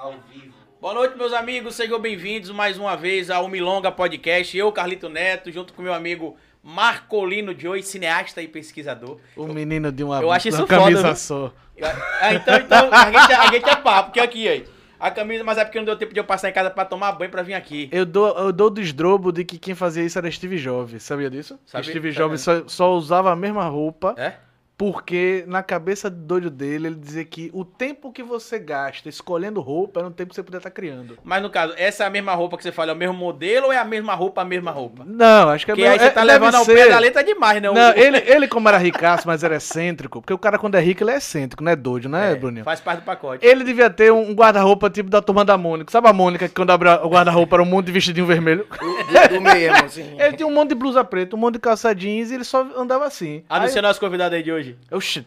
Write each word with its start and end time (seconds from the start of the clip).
Ao 0.00 0.14
vivo. 0.32 0.54
Boa 0.80 0.94
noite, 0.94 1.14
meus 1.18 1.30
amigos. 1.34 1.74
Sejam 1.74 1.98
bem-vindos 1.98 2.50
mais 2.50 2.78
uma 2.78 2.96
vez 2.96 3.28
ao 3.28 3.46
Milonga 3.48 3.92
Podcast. 3.92 4.56
Eu, 4.56 4.72
Carlito 4.72 5.10
Neto, 5.10 5.52
junto 5.52 5.74
com 5.74 5.82
meu 5.82 5.92
amigo 5.92 6.38
Marcolino 6.62 7.54
Joy, 7.54 7.82
cineasta 7.82 8.40
e 8.40 8.48
pesquisador. 8.48 9.18
O 9.36 9.46
menino 9.46 9.92
de 9.92 10.02
uma, 10.02 10.22
eu 10.22 10.32
acho 10.32 10.48
isso 10.48 10.56
uma 10.56 10.66
camisa 10.66 11.02
foda, 11.02 11.14
só. 11.14 11.52
Ah, 12.18 12.32
então, 12.32 12.56
então 12.56 12.88
a, 12.90 13.12
gente, 13.12 13.32
a 13.34 13.52
gente 13.52 13.68
é 13.68 13.76
papo, 13.76 14.04
porque 14.04 14.20
aqui, 14.20 14.48
aí. 14.48 14.66
A 14.98 15.10
camisa, 15.10 15.44
mas 15.44 15.58
é 15.58 15.66
porque 15.66 15.76
não 15.76 15.84
deu 15.84 15.96
tempo 15.96 16.14
de 16.14 16.20
eu 16.20 16.24
passar 16.24 16.48
em 16.48 16.52
casa 16.54 16.70
pra 16.70 16.86
tomar 16.86 17.12
banho 17.12 17.30
pra 17.30 17.42
vir 17.42 17.52
aqui. 17.52 17.90
Eu 17.92 18.06
dou, 18.06 18.34
eu 18.38 18.52
dou 18.52 18.70
do 18.70 18.80
esdrobo 18.80 19.30
de 19.30 19.44
que 19.44 19.58
quem 19.58 19.74
fazia 19.74 20.02
isso 20.02 20.16
era 20.16 20.30
Steve 20.30 20.56
Jobs. 20.56 21.02
Sabia 21.02 21.28
disso? 21.28 21.60
Sabia, 21.66 21.90
Steve 21.90 22.10
tá 22.10 22.20
Jobs 22.20 22.40
só, 22.40 22.66
só 22.66 22.94
usava 22.94 23.30
a 23.30 23.36
mesma 23.36 23.64
roupa. 23.64 24.14
É? 24.16 24.32
Porque 24.80 25.44
na 25.46 25.62
cabeça 25.62 26.08
do 26.08 26.16
doido 26.16 26.48
dele, 26.48 26.86
ele 26.86 26.94
dizia 26.94 27.22
que 27.22 27.50
o 27.52 27.66
tempo 27.66 28.10
que 28.10 28.22
você 28.22 28.58
gasta 28.58 29.10
escolhendo 29.10 29.60
roupa 29.60 30.00
era 30.00 30.08
um 30.08 30.10
tempo 30.10 30.30
que 30.30 30.36
você 30.36 30.42
podia 30.42 30.56
estar 30.56 30.70
criando. 30.70 31.18
Mas 31.22 31.42
no 31.42 31.50
caso, 31.50 31.74
essa 31.76 32.04
é 32.04 32.06
a 32.06 32.10
mesma 32.10 32.32
roupa 32.32 32.56
que 32.56 32.62
você 32.62 32.72
fala, 32.72 32.92
é 32.92 32.94
o 32.94 32.96
mesmo 32.96 33.12
modelo 33.12 33.66
ou 33.66 33.72
é 33.74 33.76
a 33.76 33.84
mesma 33.84 34.14
roupa, 34.14 34.40
a 34.40 34.44
mesma 34.46 34.70
roupa? 34.70 35.04
Não, 35.04 35.50
acho 35.50 35.66
que 35.66 35.72
é 35.72 35.74
Porque 35.74 35.86
aí 35.86 35.98
você 35.98 36.10
tá 36.10 36.24
deve 36.24 36.32
levando 36.32 36.54
ao 36.54 36.64
ser. 36.64 36.74
pé 36.76 36.88
da 36.88 36.98
letra 36.98 37.22
demais, 37.22 37.60
não? 37.60 37.74
Não, 37.74 37.92
ele, 37.92 38.22
ele 38.24 38.48
como 38.48 38.70
era 38.70 38.78
ricaço, 38.78 39.26
mas 39.26 39.44
era 39.44 39.56
excêntrico, 39.56 40.22
porque 40.22 40.32
o 40.32 40.38
cara 40.38 40.58
quando 40.58 40.76
é 40.76 40.80
rico, 40.80 41.02
ele 41.02 41.10
é 41.10 41.18
excêntrico, 41.18 41.62
não 41.62 41.72
é 41.72 41.76
doido, 41.76 42.08
né, 42.08 42.34
Bruninho? 42.34 42.64
Faz 42.64 42.80
parte 42.80 43.00
do 43.00 43.04
pacote. 43.04 43.46
Ele 43.46 43.62
devia 43.62 43.90
ter 43.90 44.10
um 44.10 44.32
guarda-roupa 44.32 44.88
tipo 44.88 45.10
da 45.10 45.20
turma 45.20 45.44
da 45.44 45.58
Mônica. 45.58 45.92
Sabe 45.92 46.08
a 46.08 46.12
Mônica 46.14 46.48
que 46.48 46.54
quando 46.54 46.70
abre 46.70 46.88
o 46.88 47.08
guarda-roupa 47.10 47.56
era 47.56 47.62
um 47.62 47.66
monte 47.66 47.84
de 47.84 47.92
vestidinho 47.92 48.24
vermelho? 48.24 48.66
Do, 48.80 49.34
do 49.34 49.40
mesmo, 49.42 49.84
assim. 49.84 50.16
Ele 50.18 50.36
tinha 50.38 50.46
um 50.46 50.54
monte 50.54 50.70
de 50.70 50.74
blusa 50.74 51.04
preta, 51.04 51.36
um 51.36 51.38
monte 51.38 51.56
de 51.56 51.60
calça 51.60 51.94
jeans 51.94 52.30
e 52.30 52.34
ele 52.36 52.44
só 52.44 52.66
andava 52.74 53.04
assim. 53.04 53.44
Anuncia 53.46 53.82
nosso 53.82 54.00
convidado 54.00 54.34
aí 54.34 54.42
de 54.42 54.50
hoje. 54.50 54.69
Aí, 54.70 54.96
oxi. 54.96 55.26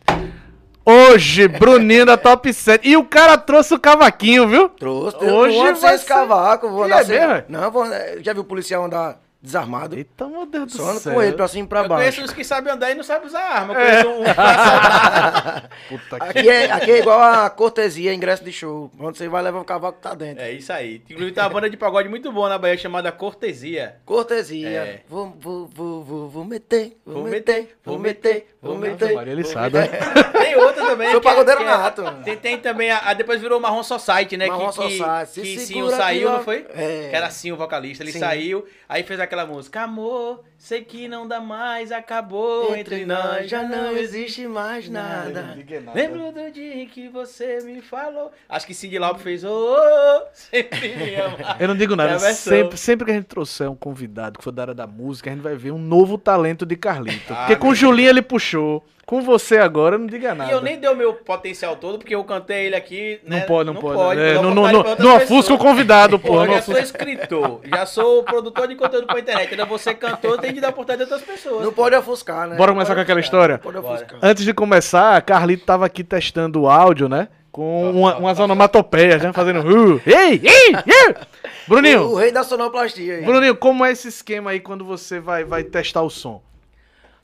Hoje, 0.86 1.48
Bruninho 1.48 2.06
da 2.06 2.18
Top 2.18 2.52
7. 2.52 2.88
E 2.88 2.98
o 2.98 3.06
cara 3.06 3.38
trouxe 3.38 3.74
o 3.74 3.80
cavaquinho, 3.80 4.48
viu? 4.48 4.68
Trouxe. 4.68 5.16
Hoje 5.18 5.32
Hoje 5.32 5.56
eu 5.56 5.64
não 5.64 5.70
ando 5.70 5.78
sem 5.80 5.88
vai 5.88 5.96
esse 5.96 6.06
cavaco. 6.06 6.70
Vou 6.70 6.84
E 6.84 6.86
andar 6.88 7.02
é 7.02 7.04
sem... 7.06 7.20
mesmo, 7.20 7.34
é? 7.34 7.46
Não, 7.48 7.72
vou... 7.72 7.86
já 8.22 8.34
viu 8.34 8.42
o 8.42 8.46
policial 8.46 8.84
andar 8.84 9.18
desarmado? 9.44 9.96
Eita, 9.98 10.26
meu 10.28 10.46
Deus 10.46 10.72
do 10.72 10.78
Só 10.78 10.94
céu. 10.94 11.14
com 11.14 11.22
ele 11.22 11.34
pra 11.34 11.48
cima 11.50 11.66
e 11.66 11.68
pra 11.68 11.82
eu 11.82 11.88
conheço 11.90 12.18
baixo. 12.20 12.24
uns 12.24 12.34
que 12.34 12.44
sabem 12.46 12.72
andar 12.72 12.90
e 12.92 12.96
não 12.96 13.04
sabem 13.04 13.28
usar 13.28 13.42
arma. 13.42 13.74
É. 13.78 14.04
conheço 14.04 14.10
um, 14.10 14.24
que... 14.24 16.16
Aqui 16.20 16.50
é, 16.50 16.72
aqui 16.72 16.92
é 16.92 17.00
igual 17.00 17.22
a 17.22 17.50
cortesia, 17.50 18.14
ingresso 18.14 18.44
de 18.44 18.52
show. 18.52 18.90
Quando 18.98 19.18
você 19.18 19.28
vai 19.28 19.44
levar 19.44 19.60
o 19.60 19.66
cavaco, 19.66 20.00
tá 20.02 20.14
dentro. 20.14 20.42
É 20.44 20.52
isso 20.52 20.72
aí. 20.72 20.96
Inclusive 21.10 21.32
tem 21.34 21.44
uma 21.44 21.50
banda 21.50 21.70
de 21.70 21.76
pagode 21.76 22.08
muito 22.08 22.32
boa 22.32 22.48
na 22.48 22.58
Bahia 22.58 22.78
chamada 22.78 23.12
Cortesia. 23.12 23.98
Cortesia. 24.06 24.70
É. 24.70 25.00
Vou, 25.10 25.36
vou, 25.40 25.68
vou, 25.68 26.04
vou, 26.04 26.30
vou 26.30 26.46
meter, 26.46 26.98
vou, 27.06 27.16
Vou 27.16 27.24
meter, 27.26 27.54
meter, 27.56 27.78
vou 27.84 28.00
meter, 28.00 28.56
vou 28.62 28.78
meter, 28.78 28.92
meter. 29.06 29.16
Maria, 29.16 29.34
ele 29.34 29.44
vou 29.44 29.52
sabe, 29.52 29.78
meter. 29.80 30.00
Tem 30.32 30.56
outra 30.56 30.86
também. 30.86 31.12
Sou 31.12 31.22
que 31.22 31.28
é- 31.28 31.32
pagodeiro 31.32 31.60
que 31.62 31.66
é- 31.68 31.70
nato. 31.70 32.04
Tem, 32.24 32.38
tem 32.38 32.58
também 32.60 32.92
a, 32.92 33.10
a- 33.10 33.14
Depois 33.14 33.42
virou 33.42 33.60
Marrom 33.60 33.84
Society, 33.84 34.38
né? 34.38 34.48
Marrom 34.48 34.70
que, 34.72 34.82
que, 34.82 34.98
Society. 34.98 35.32
Se 35.34 35.42
Que 35.42 35.60
Sim 35.60 35.90
saiu, 35.90 36.32
não 36.32 36.44
foi? 36.44 36.66
É. 36.76 37.08
Que 37.10 37.16
era 37.16 37.30
Sim 37.30 37.52
o 37.52 37.58
vocalista. 37.58 38.04
Ele 38.04 38.12
Sim. 38.12 38.20
saiu, 38.20 38.66
aí 38.88 39.04
fez 39.04 39.20
aquela 39.20 39.33
música. 39.46 39.82
Amor, 39.82 40.44
sei 40.58 40.84
que 40.84 41.08
não 41.08 41.28
dá 41.28 41.42
mais, 41.42 41.92
acabou 41.92 42.76
entre, 42.76 43.06
nós, 43.06 43.50
já 43.50 43.64
não 43.64 43.92
existe 43.98 44.48
mais 44.48 44.88
nada. 44.88 45.58
Lembro 45.94 46.32
do 46.32 46.52
dia 46.52 46.76
em 46.76 46.88
que 46.88 47.10
você 47.10 47.60
me 47.62 47.82
falou. 47.82 48.32
Acho 48.48 48.68
que 48.68 48.74
Cindy 48.74 49.00
Lauper 49.00 49.24
fez. 49.24 49.44
Oh, 49.44 49.50
oh, 49.50 50.22
sempre 50.34 50.96
me 50.96 51.16
ama. 51.16 51.38
Eu 51.60 51.68
não 51.68 51.76
digo 51.76 51.96
nada. 51.96 52.20
Sempre, 52.20 52.78
sempre 52.78 53.06
que 53.06 53.12
a 53.12 53.16
gente 53.16 53.26
trouxer 53.26 53.70
um 53.70 53.76
convidado 53.76 54.38
que 54.38 54.44
for 54.44 54.52
da 54.52 54.64
área 54.64 54.74
da 54.76 54.86
música, 54.86 55.30
a 55.30 55.34
gente 55.34 55.42
vai 55.42 55.56
ver 55.56 55.72
um 55.72 55.80
novo 55.80 56.18
talento 56.18 56.66
de 56.66 56.76
Carlito. 56.76 57.34
Ah, 57.34 57.48
Porque 57.48 57.56
com 57.56 57.70
o 57.70 57.76
Julinho 57.76 58.10
ele 58.10 58.22
puxou. 58.22 58.86
Com 59.06 59.22
você 59.22 59.58
agora, 59.58 59.98
não 59.98 60.08
diga 60.08 60.34
nada. 60.34 60.50
E 60.50 60.54
eu 60.54 60.62
nem 60.62 60.80
dei 60.80 60.90
o 60.90 60.96
meu 60.96 61.14
potencial 61.14 61.76
todo, 61.76 61.98
porque 61.98 62.16
eu 62.16 62.24
cantei 62.24 62.68
ele 62.68 62.76
aqui. 62.76 63.20
Não 63.26 63.38
né? 63.38 63.44
pode, 63.44 63.68
não, 63.68 63.76
pode. 63.76 63.96
pode. 63.96 64.22
É, 64.22 64.36
não, 64.36 64.56
não, 64.56 64.72
não, 64.72 64.96
não 64.98 65.18
ofusca 65.18 65.54
o 65.54 65.58
convidado, 65.58 66.18
Pô, 66.20 66.30
porra. 66.30 66.44
eu 66.44 66.48
Não 66.48 66.54
já 66.56 66.62
sou 66.62 66.78
escritor, 66.78 67.60
já 67.66 67.86
sou 67.86 68.24
produtor 68.24 68.68
de 68.68 68.76
conteúdo 68.76 69.06
pra 69.06 69.20
internet. 69.20 69.52
Ainda 69.52 69.66
você 69.66 69.94
cantor, 69.94 70.40
tem 70.40 70.54
que 70.54 70.62
dar 70.62 70.70
oportunidade 70.70 71.12
a 71.12 71.16
outras 71.16 71.22
pessoas. 71.30 71.66
Não 71.66 71.74
pode 71.74 71.96
ofuscar, 71.96 72.48
né? 72.48 72.56
Bora 72.56 72.72
Não 72.72 72.76
começar 72.76 72.96
com 72.96 73.02
aquela 73.02 73.20
história? 73.20 73.56
não 73.56 73.62
Pode 73.62 73.82
Bora. 73.82 73.96
ofuscar. 73.96 74.20
Antes 74.22 74.46
de 74.46 74.54
começar, 74.54 75.18
a 75.18 75.22
Carlito 75.22 75.66
tava 75.66 75.86
aqui 75.86 76.04
testando 76.04 76.62
o 76.62 76.70
áudio, 76.70 77.10
né? 77.10 77.28
Com 77.52 77.92
uma, 77.92 78.18
umas 78.18 78.40
onomatopeias, 78.40 79.22
né? 79.22 79.34
Fazendo. 79.34 79.60
Uh, 79.60 80.02
ei, 80.06 80.42
ei, 80.44 80.74
ei! 80.74 81.12
O, 81.12 81.70
Bruninho, 81.70 82.16
rei 82.16 82.32
da 82.32 82.44
sonoplastia 82.44 83.16
aí. 83.18 83.26
Bruninho, 83.26 83.56
como 83.56 83.86
é 83.86 83.92
esse 83.92 84.08
esquema 84.08 84.52
aí 84.52 84.60
quando 84.60 84.84
você 84.86 85.20
vai, 85.20 85.44
vai 85.44 85.64
testar 85.64 86.02
o 86.02 86.10
som? 86.10 86.42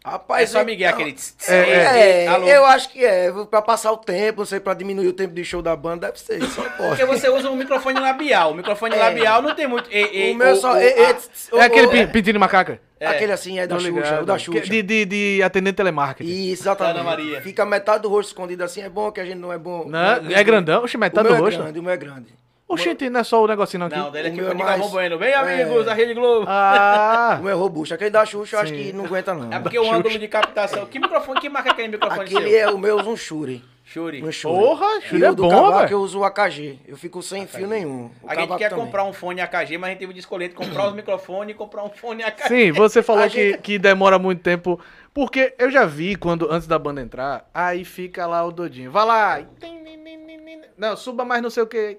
É 0.06 0.10
Rapaz, 0.12 0.50
só 0.50 0.60
eu- 0.62 0.66
Miguel 0.66 0.90
aquele. 0.92 1.12
tss, 1.12 1.34
tss, 1.38 1.52
É, 1.52 1.58
é, 1.70 2.26
é, 2.26 2.58
eu 2.58 2.66
acho 2.66 2.90
que 2.90 3.04
é. 3.04 3.32
Pra 3.52 3.62
passar 3.62 3.92
o 3.92 3.98
tempo, 3.98 4.40
não 4.40 4.46
sei, 4.46 4.60
pra 4.60 4.74
diminuir 4.74 5.08
o 5.08 5.14
tempo 5.14 5.34
de 5.34 5.44
show 5.44 5.62
da 5.62 5.76
banda, 5.76 6.08
deve 6.08 6.20
ser. 6.20 6.42
Só 6.50 6.62
Porque 6.64 7.06
pode. 7.06 7.06
você 7.06 7.30
usa 7.30 7.50
um 7.50 7.56
microfone 7.56 8.00
labial. 8.00 8.52
O 8.52 8.56
microfone 8.56 8.96
É. 8.96 8.98
labial 8.98 9.42
não 9.42 9.54
tem 9.54 9.68
muito. 9.68 9.92
E, 9.92 10.30
e, 10.30 10.32
O 10.32 10.36
meu 10.36 10.56
só. 10.56 10.76
é, 10.78 10.88
é, 10.88 11.06
a- 11.12 11.58
É 11.58 11.62
aquele 11.66 11.88
o- 11.88 11.92
pin- 11.92 12.08
pintinho 12.08 12.34
de 12.34 12.40
macaca? 12.40 12.80
É. 12.98 13.08
Aquele 13.08 13.34
assim, 13.34 13.60
é 13.60 13.68
da 13.68 13.76
Xuxa, 13.78 13.90
ligado. 13.92 14.22
o 14.22 14.26
da 14.26 14.38
Xuxa. 14.38 14.62
De, 14.62 14.82
de, 14.82 15.06
de 15.06 15.44
atendente 15.44 15.76
telemarketing. 15.76 16.30
Isso, 16.52 16.64
exatamente. 16.64 16.96
Ana 16.96 17.04
Maria. 17.04 17.42
Fica 17.42 17.66
metade 17.66 18.02
do 18.04 18.10
rosto 18.10 18.30
escondido 18.30 18.64
assim, 18.64 18.82
é 18.82 18.90
bom 18.90 19.12
que 19.12 19.20
a 19.20 19.26
gente 19.26 19.38
não 19.38 19.52
é 19.52 19.58
bom. 19.58 19.86
Não, 19.86 20.22
não 20.24 20.32
é 20.32 20.44
grandão? 20.44 20.84
Oxe, 20.84 20.96
O 20.96 21.00
metade 21.00 21.28
meu 21.28 21.36
do 21.38 21.42
é 21.42 21.46
rosto. 21.46 21.62
grande, 21.62 21.80
o 21.80 21.84
meu 21.84 21.92
é 21.92 21.98
grande. 21.98 22.28
Oxente, 22.70 23.10
não 23.10 23.20
é 23.20 23.24
só 23.24 23.44
o 23.44 23.48
negocinho 23.48 23.84
aqui. 23.86 23.98
Não, 23.98 24.12
dele 24.12 24.28
O 24.30 24.32
aqui 24.32 24.38
meu 24.42 24.46
foi 24.46 24.54
é 24.54 24.58
de 24.58 24.64
mais- 24.64 24.80
Galvão 24.80 24.90
Bueno. 24.92 25.18
Bem, 25.18 25.34
amigos, 25.34 25.88
É. 25.88 25.90
a 25.90 25.94
Rede 25.94 26.14
Globo. 26.14 26.46
Ah, 26.48 27.38
O 27.42 27.44
meu 27.44 27.52
é 27.52 27.56
robusto. 27.56 27.94
Aquele 27.96 28.10
da 28.12 28.26
Xuxa 28.26 28.56
eu 28.58 28.60
acho 28.62 28.72
que 28.74 28.94
não 28.94 29.06
aguenta 29.06 29.34
não. 29.34 29.52
É 29.52 29.60
porque 29.60 29.80
o 29.80 29.92
ângulo 29.92 30.18
de 30.20 30.28
captação. 30.28 30.86
Que 30.86 31.00
microfone, 31.00 31.42
que 31.42 31.50
marca 31.50 31.72
aquele 31.72 31.88
microfone 31.90 32.22
Aquele 32.22 32.50
seu? 32.50 32.60
é 32.70 32.72
o 32.72 32.78
meu, 32.78 32.98
um 32.98 33.18
Shure. 33.18 33.64
Shuri. 33.84 34.24
Um 34.24 34.32
Shure. 34.32 34.54
Porra, 34.56 34.86
E 34.98 35.02
Shure 35.02 35.24
é 35.24 35.32
o 35.32 35.36
do 35.36 35.42
bom, 35.42 35.50
cavaco 35.50 35.80
velho. 35.80 35.92
eu 35.94 36.00
uso 36.02 36.20
o 36.20 36.24
AKG. 36.24 36.80
Eu 36.88 36.96
fico 36.96 37.24
sem 37.24 37.48
fio 37.48 37.66
nenhum. 37.68 38.12
O 38.22 38.30
A 38.30 38.36
gente 38.36 38.56
quer 38.56 38.70
também. 38.70 38.86
comprar 38.86 39.04
um 39.04 39.12
fone 39.14 39.42
AKG, 39.42 39.80
mas 39.80 39.88
a 39.88 39.90
gente 39.94 40.00
teve 40.00 40.14
de 40.14 40.20
escolher 40.20 40.50
comprar 40.54 40.90
os 40.90 40.94
microfones 40.94 41.56
e 41.56 41.58
comprar 41.58 41.84
um 41.84 41.90
fone 41.90 42.22
AKG. 42.22 42.48
Sim, 42.50 42.72
você 42.72 43.02
falou 43.02 43.28
que, 43.28 43.52
gente- 43.54 43.58
que 43.64 43.80
demora 43.80 44.20
muito 44.20 44.44
tempo. 44.44 44.80
Porque 45.12 45.56
eu 45.58 45.72
já 45.72 45.86
vi 45.86 46.16
quando, 46.16 46.48
antes 46.52 46.68
da 46.68 46.78
banda 46.78 47.02
entrar, 47.02 47.50
aí 47.52 47.84
fica 47.84 48.28
lá 48.28 48.46
o 48.46 48.52
Dodinho. 48.52 48.92
Vai 48.92 49.06
lá. 49.08 49.42
Não, 50.78 50.96
suba 50.96 51.26
mais 51.26 51.42
não 51.42 51.50
sei 51.50 51.64
o 51.64 51.68
que. 51.68 51.98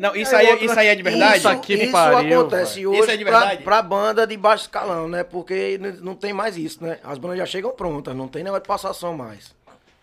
Não, 0.00 0.16
isso 0.16 0.34
aí, 0.34 0.48
outra- 0.48 0.64
isso 0.64 0.78
aí 0.80 0.86
é 0.88 0.94
de 0.94 1.02
verdade? 1.02 1.38
Isso 1.38 1.48
aqui 1.48 1.76
me 1.76 1.82
isso 1.84 1.92
pariu, 1.92 2.40
acontece 2.40 2.86
hoje 2.86 3.00
Isso 3.00 3.10
é 3.10 3.16
de 3.18 3.24
pra, 3.24 3.38
verdade? 3.38 3.62
pra 3.62 3.82
banda 3.82 4.26
de 4.26 4.34
baixo 4.34 4.62
escalão, 4.64 5.06
né? 5.06 5.22
Porque 5.22 5.78
não 6.00 6.14
tem 6.14 6.32
mais 6.32 6.56
isso, 6.56 6.82
né? 6.82 6.98
As 7.04 7.18
bandas 7.18 7.36
já 7.36 7.44
chegam 7.44 7.70
prontas, 7.70 8.16
não 8.16 8.26
tem 8.26 8.42
negócio 8.42 8.62
de 8.62 8.68
passar 8.68 8.94
som 8.94 9.12
mais. 9.12 9.54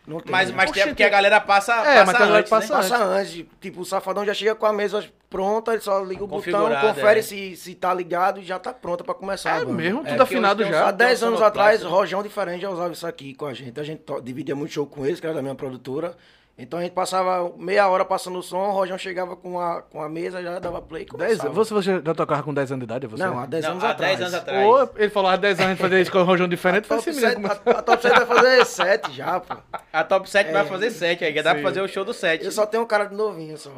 Não 0.06 0.20
tem. 0.22 0.32
Mas, 0.32 0.50
né? 0.50 0.56
mas 0.56 0.72
tem 0.72 0.86
porque 0.88 1.04
a 1.04 1.10
galera 1.10 1.42
passa, 1.42 1.74
É, 1.74 1.96
passa 1.96 2.06
mas 2.06 2.16
a 2.16 2.20
galera 2.20 2.38
antes, 2.40 2.50
passa 2.50 2.74
né? 2.76 2.80
Passa 2.82 3.04
antes, 3.04 3.46
tipo, 3.60 3.82
o 3.82 3.86
Safadão 3.86 4.24
já 4.24 4.34
chega 4.34 4.54
com 4.56 4.66
a 4.68 4.72
mesa 4.72 5.04
pronta, 5.30 5.74
ele 5.74 5.82
só 5.82 6.00
liga 6.02 6.24
o 6.24 6.28
botão, 6.28 6.70
confere 6.80 7.20
é. 7.20 7.24
se, 7.24 7.56
se 7.58 7.76
tá 7.76 7.94
ligado 7.94 8.40
e 8.40 8.44
já 8.44 8.58
tá 8.58 8.72
pronta 8.72 9.04
pra 9.04 9.14
começar. 9.14 9.64
É 9.64 9.66
mesmo, 9.66 10.00
É, 10.02 10.04
tudo 10.04 10.18
porque 10.18 10.22
afinado 10.22 10.64
já. 10.64 10.88
Há 10.88 10.92
10 10.92 11.24
anos 11.24 11.42
atrás, 11.42 11.82
né? 11.84 11.90
Rojão 11.90 12.24
Diferente 12.24 12.62
já 12.62 12.70
usava 12.70 12.94
isso 12.94 13.06
aqui 13.06 13.34
com 13.34 13.48
a 13.48 13.54
gente. 13.54 13.78
A 13.80 13.84
gente 13.84 14.02
dividia 14.24 14.56
muito 14.56 14.72
show 14.72 14.86
com 14.86 15.06
eles, 15.06 15.20
que 15.20 15.26
era 15.26 15.36
da 15.36 15.42
minha 15.42 15.56
produtora. 15.56 16.16
Então 16.60 16.80
a 16.80 16.82
gente 16.82 16.94
passava 16.94 17.52
meia 17.56 17.88
hora 17.88 18.04
passando 18.04 18.40
o 18.40 18.42
som, 18.42 18.58
o 18.58 18.72
Rojão 18.72 18.98
chegava 18.98 19.36
com 19.36 19.60
a, 19.60 19.84
com 19.84 20.02
a 20.02 20.10
mesa, 20.10 20.42
já 20.42 20.58
dava 20.58 20.82
play 20.82 21.06
e 21.14 21.18
Dez, 21.18 21.38
você, 21.38 21.72
você 21.72 22.02
já 22.04 22.14
tocava 22.16 22.42
com 22.42 22.52
10 22.52 22.72
anos 22.72 22.80
de 22.80 22.86
idade? 22.86 23.06
é 23.06 23.08
Você? 23.10 23.24
Não, 23.24 23.38
há 23.38 23.46
10 23.46 23.64
Não, 23.64 23.72
anos 23.74 23.84
há 23.84 23.90
atrás. 23.92 24.18
10 24.18 24.22
anos 24.34 24.34
atrás. 24.34 24.66
Ô, 24.68 24.90
ele 24.98 25.10
falou 25.12 25.30
há 25.30 25.36
10 25.36 25.60
anos 25.60 25.66
a 25.68 25.74
gente 25.74 25.82
fazer 25.82 26.02
isso 26.02 26.12
com 26.12 26.18
o 26.18 26.24
Rojão 26.24 26.48
diferente. 26.48 26.86
A 26.86 26.88
Foi 26.88 26.98
top, 26.98 27.10
assim 27.12 27.20
7, 27.20 27.40
mesmo. 27.40 27.48
a, 27.54 27.72
a 27.78 27.82
top 27.84 28.02
7 28.02 28.16
vai 28.18 28.26
fazer 28.26 28.66
7 28.66 29.12
já, 29.14 29.40
pô. 29.40 29.56
A 29.94 30.04
top 30.04 30.28
7 30.30 30.52
vai 30.52 30.62
É. 30.64 30.66
fazer 30.66 30.90
7 30.92 31.26
aí, 31.26 31.36
já 31.36 31.42
dá 31.44 31.54
pra 31.54 31.62
fazer 31.64 31.82
o 31.82 31.88
show 31.88 32.04
do 32.04 32.14
7. 32.14 32.44
Eu 32.44 32.52
só 32.52 32.66
tenho 32.66 32.82
um 32.82 32.88
cara 32.88 33.06
de 33.06 33.14
novinho 33.16 33.56
só. 33.56 33.72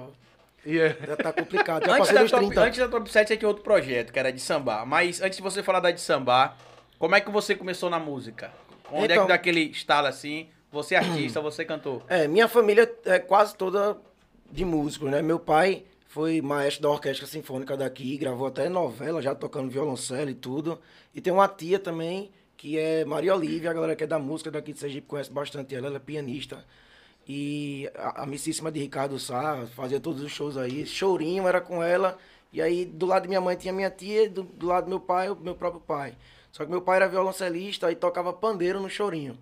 E 0.66 0.80
é- 0.80 0.96
Já 1.06 1.18
tá 1.18 1.34
complicado. 1.34 1.86
Já 1.86 1.96
Antes 1.98 2.14
da, 2.14 2.26
top, 2.28 2.46
30. 2.48 2.62
antes 2.62 2.80
da 2.80 2.88
top 2.88 3.12
7 3.12 3.28
você 3.28 3.36
tinha 3.38 3.48
outro 3.50 3.64
projeto, 3.64 4.14
que 4.14 4.20
era 4.20 4.32
de 4.32 4.40
sambar. 4.40 4.86
Mas 4.86 5.22
antes 5.22 5.36
de 5.36 5.44
você 5.44 5.62
falar 5.62 5.82
da 5.82 5.92
de 5.92 6.00
sambar, 6.00 6.56
como 6.98 7.14
é 7.14 7.20
que 7.20 7.30
você 7.30 7.56
começou 7.56 7.90
na 7.90 8.00
música? 8.00 8.52
Onde 8.90 9.04
é 9.12 9.16
Então- 9.16 9.24
que 9.24 9.28
dá 9.30 9.36
aquele 9.36 9.64
estalo 9.64 10.08
assim? 10.08 10.48
Você 10.72 10.96
é 10.96 11.00
artista, 11.00 11.42
você 11.42 11.66
cantou. 11.66 12.04
É, 12.08 12.28
minha 12.28 12.48
família 12.48 12.92
é 13.06 13.18
quase 13.18 13.56
toda 13.56 13.98
de 14.52 14.64
músicos, 14.64 15.10
né? 15.10 15.22
Meu 15.22 15.40
pai 15.40 15.84
foi 16.08 16.42
maestro 16.42 16.84
da 16.84 16.90
Orquestra 16.90 17.26
Sinfônica 17.26 17.76
daqui, 17.76 18.18
gravou 18.18 18.48
até 18.48 18.70
novela, 18.70 19.22
já 19.22 19.34
tocando 19.34 19.70
violoncelo 19.70 20.30
e 20.30 20.36
tudo. 20.36 20.80
E 21.14 21.22
tem 21.22 21.34
uma 21.34 21.48
tia 21.48 21.80
também, 21.80 22.32
que 22.56 22.78
é 22.78 23.04
Maria 23.06 23.36
Olívia, 23.36 23.72
a 23.72 23.74
galera 23.74 23.96
que 23.96 24.04
é 24.04 24.08
da 24.08 24.20
música 24.20 24.52
daqui 24.52 24.74
de 24.74 24.80
Sergipe 24.80 25.08
conhece 25.08 25.32
bastante 25.32 25.76
ela, 25.76 25.88
ela 25.88 25.98
é 25.98 26.00
pianista. 26.00 26.64
E 27.28 27.90
a, 27.96 28.24
amicíssima 28.24 28.72
de 28.72 28.80
Ricardo 28.80 29.20
Sá, 29.20 29.68
fazia 29.76 30.00
todos 30.00 30.22
os 30.22 30.32
shows 30.32 30.58
aí. 30.58 30.86
Chorinho 30.86 31.48
era 31.48 31.62
com 31.62 31.84
ela. 31.84 32.18
E 32.52 32.62
aí, 32.62 32.86
do 32.86 33.06
lado 33.06 33.24
de 33.24 33.28
minha 33.28 33.42
mãe 33.42 33.56
tinha 33.56 33.74
minha 33.74 33.90
tia, 33.90 34.30
do, 34.30 34.44
do 34.44 34.68
lado 34.68 34.86
do 34.86 34.90
meu 34.90 35.00
pai, 35.00 35.30
o 35.30 35.36
meu 35.36 35.56
próprio 35.56 35.82
pai. 35.82 36.16
Só 36.52 36.66
que 36.66 36.72
meu 36.72 36.82
pai 36.82 36.98
era 36.98 37.08
violoncelista 37.08 37.92
e 37.92 37.96
tocava 37.96 38.34
pandeiro 38.34 38.80
no 38.80 38.90
chorinho. 38.90 39.38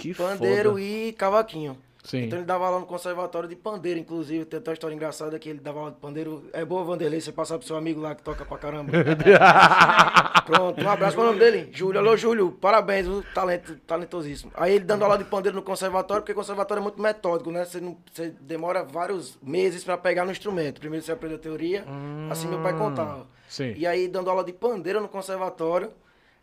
Que 0.00 0.14
Pandeiro 0.14 0.70
foda. 0.70 0.80
e 0.82 1.12
cavaquinho. 1.12 1.76
Sim. 2.02 2.24
Então 2.24 2.38
ele 2.38 2.46
dava 2.46 2.64
aula 2.64 2.80
no 2.80 2.86
conservatório 2.86 3.46
de 3.46 3.54
pandeiro, 3.54 4.00
inclusive. 4.00 4.46
Tem 4.46 4.58
até 4.58 4.70
uma 4.70 4.74
história 4.74 4.94
engraçada 4.94 5.38
que 5.38 5.50
ele 5.50 5.60
dava 5.60 5.80
aula 5.80 5.90
de 5.90 5.98
pandeiro. 5.98 6.44
É 6.52 6.64
boa, 6.64 6.82
Vanderlei, 6.82 7.20
você 7.20 7.30
passar 7.30 7.58
pro 7.58 7.66
seu 7.66 7.76
amigo 7.76 8.00
lá 8.00 8.14
que 8.14 8.22
toca 8.22 8.42
pra 8.44 8.56
caramba. 8.56 8.90
Pronto, 10.46 10.82
um 10.82 10.88
abraço 10.88 11.14
pro 11.14 11.26
nome 11.26 11.38
dele. 11.38 11.68
Júlio, 11.72 12.00
alô 12.00 12.16
Júlio, 12.16 12.52
parabéns, 12.52 13.06
um 13.06 13.22
talento, 13.34 13.76
talentosíssimo. 13.86 14.50
Aí 14.54 14.74
ele 14.76 14.84
dando 14.84 15.04
aula 15.04 15.18
de 15.18 15.24
pandeiro 15.24 15.56
no 15.56 15.62
conservatório, 15.62 16.22
porque 16.22 16.32
o 16.32 16.36
conservatório 16.36 16.80
é 16.80 16.82
muito 16.82 17.00
metódico, 17.00 17.50
né? 17.50 17.64
Você, 17.64 17.80
não, 17.80 17.98
você 18.10 18.34
demora 18.40 18.82
vários 18.82 19.38
meses 19.42 19.84
pra 19.84 19.98
pegar 19.98 20.24
no 20.24 20.32
instrumento. 20.32 20.80
Primeiro 20.80 21.04
você 21.04 21.12
aprende 21.12 21.34
a 21.34 21.38
teoria, 21.38 21.84
assim 22.30 22.48
meu 22.48 22.62
pai 22.62 22.76
contava. 22.76 23.26
Sim. 23.48 23.74
E 23.76 23.86
aí, 23.86 24.08
dando 24.08 24.30
aula 24.30 24.42
de 24.42 24.52
pandeiro 24.52 25.00
no 25.00 25.08
conservatório, 25.08 25.90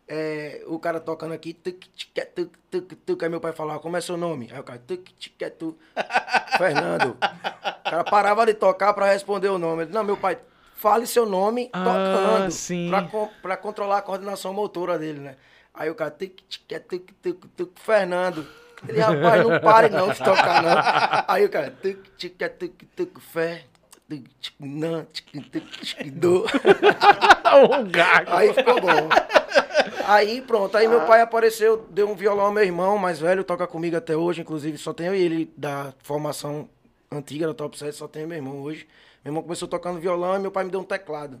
é, 0.08 0.62
o 0.66 0.78
cara 0.78 0.98
tocando 1.00 1.34
aqui, 1.34 1.52
tuc, 1.52 1.86
tic, 1.94 2.10
tuc, 2.34 2.50
tuc, 2.70 2.94
tuc, 3.04 3.22
aí 3.22 3.28
meu 3.28 3.40
pai 3.40 3.52
falava, 3.52 3.78
como 3.78 3.96
é 3.96 4.00
seu 4.00 4.16
nome? 4.16 4.48
Aí 4.52 4.58
o 4.58 4.64
cara, 4.64 4.80
tuc, 4.86 5.10
tic, 5.18 5.34
tuc, 5.58 5.76
Fernando. 6.56 7.10
O 7.10 7.90
cara 7.90 8.04
parava 8.04 8.46
de 8.46 8.54
tocar 8.54 8.92
pra 8.94 9.06
responder 9.12 9.48
o 9.48 9.58
nome. 9.58 9.82
Ele, 9.82 9.92
não, 9.92 10.02
meu 10.04 10.16
pai, 10.16 10.38
fale 10.74 11.06
seu 11.06 11.26
nome 11.26 11.68
Ah, 11.72 11.84
tocando. 11.84 12.50
sim. 12.50 12.88
Pra, 12.88 13.08
pra 13.42 13.56
controlar 13.56 13.98
a 13.98 14.02
coordenação 14.02 14.52
motora 14.54 14.98
dele, 14.98 15.20
né? 15.20 15.36
Aí 15.74 15.90
o 15.90 15.94
cara, 15.94 16.10
tuc, 16.10 16.32
tic, 16.48 16.62
tuc, 16.88 17.12
tuc, 17.22 17.46
tuc, 17.56 17.70
Fernando. 17.80 18.46
Ele, 18.88 19.00
rapaz, 19.00 19.44
não 19.44 19.60
pare 19.60 19.88
não 19.88 20.08
de 20.10 20.18
tocar, 20.18 20.62
não. 20.62 21.24
Aí 21.28 21.44
o 21.44 21.50
cara, 21.50 21.70
tuc, 21.70 21.98
tic, 22.16 22.36
tuc, 22.58 22.84
tuc, 22.96 23.20
fé. 23.20 23.64
O 27.62 27.84
gago. 27.84 28.30
Aí 28.32 28.54
ficou 28.54 28.80
bom. 28.80 29.08
Aí 30.06 30.40
pronto, 30.42 30.76
aí 30.76 30.88
meu 30.88 31.02
pai 31.02 31.20
apareceu, 31.20 31.86
deu 31.90 32.08
um 32.08 32.14
violão 32.14 32.46
ao 32.46 32.52
meu 32.52 32.64
irmão, 32.64 32.96
mais 32.96 33.20
velho, 33.20 33.44
toca 33.44 33.66
comigo 33.66 33.96
até 33.96 34.16
hoje, 34.16 34.40
inclusive 34.40 34.78
só 34.78 34.94
tenho 34.94 35.14
ele 35.14 35.52
da 35.56 35.92
formação 36.02 36.68
antiga 37.10 37.46
da 37.46 37.54
Top 37.54 37.76
7, 37.78 37.94
só 37.94 38.08
tenho 38.08 38.26
meu 38.26 38.36
irmão 38.36 38.60
hoje. 38.62 38.86
Meu 39.24 39.30
irmão 39.30 39.42
começou 39.42 39.68
tocando 39.68 40.00
violão 40.00 40.36
e 40.36 40.38
meu 40.38 40.50
pai 40.50 40.64
me 40.64 40.70
deu 40.70 40.80
um 40.80 40.84
teclado. 40.84 41.38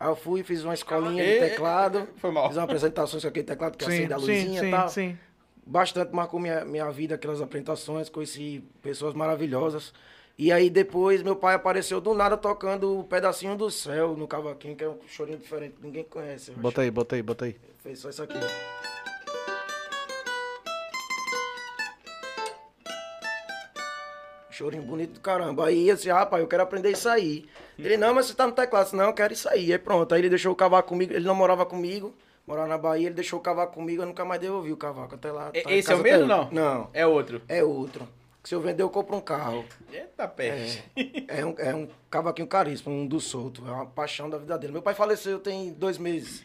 Aí 0.00 0.08
eu 0.08 0.16
fui, 0.16 0.42
fiz 0.42 0.64
uma 0.64 0.74
escolinha 0.74 1.24
de 1.24 1.38
teclado, 1.38 2.08
foi 2.16 2.32
mal. 2.32 2.48
fiz 2.48 2.56
uma 2.56 2.64
apresentação 2.64 3.20
com 3.20 3.26
aquele 3.28 3.46
teclado 3.46 3.76
que 3.78 3.84
Sim, 3.84 3.90
acende 3.92 4.12
a 4.12 4.18
sim, 4.18 4.26
luzinha 4.26 4.60
sim, 4.60 4.66
e 4.66 4.70
tal. 4.70 4.88
sim. 4.88 5.18
Bastante 5.64 6.12
marcou 6.12 6.40
minha, 6.40 6.64
minha 6.64 6.90
vida, 6.90 7.14
aquelas 7.14 7.40
apresentações, 7.40 8.08
conheci 8.08 8.64
pessoas 8.82 9.14
maravilhosas. 9.14 9.92
E 10.38 10.50
aí 10.50 10.70
depois 10.70 11.22
meu 11.22 11.36
pai 11.36 11.54
apareceu 11.54 12.00
do 12.00 12.14
nada 12.14 12.36
tocando 12.36 12.98
o 12.98 13.04
pedacinho 13.04 13.56
do 13.56 13.70
céu 13.70 14.16
no 14.16 14.26
cavaquinho, 14.26 14.74
que 14.74 14.82
é 14.84 14.88
um 14.88 14.98
chorinho 15.06 15.38
diferente, 15.38 15.76
que 15.76 15.82
ninguém 15.86 16.04
conhece. 16.04 16.50
eu 16.50 16.54
acho. 16.54 16.62
Bota 16.62 16.80
aí, 16.82 16.90
bota 16.90 17.14
aí, 17.16 17.22
bota 17.22 17.44
aí. 17.44 17.56
Fez 17.82 17.98
só 17.98 18.08
isso 18.10 18.22
aqui. 18.22 18.38
Chorinho 24.50 24.82
bonito 24.82 25.14
do 25.14 25.20
caramba. 25.20 25.66
Aí 25.66 25.90
assim, 25.90 26.10
rapaz, 26.10 26.42
eu 26.42 26.48
quero 26.48 26.62
aprender 26.62 26.90
isso 26.90 27.08
aí. 27.08 27.46
Ele, 27.78 27.96
não, 27.96 28.14
mas 28.14 28.26
você 28.26 28.34
tá 28.34 28.46
no 28.46 28.52
teclado. 28.52 28.82
Eu 28.82 28.84
disse, 28.84 28.96
Não, 28.96 29.06
eu 29.06 29.14
quero 29.14 29.32
isso 29.32 29.48
aí. 29.48 29.72
Aí 29.72 29.78
pronto. 29.78 30.14
Aí 30.14 30.20
ele 30.20 30.28
deixou 30.28 30.52
o 30.52 30.56
cavaco 30.56 30.88
comigo. 30.90 31.12
Ele 31.12 31.24
não 31.24 31.34
morava 31.34 31.64
comigo, 31.64 32.14
morava 32.46 32.68
na 32.68 32.76
Bahia. 32.76 33.06
Ele 33.06 33.14
deixou 33.14 33.38
o 33.38 33.42
cavaco 33.42 33.72
comigo, 33.74 34.02
eu 34.02 34.06
nunca 34.06 34.24
mais 34.24 34.40
devolvi 34.40 34.70
o 34.70 34.76
cavaco. 34.76 35.14
Até 35.14 35.32
lá. 35.32 35.50
Tá 35.50 35.72
Esse 35.72 35.90
é 35.90 35.94
o 35.94 36.02
mesmo, 36.02 36.26
não? 36.26 36.50
Não, 36.50 36.90
É 36.92 37.06
outro. 37.06 37.40
é 37.48 37.64
outro. 37.64 38.06
Se 38.42 38.54
eu 38.54 38.60
vender, 38.60 38.82
eu 38.82 38.90
compro 38.90 39.16
um 39.16 39.20
carro. 39.20 39.64
Eita, 39.92 40.26
peste. 40.26 40.82
É 41.28 41.44
um, 41.46 41.54
é 41.58 41.74
um 41.74 41.88
cavaquinho 42.10 42.48
caríssimo, 42.48 42.92
um 42.92 43.06
do 43.06 43.20
solto. 43.20 43.62
É 43.66 43.70
uma 43.70 43.86
paixão 43.86 44.28
da 44.28 44.36
vida 44.36 44.58
dele. 44.58 44.72
Meu 44.72 44.82
pai 44.82 44.94
faleceu 44.94 45.38
tem 45.38 45.72
dois 45.72 45.96
meses. 45.96 46.44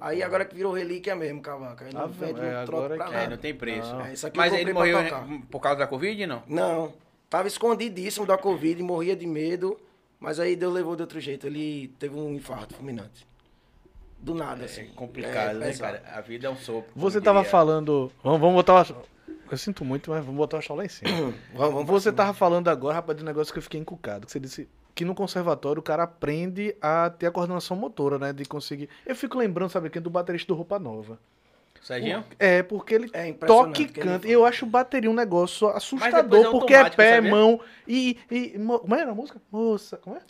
aí 0.00 0.22
agora 0.24 0.44
que 0.44 0.54
virou 0.56 0.72
relíquia 0.72 1.14
mesmo, 1.14 1.40
cavaco. 1.40 1.84
Aí 1.84 1.94
não 1.94 2.00
Ah, 2.02 2.06
vende, 2.06 2.40
é, 2.40 2.52
não 2.52 2.64
troca 2.64 2.84
agora 2.84 2.96
pra 2.96 3.04
que- 3.06 3.12
É, 3.12 3.16
nada. 3.18 3.30
não 3.30 3.36
tem 3.36 3.54
preço. 3.54 3.92
Não. 3.94 4.06
É, 4.06 4.12
isso 4.12 4.26
aqui 4.26 4.36
Mas 4.36 4.52
eu 4.52 4.58
ele 4.58 4.72
morreu 4.72 4.98
pra 5.06 5.20
né, 5.20 5.42
por 5.48 5.60
causa 5.60 5.78
da 5.78 5.86
Covid, 5.86 6.26
não? 6.26 6.42
Não, 6.48 6.92
tava 7.30 7.46
escondidíssimo 7.46 8.26
da 8.26 8.36
Covid, 8.36 8.82
morria 8.82 9.14
de 9.14 9.26
medo, 9.28 9.78
mas 10.18 10.40
aí 10.40 10.56
Deus 10.56 10.74
levou 10.74 10.96
de 10.96 11.02
outro 11.02 11.20
jeito. 11.20 11.46
Ele 11.46 11.94
teve 12.00 12.16
um 12.18 12.34
infarto 12.34 12.74
fulminante. 12.74 13.24
Do 14.18 14.34
nada, 14.34 14.62
É 14.62 14.64
assim. 14.64 14.86
complicado, 14.96 15.50
É, 15.50 15.54
né, 15.54 15.66
pesado. 15.66 15.98
cara? 15.98 16.18
A 16.18 16.20
vida 16.20 16.48
é 16.48 16.50
um 16.50 16.56
sopro. 16.56 16.90
Você 16.96 17.20
tava 17.20 17.38
diria. 17.38 17.50
falando. 17.52 18.10
Vamos, 18.24 18.40
vamos 18.40 18.56
botar 18.56 18.82
o. 18.90 19.15
Eu 19.50 19.56
sinto 19.58 19.84
muito, 19.84 20.10
mas 20.10 20.20
vamos 20.24 20.36
botar 20.36 20.58
o 20.58 20.62
chão 20.62 20.76
lá 20.76 20.84
em 20.84 20.88
cima. 20.88 21.10
Vamos, 21.10 21.34
vamos 21.54 21.84
pra 21.84 21.92
Você 21.94 22.04
cima. 22.10 22.16
tava 22.16 22.34
falando 22.34 22.68
agora, 22.68 22.94
rapaz, 22.96 23.16
de 23.16 23.22
um 23.22 23.26
negócio 23.26 23.52
que 23.52 23.58
eu 23.58 23.62
fiquei 23.62 23.80
encucado. 23.80 24.26
Que 24.26 24.32
você 24.32 24.40
disse 24.40 24.68
que 24.94 25.04
no 25.04 25.14
conservatório 25.14 25.80
o 25.80 25.82
cara 25.82 26.02
aprende 26.04 26.74
a 26.80 27.10
ter 27.10 27.26
a 27.26 27.30
coordenação 27.30 27.76
motora, 27.76 28.18
né? 28.18 28.32
De 28.32 28.44
conseguir. 28.44 28.88
Eu 29.04 29.14
fico 29.14 29.38
lembrando, 29.38 29.70
sabe 29.70 29.90
quem? 29.90 30.00
Do 30.02 30.10
baterista 30.10 30.48
do 30.48 30.54
Roupa 30.54 30.78
Nova. 30.78 31.18
Serginho? 31.82 32.24
É, 32.38 32.62
porque 32.64 32.94
ele 32.94 33.10
É 33.12 33.32
toca 33.32 33.80
e 33.80 33.86
canta. 33.86 34.26
E 34.26 34.32
eu 34.32 34.44
acho 34.44 34.66
bateria 34.66 35.08
um 35.10 35.14
negócio 35.14 35.68
assustador, 35.68 36.46
é 36.46 36.50
porque 36.50 36.74
é 36.74 36.90
pé, 36.90 37.14
sabia? 37.16 37.30
mão 37.30 37.60
e, 37.86 38.18
e. 38.30 38.58
mo- 38.58 38.80
Como 38.80 38.94
era 38.94 39.10
a 39.12 39.14
música? 39.14 39.40
Moça, 39.52 39.96
como 39.98 40.16
é? 40.16 40.20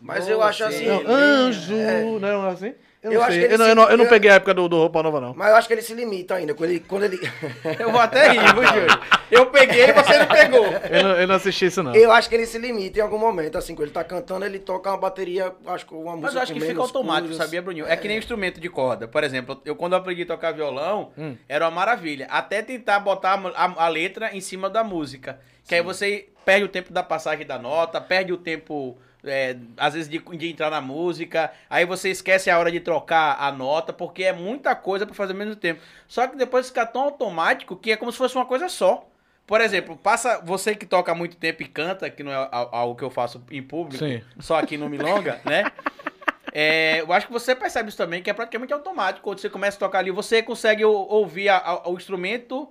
Mas 0.00 0.28
eu 0.28 0.42
acho 0.42 0.64
assim. 0.64 0.86
Não, 0.86 1.00
Ele- 1.00 1.12
anjo, 1.12 1.74
é. 1.74 2.02
não 2.18 2.46
é 2.48 2.50
assim? 2.50 2.74
Eu, 3.04 3.12
Eu 3.12 3.18
não 3.20 3.26
acho 3.26 3.38
que 3.38 3.44
ele 3.44 3.54
Eu 3.54 3.58
não, 3.58 3.64
se- 3.66 3.70
eu 3.70 3.74
não, 3.76 3.90
eu 3.90 3.96
não 3.98 4.06
peguei 4.06 4.30
a 4.30 4.34
época 4.34 4.54
do, 4.54 4.66
do 4.68 4.76
Roupa 4.78 5.02
Nova, 5.02 5.20
não. 5.20 5.34
Mas 5.36 5.50
eu 5.50 5.56
acho 5.56 5.68
que 5.68 5.74
ele 5.74 5.82
se 5.82 5.92
limita 5.92 6.34
ainda. 6.36 6.54
Quando 6.54 6.70
ele. 6.70 6.80
Quando 6.80 7.02
ele... 7.04 7.18
Eu 7.78 7.90
vou 7.92 8.00
até 8.00 8.30
rir, 8.32 8.40
viu, 8.54 8.64
Júlio? 8.66 9.00
Eu 9.30 9.46
peguei 9.46 9.84
e 9.90 9.92
você 9.92 10.18
não 10.18 10.26
pegou. 10.26 10.66
Eu 10.66 11.02
não, 11.02 11.10
eu 11.20 11.26
não 11.28 11.34
assisti 11.34 11.66
isso, 11.66 11.82
não. 11.82 11.94
eu 11.94 12.10
acho 12.10 12.28
que 12.28 12.34
ele 12.34 12.46
se 12.46 12.58
limita 12.58 12.98
em 12.98 13.02
algum 13.02 13.18
momento. 13.18 13.58
Assim, 13.58 13.74
quando 13.74 13.84
ele 13.88 13.90
tá 13.94 14.02
cantando, 14.02 14.44
ele 14.46 14.58
toca 14.58 14.88
uma 14.90 14.96
bateria, 14.96 15.52
acho 15.66 15.84
que 15.86 15.92
uma 15.94 16.12
música. 16.16 16.22
Mas 16.22 16.34
eu 16.34 16.40
acho 16.42 16.52
com 16.54 16.58
que 16.60 16.66
fica 16.66 16.80
automático, 16.80 17.28
coisas. 17.28 17.44
sabia, 17.44 17.60
Bruninho? 17.60 17.86
É 17.86 17.94
que 17.96 18.08
nem 18.08 18.16
instrumento 18.16 18.58
de 18.60 18.68
corda. 18.70 19.06
Por 19.06 19.22
exemplo, 19.22 19.60
eu 19.66 19.76
quando 19.76 19.94
aprendi 19.96 20.22
a 20.22 20.26
tocar 20.26 20.52
violão, 20.52 21.12
Hum. 21.18 21.36
era 21.48 21.66
uma 21.66 21.70
maravilha. 21.70 22.26
Até 22.30 22.62
tentar 22.62 23.00
botar 23.00 23.34
a, 23.54 23.66
a- 23.66 23.84
a 23.84 23.88
letra 23.88 24.34
em 24.34 24.40
cima 24.40 24.70
da 24.70 24.82
música. 24.82 25.38
Que 25.68 25.74
aí 25.74 25.82
você 25.82 26.28
perde 26.44 26.64
o 26.64 26.68
tempo 26.68 26.92
da 26.92 27.02
passagem 27.02 27.46
da 27.46 27.58
nota, 27.58 28.00
perde 28.00 28.32
o 28.32 28.36
tempo, 28.36 28.96
é, 29.26 29.56
às 29.76 29.94
vezes, 29.94 30.08
de, 30.08 30.18
de 30.18 30.50
entrar 30.50 30.70
na 30.70 30.80
música. 30.80 31.50
Aí 31.68 31.84
você 31.84 32.10
esquece 32.10 32.50
a 32.50 32.58
hora 32.58 32.70
de 32.70 32.80
trocar 32.80 33.36
a 33.40 33.50
nota, 33.52 33.92
porque 33.92 34.24
é 34.24 34.32
muita 34.32 34.74
coisa 34.74 35.06
pra 35.06 35.14
fazer 35.14 35.32
ao 35.32 35.38
mesmo 35.38 35.56
tempo. 35.56 35.80
Só 36.08 36.26
que 36.26 36.36
depois 36.36 36.68
fica 36.68 36.84
tão 36.86 37.02
automático 37.02 37.76
que 37.76 37.92
é 37.92 37.96
como 37.96 38.12
se 38.12 38.18
fosse 38.18 38.34
uma 38.36 38.46
coisa 38.46 38.68
só. 38.68 39.08
Por 39.46 39.60
exemplo, 39.60 39.94
passa 39.96 40.40
você 40.42 40.74
que 40.74 40.86
toca 40.86 41.12
há 41.12 41.14
muito 41.14 41.36
tempo 41.36 41.62
e 41.62 41.66
canta, 41.66 42.08
que 42.08 42.22
não 42.22 42.32
é 42.32 42.48
algo 42.50 42.94
que 42.94 43.04
eu 43.04 43.10
faço 43.10 43.42
em 43.50 43.62
público, 43.62 44.02
Sim. 44.02 44.22
só 44.40 44.58
aqui 44.58 44.78
no 44.78 44.88
Milonga, 44.88 45.38
né? 45.44 45.70
É, 46.52 47.00
eu 47.00 47.12
acho 47.12 47.26
que 47.26 47.32
você 47.32 47.54
percebe 47.54 47.88
isso 47.88 47.98
também, 47.98 48.22
que 48.22 48.30
é 48.30 48.32
praticamente 48.32 48.72
automático. 48.72 49.24
Quando 49.24 49.40
você 49.40 49.50
começa 49.50 49.76
a 49.76 49.80
tocar 49.80 49.98
ali, 49.98 50.10
você 50.10 50.42
consegue 50.42 50.84
ou- 50.84 51.08
ouvir 51.10 51.48
a- 51.48 51.58
a- 51.58 51.88
o 51.90 51.94
instrumento 51.96 52.68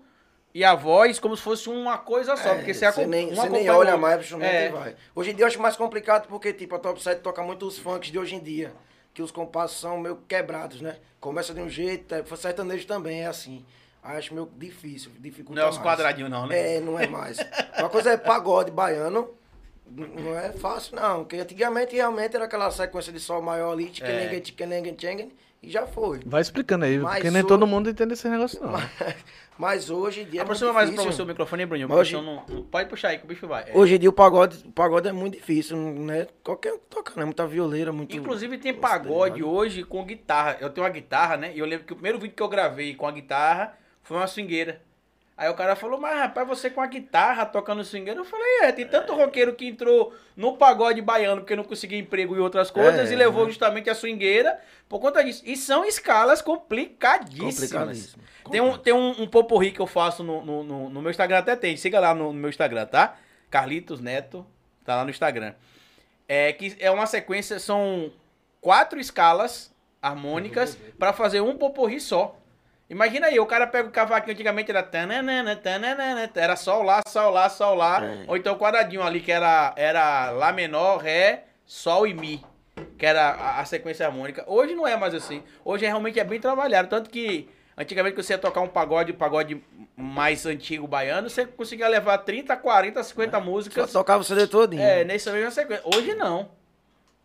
e 0.53 0.63
a 0.63 0.75
voz 0.75 1.19
como 1.19 1.35
se 1.35 1.41
fosse 1.41 1.69
uma 1.69 1.97
coisa 1.97 2.35
só. 2.37 2.49
É, 2.49 2.55
porque 2.55 2.73
você, 2.73 2.91
você 2.91 3.05
nem, 3.05 3.33
você 3.33 3.49
nem 3.49 3.69
olha 3.69 3.97
mais 3.97 4.15
pro 4.15 4.23
instrumento 4.23 4.51
É. 4.51 4.67
e 4.67 4.69
vai. 4.69 4.95
Hoje 5.15 5.31
em 5.31 5.35
dia 5.35 5.43
eu 5.43 5.47
acho 5.47 5.61
mais 5.61 5.75
complicado 5.75 6.27
porque, 6.27 6.53
tipo, 6.53 6.75
a 6.75 6.79
Top 6.79 7.01
7 7.01 7.21
toca 7.21 7.41
muito 7.41 7.65
os 7.65 7.77
funks 7.77 8.11
de 8.11 8.19
hoje 8.19 8.35
em 8.35 8.39
dia. 8.39 8.73
Que 9.13 9.21
os 9.21 9.31
compassos 9.31 9.79
são 9.79 9.97
meio 9.99 10.17
quebrados, 10.27 10.81
né? 10.81 10.97
Começa 11.19 11.53
de 11.53 11.61
um 11.61 11.69
jeito, 11.69 12.13
é, 12.13 12.23
sertanejo 12.35 12.85
também 12.87 13.23
é 13.23 13.27
assim. 13.27 13.65
Aí 14.01 14.17
acho 14.17 14.33
meio 14.33 14.49
difícil, 14.57 15.11
dificulta 15.19 15.61
Não 15.61 15.67
é 15.67 15.71
os 15.71 15.77
quadradinhos, 15.77 16.29
não, 16.29 16.45
né? 16.45 16.75
É, 16.75 16.79
não 16.81 16.99
é 16.99 17.07
mais. 17.07 17.37
Uma 17.79 17.89
coisa 17.89 18.11
é 18.11 18.17
pagode 18.17 18.69
baiano, 18.69 19.29
não 19.87 20.37
é 20.37 20.51
fácil 20.51 20.95
não, 20.95 21.19
porque 21.19 21.37
antigamente 21.37 21.95
realmente 21.95 22.35
era 22.35 22.45
aquela 22.45 22.69
sequência 22.69 23.13
de 23.13 23.19
sol 23.19 23.41
maior 23.41 23.71
ali, 23.71 23.89
tchiquenengue, 23.89 24.41
tchiquenengue, 24.41 24.91
tchiquenengue, 24.91 25.33
e 25.63 25.69
já 25.71 25.87
foi. 25.87 26.19
Vai 26.25 26.41
explicando 26.41 26.85
aí, 26.85 26.99
Mas 26.99 27.15
porque 27.15 27.31
nem 27.31 27.43
todo 27.43 27.65
mundo 27.65 27.89
entende 27.89 28.13
esse 28.13 28.27
negócio, 28.29 28.61
não. 28.61 28.73
Mas 29.57 29.89
hoje 29.89 30.21
em 30.21 30.25
dia 30.25 30.41
é 30.41 30.43
Aproxima 30.43 30.73
mais 30.73 30.89
pra 30.89 30.97
difícil. 30.97 31.11
você 31.17 31.21
o 31.21 31.25
microfone, 31.25 31.65
Bruninho, 31.65 31.87
Mas 31.87 31.97
hoje- 31.99 32.15
não, 32.15 32.43
não- 32.47 32.63
Pode 32.63 32.89
puxar 32.89 33.09
aí 33.09 33.19
que 33.19 33.23
o 33.23 33.27
bicho 33.27 33.47
vai. 33.47 33.65
É. 33.69 33.71
Hoje 33.77 33.95
em 33.95 33.99
dia 33.99 34.09
o 34.09 34.13
pagode, 34.13 34.63
o 34.65 34.71
pagode 34.71 35.07
é 35.07 35.11
muito 35.11 35.35
difícil, 35.37 35.77
né? 35.77 36.27
Qualquer 36.43 36.73
um 36.73 36.79
toca, 36.89 37.13
né? 37.15 37.23
Muita 37.23 37.45
violeira, 37.45 37.91
muito... 37.93 38.15
Inclusive 38.15 38.57
tem 38.57 38.73
tá 38.73 38.79
pagode 38.89 39.43
hoje 39.43 39.83
com 39.83 40.03
guitarra. 40.03 40.57
Eu 40.59 40.69
tenho 40.71 40.85
uma 40.85 40.91
guitarra, 40.91 41.37
né? 41.37 41.51
E 41.55 41.59
eu 41.59 41.65
lembro 41.65 41.85
que 41.85 41.93
o 41.93 41.95
primeiro 41.95 42.19
vídeo 42.19 42.35
que 42.35 42.41
eu 42.43 42.49
gravei 42.49 42.95
com 42.95 43.07
a 43.07 43.11
guitarra 43.11 43.77
foi 44.01 44.17
uma 44.17 44.27
swingueira. 44.27 44.81
Aí 45.35 45.49
o 45.49 45.55
cara 45.55 45.75
falou, 45.75 45.99
mas 45.99 46.15
rapaz, 46.19 46.47
você 46.47 46.69
com 46.69 46.79
a 46.79 46.85
guitarra 46.85 47.43
tocando 47.45 47.83
swingueira? 47.83 48.19
Eu 48.19 48.23
falei, 48.25 48.59
é, 48.61 48.71
tem 48.71 48.87
tanto 48.87 49.15
roqueiro 49.15 49.55
que 49.55 49.67
entrou 49.67 50.13
no 50.37 50.57
pagode 50.57 51.01
baiano 51.01 51.41
porque 51.41 51.55
não 51.55 51.63
conseguia 51.63 51.97
emprego 51.97 52.35
e 52.35 52.39
outras 52.39 52.69
coisas 52.69 53.09
É, 53.09 53.13
e 53.13 53.15
levou 53.15 53.43
né? 53.45 53.49
justamente 53.49 53.89
a 53.89 53.95
swingueira 53.95 54.59
por 54.87 54.99
conta 54.99 55.23
disso. 55.23 55.41
E 55.43 55.57
são 55.57 55.83
escalas 55.85 56.39
complicadíssimas. 56.41 57.55
Complicadíssimo. 57.55 58.23
Tem 58.51 58.61
um, 58.61 58.77
tem 58.77 58.93
um, 58.93 59.23
um 59.23 59.27
poporri 59.27 59.71
que 59.71 59.79
eu 59.79 59.87
faço 59.87 60.23
no, 60.23 60.45
no, 60.45 60.63
no- 60.63 60.89
no 60.89 61.01
meu 61.01 61.09
Instagram, 61.09 61.39
até 61.39 61.55
tem. 61.55 61.75
Siga 61.77 61.99
lá 61.99 62.13
no, 62.13 62.25
no 62.31 62.39
meu 62.39 62.49
Instagram, 62.49 62.85
tá? 62.85 63.15
Carlitos 63.49 63.99
Neto, 63.99 64.45
tá 64.85 64.97
lá 64.97 65.03
no 65.03 65.09
Instagram. 65.09 65.53
É 66.27 66.53
que 66.53 66.75
é 66.79 66.91
uma 66.91 67.05
sequência, 67.07 67.57
são 67.59 68.11
quatro 68.61 68.99
escalas 68.99 69.73
harmônicas 70.01 70.77
pra 70.99 71.11
fazer 71.13 71.41
um 71.41 71.57
poporri 71.57 71.99
só. 71.99 72.37
Imagina 72.89 73.27
aí, 73.27 73.39
o 73.39 73.45
cara 73.45 73.65
pega 73.65 73.87
o 73.87 73.91
cavaquinho, 73.91 74.33
antigamente 74.33 74.69
era 74.69 74.83
tananana, 74.83 75.55
tananana, 75.55 76.29
era 76.35 76.55
sol 76.55 76.83
lá, 76.83 77.01
sol 77.07 77.31
lá, 77.31 77.49
sol 77.49 77.75
lá, 77.75 78.03
É. 78.03 78.25
ou 78.27 78.37
então 78.37 78.53
o 78.53 78.59
quadradinho 78.59 79.01
ali 79.01 79.19
que 79.21 79.31
era, 79.31 79.73
era 79.75 80.29
lá 80.31 80.51
menor, 80.51 80.97
ré, 80.97 81.45
sol 81.65 82.05
e 82.05 82.13
mi, 82.13 82.43
que 82.97 83.05
era 83.05 83.29
a, 83.29 83.59
a 83.61 83.65
sequência 83.65 84.05
harmônica. 84.05 84.43
Hoje 84.47 84.75
não 84.75 84.85
é 84.85 84.95
mais 84.95 85.13
assim. 85.15 85.41
Hoje 85.65 85.85
é, 85.85 85.87
realmente 85.87 86.19
é 86.19 86.23
bem 86.23 86.39
trabalhado, 86.39 86.89
tanto 86.89 87.09
que 87.09 87.49
Antigamente, 87.75 88.15
você 88.15 88.33
ia 88.33 88.37
tocar 88.37 88.61
um 88.61 88.67
pagode, 88.67 89.11
um 89.11 89.15
pagode 89.15 89.59
mais 89.97 90.45
antigo 90.45 90.85
baiano, 90.87 91.27
você 91.27 91.43
conseguia 91.43 91.87
levar 91.87 92.19
30, 92.19 92.55
40, 92.55 93.03
50 93.03 93.31
Só 93.39 93.43
músicas. 93.43 93.91
tocava 93.91 94.21
o 94.21 94.23
CD 94.23 94.45
todinho. 94.45 94.79
É, 94.79 95.03
nessa 95.03 95.31
mesma 95.31 95.49
sequência. 95.49 95.83
Hoje 95.83 96.13
não. 96.13 96.51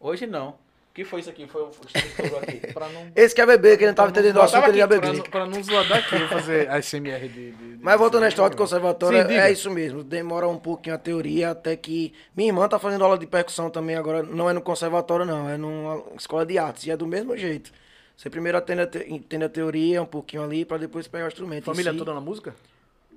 Hoje 0.01 0.27
não. 0.27 0.55
O 0.99 1.01
que 1.01 1.05
foi 1.05 1.21
isso 1.21 1.31
aqui? 1.31 1.47
Foi 1.47 1.63
o 1.63 1.71
estourou 1.71 2.41
aqui. 2.41 2.61
Não, 2.93 3.13
Esse 3.15 3.33
quer 3.33 3.47
beber, 3.47 3.77
que 3.79 3.85
ele 3.85 3.91
não 3.91 3.95
tava 3.95 4.11
entendendo 4.11 4.37
o 4.39 4.43
assunto, 4.43 4.69
ele 4.69 4.79
ia 4.79 4.85
aqui, 4.85 4.99
pra, 4.99 5.13
beber. 5.13 5.49
não, 5.49 5.63
zoar 5.63 5.87
daqui, 5.87 6.15
eu 6.15 6.19
vou 6.21 6.29
fazer 6.29 6.69
a 6.71 6.83
SMR 6.83 7.21
de... 7.29 7.53
de- 7.53 7.53
de- 7.53 7.79
Mas 7.81 7.97
voltando 8.01 8.25
à 8.25 8.29
história 8.29 8.51
do 8.51 8.57
conservatório, 8.57 9.29
Sim, 9.29 9.33
é- 9.35 9.49
é 9.49 9.53
isso 9.53 9.71
mesmo. 9.71 10.03
Demora 10.03 10.49
um 10.49 10.59
pouquinho 10.59 10.97
a 10.97 10.99
teoria, 10.99 11.51
até 11.53 11.77
que. 11.77 12.13
Minha 12.37 12.49
irmã 12.49 12.69
tá 12.69 12.81
fazendo 12.81 13.05
aula 13.05 13.17
de 13.17 13.29
percussão 13.29 13.71
também 13.71 13.95
agora. 13.95 14.25
Não 14.25 14.51
é 14.51 14.53
no 14.53 14.61
conservatório, 14.61 15.25
não. 15.25 15.49
É 15.49 15.57
numa 15.57 16.03
escola 16.17 16.45
de 16.45 16.59
artes. 16.59 16.85
E 16.87 16.91
é 16.91 16.97
do 16.97 17.07
mesmo 17.07 17.37
jeito. 17.37 17.71
Você 18.17 18.29
primeiro 18.29 18.59
atende 18.59 18.81
a, 18.83 18.87
te- 18.89 19.07
entende 19.09 19.45
a 19.45 19.49
teoria 19.49 20.03
um 20.03 20.07
pouquinho 20.07 20.43
ali, 20.43 20.65
pra 20.65 20.79
depois 20.79 21.07
pegar 21.07 21.27
o 21.27 21.29
instrumento. 21.29 21.65
Família 21.67 21.93
si. 21.93 21.99
toda 21.99 22.13
na 22.13 22.21
música? 22.21 22.57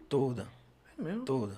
Toda. 0.08 0.48
É 1.00 1.02
mesmo? 1.02 1.26
Toda. 1.26 1.54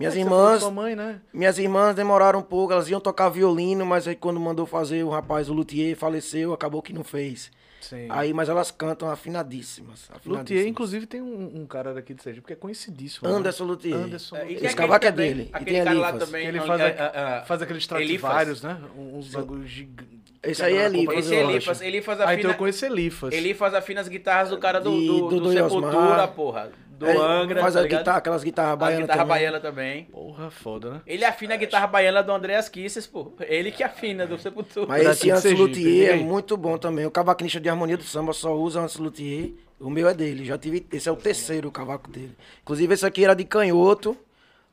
Minhas 0.00 0.16
É 0.16 0.20
irmãs. 0.20 0.60
Sua 0.62 0.70
mãe, 0.70 0.96
né? 0.96 1.20
Minhas 1.32 1.58
irmãs 1.58 1.94
demoraram 1.94 2.38
um 2.40 2.42
pouco, 2.42 2.72
elas 2.72 2.88
iam 2.88 2.98
tocar 3.00 3.28
violino, 3.28 3.84
mas 3.84 4.08
aí 4.08 4.16
quando 4.16 4.40
mandou 4.40 4.64
fazer, 4.66 5.04
o 5.04 5.10
rapaz, 5.10 5.48
o 5.50 5.52
luthier, 5.52 5.94
faleceu, 5.94 6.52
acabou 6.54 6.80
que 6.80 6.92
não 6.92 7.04
fez. 7.04 7.50
Sim. 7.82 8.06
Aí, 8.10 8.32
mas 8.34 8.48
elas 8.48 8.70
cantam 8.70 9.10
afinadíssimas. 9.10 10.02
afinadíssimas. 10.10 10.38
Luthier, 10.38 10.66
inclusive, 10.66 11.06
tem 11.06 11.20
um, 11.22 11.60
um 11.62 11.66
cara 11.66 11.92
daqui 11.94 12.12
de 12.14 12.22
Sergipe 12.22 12.46
que 12.46 12.52
é 12.52 12.56
conhecidíssimo. 12.56 13.28
né? 13.28 13.34
Anderson 13.34 13.64
Luthier. 13.64 13.96
Anderson 13.96 14.36
É, 14.36 14.50
e 14.52 14.54
Esse 14.56 14.74
cavaco 14.76 15.06
é 15.06 15.12
dele. 15.12 15.50
E 15.52 15.56
Aquele 15.56 15.70
tem 15.76 15.84
cara 15.84 15.96
Elifas. 15.96 16.24
também. 16.28 16.46
Ele 16.46 16.58
não, 16.58 16.66
faz, 16.66 16.80
é, 16.80 16.84
a- 16.84 16.88
é, 16.88 17.38
é, 17.38 17.44
faz 17.46 17.62
aqueles. 17.62 17.82
Stradivarius, 17.82 18.62
né? 18.62 18.78
Uns 18.96 19.28
bagulhos 19.28 19.68
gigantes. 19.70 20.20
Esse 20.42 20.62
aí 20.62 20.76
é 20.76 20.84
Elifas, 20.86 21.18
Esse 21.18 21.34
eu 21.34 21.50
Elifas. 21.50 21.80
Elifas 21.82 22.20
Ah, 22.20 22.22
então 22.24 22.34
afina, 22.34 22.50
eu 22.50 22.54
conheço 22.56 22.84
Elifas. 22.86 23.34
Elifas 23.34 23.74
afina 23.74 24.00
as 24.00 24.08
guitarras 24.08 24.48
do 24.50 24.58
cara 24.58 24.80
do, 24.80 24.90
De- 24.98 25.06
do, 25.06 25.28
do, 25.28 25.40
do 25.40 25.52
Sepultura, 25.52 25.90
Osmar. 25.96 26.28
porra. 26.32 26.72
Do 27.00 27.06
É, 27.06 27.16
Angra, 27.16 27.62
Faz 27.62 27.72
tá 27.72 27.80
a 27.80 27.86
guitarra, 27.86 28.18
aquelas 28.18 28.44
guitarras 28.44 28.78
baianas 28.78 29.00
guitarra 29.00 29.18
também. 29.20 29.28
baiana 29.34 29.58
também. 29.60 30.04
Porra, 30.04 30.50
foda, 30.50 30.90
né? 30.90 31.00
Ele 31.06 31.24
afina 31.24 31.54
a 31.54 31.56
guitarra 31.56 31.86
baiana 31.86 32.22
do 32.22 32.30
Andreas 32.30 32.68
Kisses, 32.68 33.06
pô. 33.06 33.32
Ele 33.40 33.72
que 33.72 33.82
afina 33.82 34.26
do 34.26 34.36
Sepultura. 34.36 34.86
Mas 34.86 35.06
esse 35.06 35.30
Antes 35.30 35.58
Luthier 35.58 36.10
é 36.10 36.12
ninguém? 36.12 36.26
muito 36.28 36.58
bom 36.58 36.76
também. 36.76 37.06
O 37.06 37.10
cavaquinista 37.10 37.58
de 37.58 37.70
harmonia 37.70 37.96
do 37.96 38.02
samba 38.04 38.34
só 38.34 38.54
usa 38.54 38.82
Antes 38.82 38.98
Luthier. 38.98 39.52
O 39.80 39.88
meu 39.88 40.08
é 40.10 40.12
dele. 40.12 40.44
Já 40.44 40.58
tive. 40.58 40.86
Esse 40.92 41.08
é 41.08 41.12
o 41.12 41.16
terceiro 41.16 41.70
cavaco 41.70 42.10
dele. 42.10 42.36
Inclusive, 42.60 42.92
esse 42.92 43.06
aqui 43.06 43.24
era 43.24 43.32
de 43.32 43.44
canhoto. 43.44 44.14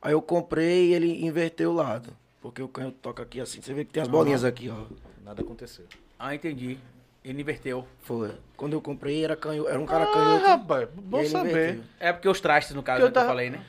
Aí 0.01 0.11
eu 0.11 0.21
comprei 0.21 0.87
e 0.89 0.93
ele 0.95 1.25
inverteu 1.25 1.71
o 1.71 1.73
lado. 1.73 2.09
Porque 2.41 2.61
o 2.61 2.67
canhoto 2.67 2.97
toca 3.01 3.23
aqui 3.23 3.39
assim. 3.39 3.61
Você 3.61 3.73
vê 3.73 3.85
que 3.85 3.93
tem 3.93 4.03
as 4.03 4.09
bolinhas 4.09 4.43
aqui, 4.43 4.69
ó. 4.69 4.83
Nada 5.23 5.41
aconteceu. 5.41 5.85
Ah, 6.19 6.35
entendi. 6.35 6.77
Ele 7.29 7.41
inverteu. 7.41 7.85
Foi. 8.03 8.31
Quando 8.55 8.73
eu 8.73 8.81
comprei, 8.81 9.23
era 9.23 9.35
canhoto. 9.35 9.69
Era 9.69 9.79
um 9.79 9.85
cara 9.85 10.05
Ah, 10.05 10.07
canhoto. 10.07 10.45
rapaz, 10.45 10.83
e 10.97 11.01
bom 11.01 11.25
saber. 11.25 11.49
inverteu. 11.51 11.83
É 11.99 12.13
porque 12.13 12.29
os 12.29 12.39
trastes, 12.39 12.73
no 12.75 12.81
caso, 12.81 12.97
Que 12.99 13.03
eu 13.03 13.07
né, 13.07 13.11
que 13.11 13.17
eu 13.17 13.21
tava- 13.21 13.27
falei, 13.33 13.49
né? 13.49 13.59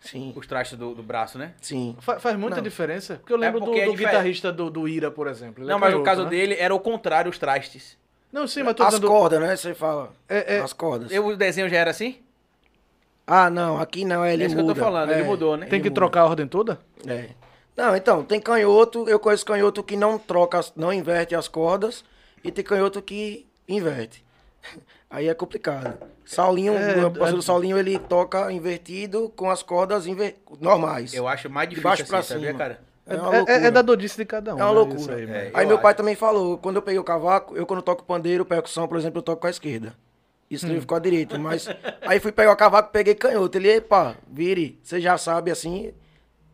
Sim. 0.00 0.32
Os 0.36 0.46
trastes 0.46 0.78
do, 0.78 0.94
do 0.94 1.02
braço, 1.02 1.38
né? 1.38 1.52
Sim. 1.60 1.96
Fa- 2.00 2.20
faz 2.20 2.36
muita 2.36 2.56
Não. 2.56 2.62
diferença. 2.62 3.16
Porque 3.16 3.32
eu 3.32 3.36
lembro 3.38 3.60
porque 3.60 3.80
do, 3.80 3.82
é 3.82 3.86
do 3.86 3.94
guitarrista 3.94 4.52
do, 4.52 4.70
do 4.70 4.86
Ira, 4.86 5.10
por 5.10 5.26
exemplo. 5.26 5.64
Ele 5.64 5.70
é 5.70 5.72
não, 5.72 5.78
mas 5.80 5.94
no 5.94 6.02
caso 6.02 6.24
né? 6.24 6.30
dele 6.30 6.54
era 6.58 6.74
o 6.74 6.78
contrário, 6.78 7.30
os 7.30 7.38
trastes. 7.38 7.96
Não, 8.30 8.46
sim, 8.46 8.62
mas 8.62 8.74
tô 8.74 8.82
As 8.82 8.90
dizendo... 8.90 9.08
cordas, 9.08 9.40
né? 9.40 9.56
Você 9.56 9.74
fala. 9.74 10.12
É, 10.28 10.56
é. 10.56 10.60
As 10.60 10.72
cordas. 10.72 11.10
Eu, 11.10 11.26
o 11.26 11.36
desenho 11.36 11.68
já 11.68 11.78
era 11.78 11.90
assim? 11.90 12.20
Ah, 13.26 13.50
não. 13.50 13.80
Aqui 13.80 14.04
não. 14.04 14.22
É, 14.24 14.34
ele 14.34 14.44
É 14.44 14.46
isso 14.46 14.54
que 14.54 14.60
eu 14.60 14.66
tô 14.66 14.70
muda. 14.74 14.80
falando, 14.80 15.10
ele 15.10 15.22
mudou, 15.24 15.56
né? 15.56 15.66
Tem 15.66 15.80
que 15.80 15.88
muda. 15.88 15.94
trocar 16.00 16.20
a 16.20 16.26
ordem 16.26 16.46
toda? 16.46 16.78
É. 17.06 17.30
Não, 17.76 17.96
então, 17.96 18.22
tem 18.22 18.40
canhoto, 18.40 19.08
eu 19.08 19.18
conheço 19.18 19.44
canhoto 19.44 19.82
que 19.82 19.96
não 19.96 20.18
troca, 20.18 20.60
não 20.76 20.92
inverte 20.92 21.34
as 21.34 21.46
cordas, 21.48 22.04
e 22.46 22.52
tem 22.52 22.64
canhoto 22.64 23.00
que 23.02 23.46
inverte. 23.68 24.24
Aí 25.10 25.28
é 25.28 25.34
complicado. 25.34 25.96
Saulinho, 26.24 26.74
É, 26.74 27.04
o 27.06 27.10
parceiro 27.10 27.38
é- 27.38 27.42
Saulinho, 27.42 27.78
ele 27.78 27.98
toca 27.98 28.50
invertido 28.52 29.28
com 29.36 29.48
as 29.50 29.62
cordas 29.62 30.06
inver... 30.06 30.36
normais. 30.60 31.14
Eu 31.14 31.28
acho 31.28 31.48
mais 31.48 31.68
De 31.68 31.76
difícil 31.76 31.88
baixo 31.90 32.02
assim, 32.02 32.10
pra 32.10 32.22
sabia, 32.22 32.46
cima. 32.48 32.58
cara? 32.58 32.80
É 33.06 33.14
uma 33.14 33.24
É- 33.26 33.34
é, 33.34 33.36
loucura. 33.38 33.56
é 33.58 33.70
da 33.70 33.82
dodice 33.82 34.16
de 34.16 34.24
cada 34.24 34.54
um. 34.54 34.58
É 34.58 34.64
uma 34.64 34.68
né, 34.68 34.74
loucura. 34.74 35.14
aí, 35.14 35.24
É. 35.30 35.50
Aí 35.54 35.64
eu 35.64 35.68
meu 35.68 35.78
pai 35.78 35.92
acho. 35.92 35.96
também 35.98 36.16
falou, 36.16 36.58
quando 36.58 36.76
eu 36.76 36.82
peguei 36.82 36.98
o 36.98 37.04
cavaco, 37.04 37.56
eu 37.56 37.64
quando 37.64 37.82
toco 37.82 38.02
pandeiro, 38.04 38.44
percussão, 38.44 38.88
por 38.88 38.98
exemplo, 38.98 39.18
eu 39.18 39.22
toco 39.22 39.40
com 39.42 39.46
a 39.46 39.50
esquerda. 39.50 39.94
Isso 40.50 40.66
Hum. 40.66 40.80
ficou 40.80 40.96
à 40.96 41.00
direita, 41.00 41.38
mas 41.38 41.68
aí 42.02 42.18
fui 42.20 42.32
pegar 42.32 42.52
o 42.52 42.56
cavaco, 42.56 42.90
peguei 42.92 43.14
canhoto. 43.14 43.56
Ele, 43.58 43.68
epa, 43.70 44.16
vire, 44.28 44.78
você 44.82 45.00
já 45.00 45.16
sabe 45.16 45.50
assim, 45.52 45.92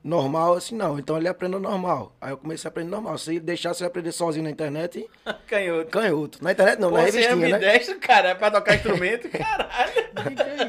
normal, 0.03 0.55
assim 0.55 0.75
não. 0.77 0.99
Então 0.99 1.17
ele 1.17 1.29
aprendeu 1.29 1.61
normal. 1.61 2.15
Aí 2.21 2.31
eu 2.31 2.37
comecei 2.37 2.69
a 2.69 2.71
aprender 2.71 2.91
normal. 2.91 3.17
Se 3.19 3.39
deixar 3.41 3.73
você 3.75 3.85
aprender 3.85 4.13
sozinho 4.13 4.45
na 4.45 4.51
internet, 4.51 5.09
Canhoto. 5.47 5.91
canhoto. 5.91 6.39
Na 6.43 6.53
internet 6.53 6.79
não, 6.81 6.91
Pô, 6.91 6.97
na 6.97 7.03
você 7.03 7.09
é 7.09 7.13
revistinha, 7.29 7.37
né? 7.49 7.57
ambidestro, 7.57 7.99
cara, 8.01 8.29
é 8.31 8.35
pra 8.35 8.51
tocar 8.51 8.75
instrumento, 8.75 9.29
caralho. 9.29 9.93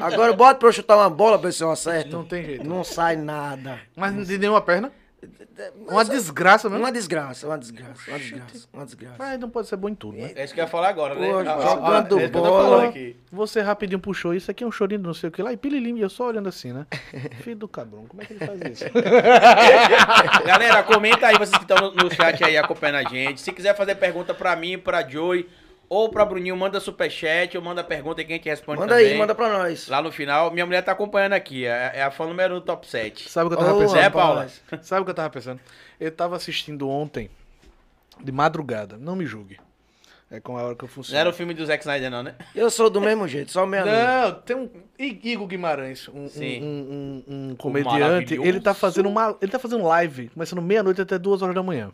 Agora 0.02 0.32
bota 0.32 0.58
pra 0.58 0.68
eu 0.68 0.72
chutar 0.72 0.96
uma 0.96 1.10
bola 1.10 1.38
pra 1.38 1.48
ver 1.48 1.52
se 1.54 1.62
eu 1.62 1.70
acerto. 1.70 2.10
Não 2.10 2.24
tem 2.24 2.44
jeito. 2.44 2.66
Não 2.66 2.84
sai 2.84 3.16
nada. 3.16 3.80
Mas 3.96 4.26
de 4.26 4.38
nenhuma 4.38 4.60
perna? 4.60 4.92
Uma 5.88 6.04
desgraça 6.04 6.68
mesmo. 6.68 6.84
Uma 6.84 6.92
desgraça, 6.92 7.46
uma 7.46 7.58
desgraça, 7.58 8.10
uma 8.10 8.18
desgraça, 8.18 8.68
uma 8.72 8.84
desgraça. 8.84 9.16
Mas 9.18 9.40
não 9.40 9.50
pode 9.50 9.68
ser 9.68 9.76
bom 9.76 9.88
em 9.88 9.94
tudo, 9.94 10.18
né? 10.18 10.32
É 10.34 10.44
isso 10.44 10.54
que 10.54 10.60
eu 10.60 10.64
ia 10.64 10.68
falar 10.70 10.88
agora, 10.88 11.14
né? 11.14 11.28
Pô, 11.28 11.38
ah, 11.38 11.44
jogando 11.44 12.18
ah, 12.18 12.20
é 12.20 12.24
isso 12.24 12.32
que 12.32 12.38
eu 12.38 12.42
tô 12.42 12.48
bola. 12.48 12.62
falando 12.62 12.88
aqui. 12.88 13.16
Você 13.32 13.60
rapidinho 13.60 13.98
puxou 13.98 14.34
isso 14.34 14.50
aqui 14.50 14.64
é 14.64 14.66
um 14.66 14.72
chorinho 14.72 15.02
não 15.02 15.14
sei 15.14 15.28
o 15.28 15.32
que 15.32 15.42
lá 15.42 15.52
e 15.52 15.56
pililim, 15.56 15.96
e 15.96 16.00
eu 16.00 16.10
só 16.10 16.28
olhando 16.28 16.48
assim, 16.48 16.72
né? 16.72 16.86
Filho 17.42 17.56
do 17.56 17.68
cabrão, 17.68 18.06
como 18.06 18.22
é 18.22 18.26
que 18.26 18.32
ele 18.32 18.46
faz 18.46 18.60
isso? 18.60 18.84
Galera, 20.46 20.82
comenta 20.82 21.26
aí, 21.26 21.38
vocês 21.38 21.56
que 21.56 21.64
estão 21.64 21.90
no, 21.90 21.94
no 21.94 22.14
chat 22.14 22.42
aí 22.44 22.56
acompanhando 22.56 23.06
a 23.06 23.10
gente. 23.10 23.40
Se 23.40 23.52
quiser 23.52 23.76
fazer 23.76 23.94
pergunta 23.96 24.34
pra 24.34 24.54
mim, 24.56 24.78
pra 24.78 25.06
Joey 25.08 25.48
ou 25.94 26.08
pra 26.08 26.24
Bruninho, 26.24 26.56
manda 26.56 26.80
superchat 26.80 27.56
ou 27.56 27.62
manda 27.62 27.82
pergunta 27.84 28.20
e 28.20 28.24
quem 28.24 28.38
que 28.38 28.48
responde 28.48 28.80
Manda 28.80 28.94
também. 28.94 29.12
aí, 29.12 29.18
manda 29.18 29.34
pra 29.34 29.48
nós. 29.48 29.88
Lá 29.88 30.02
no 30.02 30.10
final, 30.10 30.50
minha 30.50 30.66
mulher 30.66 30.82
tá 30.82 30.92
acompanhando 30.92 31.34
aqui, 31.34 31.64
é, 31.66 31.92
é 31.94 32.02
a 32.02 32.10
fã 32.10 32.26
número 32.26 32.54
um 32.56 32.58
do 32.58 32.64
top 32.64 32.86
7. 32.86 33.28
Sabe 33.30 33.46
o 33.46 33.50
que 33.50 33.54
eu 33.56 33.58
tava 33.64 33.74
Ô, 33.76 33.78
pensando? 33.80 34.00
Rapaz. 34.00 34.12
Paula? 34.70 34.82
Sabe 34.82 35.02
o 35.02 35.04
que 35.04 35.10
eu 35.10 35.14
tava 35.14 35.30
pensando? 35.30 35.60
Eu 36.00 36.10
tava 36.10 36.36
assistindo 36.36 36.88
ontem, 36.88 37.30
de 38.22 38.32
madrugada, 38.32 38.96
não 38.98 39.14
me 39.16 39.24
julgue. 39.26 39.58
É 40.30 40.40
com 40.40 40.56
a 40.56 40.62
hora 40.62 40.74
que 40.74 40.82
eu 40.82 40.88
Não 40.88 40.92
funciono. 40.94 41.20
era 41.20 41.30
o 41.30 41.32
filme 41.32 41.54
do 41.54 41.64
Zack 41.64 41.82
Snyder, 41.84 42.10
não, 42.10 42.22
né? 42.22 42.34
Eu 42.54 42.68
sou 42.70 42.88
do 42.90 43.00
mesmo 43.00 43.28
jeito, 43.28 43.52
só 43.52 43.64
meia 43.66 43.84
noite. 43.84 44.00
Não, 44.06 44.32
tem 44.40 44.56
um 44.56 44.70
Igor 44.98 45.46
Guimarães, 45.46 46.08
um, 46.08 46.28
Sim. 46.28 46.60
um, 46.62 46.66
um- 46.66 47.24
um- 47.34 47.50
um 47.50 47.56
comediante. 47.56 48.34
Ele 48.34 48.58
tá 48.58 48.74
fazendo 48.74 49.08
uma, 49.08 49.36
ele 49.40 49.52
tá 49.52 49.58
fazendo 49.60 49.84
live, 49.84 50.28
começando 50.30 50.60
meia-noite 50.62 51.00
até 51.00 51.18
duas 51.18 51.40
horas 51.42 51.54
da 51.54 51.62
manhã. 51.62 51.92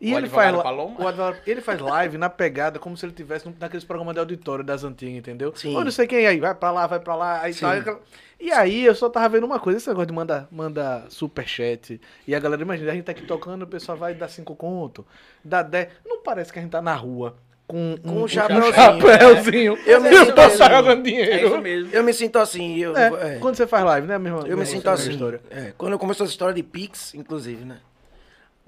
E 0.00 0.12
O 0.14 0.18
ele 0.18 0.28
faz, 0.28 0.54
o 0.54 0.60
advogado- 0.60 1.36
ele 1.46 1.60
faz 1.60 1.80
live 1.80 2.18
na 2.18 2.28
pegada 2.28 2.78
como 2.78 2.96
se 2.96 3.06
ele 3.06 3.12
tivesse 3.12 3.48
naqueles 3.58 3.84
programas 3.84 4.14
de 4.14 4.20
auditório 4.20 4.62
das 4.64 4.84
antigas, 4.84 5.14
entendeu? 5.16 5.52
Sim. 5.56 5.74
Ou 5.74 5.84
não 5.84 5.90
sei 5.90 6.06
quem 6.06 6.26
aí, 6.26 6.38
vai 6.38 6.54
pra 6.54 6.70
lá, 6.70 6.86
vai 6.86 7.00
pra 7.00 7.14
lá, 7.14 7.40
aí 7.42 7.54
Sim. 7.54 7.60
tal. 7.60 7.72
aquela- 7.72 8.00
E 8.38 8.52
aí 8.52 8.84
eu 8.84 8.94
só 8.94 9.08
tava 9.08 9.28
vendo 9.30 9.44
uma 9.46 9.58
coisa, 9.58 9.78
esse 9.78 9.88
negócio 9.88 10.08
de 10.08 10.12
mandar 10.12 10.46
manda 10.50 11.04
superchat. 11.08 11.98
E 12.28 12.34
a 12.34 12.38
galera, 12.38 12.60
imagina, 12.60 12.92
a 12.92 12.94
gente 12.94 13.04
tá 13.04 13.12
aqui 13.12 13.22
tocando, 13.22 13.62
o 13.62 13.66
pessoal 13.66 13.96
vai 13.96 14.12
dar 14.14 14.28
cinco 14.28 14.54
conto, 14.54 15.06
dá 15.42 15.62
10. 15.62 15.88
Não 16.04 16.22
parece 16.22 16.52
que 16.52 16.58
a 16.58 16.62
gente 16.62 16.70
tá 16.72 16.82
na 16.82 16.94
rua 16.94 17.34
com, 17.66 17.96
Com 18.02 18.10
um 18.10 18.22
um 18.24 18.28
chapéuzinho, 18.28 18.74
chapéuzinho. 18.74 19.78
Eu 19.86 20.00
me 20.02 20.10
e 20.10 20.14
o 20.14 20.18
sinto 20.26 20.34
pessoal 20.34 20.68
assim. 20.68 20.74
jogando 20.76 20.98
É 21.00 21.02
dinheiro. 21.10 21.46
isso 21.46 21.58
mesmo. 21.62 21.90
Eu 21.94 22.04
me 22.04 22.12
sinto 22.12 22.38
assim. 22.38 22.76
Eu, 22.78 22.94
É, 22.96 23.36
é. 23.36 23.38
Quando 23.38 23.54
você 23.56 23.66
faz 23.66 23.84
live, 23.84 24.06
né, 24.06 24.18
mesmo? 24.18 24.46
Eu 24.46 24.56
me 24.58 24.66
sinto 24.66 24.88
assim. 24.90 25.10
História. 25.12 25.40
É, 25.50 25.72
quando 25.78 25.92
eu 25.94 25.98
comecei 25.98 26.24
essa 26.24 26.32
história 26.32 26.54
de 26.54 26.62
Pix, 26.62 27.14
inclusive, 27.14 27.64
né? 27.64 27.78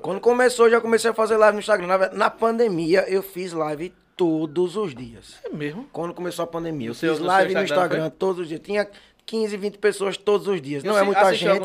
Quando 0.01 0.21
começou, 0.21 0.71
já 0.71 0.81
comecei 0.81 1.11
a 1.11 1.15
fazer 1.15 1.37
live 1.37 1.55
no 1.57 1.61
Instagram. 1.61 1.87
Na, 1.87 2.11
na 2.11 2.31
pandemia, 2.31 3.05
eu 3.09 3.23
fiz 3.23 3.53
live 3.53 3.93
todos 4.17 4.77
os 4.77 4.95
dias. 4.95 5.37
É 5.45 5.49
mesmo? 5.49 5.87
Quando 5.93 6.15
começou 6.15 6.43
a 6.45 6.47
pandemia, 6.47 6.89
eu 6.89 6.95
seu- 6.95 7.15
fiz 7.17 7.25
live 7.25 7.55
no 7.55 7.61
Instagram, 7.65 8.11
todos 8.11 8.43
os 8.43 8.49
dias. 8.49 8.61
Tinha 8.61 8.89
15, 9.27 9.57
20 9.57 9.79
pessoas 9.79 10.17
todos 10.17 10.47
os 10.49 10.61
dias. 10.63 10.85
Eu 10.85 10.93
Não 10.93 10.99
é 10.99 11.03
muita 11.03 11.21
gente. 11.35 11.61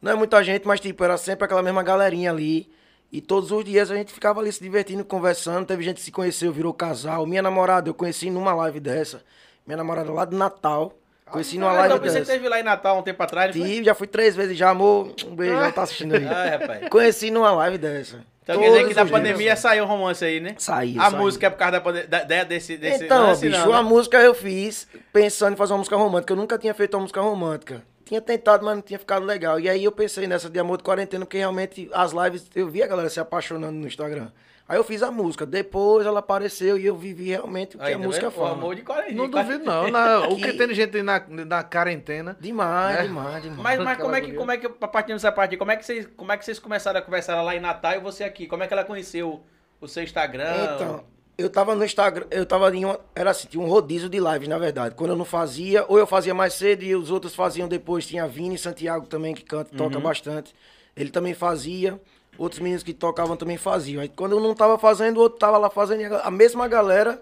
Não 0.00 0.12
é 0.12 0.14
muita 0.14 0.44
gente, 0.44 0.66
mas 0.66 0.78
tipo, 0.80 1.02
era 1.02 1.16
sempre 1.16 1.44
aquela 1.44 1.62
mesma 1.62 1.82
galerinha 1.82 2.30
ali. 2.30 2.70
E 3.10 3.20
todos 3.22 3.50
os 3.50 3.64
dias 3.64 3.90
a 3.90 3.96
gente 3.96 4.12
ficava 4.12 4.38
ali 4.40 4.52
se 4.52 4.62
divertindo, 4.62 5.02
conversando. 5.04 5.64
Teve 5.66 5.82
gente 5.82 5.96
que 5.96 6.02
se 6.02 6.12
conheceu, 6.12 6.52
virou 6.52 6.74
casal. 6.74 7.26
Minha 7.26 7.40
namorada, 7.42 7.88
eu 7.88 7.94
conheci 7.94 8.28
numa 8.30 8.54
live 8.54 8.78
dessa. 8.78 9.22
Minha 9.66 9.78
namorada 9.78 10.12
lá 10.12 10.24
de 10.26 10.36
Natal. 10.36 10.92
Conheci 11.28 11.58
numa 11.58 11.72
live 11.72 11.94
então 11.94 12.06
você 12.12 12.18
dessa. 12.20 12.32
teve 12.32 12.48
lá 12.48 12.58
em 12.60 12.62
Natal 12.62 12.98
um 12.98 13.02
tempo 13.02 13.22
atrás, 13.22 13.54
não 13.54 13.62
foi? 13.62 13.70
Tive, 13.72 13.84
já 13.84 13.94
fui 13.94 14.06
três 14.06 14.34
vezes 14.36 14.56
já, 14.56 14.70
amor. 14.70 15.14
Um 15.26 15.34
beijo, 15.36 15.54
ela 15.54 15.72
tá 15.72 15.82
assistindo 15.82 16.14
aí. 16.14 16.24
Ah, 16.28 16.58
rapaz. 16.58 16.88
Conheci 16.88 17.30
numa 17.30 17.50
live 17.52 17.78
dessa. 17.78 18.24
Então 18.42 18.58
quer 18.60 18.68
dizer 18.70 18.88
que 18.88 18.94
da 18.94 19.02
os 19.02 19.08
dias. 19.08 19.20
pandemia 19.20 19.56
saiu 19.56 19.84
um 19.84 19.86
romance 19.86 20.24
aí, 20.24 20.40
né? 20.40 20.54
Saiu, 20.56 21.00
A 21.02 21.10
saiu. 21.10 21.22
música 21.22 21.46
é 21.46 21.50
por 21.50 21.58
causa 21.58 21.72
da 21.72 21.80
pande- 21.82 22.06
da, 22.06 22.24
da- 22.24 22.44
desse, 22.44 22.78
desse 22.78 23.04
Então, 23.04 23.26
lance, 23.26 23.46
bicho, 23.46 23.58
não, 23.60 23.68
né? 23.72 23.76
a 23.78 23.82
música 23.82 24.16
eu 24.18 24.34
fiz 24.34 24.88
pensando 25.12 25.52
em 25.52 25.56
fazer 25.56 25.72
uma 25.74 25.78
música 25.78 25.96
romântica. 25.96 26.32
Eu 26.32 26.36
nunca 26.36 26.56
tinha 26.56 26.72
feito 26.72 26.94
uma 26.94 27.00
música 27.02 27.20
romântica. 27.20 27.82
Tinha 28.06 28.22
tentado, 28.22 28.64
mas 28.64 28.74
não 28.74 28.80
tinha 28.80 28.98
ficado 28.98 29.26
legal. 29.26 29.60
E 29.60 29.68
aí 29.68 29.84
eu 29.84 29.92
pensei 29.92 30.26
nessa 30.26 30.48
de 30.48 30.58
amor 30.58 30.78
de 30.78 30.82
quarentena, 30.82 31.26
porque 31.26 31.36
realmente 31.36 31.90
as 31.92 32.12
lives, 32.12 32.46
eu 32.56 32.66
vi 32.68 32.82
a 32.82 32.86
galera 32.86 33.10
se 33.10 33.20
apaixonando 33.20 33.74
no 33.74 33.86
Instagram. 33.86 34.28
Aí 34.68 34.76
eu 34.76 34.84
fiz 34.84 35.02
a 35.02 35.10
música. 35.10 35.46
Depois 35.46 36.06
ela 36.06 36.18
apareceu 36.18 36.76
e 36.76 36.84
eu 36.84 36.94
vivi 36.94 37.28
realmente 37.28 37.76
o 37.76 37.78
que 37.78 37.86
Aí, 37.86 37.94
a 37.94 37.98
música 37.98 38.30
fala. 38.30 38.50
amor 38.50 38.74
de 38.74 38.82
40. 38.82 39.12
Não 39.14 39.24
de 39.24 39.32
40. 39.32 39.52
duvido, 39.52 39.64
não. 39.64 39.90
Na- 39.90 40.28
o 40.28 40.36
que 40.36 40.52
tem 40.52 40.74
gente 40.74 41.02
na, 41.02 41.24
na 41.26 41.64
quarentena. 41.64 42.36
Demais, 42.38 42.98
É. 42.98 43.02
demais, 43.04 43.42
demais. 43.42 43.62
Mas, 43.62 43.80
mas 43.80 43.96
como 43.98 44.14
é 44.14 44.20
que, 44.20 44.32
como 44.34 44.50
é 44.52 44.56
que, 44.58 44.68
partindo 44.68 45.14
dessa 45.16 45.32
parte, 45.32 45.56
como 45.56 45.70
é 45.70 45.76
que 45.76 45.86
vocês, 45.86 46.06
como 46.14 46.30
é 46.30 46.36
que 46.36 46.44
vocês 46.44 46.58
começaram 46.58 46.98
a 46.98 47.02
conversar 47.02 47.40
lá 47.40 47.56
em 47.56 47.60
Natal 47.60 47.94
e 47.94 48.00
você 48.00 48.24
aqui? 48.24 48.46
Como 48.46 48.62
é 48.62 48.66
que 48.66 48.74
ela 48.74 48.84
conheceu 48.84 49.40
o 49.80 49.88
seu 49.88 50.02
Instagram? 50.02 50.74
Então, 50.74 51.04
Eu 51.38 51.48
tava 51.48 51.74
no 51.74 51.84
Instagram, 51.84 52.26
eu 52.30 52.44
tava 52.44 52.68
em 52.76 52.84
uma, 52.84 52.98
era 53.14 53.30
assim, 53.30 53.46
tinha 53.48 53.62
um 53.62 53.68
rodízio 53.68 54.08
de 54.08 54.18
lives, 54.18 54.48
na 54.48 54.58
verdade. 54.58 54.94
Quando 54.96 55.10
eu 55.12 55.16
não 55.16 55.24
fazia, 55.24 55.84
ou 55.88 55.96
eu 55.98 56.06
fazia 56.06 56.34
mais 56.34 56.52
cedo 56.52 56.82
e 56.82 56.94
os 56.96 57.10
outros 57.12 57.32
faziam 57.34 57.68
depois. 57.68 58.04
Tinha 58.06 58.26
Vini 58.26 58.58
Santiago 58.58 59.06
também, 59.06 59.34
que 59.34 59.44
canta, 59.44 59.74
toca 59.76 59.98
bastante. 60.00 60.52
Ele 60.96 61.10
também 61.10 61.32
fazia. 61.34 61.98
Outros 62.38 62.60
meninos 62.60 62.82
que 62.84 62.94
tocavam 62.94 63.36
também 63.36 63.56
faziam. 63.58 64.00
Aí 64.00 64.08
quando 64.08 64.32
eu 64.32 64.40
não 64.40 64.54
tava 64.54 64.78
fazendo, 64.78 65.18
o 65.18 65.20
outro 65.22 65.38
tava 65.38 65.58
lá 65.58 65.68
fazendo. 65.68 66.14
a- 66.14 66.30
mesma 66.30 66.68
galera 66.68 67.20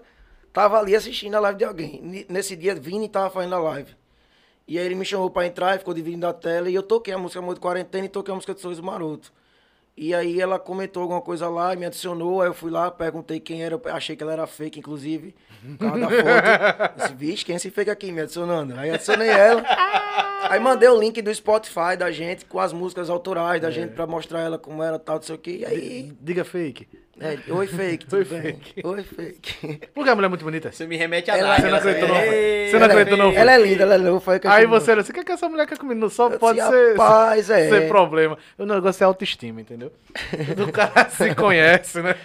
tava 0.53 0.77
ali 0.79 0.95
assistindo 0.95 1.35
a 1.35 1.39
live 1.39 1.57
de 1.57 1.65
alguém. 1.65 2.25
Nesse 2.29 2.55
dia, 2.55 2.75
Vini 2.75 3.09
tava 3.09 3.29
fazendo 3.29 3.55
a 3.55 3.59
live. 3.59 3.95
E 4.67 4.77
aí 4.77 4.85
ele 4.85 4.95
me 4.95 5.05
chamou 5.05 5.29
pra 5.29 5.45
entrar 5.47 5.79
ficou 5.79 5.93
dividindo 5.93 6.27
a 6.27 6.33
tela. 6.33 6.69
E 6.69 6.75
eu 6.75 6.83
toquei 6.83 7.13
a 7.13 7.17
música 7.17 7.39
Amor 7.39 7.55
de 7.55 7.59
Quarentena 7.61 8.05
e 8.05 8.09
toquei 8.09 8.31
a 8.31 8.35
música 8.35 8.53
de 8.53 8.61
Sorriso 8.61 8.83
Maroto. 8.83 9.31
E 9.97 10.13
aí 10.13 10.39
ela 10.39 10.59
comentou 10.59 11.01
alguma 11.01 11.19
coisa 11.19 11.49
lá 11.49 11.73
e 11.73 11.77
me 11.77 11.85
adicionou. 11.85 12.41
Aí 12.41 12.49
eu 12.49 12.53
fui 12.53 12.69
lá, 12.69 12.91
perguntei 12.91 13.39
quem 13.39 13.63
era. 13.63 13.73
eu 13.73 13.81
Achei 13.95 14.15
que 14.15 14.21
ela 14.21 14.31
era 14.31 14.45
fake, 14.45 14.77
inclusive. 14.77 15.33
Por 15.77 15.89
causa 15.89 15.99
da 15.99 16.07
foto. 16.07 16.97
Disse, 16.97 17.15
vixe, 17.15 17.45
quem 17.45 17.53
é 17.53 17.55
esse 17.55 17.71
fake 17.71 17.89
aqui 17.89 18.11
me 18.11 18.21
adicionando? 18.21 18.75
Aí 18.77 18.91
adicionei 18.91 19.27
ela. 19.29 19.63
Aí 20.49 20.59
mandei 20.59 20.87
o 20.87 20.99
link 20.99 21.19
do 21.21 21.33
Spotify 21.33 21.97
da 21.97 22.11
gente 22.11 22.45
com 22.45 22.59
as 22.59 22.71
músicas 22.71 23.09
autorais 23.09 23.59
da 23.59 23.71
gente 23.71 23.93
pra 23.93 24.05
mostrar 24.05 24.41
ela 24.41 24.59
como 24.59 24.83
era 24.83 24.99
tal, 24.99 25.15
não 25.15 25.23
sei 25.23 25.35
o 25.35 25.39
quê. 25.39 25.57
E 25.61 25.65
aí. 25.65 26.13
Diga 26.21 26.45
fake. 26.45 26.87
É, 27.19 27.51
Oi, 27.51 27.67
fake, 27.67 28.05
tudo 28.05 28.19
Oi, 28.19 28.25
bem? 28.25 28.41
fake. 28.41 28.81
Oi, 28.87 29.03
fake. 29.03 29.87
Porque 29.93 30.09
a 30.09 30.15
mulher 30.15 30.27
é 30.27 30.29
muito 30.29 30.43
bonita. 30.45 30.71
Você 30.71 30.85
me 30.85 30.95
remete 30.97 31.31
a 31.31 31.37
Ela- 31.37 31.49
Nike. 31.49 31.61
Você 31.61 31.69
não 31.69 31.77
acreditou, 31.77 32.07
não? 32.09 32.15
"Ei, 32.17 32.67
Você 32.69 32.73
não 32.77 32.83
ela 32.83 32.85
é 32.85 32.95
acreditou, 32.95 33.17
não? 33.17 33.31
feia." 33.31 33.39
Ela 33.41 33.51
é 33.53 33.57
linda, 33.57 33.83
ela 33.83 33.93
é 33.95 33.97
linda. 33.97 34.19
Foi 34.19 34.35
a 34.35 34.39
que 34.39 34.47
eu 34.47 34.51
Aí 34.51 34.61
chamei. 34.63 34.79
você, 34.79 34.95
você 34.95 35.13
quer 35.13 35.23
que 35.23 35.31
essa 35.31 35.49
mulher 35.49 35.65
quer 35.67 35.77
comigo? 35.77 35.99
Não 35.99 36.09
só 36.09 36.29
Eu 36.29 36.39
pode 36.39 36.59
disse, 36.59 36.69
ser, 36.71 36.91
"Rapaz, 36.97 37.49
é." 37.49 37.69
ser 37.69 37.87
problema. 37.87 38.37
O 38.57 38.65
negócio 38.65 39.03
é 39.03 39.05
autoestima, 39.07 39.61
entendeu? 39.61 39.91
Do 40.55 40.71
cara 40.71 41.09
se 41.09 41.33
conhece, 41.35 42.01
né? 42.01 42.15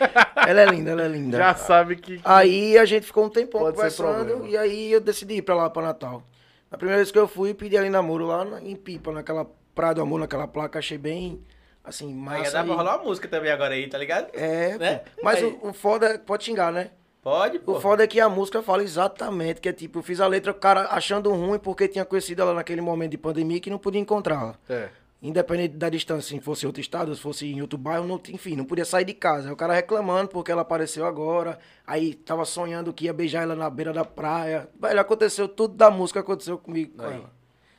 Ela 0.47 0.61
é 0.63 0.67
linda, 0.67 0.91
ela 0.91 1.03
é 1.05 1.09
linda. 1.09 1.39
Já 1.39 1.55
sabe 1.55 1.97
que. 1.97 2.21
Aí 2.25 2.77
a 2.79 2.85
gente 2.85 3.07
ficou 3.07 3.25
um 3.25 3.29
tempão 3.31 3.61
Pode 3.63 3.77
ser 3.91 4.03
conversando 4.03 4.47
e 4.47 4.57
aí 4.57 4.93
eu 4.93 5.01
decidi 5.01 5.35
ir 5.37 5.43
pra 5.43 5.55
lá, 5.55 5.71
pra 5.71 5.83
Natal. 5.83 6.23
A 6.71 6.77
primeira 6.77 6.97
vez 6.99 7.11
que 7.11 7.19
eu 7.19 7.29
fui, 7.29 7.53
pedi 7.55 7.77
ali 7.77 7.91
namoro 7.91 8.27
lá 8.27 8.47
em 8.63 8.75
Pipa, 8.75 9.13
naquela 9.13 9.47
Praia 9.75 9.95
do 9.95 10.03
Amor, 10.03 10.21
naquela 10.21 10.47
placa, 10.47 10.79
achei 10.79 10.97
bem, 10.99 11.41
assim, 11.85 12.09
Aí 12.09 12.15
massa. 12.15 12.51
dá 12.53 12.65
pra 12.65 12.75
rolar 12.75 12.97
uma 12.99 13.05
música 13.05 13.29
também 13.29 13.51
agora 13.51 13.75
aí, 13.75 13.89
tá 13.89 13.99
ligado? 13.99 14.29
É, 14.35 14.77
Né? 14.79 14.95
pô. 14.99 15.21
mas 15.23 15.39
Aí. 15.39 15.45
o, 15.63 15.69
o 15.69 15.73
foda 15.73 16.07
é, 16.07 16.19
pode 16.19 16.45
xingar, 16.45 16.73
né? 16.73 16.91
Pode, 17.23 17.59
pô. 17.61 17.73
O 17.77 17.81
foda 17.81 18.03
é 18.03 18.07
que 18.07 18.19
a 18.21 18.29
música 18.29 18.63
fala 18.63 18.83
exatamente, 18.83 19.61
que 19.61 19.69
é 19.69 19.73
tipo, 19.73 20.01
eu 20.01 20.03
fiz 20.03 20.21
a 20.21 20.27
letra, 20.27 20.51
o 20.51 20.55
cara 20.55 20.89
achando 20.91 21.31
ruim 21.33 21.59
porque 21.59 21.87
tinha 21.87 22.05
conhecido 22.05 22.43
ela 22.43 22.53
naquele 22.55 22.81
momento 22.81 23.13
de 23.13 23.19
pandemia 23.19 23.61
que 23.61 23.71
não 23.71 23.79
podia 23.79 24.01
encontrá-la. 24.01 24.57
É. 24.69 24.89
Independente 25.23 25.77
da 25.77 25.89
distância, 25.89 26.37
se 26.37 26.41
fosse 26.43 26.65
em 26.65 26.67
outro 26.67 26.81
estado, 26.81 27.15
se 27.15 27.21
fosse 27.23 27.47
em 27.47 27.63
outro 27.63 27.79
bairro, 27.79 28.05
não, 28.09 28.21
enfim, 28.31 28.57
não 28.57 28.65
podia 28.65 28.85
sair 28.85 29.05
de 29.05 29.15
casa. 29.15 29.47
Aí 29.47 29.53
o 29.53 29.57
cara 29.57 29.73
reclamando 29.73 30.29
porque 30.31 30.51
ela 30.51 30.63
apareceu 30.63 31.07
agora, 31.07 31.61
aí 31.87 32.13
tava 32.13 32.45
sonhando 32.45 32.93
que 32.93 33.05
ia 33.05 33.13
beijar 33.13 33.45
ela 33.45 33.55
na 33.55 33.71
beira 33.71 33.93
da 33.93 34.05
praia. 34.05 34.69
Velho, 34.81 34.99
aconteceu 35.01 35.47
tudo 35.47 35.77
da 35.77 35.93
música, 35.93 36.19
aconteceu 36.19 36.59
comigo 36.59 36.97
com 36.97 37.07
Aí. 37.07 37.23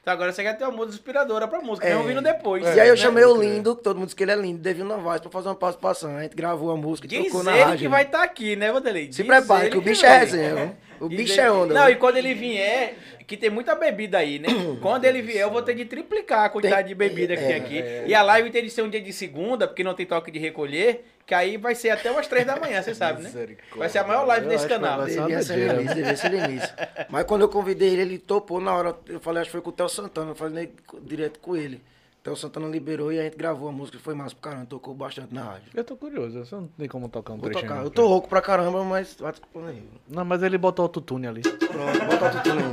Então 0.03 0.13
agora 0.13 0.33
você 0.33 0.43
quer 0.43 0.57
ter 0.57 0.65
uma 0.65 0.73
música 0.73 0.95
inspiradora 0.95 1.47
pra 1.47 1.61
música, 1.61 1.87
É. 1.87 1.91
mesmo 1.91 2.03
vindo 2.09 2.21
depois. 2.21 2.61
e 2.61 2.67
aí 2.79 2.89
eu 2.89 2.93
né? 2.93 2.97
chamei 2.97 3.23
o. 3.23 3.41
Lindo, 3.41 3.73
todo 3.73 3.95
mundo 3.95 4.07
diz 4.07 4.13
que 4.13 4.21
ele 4.21 4.33
é 4.33 4.35
lindo, 4.35 4.59
Devil 4.59 4.83
Novaes, 4.83 5.21
pra 5.21 5.31
fazer 5.31 5.47
uma 5.47 5.55
participação. 5.55 6.17
A 6.17 6.23
gente 6.23 6.35
gravou 6.35 6.71
a 6.71 6.75
música 6.75 7.07
e 7.07 7.09
Diz 7.09 7.27
tocou 7.27 7.41
na 7.41 7.53
ele 7.53 7.63
rádio. 7.63 7.79
que 7.79 7.87
vai 7.87 8.03
estar 8.03 8.21
aqui, 8.21 8.57
né, 8.57 8.69
Vanderlei? 8.69 9.09
Se 9.13 9.23
prepare, 9.23 9.69
que 9.69 9.77
o 9.77 9.81
bicho 9.81 10.01
vai. 10.01 10.11
é 10.11 10.19
resenha? 10.19 10.77
O 10.99 11.07
Diz 11.07 11.17
bicho 11.17 11.33
ele- 11.33 11.41
é 11.41 11.51
onda. 11.51 11.73
Não, 11.73 11.89
e 11.89 11.95
quando 11.95 12.17
ele 12.17 12.33
vier, 12.33 12.95
que 13.25 13.37
tem 13.37 13.49
muita 13.49 13.75
bebida 13.75 14.17
aí, 14.17 14.39
né? 14.39 14.49
quando 14.81 15.05
ele 15.05 15.21
vier, 15.21 15.41
eu 15.43 15.49
vou 15.51 15.61
ter 15.61 15.73
de 15.73 15.85
triplicar 15.85 16.43
a 16.45 16.49
quantidade 16.49 16.89
de 16.89 16.95
bebida 16.95 17.37
que 17.37 17.41
tem 17.43 17.53
é, 17.53 17.55
aqui. 17.55 17.83
E 18.05 18.13
a 18.13 18.21
live 18.21 18.49
tem 18.51 18.61
de 18.61 18.69
ser 18.69 18.81
um 18.81 18.89
dia 18.89 18.99
de 19.01 19.13
segunda, 19.13 19.65
porque 19.67 19.85
não 19.85 19.93
tem 19.93 20.05
toque 20.05 20.29
de 20.29 20.37
recolher, 20.37 21.05
que 21.25 21.33
aí 21.33 21.57
vai 21.57 21.73
ser 21.73 21.89
até 21.89 22.11
umas 22.11 22.27
três 22.27 22.45
da 22.45 22.57
manhã, 22.59 22.81
você 22.81 22.93
sabe, 22.93 23.23
né? 23.23 23.31
Vai 23.75 23.89
ser 23.89 23.99
a 23.99 24.03
maior 24.03 24.25
live 24.25 24.45
Eu 24.45 24.51
desse 24.51 24.67
canal. 24.67 25.05
Devia 25.05 25.41
ser 25.41 25.73
início, 25.73 25.95
devia 25.95 26.15
ser 26.17 26.33
início. 26.33 26.69
Mas 27.09 27.23
quando 27.25 27.41
eu 27.43 27.49
convidei 27.49 27.89
ele, 27.89 28.01
ele 28.01 28.17
topou 28.19 28.59
na 28.59 28.73
hora. 28.73 28.95
Eu 29.07 29.19
falei, 29.19 29.41
acho 29.41 29.47
que 29.49 29.53
foi 29.53 29.61
com 29.61 29.69
o 29.69 29.73
Theo 29.73 29.87
Santana. 29.89 30.31
Eu 30.31 30.35
falei 30.35 30.73
direto 31.01 31.39
com 31.39 31.55
ele. 31.55 31.77
O 32.19 32.23
Theo 32.23 32.35
Santana 32.35 32.67
liberou 32.67 33.11
e 33.11 33.19
a 33.19 33.23
gente 33.23 33.37
gravou 33.37 33.69
a 33.69 33.71
música. 33.71 33.97
Foi 33.99 34.13
massa 34.13 34.35
pro 34.35 34.49
caramba, 34.49 34.65
tocou 34.65 34.93
bastante 34.93 35.33
na 35.33 35.43
rádio. 35.43 35.69
Eu 35.73 35.83
tô 35.83 35.95
curioso, 35.95 36.45
você 36.45 36.55
não 36.55 36.67
tem 36.67 36.87
como 36.87 37.07
tocar 37.09 37.33
um 37.33 37.37
Vou 37.37 37.49
trechinho. 37.49 37.69
tocar. 37.71 37.83
Eu 37.83 37.89
tô 37.89 38.07
rouco 38.07 38.27
pra 38.27 38.41
caramba, 38.41 38.83
mas 38.83 39.15
vai 39.19 39.31
desculpando 39.31 39.67
aí. 39.67 39.83
Não, 40.09 40.25
mas 40.25 40.43
ele 40.43 40.57
botou 40.57 40.83
autotune 40.83 41.27
ali. 41.27 41.41
Pronto, 41.41 42.05
bota 42.05 42.37
o 42.37 42.43
tudo 42.43 42.63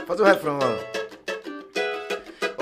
Faz 0.06 0.20
o 0.20 0.24
refrão, 0.24 0.58
ó. 0.60 0.99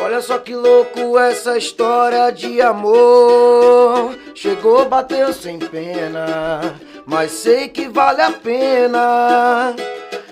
Olha 0.09 0.23
só 0.23 0.39
que 0.39 0.55
louco 0.55 1.19
essa 1.19 1.59
história 1.59 2.31
de 2.31 2.63
amor. 2.63 4.17
Chegou, 4.35 4.89
bateu 4.89 5.35
sem 5.35 5.59
pena, 5.59 6.81
mas 7.05 7.31
sei 7.31 7.69
que 7.69 7.91
vale 7.91 8.23
a 8.23 8.33
pena. 8.33 9.77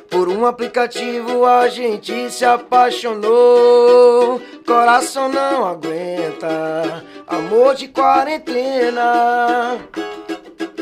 Por 0.09 0.31
um 0.31 0.47
aplicativo 0.47 1.45
a 1.45 1.69
gente 1.69 2.31
se 2.31 2.43
apaixonou. 2.43 4.41
Coração 4.67 5.29
não 5.29 5.67
aguenta, 5.67 7.05
amor 7.27 7.75
de 7.75 7.89
quarentena. 7.89 9.77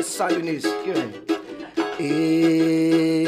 Sai 0.01 0.35
nisso, 0.37 0.73
que 0.85 0.91
vem. 0.91 1.13
E 1.99 3.25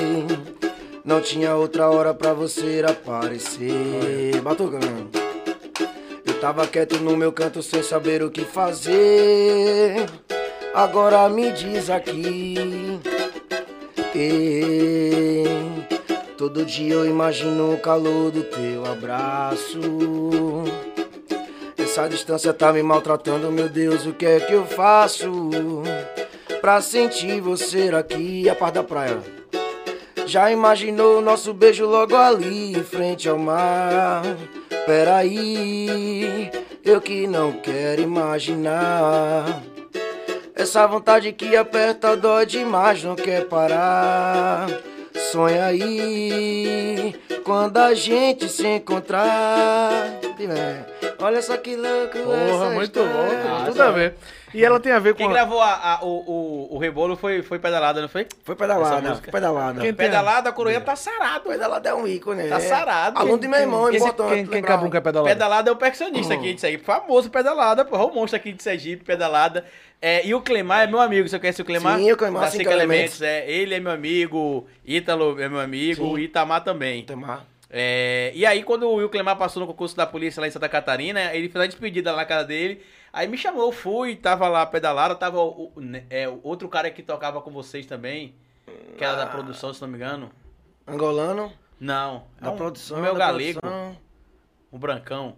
não 1.03 1.19
tinha 1.19 1.55
outra 1.55 1.89
hora 1.89 2.13
pra 2.13 2.31
você 2.31 2.81
aparecer. 2.87 4.39
Batucando. 4.41 5.09
Eu 5.13 5.26
tava 6.39 6.67
quieto 6.67 6.99
no 6.99 7.17
meu 7.17 7.31
canto 7.31 7.61
sem 7.61 7.81
saber 7.81 8.21
o 8.23 8.29
que 8.29 8.41
fazer. 8.41 10.05
Agora 10.73 11.27
me 11.29 11.51
diz 11.51 11.89
aqui. 11.89 12.55
E 14.15 15.43
todo 16.37 16.65
dia 16.65 16.93
eu 16.93 17.05
imagino 17.05 17.73
o 17.73 17.79
calor 17.79 18.31
do 18.31 18.43
teu 18.43 18.85
abraço. 18.85 19.79
Essa 21.77 22.07
distância 22.07 22.53
tá 22.53 22.71
me 22.71 22.83
maltratando, 22.83 23.51
meu 23.51 23.69
Deus, 23.69 24.05
o 24.05 24.13
que 24.13 24.25
é 24.25 24.39
que 24.39 24.53
eu 24.53 24.65
faço? 24.65 25.51
Pra 26.61 26.81
sentir 26.81 27.39
você 27.41 27.89
aqui, 27.89 28.49
a 28.49 28.55
parte 28.55 28.75
da 28.75 28.83
praia. 28.83 29.36
Já 30.27 30.51
imaginou 30.51 31.19
o 31.19 31.21
nosso 31.21 31.53
beijo 31.53 31.85
logo 31.85 32.13
ali, 32.15 32.77
em 32.77 32.83
frente 32.83 33.29
ao 33.29 33.37
mar? 33.37 34.23
Peraí, 34.85 36.51
eu 36.83 36.99
que 36.99 37.25
não 37.25 37.53
quero 37.53 38.01
imaginar. 38.01 39.61
Essa 40.53 40.85
vontade 40.85 41.31
que 41.31 41.55
aperta 41.55 42.17
dói 42.17 42.45
demais, 42.45 43.01
não 43.03 43.15
quer 43.15 43.45
parar. 43.45 44.67
Sonha 45.31 45.65
aí, 45.65 47.15
quando 47.43 47.77
a 47.77 47.93
gente 47.93 48.49
se 48.49 48.67
encontrar. 48.67 50.11
Olha 51.19 51.41
só 51.41 51.57
que 51.57 51.75
louco 51.75 52.17
Porra, 52.19 52.37
essa 52.37 52.69
muito 52.71 52.99
história. 52.99 53.13
bom, 53.43 53.55
Ah, 53.55 53.63
tudo 53.65 53.81
a 53.81 53.91
ver. 53.91 54.13
E 54.53 54.63
ela 54.63 54.79
tem 54.79 54.91
a 54.93 54.99
ver 54.99 55.13
com. 55.13 55.17
Quem 55.17 55.27
a- 55.27 55.31
gravou 55.31 55.61
a- 55.61 55.95
a- 55.95 56.05
o, 56.05 56.07
o, 56.07 56.75
o 56.75 56.77
rebolo 56.77 57.15
foi, 57.17 57.41
foi 57.41 57.59
pedalada, 57.59 58.01
não 58.01 58.07
foi? 58.07 58.25
Foi 58.43 58.55
pedalada, 58.55 59.15
foi 59.15 59.31
pedalada. 59.31 59.81
Quem- 59.81 59.93
Pedalada, 59.93 60.49
a 60.49 60.51
coroinha 60.53 60.79
tá 60.81 60.95
sarado. 60.95 61.49
Pedalada 61.49 61.89
é 61.89 61.93
um 61.93 62.07
ícone, 62.07 62.47
Tá 62.47 62.55
é. 62.57 62.59
sarado. 62.61 63.19
Aluno 63.19 63.39
de 63.39 63.47
meu 63.47 63.59
irmão, 63.59 63.89
é 63.89 63.97
importante. 63.97 64.29
quem, 64.29 64.45
quem 64.47 64.63
que 64.63 64.71
é 64.97 65.01
pedalado? 65.01 65.23
Pedalada 65.33 65.69
é 65.69 65.73
o 65.73 65.75
percussionista 65.75 66.33
aqui 66.33 66.53
de 66.53 66.61
Sergipe, 66.61 66.83
famoso 66.85 67.29
Pedalada, 67.29 67.83
porra, 67.83 68.05
o 68.05 68.13
monstro 68.13 68.37
aqui 68.37 68.53
de 68.53 68.63
Sergipe, 68.63 69.03
Pedalada. 69.03 69.65
É, 70.01 70.25
e 70.25 70.33
o 70.33 70.41
Clemar 70.41 70.81
é 70.83 70.87
meu 70.87 70.99
amigo, 71.01 71.27
você 71.27 71.39
conhece 71.39 71.61
o 71.61 71.65
Clemar? 71.65 71.97
Sim, 71.97 72.11
o 72.11 72.17
Clemar, 72.17 72.43
Da 72.43 72.51
Cinco 72.51 72.63
Cinco 72.63 72.73
Elementos. 72.73 73.21
É, 73.21 73.49
ele 73.49 73.75
é 73.75 73.79
meu 73.79 73.91
amigo, 73.91 74.67
Ítalo 74.85 75.41
é 75.41 75.49
meu 75.49 75.59
amigo, 75.59 76.05
Sim. 76.05 76.11
o 76.13 76.19
Itamar 76.19 76.63
também. 76.63 77.03
Temar. 77.03 77.45
É, 77.69 78.31
e 78.33 78.45
aí, 78.45 78.63
quando 78.63 78.83
o 78.87 78.95
Will 78.95 79.09
Clemar 79.09 79.35
passou 79.35 79.59
no 79.59 79.67
concurso 79.67 79.97
da 79.97 80.05
polícia 80.05 80.39
lá 80.39 80.47
em 80.47 80.51
Santa 80.51 80.69
Catarina, 80.69 81.33
ele 81.33 81.49
fez 81.49 81.63
a 81.63 81.67
despedida 81.67 82.11
lá 82.11 82.17
na 82.17 82.25
casa 82.25 82.45
dele. 82.45 82.81
Aí 83.17 83.27
me 83.27 83.35
chamou, 83.37 83.71
fui, 83.71 84.15
tava 84.15 84.47
lá 84.47 84.63
pedalada, 84.65 85.15
tava 85.15 85.39
o, 85.41 85.71
né, 85.77 86.03
é, 86.09 86.29
outro 86.43 86.69
cara 86.69 86.91
que 86.91 87.01
tocava 87.01 87.41
com 87.41 87.49
vocês 87.49 87.85
também, 87.87 88.35
que 88.95 89.03
era 89.03 89.15
da 89.15 89.23
Ah. 89.23 89.27
produção, 89.27 89.73
se 89.73 89.81
não 89.81 89.87
me 89.87 89.95
engano. 89.95 90.29
Angolano, 90.85 91.51
Não, 91.79 92.25
da 92.39 92.49
é 92.49 92.51
um- 92.51 92.55
produção. 92.57 92.99
o 92.99 93.01
meu 93.01 93.13
da 93.13 93.19
galego, 93.19 93.59
produção. 93.59 93.97
o 94.71 94.77
Brancão. 94.77 95.35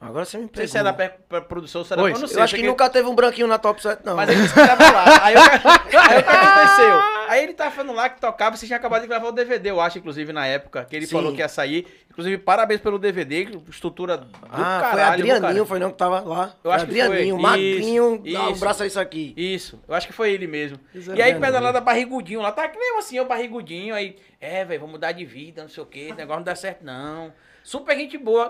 Agora 0.00 0.24
você 0.24 0.36
me 0.36 0.42
Não 0.44 0.48
sei 0.48 0.66
pegou. 0.66 0.68
se 0.72 0.78
é 0.78 0.82
da 0.82 0.92
pe- 0.92 1.40
produção, 1.42 1.84
se 1.84 1.92
era 1.92 2.02
Oi, 2.02 2.12
eu 2.12 2.18
não 2.18 2.26
sei. 2.26 2.38
Eu 2.38 2.42
acho 2.42 2.50
sei 2.54 2.60
que 2.62 2.68
nunca 2.68 2.90
teve 2.90 3.08
um 3.08 3.14
branquinho 3.14 3.46
na 3.46 3.58
top 3.58 3.80
7, 3.80 4.04
não. 4.04 4.14
Mas 4.16 4.28
ele 4.28 4.42
disse 4.42 4.52
que 4.54 4.66
tava 4.66 4.90
lá. 4.90 5.24
Aí, 5.24 5.34
eu, 5.34 5.40
aí 5.40 5.48
o 5.48 5.88
que 5.88 5.96
aconteceu? 6.28 7.15
Aí 7.28 7.44
ele 7.44 7.54
tava 7.54 7.70
falando 7.70 7.94
lá 7.94 8.08
que 8.08 8.20
tocava, 8.20 8.56
você 8.56 8.66
tinha 8.66 8.76
acabado 8.76 9.02
de 9.02 9.08
gravar 9.08 9.28
o 9.28 9.32
DVD, 9.32 9.70
eu 9.70 9.80
acho, 9.80 9.98
inclusive, 9.98 10.32
na 10.32 10.46
época, 10.46 10.84
que 10.84 10.96
ele 10.96 11.06
Sim. 11.06 11.12
falou 11.12 11.32
que 11.32 11.40
ia 11.40 11.48
sair. 11.48 11.86
Inclusive, 12.10 12.38
parabéns 12.38 12.80
pelo 12.80 12.98
DVD, 12.98 13.48
estrutura 13.68 14.16
do 14.16 14.28
ah, 14.44 14.78
caralho. 14.80 14.90
foi 14.90 15.02
Adrianinho, 15.02 15.40
cara? 15.40 15.66
foi 15.66 15.78
não 15.78 15.90
que 15.90 15.98
tava 15.98 16.20
lá. 16.20 16.54
Eu 16.64 16.70
acho 16.70 16.86
foi 16.86 16.94
que 16.94 17.00
foi. 17.00 17.08
Adrianinho, 17.08 17.36
Isso, 17.36 17.42
magrinho, 17.42 18.22
dá 18.32 18.48
um 18.48 18.50
isso. 18.50 18.60
braço 18.60 18.82
a 18.82 18.86
isso 18.86 19.00
aqui. 19.00 19.34
Isso, 19.36 19.80
eu 19.86 19.94
acho 19.94 20.06
que 20.06 20.12
foi 20.12 20.32
ele 20.32 20.46
mesmo. 20.46 20.78
Isso 20.94 21.14
e 21.14 21.20
é 21.20 21.24
aí, 21.24 21.34
pedalada 21.34 21.80
barrigudinho 21.80 22.40
lá, 22.40 22.52
tá 22.52 22.68
que 22.68 22.78
mesmo 22.78 22.98
assim, 22.98 23.16
eu 23.16 23.26
barrigudinho, 23.26 23.94
aí, 23.94 24.16
é, 24.40 24.64
velho, 24.64 24.80
vamos 24.80 24.94
mudar 24.94 25.12
de 25.12 25.24
vida, 25.24 25.62
não 25.62 25.68
sei 25.68 25.82
o 25.82 25.86
que, 25.86 26.00
esse 26.00 26.14
negócio 26.14 26.38
não 26.38 26.44
dá 26.44 26.54
certo, 26.54 26.84
não. 26.84 27.32
Super 27.66 27.96
gente 27.98 28.16
boa. 28.16 28.48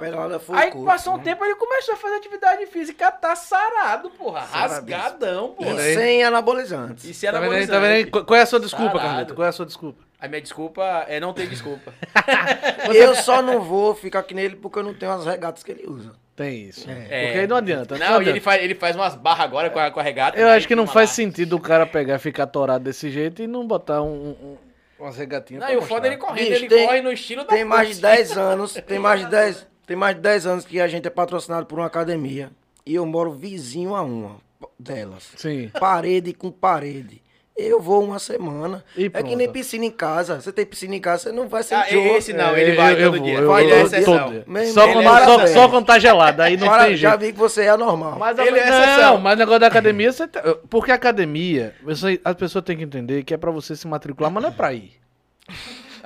Aí 0.52 0.70
curto, 0.70 0.84
passou 0.84 1.14
um 1.14 1.16
né? 1.16 1.22
tempo, 1.24 1.42
ele 1.42 1.54
começou 1.54 1.94
a 1.94 1.96
fazer 1.96 2.16
atividade 2.16 2.66
física, 2.66 3.10
tá 3.10 3.34
sarado, 3.34 4.10
porra. 4.10 4.42
Saradíssimo. 4.42 4.90
Rasgadão, 4.94 5.54
E 5.58 5.64
porra. 5.64 5.80
aí. 5.80 5.94
sem 5.94 6.22
anabolizantes. 6.22 7.04
E 7.06 7.14
se 7.14 7.24
Tá 7.24 7.32
vendo 7.32 7.44
aí? 7.44 7.46
anabolizante. 7.64 7.72
Tá 7.72 7.80
vendo 7.80 7.92
aí? 7.94 8.04
Qu- 8.04 8.24
Qual 8.26 8.38
é 8.38 8.42
a 8.42 8.46
sua 8.46 8.60
desculpa. 8.60 8.98
Carlito? 8.98 9.34
Qual 9.34 9.46
é 9.46 9.48
a 9.48 9.52
sua 9.52 9.64
desculpa? 9.64 10.04
A 10.20 10.28
minha 10.28 10.40
desculpa 10.42 10.82
é 11.08 11.18
não 11.18 11.32
ter 11.32 11.46
desculpa. 11.46 11.94
Eu 12.94 13.14
só 13.14 13.40
não 13.40 13.60
vou 13.62 13.94
ficar 13.94 14.22
que 14.22 14.34
nele 14.34 14.56
porque 14.56 14.78
eu 14.78 14.82
não 14.82 14.92
tenho 14.94 15.12
as 15.12 15.24
regatas 15.24 15.62
que 15.62 15.70
ele 15.72 15.86
usa. 15.86 16.12
Tem 16.34 16.64
isso. 16.68 16.86
É. 16.90 17.24
Porque 17.24 17.38
aí 17.40 17.46
não 17.46 17.56
adianta. 17.56 17.96
Não, 17.98 18.06
e 18.06 18.08
adianta. 18.10 18.30
ele 18.30 18.40
faz, 18.40 18.62
ele 18.62 18.74
faz 18.74 18.94
umas 18.96 19.14
barras 19.14 19.44
agora 19.46 19.70
com 19.70 19.78
a, 19.78 19.90
com 19.90 19.98
a 20.00 20.02
regata. 20.02 20.38
Eu 20.38 20.46
né, 20.46 20.54
acho 20.56 20.68
que 20.68 20.74
não 20.76 20.86
faz 20.86 21.08
lá. 21.10 21.14
sentido 21.16 21.56
o 21.56 21.60
cara 21.60 21.86
pegar, 21.86 22.18
ficar 22.18 22.42
atorado 22.44 22.84
desse 22.84 23.10
jeito 23.10 23.42
e 23.42 23.46
não 23.46 23.66
botar 23.66 24.02
um, 24.02 24.30
um, 24.42 24.56
umas 24.98 25.16
regatinhas. 25.16 25.62
Não, 25.62 25.70
e 25.70 25.76
o 25.76 25.82
foda 25.82 26.06
é 26.06 26.10
ele 26.10 26.16
correndo, 26.18 26.48
Bicho, 26.48 26.52
ele 26.64 26.68
tem- 26.68 26.86
corre 26.86 27.00
no 27.02 27.12
estilo 27.12 27.42
da 27.44 27.48
Tem 27.48 27.64
mais 27.64 27.88
de 27.88 27.94
Putz. 27.94 28.00
10 28.02 28.38
anos, 28.38 28.74
tem 28.86 28.98
mais 28.98 29.20
de 29.20 29.26
10, 29.30 29.66
tem 29.86 29.96
mais 29.96 30.16
de 30.16 30.22
10 30.22 30.46
anos 30.46 30.64
que 30.64 30.80
a 30.80 30.88
gente 30.88 31.06
é 31.06 31.10
patrocinado 31.10 31.66
por 31.66 31.78
uma 31.78 31.86
academia 31.86 32.50
e 32.84 32.94
eu 32.94 33.04
moro 33.06 33.32
vizinho 33.32 33.94
a 33.94 34.02
uma 34.02 34.36
delas. 34.78 35.32
Sim. 35.36 35.70
Parede 35.78 36.32
com 36.32 36.50
parede. 36.50 37.22
Eu 37.58 37.80
vou 37.80 38.04
uma 38.04 38.18
semana. 38.18 38.84
E 38.94 39.06
é 39.14 39.22
que 39.22 39.34
nem 39.34 39.50
piscina 39.50 39.84
em 39.86 39.90
casa. 39.90 40.38
Você 40.40 40.52
tem 40.52 40.66
piscina 40.66 40.94
em 40.94 41.00
casa, 41.00 41.22
você 41.24 41.32
não 41.32 41.48
vai 41.48 41.60
Ah, 41.60 41.64
sentir 41.64 41.96
o- 41.96 42.16
esse 42.16 42.32
não, 42.34 42.54
É, 42.54 42.60
ele 42.62 42.76
vai 42.76 42.92
eu- 42.92 42.98
eu 42.98 43.10
todo 43.10 43.16
vou, 43.18 43.26
dia. 43.26 43.34
eu 43.34 43.38
ele 43.38 43.46
vou 43.46 43.58
é 43.58 43.62
todo 43.82 43.86
exceção. 43.94 44.28
dia. 44.30 44.44
Meu 44.46 44.66
Só, 44.66 44.92
quando, 44.92 45.00
é 45.08 45.24
só, 45.24 45.36
exceção. 45.36 45.62
só 45.62 45.68
quando 45.70 45.86
tá 45.86 45.98
gelado, 45.98 46.42
aí 46.42 46.56
não 46.58 46.66
Para, 46.68 46.84
tem 46.84 46.96
já 46.96 47.08
jeito. 47.10 47.20
vi 47.22 47.32
que 47.32 47.38
você 47.38 47.62
é 47.62 47.68
anormal. 47.70 48.18
Mas, 48.18 48.38
a- 48.38 48.44
Ele 48.46 48.58
é 48.58 48.70
não, 48.70 48.78
exceção. 48.82 49.18
mas 49.18 49.34
o 49.34 49.38
negócio 49.38 49.60
da 49.60 49.66
academia, 49.68 50.12
você 50.12 50.28
tá- 50.28 50.42
porque 50.68 50.92
a 50.92 50.96
academia, 50.96 51.74
você- 51.82 52.20
as 52.22 52.34
pessoas 52.34 52.62
têm 52.62 52.76
que 52.76 52.82
entender 52.84 53.24
que 53.24 53.32
é 53.32 53.38
pra 53.38 53.50
você 53.50 53.74
se 53.74 53.86
matricular, 53.88 54.30
mas 54.30 54.42
não 54.42 54.50
é 54.50 54.52
pra 54.52 54.74
ir. 54.74 54.92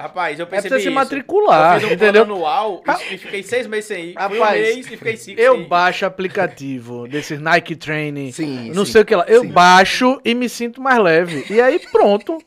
Rapaz, 0.00 0.38
eu 0.38 0.44
É 0.44 0.46
pra 0.46 0.52
percebi 0.62 0.74
você 0.74 0.80
se 0.80 0.86
isso. 0.88 0.94
matricular, 0.94 1.74
eu 1.74 1.80
fiz 1.80 1.90
um 1.90 1.92
entendeu? 1.94 2.24
plano 2.26 2.34
anual 2.46 2.82
e- 3.10 3.18
fiquei 3.18 3.42
seis 3.42 3.66
meses 3.66 3.84
sem 3.86 4.06
ir. 4.06 4.14
Fui 4.14 4.38
um 4.38 4.40
Rapaz, 4.40 4.60
mês 4.60 4.76
e 4.78 4.82
fiquei 4.96 5.16
cinco 5.16 5.40
Eu 5.40 5.54
sem 5.54 5.62
ir. 5.62 5.66
baixo 5.68 6.06
aplicativo 6.06 7.06
desses 7.08 7.40
Nike 7.40 7.76
Training, 7.76 8.32
Sim, 8.32 8.70
não 8.72 8.84
sim, 8.86 8.92
sei 8.92 9.02
o 9.02 9.04
que 9.04 9.14
lá. 9.14 9.24
Eu 9.28 9.42
sim. 9.42 9.48
baixo 9.48 10.20
e 10.24 10.34
me 10.34 10.48
sinto 10.48 10.80
mais 10.80 10.98
leve. 10.98 11.44
E 11.50 11.60
aí 11.60 11.78
pronto. 11.92 12.38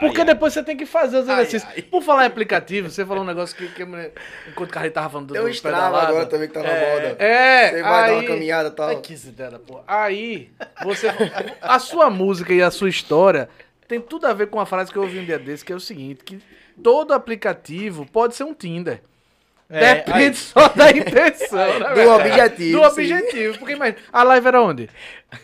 Porque 0.00 0.20
Ai, 0.20 0.26
ai. 0.26 0.34
depois 0.34 0.52
você 0.52 0.64
tem 0.64 0.76
que 0.76 0.84
fazer 0.84 1.18
os 1.18 1.28
Ai, 1.28 1.42
exercícios. 1.42 1.72
ai. 1.76 1.82
Por 1.82 2.02
falar 2.02 2.24
em 2.24 2.26
aplicativo, 2.26 2.90
você 2.90 3.06
falou 3.06 3.22
um 3.22 3.26
negócio 3.26 3.56
que, 3.56 3.68
que 3.68 3.82
a 3.82 3.86
mulher- 3.86 4.12
enquanto 4.50 4.70
o 4.70 4.72
Carlinhos 4.72 4.94
tava 4.94 5.08
falando 5.10 5.28
do, 5.28 5.32
Tem 5.34 5.42
um 5.42 5.44
do 5.44 5.50
Strava 5.50 5.76
pedalada. 5.76 6.08
agora 6.08 6.26
também 6.26 6.48
que 6.48 6.54
tá 6.54 6.62
na 6.62 6.68
É. 6.70 6.94
moda. 6.94 7.16
É, 7.24 7.70
Você 7.70 7.82
vai 7.82 8.06
dar 8.06 8.12
uma 8.14 8.20
aí- 8.20 8.26
caminhada 8.26 8.68
e 8.68 8.72
tal. 8.72 8.88
Ai, 8.88 8.96
que 8.96 9.12
ideia, 9.14 9.60
pô. 9.60 9.80
Aí, 9.86 10.50
você. 10.82 11.06
A 11.60 11.78
sua 11.78 12.10
música 12.10 12.52
e 12.52 12.60
a 12.60 12.70
sua 12.72 12.88
história 12.88 13.48
tem 13.86 14.00
tudo 14.00 14.26
a 14.26 14.32
ver 14.32 14.48
com 14.48 14.58
uma 14.58 14.66
frase 14.66 14.90
que 14.90 14.98
eu 14.98 15.02
ouvi 15.02 15.20
um 15.20 15.24
dia 15.24 15.38
desse, 15.38 15.64
que 15.64 15.72
é 15.72 15.76
o 15.76 15.80
seguinte: 15.80 16.24
que 16.24 16.40
todo 16.82 17.12
aplicativo 17.14 18.06
pode 18.10 18.34
ser 18.34 18.44
um 18.44 18.54
Tinder. 18.54 19.02
É, 19.70 19.94
Depende 19.96 20.18
aí. 20.18 20.34
só 20.34 20.68
da 20.68 20.90
intenção. 20.92 21.78
né, 21.78 21.94
Do 21.94 22.10
objetivo, 22.10 22.78
Do 22.82 22.90
sim. 22.90 23.00
objetivo. 23.02 23.58
Porque 23.58 23.72
imagina, 23.72 23.98
a 24.12 24.22
live 24.22 24.46
era 24.46 24.60
onde? 24.62 24.90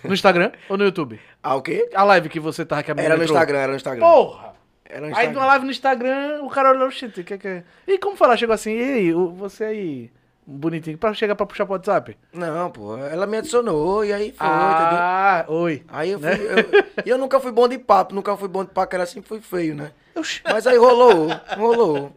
No 0.05 0.13
Instagram 0.13 0.53
ou 0.69 0.77
no 0.77 0.85
YouTube? 0.85 1.19
Ah, 1.43 1.55
o 1.57 1.63
quê? 1.63 1.89
A 1.95 2.05
live 2.05 2.29
que 2.29 2.39
você 2.39 2.65
tava 2.65 2.83
que 2.83 2.91
a 2.91 2.95
Era 2.95 3.17
no 3.17 3.23
entrou. 3.23 3.37
Instagram, 3.37 3.59
era 3.59 3.71
no 3.73 3.77
Instagram. 3.77 4.07
Porra! 4.07 4.55
Era 4.85 5.01
no 5.01 5.07
Aí 5.07 5.11
Instagram. 5.13 5.33
numa 5.33 5.47
live 5.47 5.65
no 5.65 5.71
Instagram, 5.71 6.41
o 6.43 6.51
cara 6.51 6.71
olhou, 6.71 6.89
"Oxente, 6.89 7.21
o 7.21 7.25
que 7.25 7.35
é 7.35 7.39
que 7.39 7.49
é? 7.49 7.63
E 7.87 7.99
como 7.99 8.17
falar? 8.17 8.37
Chegou 8.37 8.55
assim, 8.55 8.73
e 8.77 8.83
aí, 8.83 9.13
você 9.13 9.65
aí, 9.65 10.11
bonitinho, 10.51 10.97
pra 10.97 11.13
chegar 11.13 11.35
pra 11.35 11.45
puxar 11.45 11.67
pro 11.67 11.75
WhatsApp? 11.75 12.17
Não, 12.33 12.71
pô, 12.71 12.97
ela 12.97 13.27
me 13.27 13.37
adicionou 13.37 14.03
e 14.05 14.13
aí 14.13 14.33
foi, 14.33 14.47
entendeu? 14.47 14.99
ah, 14.99 15.45
oi. 15.49 15.83
Aí 15.89 16.11
eu 16.13 16.19
fui. 16.19 16.29
Né? 16.29 16.39
eu- 16.41 16.89
E 17.05 17.09
eu, 17.11 17.19
nunca 17.19 17.39
fui 17.39 17.53
bom 17.53 17.69
de 17.69 17.79
papo, 17.79 18.15
nunca 18.15 18.37
fui 18.37 18.49
bom 18.49 18.65
de 18.65 18.71
paquera 18.71 19.03
assim, 19.05 19.21
fui 19.23 19.41
feio, 19.41 19.75
né? 19.75 19.93
Oxi, 20.17 20.41
Mas 20.45 20.67
aí 20.67 20.77
rolou, 20.79 21.29
rolou. 21.57 22.13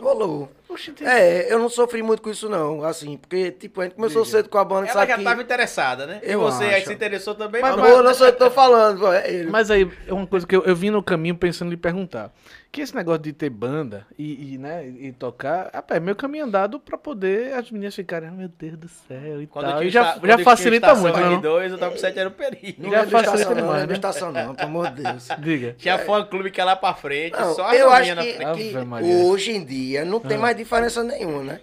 Rolou. 0.00 0.50
oxi, 0.68 0.92
tem- 0.92 1.06
É, 1.06 1.52
eu 1.52 1.58
não 1.58 1.68
sofri 1.68 2.02
muito 2.02 2.22
com 2.22 2.30
isso, 2.30 2.48
não, 2.48 2.82
assim, 2.84 3.16
porque, 3.18 3.50
tipo, 3.50 3.80
a 3.80 3.84
gente 3.84 3.96
começou 3.96 4.22
Diga. 4.22 4.36
cedo 4.38 4.48
com 4.48 4.56
a 4.58 4.64
banda, 4.64 4.86
Ela 4.86 4.92
sabe 4.92 5.10
já 5.12 5.18
que... 5.18 5.24
tava 5.24 5.42
interessada, 5.42 6.06
né? 6.06 6.20
E 6.22 6.32
Eu 6.32 6.40
você 6.40 6.64
aí 6.64 6.74
acho. 6.76 6.86
se 6.86 6.92
interessou 6.94 7.34
também? 7.34 7.60
Mas- 7.60 7.76
não? 7.76 7.84
Amor, 7.84 8.02
não 8.02 8.14
sou 8.14 8.26
eu 8.28 8.32
que 8.32 8.38
tô 8.38 8.50
falando, 8.50 9.00
pô, 9.00 9.12
é 9.12 9.30
ele. 9.30 9.50
Mas 9.50 9.70
aí, 9.70 9.90
é 10.06 10.12
uma 10.14 10.26
coisa 10.26 10.46
que 10.46 10.54
eu, 10.56 10.62
eu 10.64 10.74
vim 10.76 10.90
no 10.90 11.02
caminho 11.02 11.34
pensando 11.36 11.68
em 11.68 11.70
lhe 11.72 11.76
perguntar. 11.76 12.30
Que 12.72 12.82
esse 12.82 12.94
negócio 12.94 13.22
de 13.22 13.32
ter 13.32 13.50
banda 13.50 14.06
e, 14.16 14.54
e, 14.54 14.58
né, 14.58 14.86
e 14.88 15.10
tocar, 15.10 15.70
rapaz, 15.74 15.96
é 15.96 16.04
meu 16.04 16.14
caminho 16.14 16.44
andado 16.44 16.78
pra 16.78 16.96
poder 16.96 17.52
as 17.54 17.68
meninas 17.68 17.96
ficarem, 17.96 18.28
ah, 18.28 18.32
meu 18.32 18.48
Deus 18.48 18.76
do 18.76 18.88
céu, 18.88 19.42
e 19.42 19.46
Quando 19.48 19.64
eu 19.64 19.70
tal. 19.72 19.78
tinha 19.80 19.88
E 19.88 19.90
já, 19.90 20.02
já 20.04 20.14
eu 20.14 20.20
tinha 20.20 20.38
facilita 20.38 20.86
estação 20.86 21.02
muito, 21.02 21.18
né? 21.18 21.36
R2, 21.50 21.74
o 21.74 21.78
top 21.78 22.00
7 22.00 22.18
era 22.20 22.28
o 22.28 22.32
perigo. 22.32 22.80
Não 22.80 22.90
já 22.92 22.98
é 22.98 23.06
facilita 23.06 23.20
estação, 23.32 23.48
não, 23.54 23.60
demais, 23.60 23.76
não 23.78 23.82
é 23.82 23.86
né? 23.88 23.92
estação, 23.94 24.32
não, 24.32 24.54
pelo 24.54 24.68
amor 24.68 24.90
de 24.92 25.02
Deus. 25.02 25.28
Diga. 25.40 25.74
Tinha 25.78 25.98
fã 25.98 26.24
clube 26.24 26.52
que 26.52 26.60
ia 26.60 26.64
lá 26.64 26.76
pra 26.76 26.94
frente, 26.94 27.32
Não, 27.32 27.54
só 27.56 27.66
as 27.66 27.76
eu 27.76 27.90
acho 27.90 28.14
que, 28.16 28.32
frente. 28.34 28.70
que 28.70 28.76
hoje 29.24 29.50
em 29.50 29.64
dia 29.64 30.04
não 30.04 30.20
tem 30.20 30.36
Ah. 30.36 30.40
mais 30.40 30.56
diferença 30.56 31.02
nenhuma, 31.02 31.42
né? 31.42 31.60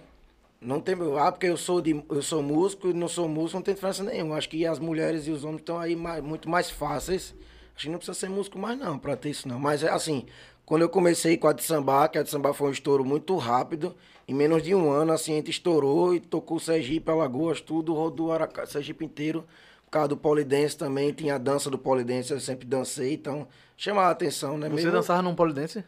Não 0.60 0.78
tem, 0.78 0.94
ah, 1.18 1.32
porque 1.32 1.46
eu 1.46 1.56
sou, 1.56 1.80
de, 1.80 2.04
eu 2.10 2.20
sou 2.20 2.42
músico 2.42 2.88
e 2.90 2.92
não 2.92 3.08
sou 3.08 3.26
músico, 3.28 3.56
não 3.56 3.62
tem 3.62 3.72
diferença 3.72 4.02
nenhuma. 4.04 4.36
Acho 4.36 4.50
que 4.50 4.66
as 4.66 4.78
mulheres 4.78 5.26
e 5.26 5.30
os 5.30 5.42
homens 5.42 5.60
estão 5.60 5.78
aí 5.78 5.96
mais- 5.96 6.22
muito 6.22 6.50
mais 6.50 6.68
fáceis. 6.68 7.34
Acho 7.74 7.86
que 7.86 7.90
não 7.90 7.96
precisa 7.98 8.18
ser 8.18 8.28
músico 8.28 8.58
mais 8.58 8.76
não, 8.78 8.98
pra 8.98 9.16
ter 9.16 9.30
isso 9.30 9.48
não. 9.48 9.58
Mas 9.58 9.82
é 9.84 9.88
assim, 9.88 10.26
quando 10.68 10.82
eu 10.82 10.88
comecei 10.90 11.38
com 11.38 11.48
a 11.48 11.54
de 11.54 11.62
samba, 11.62 12.06
que 12.10 12.18
a 12.18 12.22
de 12.22 12.28
samba 12.28 12.52
foi 12.52 12.68
um 12.68 12.72
estouro 12.72 13.02
muito 13.02 13.34
rápido, 13.36 13.96
em 14.28 14.34
menos 14.34 14.62
de 14.62 14.74
um 14.74 14.90
ano, 14.90 15.12
assim, 15.12 15.32
a 15.32 15.36
gente 15.36 15.50
estourou 15.50 16.14
e 16.14 16.20
tocou 16.20 16.60
Sergipe, 16.60 17.10
Alagoas, 17.10 17.58
tudo, 17.62 17.94
rodou 17.94 18.30
Araca, 18.30 18.66
Sergipe 18.66 19.02
inteiro. 19.02 19.46
Por 19.86 19.92
causa 19.92 20.08
do 20.08 20.16
polidense 20.18 20.76
também, 20.76 21.10
tinha 21.10 21.36
a 21.36 21.38
dança 21.38 21.70
do 21.70 21.78
polidense, 21.78 22.34
eu 22.34 22.38
sempre 22.38 22.66
dancei, 22.66 23.14
então 23.14 23.48
chamava 23.78 24.08
a 24.08 24.12
atenção, 24.12 24.58
né? 24.58 24.68
Você 24.68 24.74
Mesmo- 24.74 24.92
dançava 24.92 25.22
num 25.22 25.34
polidense? 25.34 25.82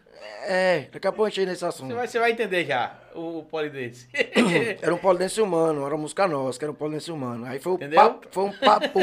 é, 0.46 0.86
daqui 0.92 1.06
a 1.06 1.12
pouco 1.12 1.26
a 1.26 1.30
gente 1.30 1.46
nesse 1.46 1.64
assunto. 1.64 1.88
Você 1.88 1.94
vai, 1.94 2.06
você 2.08 2.18
vai 2.18 2.30
entender 2.32 2.64
já 2.64 2.94
o, 3.14 3.38
o 3.38 3.42
polidense. 3.44 4.08
Era 4.80 4.94
um 4.94 4.98
polidense 4.98 5.40
humano, 5.40 5.84
era 5.84 5.94
uma 5.94 6.02
música 6.02 6.26
nossa, 6.28 6.58
que 6.58 6.64
era 6.64 6.70
um 6.72 6.74
polidense 6.74 7.10
humano. 7.10 7.44
Aí 7.46 7.58
foi, 7.58 7.72
um 7.72 7.74
Entendeu? 7.76 7.96
papo, 8.00 8.26
foi 8.30 8.44
um 8.44 8.52
papo. 8.52 9.00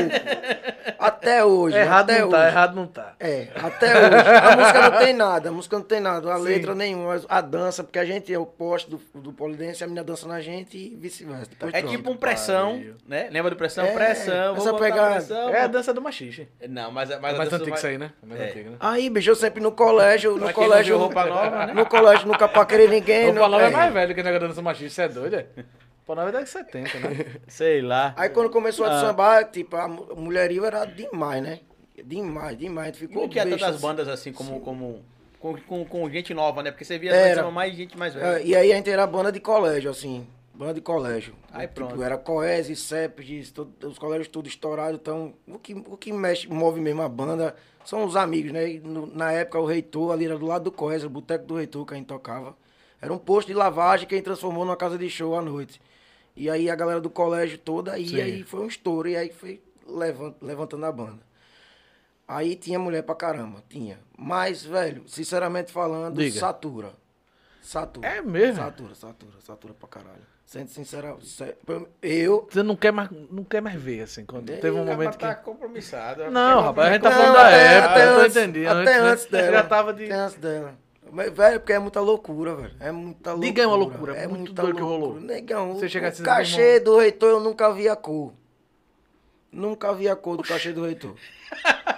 até 0.99 1.43
hoje. 1.43 1.75
errado 1.77 2.09
até 2.09 2.19
não 2.19 2.27
hoje. 2.27 2.37
tá, 2.37 2.47
errado 2.47 2.75
não 2.75 2.87
tá. 2.87 3.15
É, 3.19 3.47
até 3.55 3.87
hoje. 3.93 4.29
A 4.29 4.57
música 4.57 4.89
não 4.91 4.97
tem 4.99 5.13
nada, 5.13 5.49
a 5.49 5.51
música 5.51 5.77
não 5.77 5.85
tem 5.85 5.99
nada, 5.99 6.33
a 6.33 6.37
Sim. 6.37 6.43
letra 6.43 6.75
nenhuma, 6.75 7.21
a 7.27 7.41
dança, 7.41 7.83
porque 7.83 7.99
a 7.99 8.05
gente 8.05 8.33
é 8.33 8.39
o 8.39 8.45
poste 8.45 8.89
do, 8.89 8.99
do 9.15 9.33
polidense, 9.33 9.83
a 9.83 9.87
menina 9.87 10.03
dança 10.03 10.27
na 10.27 10.39
gente 10.41 10.77
e 10.77 10.95
vice-versa. 10.95 11.51
É 11.51 11.55
pronto. 11.81 11.87
tipo 11.89 12.11
um 12.11 12.17
pressão, 12.17 12.73
pariu. 12.77 12.95
né? 13.05 13.29
Lembra 13.31 13.51
do 13.51 13.57
pressão? 13.57 13.85
É, 13.85 13.91
pressão, 13.91 14.55
vou 14.55 14.67
essa 14.67 14.77
pegada. 14.77 15.15
pressão. 15.15 15.49
É 15.49 15.61
a 15.61 15.67
dança 15.67 15.93
do 15.93 16.01
machixe. 16.01 16.47
Não, 16.69 16.91
mas, 16.91 17.09
mas 17.09 17.11
É 17.11 17.15
a 17.15 17.19
mais 17.37 17.49
dança 17.49 17.55
antigo 17.55 17.71
do 17.71 17.77
isso 17.77 17.87
aí, 17.87 17.97
né? 17.97 18.11
É 18.21 18.25
mais 18.25 18.41
É. 18.41 18.45
antigo, 18.49 18.69
né? 18.71 18.76
Aí, 18.79 19.09
bicho, 19.09 19.29
eu 19.31 19.35
sempre 19.35 19.61
no 19.61 19.71
colégio, 19.71 20.37
no 20.37 20.51
colégio. 20.53 20.97
roupa 20.97 21.25
nova, 21.25 21.65
né? 21.67 21.73
No 21.73 21.85
colégio 21.85 22.27
nunca 22.27 22.47
paquerei 22.47 22.87
ninguém. 22.89 23.29
O 23.29 23.35
Paulo 23.35 23.59
é 23.59 23.67
é. 23.67 23.69
mais 23.69 23.93
velho 23.93 24.13
que 24.15 24.21
o 24.21 24.23
negócio 24.23 24.41
da 24.41 24.47
dança 24.47 24.61
machixe, 24.61 24.95
você 24.95 25.01
é 25.03 25.07
doido, 25.09 25.35
é? 25.35 25.45
Pô, 26.05 26.15
na 26.15 26.23
verdade 26.23 26.43
é 26.43 26.47
70, 26.47 26.99
né? 26.99 27.25
Sei 27.47 27.81
lá. 27.81 28.13
Aí 28.15 28.29
quando 28.29 28.49
começou 28.49 28.85
a 28.85 28.89
Ah. 28.97 29.01
sambar, 29.01 29.45
tipo, 29.51 29.75
a 29.75 29.87
mu- 29.87 30.07
mulherio 30.15 30.63
era 30.65 30.85
demais, 30.85 31.43
né? 31.43 31.59
Demais, 32.03 32.57
demais. 32.57 32.87
Gente 32.87 33.03
E 33.03 33.07
ficou 33.07 33.23
não 33.23 33.29
tinha 33.29 33.43
besta, 33.43 33.59
tantas 33.59 33.75
assim. 33.75 33.85
bandas 33.87 34.07
assim 34.07 34.31
como. 34.31 34.59
como 34.61 35.03
com, 35.39 35.55
com, 35.55 35.85
com 35.85 36.09
gente 36.09 36.33
nova, 36.33 36.63
né? 36.63 36.71
Porque 36.71 36.83
você 36.85 36.97
via 36.97 37.11
Era. 37.13 37.49
mais 37.51 37.75
gente 37.75 37.97
mais 37.97 38.15
É, 38.15 38.19
velha. 38.19 38.41
e 38.43 38.55
aí 38.55 38.71
a 38.71 38.75
gente 38.75 38.89
era 38.89 39.05
banda 39.05 39.31
de 39.31 39.39
colégio, 39.39 39.91
assim. 39.91 40.25
Banda 40.57 40.73
de 40.73 40.81
colégio. 40.81 41.35
Aí 41.51 41.67
Tipo, 41.67 41.85
pronto. 41.87 42.01
era 42.01 42.17
Coese, 42.17 42.75
CEPES, 42.75 43.53
os 43.85 43.99
colégios 43.99 44.27
tudo 44.27 44.47
estourados. 44.47 44.99
Então, 44.99 45.33
o 45.47 45.59
que, 45.59 45.73
o 45.75 45.95
que 45.95 46.11
mexe, 46.11 46.47
move 46.47 46.81
mesmo 46.81 47.03
a 47.03 47.07
banda 47.09 47.55
são 47.85 48.03
os 48.05 48.15
amigos, 48.15 48.51
né? 48.51 48.67
E 48.71 48.79
no- 48.79 49.05
na 49.05 49.31
época, 49.31 49.59
o 49.59 49.65
reitor 49.65 50.11
ali 50.11 50.25
era 50.25 50.35
do 50.37 50.47
lado 50.47 50.63
do 50.63 50.71
Coese, 50.71 51.05
o 51.05 51.09
boteco 51.11 51.45
do 51.45 51.55
reitor 51.57 51.85
que 51.85 51.93
a 51.93 51.97
gente 51.97 52.07
tocava. 52.07 52.57
Era 52.99 53.13
um 53.13 53.19
posto 53.19 53.49
de 53.49 53.53
lavagem 53.53 54.07
que 54.07 54.15
a 54.15 54.17
gente 54.17 54.25
transformou 54.25 54.65
numa 54.65 54.75
casa 54.75 54.97
de 54.97 55.07
show 55.09 55.35
à 55.37 55.41
noite. 55.43 55.79
E 56.35 56.49
aí 56.49 56.69
a 56.71 56.75
galera 56.75 56.99
do 56.99 57.09
colégio 57.09 57.59
toda, 57.59 57.97
e 57.99 58.07
Sim. 58.09 58.21
aí 58.21 58.43
foi 58.43 58.61
um 58.61 58.67
estouro, 58.67 59.07
e 59.07 59.15
aí 59.15 59.29
foi 59.31 59.61
levan- 59.87 60.33
levantando 60.41 60.85
a 60.87 60.91
banda. 60.91 61.21
Aí 62.27 62.55
tinha 62.55 62.79
mulher 62.79 63.03
pra 63.03 63.13
caramba, 63.15 63.63
tinha. 63.69 63.99
Mas, 64.17 64.63
velho, 64.65 65.03
sinceramente 65.07 65.71
falando, 65.71 66.17
Diga. 66.17 66.39
satura. 66.39 66.93
Satura. 67.61 68.07
É 68.07 68.21
mesmo? 68.21 68.55
Satura, 68.55 68.95
satura, 68.95 69.33
satura 69.41 69.73
pra 69.75 69.87
caralho. 69.87 70.36
Sendo 70.47 70.69
sincero, 70.69 71.19
sé- 71.21 71.57
eu. 72.01 72.47
Você 72.49 72.63
não 72.63 72.77
quer 72.77 72.93
mais, 72.93 73.09
não 73.29 73.43
quer 73.43 73.61
mais 73.61 73.75
ver, 73.75 74.03
assim, 74.03 74.25
quando 74.25 74.45
teve 74.45 74.71
um 74.71 74.85
momento 74.85 75.11
rapaz, 75.11 75.15
que... 75.17 75.19
tá 75.25 75.35
compromissado. 75.35 76.31
Não, 76.31 76.61
rapaz, 76.61 76.87
a 76.87 76.93
gente 76.93 77.01
tá 77.01 77.11
falando 77.11 77.33
da 77.33 77.47
até- 77.47 77.73
época, 77.75 77.91
até 77.91 78.03
eu 78.07 78.13
tô 78.15 78.21
antes- 78.21 78.37
entendendo. 78.37 78.67
Até 78.69 78.85
né? 78.85 78.99
antes 79.09 79.25
dela. 79.25 79.51
Já 79.51 79.63
tava 79.63 79.93
de... 79.93 80.05
Até 80.05 80.13
antes 80.13 80.37
dela. 80.37 80.75
Mas, 81.11 81.33
velho, 81.33 81.59
porque 81.59 81.73
é 81.73 81.79
muita 81.79 81.99
loucura, 81.99 82.55
velho. 82.55 82.75
É 82.79 82.91
muita 82.93 83.31
loucura. 83.31 83.47
Diga 83.49 83.61
aí 83.61 83.65
uma 83.67 83.75
loucura, 83.75 84.15
é 84.15 84.25
muito 84.25 84.53
doido 84.53 84.75
que 84.77 84.81
rolou. 84.81 85.19
Negão, 85.19 85.73
Você 85.75 85.89
chega 85.89 86.05
o 86.05 86.09
assim, 86.09 86.23
cachê 86.23 86.79
do 86.79 86.97
reitor 86.97 87.29
eu 87.29 87.39
nunca 87.41 87.69
vi 87.73 87.89
a 87.89 87.95
cor. 87.97 88.31
Nunca 89.51 89.93
vi 89.93 90.07
a 90.07 90.15
cor 90.15 90.37
do 90.37 90.43
cachê 90.43 90.71
do 90.71 90.85
reitor. 90.85 91.13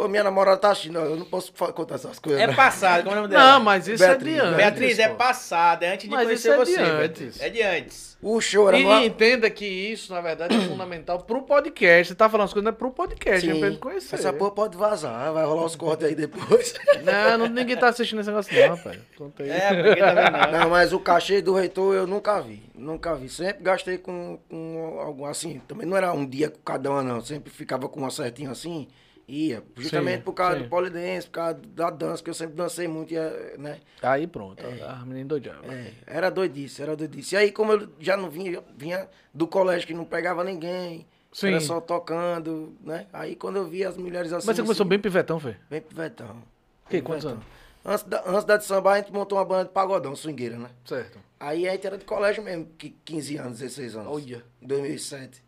Pô, 0.00 0.08
minha 0.08 0.24
namorada 0.24 0.56
tá 0.56 0.70
assistindo, 0.70 0.98
eu 0.98 1.14
não 1.14 1.26
posso 1.26 1.52
contar 1.52 1.96
essas 1.96 2.18
coisas. 2.18 2.40
É 2.40 2.46
né? 2.46 2.54
passado, 2.54 3.02
como 3.02 3.14
é 3.14 3.18
o 3.18 3.22
nome 3.22 3.34
dela? 3.34 3.52
Não, 3.52 3.60
mas 3.60 3.86
isso 3.86 4.02
Beatriz, 4.02 4.34
é 4.34 4.40
de 4.40 4.40
antes. 4.40 4.56
Beatriz, 4.56 4.98
é 4.98 5.08
passado, 5.10 5.82
é 5.82 5.92
antes 5.92 6.08
de 6.08 6.14
Mas 6.14 6.24
conhecer 6.24 6.48
isso 6.48 6.62
é 6.62 6.64
de 6.64 6.70
você. 6.72 6.80
antes. 6.80 6.96
Beatriz. 6.98 7.40
É 7.42 7.50
de 7.50 7.62
antes. 7.62 8.18
O 8.22 8.40
show 8.40 8.68
era 8.68 8.78
E, 8.78 8.82
e 8.82 9.06
entenda 9.06 9.50
que 9.50 9.66
isso, 9.66 10.14
na 10.14 10.22
verdade, 10.22 10.56
é 10.56 10.60
fundamental 10.60 11.18
pro 11.18 11.42
podcast. 11.42 12.08
Você 12.08 12.14
tá 12.14 12.30
falando 12.30 12.46
as 12.46 12.52
coisas 12.54 12.64
não 12.64 12.70
é 12.70 12.74
pro 12.74 12.90
podcast, 12.90 13.50
é 13.50 13.54
pra 13.54 13.66
ele 13.66 13.76
conhecer. 13.76 14.14
Essa 14.14 14.32
porra 14.32 14.52
pode 14.52 14.74
vazar, 14.78 15.34
vai 15.34 15.44
rolar 15.44 15.66
os 15.66 15.76
cortes 15.76 16.06
aí 16.06 16.14
depois. 16.14 16.74
Não, 17.04 17.38
não, 17.38 17.46
ninguém 17.46 17.76
tá 17.76 17.88
assistindo 17.88 18.20
esse 18.20 18.28
negócio 18.28 18.54
não, 18.54 18.76
rapaz. 18.76 18.98
Conta 19.16 19.42
aí. 19.42 19.50
É, 19.50 19.82
porque 19.82 20.00
tá 20.00 20.14
vendo 20.14 20.52
não. 20.52 20.60
Não, 20.60 20.70
mas 20.70 20.92
o 20.92 21.00
cachê 21.00 21.40
do 21.40 21.54
reitor 21.54 21.94
eu 21.94 22.06
nunca 22.06 22.40
vi. 22.40 22.62
Nunca 22.74 23.14
vi. 23.14 23.28
Sempre 23.28 23.62
gastei 23.64 23.96
com, 23.96 24.38
com 24.48 24.98
algum 25.00 25.24
assim. 25.24 25.60
Também 25.66 25.86
não 25.86 25.96
era 25.96 26.12
um 26.12 26.26
dia 26.26 26.50
com 26.50 26.60
cada 26.60 26.90
uma, 26.90 27.02
não. 27.02 27.20
Sempre 27.22 27.50
ficava 27.50 27.88
com 27.88 28.00
uma 28.00 28.10
certinha 28.10 28.50
assim. 28.50 28.86
Ia. 29.30 29.62
Justamente 29.76 30.18
Sim, 30.18 30.22
por 30.24 30.32
causa 30.32 30.56
sim. 30.56 30.64
do 30.64 30.68
polidense, 30.68 31.26
por 31.28 31.32
causa 31.32 31.54
da 31.54 31.88
dança, 31.88 32.22
que 32.22 32.28
eu 32.28 32.34
sempre 32.34 32.56
dancei 32.56 32.88
muito, 32.88 33.14
ia, 33.14 33.54
né? 33.56 33.78
Aí 34.02 34.26
pronto, 34.26 34.60
a 34.66 35.04
menina 35.06 35.28
doidava. 35.28 35.72
É, 35.72 35.92
era 36.04 36.30
doidice, 36.30 36.82
era 36.82 36.96
doidice. 36.96 37.36
E 37.36 37.38
aí, 37.38 37.52
como 37.52 37.72
eu 37.72 37.88
já 38.00 38.16
não 38.16 38.28
vinha, 38.28 38.60
vinha 38.76 39.08
do 39.32 39.46
colégio 39.46 39.86
que 39.86 39.94
não 39.94 40.04
pegava 40.04 40.42
ninguém, 40.42 41.06
Sim. 41.30 41.48
era 41.48 41.60
só 41.60 41.80
tocando, 41.80 42.74
né? 42.80 43.06
Aí 43.12 43.36
quando 43.36 43.56
eu 43.56 43.66
vi 43.66 43.84
as 43.84 43.96
mulheres 43.96 44.32
assim. 44.32 44.48
Mas 44.48 44.56
você 44.56 44.62
começou 44.62 44.82
assim, 44.82 44.88
bem 44.88 44.98
pivetão, 44.98 45.38
Fê? 45.38 45.54
Bem 45.70 45.80
pivetão. 45.80 46.42
Que, 46.88 47.00
quantos 47.00 47.24
anos? 47.24 47.44
Antes 47.84 48.04
da, 48.04 48.22
antes 48.26 48.44
da 48.44 48.56
de 48.56 48.64
samba, 48.64 48.92
a 48.92 48.96
gente 48.98 49.12
montou 49.12 49.38
uma 49.38 49.44
banda 49.44 49.64
de 49.64 49.70
pagodão, 49.70 50.14
swingueira, 50.16 50.58
né? 50.58 50.70
Certo. 50.84 51.18
Aí 51.38 51.68
a 51.68 51.72
gente 51.72 51.86
era 51.86 51.96
de 51.96 52.04
colégio 52.04 52.42
mesmo, 52.42 52.66
que 52.76 52.90
15 53.04 53.36
anos, 53.36 53.58
16 53.60 53.96
anos. 53.96 54.08
Olha. 54.12 54.44
Em 54.60 54.66
2007. 54.66 55.42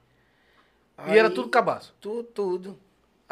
E 1.09 1.19
era 1.19 1.29
tudo 1.29 1.49
cabaço. 1.49 1.95
Tudo, 2.01 2.23
tudo. 2.23 2.79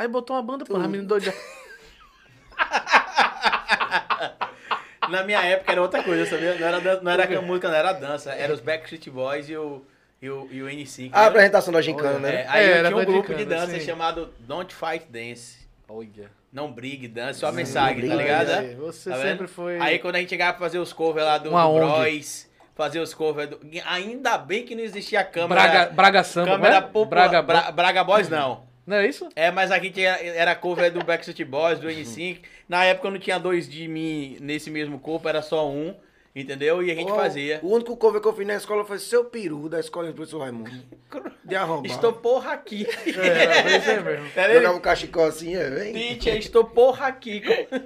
Aí 0.01 0.09
botou 0.09 0.35
uma 0.35 0.43
banda, 0.43 0.65
pô, 0.65 0.73
a 0.73 0.77
Tudo. 0.79 0.89
menina 0.89 1.07
doidava. 1.07 1.37
Na 5.11 5.23
minha 5.25 5.43
época 5.45 5.73
era 5.73 5.83
outra 5.83 6.03
coisa, 6.03 6.25
sabia? 6.25 6.55
Não 6.55 6.67
era, 6.67 6.81
dan- 6.81 7.01
não 7.03 7.13
era 7.13 7.39
a 7.39 7.43
música, 7.43 7.69
não 7.69 7.75
era 7.75 7.93
dança. 7.93 8.33
Era 8.33 8.51
os 8.55 8.61
Backstreet 8.61 9.11
Boys 9.11 9.47
e 9.51 9.57
o, 9.59 9.85
e 10.23 10.31
o, 10.31 10.49
e 10.51 10.63
o 10.63 10.71
NSYNC. 10.71 11.11
A 11.15 11.21
né? 11.21 11.27
apresentação 11.27 11.71
da 11.71 11.83
gincana, 11.83 12.19
né? 12.19 12.35
É, 12.43 12.47
aí 12.49 12.65
É, 12.65 12.71
eu 12.71 12.75
era 12.77 12.89
tinha 12.89 12.99
um 13.01 13.05
grupo 13.05 13.35
de 13.35 13.41
gincana, 13.43 13.67
dança 13.67 13.79
sim. 13.79 13.85
chamado 13.85 14.33
Don't 14.39 14.75
Fight 14.75 15.05
Dance. 15.11 15.59
Olha. 15.87 16.31
Não 16.51 16.73
brigue, 16.73 17.07
dance, 17.09 17.41
só 17.41 17.53
mensagem, 17.53 18.09
tá 18.09 18.15
ligado? 18.15 18.49
aí, 18.53 18.75
você 18.75 19.11
Tá 19.11 19.17
sempre 19.21 19.47
foi- 19.47 19.79
Aí 19.81 19.99
quando 19.99 20.17
a 20.17 20.21
gente 20.21 20.31
chegava 20.31 20.55
pra 20.55 20.61
fazer 20.67 20.79
os 20.79 20.95
covers 20.95 21.27
lá 21.27 21.37
do, 21.37 21.51
Uma 21.51 21.67
do. 21.67 21.75
Bros, 21.75 22.49
fazer 22.75 23.01
os 23.01 23.13
covers 23.13 23.51
do... 23.51 23.61
Ainda 23.85 24.39
bem 24.39 24.65
que 24.65 24.75
não 24.75 24.83
existia 24.83 25.23
câmera... 25.25 25.61
Braga, 25.63 25.93
Braga 25.93 26.25
Samba, 26.25 26.53
câmera 26.53 26.81
não 26.81 26.89
é? 26.89 26.91
popular. 26.91 27.29
Braga, 27.29 27.43
Bra- 27.43 27.71
Braga 27.73 28.03
Boys 28.05 28.31
não. 28.31 28.70
Não 28.91 28.97
é 28.97 29.07
isso? 29.07 29.29
É, 29.37 29.53
mas 29.53 29.71
a 29.71 29.79
gente 29.79 30.03
era, 30.05 30.53
cover 30.57 30.93
do 30.93 31.05
Backstreet 31.05 31.49
Boys, 31.49 31.79
do 31.79 31.87
N5. 31.89 32.41
Na 32.69 32.85
época 32.85 33.07
eu 33.07 33.13
não 33.13 33.21
tinha 33.21 33.39
dois 33.39 33.69
de 33.69 33.87
mim 33.87 34.37
nesse 34.41 34.69
mesmo 34.69 34.99
corpo, 34.99 35.29
era 35.29 35.41
só 35.43 35.69
um, 35.71 35.95
entendeu? 36.35 36.83
E 36.83 36.91
a 36.91 36.95
gente 36.97 37.13
Ó, 37.13 37.15
fazia. 37.15 37.61
O 37.63 37.69
único 37.69 37.97
cover 37.97 38.21
que 38.21 38.27
eu 38.27 38.33
fiz 38.35 38.45
na 38.45 38.55
escola 38.57 38.85
foi 38.85 38.99
seu 38.99 39.25
peru 39.25 39.69
da 39.69 39.79
escola 39.79 40.09
do 40.09 40.15
professor 40.15 40.41
Raimundo. 40.41 40.71
De 41.45 41.55
arrombar. 41.57 41.91
Estou 41.91 42.13
porra 42.13 42.53
aqui. 42.53 42.85
É, 43.07 43.77
isso 43.79 43.91
aí 43.91 44.03
mesmo. 44.03 44.29
Pera 44.31 44.53
aí. 44.53 44.57
Jogava 44.59 44.77
um 44.77 44.81
cachecol 44.81 45.25
assim, 45.27 45.55
é, 45.57 45.71
vem. 45.71 45.93
Teacher, 46.19 46.37
estou 46.37 46.65
porra 46.65 47.07
aqui. 47.07 47.43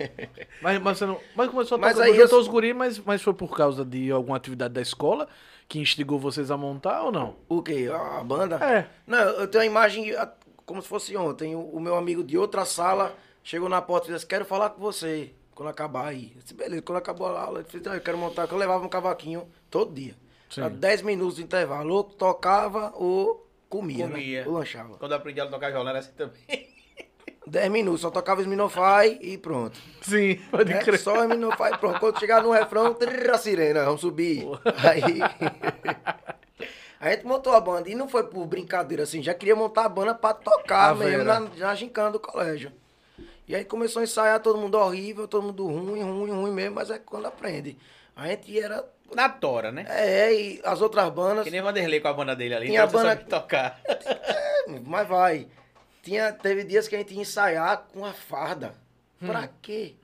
Mas, 0.62 0.80
mas 0.80 0.98
você 0.98 1.04
não. 1.06 1.20
Mas 1.34 1.50
começou 1.50 1.76
a 1.76 1.78
Mas 1.78 1.94
tocar, 1.96 2.06
aí 2.06 2.16
eu- 2.18 2.38
os 2.38 2.48
guri, 2.48 2.72
mas, 2.72 2.98
mas 2.98 3.20
foi 3.20 3.34
por 3.34 3.54
causa 3.54 3.84
de 3.84 4.10
alguma 4.10 4.36
atividade 4.38 4.72
da 4.72 4.80
escola 4.80 5.28
que 5.68 5.78
instigou 5.78 6.18
vocês 6.18 6.50
a 6.50 6.56
montar 6.56 7.02
ou 7.02 7.12
não? 7.12 7.36
O 7.48 7.62
quê? 7.62 7.90
A 7.92 8.22
banda? 8.24 8.56
É. 8.56 8.86
Não, 9.06 9.18
eu 9.18 9.46
tenho 9.48 9.62
a 9.62 9.66
imagem 9.66 10.14
como 10.66 10.80
se 10.82 10.88
fosse 10.88 11.16
ontem. 11.16 11.54
O, 11.54 11.60
o 11.60 11.80
meu 11.80 11.96
amigo 11.96 12.22
de 12.24 12.36
outra 12.38 12.64
sala 12.64 13.14
chegou 13.42 13.68
na 13.68 13.80
porta 13.82 14.10
e 14.10 14.14
disse, 14.14 14.26
quero 14.26 14.44
falar 14.44 14.70
com 14.70 14.80
você 14.80 15.32
quando 15.54 15.68
acabar 15.68 16.06
aí. 16.08 16.32
Eu 16.36 16.42
disse, 16.42 16.54
beleza, 16.54 16.82
quando 16.82 16.98
acabou 16.98 17.26
a 17.28 17.40
aula, 17.40 17.60
eu 17.60 17.62
disse, 17.62 17.80
"Ah, 17.88 17.94
eu 17.94 18.00
quero 18.00 18.18
montar, 18.18 18.48
eu 18.50 18.56
levava 18.56 18.84
um 18.84 18.88
cavaquinho 18.88 19.48
todo 19.70 19.92
dia. 19.94 20.14
Sim. 20.50 20.60
Era 20.62 20.70
10 20.70 21.02
minutos 21.02 21.36
de 21.36 21.42
intervalo. 21.42 21.92
Ou 21.94 22.04
tocava 22.04 22.92
ou 22.96 23.48
comia, 23.68 24.08
Comia. 24.08 24.40
né? 24.42 24.46
Ou 24.48 24.54
lanchava. 24.54 24.96
Quando 24.98 25.12
eu 25.12 25.18
aprendi 25.18 25.40
a 25.40 25.46
tocar 25.46 25.70
violão 25.70 25.90
era 25.90 25.98
assim 25.98 26.12
também. 26.12 26.40
10 27.46 27.70
minutos, 27.70 28.00
só 28.00 28.10
tocava 28.10 28.40
Sminofy 28.40 29.18
e 29.20 29.36
pronto. 29.36 29.78
Sim, 30.00 30.36
pode 30.50 30.72
É, 30.72 30.78
crer. 30.78 30.98
só 30.98 31.22
Sminofy 31.24 31.74
e 31.74 31.78
pronto. 31.78 32.00
Quando 32.00 32.18
chegar 32.18 32.42
no 32.42 32.50
refrão, 32.52 32.94
trrr, 32.94 33.30
a 33.34 33.38
sirena, 33.38 33.84
vamos 33.84 34.00
subir. 34.00 34.44
Aí... 34.82 35.20
A 37.04 37.10
gente 37.10 37.26
montou 37.26 37.52
a 37.52 37.60
banda 37.60 37.90
e 37.90 37.94
não 37.94 38.08
foi 38.08 38.24
por 38.24 38.46
brincadeira 38.46 39.02
assim, 39.02 39.22
já 39.22 39.34
queria 39.34 39.54
montar 39.54 39.84
a 39.84 39.88
banda 39.90 40.14
pra 40.14 40.32
tocar 40.32 40.92
A 40.92 40.94
mesmo 40.94 41.22
na, 41.22 41.40
na 41.40 41.74
gincana 41.74 42.10
do 42.10 42.18
colégio. 42.18 42.72
E 43.46 43.54
aí 43.54 43.62
começou 43.62 44.00
a 44.00 44.04
ensaiar, 44.04 44.40
todo 44.40 44.58
mundo 44.58 44.78
horrível, 44.78 45.28
todo 45.28 45.42
mundo 45.42 45.66
ruim, 45.66 46.02
ruim, 46.02 46.30
ruim 46.30 46.50
mesmo, 46.50 46.76
mas 46.76 46.88
é 46.88 46.98
quando 46.98 47.26
aprende. 47.26 47.76
A 48.16 48.28
gente 48.28 48.58
era. 48.58 48.82
Na 49.14 49.28
tora, 49.28 49.70
né? 49.70 49.84
É, 49.86 50.32
e 50.32 50.62
as 50.64 50.80
outras 50.80 51.12
bandas. 51.12 51.44
Que 51.44 51.50
nem 51.50 51.60
Vanderlei 51.60 52.00
com 52.00 52.08
a 52.08 52.12
banda 52.14 52.34
dele 52.34 52.54
ali. 52.54 52.66
Tinha 52.68 52.84
então 52.84 52.90
você 52.90 52.96
banda- 52.96 53.08
sabe 53.18 53.28
tocar. 53.28 53.78
Mas 54.86 55.06
vai. 55.06 55.46
Tinha, 56.02 56.32
teve 56.32 56.64
dias 56.64 56.88
que 56.88 56.94
a 56.94 56.98
gente 57.00 57.12
ia 57.12 57.20
ensaiar 57.20 57.84
com 57.92 58.02
a 58.06 58.14
farda. 58.14 58.74
Hum. 59.20 59.26
Pra 59.26 59.46
quê? 59.60 59.94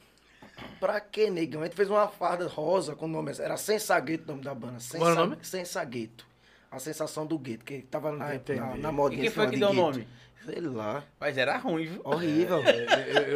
Pra 0.79 1.01
quê, 1.01 1.31
negão? 1.31 1.63
A 1.63 1.65
gente 1.65 1.77
fez 1.77 1.89
uma 1.89 2.07
farda 2.09 2.47
rosa 2.47 2.95
com 2.95 3.07
o 3.07 3.09
nome. 3.09 3.33
Era 3.39 3.57
Sensagueto 3.57 4.25
o 4.25 4.27
nome 4.33 4.43
da 4.45 4.55
banda. 4.55 4.77
Qual 4.99 5.11
era 5.11 5.23
o 5.23 5.25
nome? 5.25 5.39
Sensagueto. 5.43 6.29
A 6.71 6.79
sensação 6.79 7.27
do 7.27 7.37
gueto, 7.39 7.65
que 7.65 7.83
tava 7.83 8.13
na, 8.13 8.27
Ah, 8.27 8.41
na, 8.55 8.77
na 8.77 8.89
E 8.91 8.93
modinha. 8.93 9.21
quem 9.23 9.27
esse 9.27 9.35
foi 9.35 9.47
que 9.47 9.55
de 9.55 9.61
deu 9.61 9.71
o 9.71 9.73
nome? 9.75 10.07
Sei 10.47 10.61
lá. 10.61 11.03
Mas 11.21 11.37
era 11.37 11.57
ruim, 11.59 11.85
viu? 11.87 12.01
Horrível. 12.05 12.63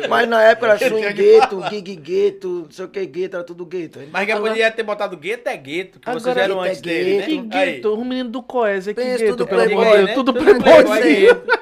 Mas 0.09 0.29
na 0.29 0.43
época 0.43 0.67
era 0.73 0.85
Eu 0.85 0.89
swing 0.89 1.13
gueto, 1.13 1.63
gig 1.69 1.97
gueto, 1.97 2.49
não 2.65 2.71
sei 2.71 2.85
o 2.85 2.89
que 2.89 3.05
gueto, 3.05 3.37
era 3.37 3.45
tudo 3.45 3.67
gueto. 3.67 3.99
Mas 4.11 4.25
que 4.27 4.33
falou, 4.33 4.49
podia 4.49 4.71
ter 4.71 4.83
botado 4.85 5.17
gueto 5.17 5.49
é 5.49 5.57
gueto, 5.57 5.99
que 6.01 6.11
vocês 6.11 6.37
eram 6.37 6.65
é 6.65 6.69
antes 6.69 6.81
dele, 6.81 7.19
né? 7.19 7.27
Que 7.27 7.39
gueto. 7.41 7.95
Um 7.95 8.05
menino 8.05 8.31
do 8.31 8.43
Coese, 8.43 8.95
que 8.95 9.03
Pensa, 9.03 9.19
gueto, 9.19 9.37
tudo 9.37 9.47
pelo 9.49 9.61
amor 9.63 9.69
de 9.69 9.75
playboy, 9.77 9.97
Deus. 9.97 10.09
né? 10.09 10.15
Tudo 10.15 10.33
Tudo 10.33 10.63
playboy. 10.63 11.55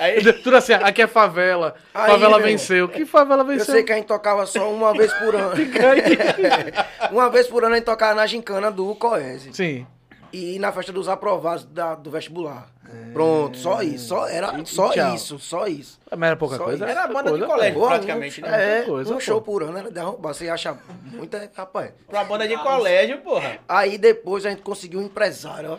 Aí, 0.00 0.32
Tudo 0.42 0.56
assim, 0.56 0.72
aqui 0.74 1.02
é 1.02 1.06
favela. 1.08 1.74
Aí, 1.94 2.10
favela 2.10 2.38
venceu. 2.40 2.88
Que 2.88 3.04
favela 3.06 3.42
Eu 3.42 3.46
venceu? 3.46 3.74
sei 3.74 3.82
que 3.82 3.90
a 3.92 3.96
gente 3.96 4.06
tocava 4.06 4.46
só 4.46 4.70
uma 4.70 4.92
vez 4.94 5.12
por 5.14 5.34
ano. 5.34 5.54
uma 7.10 7.30
vez 7.30 7.46
por 7.48 7.64
ano 7.64 7.74
a 7.74 7.78
gente 7.78 7.86
tocava 7.86 8.14
na 8.14 8.26
gincana 8.26 8.70
do 8.70 8.94
Coese. 8.94 9.52
Sim. 9.52 9.86
E 10.32 10.58
na 10.58 10.70
festa 10.72 10.92
dos 10.92 11.08
aprovados 11.08 11.64
da- 11.64 11.94
do 11.94 12.10
vestibular. 12.10 12.70
Pronto, 13.12 13.56
só 13.58 13.82
isso. 13.82 14.08
Só, 14.08 14.26
era 14.26 14.48
É. 14.54 14.58
E- 14.58 14.62
e 14.62 14.66
só 14.66 14.90
tchau. 14.90 15.14
isso, 15.14 15.38
só 15.38 15.66
isso. 15.66 15.98
Mas 16.10 16.26
era 16.28 16.36
pouca 16.36 16.56
Só 16.56 16.64
coisa? 16.64 16.84
isso. 16.84 16.90
Era 16.90 17.04
a 17.04 17.08
banda 17.08 17.24
de 17.24 17.30
coisa, 17.30 17.46
colégio. 17.46 17.80
pô. 17.80 17.86
praticamente, 17.86 18.40
um, 18.40 18.46
né? 18.46 18.78
É, 18.78 18.82
Coisa, 18.82 19.10
um 19.10 19.14
pô. 19.14 19.20
show 19.20 19.40
por 19.42 19.62
ano 19.62 19.76
era 19.78 19.90
derrubar. 19.90 20.32
Você 20.34 20.48
acha 20.48 20.78
muita, 21.04 21.50
rapaz. 21.54 21.92
pra 22.06 22.24
banda 22.24 22.46
de 22.48 22.56
colégio, 22.56 23.18
porra. 23.22 23.58
Aí 23.68 23.98
depois 23.98 24.44
a 24.46 24.50
gente 24.50 24.62
conseguiu 24.62 25.00
um 25.00 25.04
empresário, 25.04 25.72
ó. 25.72 25.78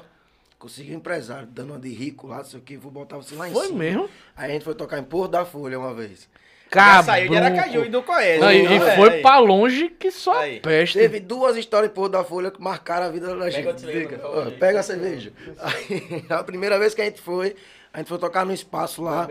Conseguiu 0.60 0.94
um 0.94 0.98
empresário, 0.98 1.48
dando 1.48 1.72
uma 1.74 1.80
de 1.80 1.90
rico 1.90 2.28
lá, 2.28 2.38
não 2.38 2.44
sei 2.46 2.60
o 2.60 2.62
que, 2.64 2.76
vou 2.76 2.92
botar 2.92 3.16
você 3.18 3.34
lá 3.34 3.48
em 3.48 3.54
Foi 3.54 3.68
cima. 3.68 3.80
mesmo? 3.80 4.10
Aí 4.36 4.50
a 4.52 4.54
gente 4.54 4.66
foi 4.66 4.76
tocar 4.76 5.00
em 5.00 5.04
Porto 5.04 5.32
da 5.32 5.46
Folha 5.46 5.80
uma 5.80 5.94
vez. 5.94 6.28
Já 6.72 7.04
saiu 7.04 7.30
de. 7.30 7.38
Aracaju 7.38 7.86
e 7.86 7.90
do 7.90 8.04
Coelho. 8.04 8.42
Não, 8.42 8.52
e, 8.52 8.68
e 8.68 8.74
É, 8.76 8.96
foi 8.96 9.10
aí. 9.10 9.22
pra 9.22 9.38
longe 9.40 9.90
que 9.90 10.12
só 10.12 10.34
Aí. 10.40 10.60
peste. 10.60 11.00
Teve 11.00 11.20
duas 11.20 11.58
histórias 11.58 11.92
em 11.92 11.94
Porto 11.94 12.12
da 12.12 12.24
Folha 12.24 12.52
que 12.52 12.62
marcaram 12.62 13.08
a 13.08 13.10
vida 13.10 13.36
da 13.36 13.50
gente. 13.50 13.66
por 13.66 14.26
Ó, 14.26 14.44
gente. 14.46 14.58
Pega 14.58 14.80
a 14.80 14.84
cerveja. 14.84 15.34
Aí, 15.60 16.26
a 16.30 16.44
primeira 16.44 16.78
vez 16.78 16.94
que 16.94 17.02
a 17.02 17.06
gente 17.06 17.22
foi, 17.22 17.56
a 17.94 17.98
gente 18.00 18.08
foi 18.08 18.18
tocar 18.18 18.46
no 18.46 18.54
espaço 18.54 19.02
lá. 19.02 19.28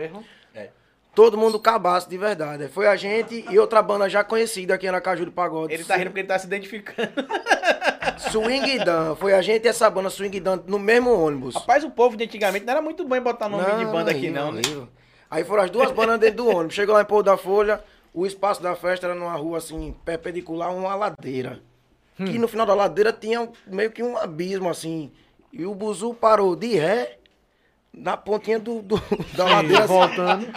É. 0.53 0.69
Todo 1.15 1.37
mundo 1.37 1.59
cabaço 1.59 2.09
de 2.09 2.17
verdade. 2.17 2.67
Foi 2.67 2.87
a 2.87 2.95
gente 2.95 3.43
e 3.49 3.59
outra 3.59 3.81
banda 3.81 4.07
já 4.07 4.23
conhecida 4.23 4.75
aqui 4.75 4.85
em 4.85 4.89
Aracaju 4.89 5.25
do 5.25 5.31
Pagode. 5.31 5.73
Ele 5.73 5.83
tá 5.83 5.95
rindo 5.95 6.07
porque 6.11 6.19
ele 6.19 6.27
tá 6.27 6.37
se 6.37 6.45
identificando. 6.45 7.09
Swing 8.31 8.79
Dan. 8.79 9.15
Foi 9.15 9.33
a 9.33 9.41
gente 9.41 9.65
e 9.65 9.67
essa 9.67 9.89
banda 9.89 10.09
Swing 10.09 10.39
Dan 10.39 10.59
no 10.67 10.77
mesmo 10.77 11.11
ônibus. 11.11 11.55
Rapaz, 11.55 11.83
o 11.83 11.89
povo 11.89 12.15
de 12.15 12.23
antigamente 12.25 12.65
não 12.65 12.73
era 12.73 12.81
muito 12.81 13.05
bom 13.05 13.15
em 13.15 13.21
botar 13.21 13.49
nome 13.49 13.63
de 13.63 13.85
banda 13.85 14.11
aqui, 14.11 14.27
horrível, 14.29 14.41
não, 14.45 14.51
né? 14.51 14.61
Aí 15.29 15.43
foram 15.43 15.63
as 15.63 15.69
duas 15.69 15.91
bandas 15.91 16.19
dentro 16.19 16.37
do 16.37 16.47
ônibus. 16.49 16.73
Chegou 16.75 16.95
lá 16.95 17.01
em 17.01 17.05
Porto 17.05 17.25
da 17.27 17.37
Folha, 17.37 17.83
o 18.13 18.25
espaço 18.25 18.61
da 18.63 18.75
festa 18.75 19.05
era 19.07 19.15
numa 19.15 19.35
rua 19.35 19.57
assim, 19.59 19.95
perpendicular 20.03 20.69
a 20.69 20.71
uma 20.71 20.95
ladeira. 20.95 21.61
Que 22.17 22.37
no 22.37 22.47
final 22.49 22.65
da 22.65 22.73
ladeira 22.73 23.13
tinha 23.13 23.47
meio 23.65 23.91
que 23.91 24.03
um 24.03 24.17
abismo 24.17 24.69
assim. 24.69 25.09
E 25.53 25.65
o 25.65 25.73
buzu 25.73 26.13
parou 26.13 26.53
de 26.55 26.75
ré 26.75 27.17
na 27.93 28.17
pontinha 28.17 28.59
do, 28.59 28.81
do- 28.81 29.01
da 29.37 29.45
ladeira. 29.45 29.85
assim. 29.85 29.93
voltando. 29.93 30.47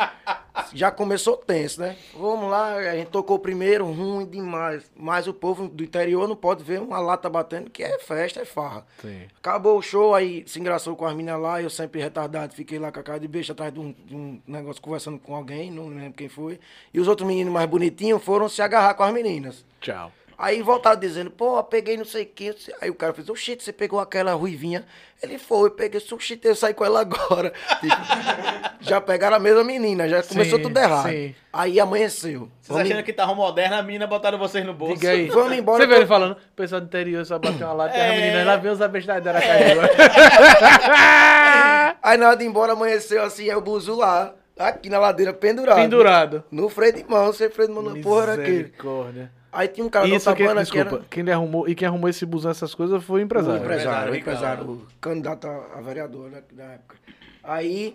Já 0.75 0.91
começou 0.91 1.37
tenso, 1.37 1.81
né? 1.81 1.97
Vamos 2.15 2.51
lá, 2.51 2.75
a 2.75 2.97
gente 2.97 3.09
tocou 3.09 3.39
primeiro, 3.39 3.91
ruim 3.91 4.27
demais. 4.27 4.91
Mas 4.97 5.27
o 5.27 5.33
povo 5.33 5.69
do 5.69 5.83
interior 5.83 6.29
não 6.29 6.37
pode 6.37 6.63
ver 6.63 6.81
uma 6.81 6.99
lata 6.99 7.29
batendo, 7.29 7.71
que 7.71 7.83
é 7.83 7.99
festa, 7.99 8.41
é 8.41 8.45
farra. 8.45 8.87
Sim. 9.01 9.23
Acabou 9.39 9.79
o 9.79 9.83
show, 9.83 10.15
aí 10.15 10.45
se 10.47 10.61
engraçou 10.61 10.95
com 10.95 11.07
as 11.07 11.15
meninas 11.15 11.41
lá, 11.41 11.63
eu 11.63 11.71
sempre 11.71 12.01
retardado, 12.01 12.55
fiquei 12.55 12.79
lá 12.79 12.93
com 12.93 13.01
a 13.01 13.03
cara 13.03 13.21
de 13.21 13.29
beijo 13.29 13.53
atrás 13.53 13.73
de 13.73 13.81
um, 13.81 13.95
de 14.05 14.15
um 14.15 14.41
negócio 14.47 14.83
conversando 14.83 15.19
com 15.19 15.35
alguém, 15.35 15.71
não 15.71 15.89
lembro 15.89 16.13
quem 16.13 16.29
foi. 16.29 16.61
E 16.93 17.01
os 17.01 17.09
outros 17.09 17.27
meninos 17.27 17.53
mais 17.53 17.69
bonitinhos 17.69 18.23
foram 18.23 18.49
se 18.49 18.61
agarrar 18.61 18.95
com 18.95 19.03
as 19.03 19.13
meninas. 19.13 19.65
Tchau. 19.81 20.13
Aí 20.43 20.61
voltaram 20.61 20.99
dizendo, 20.99 21.31
pô, 21.31 21.57
eu 21.57 21.63
peguei 21.63 21.97
não 21.97 22.05
sei 22.05 22.25
o 22.25 22.27
que. 22.27 22.53
Aí 22.81 22.91
o 22.91 22.95
cara 22.97 23.13
fez, 23.13 23.29
oxente, 23.29 23.63
você 23.63 23.73
pegou 23.73 24.01
aquela 24.01 24.33
ruivinha. 24.33 24.85
Ele 25.23 25.39
foi, 25.39 25.69
eu 25.69 25.71
peguei, 25.71 26.03
oxente, 26.11 26.49
eu 26.49 26.57
saí 26.57 26.75
com 26.75 26.85
ela 26.85 27.01
agora. 27.01 27.53
Tipo, 27.81 27.95
já 28.83 29.01
pegaram 29.01 29.37
a 29.37 29.39
mesma 29.39 29.63
menina, 29.63 30.09
já 30.09 30.21
começou 30.21 30.59
Sim, 30.59 30.65
tudo 30.65 30.77
errado. 30.77 31.09
sim. 31.09 31.33
Aí 31.53 31.79
amanheceu. 31.79 32.49
Vocês 32.61 32.77
Vamos, 32.77 32.91
achando 32.91 33.05
que 33.05 33.13
tava 33.13 33.33
moderna, 33.37 33.79
a 33.79 33.83
mina 33.85 34.05
botaram 34.05 34.37
vocês 34.37 34.67
no 34.67 34.75
bolso. 34.75 34.97
Diga 34.97 35.11
aí. 35.13 35.29
Vamos 35.29 35.57
embora, 35.57 35.79
Você 35.85 35.87
vê 35.87 35.95
ele 35.95 36.07
falando, 36.07 36.33
o 36.33 36.57
pessoal 36.57 36.81
do 36.81 36.87
interior 36.89 37.25
só 37.25 37.39
bateu 37.39 37.65
uma 37.65 37.73
lata 37.75 37.97
e 37.97 38.01
É. 38.01 38.09
a 38.09 38.13
menina 38.13 38.45
lá 38.45 38.57
veio 38.57 38.75
os 38.75 38.83
abestados 38.83 39.23
da 39.25 39.41
caiu. 39.41 39.81
Aí 42.03 42.19
na 42.19 42.27
hora 42.29 42.37
de 42.37 42.45
ir 42.45 42.49
embora 42.49 42.73
amanheceu 42.73 43.23
assim, 43.23 43.49
é 43.49 43.57
o 43.57 43.61
buzu 43.61 43.95
lá, 43.95 44.35
aqui 44.59 44.91
na 44.91 44.99
ladeira, 44.99 45.33
pendurado. 45.33 45.77
Pendurado. 45.79 46.45
No 46.51 46.69
freio 46.69 46.95
de 46.95 47.05
mão, 47.05 47.33
sem 47.33 47.49
freio 47.49 47.69
de 47.69 47.75
mão, 47.77 47.83
na 47.85 48.03
porra 48.03 48.23
era 48.25 48.33
aquele. 48.33 48.51
Misericórdia. 48.51 49.31
Aí 49.53 49.69
tinha 49.69 49.87
um 49.87 49.91
cara 49.91 50.09
da 50.09 50.17
Isso 50.17 50.29
outra 50.31 50.43
que, 50.43 50.49
banda 50.49 50.65
que 50.65 50.73
desculpa, 50.73 50.97
era 50.97 51.05
quem 51.11 51.31
arrumou, 51.33 51.69
e 51.69 51.75
quem 51.75 51.87
arrumou 51.87 52.09
esse 52.09 52.25
busão, 52.25 52.51
essas 52.51 52.75
coisas, 52.75 53.05
foi 53.05 53.17
o 53.17 53.23
o 53.23 53.25
empresário. 53.27 53.63
empresário, 53.63 54.13
o 54.13 54.17
Empresário, 54.17 54.63
empresário, 54.65 54.71
o 54.73 54.87
candidato 55.01 55.47
a, 55.47 55.81
vereador 55.83 56.31
né, 56.31 56.43
na 56.53 56.65
época. 56.73 56.97
Aí, 57.45 57.95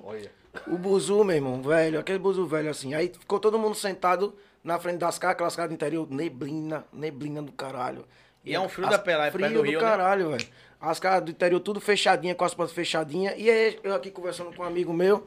o 0.67 0.77
buzu, 0.77 1.23
meu 1.23 1.35
irmão, 1.35 1.61
velho, 1.61 1.99
aquele 1.99 2.19
buzu 2.19 2.45
velho 2.45 2.69
assim. 2.69 2.93
Aí 2.93 3.09
ficou 3.09 3.39
todo 3.39 3.57
mundo 3.57 3.73
sentado 3.75 4.35
na 4.63 4.77
frente 4.77 4.97
das 4.99 5.17
casas, 5.17 5.33
aquelas 5.33 5.55
casas 5.55 5.69
do 5.71 5.73
interior, 5.73 6.07
neblina, 6.11 6.85
neblina 6.93 7.41
do 7.41 7.51
caralho. 7.51 8.05
E 8.45 8.53
é 8.53 8.59
um 8.59 8.69
frio 8.69 8.85
As- 8.85 8.91
da 8.91 8.99
pela- 8.99 9.31
Frio 9.31 9.47
do, 9.49 9.55
do 9.55 9.61
Rio, 9.61 9.79
né? 9.81 9.85
caralho, 9.85 10.29
velho. 10.31 10.47
As 10.79 10.99
casas 10.99 11.23
do 11.25 11.31
interior 11.31 11.59
tudo 11.59 11.81
fechadinha, 11.81 12.35
com 12.35 12.45
as 12.45 12.53
portas 12.53 12.75
fechadinhas. 12.75 13.33
E 13.37 13.49
aí 13.49 13.79
eu 13.83 13.95
aqui 13.95 14.11
conversando 14.11 14.53
com 14.55 14.61
um 14.61 14.65
amigo 14.65 14.93
meu. 14.93 15.25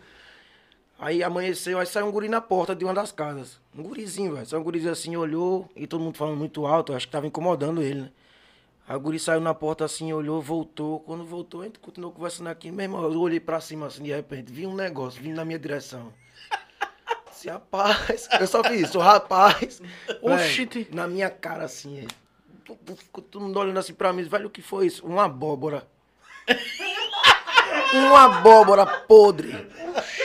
Aí 1.03 1.23
amanheceu, 1.23 1.79
aí 1.79 1.87
saiu 1.87 2.07
um 2.07 2.11
guri 2.13 2.29
na 2.29 2.43
porta 2.43 2.77
de 2.77 2.85
uma 2.85 2.93
das 2.93 3.11
casas. 3.11 3.59
Um 3.75 3.83
gurizinho, 3.83 4.35
velho. 4.35 4.45
Saiu 4.47 4.61
um 4.61 4.65
gurizinho 4.65 4.93
assim, 4.93 5.17
olhou, 5.17 5.67
e 5.75 5.87
todo 5.87 6.03
mundo 6.03 6.17
falando 6.19 6.37
muito 6.37 6.67
alto, 6.67 6.93
acho 6.93 7.07
que 7.07 7.13
tava 7.13 7.27
incomodando 7.27 7.81
ele, 7.83 8.03
né? 8.03 8.11
Aí 8.87 8.97
o 8.97 9.01
guri 9.01 9.19
saiu 9.19 9.41
na 9.41 9.55
porta 9.55 9.85
assim, 9.85 10.13
olhou, 10.13 10.43
voltou. 10.43 11.01
Quando 11.01 11.25
voltou, 11.25 11.63
a 11.63 11.65
gente 11.65 11.79
continuou 11.79 12.13
conversando 12.13 12.49
aqui. 12.49 12.71
Meu 12.71 12.85
irmão, 12.85 13.03
eu 13.03 13.19
olhei 13.21 13.41
pra 13.41 13.61
cima 13.61 13.87
assim, 13.87 14.03
de 14.03 14.11
repente, 14.13 14.53
vi 14.53 14.67
um 14.67 14.75
negócio 14.75 15.23
vindo 15.23 15.37
na 15.37 15.45
minha 15.45 15.59
direção. 15.59 16.13
Disse, 17.31 17.49
rapaz, 17.49 18.29
eu 18.39 18.47
só 18.47 18.63
fiz 18.63 18.83
isso, 18.89 18.99
rapaz. 18.99 19.81
Velho, 20.23 20.87
Na 20.93 21.07
minha 21.09 21.31
cara 21.31 21.65
assim, 21.65 22.07
tu- 22.65 22.77
ficou 22.97 23.23
todo 23.25 23.43
mundo 23.43 23.59
olhando 23.59 23.79
assim 23.79 23.95
pra 23.95 24.13
mim, 24.13 24.23
velho, 24.25 24.49
o 24.49 24.51
que 24.51 24.61
foi 24.61 24.87
isso? 24.87 25.07
Uma 25.07 25.25
abóbora. 25.25 25.87
Uma 27.95 28.25
abóbora 28.25 28.87
podre. 28.87 29.69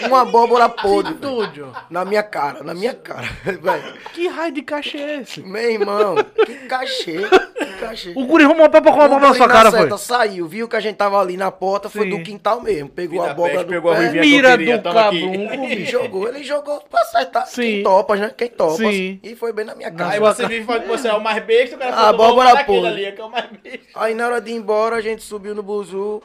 Uma 0.04 0.22
abóbora 0.22 0.70
podre. 0.70 1.14
Estúdio. 1.14 1.72
Na 1.90 2.06
minha 2.06 2.22
cara, 2.22 2.64
na 2.64 2.74
minha 2.74 2.94
cara. 2.94 3.28
Que 4.14 4.28
raio 4.28 4.54
de 4.54 4.62
cachê 4.62 4.98
é 4.98 5.22
esse? 5.22 5.42
Meu 5.42 5.72
irmão, 5.72 6.16
que 6.46 6.54
cachê, 6.68 7.18
que 7.58 7.74
cachê. 7.80 8.14
O 8.16 8.26
guri 8.26 8.44
arrumou 8.46 8.70
pra 8.70 8.82
colocar 8.82 9.06
a 9.12 9.16
O 9.16 9.20
na 9.20 9.34
sua 9.34 9.48
cara, 9.48 9.72
seta 9.72 9.90
foi? 9.90 9.98
saiu, 9.98 10.48
viu 10.48 10.68
que 10.68 10.76
a 10.76 10.80
gente 10.80 10.96
tava 10.96 11.20
ali 11.20 11.36
na 11.36 11.52
porta, 11.52 11.90
foi 11.90 12.04
Sim. 12.04 12.18
do 12.18 12.24
quintal 12.24 12.62
mesmo. 12.62 12.90
Pegou 12.90 13.20
Vida 13.20 13.28
a 13.30 13.32
abóbora 13.32 13.54
peste, 13.56 13.66
do 13.66 13.70
pegou 13.74 13.92
a 13.92 13.96
pé 13.96 14.10
que 14.12 14.18
eu 14.18 14.22
Mira 14.22 14.52
queria, 14.58 14.78
do 14.78 14.94
cabrunco, 14.94 15.66
e 15.66 15.86
jogou. 15.86 16.28
Ele 16.28 16.44
jogou 16.44 16.82
pra 16.90 17.02
acertar. 17.02 17.48
Sim. 17.48 17.62
Quem 17.62 17.84
topa, 17.84 18.16
né? 18.16 18.32
Quem 18.38 18.50
topa. 18.50 18.78
Sim. 18.78 19.20
E 19.24 19.36
foi 19.36 19.52
bem 19.52 19.66
na 19.66 19.76
minha 19.76 19.92
cara. 19.92 20.14
Aí 20.14 20.20
você 20.20 20.48
vive 20.48 20.66
falando 20.66 20.84
que 20.84 20.88
você 20.90 21.08
é 21.08 21.14
o 21.14 21.22
mais 21.22 21.44
besta, 21.44 21.76
o 21.76 21.80
cara 21.80 21.92
A 21.92 21.96
falou, 21.96 22.10
abóbora 22.10 22.50
"Vamos 22.50 22.60
daquele 22.60 22.82
podre." 22.82 23.06
ali, 23.06 23.16
que 23.16 23.22
é 23.22 23.26
o 23.26 23.30
mais 23.32 23.46
besta. 23.64 23.80
Aí 23.96 24.14
na 24.14 24.26
hora 24.28 24.42
de 24.42 24.52
ir 24.52 24.56
embora, 24.56 24.96
a 24.98 25.02
gente 25.02 25.24
subiu 25.24 25.54
no 25.56 25.64
buzu. 25.64 26.22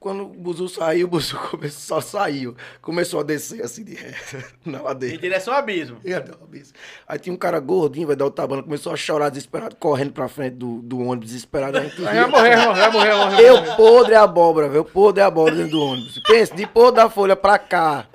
Quando 0.00 0.22
o 0.22 0.28
buzu 0.28 0.66
saiu, 0.66 1.06
o 1.06 1.10
buzu 1.10 1.36
começou, 1.52 1.78
só 1.78 2.00
saiu. 2.00 2.56
Começou 2.80 3.20
a 3.20 3.22
descer 3.22 3.62
assim 3.62 3.84
de 3.84 3.94
ré, 3.94 4.14
na 4.64 4.78
Em 4.78 4.82
ladeira. 4.82 5.18
direção 5.18 5.52
ao 5.52 5.60
abismo. 5.60 5.98
Dar 6.02 6.36
uma 6.38 6.46
bis. 6.46 6.72
Aí 7.06 7.18
tinha 7.18 7.34
um 7.34 7.36
cara 7.36 7.60
gordinho, 7.60 8.06
vai 8.06 8.16
dar 8.16 8.24
o 8.24 8.30
tabana, 8.30 8.62
começou 8.62 8.94
a 8.94 8.96
chorar 8.96 9.28
desesperado, 9.28 9.76
correndo 9.76 10.12
pra 10.12 10.26
frente 10.26 10.54
do, 10.56 10.80
do 10.80 11.00
ônibus, 11.00 11.28
desesperado. 11.28 11.76
A 11.76 11.82
gente 11.82 12.00
Vai 12.00 12.26
morrer, 12.26 12.56
vai 12.56 12.90
morrer, 12.90 12.90
vai 12.90 13.16
morrer. 13.30 13.42
Eu 13.46 13.76
podre 13.76 14.14
a 14.14 14.22
abóbora, 14.22 14.70
velho. 14.70 14.84
Podre 14.86 15.22
a 15.22 15.26
abóbora 15.26 15.54
dentro 15.54 15.72
do 15.72 15.82
ônibus. 15.82 16.18
Pensa, 16.26 16.54
de 16.56 16.66
podre 16.66 17.02
da 17.02 17.10
folha 17.10 17.36
pra 17.36 17.58
cá. 17.58 18.06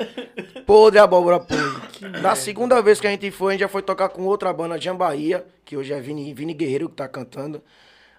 Podre 0.65 0.97
abóbora 0.99 1.39
podre. 1.39 2.19
Na 2.19 2.35
segunda 2.35 2.81
vez 2.81 2.99
que 2.99 3.05
a 3.05 3.11
gente 3.11 3.29
foi, 3.29 3.49
a 3.49 3.51
gente 3.53 3.61
já 3.61 3.67
foi 3.67 3.83
tocar 3.83 4.09
com 4.09 4.23
outra 4.23 4.51
banda, 4.51 4.81
Jambaía, 4.81 5.45
que 5.63 5.77
hoje 5.77 5.93
é 5.93 5.99
Vini, 6.01 6.33
Vini 6.33 6.55
Guerreiro 6.55 6.89
que 6.89 6.95
tá 6.95 7.07
cantando. 7.07 7.61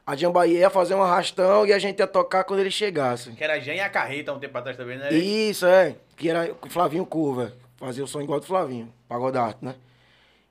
A 0.07 0.15
Jambaía 0.15 0.61
ia 0.61 0.71
fazer 0.71 0.95
um 0.95 1.03
arrastão 1.03 1.67
e 1.67 1.73
a 1.73 1.79
gente 1.81 1.99
ia 1.99 2.07
tocar 2.07 2.45
quando 2.45 2.61
ele 2.61 2.71
chegasse. 2.71 3.33
Que 3.33 3.43
era 3.43 3.59
Jean 3.59 3.75
e 3.75 3.81
a 3.81 3.89
Carreta 3.89 4.33
um 4.33 4.39
tempo 4.39 4.57
atrás 4.57 4.77
também, 4.77 4.97
né? 4.97 5.13
Isso, 5.13 5.67
é. 5.67 5.97
Que 6.17 6.31
era 6.31 6.55
o 6.63 6.71
Flavinho 6.71 7.05
Curva. 7.05 7.53
Fazia 7.77 8.05
o 8.05 8.07
som 8.07 8.21
igual 8.21 8.39
do 8.39 8.47
Flavinho. 8.47 8.93
Pagodarte, 9.09 9.65
né? 9.65 9.75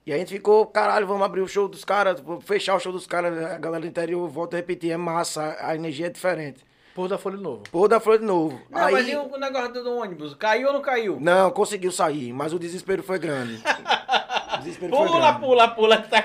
E 0.06 0.12
a 0.12 0.18
gente 0.18 0.34
ficou, 0.34 0.66
caralho, 0.68 1.08
vamos 1.08 1.24
abrir 1.24 1.40
o 1.42 1.48
show 1.48 1.68
dos 1.70 1.86
caras, 1.86 2.22
fechar 2.42 2.76
o 2.76 2.80
show 2.80 2.92
dos 2.92 3.08
caras. 3.08 3.36
A 3.52 3.58
galera 3.58 3.82
do 3.82 3.88
interior, 3.88 4.28
volta 4.28 4.56
a 4.56 4.60
repetir, 4.60 4.92
é 4.92 4.98
massa, 4.98 5.58
a 5.62 5.74
energia 5.74 6.08
é 6.08 6.10
diferente. 6.10 6.64
Pôr 6.94 7.08
da 7.08 7.18
Folha 7.18 7.38
Novo. 7.38 7.64
Pô 7.72 7.88
da 7.88 8.00
flor 8.00 8.20
de 8.20 8.24
novo. 8.26 8.62
Não, 8.70 8.82
Aí, 8.86 8.94
mas 8.94 9.08
e 9.08 9.16
o 9.16 9.38
negócio 9.38 9.84
do 9.84 9.98
ônibus? 9.98 10.34
Caiu 10.36 10.68
ou 10.68 10.74
não 10.74 10.82
caiu? 10.82 11.18
Não, 11.20 11.52
conseguiu 11.52 11.92
sair, 11.92 12.32
mas 12.32 12.54
o 12.54 12.60
desespero 12.60 13.02
foi 13.04 13.20
grande. 13.20 13.62
O 14.56 14.58
desespero 14.60 14.96
foi 14.96 15.08
Pula, 15.08 15.20
grande. 15.20 15.40
pula, 15.40 15.68
pula. 15.68 16.02
que 16.02 16.10
Tá... 16.10 16.24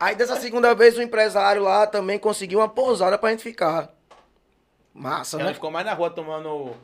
Aí 0.00 0.14
dessa 0.14 0.36
segunda 0.36 0.74
vez 0.74 0.96
o 0.96 1.02
empresário 1.02 1.62
lá 1.62 1.86
também 1.86 2.18
conseguiu 2.18 2.60
uma 2.60 2.68
pousada 2.68 3.18
pra 3.18 3.30
gente 3.30 3.42
ficar. 3.42 3.90
Massa, 4.94 5.36
Ela 5.36 5.48
né? 5.50 5.54
ficou 5.54 5.70
mais 5.70 5.86
na 5.86 5.94
rua 5.94 6.10
tomando... 6.10 6.74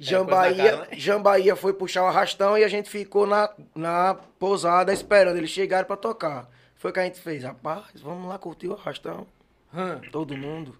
Jambaía, 0.00 0.54
coisa 0.54 0.62
na 0.62 0.76
cara, 0.78 0.90
né? 0.90 0.96
Jambaía 0.96 1.56
foi 1.56 1.72
puxar 1.72 2.04
o 2.04 2.06
arrastão 2.06 2.56
e 2.56 2.62
a 2.62 2.68
gente 2.68 2.88
ficou 2.88 3.26
na, 3.26 3.50
na 3.74 4.14
pousada 4.38 4.92
esperando 4.92 5.36
eles 5.36 5.50
chegarem 5.50 5.86
pra 5.86 5.96
tocar. 5.96 6.48
Foi 6.76 6.92
o 6.92 6.94
que 6.94 7.00
a 7.00 7.04
gente 7.04 7.18
fez. 7.18 7.42
Rapaz, 7.42 8.00
vamos 8.00 8.28
lá 8.28 8.38
curtir 8.38 8.68
o 8.68 8.74
arrastão. 8.74 9.26
Hum, 9.74 10.00
Todo 10.12 10.36
mundo. 10.36 10.76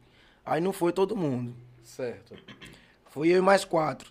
Aí 0.47 0.61
não 0.61 0.73
foi 0.73 0.93
todo 0.93 1.17
mundo. 1.17 1.53
certo. 1.83 2.37
Foi 3.11 3.29
eu 3.29 3.39
e 3.39 3.41
mais 3.41 3.65
quatro. 3.65 4.09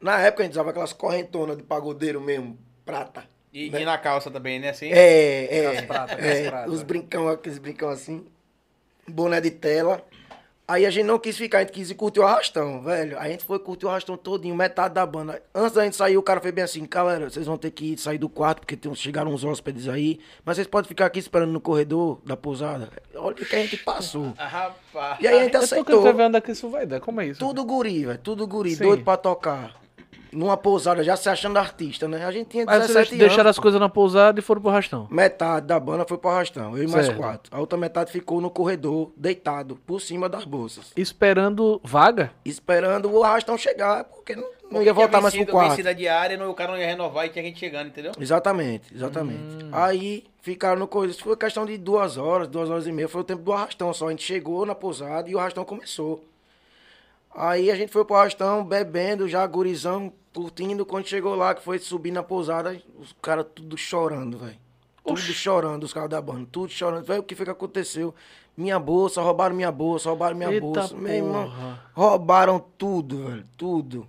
Na 0.00 0.18
época 0.18 0.42
a 0.42 0.46
gente 0.46 0.52
usava 0.54 0.70
aquelas 0.70 0.92
correntonas 0.92 1.56
de 1.56 1.62
pagodeiro 1.62 2.20
mesmo, 2.20 2.58
prata. 2.84 3.24
E, 3.52 3.66
e 3.68 3.84
na 3.84 3.98
calça 3.98 4.30
também, 4.30 4.58
né? 4.58 4.70
Assim? 4.70 4.90
É, 4.92 5.48
é. 5.58 5.66
Aquelas 5.66 5.84
pratas, 5.86 6.18
é, 6.18 6.22
aquelas 6.30 6.48
pratas. 6.48 6.72
Os 6.74 6.82
brincão, 6.82 7.28
aqueles 7.28 7.58
brincão 7.58 7.88
assim. 7.90 8.24
Boné 9.06 9.40
de 9.40 9.50
tela. 9.50 10.02
Aí 10.66 10.86
a 10.86 10.90
gente 10.90 11.04
não 11.04 11.18
quis 11.18 11.36
ficar, 11.36 11.58
a 11.58 11.60
gente 11.62 11.72
quis 11.72 11.90
ir 11.90 11.94
curtir 11.96 12.20
o 12.20 12.22
arrastão, 12.22 12.80
velho. 12.82 13.18
Aí 13.18 13.28
a 13.28 13.30
gente 13.32 13.44
foi 13.44 13.58
curtir 13.58 13.84
o 13.84 13.88
arrastão 13.90 14.16
todinho, 14.16 14.54
metade 14.54 14.94
da 14.94 15.04
banda. 15.04 15.42
Antes 15.54 15.72
da 15.74 15.84
gente 15.84 15.96
sair, 15.96 16.16
o 16.16 16.22
cara 16.22 16.40
fez 16.40 16.54
bem 16.54 16.64
assim, 16.64 16.86
galera, 16.88 17.28
vocês 17.28 17.44
vão 17.44 17.58
ter 17.58 17.72
que 17.72 17.98
sair 17.98 18.16
do 18.16 18.28
quarto, 18.28 18.60
porque 18.60 18.76
tem, 18.76 18.94
chegaram 18.94 19.32
uns 19.34 19.44
hóspedes 19.44 19.86
aí. 19.88 20.18
Mas 20.44 20.56
vocês 20.56 20.66
podem 20.66 20.88
ficar 20.88 21.06
aqui 21.06 21.18
esperando 21.18 21.52
no 21.52 21.60
corredor 21.60 22.22
da 22.24 22.36
pousada. 22.36 22.88
Olha 23.14 23.32
o 23.32 23.34
que 23.34 23.54
a 23.54 23.58
gente 23.58 23.76
passou. 23.78 24.32
Ah, 24.38 24.46
rapaz. 24.46 25.18
E 25.20 25.26
aí 25.26 25.40
a 25.40 25.42
gente 25.42 25.54
Eu 25.54 25.60
tô 25.60 25.64
aceitou. 25.64 26.02
ver 26.14 26.22
onde 26.22 26.38
é 26.38 26.40
que 26.40 26.52
isso 26.52 26.70
vai 26.70 26.86
dar. 26.86 27.00
Como 27.00 27.20
é 27.20 27.26
isso? 27.26 27.40
Tudo 27.40 27.64
guri, 27.64 28.06
velho. 28.06 28.18
Tudo 28.18 28.46
guri, 28.46 28.74
Sim. 28.74 28.84
doido 28.84 29.04
pra 29.04 29.16
tocar. 29.16 29.81
Numa 30.32 30.56
pousada, 30.56 31.04
já 31.04 31.14
se 31.14 31.28
achando 31.28 31.58
artista, 31.58 32.08
né? 32.08 32.24
A 32.24 32.32
gente 32.32 32.48
tinha 32.48 32.62
Aí 32.66 32.78
17 32.78 32.92
vocês 32.92 33.08
anos. 33.12 33.18
deixaram 33.18 33.50
as 33.50 33.58
coisas 33.58 33.78
na 33.78 33.88
pousada 33.88 34.40
e 34.40 34.42
foram 34.42 34.62
pro 34.62 34.70
rastão. 34.70 35.06
Metade 35.10 35.66
da 35.66 35.78
banda 35.78 36.06
foi 36.08 36.16
pro 36.16 36.30
arrastão, 36.30 36.74
eu 36.76 36.84
e 36.84 36.86
mais 36.86 37.04
Certo. 37.06 37.18
quatro. 37.18 37.54
A 37.54 37.60
outra 37.60 37.76
metade 37.78 38.10
ficou 38.10 38.40
no 38.40 38.48
corredor, 38.50 39.12
deitado, 39.14 39.76
por 39.86 40.00
cima 40.00 40.28
das 40.30 40.46
bolsas. 40.46 40.90
Esperando 40.96 41.78
vaga? 41.84 42.32
Esperando 42.46 43.10
o 43.12 43.22
arrastão 43.22 43.58
chegar, 43.58 44.04
porque 44.04 44.34
não, 44.34 44.42
não 44.42 44.50
Porque 44.70 44.84
ia 44.86 44.94
voltar 44.94 45.10
tinha 45.10 45.20
mais 45.20 45.34
pro 45.34 45.40
vencido- 45.40 45.52
quarto. 45.52 45.68
vencida 45.70 45.94
diária, 45.94 46.36
não- 46.38 46.50
o 46.50 46.54
cara 46.54 46.72
não 46.72 46.78
ia 46.78 46.86
renovar 46.86 47.26
e 47.26 47.28
tinha 47.28 47.44
gente 47.44 47.58
chegando, 47.60 47.88
entendeu? 47.88 48.12
Exatamente, 48.18 48.94
exatamente. 48.94 49.66
Aí 49.70 50.24
ficaram 50.40 50.78
no. 50.90 51.04
Isso 51.04 51.22
foi 51.22 51.36
questão 51.36 51.66
de 51.66 51.76
duas 51.76 52.16
horas, 52.16 52.48
duas 52.48 52.70
horas 52.70 52.86
e 52.86 52.92
meia. 52.92 53.06
Foi 53.06 53.20
o 53.20 53.24
tempo 53.24 53.42
do 53.42 53.52
arrastão 53.52 53.92
só. 53.92 54.06
A 54.06 54.10
gente 54.10 54.22
chegou 54.22 54.64
na 54.64 54.74
pousada 54.74 55.28
e 55.28 55.34
o 55.34 55.38
arrastão 55.38 55.62
começou. 55.62 56.24
Aí 57.34 57.70
a 57.70 57.74
gente 57.76 57.92
foi 57.92 58.02
pro 58.04 58.16
arrastão, 58.16 58.64
bebendo, 58.64 59.26
já 59.28 59.46
gurizão, 59.46 60.12
curtindo. 60.32 60.84
Quando 60.86 61.06
chegou 61.06 61.34
lá, 61.34 61.54
que 61.54 61.62
foi 61.62 61.78
subir 61.78 62.10
na 62.10 62.22
pousada, 62.22 62.80
os 62.98 63.14
caras 63.20 63.46
tudo 63.54 63.76
chorando, 63.76 64.38
velho. 64.38 64.56
Tudo 65.04 65.18
chorando, 65.18 65.82
os 65.84 65.92
caras 65.92 66.08
da 66.10 66.20
banda, 66.20 66.46
tudo 66.52 66.70
chorando. 66.70 67.04
Velho, 67.04 67.20
o 67.20 67.24
que 67.24 67.34
foi 67.34 67.44
que 67.44 67.50
aconteceu? 67.50 68.14
Minha 68.56 68.78
bolsa, 68.78 69.20
roubaram 69.20 69.54
minha 69.56 69.72
bolsa, 69.72 70.08
roubaram 70.08 70.36
minha 70.36 70.50
Eita 70.50 70.60
bolsa. 70.60 70.94
Meu 70.94 71.12
irmão, 71.12 71.52
roubaram 71.94 72.64
tudo, 72.78 73.24
velho, 73.24 73.44
tudo. 73.56 74.06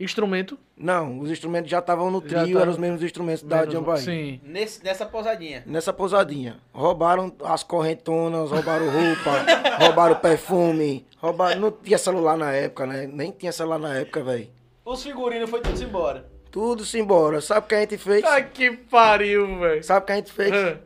Instrumento? 0.00 0.58
Não, 0.76 1.20
os 1.20 1.30
instrumentos 1.30 1.70
já 1.70 1.78
estavam 1.78 2.10
no 2.10 2.20
trio, 2.20 2.38
tava- 2.54 2.60
eram 2.62 2.72
os 2.72 2.78
mesmos 2.78 3.02
instrumentos 3.02 3.42
da 3.44 3.64
Jambaí. 3.66 4.00
Sim. 4.00 4.40
Nesse, 4.42 4.82
nessa 4.82 5.06
pousadinha. 5.06 5.62
Nessa 5.64 5.92
pousadinha. 5.92 6.56
Roubaram 6.72 7.32
as 7.44 7.62
correntonas, 7.62 8.50
roubaram 8.50 8.86
roupa, 8.86 9.30
roubaram 9.78 10.16
perfume, 10.16 11.06
roubaram. 11.18 11.60
Não 11.60 11.70
tinha 11.70 11.98
celular 11.98 12.36
na 12.36 12.50
época, 12.52 12.84
né? 12.86 13.06
Nem 13.06 13.30
tinha 13.30 13.52
celular 13.52 13.78
na 13.78 13.94
época, 13.98 14.24
velho. 14.24 14.48
Os 14.84 15.02
figurinos 15.02 15.48
foi 15.50 15.60
tudo 15.60 15.82
embora. 15.82 16.26
Tudo-se 16.50 16.98
embora. 16.98 17.40
Sabe 17.40 17.64
o 17.64 17.68
que 17.68 17.74
a 17.74 17.80
gente 17.80 17.98
fez? 17.98 18.24
Ai, 18.24 18.48
que 18.50 18.70
pariu, 18.72 19.58
velho. 19.60 19.82
Sabe 19.84 20.02
o 20.02 20.06
que 20.06 20.12
a 20.12 20.16
gente 20.16 20.32
fez? 20.32 20.52
Hã. 20.52 20.78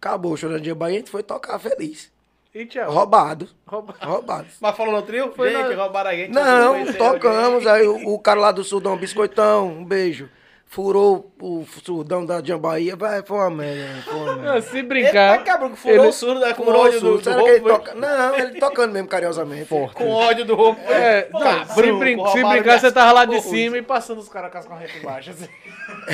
Acabou 0.00 0.32
o 0.34 0.36
da 0.36 0.74
Bahia, 0.74 0.96
a 0.96 0.98
gente 1.00 1.10
foi 1.10 1.22
tocar 1.22 1.58
feliz. 1.58 2.12
E 2.54 2.64
tchau. 2.64 2.90
Roubado. 2.90 3.48
Rouba- 3.66 3.94
Roubado. 4.00 4.46
Mas 4.60 4.76
falou 4.76 4.94
no 4.94 5.02
trio? 5.02 5.32
Foi 5.36 5.50
gente, 5.52 5.74
na- 5.76 5.82
roubaram 5.82 6.10
a 6.10 6.14
gente. 6.14 6.30
Não, 6.32 6.92
tocamos. 6.94 7.66
Aí 7.66 7.86
o, 7.86 8.14
o 8.14 8.18
cara 8.18 8.40
lá 8.40 8.50
do 8.52 8.64
Sudão, 8.64 8.96
Biscoitão, 8.96 9.68
um 9.68 9.84
beijo. 9.84 10.30
Furou 10.68 11.32
o 11.40 11.64
surdão 11.84 12.26
da 12.26 12.42
Jambaía, 12.42 12.96
vai, 12.96 13.22
foi 13.22 13.38
uma 13.38 13.50
merda, 13.50 14.02
foi 14.02 14.14
uma 14.14 14.36
merda. 14.36 14.60
Se 14.62 14.78
Ele 14.78 14.88
brincar. 14.88 15.38
tá 15.38 15.44
cabrão 15.44 15.70
que 15.70 15.76
furou 15.76 15.96
ele- 15.98 16.06
o 16.08 16.12
surdo 16.12 16.40
da- 16.40 16.54
com 16.54 16.64
Furou 16.64 16.82
o 16.82 16.84
ódio 16.86 17.00
do, 17.00 17.06
surdo, 17.06 17.18
do 17.18 17.24
será 17.24 17.42
que 17.42 17.48
ele 17.48 17.58
roubo. 17.60 17.68
toca? 17.78 17.94
Não, 17.94 18.38
ele 18.38 18.60
tocando 18.60 18.92
mesmo 18.92 19.08
carinhosamente. 19.08 19.64
Forte. 19.66 19.94
Com 19.94 20.10
ódio 20.10 20.44
do 20.44 20.54
roubo. 20.54 20.78
É, 20.82 21.28
não, 21.32 21.64
se, 21.66 21.74
brin- 21.92 22.26
se 22.28 22.44
brincar, 22.44 22.80
você 22.80 22.92
tava 22.92 23.12
lá 23.12 23.24
de 23.24 23.32
coisas. 23.36 23.50
cima 23.50 23.78
e 23.78 23.82
passando 23.82 24.18
os 24.18 24.28
caras 24.28 24.50
com 24.52 24.58
as 24.58 24.66
correntes 24.66 24.96
embaixo, 24.96 25.30
assim. 25.30 25.48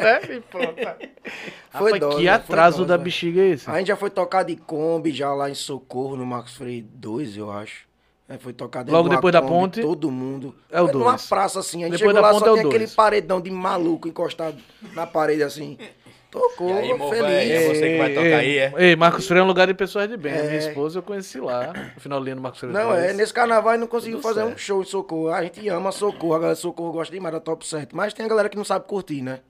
né? 0.00 0.20
E 0.36 0.40
pronto. 0.40 0.74
Foi 1.72 1.92
Rapaz, 1.92 2.00
dose, 2.00 2.16
que 2.16 2.22
foi 2.22 2.28
atraso 2.28 2.76
dose, 2.78 2.88
da 2.88 2.98
bexiga 2.98 3.40
é 3.42 3.48
esse? 3.48 3.68
A 3.68 3.78
gente 3.78 3.88
já 3.88 3.96
foi 3.96 4.10
tocar 4.10 4.42
de 4.44 4.54
Kombi, 4.56 5.12
já 5.12 5.32
lá 5.34 5.50
em 5.50 5.54
Socorro, 5.54 6.16
no 6.16 6.24
Marcos 6.24 6.54
Freire 6.56 6.82
2, 6.82 7.36
eu 7.36 7.50
acho. 7.50 7.84
É, 8.28 8.38
foi 8.38 8.52
tocar 8.54 8.80
dentro 8.82 8.94
Logo 8.96 9.08
de 9.10 9.16
depois 9.16 9.32
da 9.32 9.40
Kombi, 9.42 9.52
ponte? 9.52 9.82
Todo 9.82 10.10
mundo. 10.10 10.54
É 10.70 10.80
o 10.80 10.86
Numa 10.90 11.10
dois. 11.10 11.26
praça 11.26 11.60
assim. 11.60 11.82
A 11.84 11.88
gente 11.88 11.98
Depois 11.98 12.00
chegou 12.00 12.14
da 12.14 12.20
lá, 12.22 12.30
ponte 12.32 12.44
só 12.46 12.56
é 12.56 12.58
tem 12.60 12.66
aquele 12.68 12.88
paredão 12.88 13.40
de 13.40 13.50
maluco 13.50 14.08
encostado 14.08 14.56
na 14.94 15.06
parede 15.06 15.42
assim. 15.42 15.76
Tocou, 16.30 16.68
E 16.70 16.72
aí, 16.72 16.98
feliz. 16.98 17.10
velho, 17.20 17.52
é 17.52 17.68
você 17.74 17.88
que 17.90 17.98
vai 17.98 18.08
tocar 18.14 18.36
aí, 18.38 18.58
é? 18.58 18.72
Ei, 18.78 18.96
Marcos 18.96 19.26
Freire 19.26 19.40
é 19.42 19.44
um 19.44 19.46
lugar 19.46 19.66
de 19.68 19.74
pessoas 19.74 20.08
de 20.08 20.16
bem. 20.16 20.32
A 20.32 20.42
Minha 20.42 20.54
É. 20.54 20.56
esposa 20.56 20.98
eu 20.98 21.02
conheci 21.02 21.38
lá. 21.38 21.72
No 21.94 22.00
final 22.00 22.18
do 22.24 22.40
Marcos 22.40 22.58
Freire. 22.58 22.76
Não, 22.76 22.92
é, 22.94 23.12
nesse 23.12 23.32
carnaval 23.32 23.76
não 23.78 23.86
conseguiu 23.86 24.16
Tudo 24.18 24.26
fazer 24.28 24.42
um 24.42 24.46
certo. 24.48 24.58
show 24.58 24.80
em 24.82 24.84
Socorro. 24.84 25.28
A 25.28 25.42
gente 25.44 25.68
ama 25.68 25.92
Socorro, 25.92 26.34
a 26.34 26.38
galera 26.38 26.54
de 26.56 26.60
Socorro 26.60 26.92
gosta 26.92 27.12
demais 27.14 27.32
da 27.34 27.40
Top 27.40 27.64
7. 27.64 27.94
Mas 27.94 28.12
tem 28.14 28.24
a 28.26 28.28
galera 28.28 28.48
que 28.48 28.56
não 28.56 28.64
sabe 28.64 28.86
curtir, 28.86 29.22
né? 29.22 29.40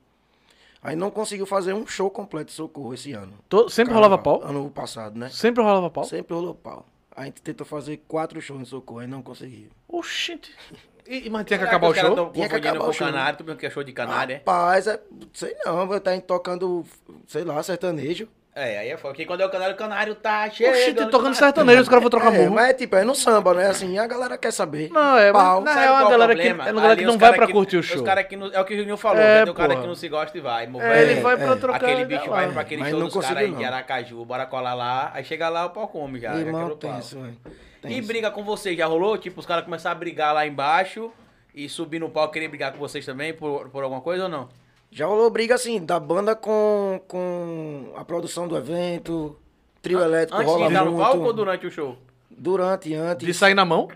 Aí 0.82 0.94
não 0.94 1.10
conseguiu 1.10 1.46
fazer 1.46 1.72
um 1.72 1.86
show 1.86 2.10
completo 2.10 2.46
de 2.46 2.52
Socorro 2.52 2.92
esse 2.92 3.12
ano. 3.12 3.32
To- 3.48 3.70
Sempre 3.70 3.94
rolava 3.94 4.18
Carnaval, 4.18 4.40
pau? 4.40 4.50
Ano 4.50 4.68
passado, 4.68 5.18
né? 5.18 5.30
Sempre 5.30 5.62
rolava 5.64 5.88
pau? 5.88 6.04
Sempre 6.04 6.34
rolou 6.34 6.54
pau. 6.54 6.84
A 7.16 7.24
gente 7.24 7.40
tentou 7.42 7.66
fazer 7.66 7.98
quatro 8.08 8.40
shows 8.40 8.60
em 8.60 8.64
Socorro 8.64 9.02
e 9.02 9.06
não 9.06 9.22
conseguiu. 9.22 9.68
Oxente. 9.88 10.54
E, 11.06 11.28
mas 11.28 11.44
tinha 11.44 11.58
que 11.58 11.66
acabar 11.66 11.88
o 11.88 11.94
show? 11.94 12.30
Tinha 12.30 12.48
que 12.48 12.54
acabar 12.54 12.88
o 12.88 12.92
show. 12.94 13.06
canário, 13.06 13.36
tu 13.36 13.56
que 13.56 13.66
é 13.66 13.68
show 13.68 13.84
de 13.84 13.92
canário, 13.92 14.36
é? 14.36 14.36
Rapaz, 14.38 14.86
é, 14.86 14.98
sei 15.34 15.54
não, 15.62 15.86
vai 15.86 15.98
estar 15.98 16.18
tocando, 16.22 16.82
sei 17.26 17.44
lá, 17.44 17.62
sertanejo. 17.62 18.26
É, 18.56 18.78
aí 18.78 18.88
é 18.90 18.96
foda. 18.96 19.12
Porque 19.14 19.26
quando 19.26 19.40
é 19.40 19.46
o 19.46 19.50
canário, 19.50 19.74
o 19.74 19.76
canário 19.76 20.14
tá 20.14 20.48
cheio. 20.48 20.70
Oxente, 20.70 21.06
tocando 21.06 21.34
sertanejo, 21.34 21.82
os 21.82 21.88
caras 21.88 22.02
vão 22.02 22.10
trocar 22.10 22.32
É, 22.32 22.38
murro. 22.38 22.54
mas 22.54 22.68
é 22.70 22.74
tipo, 22.74 22.94
é 22.94 23.02
no 23.02 23.12
samba, 23.12 23.52
né? 23.52 23.66
Assim, 23.66 23.98
a 23.98 24.06
galera 24.06 24.38
quer 24.38 24.52
saber. 24.52 24.90
Não, 24.92 25.18
é, 25.18 25.32
Pau. 25.32 25.64
Sabe 25.64 25.84
é 25.84 25.90
uma 25.90 25.96
qual 25.98 26.06
o 26.06 26.10
galera 26.10 26.34
que- 26.36 26.42
problema? 26.42 26.68
é 26.68 26.72
uma 26.72 26.80
galera 26.82 27.00
que 27.00 27.06
não 27.06 27.18
vai 27.18 27.32
pra 27.32 27.46
que- 27.48 27.52
curtir 27.52 27.76
o 27.78 27.82
show. 27.82 27.96
Os 27.96 28.02
cara 28.02 28.22
que 28.22 28.36
não, 28.36 28.46
é 28.52 28.60
o 28.60 28.64
que 28.64 28.74
o 28.74 28.76
Juninho 28.76 28.96
falou, 28.96 29.20
É, 29.20 29.42
tem 29.42 29.50
o 29.52 29.54
cara 29.56 29.74
que 29.74 29.86
não 29.86 29.96
se 29.96 30.08
gosta 30.08 30.38
e 30.38 30.40
vai. 30.40 30.66
É, 30.80 31.02
ele 31.02 31.20
vai 31.20 31.36
pra 31.36 31.52
é. 31.52 31.56
trocar. 31.56 31.76
Aquele 31.84 32.04
bicho 32.04 32.24
tá 32.26 32.30
vai 32.30 32.48
pra 32.52 32.60
aquele 32.62 32.84
show 32.88 33.00
não 33.00 33.08
dos 33.08 33.16
caras 33.26 33.38
aí 33.38 33.50
de 33.50 33.56
não. 33.56 33.64
Aracaju, 33.64 34.24
bora 34.24 34.46
colar 34.46 34.74
lá, 34.74 35.10
aí 35.12 35.24
chega 35.24 35.48
lá 35.48 35.66
o 35.66 35.70
pau 35.70 35.88
come 35.88 36.20
já. 36.20 36.36
Irmão, 36.36 36.76
pau. 36.76 36.98
isso, 37.00 37.18
velho. 37.20 37.36
Tem 37.82 37.90
E 37.92 37.98
isso. 37.98 38.06
briga 38.06 38.30
com 38.30 38.44
vocês, 38.44 38.78
já 38.78 38.86
rolou? 38.86 39.18
Tipo, 39.18 39.40
os 39.40 39.46
caras 39.46 39.64
começaram 39.64 39.96
a 39.96 39.98
brigar 39.98 40.32
lá 40.32 40.46
embaixo 40.46 41.10
e 41.52 41.68
subir 41.68 41.98
no 41.98 42.08
palco 42.08 42.32
querer 42.32 42.46
brigar 42.48 42.70
com 42.72 42.78
vocês 42.78 43.04
também 43.04 43.34
por, 43.34 43.68
por 43.68 43.82
alguma 43.82 44.00
coisa 44.00 44.22
ou 44.22 44.28
não? 44.28 44.48
Já 44.94 45.06
rolou 45.06 45.28
briga 45.28 45.56
assim, 45.56 45.84
da 45.84 45.98
banda 45.98 46.36
com, 46.36 47.00
com 47.08 47.92
a 47.96 48.04
produção 48.04 48.46
do 48.46 48.56
evento, 48.56 49.36
trio 49.82 50.00
elétrico 50.00 50.36
Antes 50.36 50.46
de 50.46 50.52
rola 50.52 50.70
entrar 50.70 50.84
no 50.84 50.96
palco 50.96 51.16
ou 51.16 51.24
muito. 51.24 51.36
durante 51.36 51.66
o 51.66 51.70
show? 51.70 51.98
Durante, 52.30 52.94
antes. 52.94 53.26
De 53.26 53.34
sair 53.34 53.54
na 53.54 53.64
mão? 53.64 53.88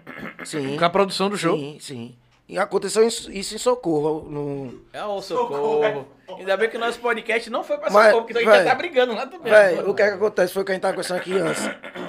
Sim. 0.44 0.76
Com 0.76 0.84
a 0.84 0.90
produção 0.90 1.30
do 1.30 1.38
show? 1.38 1.56
Sim, 1.56 1.78
sim. 1.80 2.16
E 2.48 2.58
aconteceu 2.58 3.06
isso 3.06 3.30
em 3.30 3.58
Socorro. 3.58 4.28
No... 4.28 4.80
É 4.92 5.04
o 5.04 5.22
socorro. 5.22 6.04
Ainda 6.36 6.56
bem 6.56 6.68
que 6.68 6.76
o 6.76 6.80
nosso 6.80 6.98
podcast 6.98 7.48
não 7.48 7.62
foi 7.62 7.78
pra 7.78 7.90
Mas, 7.90 8.06
socorro, 8.06 8.24
porque 8.26 8.36
senão 8.36 8.52
a 8.52 8.56
gente 8.56 8.64
já 8.64 8.70
tá 8.70 8.76
brigando 8.76 9.14
lá 9.14 9.26
também. 9.28 9.52
Véi, 9.52 9.78
o 9.78 9.94
que 9.94 10.02
é 10.02 10.08
que 10.08 10.14
acontece 10.14 10.52
foi 10.52 10.62
o 10.62 10.66
que 10.66 10.72
a 10.72 10.74
gente 10.74 10.82
tava 10.82 10.94
conversando 10.94 11.18
aqui 11.18 11.32
antes. 11.38 11.62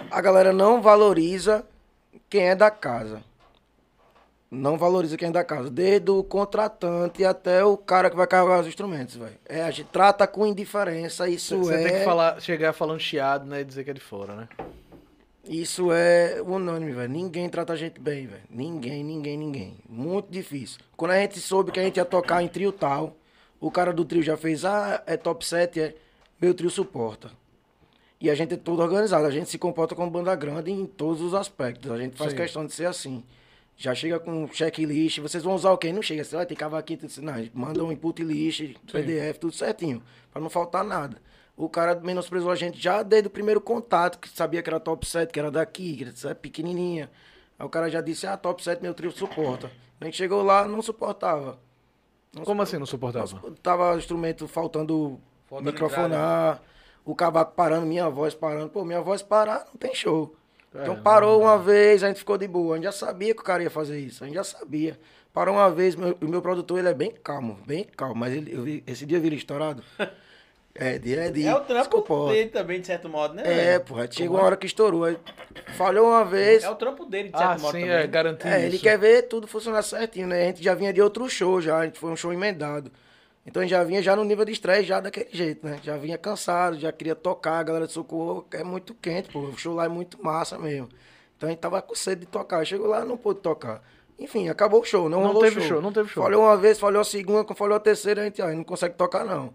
A 0.10 0.20
galera 0.20 0.52
não 0.52 0.82
valoriza 0.82 1.64
quem 2.28 2.50
é 2.50 2.56
da 2.56 2.72
casa. 2.72 3.22
Não 4.52 4.78
valoriza 4.78 5.16
quem 5.16 5.30
é 5.30 5.32
da 5.32 5.44
casa. 5.44 5.70
Desde 5.70 6.10
o 6.10 6.24
contratante 6.24 7.24
até 7.24 7.64
o 7.64 7.78
cara 7.78 8.10
que 8.10 8.16
vai 8.16 8.26
carregar 8.26 8.62
os 8.62 8.68
instrumentos, 8.68 9.16
velho. 9.16 9.38
É, 9.46 9.62
a 9.62 9.70
gente 9.70 9.90
trata 9.92 10.26
com 10.26 10.46
indiferença. 10.46 11.30
Isso 11.30 11.58
Você 11.60 11.76
é. 11.76 11.84
tem 11.84 12.00
que 12.00 12.04
falar, 12.04 12.42
chegar 12.42 12.74
falando 12.74 13.00
chiado, 13.00 13.46
né? 13.46 13.62
E 13.62 13.64
dizer 13.64 13.84
que 13.84 13.92
é 13.92 13.94
de 13.94 14.02
fora, 14.02 14.36
né? 14.36 14.50
Isso 15.48 15.92
é 15.92 16.42
unânime, 16.42 16.94
velho. 16.94 17.10
Ninguém 17.10 17.48
trata 17.48 17.74
a 17.74 17.76
gente 17.76 18.00
bem, 18.00 18.26
velho. 18.26 18.42
Ninguém, 18.50 19.04
ninguém, 19.04 19.38
ninguém. 19.38 19.78
Muito 19.88 20.32
difícil. 20.32 20.80
Quando 20.98 21.12
a 21.12 21.20
gente 21.20 21.40
soube 21.40 21.72
que 21.72 21.80
a 21.80 21.84
gente 21.84 21.98
ia 21.98 22.06
tocar 22.06 22.42
em 22.42 22.48
trio 22.48 22.72
tal, 22.72 23.16
o 23.60 23.70
cara 23.70 23.94
do 23.94 24.04
trio 24.04 24.24
já 24.24 24.36
fez, 24.36 24.66
ah, 24.66 25.04
é 25.06 25.16
top 25.16 25.46
7, 25.46 25.80
é. 25.80 25.96
Meu 26.42 26.54
trio 26.54 26.70
suporta. 26.70 27.30
E 28.22 28.30
a 28.30 28.36
gente 28.36 28.54
é 28.54 28.58
todo 28.58 28.82
organizado. 28.82 29.26
A 29.26 29.32
gente 29.32 29.50
se 29.50 29.58
comporta 29.58 29.94
como 29.94 30.10
banda 30.10 30.34
grande 30.36 30.72
em 30.72 30.86
todos 30.86 31.22
os 31.22 31.34
aspectos. 31.34 31.92
A 31.92 31.98
gente 31.98 32.18
faz 32.18 32.32
Sim. 32.32 32.38
questão 32.38 32.66
de 32.66 32.74
ser 32.74 32.86
assim. 32.86 33.24
Já 33.80 33.96
chega 33.96 34.20
com 34.20 34.46
checklist, 34.52 35.20
vocês 35.20 35.42
vão 35.42 35.56
usar 35.56 35.72
o 35.72 35.78
quê? 35.78 35.94
Não 35.94 36.02
chega, 36.02 36.22
você 36.22 36.36
vai 36.36 36.46
ter 36.46 36.54
cavaquinho, 36.54 37.00
tudo. 37.00 37.22
Não, 37.22 37.34
manda 37.54 37.82
um 37.82 37.94
input 37.94 38.22
list, 38.22 38.76
PDF, 38.92 39.38
tudo 39.40 39.54
certinho. 39.54 40.04
Pra 40.30 40.42
não 40.42 40.50
faltar 40.50 40.84
nada. 40.84 41.22
O 41.56 41.70
cara 41.70 41.96
menosprezou 41.96 42.52
a 42.52 42.58
gente 42.58 42.78
já 42.78 43.02
desde 43.02 43.28
o 43.30 43.32
primeiro 43.32 43.62
contato, 43.62 44.20
que 44.20 44.28
sabia 44.28 44.62
que 44.62 44.70
era 44.70 44.82
top 44.82 45.08
7, 45.08 45.32
que 45.32 45.40
era 45.40 45.50
daqui, 45.50 45.96
que 45.96 46.26
era 46.26 46.36
pequenininha. 46.36 47.10
Aí 47.58 47.66
o 47.66 47.70
cara 47.70 47.90
já 47.90 48.02
disse, 48.02 48.28
ah, 48.28 48.36
top 48.36 48.62
7 48.62 48.82
meu 48.82 48.94
trio 48.94 49.14
suporta. 49.14 49.72
A 50.02 50.04
gente 50.04 50.18
chegou 50.18 50.44
lá, 50.44 50.68
não 50.68 50.82
suportava. 50.82 51.58
Não 52.34 52.44
Como 52.44 52.62
assim 52.62 52.78
não 52.78 52.86
suportava? 52.86 53.42
Tava 53.64 53.98
instrumento 53.98 54.46
faltando 54.46 55.22
Faltando 55.48 55.72
microfonar, 55.72 56.62
o 57.06 57.16
cavaco 57.16 57.54
parando, 57.56 57.86
minha 57.86 58.10
voz 58.10 58.34
parando. 58.34 58.70
Pô, 58.70 58.84
minha 58.84 59.02
voz 59.02 59.22
parar, 59.22 59.66
não 59.72 59.78
tem 59.80 59.96
show. 59.96 60.36
Então 60.74 61.02
parou 61.02 61.42
uma 61.42 61.58
vez, 61.58 62.04
a 62.04 62.08
gente 62.08 62.18
ficou 62.20 62.38
de 62.38 62.48
boa. 62.48 62.74
A 62.74 62.78
gente 62.78 62.86
já 62.86 62.92
sabia 62.92 63.34
que 63.34 63.42
o 63.42 63.44
cara 63.44 63.64
ia 63.64 63.70
fazer 63.72 64.00
isso, 64.00 64.24
a 64.24 64.28
gente 64.28 64.36
já 64.36 64.44
sabia. 64.44 65.00
Parou 65.34 65.56
uma 65.56 65.70
vez, 65.72 65.96
meu- 65.96 66.18
o 66.22 66.26
meu 66.28 66.42
produtor 66.42 66.80
ele 66.80 66.90
é 66.90 66.94
bem 66.94 67.12
calmo, 67.24 67.60
bem 67.66 67.84
calmo, 67.96 68.16
mas 68.16 68.34
ele, 68.34 68.54
eu 68.54 68.62
vi- 68.64 68.84
esse 68.86 69.06
dia 69.06 69.18
eu 69.18 69.22
vi 69.22 69.28
ele 69.28 69.36
estourado. 69.36 69.84
É, 70.76 70.98
de, 70.98 71.14
é 71.16 71.30
de. 71.30 71.46
É 71.46 71.54
o 71.54 71.60
trampo 71.62 71.98
desculpa, 71.98 72.32
dele 72.32 72.50
também, 72.52 72.80
de 72.80 72.88
certo 72.88 73.10
modo, 73.10 73.34
né? 73.34 73.42
É, 73.44 73.80
velho? 73.80 74.00
aí 74.00 74.08
chegou 74.12 74.38
uma 74.38 74.46
hora 74.46 74.56
que 74.56 74.66
estourou. 74.68 75.04
Aí 75.04 75.18
falhou 75.76 76.08
uma 76.08 76.24
vez. 76.24 76.64
É 76.64 76.70
o 76.70 76.76
trampo 76.76 77.06
dele, 77.06 77.30
de 77.30 77.38
certo 77.38 77.52
Ah, 77.52 77.58
modo 77.58 77.72
sim, 77.74 77.82
também. 77.82 77.96
é, 77.96 78.08
garantir 78.08 78.48
É, 78.48 78.66
ele 78.66 78.76
isso. 78.76 78.84
quer 78.84 78.98
ver 78.98 79.24
tudo 79.24 79.46
funcionar 79.48 79.82
certinho, 79.82 80.28
né? 80.28 80.44
A 80.44 80.46
gente 80.46 80.64
já 80.64 80.74
vinha 80.76 80.94
de 80.94 81.02
outro 81.02 81.28
show 81.30 81.60
já, 81.60 81.80
a 81.80 81.86
gente 81.86 82.00
foi 82.00 82.10
um 82.12 82.16
show 82.16 82.32
emendado. 82.32 82.92
Então 83.50 83.62
a 83.62 83.66
gente 83.66 83.72
já 83.72 83.84
vinha 83.84 84.02
já 84.02 84.16
no 84.16 84.24
nível 84.24 84.46
de 84.46 84.52
estresse, 84.52 84.84
já 84.84 85.00
daquele 85.00 85.28
jeito, 85.32 85.66
né? 85.66 85.80
Já 85.84 85.98
vinha 85.98 86.18
cansado, 86.20 86.78
já 86.80 86.92
queria 86.92 87.16
tocar, 87.16 87.60
a 87.60 87.64
galera 87.64 87.88
de 87.88 87.94
socorro 87.94 88.46
é 88.52 88.64
muito 88.64 88.94
quente, 88.94 89.30
pô. 89.32 89.40
O 89.40 89.58
show 89.58 89.74
lá 89.74 89.86
é 89.86 89.88
muito 89.90 90.24
massa 90.24 90.58
mesmo. 90.60 90.88
Então 91.36 91.48
a 91.48 91.52
gente 91.52 91.60
tava 91.60 91.82
com 91.82 91.96
sede 91.96 92.22
de 92.22 92.28
tocar. 92.28 92.64
Chegou 92.64 92.86
lá, 92.88 93.04
não 93.04 93.18
pôde 93.18 93.40
tocar. 93.40 93.82
Enfim, 94.20 94.50
acabou 94.50 94.82
o 94.82 94.86
show, 94.86 95.10
não, 95.10 95.22
Não 95.22 95.28
rolou 95.28 95.42
teve 95.44 95.62
show, 95.62 95.82
não 95.82 95.92
teve 95.92 96.10
show. 96.10 96.22
Falhou 96.24 96.44
uma 96.44 96.56
vez, 96.58 96.78
falhou 96.78 97.02
a 97.02 97.06
segunda, 97.06 97.44
quando 97.44 97.58
falhou 97.58 97.76
a 97.76 97.80
terceira, 97.80 98.22
a 98.22 98.26
gente 98.26 98.42
ah, 98.42 98.52
não 98.54 98.64
consegue 98.64 98.94
tocar, 98.96 99.26
não. 99.26 99.52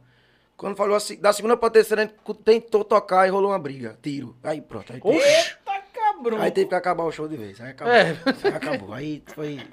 Quando 0.57 0.75
falou 0.77 0.97
a, 0.97 1.01
se- 1.01 1.17
da 1.17 1.33
segunda 1.33 1.57
pra 1.57 1.71
terceira, 1.71 2.03
a 2.03 2.07
gente 2.07 2.15
tentou 2.43 2.83
tocar 2.83 3.27
e 3.29 3.31
rolou 3.31 3.51
uma 3.51 3.59
briga, 3.59 3.97
tiro. 4.03 4.35
Aí 4.43 4.61
pronto. 4.61 4.93
Aí, 4.93 5.01
teve-! 5.01 5.19
Eita, 5.19 5.61
cabrão. 5.93 6.41
aí 6.41 6.51
teve 6.51 6.69
que 6.69 6.75
acabar 6.75 7.05
o 7.05 7.13
show 7.13 7.29
de 7.29 7.37
vez. 7.37 7.61
Aí 7.61 7.71
acabou. 7.71 7.93
É. 7.95 8.17
Aí 8.45 8.55
acabou. 8.55 8.93
Aí 8.95 9.23
foi. 9.27 9.61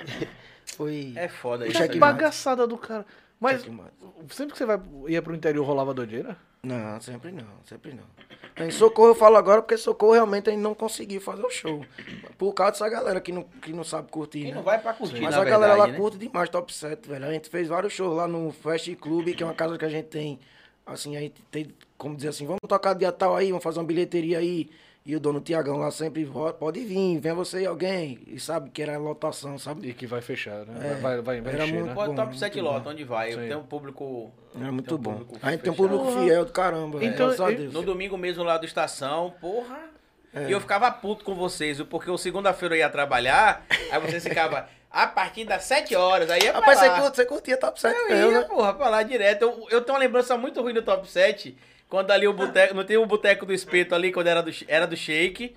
Foi. 0.77 1.13
É 1.17 1.27
foda 1.27 1.67
isso. 1.67 1.77
Aí. 1.79 1.89
aqui, 1.89 1.99
Bagaçada 1.99 2.65
do 2.65 2.77
cara. 2.77 3.05
Mas 3.41 3.63
Checkmate. 3.63 3.91
sempre 4.29 4.51
que 4.53 4.59
você 4.59 4.65
vai, 4.67 4.79
ia 5.07 5.19
pro 5.19 5.33
interior 5.33 5.65
rolava 5.65 5.95
doideira? 5.95 6.37
Não, 6.61 7.01
sempre 7.01 7.31
não, 7.31 7.47
sempre 7.65 7.91
não. 7.91 8.03
Em 8.63 8.69
Socorro 8.69 9.09
eu 9.09 9.15
falo 9.15 9.35
agora 9.35 9.63
porque 9.63 9.75
Socorro 9.77 10.13
realmente 10.13 10.47
a 10.47 10.53
gente 10.53 10.61
não 10.61 10.75
conseguiu 10.75 11.19
fazer 11.19 11.43
o 11.43 11.49
show. 11.49 11.83
Por 12.37 12.53
causa 12.53 12.73
dessa 12.73 12.87
galera 12.87 13.19
que 13.19 13.31
não, 13.31 13.41
que 13.43 13.73
não 13.73 13.83
sabe 13.83 14.11
curtir. 14.11 14.41
Quem 14.41 14.49
né? 14.49 14.55
não 14.55 14.61
vai 14.61 14.79
pra 14.79 14.93
curtir, 14.93 15.19
Mas 15.21 15.35
na 15.35 15.41
a 15.41 15.43
galera 15.43 15.73
lá 15.73 15.85
verdade, 15.85 15.91
né? 15.93 15.97
curte 15.97 16.17
demais 16.19 16.49
Top 16.49 16.71
7, 16.71 17.09
velho. 17.09 17.25
A 17.25 17.31
gente 17.33 17.49
fez 17.49 17.67
vários 17.67 17.93
shows 17.93 18.15
lá 18.15 18.27
no 18.27 18.51
Fast 18.51 18.95
Club, 18.97 19.33
que 19.33 19.41
é 19.41 19.45
uma 19.45 19.55
casa 19.55 19.75
que 19.75 19.85
a 19.85 19.89
gente 19.89 20.05
tem. 20.05 20.39
Assim, 20.85 21.17
a 21.17 21.21
gente 21.21 21.41
tem, 21.49 21.73
como 21.97 22.15
dizer 22.15 22.29
assim, 22.29 22.45
vamos 22.45 22.59
tocar 22.67 22.93
dia 22.93 23.11
tal 23.11 23.35
aí, 23.35 23.49
vamos 23.49 23.63
fazer 23.63 23.79
uma 23.79 23.85
bilheteria 23.85 24.37
aí. 24.37 24.69
E 25.03 25.15
o 25.15 25.19
dono 25.19 25.41
Tiagão 25.41 25.77
lá 25.77 25.89
sempre, 25.89 26.29
"Ó, 26.31 26.51
pode 26.53 26.79
vir, 26.81 27.17
vem 27.19 27.33
você 27.33 27.61
e 27.61 27.65
alguém. 27.65 28.19
E 28.27 28.39
sabe 28.39 28.69
que 28.69 28.83
era 28.83 28.97
lotação, 28.99 29.57
sabe? 29.57 29.89
E 29.89 29.93
que 29.93 30.05
vai 30.05 30.21
fechar, 30.21 30.63
né? 30.65 30.91
É, 30.91 30.93
vai, 31.01 31.19
vai, 31.21 31.41
vai 31.41 31.53
era 31.55 31.63
encher, 31.63 31.73
muito 31.73 31.87
né? 31.87 31.93
Bom, 31.95 32.13
top 32.15 32.37
7 32.37 32.61
muito 32.61 32.71
lota, 32.71 32.89
onde 32.91 33.03
vai? 33.03 33.31
Sim. 33.31 33.47
Tem 33.47 33.55
um 33.55 33.63
público. 33.63 34.31
É 34.55 34.69
muito 34.69 34.85
tem 34.89 34.95
um 34.95 35.01
bom. 35.01 35.11
público 35.13 35.39
A 35.41 35.51
gente 35.51 35.61
tem 35.61 35.71
um 35.73 35.75
público 35.75 36.05
fiel 36.11 36.45
do 36.45 36.51
caramba. 36.51 37.03
Então, 37.03 37.27
Graças 37.27 37.41
a 37.41 37.51
e- 37.51 37.55
Deus. 37.55 37.73
No 37.73 37.81
domingo 37.81 38.15
mesmo 38.15 38.43
lá 38.43 38.57
do 38.59 38.65
Estação, 38.65 39.33
porra. 39.41 39.79
É. 40.35 40.47
E 40.47 40.51
eu 40.51 40.61
ficava 40.61 40.89
puto 40.91 41.25
com 41.25 41.33
vocês, 41.35 41.81
porque 41.81 42.09
o 42.09 42.17
segunda-feira 42.17 42.75
eu 42.75 42.79
ia 42.79 42.89
trabalhar, 42.89 43.65
aí 43.91 43.99
vocês 43.99 44.23
ficavam 44.23 44.63
a 44.89 45.07
partir 45.07 45.45
das 45.45 45.63
7 45.63 45.95
horas, 45.95 46.29
aí 46.29 46.41
ia 46.43 46.51
pra 46.51 46.59
Rapaz, 46.59 46.79
você, 46.79 46.87
lá. 46.87 47.01
curte- 47.01 47.15
você 47.17 47.25
curtia 47.25 47.57
Top 47.57 47.81
7 47.81 47.97
Eu 47.97 48.07
mesmo, 48.07 48.31
ia, 48.31 48.39
né? 48.41 48.45
porra, 48.45 48.73
pra 48.73 48.87
lá 48.87 49.03
direto. 49.03 49.41
Eu, 49.41 49.67
eu 49.71 49.81
tenho 49.81 49.95
uma 49.95 49.99
lembrança 49.99 50.37
muito 50.37 50.61
ruim 50.61 50.73
do 50.73 50.81
Top 50.83 51.09
7, 51.09 51.57
quando 51.91 52.09
ali 52.09 52.25
o 52.25 52.31
boteco, 52.33 52.73
não 52.73 52.85
tem 52.85 52.95
o 52.97 53.05
boteco 53.05 53.45
do 53.45 53.53
espeto 53.53 53.93
ali, 53.93 54.13
quando 54.13 54.27
era 54.27 54.41
do, 54.41 54.49
era 54.67 54.87
do 54.87 54.95
Shake. 54.95 55.53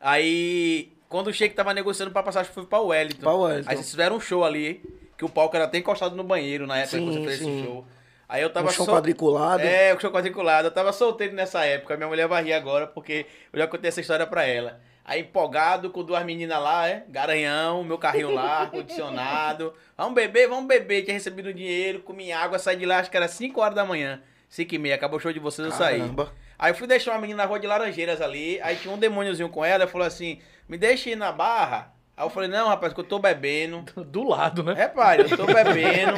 Aí, 0.00 0.92
quando 1.08 1.26
o 1.26 1.32
Shake 1.32 1.54
tava 1.54 1.74
negociando 1.74 2.12
pra 2.12 2.22
passagem, 2.22 2.52
foi 2.52 2.64
pra 2.64 2.78
Wellington. 2.78 3.20
Pra 3.20 3.32
Wellington. 3.34 3.70
Aí 3.70 3.76
vocês 3.76 3.90
fizeram 3.90 4.16
um 4.16 4.20
show 4.20 4.44
ali, 4.44 4.80
que 5.18 5.24
o 5.24 5.28
palco 5.28 5.56
era 5.56 5.64
até 5.64 5.78
encostado 5.78 6.14
no 6.14 6.22
banheiro 6.22 6.66
na 6.66 6.78
época 6.78 6.96
Sim, 6.96 7.06
que 7.08 7.12
você 7.18 7.24
fez 7.26 7.38
sim. 7.40 7.56
esse 7.58 7.66
show. 7.66 7.84
Aí 8.28 8.40
eu 8.42 8.50
tava 8.50 8.68
Um 8.68 8.70
chão 8.70 8.86
sol- 8.86 8.94
quadriculado. 8.94 9.62
É, 9.62 9.92
o 9.94 10.00
show 10.00 10.10
quadriculado. 10.12 10.68
Eu 10.68 10.72
tava 10.72 10.92
solteiro 10.92 11.34
nessa 11.34 11.64
época. 11.64 11.96
Minha 11.96 12.08
mulher 12.08 12.28
vai 12.28 12.42
rir 12.44 12.52
agora, 12.52 12.86
porque 12.86 13.26
eu 13.52 13.58
já 13.58 13.66
contei 13.66 13.88
essa 13.88 14.00
história 14.00 14.26
pra 14.26 14.44
ela. 14.46 14.80
Aí 15.04 15.20
empolgado 15.20 15.90
com 15.90 16.02
duas 16.02 16.24
meninas 16.24 16.62
lá, 16.62 16.88
é? 16.88 17.04
Garanhão, 17.08 17.84
meu 17.84 17.98
carrinho 17.98 18.32
lá, 18.32 18.60
ar-condicionado. 18.70 19.74
Vamos 19.96 20.14
beber, 20.14 20.48
vamos 20.48 20.66
beber. 20.66 21.02
Tinha 21.02 21.14
recebido 21.14 21.52
dinheiro, 21.52 22.00
comi 22.00 22.32
água, 22.32 22.58
saí 22.58 22.76
de 22.76 22.86
lá, 22.86 22.98
acho 23.00 23.10
que 23.10 23.16
era 23.16 23.28
5 23.28 23.60
horas 23.60 23.74
da 23.74 23.84
manhã. 23.84 24.22
5 24.48 24.74
e 24.74 24.78
meia, 24.78 24.94
acabou 24.94 25.18
o 25.18 25.20
show 25.20 25.32
de 25.32 25.38
vocês, 25.40 25.66
eu 25.66 25.72
saí. 25.72 25.98
Caramba. 26.00 26.32
Aí 26.58 26.70
eu 26.70 26.74
fui 26.76 26.86
deixar 26.86 27.12
uma 27.12 27.20
menina 27.20 27.38
na 27.42 27.48
rua 27.48 27.58
de 27.58 27.66
Laranjeiras 27.66 28.20
ali, 28.20 28.60
aí 28.62 28.76
tinha 28.76 28.92
um 28.94 28.98
demôniozinho 28.98 29.48
com 29.48 29.64
ela, 29.64 29.86
falou 29.86 30.06
assim, 30.06 30.40
me 30.68 30.78
deixa 30.78 31.10
ir 31.10 31.16
na 31.16 31.32
barra. 31.32 31.92
Aí 32.16 32.24
eu 32.24 32.30
falei, 32.30 32.48
não, 32.48 32.68
rapaz, 32.68 32.92
que 32.92 33.00
eu 33.00 33.04
tô 33.04 33.18
bebendo. 33.18 33.84
Do 34.06 34.22
lado, 34.22 34.62
né? 34.62 34.72
Repare, 34.72 35.22
eu 35.28 35.36
tô 35.36 35.46
bebendo, 35.46 36.12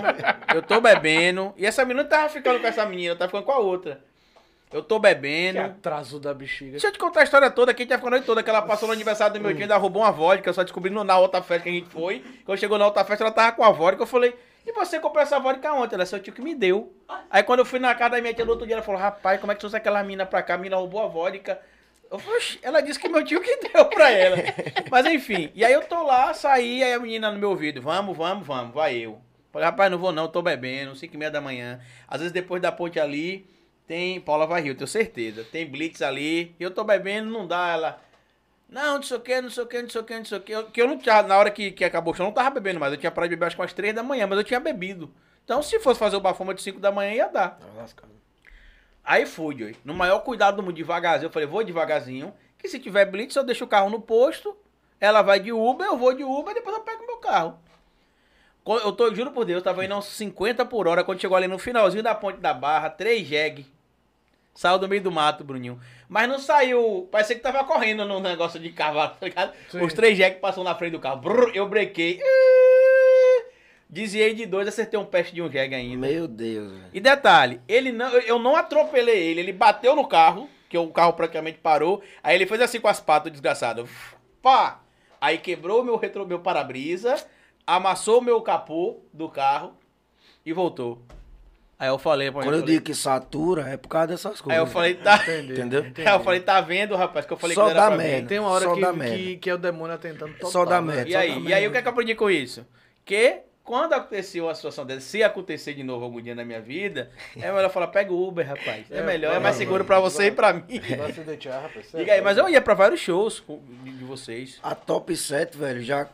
eu 0.54 0.62
tô 0.62 0.78
bebendo. 0.80 1.54
E 1.56 1.64
essa 1.64 1.82
menina 1.84 2.02
não 2.02 2.10
tava 2.10 2.28
ficando 2.28 2.60
com 2.60 2.66
essa 2.66 2.84
menina, 2.84 3.16
tava 3.16 3.30
ficando 3.30 3.44
com 3.44 3.52
a 3.52 3.58
outra. 3.58 4.04
Eu 4.72 4.82
tô 4.82 4.96
Que 4.96 5.02
bebendo. 5.02 5.60
atraso 5.60 6.18
da 6.20 6.34
bexiga. 6.34 6.72
Deixa 6.72 6.88
eu 6.88 6.92
te 6.92 6.98
contar 6.98 7.20
a 7.20 7.24
história 7.24 7.48
toda, 7.50 7.70
aqui 7.70 7.82
a 7.82 7.84
gente 7.84 7.90
já 7.90 7.96
ficou 7.96 8.08
a 8.08 8.10
noite 8.10 8.26
toda, 8.26 8.42
que 8.42 8.50
ela 8.50 8.60
passou 8.60 8.88
no 8.88 8.92
aniversário 8.92 9.32
do 9.34 9.40
meu 9.40 9.52
tio, 9.54 9.62
ainda 9.62 9.76
roubou 9.76 10.02
uma 10.02 10.10
vodka, 10.10 10.50
eu 10.50 10.52
só 10.52 10.62
descobri 10.64 10.90
no- 10.90 11.04
na 11.04 11.16
outra 11.18 11.40
festa 11.40 11.62
que 11.62 11.68
a 11.70 11.72
gente 11.72 11.88
foi. 11.88 12.22
Quando 12.44 12.58
chegou 12.58 12.76
na 12.76 12.84
outra 12.84 13.04
festa, 13.04 13.24
ela 13.24 13.32
tava 13.32 13.52
com 13.52 13.64
a 13.64 13.70
vodka, 13.70 14.02
eu 14.02 14.06
falei, 14.06 14.34
e 14.66 14.72
você 14.72 14.98
comprou 14.98 15.22
essa 15.22 15.38
vodka 15.38 15.72
ontem? 15.72 15.94
Ela, 15.94 16.04
seu 16.04 16.18
tio 16.18 16.32
que 16.32 16.42
me 16.42 16.54
deu. 16.54 16.92
Aí 17.30 17.42
quando 17.44 17.60
eu 17.60 17.64
fui 17.64 17.78
na 17.78 17.94
casa 17.94 18.16
da 18.16 18.20
minha 18.20 18.34
tia 18.34 18.44
no 18.44 18.50
outro 18.50 18.66
dia, 18.66 18.74
ela 18.74 18.82
falou, 18.82 19.00
rapaz, 19.00 19.40
como 19.40 19.52
é 19.52 19.54
que 19.54 19.60
trouxe 19.60 19.76
aquela 19.76 20.02
mina 20.02 20.26
pra 20.26 20.42
cá? 20.42 20.54
A 20.54 20.58
mina 20.58 20.76
roubou 20.76 21.00
a 21.00 21.06
vodka. 21.06 21.60
Eu 22.10 22.18
falei, 22.18 22.40
ela 22.62 22.80
disse 22.80 22.98
que 22.98 23.08
meu 23.08 23.24
tio 23.24 23.40
que 23.40 23.56
deu 23.72 23.84
pra 23.86 24.10
ela. 24.10 24.36
Mas 24.90 25.06
enfim, 25.06 25.52
e 25.54 25.64
aí 25.64 25.72
eu 25.72 25.82
tô 25.82 26.02
lá, 26.02 26.34
saí, 26.34 26.82
aí 26.82 26.92
a 26.92 26.98
menina 26.98 27.30
no 27.30 27.38
meu 27.38 27.50
ouvido, 27.50 27.80
vamos, 27.80 28.16
vamos, 28.16 28.44
vamos, 28.44 28.74
vai 28.74 28.96
eu. 28.96 29.20
Falei, 29.52 29.66
rapaz, 29.66 29.90
não 29.90 29.98
vou 29.98 30.12
não, 30.12 30.26
tô 30.26 30.42
bebendo, 30.42 30.96
5 30.96 31.14
e 31.14 31.16
meia 31.16 31.30
da 31.30 31.40
manhã. 31.40 31.80
Às 32.08 32.18
vezes 32.18 32.32
depois 32.32 32.60
da 32.60 32.72
ponte 32.72 32.98
ali, 32.98 33.48
tem 33.86 34.20
Paula 34.20 34.46
eu 34.60 34.74
tenho 34.74 34.86
certeza. 34.88 35.44
Tem 35.44 35.64
Blitz 35.64 36.02
ali, 36.02 36.54
eu 36.58 36.72
tô 36.72 36.82
bebendo, 36.82 37.30
não 37.30 37.46
dá, 37.46 37.70
ela... 37.70 38.05
Não, 38.68 38.96
não 38.96 39.02
sei 39.02 39.16
o 39.16 39.20
que, 39.20 39.40
não 39.40 39.48
sei 39.50 39.62
o 39.62 39.66
que, 39.66 39.80
não 39.82 39.88
sei 39.88 40.00
o 40.00 40.04
que, 40.04 40.18
não 40.18 40.24
sei 40.24 40.38
o 40.38 40.40
que. 40.40 40.52
Eu- 40.52 40.66
Que 40.70 40.82
eu 40.82 40.88
não 40.88 40.98
tinha, 40.98 41.22
na 41.22 41.38
hora 41.38 41.50
que, 41.50 41.70
que 41.70 41.84
acabou 41.84 42.12
o 42.12 42.16
show, 42.16 42.24
eu 42.24 42.28
não 42.28 42.34
tava 42.34 42.50
bebendo 42.50 42.80
mais. 42.80 42.92
Eu 42.92 42.98
tinha 42.98 43.10
parado 43.12 43.30
de 43.30 43.36
beber 43.36 43.46
acho 43.46 43.56
que 43.56 43.62
umas 43.62 43.72
3 43.72 43.94
da 43.94 44.02
manhã, 44.02 44.26
mas 44.26 44.38
eu 44.38 44.44
tinha 44.44 44.58
bebido. 44.60 45.12
Então, 45.44 45.62
se 45.62 45.78
fosse 45.78 45.98
fazer 46.00 46.16
o 46.16 46.20
bafoma 46.20 46.52
de 46.52 46.60
5 46.62 46.80
da 46.80 46.90
manhã, 46.90 47.12
ia 47.14 47.28
dar. 47.28 47.58
Aí 49.04 49.24
fui, 49.24 49.56
Joey. 49.56 49.76
No 49.84 49.94
maior 49.94 50.18
cuidado 50.20 50.56
do 50.56 50.62
mundo, 50.64 50.74
devagarzinho. 50.74 51.28
Eu 51.28 51.32
falei, 51.32 51.46
vou 51.46 51.62
devagarzinho. 51.62 52.34
Que 52.58 52.68
se 52.68 52.80
tiver 52.80 53.04
blitz, 53.04 53.36
eu 53.36 53.44
deixo 53.44 53.64
o 53.64 53.68
carro 53.68 53.88
no 53.88 54.00
posto. 54.00 54.56
Ela 55.00 55.22
vai 55.22 55.38
de 55.38 55.52
Uber, 55.52 55.86
eu 55.86 55.96
vou 55.96 56.12
de 56.12 56.24
Uber, 56.24 56.52
depois 56.54 56.74
eu 56.76 56.82
pego 56.82 57.06
meu 57.06 57.18
carro. 57.18 57.58
Eu 58.66 58.90
tô, 58.90 59.14
juro 59.14 59.30
por 59.30 59.44
Deus, 59.44 59.58
eu 59.58 59.62
tava 59.62 59.84
indo 59.84 59.94
uns 59.94 60.06
50 60.06 60.64
por 60.64 60.88
hora. 60.88 61.04
Quando 61.04 61.20
chegou 61.20 61.36
ali 61.36 61.46
no 61.46 61.56
finalzinho 61.58 62.02
da 62.02 62.16
ponte 62.16 62.40
da 62.40 62.52
barra, 62.52 62.90
três 62.90 63.24
jegue. 63.24 63.64
Saiu 64.56 64.78
do 64.78 64.88
meio 64.88 65.02
do 65.02 65.12
mato, 65.12 65.44
Bruninho. 65.44 65.78
Mas 66.08 66.26
não 66.26 66.38
saiu. 66.38 67.06
Parecia 67.12 67.36
que 67.36 67.42
tava 67.42 67.62
correndo 67.64 68.06
no 68.06 68.18
negócio 68.18 68.58
de 68.58 68.70
cavalo, 68.70 69.14
tá 69.20 69.26
ligado? 69.26 69.52
Sim. 69.68 69.84
Os 69.84 69.92
três 69.92 70.16
jegue 70.16 70.40
passou 70.40 70.64
na 70.64 70.74
frente 70.74 70.92
do 70.92 70.98
carro. 70.98 71.20
Brrr, 71.20 71.50
eu 71.54 71.68
brequei. 71.68 72.18
Desviei 73.88 74.34
de 74.34 74.46
dois, 74.46 74.66
acertei 74.66 74.98
um 74.98 75.04
peste 75.04 75.34
de 75.34 75.42
um 75.42 75.50
jegue 75.50 75.74
ainda. 75.74 76.06
Meu 76.06 76.26
Deus, 76.26 76.72
velho. 76.72 76.90
E 76.92 76.98
detalhe, 76.98 77.60
ele 77.68 77.92
não, 77.92 78.08
eu 78.08 78.38
não 78.38 78.56
atropelei 78.56 79.28
ele, 79.28 79.40
ele 79.40 79.52
bateu 79.52 79.94
no 79.94 80.08
carro, 80.08 80.48
que 80.68 80.76
o 80.76 80.88
carro 80.88 81.12
praticamente 81.12 81.58
parou. 81.58 82.02
Aí 82.22 82.34
ele 82.34 82.46
fez 82.46 82.60
assim 82.60 82.80
com 82.80 82.88
as 82.88 82.98
patas, 82.98 83.28
o 83.28 83.30
desgraçado. 83.30 83.88
Pá! 84.42 84.80
Aí 85.20 85.38
quebrou 85.38 85.84
meu 85.84 85.96
retro, 85.96 86.26
meu 86.26 86.40
para-brisa, 86.40 87.16
amassou 87.66 88.20
meu 88.20 88.40
capô 88.40 89.00
do 89.12 89.28
carro 89.28 89.74
e 90.44 90.52
voltou. 90.52 91.02
Aí 91.78 91.88
eu 91.88 91.98
falei, 91.98 92.30
Quando 92.30 92.46
eu 92.46 92.50
falei, 92.60 92.66
digo 92.66 92.84
que 92.84 92.94
satura, 92.94 93.68
é 93.68 93.76
por 93.76 93.88
causa 93.88 94.08
dessas 94.08 94.40
coisas. 94.40 94.50
Aí 94.50 94.66
eu 94.66 94.66
falei, 94.66 94.94
tá. 94.94 95.22
Entendeu? 95.28 95.84
Aí 95.98 96.06
eu 96.14 96.20
falei, 96.20 96.40
tá 96.40 96.58
vendo, 96.62 96.96
rapaz? 96.96 97.26
Que 97.26 97.32
eu 97.34 97.36
falei 97.36 97.54
Só 97.54 97.68
que 97.68 97.74
não 97.74 97.78
era 97.78 97.90
dá 97.90 97.94
pra 97.94 98.02
mim. 98.02 98.10
merda. 98.10 98.28
Tem 98.28 98.38
uma 98.38 98.48
hora 98.48 98.64
Só 98.64 98.74
que, 98.74 98.80
dá 98.80 98.92
que, 98.92 98.98
merda. 98.98 99.36
que 99.36 99.50
é 99.50 99.54
o 99.54 99.58
demônio 99.58 99.98
tentando 99.98 100.32
total. 100.32 100.50
Só 100.50 100.64
dá 100.64 100.80
né? 100.80 100.94
merda. 100.94 101.10
E 101.10 101.12
Só 101.12 101.18
aí, 101.18 101.28
dá 101.28 101.34
e 101.34 101.38
aí 101.38 101.42
merda. 101.50 101.68
o 101.68 101.72
que 101.72 101.78
é 101.78 101.82
que 101.82 101.88
eu 101.88 101.92
aprendi 101.92 102.14
com 102.14 102.30
isso? 102.30 102.66
Que 103.04 103.40
quando 103.62 103.92
acontecer 103.92 104.40
uma 104.40 104.54
situação 104.54 104.86
dessa, 104.86 105.00
se 105.00 105.22
acontecer 105.22 105.74
de 105.74 105.82
novo 105.82 106.04
algum 106.04 106.22
dia 106.22 106.34
na 106.34 106.46
minha 106.46 106.62
vida, 106.62 107.10
é 107.36 107.52
melhor 107.52 107.68
falar, 107.68 107.88
pega 107.88 108.10
o 108.10 108.26
Uber, 108.26 108.46
rapaz. 108.46 108.90
É, 108.90 108.98
É, 108.98 109.02
melhor, 109.02 109.30
é 109.30 109.34
vai, 109.34 109.40
mais 109.40 109.56
seguro 109.56 109.84
pra 109.84 110.00
você 110.00 110.28
e 110.28 110.30
pra 110.30 110.54
mim. 110.54 110.62
Vai 110.96 111.12
se 111.12 111.20
deixar, 111.20 111.60
rapaz. 111.60 111.88
Diga 111.92 112.12
aí, 112.14 112.22
mas 112.22 112.38
eu 112.38 112.48
ia 112.48 112.62
pra 112.62 112.72
vários 112.72 113.00
shows 113.00 113.44
de, 113.84 113.90
de 113.90 114.04
vocês. 114.04 114.58
A 114.62 114.74
top 114.74 115.14
7, 115.14 115.58
velho, 115.58 115.82
já. 115.82 116.08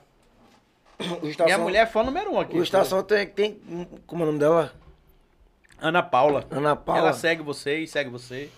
Estação, 1.22 1.46
Minha 1.46 1.58
mulher 1.58 1.82
é 1.82 1.86
fã 1.86 2.02
número 2.02 2.32
um 2.32 2.40
aqui. 2.40 2.58
O 2.58 2.62
Estação 2.64 3.02
tem, 3.02 3.26
tem. 3.26 3.60
Como 4.06 4.22
é 4.22 4.24
o 4.24 4.26
nome 4.26 4.38
dela? 4.40 4.72
Ana 5.83 6.03
Paula. 6.03 6.45
Ana 6.51 6.76
Paula. 6.76 7.01
Ela 7.01 7.12
segue 7.12 7.43
vocês, 7.43 7.91
segue 7.91 8.09
você. 8.09 8.49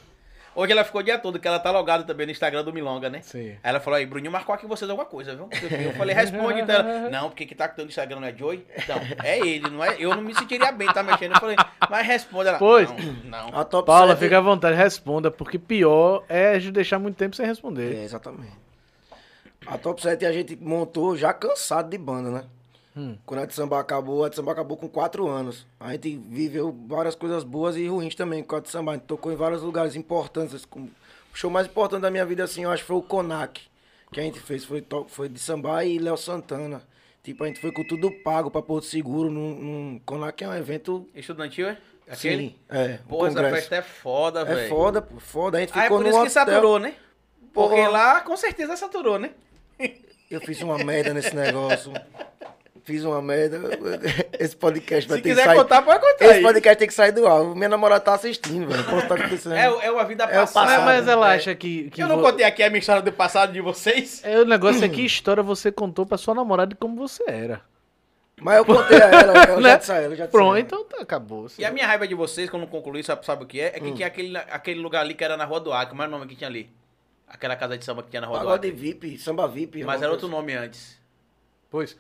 Hoje 0.57 0.71
ela 0.71 0.85
ficou 0.85 1.01
o 1.01 1.05
dia 1.05 1.19
todo, 1.19 1.41
que 1.41 1.49
ela 1.49 1.59
tá 1.59 1.73
logada 1.73 2.05
também 2.05 2.27
no 2.27 2.31
Instagram 2.31 2.63
do 2.63 2.73
Milonga, 2.73 3.11
né? 3.11 3.23
Sim. 3.23 3.49
Aí 3.51 3.59
ela 3.63 3.81
falou 3.81 3.99
aí, 3.99 4.07
Bruninho 4.07 4.31
marcou 4.31 4.55
aqui 4.55 4.67
vocês 4.67 4.89
alguma 4.89 5.05
coisa, 5.05 5.35
viu? 5.35 5.49
Eu 5.85 5.95
falei, 5.95 6.15
responde 6.15 6.61
então. 6.61 6.77
Ela, 6.77 7.11
não, 7.11 7.29
porque 7.29 7.45
que 7.45 7.57
tá 7.57 7.69
com 7.69 7.83
o 7.83 7.87
Instagram 7.87 8.21
não 8.21 8.29
é 8.29 8.33
Joey? 8.33 8.65
Então, 8.77 8.97
é 9.25 9.41
ele, 9.41 9.69
não 9.69 9.83
é? 9.83 9.97
Eu 9.99 10.15
não 10.15 10.23
me 10.23 10.33
sentiria 10.33 10.71
bem 10.71 10.87
tá 10.93 11.03
mexendo. 11.03 11.33
Eu 11.33 11.41
falei, 11.41 11.57
mas 11.91 12.07
responde 12.07 12.51
ela. 12.51 12.59
Pois. 12.59 12.89
Não, 13.25 13.51
não. 13.51 13.59
A 13.59 13.65
top 13.65 13.87
Paula, 13.87 14.13
7 14.13 14.21
fica 14.21 14.39
à 14.39 14.41
vontade, 14.41 14.77
responda, 14.77 15.29
porque 15.29 15.59
pior 15.59 16.23
é 16.29 16.51
a 16.51 16.59
gente 16.61 16.73
deixar 16.73 17.01
muito 17.01 17.17
tempo 17.17 17.35
sem 17.35 17.47
responder. 17.47 17.97
É, 17.97 18.05
exatamente. 18.05 18.65
A 19.67 19.79
Top 19.79 20.01
7 20.01 20.27
a 20.27 20.33
gente 20.33 20.57
montou 20.57 21.17
já 21.17 21.33
cansado 21.33 21.89
de 21.89 21.97
banda, 21.97 22.31
né? 22.31 22.45
Hum. 22.97 23.17
Quando 23.27 23.41
a 23.41 23.47
de 23.47 23.55
samba 23.55 23.81
acabou, 23.81 24.25
a 24.25 24.29
de 24.29 24.37
samba 24.37 24.53
acabou 24.53 24.77
com 24.77 24.89
4 24.89 25.27
anos. 25.27 25.67
A 25.81 25.93
gente 25.93 26.17
viveu 26.17 26.75
várias 26.87 27.15
coisas 27.15 27.43
boas 27.43 27.77
e 27.77 27.87
ruins 27.89 28.15
também 28.15 28.43
com 28.43 28.55
a 28.57 28.61
de 28.61 28.71
samba. 28.71 28.93
A 28.93 28.95
gente 28.95 29.05
tocou 29.05 29.33
em 29.33 29.37
vários 29.37 29.63
lugares 29.63 29.97
importantes. 29.97 30.65
com- 30.65 30.83
O 31.33 31.37
show 31.37 31.51
mais 31.51 31.67
importante 31.67 32.03
da 32.03 32.11
minha 32.11 32.25
vida, 32.25 32.45
assim, 32.45 32.63
eu 32.63 32.71
acho 32.71 32.83
que 32.83 32.87
foi 32.87 32.97
o 32.97 33.03
Conac. 33.03 33.61
Que 34.13 34.21
a 34.21 34.23
gente 34.23 34.39
fez, 34.39 34.65
foi, 34.65 34.81
to- 34.81 35.07
foi 35.09 35.29
de 35.29 35.41
samba 35.41 35.85
e 35.85 35.99
Léo 35.99 36.17
Santana. 36.17 36.81
Tipo, 37.25 37.43
a 37.43 37.47
gente 37.49 37.61
foi 37.61 37.73
com 37.73 37.83
tudo 37.85 38.11
pago 38.23 38.49
pra 38.51 38.63
Porto 38.63 38.85
Seguro. 38.87 39.29
Num, 39.31 39.55
num... 39.55 40.01
Conac 40.07 40.45
é 40.45 40.49
um 40.49 40.55
evento... 40.55 41.09
Estudantil, 41.15 41.69
é? 41.69 41.79
Aquele? 42.07 42.49
Sim, 42.51 42.55
é. 42.69 43.01
um 43.05 43.09
Pô, 43.09 43.27
essa 43.27 43.35
congresso. 43.35 43.55
festa 43.57 43.77
é 43.77 43.83
foda, 43.83 44.45
velho. 44.45 44.61
É 44.61 44.69
foda, 44.69 45.03
pô, 45.03 45.19
foda. 45.19 45.57
A 45.59 45.61
gente 45.63 45.73
Ah, 45.75 45.81
é 45.81 45.83
ficou 45.85 45.99
por 45.99 46.05
isso 46.07 46.13
que 46.13 46.21
hotel. 46.29 46.31
saturou, 46.33 46.79
né? 46.79 46.95
Porque 47.53 47.77
Porra. 47.77 47.89
lá, 47.89 48.21
com 48.21 48.37
certeza, 48.37 48.77
saturou, 48.77 49.19
né? 49.19 49.31
Eu 50.31 50.41
fiz 50.43 50.61
uma 50.63 50.77
merda 50.79 51.13
nesse 51.15 51.35
negócio. 51.35 51.91
Fiz 52.85 53.03
uma 53.03 53.23
merda. 53.23 53.59
Esse 54.39 54.55
podcast 54.55 55.09
vai 55.09 55.17
Se 55.19 55.23
ter 55.23 55.29
que 55.31 55.35
quiser 55.35 55.47
sair. 55.47 55.57
contar, 55.57 55.81
pode 55.83 56.01
contar 56.01 56.25
Esse 56.27 56.35
aí. 56.35 56.43
podcast 56.43 56.79
tem 56.79 56.87
que 56.89 56.93
sair 56.95 57.13
do 57.13 57.27
ar. 57.27 57.43
Minha 57.55 57.71
namorada 57.71 58.01
tá 58.03 58.15
assistindo, 58.15 58.69
velho. 58.69 58.85
Posso 58.85 58.99
estar 59.05 59.15
acontecendo. 59.15 59.55
É, 59.55 59.65
é 59.87 59.91
uma 59.91 60.05
vida 60.05 60.25
É 60.25 60.27
passada. 60.27 60.67
passado. 60.67 60.85
Mas, 60.85 60.97
mas 61.01 61.09
ela 61.09 61.33
É. 61.33 61.37
acha 61.37 61.55
que. 61.55 61.89
que 61.91 62.03
Eu 62.03 62.09
não 62.09 62.21
contei 62.21 62.45
aqui 62.45 62.63
a 62.63 62.69
minha 62.69 62.81
história 62.81 63.01
do 63.01 63.11
passado 63.11 63.53
de 63.55 63.61
vocês. 63.63 64.21
É, 64.23 64.39
o 64.39 64.45
negócio 64.45 64.85
é 64.85 64.89
que 64.89 65.01
história 65.01 65.43
você 65.43 65.73
contou 65.73 66.05
pra 66.05 66.19
sua 66.19 66.35
namorada 66.35 66.71
de 66.71 66.75
como 66.75 66.95
você 66.97 67.25
era. 67.27 67.63
Mas 68.41 68.57
eu 68.59 68.65
contei 68.67 69.01
a 69.01 69.07
ela, 69.09 69.45
eu 69.49 69.61
Né? 69.61 69.71
já 69.71 69.77
disse 69.77 69.93
a 69.93 69.95
ela, 69.97 70.17
já 70.17 70.27
Pronto, 70.29 70.59
então 70.59 70.85
tá, 70.85 71.01
acabou. 71.01 71.47
E 71.57 71.65
a 71.65 71.71
minha 71.71 71.87
raiva 71.87 72.07
de 72.07 72.15
vocês, 72.17 72.51
quando 72.51 72.67
concluí, 72.67 73.03
sabe, 73.03 73.25
sabe 73.25 73.45
o 73.45 73.47
que 73.47 73.61
é? 73.61 73.67
É 73.69 73.81
que 73.81 73.87
Hum. 73.91 73.95
tinha 73.95 74.09
aquele, 74.09 74.37
aquele 74.37 74.81
lugar 74.81 75.03
ali 75.03 75.15
que 75.15 75.23
era 75.25 75.37
na 75.37 75.45
Rua 75.45 75.61
do 75.61 75.73
Acre. 75.73 75.97
Era 75.97 76.09
o 76.09 76.11
nome 76.11 76.27
que 76.27 76.35
tinha 76.37 76.49
ali? 76.51 76.69
Aquela 77.29 77.55
casa 77.57 77.79
de 77.79 77.85
samba 77.85 78.03
que 78.03 78.11
tinha 78.11 78.21
na 78.21 78.27
Rua 78.27 78.41
do 78.41 78.45
Pagode 78.45 78.69
Acre. 78.69 78.79
VIP, 78.79 79.19
samba 79.19 79.47
VIP. 79.49 79.85
Mas 79.85 80.03
era 80.03 80.11
outro 80.11 80.29
coisa. 80.29 80.37
nome 80.43 80.53
antes. 80.53 80.99
Pois. 81.71 81.97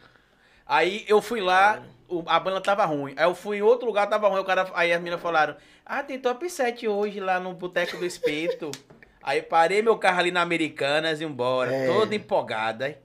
Aí 0.66 1.04
eu 1.08 1.20
fui 1.20 1.40
lá, 1.40 1.82
o- 2.08 2.22
a 2.26 2.38
banda 2.40 2.60
tava 2.60 2.84
ruim. 2.84 3.14
Aí 3.16 3.24
eu 3.24 3.34
fui 3.34 3.58
em 3.58 3.62
outro 3.62 3.86
lugar, 3.86 4.06
tava 4.08 4.28
ruim. 4.28 4.40
O 4.40 4.44
cara, 4.44 4.70
aí 4.74 4.92
as 4.92 4.98
meninas 4.98 5.20
falaram: 5.20 5.56
Ah, 5.84 6.02
tem 6.02 6.18
top 6.18 6.48
7 6.48 6.88
hoje 6.88 7.20
lá 7.20 7.38
no 7.38 7.52
Boteco 7.52 7.96
do 7.98 8.04
Espeto. 8.06 8.70
aí 9.22 9.42
parei 9.42 9.82
meu 9.82 9.98
carro 9.98 10.20
ali 10.20 10.30
na 10.30 10.40
Americanas 10.42 11.20
e 11.20 11.24
embora, 11.24 11.72
É. 11.74 11.86
toda 11.86 12.14
empolgada. 12.14 12.98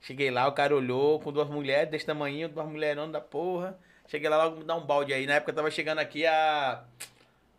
Cheguei 0.00 0.30
lá, 0.30 0.46
o 0.46 0.52
cara 0.52 0.76
olhou 0.76 1.18
com 1.18 1.32
duas 1.32 1.48
mulheres 1.48 1.90
desse 1.90 2.06
tamanho, 2.06 2.48
duas 2.48 2.68
mulheronas 2.68 3.12
da 3.12 3.20
porra. 3.20 3.76
Cheguei 4.06 4.28
lá 4.28 4.44
logo 4.44 4.58
me 4.58 4.64
dar 4.64 4.76
um 4.76 4.86
balde 4.86 5.12
aí. 5.12 5.26
Na 5.26 5.34
época 5.34 5.52
tava 5.52 5.70
chegando 5.70 5.98
aqui 5.98 6.24
a. 6.26 6.84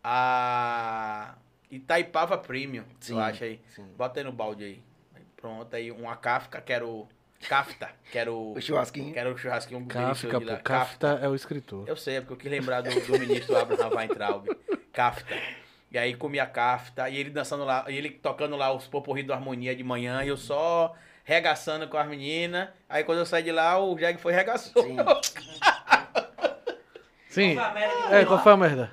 A. 0.04 1.36
Itaipava 1.70 2.38
Premium, 2.38 2.86
Sim, 3.02 3.14
eu 3.16 3.20
acho 3.20 3.44
aí. 3.44 3.60
sim. 3.76 3.84
Bota 3.98 4.20
aí 4.20 4.24
no 4.24 4.32
balde 4.32 4.64
aí. 4.64 4.82
Pronto, 5.36 5.76
aí 5.76 5.92
uma 5.92 6.16
Kafka, 6.16 6.62
quero. 6.62 7.08
Kafta, 7.48 7.90
quero. 8.12 8.54
O 8.54 8.62
churrasquinho. 8.62 9.14
Quero 9.14 9.34
o 9.34 9.38
churrasquinho 9.38 9.82
do 9.82 9.88
Kafka, 9.88 10.06
ministro 10.06 10.40
de 10.40 10.46
lá. 10.46 10.56
pô. 10.58 10.64
Kafta 10.64 11.20
é 11.22 11.28
o 11.28 11.36
escritor. 11.36 11.88
Eu 11.88 11.96
sei, 11.96 12.18
é 12.18 12.22
porque 12.22 12.34
eu 12.34 12.38
quis 12.38 12.52
lembrar 12.52 12.82
do, 12.82 12.90
do 12.90 13.20
ministro 13.20 13.56
Abraham 13.58 13.90
Weintraub. 13.96 14.48
Kafta. 14.92 15.36
E 15.92 15.98
aí 15.98 16.16
comia 16.16 16.46
kafta, 16.46 17.10
e 17.10 17.16
ele 17.16 17.30
dançando 17.30 17.64
lá, 17.64 17.86
e 17.88 17.96
ele 17.98 18.10
tocando 18.10 18.58
lá 18.58 18.74
os 18.74 18.88
poporri 18.88 19.24
do 19.24 19.32
Harmonia 19.32 19.74
de 19.74 19.84
manhã, 19.84 20.22
e 20.22 20.28
eu 20.28 20.36
só 20.36 20.94
regaçando 21.24 21.88
com 21.88 21.98
as 21.98 22.08
meninas. 22.08 22.68
Aí 22.90 23.06
quando 23.06 23.20
eu 23.20 23.26
saí 23.26 23.42
de 23.44 23.54
lá, 23.54 23.80
o 23.80 23.98
Jeg 23.98 24.20
foi 24.20 24.34
regaçou. 24.34 24.84
Sim. 24.84 24.98
Sim. 27.30 27.56
É, 28.12 28.26
qual 28.26 28.42
foi 28.42 28.54
a 28.54 28.58
merda? 28.58 28.92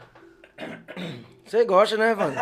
Você 1.45 1.65
gosta, 1.65 1.97
né, 1.97 2.11
Evandro? 2.13 2.41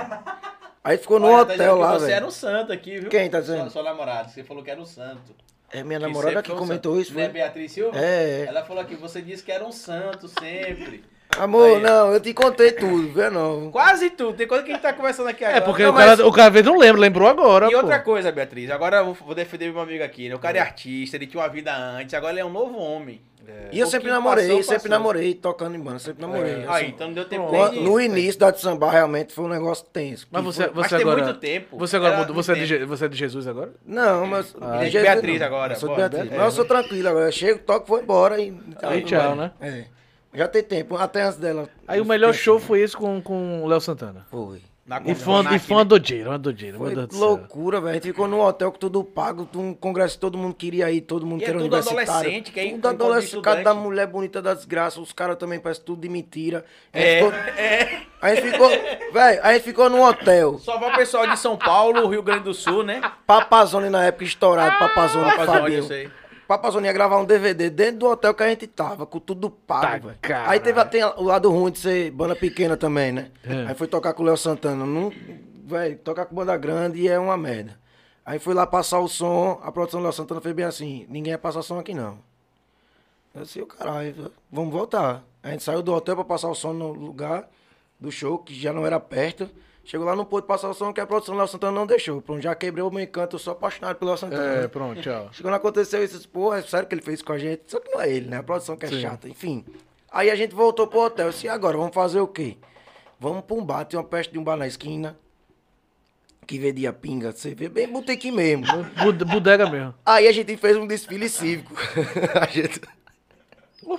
Aí 0.84 0.98
ficou 0.98 1.20
no 1.20 1.26
Olha, 1.28 1.46
tá 1.46 1.55
hotel 1.55 1.74
que 1.76 1.80
lá, 1.82 1.92
Você 1.98 2.12
era 2.12 2.26
um 2.26 2.30
santo 2.30 2.72
aqui, 2.72 2.98
viu? 2.98 3.09
Quem 3.09 3.30
tá 3.30 3.40
Sua, 3.42 3.55
dizendo? 3.55 3.70
sua 3.70 3.82
namorada, 3.84 4.28
você 4.28 4.42
falou 4.42 4.64
que 4.64 4.70
era 4.70 4.80
um 4.80 4.84
santo. 4.86 5.34
É 5.72 5.82
minha 5.82 5.98
Que 5.98 6.06
namorada 6.06 6.42
que 6.42 6.52
um 6.52 6.56
comentou 6.56 7.00
isso, 7.00 7.12
é 7.18 7.24
foi? 7.24 7.32
Beatriz 7.32 7.72
Silva? 7.72 7.98
É, 7.98 8.42
é. 8.42 8.44
Ela 8.46 8.62
falou 8.64 8.84
que 8.84 8.94
você 8.94 9.22
disse 9.22 9.42
que 9.42 9.50
era 9.50 9.64
um 9.64 9.72
santo 9.72 10.28
sempre. 10.28 11.02
Amor, 11.38 11.76
Aí, 11.78 11.82
não, 11.82 12.12
eu 12.12 12.20
te 12.20 12.34
contei 12.34 12.72
tudo, 12.72 13.10
vê 13.10 13.30
não. 13.30 13.70
Quase 13.70 14.10
tudo. 14.10 14.36
Tem 14.36 14.46
coisa 14.46 14.62
que 14.62 14.70
a 14.70 14.74
gente 14.74 14.82
tá 14.82 14.92
conversando 14.92 15.30
aqui 15.30 15.42
agora. 15.42 15.58
É, 15.58 15.60
porque 15.62 15.82
Não, 15.82 15.90
o, 15.90 15.94
cara, 15.94 16.10
mas- 16.10 16.20
o 16.20 16.30
cara 16.30 16.48
às 16.48 16.52
vezes 16.52 16.66
não 16.66 16.76
lembra, 16.78 17.00
lembrou 17.00 17.26
agora. 17.26 17.68
E 17.68 17.70
pô. 17.70 17.78
outra 17.78 18.00
coisa, 18.00 18.30
Beatriz, 18.30 18.70
agora 18.70 18.98
eu 18.98 19.06
vou- 19.06 19.14
vou 19.14 19.34
defender 19.34 19.72
meu 19.72 19.80
amigo 19.80 20.04
aqui, 20.04 20.28
né? 20.28 20.34
O 20.34 20.38
cara 20.38 20.58
é 20.58 20.60
artista, 20.60 21.16
ele 21.16 21.26
tinha 21.26 21.42
uma 21.42 21.48
vida 21.48 21.74
antes, 21.74 22.12
agora 22.12 22.34
ele 22.34 22.40
é 22.40 22.44
um 22.44 22.50
novo 22.50 22.76
homem. 22.76 23.18
E 23.72 23.78
eu 23.80 23.86
sempre 23.86 24.11
namorei, 24.11 24.47
passou, 24.49 24.62
sempre 24.62 24.74
passou. 24.76 24.90
namorei, 24.90 25.34
tocando 25.34 25.74
em 25.74 25.80
banda, 25.80 25.99
sempre 25.99 26.20
namorei. 26.20 26.57
Aí, 26.57 26.66
assim. 26.68 26.86
então 26.88 27.07
não 27.07 27.14
deu 27.14 27.24
tempo 27.24 27.49
Pronto. 27.49 27.80
No 27.80 28.01
início 28.01 28.38
da 28.38 28.51
de 28.51 28.61
samba 28.61 28.90
realmente 28.90 29.32
foi 29.32 29.45
um 29.45 29.49
negócio 29.49 29.86
tenso. 29.93 30.26
Mas 30.30 30.45
você, 30.45 30.64
foi- 30.64 30.72
você 30.74 30.80
Mas 30.80 30.90
tem 30.90 31.01
agora. 31.01 31.24
muito 31.24 31.38
tempo. 31.40 31.78
Você 31.78 31.97
agora 31.97 32.16
mudou. 32.18 32.34
Você 32.34 32.53
é, 32.53 32.55
de, 32.57 32.78
tempo. 32.78 32.86
Você 32.88 33.05
é 33.05 33.09
de 33.09 33.16
Jesus 33.16 33.47
agora? 33.47 33.72
Não, 33.86 34.26
mas. 34.26 34.55
Ah, 34.61 34.78
de 34.78 34.84
de 34.86 34.90
Jesus 34.90 35.11
Beatriz 35.11 35.40
não. 35.40 35.47
agora, 35.47 35.72
Eu 35.72 35.78
sou 35.78 35.88
de. 35.88 35.97
Beatriz. 35.97 36.32
É. 36.32 36.36
Mas 36.36 36.45
eu 36.45 36.51
sou 36.51 36.64
tranquilo 36.64 37.09
agora. 37.09 37.26
Eu 37.28 37.32
chego, 37.32 37.59
toco, 37.61 37.86
vou 37.86 38.01
embora 38.01 38.40
e. 38.40 38.55
Aí 38.82 39.03
tchau, 39.03 39.34
né? 39.34 39.53
É. 39.61 39.84
Já 40.34 40.49
tem 40.49 40.62
tempo, 40.62 40.97
até 40.97 41.22
antes 41.22 41.38
dela. 41.38 41.68
Aí 41.86 42.01
o 42.01 42.05
melhor 42.07 42.32
show 42.32 42.59
foi 42.59 42.80
esse 42.80 42.97
com, 42.97 43.20
com 43.20 43.62
o 43.62 43.66
Léo 43.66 43.80
Santana. 43.80 44.26
Foi. 44.30 44.62
Na 44.85 44.97
E 44.97 45.01
uma- 45.01 45.12
e 45.12 45.70
uma 45.70 45.78
né? 45.78 45.85
doideira, 45.85 46.30
uma 46.30 46.39
doideira, 46.39 46.76
meu 46.76 46.87
Foi 46.91 47.07
do 47.07 47.16
loucura, 47.16 47.80
velho. 47.80 47.91
A 47.91 47.95
gente 47.95 48.03
ficou 48.09 48.26
num 48.26 48.41
hotel 48.41 48.72
com 48.72 48.78
tudo 48.78 49.05
pago, 49.05 49.49
um 49.55 49.72
congresso 49.72 50.14
que 50.16 50.20
todo 50.20 50.37
mundo 50.37 50.55
queria 50.55 50.91
ir, 50.91 51.03
todo 51.03 51.24
mundo 51.24 51.41
E 51.41 51.45
é 51.45 51.47
que 51.47 51.51
era 51.53 51.61
tudo 51.61 51.76
adolescente, 51.76 52.51
que 52.51 52.59
é 52.59 52.70
tudo 52.72 52.89
adolescente, 52.89 53.43
cada 53.43 53.74
mulher 53.74 54.09
bonita 54.09 54.43
da 54.43 54.53
desgraça, 54.55 55.01
os 55.01 55.12
caras 55.12 55.37
também 55.37 55.61
parecem 55.61 55.85
tudo 55.85 56.01
de 56.03 56.09
mentira. 56.09 56.64
É, 56.93 57.18
ficou- 57.18 57.33
é. 57.33 58.03
A 58.20 58.35
gente 58.35 58.51
ficou, 58.51 58.68
velho, 59.12 59.41
a 59.45 59.53
gente 59.53 59.62
ficou 59.62 59.89
num 59.89 60.03
hotel. 60.03 60.59
Só 60.59 60.76
vai 60.78 60.93
o 60.93 60.97
pessoal 60.97 61.28
de 61.28 61.39
São 61.39 61.57
Paulo, 61.57 62.09
Rio 62.09 62.22
Grande 62.22 62.43
do 62.43 62.55
Sul, 62.55 62.83
né? 62.83 63.01
Papazone 63.24 63.89
na 63.89 64.05
época 64.07 64.24
estourado, 64.24 64.78
Papazone, 64.80 65.30
Papazone, 65.30 65.61
Fabinho. 65.61 66.11
Ia 66.84 66.92
gravar 66.92 67.18
um 67.18 67.24
DVD 67.24 67.70
dentro 67.70 67.98
do 68.00 68.07
hotel 68.09 68.34
que 68.34 68.42
a 68.42 68.48
gente 68.48 68.66
tava, 68.66 69.07
com 69.07 69.18
tudo 69.18 69.50
Tá, 69.50 69.80
pago, 69.80 70.11
caralho. 70.20 70.50
Aí 70.50 70.61
teve 70.61 70.80
até 70.80 71.07
o 71.07 71.22
lado 71.22 71.50
ruim 71.50 71.70
de 71.72 71.78
ser 71.78 72.11
banda 72.11 72.34
pequena 72.34 72.76
também, 72.76 73.12
né? 73.12 73.30
É. 73.44 73.68
Aí 73.68 73.74
foi 73.74 73.86
tocar 73.86 74.12
com 74.14 74.22
o 74.22 74.26
Léo 74.26 74.36
Santana. 74.36 74.84
Não, 74.84 75.12
velho, 75.64 75.98
tocar 75.98 76.26
com 76.26 76.34
banda 76.34 76.57
grande 76.57 77.07
é 77.09 77.18
uma 77.18 77.36
merda. 77.36 77.78
Aí 78.24 78.38
foi 78.38 78.55
lá 78.55 78.66
passar 78.66 79.00
o 79.00 79.09
som, 79.09 79.61
a 79.62 79.72
produção 79.72 80.00
do 80.00 80.05
Léo 80.05 80.12
Santana 80.12 80.40
fez 80.40 80.55
bem 80.55 80.64
assim, 80.64 81.07
ninguém 81.09 81.32
ia 81.32 81.38
passar 81.38 81.62
som 81.62 81.78
aqui 81.78 81.92
não. 81.92 82.18
Eu 83.34 83.42
disse, 83.42 83.61
"Ô, 83.61 83.66
caralho, 83.66 84.30
vamos 84.50 84.72
voltar. 84.72 85.24
A 85.42 85.50
gente 85.50 85.62
saiu 85.62 85.82
do 85.82 85.92
hotel 85.92 86.14
pra 86.16 86.24
passar 86.24 86.48
o 86.48 86.55
som 86.55 86.72
no 86.72 86.92
lugar 86.92 87.48
do 87.98 88.12
show, 88.12 88.38
que 88.38 88.55
já 88.55 88.72
não 88.72 88.86
era 88.86 89.00
perto. 89.00 89.48
Chegou 89.85 90.07
lá, 90.07 90.24
pôde 90.24 90.47
passar 90.47 90.68
o 90.68 90.74
som, 90.74 90.87
porque 90.87 91.01
a 91.01 91.07
produção 91.07 91.35
do 91.35 91.39
Léo 91.39 91.49
Santana 91.49 91.72
não 91.72 91.87
deixou. 91.87 92.22
Pronto, 92.22 92.41
já 92.41 92.55
quebrei 92.55 92.85
o 92.85 92.91
meu 92.91 93.03
encanto, 93.03 93.35
eu 93.37 93.41
sou 93.41 93.53
apaixonado 93.53 93.97
pelo 93.97 94.11
Léo 94.12 94.18
Santana. 94.18 94.64
É, 94.64 94.68
pronto, 94.68 95.01
tchau. 95.01 95.28
Chegou 95.33 95.51
não 95.51 95.57
aconteceu 95.59 96.03
isso, 96.05 96.28
pô, 96.28 96.55
é 96.55 96.62
sério 96.62 96.87
que 96.89 96.95
ele 96.95 97.03
fez 97.03 97.20
com 97.20 97.33
a 97.33 97.39
gente? 97.39 97.62
Só 97.66 97.80
que 97.80 97.91
não 97.91 98.01
é 98.01 98.09
ele, 98.11 98.28
né? 98.28 98.37
A 98.39 98.43
produção 98.43 98.76
que 98.76 98.87
é 98.87 98.89
Sim. 98.89 99.01
chata, 99.01 99.28
enfim. 99.28 99.64
Aí 100.11 100.30
a 100.30 100.35
gente 100.37 100.55
voltou 100.55 100.87
pro 100.87 101.01
hotel, 101.01 101.30
e 101.43 101.49
agora, 101.49 101.76
vamos 101.76 101.95
fazer 101.95 102.20
o 102.20 102.28
quê? 102.28 102.57
Vamos 103.18 103.43
pra 103.45 103.57
um 103.57 103.64
bar, 103.64 103.85
tem 103.85 103.99
uma 103.99 104.05
peste 104.05 104.33
de 104.33 104.39
um 104.39 104.45
bar 104.45 104.57
na 104.57 104.66
esquina, 104.66 105.16
que 106.47 106.59
vendia 106.59 106.93
pinga, 106.93 107.33
você 107.33 107.55
vê, 107.55 107.68
bem 107.68 107.89
botequim 107.89 108.30
mesmo. 108.30 108.64
Bud- 109.03 109.24
Bodega 109.24 109.68
mesmo. 109.68 109.95
Aí 110.07 110.28
a 110.28 110.33
gente 110.33 110.57
fez 110.57 110.76
um 110.76 110.87
desfile 110.87 111.28
cívico. 111.28 111.72
a 112.41 112.47
gente... 112.47 112.80
Qual, 113.83 113.99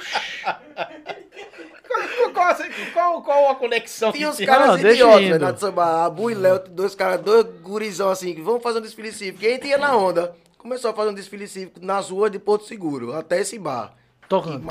qual, 2.33 2.55
qual, 2.93 3.21
qual 3.21 3.51
a 3.51 3.55
conexão? 3.55 4.11
Tinha 4.11 4.29
uns 4.29 4.39
caras 4.39 4.67
Não, 4.67 4.77
deixa 4.77 5.21
idiotas, 5.21 5.53
de 5.53 5.59
samba. 5.59 6.05
A 6.05 6.09
Bu 6.09 6.31
e 6.31 6.33
Léo, 6.33 6.59
dois 6.69 6.95
caras, 6.95 7.21
dois 7.21 7.45
gurizão 7.61 8.09
assim, 8.09 8.33
que 8.33 8.41
vamos 8.41 8.63
fazer 8.63 8.79
um 8.79 8.81
desfile 8.81 9.11
cívico. 9.11 9.43
E 9.43 9.47
a 9.47 9.51
gente 9.51 9.67
ia 9.67 9.77
na 9.77 9.95
onda. 9.95 10.35
Começou 10.57 10.91
a 10.91 10.93
fazer 10.93 11.09
um 11.09 11.13
desfile 11.13 11.47
cívico 11.47 11.79
nas 11.81 12.09
ruas 12.09 12.31
de 12.31 12.39
Porto 12.39 12.65
Seguro, 12.65 13.13
até 13.13 13.41
esse 13.41 13.59
bar. 13.59 13.93
Tocando. 14.29 14.65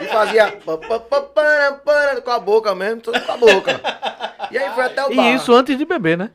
E 0.00 0.06
fazia 0.08 0.58
com 2.24 2.30
a 2.30 2.38
boca 2.40 2.74
mesmo, 2.74 3.00
tudo 3.00 3.20
com 3.20 3.32
a 3.32 3.36
boca. 3.36 3.80
E 4.50 4.58
aí 4.58 4.74
foi 4.74 4.84
até 4.84 5.04
o 5.04 5.14
bar. 5.14 5.22
E 5.22 5.34
isso 5.34 5.54
antes 5.54 5.78
de 5.78 5.84
beber, 5.84 6.18
né? 6.18 6.30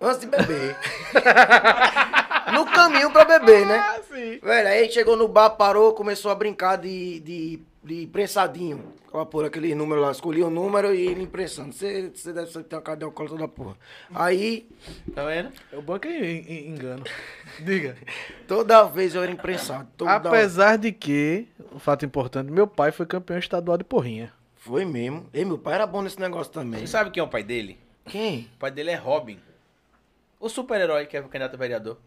Antes 0.00 0.20
de 0.20 0.26
beber. 0.26 0.76
no 2.52 2.64
caminho 2.66 3.10
pra 3.10 3.24
beber, 3.24 3.66
né? 3.66 3.76
Ah, 3.78 4.00
sim. 4.02 4.38
Velho, 4.42 4.68
aí 4.68 4.80
a 4.80 4.82
gente 4.84 4.94
chegou 4.94 5.16
no 5.16 5.28
bar, 5.28 5.50
parou, 5.50 5.92
começou 5.92 6.30
a 6.30 6.34
brincar 6.34 6.76
de, 6.76 7.20
de, 7.20 7.60
de 7.82 8.06
prensadinho. 8.06 8.92
Ela 9.12 9.26
por 9.26 9.44
aquele 9.44 9.74
número 9.74 10.00
lá, 10.00 10.10
escolhia 10.10 10.46
o 10.46 10.50
número 10.50 10.94
e 10.94 11.06
ele 11.06 11.22
impressando. 11.22 11.72
Você, 11.74 12.10
você 12.14 12.32
deve 12.32 12.50
ter 12.64 12.74
uma 12.76 12.80
cadeia 12.80 13.06
alcoólica 13.06 13.36
toda 13.36 13.46
porra. 13.46 13.76
Aí, 14.14 14.66
Tá 15.14 15.26
vendo? 15.26 15.52
É 15.70 15.76
o 15.76 15.82
en- 16.06 16.44
en- 16.48 16.68
engano. 16.70 17.04
Diga. 17.60 17.94
toda 18.48 18.84
vez 18.84 19.14
eu 19.14 19.22
era 19.22 19.30
imprensado. 19.30 19.86
Toda 19.98 20.14
Apesar 20.14 20.78
de 20.78 20.92
que, 20.92 21.46
um 21.74 21.78
fato 21.78 22.06
importante, 22.06 22.50
meu 22.50 22.66
pai 22.66 22.90
foi 22.90 23.04
campeão 23.04 23.38
estadual 23.38 23.76
de 23.76 23.84
porrinha. 23.84 24.32
Foi 24.56 24.84
mesmo. 24.86 25.26
E 25.34 25.44
meu 25.44 25.58
pai 25.58 25.74
era 25.74 25.86
bom 25.86 26.00
nesse 26.00 26.18
negócio 26.18 26.50
também. 26.50 26.80
Você 26.80 26.86
sabe 26.86 27.10
quem 27.10 27.20
é 27.20 27.24
o 27.24 27.28
pai 27.28 27.42
dele? 27.42 27.78
Quem? 28.06 28.48
O 28.54 28.58
pai 28.60 28.70
dele 28.70 28.90
é 28.92 28.94
Robin. 28.96 29.38
O 30.40 30.48
super-herói 30.48 31.04
que 31.04 31.16
é 31.16 31.20
o 31.20 31.24
candidato 31.24 31.54
a 31.54 31.58
vereador. 31.58 31.98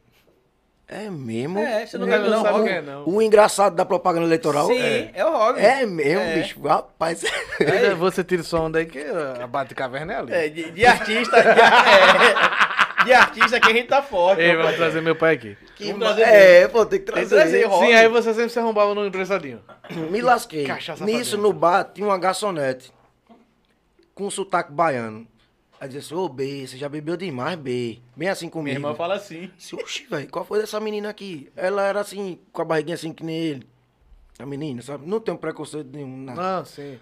É 0.88 1.10
mesmo? 1.10 1.58
É, 1.60 1.86
você 1.86 1.98
não 1.98 2.06
ver 2.06 2.20
não 2.20 2.30
não, 2.30 2.42
sabe 2.44 2.70
é, 2.70 2.82
não. 2.82 3.10
O 3.10 3.20
engraçado 3.20 3.76
da 3.76 3.84
propaganda 3.84 4.28
eleitoral? 4.28 4.68
Sim, 4.68 4.80
É, 4.80 5.12
é, 5.16 5.26
o 5.26 5.32
Robin. 5.36 5.60
é 5.60 5.86
mesmo, 5.86 6.22
É. 6.22 6.36
bicho. 6.36 6.62
Rapaz. 6.62 7.24
Ainda 7.60 7.96
Você 7.96 8.24
tira 8.24 8.44
só 8.44 8.62
onda 8.66 8.78
aí 8.78 8.86
que 8.86 9.00
a 9.00 9.48
bate 9.48 9.74
caverna 9.74 10.14
é 10.14 10.18
ali. 10.18 10.34
É, 10.34 10.48
de, 10.50 10.70
de 10.72 10.86
artista, 10.86 11.42
de, 11.42 11.48
é, 11.50 11.56
de 13.06 13.14
artista 13.14 13.60
que 13.60 13.72
a 13.72 13.74
gente 13.74 13.88
tá 13.88 14.04
forte. 14.04 14.42
Ei, 14.44 14.56
vamos 14.56 14.76
trazer 14.76 15.02
meu 15.02 15.16
pai 15.16 15.34
aqui. 15.34 15.58
Que 15.76 15.86
Vamos 15.92 16.00
trazer 16.16 16.22
é, 16.22 16.68
pô, 16.68 16.86
tem 16.86 17.00
que 17.00 17.06
Tem 17.12 17.24
que 17.24 17.30
trazer. 17.30 17.36
trazer, 17.36 17.64
Robin. 17.68 17.88
Sim, 17.88 17.94
aí 17.96 18.08
você 18.08 18.34
sempre 18.36 18.50
se 18.52 18.60
arrombava 18.60 18.94
no 18.94 19.06
empressadinho. 19.08 19.62
Me 20.12 20.22
lasquei. 20.22 20.66
Cachaça 20.66 21.04
Nisso, 21.04 21.36
no 21.36 21.52
bar, 21.52 21.84
tinha 21.94 22.06
uma 22.08 22.18
garçonete 22.20 22.94
com 24.14 24.30
sotaque 24.30 24.72
baiano. 24.72 25.28
Aí 25.86 25.90
disse 25.90 26.14
assim, 26.14 26.16
ô, 26.16 26.28
B, 26.28 26.66
você 26.68 26.78
já 26.78 26.90
bebeu 26.90 27.16
demais, 27.16 27.56
B. 27.58 28.00
Bem 28.16 28.28
assim 28.28 28.46
Minha 28.46 28.52
comigo. 28.52 28.76
irmã 28.78 28.96
fala 28.96 29.16
assim. 29.16 29.52
Disse, 29.56 29.76
Oxi, 29.76 30.06
velho, 30.06 30.28
qual 30.30 30.44
foi 30.44 30.60
dessa 30.60 30.80
menina 30.80 31.10
aqui? 31.10 31.52
Ela 31.56 31.84
era 31.84 32.00
assim, 32.00 32.40
com 32.52 32.62
a 32.62 32.66
barriguinha 32.66 32.96
assim 32.96 33.14
que 33.14 33.24
nem 33.24 33.36
ele. 33.38 33.68
A 34.40 34.46
menina, 34.46 34.82
sabe? 34.82 35.08
Não 35.08 35.20
tem 35.20 35.36
preconceito 35.38 35.90
nenhum, 35.94 36.18
nada. 36.18 36.42
Não, 36.42 36.66
sim. 36.66 37.00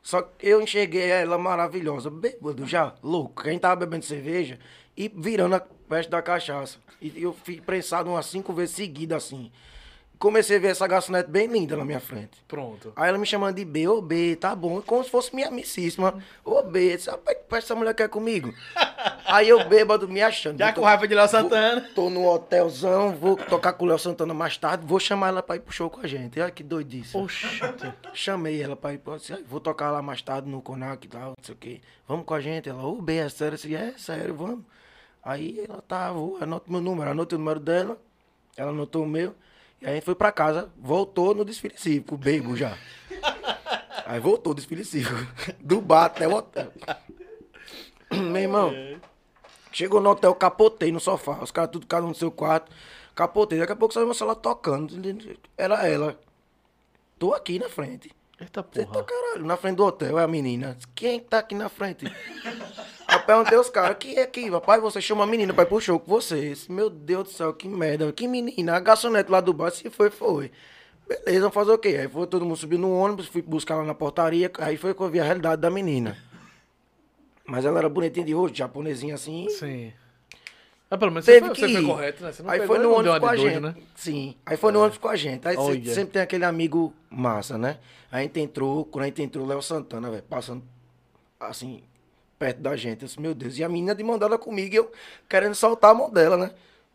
Só 0.00 0.22
que 0.22 0.46
eu 0.48 0.60
enxerguei 0.62 1.02
ela 1.10 1.36
maravilhosa, 1.36 2.10
bêbado 2.10 2.64
já, 2.66 2.94
louco. 3.02 3.42
Quem 3.42 3.58
tava 3.58 3.76
bebendo 3.76 4.04
cerveja 4.04 4.58
e 4.96 5.12
virando 5.14 5.56
a 5.56 5.60
peste 5.60 6.08
da 6.08 6.22
cachaça. 6.22 6.78
E 7.00 7.22
eu 7.22 7.32
fui 7.32 7.60
prensado 7.60 8.08
umas 8.08 8.26
cinco 8.26 8.52
vezes 8.52 8.74
seguidas 8.76 9.24
assim. 9.24 9.50
Comecei 10.22 10.56
a 10.56 10.60
ver 10.60 10.68
essa 10.68 10.86
garçonete 10.86 11.28
bem 11.28 11.48
linda 11.48 11.76
na 11.76 11.84
minha 11.84 11.98
frente. 11.98 12.40
Pronto. 12.46 12.92
Aí 12.94 13.08
ela 13.08 13.18
me 13.18 13.26
chamando 13.26 13.56
de 13.56 13.64
B, 13.64 13.88
ô 13.88 14.00
B, 14.00 14.36
tá 14.36 14.54
bom, 14.54 14.80
como 14.80 15.02
se 15.02 15.10
fosse 15.10 15.34
minha 15.34 15.48
amicíssima. 15.48 16.14
Ô 16.44 16.62
B, 16.62 16.92
eu 16.92 16.96
disse, 16.96 17.10
rapaz, 17.10 17.36
que 17.48 17.54
essa 17.56 17.74
mulher 17.74 17.92
quer 17.92 18.08
comigo? 18.08 18.54
Aí 19.26 19.48
eu 19.48 19.68
bêbado 19.68 20.08
me 20.08 20.22
achando. 20.22 20.60
Já 20.60 20.70
eu 20.70 20.74
com 20.74 20.82
raiva 20.82 21.08
de 21.08 21.14
Léo 21.16 21.26
Santana. 21.26 21.90
Tô 21.92 22.08
no 22.08 22.24
hotelzão, 22.28 23.16
vou 23.16 23.34
tocar 23.36 23.72
com 23.72 23.84
o 23.84 23.88
Léo 23.88 23.98
Santana 23.98 24.32
mais 24.32 24.56
tarde, 24.56 24.86
vou 24.86 25.00
chamar 25.00 25.26
ela 25.30 25.42
pra 25.42 25.56
ir 25.56 25.60
pro 25.60 25.72
show 25.74 25.90
com 25.90 26.00
a 26.02 26.06
gente. 26.06 26.38
Olha 26.40 26.52
que 26.52 26.62
doidice. 26.62 27.16
Oxi. 27.16 27.60
Chamei 28.14 28.62
ela 28.62 28.76
pra 28.76 28.92
ir, 28.92 28.98
pra, 28.98 29.16
disse, 29.16 29.32
"Ah, 29.32 29.40
vou 29.44 29.58
tocar 29.58 29.90
lá 29.90 30.00
mais 30.02 30.22
tarde 30.22 30.48
no 30.48 30.62
Conac 30.62 31.04
e 31.04 31.10
tal, 31.10 31.30
não 31.30 31.34
sei 31.44 31.54
o 31.56 31.58
quê. 31.58 31.80
Vamos 32.06 32.24
com 32.26 32.34
a 32.34 32.40
gente. 32.40 32.68
Ela, 32.68 32.84
ô, 32.86 33.02
B, 33.02 33.16
é 33.16 33.28
sério? 33.28 33.54
Eu 33.54 33.56
disse, 33.56 33.74
é 33.74 33.92
sério, 33.98 34.36
vamos. 34.36 34.60
Aí 35.24 35.64
ela 35.68 35.82
tá, 35.82 36.12
vou, 36.12 36.38
anota 36.40 36.70
meu 36.70 36.80
número, 36.80 37.10
anotei 37.10 37.34
o 37.34 37.40
número 37.40 37.58
dela, 37.58 37.98
ela 38.56 38.70
anotou 38.70 39.02
o 39.02 39.06
meu. 39.08 39.34
E 39.82 39.86
aí 39.86 39.90
a 39.90 39.94
gente 39.96 40.04
foi 40.04 40.14
pra 40.14 40.30
casa, 40.30 40.70
voltou 40.78 41.34
no 41.34 41.44
desfile 41.44 41.74
cívico, 41.76 42.16
bebo 42.16 42.56
já. 42.56 42.78
Aí 44.06 44.20
voltou 44.20 44.52
o 44.52 44.54
desfile 44.54 44.84
cívico, 44.84 45.16
do 45.60 45.80
bar 45.80 46.04
até 46.04 46.28
o 46.28 46.34
hotel. 46.34 46.72
Meu 48.12 48.42
irmão, 48.42 48.72
chegou 49.72 50.00
no 50.00 50.10
hotel, 50.10 50.32
capotei 50.36 50.92
no 50.92 51.00
sofá, 51.00 51.42
os 51.42 51.50
caras 51.50 51.70
tudo 51.70 51.86
cada 51.86 52.04
um 52.06 52.10
no 52.10 52.14
seu 52.14 52.30
quarto, 52.30 52.70
capotei. 53.12 53.58
Daqui 53.58 53.72
a 53.72 53.76
pouco 53.76 53.92
saiu 53.92 54.06
meu 54.06 54.14
celular 54.14 54.36
tocando, 54.36 54.94
era 55.56 55.88
ela. 55.88 56.16
Tô 57.18 57.34
aqui 57.34 57.58
na 57.58 57.68
frente. 57.68 58.14
Eita 58.42 58.66
Você 58.72 58.84
tá 58.84 58.92
porra. 58.92 59.04
caralho, 59.04 59.44
na 59.46 59.56
frente 59.56 59.76
do 59.76 59.84
hotel, 59.84 60.18
é 60.18 60.24
a 60.24 60.28
menina. 60.28 60.76
Quem 60.94 61.20
tá 61.20 61.38
aqui 61.38 61.54
na 61.54 61.68
frente? 61.68 62.06
Aí 63.06 63.16
eu 63.16 63.22
perguntei 63.22 63.56
aos 63.56 63.70
caras, 63.70 63.96
quem 63.98 64.16
é 64.16 64.22
aqui? 64.22 64.50
Papai, 64.50 64.80
você 64.80 65.00
chama 65.00 65.24
a 65.24 65.26
menina 65.26 65.54
pra 65.54 65.62
ir 65.64 65.66
pro 65.66 65.80
show 65.80 65.98
com 65.98 66.10
vocês. 66.10 66.66
Meu 66.68 66.90
Deus 66.90 67.24
do 67.24 67.30
céu, 67.30 67.54
que 67.54 67.68
merda. 67.68 68.12
Que 68.12 68.26
menina? 68.26 68.74
A 68.76 68.80
garçonete 68.80 69.30
lá 69.30 69.40
do 69.40 69.52
bar, 69.52 69.70
se 69.70 69.88
foi, 69.90 70.10
foi. 70.10 70.50
Beleza, 71.08 71.40
vamos 71.40 71.54
fazer 71.54 71.72
o 71.72 71.78
quê? 71.78 71.98
Aí 72.00 72.08
foi 72.08 72.26
todo 72.26 72.44
mundo 72.44 72.56
subir 72.56 72.78
no 72.78 72.92
ônibus, 72.92 73.26
fui 73.26 73.42
buscar 73.42 73.76
lá 73.76 73.84
na 73.84 73.94
portaria. 73.94 74.50
Aí 74.58 74.76
foi 74.76 74.92
que 74.94 75.00
eu 75.00 75.08
vi 75.08 75.20
a 75.20 75.24
realidade 75.24 75.60
da 75.60 75.70
menina. 75.70 76.16
Mas 77.44 77.64
ela 77.64 77.78
era 77.78 77.88
bonitinha 77.88 78.24
de 78.24 78.32
rosto, 78.32 78.56
japonesinha 78.56 79.14
assim. 79.14 79.48
Sim. 79.50 79.92
Mas 80.92 80.98
pelo 80.98 81.10
menos 81.10 81.24
Teve 81.24 81.48
você, 81.48 81.54
foi, 81.54 81.68
que 81.68 81.74
você 81.74 81.82
correto, 81.86 82.22
né? 82.22 82.32
Você 82.32 82.42
não 82.42 82.50
Aí 82.50 82.60
pegou 82.60 82.76
foi 82.76 82.84
no 82.84 82.92
ônibus 82.92 83.18
com 83.18 83.26
a 83.26 83.34
de 83.34 83.40
gente. 83.40 83.50
doido, 83.52 83.66
né? 83.66 83.74
Sim. 83.94 84.34
Aí 84.44 84.56
foi 84.58 84.72
no 84.72 84.80
ônibus 84.80 84.98
com 84.98 85.08
a 85.08 85.16
gente. 85.16 85.48
Aí 85.48 85.56
Olha. 85.56 85.72
sempre, 85.74 85.94
sempre 85.94 86.12
tem 86.12 86.20
aquele 86.22 86.44
amigo 86.44 86.92
massa, 87.08 87.56
né? 87.56 87.78
A 88.10 88.20
gente 88.20 88.38
entrou, 88.38 88.84
quando 88.84 89.04
a 89.04 89.06
gente 89.06 89.22
entrou, 89.22 89.46
Léo 89.46 89.62
Santana, 89.62 90.10
velho, 90.10 90.22
passando 90.24 90.62
assim, 91.40 91.82
perto 92.38 92.58
da 92.60 92.76
gente. 92.76 93.00
Eu 93.02 93.06
disse, 93.08 93.18
meu 93.18 93.34
Deus. 93.34 93.56
E 93.56 93.64
a 93.64 93.70
menina 93.70 93.94
de 93.94 94.04
mão 94.04 94.18
dada 94.18 94.36
comigo, 94.36 94.74
eu 94.74 94.92
querendo 95.26 95.54
soltar 95.54 95.92
a 95.92 95.94
mão 95.94 96.10
dela, 96.10 96.36
né? 96.36 96.50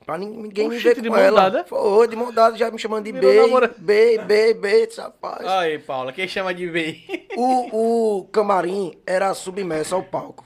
Pra 0.05 0.15
nin- 0.15 0.29
ninguém 0.29 0.69
me 0.69 0.75
Oxente, 0.77 0.95
ver 0.97 1.01
de 1.01 1.09
com 1.09 1.15
mão 1.15 1.23
ela. 1.23 1.49
dada? 1.49 1.65
Foi, 1.65 2.07
de 2.07 2.15
mão 2.15 2.31
dada, 2.31 2.55
já 2.55 2.69
me 2.69 2.77
chamando 2.77 3.03
de 3.05 3.11
Virou 3.11 3.59
B, 3.77 3.77
B, 3.79 4.17
B, 4.19 4.53
B, 4.53 4.89
rapaz. 4.95 5.45
Aí, 5.45 5.79
Paula, 5.79 6.13
quem 6.13 6.27
chama 6.27 6.53
de 6.53 6.67
bem? 6.69 7.03
O, 7.35 8.19
o 8.19 8.23
camarim 8.25 8.93
era 9.07 9.33
submerso 9.33 9.95
ao 9.95 10.03
palco. 10.03 10.45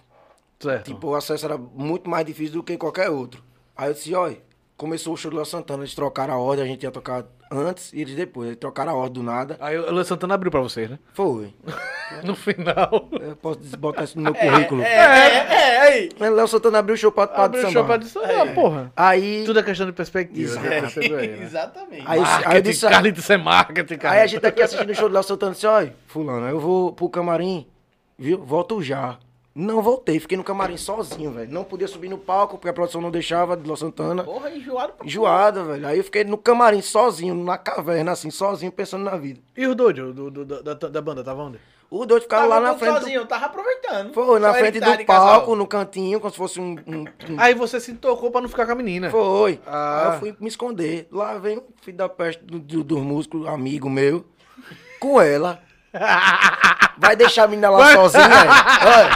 Certo. 0.62 0.86
Tipo, 0.86 1.08
o 1.10 1.16
acesso 1.16 1.46
era 1.46 1.58
muito 1.58 2.10
mais 2.10 2.26
difícil 2.26 2.54
do 2.56 2.64
que 2.64 2.78
qualquer 2.78 3.10
outro. 3.10 3.44
Aí 3.76 3.90
eu 3.90 3.94
disse, 3.94 4.14
olha, 4.14 4.38
começou 4.78 5.14
o 5.14 5.18
show 5.18 5.30
do 5.32 5.38
Léo 5.38 5.46
Santana, 5.46 5.84
eles 5.84 5.96
trocaram 5.96 6.34
a 6.34 6.38
ordem, 6.38 6.64
a 6.64 6.68
gente 6.68 6.84
ia 6.84 6.92
tocar 6.92 7.24
antes 7.52 7.92
e 7.94 8.02
eles 8.02 8.16
depois. 8.16 8.48
Eles 8.48 8.60
trocaram 8.60 8.92
a 8.92 8.96
ordem 8.96 9.14
do 9.14 9.24
nada. 9.24 9.58
Aí 9.60 9.78
o 9.78 9.92
Luan 9.92 10.04
Santana 10.04 10.34
abriu 10.36 10.50
pra 10.52 10.62
vocês, 10.62 10.90
né? 10.90 11.00
Foi. 11.14 11.54
No 12.26 12.36
final. 12.36 13.08
Eu 13.22 13.38
posso 13.38 13.60
botar 13.78 14.04
isso 14.04 14.18
no 14.18 14.24
meu 14.26 14.36
currículo. 14.36 14.82
É, 14.82 14.88
é, 14.90 15.38
é, 15.54 15.78
aí. 15.80 16.10
Mas 16.20 16.34
Léo 16.34 16.46
Santana 16.46 16.80
abriu 16.80 16.94
o 16.96 16.98
show 16.98 17.10
pra, 17.10 17.26
pra 17.26 17.46
Abriu 17.46 17.66
o 17.66 17.72
show 17.72 17.86
pra 17.86 17.96
dizer, 17.96 18.20
ah, 18.20 18.54
porra. 18.54 18.92
Aí, 18.98 19.44
Tudo 19.46 19.60
é 19.60 19.64
questão 19.64 19.86
de 19.86 19.94
perspectiva. 19.94 20.60
Exato. 20.60 21.00
né? 21.00 21.06
Aí, 21.22 21.28
né? 21.30 21.40
Exatamente. 21.46 22.04
aí, 22.06 22.20
eu- 22.20 22.26
aí 22.26 22.58
eu 22.58 22.62
disse, 22.62 22.86
Carlitos 22.90 23.30
é 23.30 23.38
marketing, 23.38 23.96
cara. 23.98 24.16
aí 24.16 24.22
a 24.24 24.28
gente 24.28 24.46
aqui 24.46 24.62
assistindo 24.62 24.90
o 24.90 24.94
show 24.94 25.08
do 25.08 25.14
Léo 25.14 25.24
Santana 25.24 25.54
disse, 25.54 25.66
olha, 25.66 25.96
fulano, 26.06 26.50
eu 26.50 26.60
vou 26.60 26.92
pro 26.92 27.08
camarim, 27.08 27.66
viu? 28.20 28.44
Volto 28.44 28.84
já. 28.84 29.18
Não 29.54 29.82
voltei, 29.82 30.18
fiquei 30.18 30.38
no 30.38 30.46
camarim 30.46 30.78
sozinho, 30.78 31.30
velho. 31.32 31.52
Não 31.52 31.66
podia 31.66 31.88
subir 31.88 32.08
no 32.08 32.18
palco, 32.18 32.58
porque 32.58 32.70
a 32.70 32.74
produção 32.74 33.02
não 33.02 33.12
deixava, 33.12 33.58
de 33.58 33.68
Léo 33.68 33.76
Santana. 33.76 34.24
Porra, 34.24 34.50
enjoado. 34.50 34.94
pra 34.94 35.06
Enjoada, 35.06 35.64
velho. 35.66 35.88
Aí 35.88 35.98
eu 35.98 36.04
fiquei 36.06 36.24
no 36.24 36.38
camarim 36.38 36.82
sozinho, 36.82 37.36
na 37.36 37.58
caverna, 37.58 38.14
assim, 38.14 38.32
sozinho, 38.32 38.72
pensando 38.72 39.04
na 39.04 39.18
vida. 39.18 39.42
E 39.58 39.68
os 39.68 39.76
doidos 39.76 40.16
do, 40.16 40.32
do- 40.32 40.46
do- 40.46 40.64
da, 40.64 40.74
da 40.74 41.02
banda, 41.02 41.22
tava 41.22 41.44
onde? 41.44 41.60
O 41.90 42.06
doido 42.06 42.22
ficava 42.22 42.44
Tava 42.48 42.56
lá 42.62 42.72
na 42.72 42.78
frente. 42.80 42.94
sozinho, 43.00 43.20
eu 43.20 43.26
tava 43.26 43.48
aproveitando. 43.48 44.08
Do... 44.08 44.14
Foi, 44.14 44.40
na 44.40 44.54
Só 44.54 44.60
frente 44.60 44.80
do 44.80 44.86
casal. 44.86 45.06
palco, 45.06 45.56
no 45.58 45.68
cantinho, 45.68 46.22
como 46.22 46.32
se 46.32 46.38
fosse 46.38 46.62
um. 46.62 46.78
um- 46.88 47.02
um- 47.34 47.38
Aí 47.38 47.54
você 47.54 47.82
se 47.82 47.94
tocou 47.96 48.32
pra 48.32 48.40
não 48.40 48.48
ficar 48.48 48.66
com 48.66 48.72
a 48.72 48.76
menina. 48.76 49.10
Foi. 49.12 49.60
Ah. 49.68 50.00
Aí 50.08 50.14
eu 50.16 50.20
fui 50.22 50.36
me 50.40 50.48
esconder. 50.48 51.10
Lá 51.12 51.38
vem 51.38 51.58
o 51.58 51.64
filho 51.82 51.98
da 51.98 52.08
peste 52.08 52.42
do, 52.46 52.58
do, 52.58 52.82
dos 52.86 53.02
músicos, 53.02 53.46
amigo 53.46 53.90
meu, 53.90 54.24
com 55.02 55.20
ela. 55.20 55.62
Vai 56.98 57.16
deixar 57.16 57.44
a 57.44 57.48
menina 57.48 57.70
lá 57.70 57.78
Vai. 57.80 57.96
sozinha? 57.96 58.24
Olha. 58.86 59.10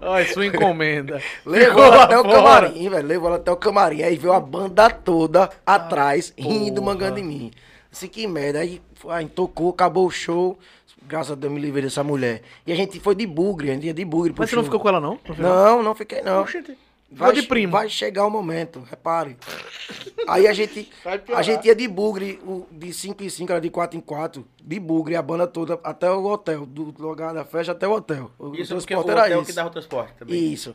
Olha, 0.00 0.32
sua 0.32 0.46
encomenda. 0.46 1.20
Levou 1.44 1.84
ela 1.84 2.04
até 2.04 2.18
o 2.18 2.22
fora. 2.22 2.36
camarim, 2.36 2.88
velho. 2.88 3.06
Levou 3.06 3.28
ela 3.28 3.36
até 3.36 3.50
o 3.50 3.56
camarim. 3.56 4.02
Aí 4.02 4.16
veio 4.16 4.32
a 4.32 4.40
banda 4.40 4.88
toda 4.88 5.50
atrás, 5.64 6.32
rindo, 6.38 6.80
porra. 6.80 6.94
mangando 6.94 7.18
em 7.18 7.24
mim. 7.24 7.50
Assim, 7.92 8.08
que 8.08 8.26
merda. 8.26 8.60
Aí, 8.60 8.80
aí 9.08 9.26
tocou, 9.26 9.70
acabou 9.70 10.06
o 10.06 10.10
show. 10.10 10.58
Graças 11.06 11.32
a 11.32 11.34
Deus 11.34 11.52
me 11.52 11.60
livrei 11.60 11.84
dessa 11.84 12.02
mulher. 12.02 12.42
E 12.66 12.72
a 12.72 12.76
gente 12.76 12.98
foi 12.98 13.14
de 13.14 13.26
bugre, 13.26 13.70
a 13.70 13.74
gente 13.74 13.86
ia 13.86 13.94
de 13.94 14.04
bugre 14.04 14.34
Mas 14.36 14.50
você 14.50 14.56
não 14.56 14.64
ficou 14.64 14.80
com 14.80 14.88
ela, 14.88 15.00
não? 15.00 15.18
Não, 15.38 15.82
não 15.82 15.94
fiquei 15.94 16.20
não. 16.20 16.42
Oxente. 16.42 16.76
Vai, 17.10 17.32
de 17.32 17.42
primo. 17.42 17.72
vai 17.72 17.88
chegar 17.88 18.26
o 18.26 18.30
momento, 18.30 18.80
repare. 18.90 19.36
Aí 20.26 20.46
a 20.48 20.52
gente, 20.52 20.90
a 21.34 21.40
gente 21.42 21.66
ia 21.66 21.74
de 21.74 21.86
bugre, 21.86 22.40
o- 22.44 22.66
de 22.70 22.92
5 22.92 23.22
em 23.22 23.28
5, 23.28 23.52
era 23.52 23.60
de 23.60 23.70
4 23.70 23.96
em 23.96 24.00
4, 24.00 24.44
de 24.62 24.80
bugre, 24.80 25.14
a 25.14 25.22
banda 25.22 25.46
toda, 25.46 25.78
até 25.84 26.10
o 26.10 26.24
hotel, 26.24 26.66
do 26.66 26.92
lugar 26.98 27.32
da 27.32 27.44
festa 27.44 27.72
até 27.72 27.86
o 27.86 27.92
hotel. 27.92 28.30
O 28.38 28.54
Isso 28.54 28.74
o 28.74 28.78
transporte 28.82 29.10
era 29.10 29.20
hotel 29.22 29.38
isso. 29.42 29.46
que 29.50 29.52
dava 29.56 29.68
o 29.68 29.72
transporte 29.72 30.14
também. 30.18 30.52
Isso. 30.52 30.74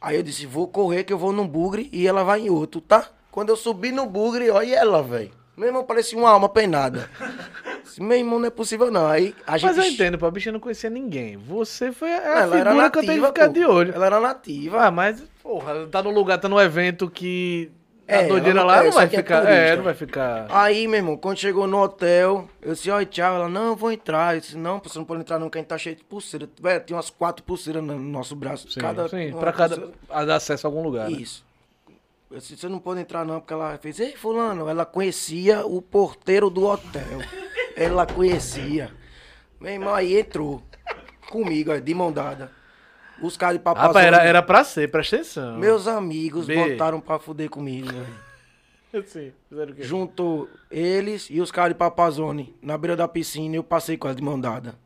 Aí 0.00 0.16
eu 0.16 0.22
disse, 0.22 0.44
vou 0.44 0.68
correr 0.68 1.02
que 1.04 1.12
eu 1.12 1.18
vou 1.18 1.32
num 1.32 1.48
bugre 1.48 1.88
e 1.92 2.06
ela 2.06 2.22
vai 2.22 2.42
em 2.42 2.50
outro, 2.50 2.80
tá? 2.82 3.08
Quando 3.30 3.48
eu 3.48 3.56
subi 3.56 3.90
no 3.90 4.04
bugre, 4.06 4.50
olha 4.50 4.76
ela, 4.76 5.02
velho. 5.02 5.30
Meu 5.56 5.68
irmão 5.68 5.82
parecia 5.84 6.18
uma 6.18 6.28
alma 6.30 6.48
penada. 6.48 7.08
Meu 7.98 8.18
irmão, 8.18 8.38
não 8.38 8.46
é 8.46 8.50
possível 8.50 8.90
não. 8.90 9.06
Aí 9.06 9.34
a 9.46 9.56
gente... 9.56 9.68
Mas 9.74 9.78
eu 9.78 9.90
entendo, 9.90 10.18
pô, 10.18 10.26
a 10.26 10.30
bicha 10.30 10.50
não 10.52 10.58
conhecia 10.60 10.90
ninguém. 10.90 11.36
Você 11.36 11.90
foi 11.92 12.10
a, 12.12 12.40
Ela 12.40 12.56
era 12.58 12.70
figura 12.70 12.90
que 12.90 12.98
eu 12.98 13.02
tenho 13.02 13.12
que 13.14 13.20
nativa, 13.20 13.26
ficar 13.28 13.46
pô. 13.46 13.52
de 13.52 13.64
olho. 13.64 13.94
Ela 13.94 14.06
era 14.06 14.20
nativa. 14.20 14.82
Ah, 14.86 14.90
mas, 14.90 15.22
porra, 15.44 15.86
tá 15.86 16.02
no 16.02 16.10
lugar, 16.10 16.38
tá 16.40 16.48
no 16.48 16.58
evento 16.60 17.08
que. 17.08 17.70
A 18.06 18.16
É, 18.16 18.26
doideira 18.26 18.60
não- 18.60 18.66
lá 18.66 18.82
é, 18.82 18.84
não 18.84 18.92
vai 18.92 19.06
é 19.06 19.08
ficar. 19.08 19.40
turista. 19.42 19.60
É, 19.62 19.76
não 19.76 19.84
vai 19.84 19.94
ficar. 19.94 20.46
Aí, 20.50 20.86
meu 20.86 20.96
irmão, 20.98 21.16
quando 21.16 21.38
chegou 21.38 21.66
no 21.66 21.80
hotel, 21.80 22.46
eu 22.60 22.74
disse, 22.74 22.90
oi, 22.90 23.06
tchau. 23.06 23.34
Ela, 23.36 23.48
não, 23.48 23.74
vou 23.74 23.90
entrar. 23.90 24.34
Eu 24.34 24.40
disse, 24.42 24.58
não, 24.58 24.78
você 24.78 24.98
não 24.98 25.06
pode 25.06 25.20
entrar 25.22 25.38
não, 25.38 25.48
que 25.48 25.56
a 25.56 25.60
gente 25.62 25.68
tá 25.68 25.78
cheio 25.78 25.96
de 25.96 26.04
pulseira. 26.04 26.46
Velho, 26.60 26.84
tinha 26.84 26.96
umas 26.96 27.08
quatro 27.08 27.42
pulseiras 27.42 27.82
no 27.82 27.98
nosso 27.98 28.36
braço. 28.36 28.70
Sim, 28.70 28.80
cada, 28.80 29.08
sim, 29.08 29.32
pra 29.32 29.52
cada. 29.54 29.76
pulseira. 29.76 29.98
a 30.10 30.24
dar 30.26 30.34
acesso 30.36 30.66
a 30.66 30.68
algum 30.68 30.82
lugar. 30.82 31.08
né? 31.08 31.16
Isso. 31.16 31.42
Eu 32.30 32.38
disse, 32.38 32.56
você 32.58 32.68
não 32.68 32.78
pode 32.78 33.00
entrar 33.00 33.24
não, 33.24 33.40
porque 33.40 33.54
ela 33.54 33.78
fez, 33.78 33.98
ei, 34.00 34.12
fulano, 34.16 34.68
ela 34.68 34.84
conhecia 34.84 35.64
o 35.64 35.80
porteiro 35.80 36.50
do 36.50 36.66
hotel. 36.66 37.20
ela 37.74 38.04
conhecia. 38.04 38.90
Meu 39.58 39.72
irmão 39.72 39.94
aí 39.94 40.18
entrou 40.18 40.62
comigo, 41.30 41.80
de 41.80 41.94
mão 41.94 42.12
dada. 42.12 42.50
Os 43.22 43.36
caras 43.36 43.58
de 43.58 43.62
papazão. 43.62 43.88
Rapaz, 43.88 44.06
era, 44.06 44.22
era 44.22 44.42
pra 44.42 44.64
ser, 44.64 44.90
presta 44.90 45.16
atenção. 45.16 45.58
Meus 45.58 45.86
amigos 45.86 46.46
B. 46.46 46.56
botaram 46.56 47.00
pra 47.00 47.18
fuder 47.18 47.48
comigo, 47.48 47.88
velho. 47.88 48.24
Sim, 49.06 49.32
fizeram 49.48 49.72
o 49.72 49.74
quê? 49.74 49.82
Juntou 49.82 50.48
eles 50.70 51.28
e 51.28 51.40
os 51.40 51.50
caras 51.50 51.70
de 51.70 51.78
Papazone 51.78 52.54
na 52.62 52.78
beira 52.78 52.96
da 52.96 53.08
piscina 53.08 53.56
e 53.56 53.58
eu 53.58 53.64
passei 53.64 53.96
com 53.96 54.06
ela 54.06 54.14
de 54.14 54.22
mão 54.22 54.38
dada. 54.38 54.76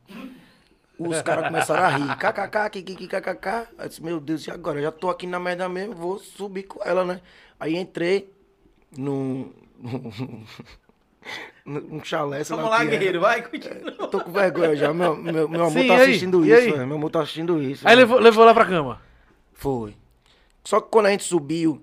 Os 0.98 1.22
caras 1.22 1.46
começaram 1.46 1.84
a 1.84 1.88
rir. 1.88 2.16
KKK, 2.16 2.70
kikiki, 2.70 3.06
kkk. 3.06 3.48
Aí 3.48 3.66
eu 3.78 3.88
disse, 3.88 4.02
meu 4.02 4.18
Deus, 4.18 4.46
e 4.46 4.50
agora? 4.50 4.78
Eu 4.78 4.84
já 4.84 4.90
tô 4.90 5.08
aqui 5.10 5.26
na 5.26 5.38
merda 5.38 5.68
mesmo, 5.68 5.94
vou 5.94 6.18
subir 6.18 6.64
com 6.64 6.82
ela, 6.82 7.04
né? 7.04 7.20
Aí 7.60 7.76
entrei 7.76 8.32
num. 8.96 9.52
num 11.68 12.02
chalé, 12.02 12.42
Vamos 12.44 12.64
lá. 12.64 12.78
lá, 12.78 12.84
guerreiro, 12.84 13.20
vai, 13.20 13.42
continua. 13.42 13.94
Eu 13.98 14.06
tô 14.08 14.20
com 14.20 14.30
vergonha 14.32 14.74
já. 14.74 14.92
Meu, 14.92 15.16
meu, 15.16 15.48
meu 15.48 15.60
amor 15.66 15.80
Sim, 15.82 15.86
tá 15.88 15.94
aí? 15.96 16.00
assistindo 16.02 16.44
isso, 16.44 16.54
aí? 16.56 16.72
velho. 16.72 16.86
Meu 16.86 16.96
amor 16.96 17.10
tá 17.10 17.20
assistindo 17.20 17.62
isso. 17.62 17.86
Aí 17.86 17.94
levou, 17.94 18.18
levou 18.18 18.44
lá 18.44 18.54
pra 18.54 18.64
cama. 18.64 19.00
Foi. 19.52 19.94
Só 20.64 20.80
que 20.80 20.88
quando 20.90 21.06
a 21.06 21.10
gente 21.10 21.24
subiu, 21.24 21.80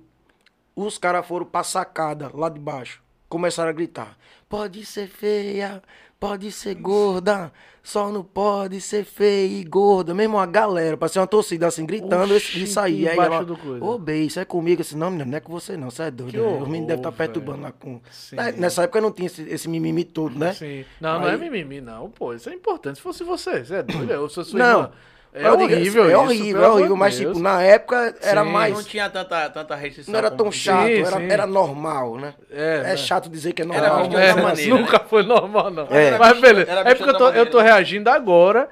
os 0.75 0.97
caras 0.97 1.25
foram 1.25 1.45
pra 1.45 1.63
sacada 1.63 2.29
lá 2.33 2.49
de 2.49 2.59
baixo. 2.59 3.01
Começaram 3.29 3.69
a 3.69 3.73
gritar: 3.73 4.17
Pode 4.49 4.86
ser 4.86 5.07
feia, 5.07 5.81
pode 6.28 6.51
ser 6.51 6.76
gorda, 6.76 7.51
só 7.84 8.11
não 8.11 8.23
pode 8.23 8.82
ser 8.82 9.03
feia 9.05 9.45
e 9.59 9.63
gorda. 9.63 10.13
Mesmo 10.13 10.38
uma 10.38 10.45
galera, 10.45 10.97
parecia 10.97 11.21
uma 11.21 11.28
torcida 11.28 11.67
assim, 11.67 11.86
gritando 11.86 12.34
Oxi, 12.36 12.63
isso 12.63 12.80
aí. 12.80 13.07
Aí 13.07 13.17
ela, 13.17 13.43
do 13.43 13.55
coisa. 13.55 13.84
ô, 13.84 13.97
bem, 13.99 14.26
isso 14.26 14.39
é 14.39 14.45
comigo. 14.45 14.82
Disse, 14.82 14.97
não, 14.97 15.11
menino, 15.11 15.30
não 15.30 15.38
é 15.38 15.39
com 15.39 15.51
você 15.51 15.78
não, 15.78 15.89
você 15.91 16.03
é 16.03 16.11
doido. 16.11 16.32
Que 16.32 16.38
né? 16.38 16.43
horror, 16.43 16.61
Os 16.63 16.67
meninos 16.67 16.88
devem 16.88 16.99
estar 17.01 17.09
velho. 17.11 17.17
perturbando 17.34 17.61
lá 17.63 17.71
com... 17.71 18.01
Né, 18.32 18.51
Nessa 18.53 18.84
época 18.84 19.01
não 19.01 19.11
tinha 19.11 19.28
esse, 19.28 19.41
esse 19.43 19.69
mimimi 19.69 20.03
todo, 20.03 20.38
né? 20.38 20.53
Sim. 20.53 20.84
Não, 20.99 21.19
não 21.19 21.28
é 21.28 21.32
Aí- 21.34 21.38
mimimi, 21.39 21.80
não, 21.82 22.09
pô. 22.09 22.34
Isso 22.34 22.49
é 22.49 22.53
importante. 22.53 22.95
Se 22.95 23.01
fosse 23.01 23.23
você, 23.23 23.63
você 23.63 23.76
é 23.76 23.84
doido. 23.84 24.11
Eu 24.11 24.28
sou 24.30 24.43
sua 24.43 24.57
Não. 24.59 24.67
irmã. 24.82 24.91
É 25.36 25.51
horrível 25.51 26.05
É 26.05 26.07
isso, 26.09 26.17
horrível, 26.19 26.61
pelo 26.61 26.63
é 26.63 26.75
horrível. 26.75 26.95
Mas, 26.95 27.17
Deus. 27.19 27.33
tipo, 27.33 27.43
na 27.43 27.61
época 27.61 28.15
era 28.21 28.43
Sim. 28.43 28.49
mais... 28.51 28.73
Não 28.73 28.83
tinha 28.83 29.09
tanta, 29.09 29.49
tanta 29.49 29.75
restrição. 29.75 30.11
Não 30.11 30.17
era 30.19 30.31
tão 30.31 30.51
chato, 30.51 30.88
Sim, 30.88 31.01
era, 31.01 31.17
sim. 31.17 31.29
era 31.29 31.45
normal, 31.45 32.17
né? 32.17 32.33
É, 32.49 32.75
É, 32.77 32.83
né? 32.83 32.97
chato 32.97 33.29
dizer 33.29 33.53
que 33.53 33.61
é 33.61 33.65
Era 33.65 33.89
normal. 33.89 34.07
de 34.07 34.15
É, 34.15 34.33
maneira, 34.36 34.75
nunca 34.75 34.99
né? 34.99 35.05
foi 35.09 35.23
normal, 35.23 35.69
não. 35.71 35.88
É. 35.89 36.17
Mas 36.17 36.39
beleza. 36.39 36.71
Era 36.71 36.89
É 36.89 36.95
porque 36.95 37.09
eu 37.09 37.17
tô, 37.17 37.29
eu 37.29 37.49
tô 37.49 37.59
reagindo 37.59 38.09
agora, 38.09 38.69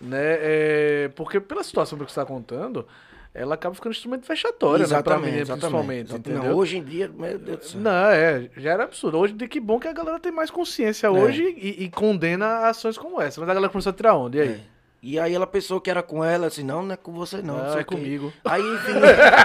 né? 0.00 0.18
é, 0.20 1.10
porque 1.14 1.40
pela 1.40 1.62
situação 1.64 1.98
que 1.98 2.04
você 2.04 2.14
tá 2.20 2.24
contando, 2.26 2.86
ela 3.34 3.54
acaba 3.56 3.74
ficando 3.74 3.92
instrumento 3.92 4.24
fechatório, 4.26 4.86
né? 4.88 5.02
Pra 5.02 5.18
menina, 5.18 5.44
principalmente, 5.44 6.10
exatamente. 6.10 6.30
entendeu? 6.30 6.50
Não, 6.52 6.56
hoje 6.56 6.78
em 6.78 6.84
dia, 6.84 7.10
meu 7.12 7.36
Deus 7.36 7.58
do 7.58 7.64
céu. 7.64 7.80
Não, 7.80 7.90
é, 8.10 8.48
já 8.56 8.70
era 8.70 8.84
absurdo. 8.84 9.18
Hoje, 9.18 9.32
de 9.32 9.48
que 9.48 9.58
bom 9.58 9.80
que 9.80 9.88
a 9.88 9.92
galera 9.92 10.20
tem 10.20 10.30
mais 10.30 10.50
consciência 10.52 11.10
hoje 11.10 11.42
e, 11.58 11.82
e 11.84 11.90
condena 11.90 12.68
ações 12.68 12.96
como 12.96 13.20
essa. 13.20 13.40
Mas 13.40 13.50
a 13.50 13.54
galera 13.54 13.72
começou 13.72 13.90
a 13.90 13.92
tirar 13.92 14.14
onda, 14.14 14.36
e 14.36 14.40
aí? 14.40 14.48
É. 14.50 14.73
E 15.06 15.20
aí 15.20 15.34
ela 15.34 15.46
pensou 15.46 15.82
que 15.82 15.90
era 15.90 16.02
com 16.02 16.24
ela, 16.24 16.46
assim, 16.46 16.62
não, 16.62 16.82
não 16.82 16.94
é 16.94 16.96
com 16.96 17.12
você 17.12 17.42
não. 17.42 17.58
Não, 17.58 17.78
é 17.78 17.84
comigo. 17.84 18.32
Aí, 18.42 18.62
enfim. 18.62 18.92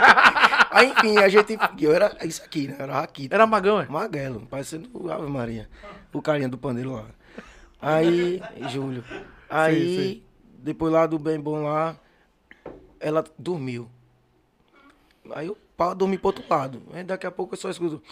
aí, 0.71 0.87
enfim, 0.89 1.17
a 1.17 1.27
gente. 1.27 1.57
Eu 1.77 1.93
era 1.93 2.15
isso 2.25 2.41
aqui, 2.41 2.69
né? 2.69 2.77
Era 2.79 2.93
Raquito. 2.93 3.35
Era 3.35 3.45
magão, 3.45 3.81
é? 3.81 3.85
Magrelo, 3.85 4.47
parecendo 4.49 4.89
o 4.93 5.11
Ave 5.11 5.29
Maria. 5.29 5.67
O 6.13 6.21
carinha 6.21 6.47
do 6.47 6.57
pandeiro 6.57 6.93
lá. 6.93 7.07
Aí, 7.81 8.41
Júlio. 8.69 9.03
Aí, 9.49 9.97
sim. 9.97 10.23
depois 10.59 10.93
lá 10.93 11.05
do 11.05 11.19
bem 11.19 11.37
bom 11.37 11.63
lá, 11.63 11.97
ela 12.97 13.21
dormiu. 13.37 13.89
Aí 15.31 15.47
eu 15.47 15.57
pau 15.79 15.95
dormi 15.95 16.17
pro 16.17 16.27
outro 16.27 16.43
lado. 16.49 16.81
Aí 16.93 17.05
daqui 17.05 17.25
a 17.25 17.31
pouco 17.31 17.53
eu 17.53 17.57
só 17.57 17.69
escuto. 17.69 18.03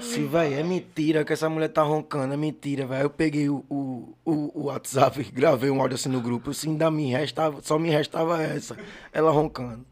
Se, 0.00 0.24
velho, 0.24 0.58
é 0.58 0.62
mentira 0.62 1.24
que 1.24 1.32
essa 1.32 1.48
mulher 1.48 1.68
tá 1.68 1.82
roncando, 1.82 2.32
é 2.32 2.36
mentira, 2.38 2.86
velho. 2.86 3.02
Eu 3.02 3.10
peguei 3.10 3.50
o, 3.50 3.62
o, 3.68 4.14
o, 4.24 4.64
WhatsApp 4.64 5.20
e 5.20 5.24
gravei 5.30 5.70
um 5.70 5.80
áudio 5.80 5.94
assim 5.96 6.08
no 6.08 6.22
grupo. 6.22 6.50
Assim, 6.50 6.70
ainda 6.70 6.90
me 6.90 7.10
restava, 7.12 7.60
só 7.62 7.78
me 7.78 7.90
restava 7.90 8.42
essa, 8.42 8.76
ela 9.12 9.30
roncando. 9.30 9.84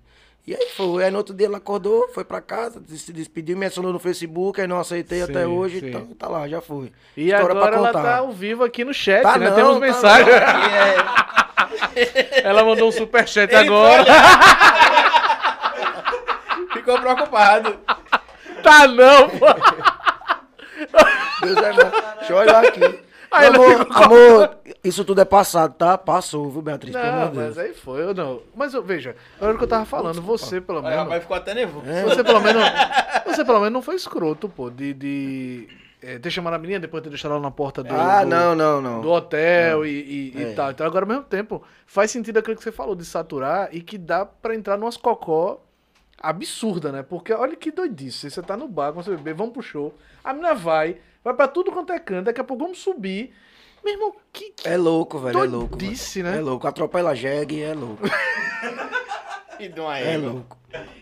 E 0.46 0.54
aí 0.54 0.68
foi. 0.74 1.04
Aí 1.04 1.10
no 1.10 1.18
outro 1.18 1.34
dia 1.34 1.46
ela 1.46 1.58
acordou, 1.58 2.08
foi 2.08 2.24
pra 2.24 2.40
casa, 2.40 2.82
se 2.88 3.12
despediu, 3.12 3.56
me 3.56 3.66
acionou 3.66 3.92
no 3.92 3.98
Facebook, 3.98 4.58
aí 4.60 4.66
não 4.66 4.80
aceitei 4.80 5.18
Sim, 5.18 5.30
até 5.30 5.46
hoje, 5.46 5.78
sim. 5.80 5.88
então 5.88 6.06
tá 6.06 6.26
lá, 6.26 6.48
já 6.48 6.62
foi. 6.62 6.90
E 7.16 7.26
História 7.26 7.46
pra 7.46 7.54
agora 7.54 7.76
ela 7.76 7.92
tá 7.92 8.16
ao 8.16 8.32
vivo 8.32 8.64
aqui 8.64 8.82
no 8.82 8.94
chat, 8.94 9.22
Tá 9.22 9.38
né? 9.38 9.50
não, 9.50 9.56
Temos 9.56 9.74
tá 9.74 9.80
mensagem. 9.80 10.32
É, 11.94 12.40
ela 12.48 12.64
mandou 12.64 12.88
um 12.88 12.92
superchat 12.92 13.54
agora. 13.54 14.04
ficou 16.80 16.98
preocupado. 17.00 17.76
Tá 18.62 18.86
não, 18.88 19.28
pô. 19.30 19.46
Deus 21.42 21.56
é 21.58 21.72
bom. 21.72 21.90
Deixa 22.18 22.32
eu 22.32 22.36
olhar 22.36 22.64
aqui. 22.64 23.00
Aí 23.30 23.46
amor, 23.46 23.78
ficou- 23.78 24.02
amor, 24.02 24.58
isso 24.82 25.04
tudo 25.04 25.20
é 25.20 25.24
passado, 25.24 25.74
tá? 25.74 25.96
Passou, 25.96 26.50
viu, 26.50 26.60
Beatriz? 26.62 26.92
Não, 26.92 27.02
mas 27.02 27.30
Deus. 27.32 27.58
aí 27.58 27.72
foi, 27.74 28.02
eu 28.02 28.12
não. 28.12 28.42
Mas 28.56 28.74
eu, 28.74 28.82
veja, 28.82 29.14
era 29.40 29.52
o 29.52 29.56
que 29.56 29.62
eu 29.62 29.68
tava 29.68 29.84
falando, 29.84 30.20
você 30.20 30.60
pelo 30.60 30.78
Aí 30.78 30.84
o 30.84 30.88
menos. 30.88 31.04
rapaz 31.04 31.22
ficou 31.22 31.36
até 31.36 31.54
nervoso. 31.54 31.88
É. 31.88 32.02
Você 32.02 32.24
pelo 32.24 32.40
menos. 32.40 32.62
Você 33.26 33.44
pelo 33.44 33.58
menos 33.60 33.72
não 33.72 33.82
foi 33.82 33.94
escroto, 33.94 34.48
pô, 34.48 34.68
de. 34.68 34.92
de 34.94 35.68
é, 36.02 36.18
ter 36.18 36.30
chamado 36.30 36.54
a 36.54 36.58
menina 36.58 36.80
depois 36.80 37.02
de 37.02 37.08
ter 37.08 37.10
deixado 37.10 37.32
ela 37.32 37.40
na 37.40 37.50
porta 37.52 37.84
do. 37.84 37.94
Ah, 37.94 38.24
do- 38.24 38.30
não, 38.30 38.54
não, 38.56 38.80
não. 38.80 39.00
do 39.00 39.10
hotel 39.10 39.84
e, 39.86 39.90
e- 39.90 40.32
e 40.34 40.42
É. 40.44 40.52
tal. 40.54 40.70
Então, 40.72 40.84
agora, 40.86 41.04
ao 41.04 41.08
mesmo 41.08 41.22
tempo, 41.24 41.62
faz 41.86 42.10
sentido 42.10 42.38
aquilo 42.38 42.56
que 42.56 42.62
você 42.64 42.72
falou 42.72 42.96
de 42.96 43.04
saturar 43.04 43.68
e 43.70 43.80
que 43.80 43.96
dá 43.96 44.24
pra 44.26 44.54
entrar 44.56 44.76
numas 44.76 44.96
cocó 44.96 45.60
absurda, 46.20 46.92
né? 46.92 47.02
Porque 47.02 47.32
olha 47.32 47.56
que 47.56 47.70
doidice. 47.70 48.30
Você 48.30 48.42
tá 48.42 48.56
no 48.56 48.68
bar, 48.68 48.92
com 48.92 49.02
você 49.02 49.10
beber, 49.10 49.34
vamos 49.34 49.52
pro 49.52 49.62
show. 49.62 49.94
A 50.22 50.32
menina 50.32 50.54
vai, 50.54 50.98
vai 51.24 51.34
pra 51.34 51.48
tudo 51.48 51.72
quanto 51.72 51.92
é 51.92 51.98
canto, 51.98 52.26
daqui 52.26 52.40
a 52.40 52.44
pouco 52.44 52.62
vamos 52.64 52.78
subir. 52.78 53.32
Meu 53.82 53.94
irmão, 53.94 54.14
que. 54.32 54.50
que 54.50 54.68
É 54.68 54.76
louco, 54.76 55.18
velho, 55.18 55.42
é 55.42 55.46
louco. 55.46 55.76
Doidice, 55.76 56.22
né? 56.22 56.36
É 56.36 56.40
louco, 56.40 56.66
atropela 56.66 57.14
jegue, 57.14 57.62
é 57.62 57.74
louco. 57.74 58.02
E 59.58 59.68
de 59.68 59.78
uma 59.78 59.98
É 59.98 60.16
louco. 60.16 60.56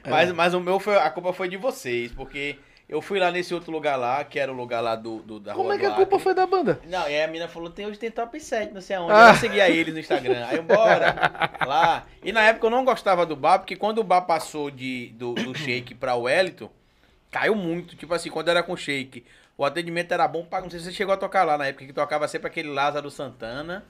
Mas, 0.05 0.33
mas 0.33 0.53
o 0.53 0.59
meu 0.59 0.81
foi, 0.81 0.97
a 0.97 1.09
culpa 1.11 1.33
foi 1.33 1.49
de 1.49 1.57
vocês, 1.57 2.11
porque 2.11 2.59
eu 2.89 3.03
fui 3.03 3.18
lá 3.20 3.30
nesse 3.30 3.53
outro 3.53 3.70
lugar 3.70 3.97
lá, 3.97 4.24
que 4.24 4.39
era 4.39 4.51
o 4.51 4.57
lugar 4.57 4.80
lá 4.80 4.97
do, 4.97 5.18
do 5.18 5.39
da 5.39 5.53
Como 5.53 5.64
Rua 5.64 5.74
é 5.74 5.78
que 5.78 5.84
a 5.84 5.91
culpa 5.91 6.14
Acre. 6.16 6.24
foi 6.24 6.34
da 6.34 6.47
banda? 6.47 6.80
Não, 6.86 7.03
e 7.03 7.14
aí 7.14 7.22
a 7.22 7.28
mina 7.28 7.47
falou, 7.47 7.68
tem 7.68 7.84
hoje 7.84 7.99
tem 7.99 8.11
top 8.11 8.41
7, 8.41 8.72
não 8.72 8.80
sei 8.80 8.97
aonde. 8.97 9.12
Ah. 9.12 9.30
Eu 9.30 9.34
seguia 9.34 9.68
eles 9.68 9.93
no 9.93 10.01
Instagram. 10.01 10.47
Aí 10.47 10.57
eu, 10.57 10.62
bora, 10.62 11.14
lá. 11.66 12.07
E 12.22 12.32
na 12.32 12.43
época 12.43 12.66
eu 12.66 12.70
não 12.70 12.86
gostava 12.86 13.26
do 13.26 13.36
bar, 13.36 13.59
porque 13.59 13.76
quando 13.76 13.99
o 13.99 14.05
bar 14.05 14.22
passou 14.22 14.70
de, 14.70 15.09
do, 15.18 15.34
do 15.34 15.55
shake 15.55 15.95
pra 15.95 16.14
Wellington, 16.16 16.70
caiu 17.30 17.55
muito. 17.55 17.95
Tipo 17.95 18.14
assim, 18.14 18.30
quando 18.30 18.49
era 18.49 18.62
com 18.62 18.74
shake, 18.74 19.24
o 19.57 19.66
atendimento 19.66 20.12
era 20.12 20.26
bom 20.26 20.45
pra... 20.47 20.62
Não 20.62 20.70
sei 20.70 20.78
se 20.78 20.86
você 20.86 20.93
chegou 20.93 21.12
a 21.12 21.18
tocar 21.18 21.45
lá 21.45 21.59
na 21.59 21.66
época, 21.66 21.84
que 21.84 21.93
tocava 21.93 22.26
sempre 22.26 22.47
aquele 22.47 22.70
Lázaro 22.70 23.11
Santana. 23.11 23.84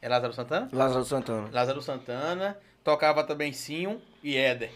É 0.00 0.08
Lázaro 0.08 0.32
Santana? 0.32 0.68
Lázaro 0.72 1.04
Santana. 1.04 1.48
Lázaro 1.52 1.82
Santana. 1.82 2.56
Tocava 2.84 3.24
também 3.24 3.52
Sinho 3.52 4.00
e 4.22 4.36
Éder, 4.36 4.70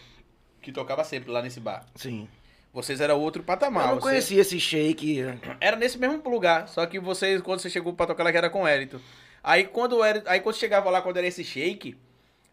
que 0.61 0.71
tocava 0.71 1.03
sempre 1.05 1.31
lá 1.31 1.41
nesse 1.41 1.61
bar. 1.61 1.85
Sim. 1.95 2.27
Vocês 2.73 2.99
eram 2.99 3.19
outro 3.19 3.43
patamar. 3.43 3.83
eu 3.83 3.87
não 3.89 3.95
você- 3.95 4.01
conhecia 4.01 4.41
esse 4.41 4.59
shake. 4.59 5.23
era 5.61 5.77
nesse 5.77 5.97
mesmo 5.97 6.27
lugar, 6.27 6.67
só 6.67 6.85
que 6.87 6.99
vocês, 6.99 7.39
quando 7.41 7.59
você 7.59 7.69
chegou 7.69 7.93
pra 7.93 8.07
tocar 8.07 8.23
lá, 8.23 8.31
que 8.31 8.37
era 8.37 8.49
com 8.49 8.63
o 8.63 8.67
Érito. 8.67 8.99
Aí 9.43 9.65
quando 9.65 9.97
o 9.97 10.03
Érito, 10.03 10.27
aí 10.27 10.39
quando 10.39 10.55
chegava 10.55 10.89
lá, 10.89 11.01
quando 11.01 11.17
era 11.17 11.27
esse 11.27 11.43
shake, 11.43 11.95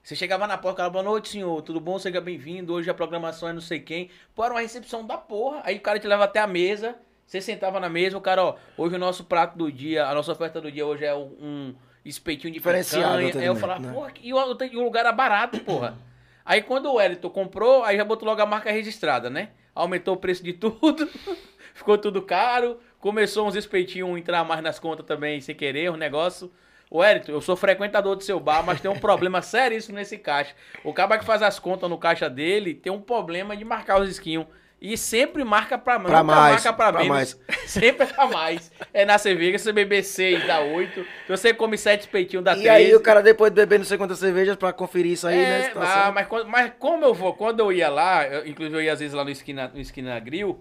você 0.03 0.15
chegava 0.15 0.47
na 0.47 0.59
porta, 0.59 0.83
ela 0.83 0.91
boa 0.91 1.03
noite, 1.03 1.31
senhor, 1.31 1.63
tudo 1.63 1.81
bom? 1.81 1.99
Seja 1.99 2.21
bem-vindo, 2.21 2.75
hoje 2.75 2.91
a 2.91 2.95
programação 2.95 3.49
é 3.49 3.53
não 3.53 3.63
sei 3.63 3.81
quem. 3.81 4.11
Pô, 4.35 4.45
era 4.45 4.53
uma 4.53 4.61
recepção 4.61 5.07
da 5.07 5.17
porra. 5.17 5.63
Aí 5.65 5.77
o 5.77 5.81
cara 5.81 5.99
te 5.99 6.07
leva 6.07 6.25
até 6.25 6.39
a 6.39 6.47
mesa, 6.47 6.97
você 7.27 7.41
sentava 7.41 7.81
na 7.81 7.89
mesa, 7.89 8.19
o 8.19 8.21
cara, 8.21 8.45
ó, 8.45 8.57
hoje 8.77 8.97
o 8.97 8.99
nosso 8.99 9.25
prato 9.25 9.57
do 9.57 9.73
dia, 9.73 10.05
a 10.07 10.15
nossa 10.15 10.33
oferta 10.33 10.61
do 10.61 10.71
dia 10.71 10.85
hoje 10.85 11.05
é 11.05 11.15
um, 11.15 11.75
espetinho 12.05 12.53
de 12.53 12.59
Diferenciado 12.59 13.19
picanha. 13.25 13.43
Aí 13.43 13.47
eu 13.47 13.57
falava, 13.57 13.81
né? 13.81 13.93
porra, 13.93 14.13
e 14.21 14.35
o, 14.35 14.59
e 14.65 14.77
o 14.77 14.83
lugar 14.83 15.01
era 15.01 15.13
barato, 15.13 15.61
porra. 15.61 15.97
Aí 16.45 16.63
quando 16.63 16.87
o 16.87 16.95
Wellington 16.95 17.31
comprou, 17.31 17.85
aí 17.85 17.97
já 17.97 18.05
botou 18.05 18.29
logo 18.29 18.41
a 18.43 18.47
marca 18.47 18.71
registrada, 18.71 19.31
né? 19.31 19.51
Aumentou 19.75 20.15
o 20.15 20.19
preço 20.19 20.43
de 20.43 20.53
tudo, 20.53 21.09
ficou 21.75 21.97
tudo 21.97 22.23
caro, 22.23 22.79
começou 22.99 23.47
uns 23.47 23.55
espeitinhos 23.55 24.15
a 24.15 24.19
entrar 24.19 24.45
mais 24.45 24.63
nas 24.63 24.79
contas 24.79 25.07
também, 25.07 25.41
sem 25.41 25.55
querer, 25.55 25.91
um 25.91 25.97
negócio. 25.97 26.51
O 26.91 26.99
Wellington, 26.99 27.31
eu 27.31 27.41
sou 27.41 27.55
frequentador 27.57 28.17
do 28.17 28.25
seu 28.25 28.41
bar, 28.41 28.65
mas 28.65 28.81
tem 28.81 28.91
um 28.91 28.99
problema 28.99 29.41
seríssimo 29.43 29.97
nesse 29.97 30.19
caixa. 30.19 30.55
O 30.83 30.93
cara 30.93 31.19
que 31.19 31.25
faz 31.25 31.41
as 31.41 31.59
contas 31.59 31.89
no 31.89 31.97
caixa 31.97 32.29
dele 32.29 32.75
tem 32.75 32.93
um 32.93 33.01
problema 33.01 33.57
de 33.57 33.65
marcar 33.65 34.01
os 34.01 34.11
esquinhos. 34.11 34.47
E 34.81 34.97
sempre 34.97 35.45
marca 35.45 35.77
pra, 35.77 36.01
Pra 36.01 36.09
nunca 36.09 36.25
mais, 36.25 36.53
marca 36.55 36.73
pra, 36.73 36.91
pra 36.93 37.03
menos. 37.05 37.39
Sempre 37.67 38.05
é 38.05 38.07
pra 38.07 38.27
mais. 38.27 38.73
É 38.95 39.05
na 39.05 39.19
cerveja, 39.19 39.59
se 39.59 39.65
você 39.65 39.73
beber 39.73 40.03
6, 40.03 40.47
dá 40.47 40.61
8. 40.61 41.03
Se 41.27 41.29
você 41.29 41.53
come 41.53 41.77
7 41.77 42.09
peitinhos, 42.09 42.43
dá 42.43 42.53
E 42.53 42.63
13. 42.63 42.69
aí 42.71 42.95
o 42.95 43.01
cara 43.01 43.23
depois 43.23 43.51
de 43.53 43.57
beber 43.57 43.79
não 43.79 43.85
sei 43.85 43.99
quantas 43.99 44.19
cervejas 44.19 44.57
pra 44.57 44.73
conferir 44.73 45.13
isso 45.13 45.27
aí, 45.27 45.39
É, 45.39 45.59
né? 45.59 45.63
situação. 45.65 46.03
ah, 46.05 46.11
mas, 46.13 46.27
mas 46.47 46.73
como 46.79 47.05
eu 47.05 47.13
vou, 47.13 47.35
quando 47.35 47.61
eu 47.61 47.71
ia 47.71 47.91
lá, 47.91 48.27
eu- 48.27 48.47
inclusive 48.47 48.75
eu 48.75 48.81
ia 48.83 48.93
às 48.95 49.01
vezes 49.01 49.13
lá 49.15 49.23
no 49.23 49.31
Esquina, 49.31 49.71
no 49.75 49.81
Esquina 49.81 50.19
Grill, 50.19 50.59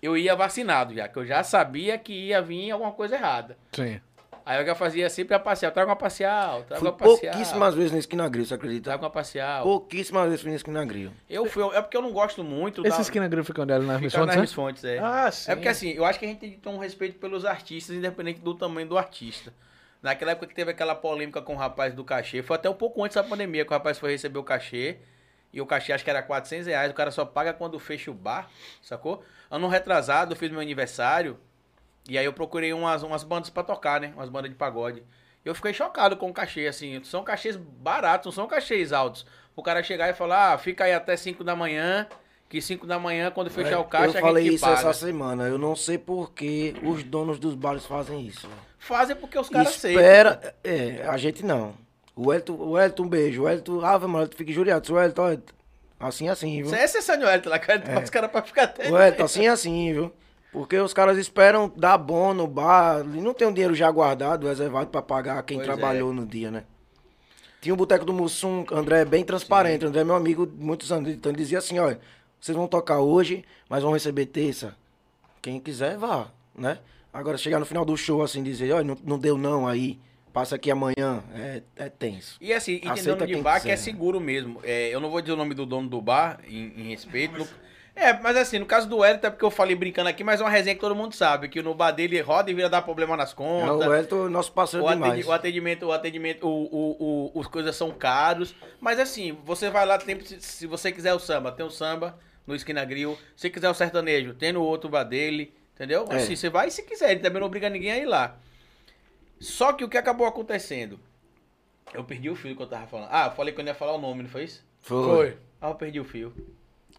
eu 0.00 0.16
ia 0.16 0.34
vacinado 0.34 0.94
já, 0.94 1.06
que 1.06 1.18
eu 1.18 1.26
já 1.26 1.42
sabia 1.42 1.98
que 1.98 2.12
ia 2.28 2.40
vir 2.40 2.70
alguma 2.70 2.92
coisa 2.92 3.16
errada. 3.16 3.58
Sim. 3.72 4.00
Aí 4.48 4.58
eu 4.58 4.64
já 4.64 4.74
fazia 4.74 5.10
sempre 5.10 5.34
a 5.34 5.38
parcial, 5.38 5.70
traga 5.70 5.90
uma 5.90 5.96
parcial, 5.96 6.62
traga 6.62 6.80
Fui 6.80 6.88
uma 6.88 6.96
parcial. 6.96 7.34
pouquíssimas 7.34 7.74
vezes 7.74 7.92
no 7.92 7.98
Esquina 7.98 8.26
Grill, 8.30 8.46
você 8.46 8.54
acredita? 8.54 8.84
Traga 8.84 9.02
uma 9.02 9.10
parcial. 9.10 9.62
Pouquíssimas 9.62 10.24
vezes 10.24 10.40
fui 10.40 10.50
no 10.50 10.56
Esquina 10.56 10.86
Grill. 10.86 11.12
Eu 11.28 11.44
fui, 11.44 11.62
é 11.76 11.82
porque 11.82 11.94
eu 11.94 12.00
não 12.00 12.12
gosto 12.12 12.42
muito 12.42 12.80
Esse 12.80 12.96
da... 12.96 13.02
esquina 13.02 13.28
grill 13.28 13.44
fica 13.44 13.60
onde 13.60 13.78
missões, 13.78 14.26
nas 14.26 14.36
né? 14.36 14.40
Miss 14.40 14.54
Fontes, 14.54 14.82
é. 14.84 15.00
Ah, 15.00 15.30
sim. 15.30 15.52
É 15.52 15.54
porque 15.54 15.68
assim, 15.68 15.90
eu 15.90 16.02
acho 16.02 16.18
que 16.18 16.24
a 16.24 16.28
gente 16.28 16.38
tem 16.38 16.52
que 16.52 16.56
ter 16.56 16.68
um 16.70 16.78
respeito 16.78 17.18
pelos 17.18 17.44
artistas, 17.44 17.94
independente 17.94 18.40
do 18.40 18.54
tamanho 18.54 18.88
do 18.88 18.96
artista. 18.96 19.52
Naquela 20.02 20.30
época 20.30 20.46
que 20.46 20.54
teve 20.54 20.70
aquela 20.70 20.94
polêmica 20.94 21.42
com 21.42 21.52
o 21.52 21.58
rapaz 21.58 21.92
do 21.92 22.02
cachê, 22.02 22.42
foi 22.42 22.56
até 22.56 22.70
um 22.70 22.74
pouco 22.74 23.04
antes 23.04 23.16
da 23.16 23.22
pandemia 23.22 23.66
que 23.66 23.70
o 23.70 23.74
rapaz 23.74 23.98
foi 23.98 24.12
receber 24.12 24.38
o 24.38 24.42
cachê. 24.42 24.96
E 25.52 25.60
o 25.60 25.66
cachê 25.66 25.92
acho 25.92 26.04
que 26.04 26.08
era 26.08 26.22
400 26.22 26.68
reais, 26.68 26.90
o 26.90 26.94
cara 26.94 27.10
só 27.10 27.26
paga 27.26 27.52
quando 27.52 27.78
fecha 27.78 28.10
o 28.10 28.14
bar, 28.14 28.48
sacou? 28.80 29.22
Ano 29.50 29.68
retrasado, 29.68 30.32
eu 30.32 30.36
fiz 30.36 30.50
meu 30.50 30.60
aniversário, 30.60 31.38
e 32.08 32.16
aí 32.18 32.24
eu 32.24 32.32
procurei 32.32 32.72
umas, 32.72 33.02
umas 33.02 33.22
bandas 33.22 33.50
pra 33.50 33.62
tocar, 33.62 34.00
né? 34.00 34.12
Umas 34.16 34.28
bandas 34.28 34.50
de 34.50 34.56
pagode. 34.56 35.02
Eu 35.44 35.54
fiquei 35.54 35.72
chocado 35.72 36.16
com 36.16 36.28
o 36.30 36.32
cachê, 36.32 36.66
assim. 36.66 37.02
São 37.04 37.22
cachês 37.22 37.56
baratos, 37.56 38.26
não 38.26 38.32
são 38.32 38.46
cachês 38.48 38.92
altos. 38.92 39.24
O 39.54 39.62
cara 39.62 39.82
chegar 39.82 40.08
e 40.08 40.14
falar, 40.14 40.52
ah, 40.52 40.58
fica 40.58 40.84
aí 40.84 40.92
até 40.92 41.16
5 41.16 41.42
da 41.44 41.54
manhã, 41.56 42.06
que 42.48 42.60
5 42.60 42.86
da 42.86 42.98
manhã, 42.98 43.30
quando 43.30 43.50
fechar 43.50 43.72
É, 43.72 43.76
o 43.78 43.84
caixa, 43.84 44.18
eu 44.18 44.22
falei 44.22 44.48
isso 44.48 44.64
paga. 44.64 44.74
essa 44.78 44.92
semana. 44.92 45.44
Eu 45.48 45.58
não 45.58 45.74
sei 45.76 45.98
por 45.98 46.32
que 46.32 46.74
os 46.82 47.02
donos 47.02 47.38
dos 47.38 47.54
bares 47.54 47.84
fazem 47.86 48.26
isso. 48.26 48.48
Fazem 48.78 49.16
porque 49.16 49.38
os 49.38 49.48
caras 49.48 49.68
aceitam. 49.68 50.00
Espera. 50.02 50.54
É, 50.64 51.04
a 51.08 51.16
gente 51.16 51.44
não. 51.44 51.74
O 52.14 52.32
Elton, 52.32 52.54
o 52.54 52.78
Elton, 52.78 53.04
um 53.04 53.08
beijo. 53.08 53.42
O 53.44 53.48
Elton, 53.48 53.84
ave 53.84 54.06
mano, 54.06 54.28
tu 54.28 54.36
fica 54.36 54.50
injuriado. 54.50 54.92
O 54.92 55.00
Elton, 55.00 55.38
assim, 55.98 56.28
assim, 56.28 56.62
viu? 56.62 56.66
Você 56.70 56.76
é 56.76 56.86
sensacional, 56.86 57.32
Elton, 57.34 57.50
lá, 57.50 57.58
cara, 57.58 57.82
É. 57.86 57.98
os 58.02 58.10
caras 58.10 58.30
pra 58.30 58.42
ficar 58.42 58.64
até... 58.64 58.90
O 58.90 58.98
Elton, 59.00 59.24
assim, 59.24 59.46
assim, 59.48 59.92
viu? 59.92 60.12
Porque 60.52 60.78
os 60.78 60.94
caras 60.94 61.18
esperam 61.18 61.70
dar 61.76 61.98
bom 61.98 62.32
no 62.32 62.46
bar. 62.46 63.00
E 63.00 63.20
não 63.20 63.34
tem 63.34 63.46
um 63.46 63.52
dinheiro 63.52 63.74
já 63.74 63.90
guardado, 63.90 64.46
reservado 64.46 64.88
pra 64.88 65.02
pagar 65.02 65.42
quem 65.42 65.58
Pois 65.58 65.68
é. 65.68 65.72
trabalhou 65.72 66.12
no 66.12 66.26
dia, 66.26 66.50
né? 66.50 66.64
Tinha 67.60 67.74
o 67.74 67.76
Boteco 67.76 68.04
do 68.04 68.12
Mussum, 68.12 68.64
André 68.70 69.00
é 69.00 69.04
bem 69.04 69.24
transparente. 69.24 69.84
André 69.84 70.00
é 70.00 70.04
meu 70.04 70.14
amigo 70.14 70.48
muitos 70.58 70.90
anos. 70.92 71.10
Então 71.10 71.30
ele 71.30 71.38
dizia 71.38 71.58
assim, 71.58 71.78
olha, 71.78 72.00
vocês 72.40 72.56
vão 72.56 72.68
tocar 72.68 73.00
hoje, 73.00 73.44
mas 73.68 73.82
vão 73.82 73.92
receber 73.92 74.26
terça. 74.26 74.76
Quem 75.42 75.60
quiser, 75.60 75.98
vá, 75.98 76.28
né? 76.54 76.78
Agora, 77.12 77.36
chegar 77.36 77.58
no 77.58 77.66
final 77.66 77.84
do 77.84 77.96
show 77.96 78.22
assim, 78.22 78.42
dizer, 78.42 78.72
olha, 78.72 78.84
não, 78.84 78.96
não 79.02 79.18
deu 79.18 79.36
não 79.36 79.66
aí, 79.66 79.98
passa 80.32 80.54
aqui 80.54 80.70
amanhã, 80.70 81.22
é, 81.34 81.62
é 81.76 81.88
tenso. 81.88 82.36
E 82.40 82.52
assim, 82.52 82.80
e 82.82 82.88
Aceita 82.88 83.16
dono 83.16 83.26
de 83.26 83.42
bar 83.42 83.54
quiser, 83.54 83.66
que 83.66 83.72
é 83.72 83.76
seguro 83.76 84.20
mesmo. 84.20 84.60
É, 84.62 84.94
eu 84.94 85.00
não 85.00 85.10
vou 85.10 85.20
dizer 85.20 85.32
o 85.32 85.36
nome 85.36 85.54
do 85.54 85.66
dono 85.66 85.88
do 85.88 86.00
bar, 86.00 86.38
em, 86.46 86.72
em 86.76 86.88
respeito. 86.90 87.46
É, 88.00 88.12
mas 88.12 88.36
assim, 88.36 88.58
no 88.60 88.66
caso 88.66 88.88
do 88.88 89.04
Elton, 89.04 89.26
é 89.26 89.30
porque 89.30 89.44
eu 89.44 89.50
falei 89.50 89.74
brincando 89.74 90.08
aqui, 90.08 90.22
mas 90.22 90.40
é 90.40 90.44
uma 90.44 90.50
resenha 90.50 90.74
que 90.74 90.80
todo 90.80 90.94
mundo 90.94 91.14
sabe, 91.14 91.48
que 91.48 91.60
no 91.60 91.74
bar 91.74 91.90
dele 91.90 92.20
roda 92.20 92.48
e 92.50 92.54
vira 92.54 92.68
dar 92.68 92.82
problema 92.82 93.16
nas 93.16 93.32
É, 93.32 93.34
contas. 93.34 93.86
o 93.88 93.92
Elton 93.94 94.26
é 94.26 94.28
nosso 94.30 94.52
parceiro 94.52 94.86
O, 94.86 94.88
demais. 94.90 95.26
o 95.26 95.32
atendimento, 95.32 95.86
o 95.86 95.92
atendimento, 95.92 96.46
o, 96.46 96.64
o, 96.64 96.96
o- 97.34 97.40
os 97.40 97.46
coisas 97.48 97.74
são 97.74 97.90
caros. 97.90 98.54
Mas 98.80 99.00
assim, 99.00 99.36
você 99.44 99.68
vai 99.68 99.84
lá, 99.84 99.98
tem, 99.98 100.20
se, 100.20 100.40
se 100.40 100.66
você 100.66 100.92
quiser 100.92 101.12
o 101.12 101.18
samba, 101.18 101.50
tem 101.50 101.66
o 101.66 101.70
samba 101.70 102.16
no 102.46 102.54
Esquina 102.54 102.84
Grill. 102.84 103.18
Se 103.36 103.50
quiser 103.50 103.68
o 103.68 103.74
sertanejo, 103.74 104.32
tem 104.32 104.52
no 104.52 104.62
outro 104.62 104.88
bar 104.88 105.02
dele. 105.04 105.52
Entendeu? 105.74 106.04
É. 106.10 106.16
Assim, 106.16 106.36
você 106.36 106.48
vai 106.48 106.70
se 106.70 106.82
quiser, 106.84 107.10
ele 107.12 107.20
também 107.20 107.40
não 107.40 107.46
obriga 107.46 107.68
ninguém 107.68 107.90
a 107.92 107.98
ir 107.98 108.06
lá. 108.06 108.36
Só 109.40 109.72
que 109.72 109.84
o 109.84 109.88
que 109.88 109.96
acabou 109.98 110.26
acontecendo? 110.26 110.98
Eu 111.94 112.04
perdi 112.04 112.28
o 112.28 112.36
fio 112.36 112.54
que 112.56 112.62
eu 112.62 112.66
tava 112.66 112.86
falando. 112.86 113.08
Ah, 113.10 113.26
eu 113.26 113.30
falei 113.32 113.52
que 113.54 113.60
eu 113.60 113.64
não 113.64 113.70
ia 113.70 113.74
falar 113.74 113.94
o 113.94 114.00
nome, 114.00 114.22
não 114.22 114.30
foi 114.30 114.44
isso? 114.44 114.64
Foi. 114.80 115.36
Ah, 115.60 115.68
eu 115.70 115.74
perdi 115.74 116.00
o 116.00 116.04
fio. 116.04 116.32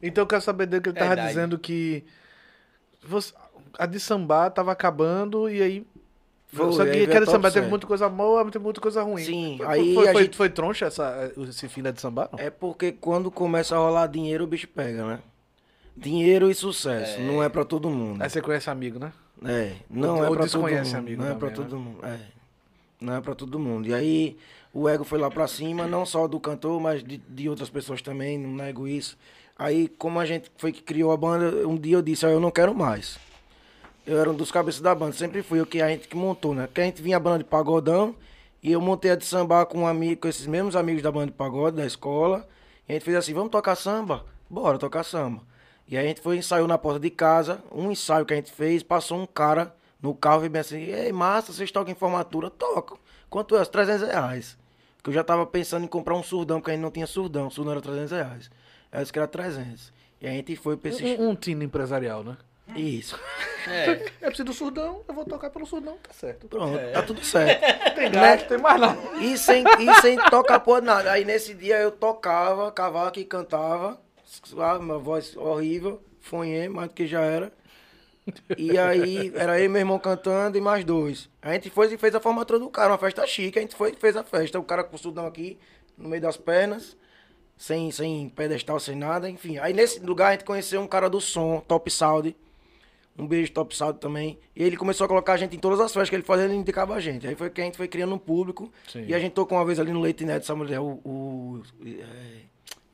Então 0.01 0.23
eu 0.23 0.27
quero 0.27 0.41
saber 0.41 0.65
dele 0.65 0.81
que 0.81 0.89
ele 0.89 0.97
tava 0.97 1.09
Verdade. 1.09 1.27
dizendo 1.29 1.59
que 1.59 2.03
você- 3.03 3.33
a 3.77 3.85
de 3.85 3.99
sambar 3.99 4.51
tava 4.51 4.71
acabando 4.71 5.49
e 5.49 5.61
aí. 5.61 5.85
Foi, 6.51 6.71
só 6.73 6.81
aí 6.81 6.91
que 6.91 7.07
que 7.07 7.17
a 7.17 7.19
de 7.19 7.25
sambar 7.27 7.51
top 7.51 7.53
teve 7.53 7.67
muita 7.67 7.85
coisa 7.85 8.09
boa, 8.09 8.43
teve 8.45 8.63
muita 8.63 8.81
coisa 8.81 9.03
ruim. 9.03 9.23
Sim, 9.23 9.55
foi, 9.57 9.67
aí 9.67 9.93
foi, 9.93 10.07
a 10.07 10.11
foi, 10.13 10.23
gente- 10.23 10.37
foi 10.37 10.49
troncha 10.49 10.85
essa, 10.85 11.31
esse 11.47 11.67
fim 11.67 11.83
da 11.83 11.91
de 11.91 12.01
sambar? 12.01 12.27
Não? 12.31 12.39
É 12.39 12.49
porque 12.49 12.91
quando 12.91 13.29
começa 13.29 13.75
a 13.75 13.77
rolar 13.77 14.07
dinheiro, 14.07 14.45
o 14.45 14.47
bicho 14.47 14.67
pega, 14.67 15.05
né? 15.05 15.19
Dinheiro 15.95 16.49
e 16.49 16.55
sucesso, 16.55 17.19
não 17.21 17.43
é 17.43 17.49
pra 17.49 17.63
todo 17.65 17.89
mundo. 17.89 18.21
Aí 18.21 18.29
você 18.29 18.41
conhece 18.41 18.69
amigo, 18.69 18.97
né? 18.97 19.11
É, 19.45 19.73
não 19.89 20.17
Ou 20.17 20.25
é 20.25 20.29
pra 20.37 20.47
todo 20.47 20.61
mundo. 20.61 20.95
amigo 20.97 21.21
não 21.21 21.29
é 21.29 21.35
pra 21.35 21.49
também, 21.49 21.55
todo 21.69 21.79
mundo. 21.79 22.05
É. 22.05 22.19
Não 23.01 23.15
é 23.15 23.21
pra 23.21 23.35
todo 23.35 23.59
mundo. 23.59 23.87
E 23.87 23.93
aí 23.93 24.37
o 24.73 24.89
ego 24.89 25.03
foi 25.03 25.19
lá 25.19 25.29
pra 25.29 25.47
cima, 25.47 25.87
não 25.87 26.05
só 26.05 26.27
do 26.27 26.39
cantor, 26.39 26.79
mas 26.81 27.03
de, 27.03 27.17
de 27.17 27.47
outras 27.49 27.69
pessoas 27.69 28.01
também, 28.01 28.37
não 28.39 28.51
nego 28.65 28.87
isso. 28.87 29.17
Aí, 29.59 29.89
como 29.89 30.21
a 30.21 30.25
gente 30.25 30.49
foi 30.57 30.71
que 30.71 30.81
criou 30.81 31.11
a 31.11 31.17
banda, 31.17 31.67
um 31.67 31.75
dia 31.75 31.97
eu 31.97 32.01
disse, 32.01 32.25
ó, 32.25 32.29
eu 32.29 32.39
não 32.39 32.49
quero 32.49 32.73
mais. 32.73 33.19
Eu 34.07 34.17
era 34.17 34.31
um 34.31 34.33
dos 34.33 34.51
cabeças 34.51 34.79
da 34.79 34.95
banda, 34.95 35.11
sempre 35.11 35.43
fui 35.43 35.59
eu 35.59 35.65
que 35.65 35.81
a 35.81 35.89
gente 35.89 36.07
que 36.07 36.15
montou, 36.15 36.55
né? 36.55 36.65
Porque 36.65 36.79
a 36.79 36.85
gente 36.85 37.01
vinha 37.01 37.17
a 37.17 37.19
banda 37.19 37.39
de 37.39 37.43
pagodão 37.43 38.15
e 38.63 38.71
eu 38.71 38.79
montei 38.79 39.11
a 39.11 39.15
de 39.17 39.25
samba 39.25 39.65
com 39.65 39.79
um 39.79 39.87
amigo, 39.87 40.21
com 40.21 40.29
esses 40.29 40.47
mesmos 40.47 40.77
amigos 40.77 41.03
da 41.03 41.11
banda 41.11 41.25
de 41.25 41.33
pagode, 41.33 41.75
da 41.75 41.85
escola. 41.85 42.47
E 42.87 42.93
a 42.93 42.95
gente 42.95 43.03
fez 43.03 43.17
assim, 43.17 43.33
vamos 43.33 43.51
tocar 43.51 43.75
samba? 43.75 44.25
Bora 44.49 44.77
tocar 44.77 45.03
samba. 45.03 45.41
E 45.89 45.97
aí 45.97 46.05
a 46.05 46.07
gente 46.07 46.21
foi 46.21 46.37
ensaiou 46.37 46.65
na 46.65 46.77
porta 46.77 47.01
de 47.01 47.09
casa, 47.09 47.61
um 47.69 47.91
ensaio 47.91 48.25
que 48.25 48.33
a 48.33 48.37
gente 48.37 48.53
fez, 48.53 48.81
passou 48.81 49.19
um 49.19 49.25
cara 49.25 49.75
no 50.01 50.15
carro 50.15 50.45
e 50.45 50.49
bem 50.49 50.61
assim, 50.61 50.77
ei, 50.83 51.11
massa, 51.11 51.51
vocês 51.51 51.69
tocam 51.69 51.91
em 51.91 51.95
formatura? 51.95 52.49
Toco. 52.49 52.97
Quanto 53.29 53.57
é? 53.57 53.65
300 53.65 54.07
reais. 54.07 54.57
Porque 54.95 55.09
eu 55.09 55.13
já 55.13 55.23
tava 55.23 55.45
pensando 55.45 55.83
em 55.83 55.87
comprar 55.87 56.15
um 56.15 56.23
surdão, 56.23 56.61
porque 56.61 56.71
a 56.71 56.73
gente 56.75 56.83
não 56.83 56.91
tinha 56.91 57.05
surdão. 57.05 57.49
Surdão 57.49 57.73
era 57.73 57.81
300 57.81 58.11
reais. 58.11 58.49
Aí 58.91 58.99
eu 58.99 59.01
disse 59.01 59.13
que 59.13 59.19
era 59.19 59.27
300. 59.27 59.93
E 60.21 60.27
a 60.27 60.31
gente 60.31 60.55
foi 60.55 60.75
pra 60.75 60.89
esse... 60.89 61.03
Um, 61.03 61.29
um 61.29 61.35
time 61.35 61.65
empresarial, 61.65 62.23
né? 62.23 62.37
Isso. 62.75 63.19
É. 63.67 64.09
É 64.21 64.27
preciso 64.27 64.45
do 64.45 64.53
surdão, 64.53 65.01
eu 65.07 65.13
vou 65.13 65.25
tocar 65.25 65.49
pelo 65.49 65.65
surdão, 65.65 65.97
tá 66.03 66.13
certo. 66.13 66.47
Pronto, 66.47 66.77
tá 66.93 67.01
tudo 67.01 67.23
certo. 67.23 67.61
Tem 67.95 68.11
gasto, 68.11 68.47
tem 68.47 68.57
mais 68.57 68.79
nada. 68.79 68.99
E 69.21 69.37
sem, 69.37 69.63
e 69.79 70.01
sem 70.01 70.17
tocar 70.29 70.59
porra 70.59 70.81
nada. 70.81 71.11
Aí 71.11 71.25
nesse 71.25 71.53
dia 71.53 71.77
eu 71.79 71.91
tocava, 71.91 72.71
cavaco 72.71 73.19
e 73.19 73.25
cantava. 73.25 73.99
Suave, 74.25 74.83
uma 74.83 74.99
voz 74.99 75.35
horrível, 75.35 76.01
fonhei, 76.19 76.69
mais 76.69 76.89
do 76.89 76.93
que 76.93 77.07
já 77.07 77.21
era. 77.21 77.51
E 78.57 78.77
aí 78.77 79.31
era 79.35 79.59
eu 79.59 79.65
e 79.65 79.67
meu 79.67 79.79
irmão 79.79 79.97
cantando 79.97 80.57
e 80.57 80.61
mais 80.61 80.83
dois. 80.83 81.29
A 81.41 81.53
gente 81.53 81.69
foi 81.69 81.91
e 81.93 81.97
fez 81.97 82.13
a 82.13 82.19
formatura 82.19 82.59
do 82.59 82.69
cara, 82.69 82.91
uma 82.91 82.97
festa 82.97 83.25
chique, 83.25 83.57
a 83.57 83.61
gente 83.61 83.75
foi 83.75 83.91
e 83.91 83.95
fez 83.95 84.15
a 84.15 84.23
festa. 84.23 84.59
O 84.59 84.63
cara 84.63 84.83
com 84.83 84.95
o 84.95 84.99
sudão 84.99 85.25
aqui, 85.25 85.57
no 85.97 86.07
meio 86.09 86.21
das 86.21 86.37
pernas, 86.37 86.95
sem, 87.59 87.91
sem 87.91 88.29
pedestal, 88.29 88.79
sem 88.79 88.95
nada, 88.95 89.29
enfim. 89.29 89.57
Aí 89.57 89.73
nesse 89.73 89.99
lugar 89.99 90.29
a 90.29 90.31
gente 90.31 90.45
conheceu 90.45 90.79
um 90.79 90.87
cara 90.87 91.09
do 91.09 91.19
som, 91.19 91.59
Top 91.67 91.91
Sound. 91.91 92.33
Um 93.17 93.27
beijo 93.27 93.51
Top 93.51 93.75
Sound 93.75 93.99
também. 93.99 94.39
E 94.55 94.63
ele 94.63 94.77
começou 94.77 95.03
a 95.03 95.07
colocar 95.09 95.33
a 95.33 95.37
gente 95.37 95.57
em 95.57 95.59
todas 95.59 95.81
as 95.81 95.91
festas 95.91 96.09
que 96.09 96.15
ele 96.15 96.23
fazia, 96.23 96.45
ele 96.45 96.55
indicava 96.55 96.95
a 96.95 97.01
gente. 97.01 97.27
Aí 97.27 97.35
foi 97.35 97.49
que 97.49 97.59
a 97.59 97.65
gente 97.65 97.75
foi 97.75 97.89
criando 97.89 98.15
um 98.15 98.17
público. 98.17 98.71
Sim. 98.87 99.03
E 99.05 99.13
a 99.13 99.19
gente 99.19 99.33
tocou 99.33 99.57
uma 99.57 99.65
vez 99.65 99.77
ali 99.77 99.91
no 99.91 99.99
Leite 99.99 100.23
Neto, 100.23 100.43
essa 100.43 100.55
mulher, 100.55 100.79
o, 100.79 101.01
o, 101.03 101.61
é, 101.85 102.43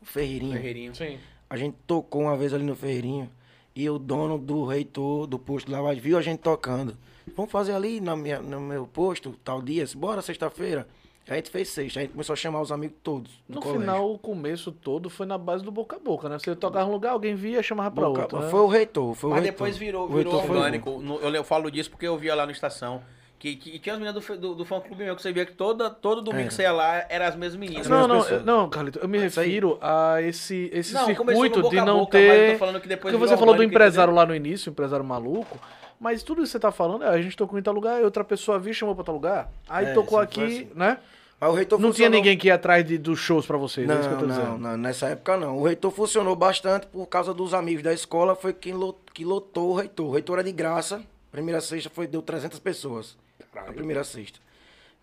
o 0.02 0.06
Ferreirinho. 0.06 0.54
Ferreirinho. 0.54 0.96
Sim. 0.96 1.20
A 1.48 1.56
gente 1.56 1.78
tocou 1.86 2.24
uma 2.24 2.36
vez 2.36 2.52
ali 2.52 2.64
no 2.64 2.76
Ferreirinho. 2.76 3.30
E 3.76 3.88
o 3.88 4.00
dono 4.00 4.40
do 4.40 4.66
reitor 4.66 5.28
do 5.28 5.38
posto 5.38 5.72
lá 5.72 5.94
viu 5.94 6.18
a 6.18 6.24
gente 6.24 6.40
tocando. 6.40 6.98
Vamos 7.36 7.52
fazer 7.52 7.74
ali 7.74 8.02
na 8.02 8.16
minha, 8.16 8.42
no 8.42 8.60
meu 8.62 8.88
posto, 8.88 9.36
tal 9.44 9.62
dia. 9.62 9.86
Bora 9.96 10.24
sexta-feira. 10.24 10.88
A 11.28 11.36
gente 11.36 11.50
fez 11.50 11.70
sexta. 11.70 12.00
A 12.00 12.04
gente 12.04 12.12
começou 12.12 12.34
a 12.34 12.36
chamar 12.36 12.62
os 12.62 12.72
amigos 12.72 12.98
todos. 13.02 13.32
Do 13.50 13.56
No 13.56 13.60
colégio. 13.62 13.82
final, 13.82 14.12
o 14.12 14.18
começo 14.20 14.72
todo 14.72 15.10
foi 15.10 15.26
na 15.26 15.38
base 15.38 15.64
do 15.64 15.72
boca 15.72 15.96
a 15.96 16.00
boca, 16.00 16.30
né? 16.30 16.38
Você 16.38 16.56
tocava 16.56 16.86
em 16.86 16.90
um 16.90 16.94
lugar, 16.94 17.12
alguém 17.14 17.34
via, 17.36 17.64
chamava 17.64 17.90
pra 17.92 18.06
Boca- 18.08 18.22
outro. 18.22 18.40
né? 18.42 18.50
Foi 18.50 18.60
o 18.60 18.68
reitor. 18.68 19.16
Foi 19.16 19.30
o 19.32 19.34
Mas 19.34 19.42
reitor. 19.44 19.58
depois 19.58 19.78
virou, 19.78 20.06
O 20.06 20.14
virou 20.16 20.36
orgânico. 20.36 21.04
Eu, 21.24 21.34
eu 21.34 21.44
falo 21.44 21.72
disso 21.72 21.90
porque 21.90 22.08
eu 22.08 22.16
via 22.18 22.36
lá 22.36 22.46
na 22.46 22.52
estação. 22.52 23.02
Que, 23.40 23.56
que 23.56 23.78
tinha 23.80 23.94
as 23.94 24.00
meninas 24.00 24.24
do, 24.26 24.38
do, 24.38 24.56
do 24.56 24.66
fã 24.66 24.80
clube 24.80 25.04
meu, 25.04 25.16
que 25.16 25.22
você 25.22 25.32
via 25.32 25.46
que 25.46 25.52
toda, 25.52 25.90
todo 25.90 26.22
domingo 26.22 26.46
É. 26.46 26.48
que 26.48 26.54
você 26.54 26.62
ia 26.64 26.72
lá, 26.72 27.06
eram 27.10 27.26
as 27.26 27.36
mesmas 27.36 27.60
meninas. 27.60 27.88
Não, 27.88 28.08
não, 28.08 28.22
pessoas. 28.22 28.46
não, 28.46 28.70
Carlito, 28.70 29.00
eu 29.00 29.08
me 29.10 29.18
refiro 29.18 29.78
a 29.82 30.22
esse, 30.22 30.70
esse 30.74 30.94
Não, 30.94 31.06
circuito 31.06 31.62
boca 31.62 31.70
de 31.76 31.80
a 31.80 31.86
não 31.86 32.00
boca, 32.00 32.18
mas 32.18 32.28
eu 32.28 32.34
ter. 32.34 32.52
tô 32.54 32.58
falando 32.60 32.80
que 32.82 32.88
depois 32.88 33.14
Porque 33.14 33.28
você 33.28 33.38
falou 33.38 33.54
do 33.56 33.62
empresário 33.64 34.14
lá 34.14 34.26
no 34.26 34.34
início, 34.34 34.70
o 34.70 34.72
empresário 34.72 35.04
maluco. 35.06 35.60
Mas 36.00 36.24
tudo 36.24 36.42
isso 36.44 36.50
que 36.50 36.52
você 36.54 36.60
tá 36.60 36.72
falando, 36.72 37.04
é, 37.04 37.10
a 37.10 37.22
gente 37.22 37.36
tocou 37.38 37.60
em 37.60 37.62
tal 37.62 37.74
lugar, 37.74 38.00
e 38.02 38.04
outra 38.04 38.24
pessoa 38.24 38.58
viu, 38.58 38.74
chamou 38.74 38.96
pra 38.96 39.04
tal 39.04 39.16
lugar. 39.16 39.52
Aí 39.68 39.88
É, 39.88 39.94
tocou 39.94 40.18
aqui, 40.18 40.42
assim. 40.44 40.68
né? 40.74 40.98
Mas 41.40 41.50
o 41.50 41.54
reitor 41.54 41.80
Não 41.80 41.92
tinha 41.92 42.08
funcionou- 42.08 42.18
ninguém 42.18 42.38
que 42.38 42.48
ia 42.48 42.56
atrás 42.56 42.86
de, 42.86 42.98
dos 42.98 43.20
shows 43.20 43.46
pra 43.46 43.58
vocês, 43.58 43.88
é 43.90 43.94
isso 44.00 44.08
que 44.08 44.16
eu 44.16 44.20
tô 44.20 44.26
Não, 44.26 44.36
não, 44.36 44.44
dizendo. 44.44 44.58
não, 44.60 44.78
nessa 44.78 45.08
época 45.10 45.38
não. 45.38 45.58
O 45.58 45.64
reitor 45.64 45.92
funcionou 45.92 46.36
bastante 46.36 46.88
por 46.88 47.06
causa 47.08 47.34
dos 47.34 47.54
amigos 47.54 47.84
da 47.84 47.94
escola, 47.94 48.36
foi 48.36 48.54
quem 48.54 48.74
que 49.14 49.26
lotou 49.26 49.72
o 49.72 49.76
reitor. 49.76 50.08
O 50.08 50.12
reitor 50.12 50.40
era 50.40 50.44
de 50.46 50.52
graça, 50.54 51.04
primeira 51.32 51.60
sexta 51.62 51.90
foi, 51.90 52.08
deu 52.08 52.22
300 52.22 52.58
pessoas. 52.60 53.18
A 53.56 53.72
primeira 53.74 54.04
sexta. 54.04 54.40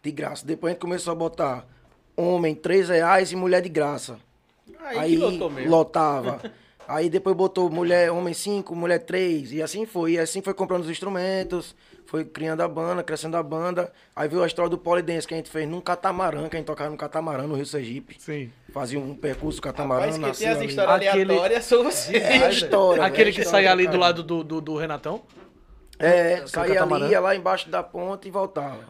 De 0.03 0.11
graça. 0.11 0.45
Depois 0.47 0.71
a 0.71 0.75
gente 0.75 0.81
começou 0.81 1.13
a 1.13 1.15
botar 1.15 1.67
homem, 2.17 2.55
3 2.55 2.89
reais 2.89 3.31
e 3.33 3.37
mulher 3.37 3.61
de 3.63 3.69
graça. 3.69 4.19
Aí, 4.81 5.11
que 5.13 5.17
lotou 5.19 5.49
mesmo. 5.51 5.71
lotava. 5.71 6.41
Aí 6.89 7.09
depois 7.09 7.37
botou 7.37 7.71
mulher, 7.71 8.11
homem 8.11 8.35
5, 8.35 8.75
mulher 8.75 8.99
3, 8.99 9.53
e 9.53 9.63
assim 9.63 9.87
foi. 9.87 10.13
E 10.13 10.19
assim 10.19 10.43
foi 10.43 10.53
comprando 10.53 10.83
os 10.83 10.91
instrumentos, 10.91 11.75
foi 12.13 12.27
criando 12.27 12.61
a 12.61 12.69
banda, 12.69 13.03
crescendo 13.03 13.39
a 13.39 13.43
banda. 13.43 13.91
Aí 14.15 14.29
veio 14.29 14.43
a 14.43 14.47
história 14.47 14.69
do 14.69 14.77
polidense 14.77 15.27
que 15.27 15.33
a 15.33 15.37
gente 15.39 15.49
fez 15.49 15.67
num 15.67 15.81
catamarã, 15.81 16.47
que 16.47 16.57
a 16.57 16.59
gente 16.59 16.67
tocava 16.67 16.91
no 16.91 16.97
catamarã 16.99 17.47
no 17.47 17.55
Rio 17.55 17.65
Sergipe. 17.65 18.17
Sim. 18.19 18.53
Fazia 18.71 19.01
um 19.01 19.15
percurso 19.15 19.63
catamarã, 19.63 20.19
Mas 20.19 20.37
que 20.37 20.45
tem 20.45 20.53
as 20.53 20.61
histórias 20.61 21.09
Aquele- 21.09 21.33
aleatórias 21.33 21.65
são 21.65 21.83
vocês. 21.83 22.23
É 22.23 22.45
a 22.45 22.51
história. 22.51 23.03
Aquele 23.03 23.31
velho, 23.31 23.43
que 23.43 23.49
saía 23.49 23.73
ali 23.73 23.87
do 23.87 23.97
lado 23.97 24.23
do, 24.23 24.45
do, 24.45 24.61
do 24.61 24.77
Renatão? 24.77 25.23
É, 25.99 26.47
saía 26.47 26.75
catamarã? 26.75 27.05
ali, 27.07 27.13
ia 27.15 27.21
lá 27.21 27.35
embaixo 27.35 27.71
da 27.71 27.83
ponte 27.83 28.29
e 28.29 28.31
voltava. 28.31 28.85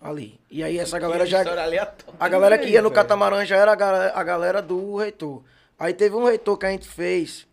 Ali. 0.00 0.38
E 0.48 0.62
aí 0.62 0.78
essa 0.78 0.96
galera 0.96 1.26
já... 1.26 1.40
História 1.40 1.64
aleatória. 1.64 2.14
A 2.20 2.28
galera 2.28 2.56
que 2.56 2.68
ia 2.68 2.80
no 2.80 2.92
catamarã 2.92 3.44
já 3.44 3.56
era 3.56 3.72
a 3.72 4.22
galera 4.22 4.62
do 4.62 4.94
reitor. 4.94 5.42
Aí 5.76 5.92
teve 5.92 6.14
um 6.14 6.22
reitor 6.22 6.56
que 6.56 6.66
a 6.66 6.70
gente 6.70 6.86
fez, 6.86 7.48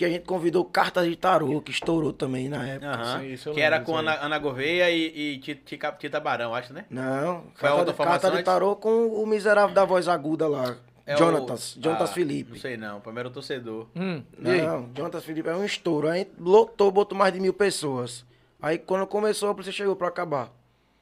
que 0.00 0.04
a 0.06 0.08
gente 0.08 0.24
convidou 0.24 0.64
Cartas 0.64 1.06
de 1.06 1.14
Tarô, 1.14 1.60
que 1.60 1.70
estourou 1.70 2.10
também 2.10 2.48
na 2.48 2.66
época. 2.66 2.90
Aham. 2.90 3.20
Sim, 3.20 3.26
isso 3.34 3.50
eu 3.50 3.52
que 3.52 3.60
lembro 3.60 3.74
era 3.74 3.84
com. 3.84 3.94
Ana, 3.98 4.14
Ana 4.24 4.38
Gouveia 4.38 4.90
e, 4.90 5.34
e 5.34 5.38
Tita, 5.40 5.92
Tita- 5.92 6.18
Barão, 6.18 6.54
acho, 6.54 6.72
né? 6.72 6.86
Não, 6.88 7.44
Foi 7.54 7.68
a 7.68 7.74
carta, 7.74 7.92
carta 7.92 8.30
de? 8.30 8.42
Tarô 8.42 8.76
com 8.76 9.08
o 9.08 9.26
miserável 9.26 9.74
da 9.74 9.84
voz 9.84 10.08
aguda 10.08 10.48
lá. 10.48 10.74
É 11.04 11.14
Jonatas, 11.18 11.76
o- 11.76 11.82
Jonatas 11.82 12.08
ah, 12.08 12.12
Felipe. 12.14 12.52
Não 12.52 12.58
sei 12.58 12.78
não, 12.78 12.98
primeiro 12.98 13.28
o 13.28 13.32
torcedor. 13.32 13.88
Hum? 13.94 14.22
Não, 14.38 14.88
Jonatas 14.96 15.22
Felipe 15.22 15.50
é 15.50 15.54
um 15.54 15.66
estouro. 15.66 16.08
Aí 16.08 16.26
lotou, 16.38 16.90
botou 16.90 17.18
mais 17.18 17.34
de 17.34 17.38
mil 17.38 17.52
pessoas. 17.52 18.24
Aí 18.62 18.78
quando 18.78 19.06
começou, 19.06 19.50
a 19.50 19.54
polícia 19.54 19.70
chegou 19.70 19.94
pra 19.94 20.08
acabar. 20.08 20.50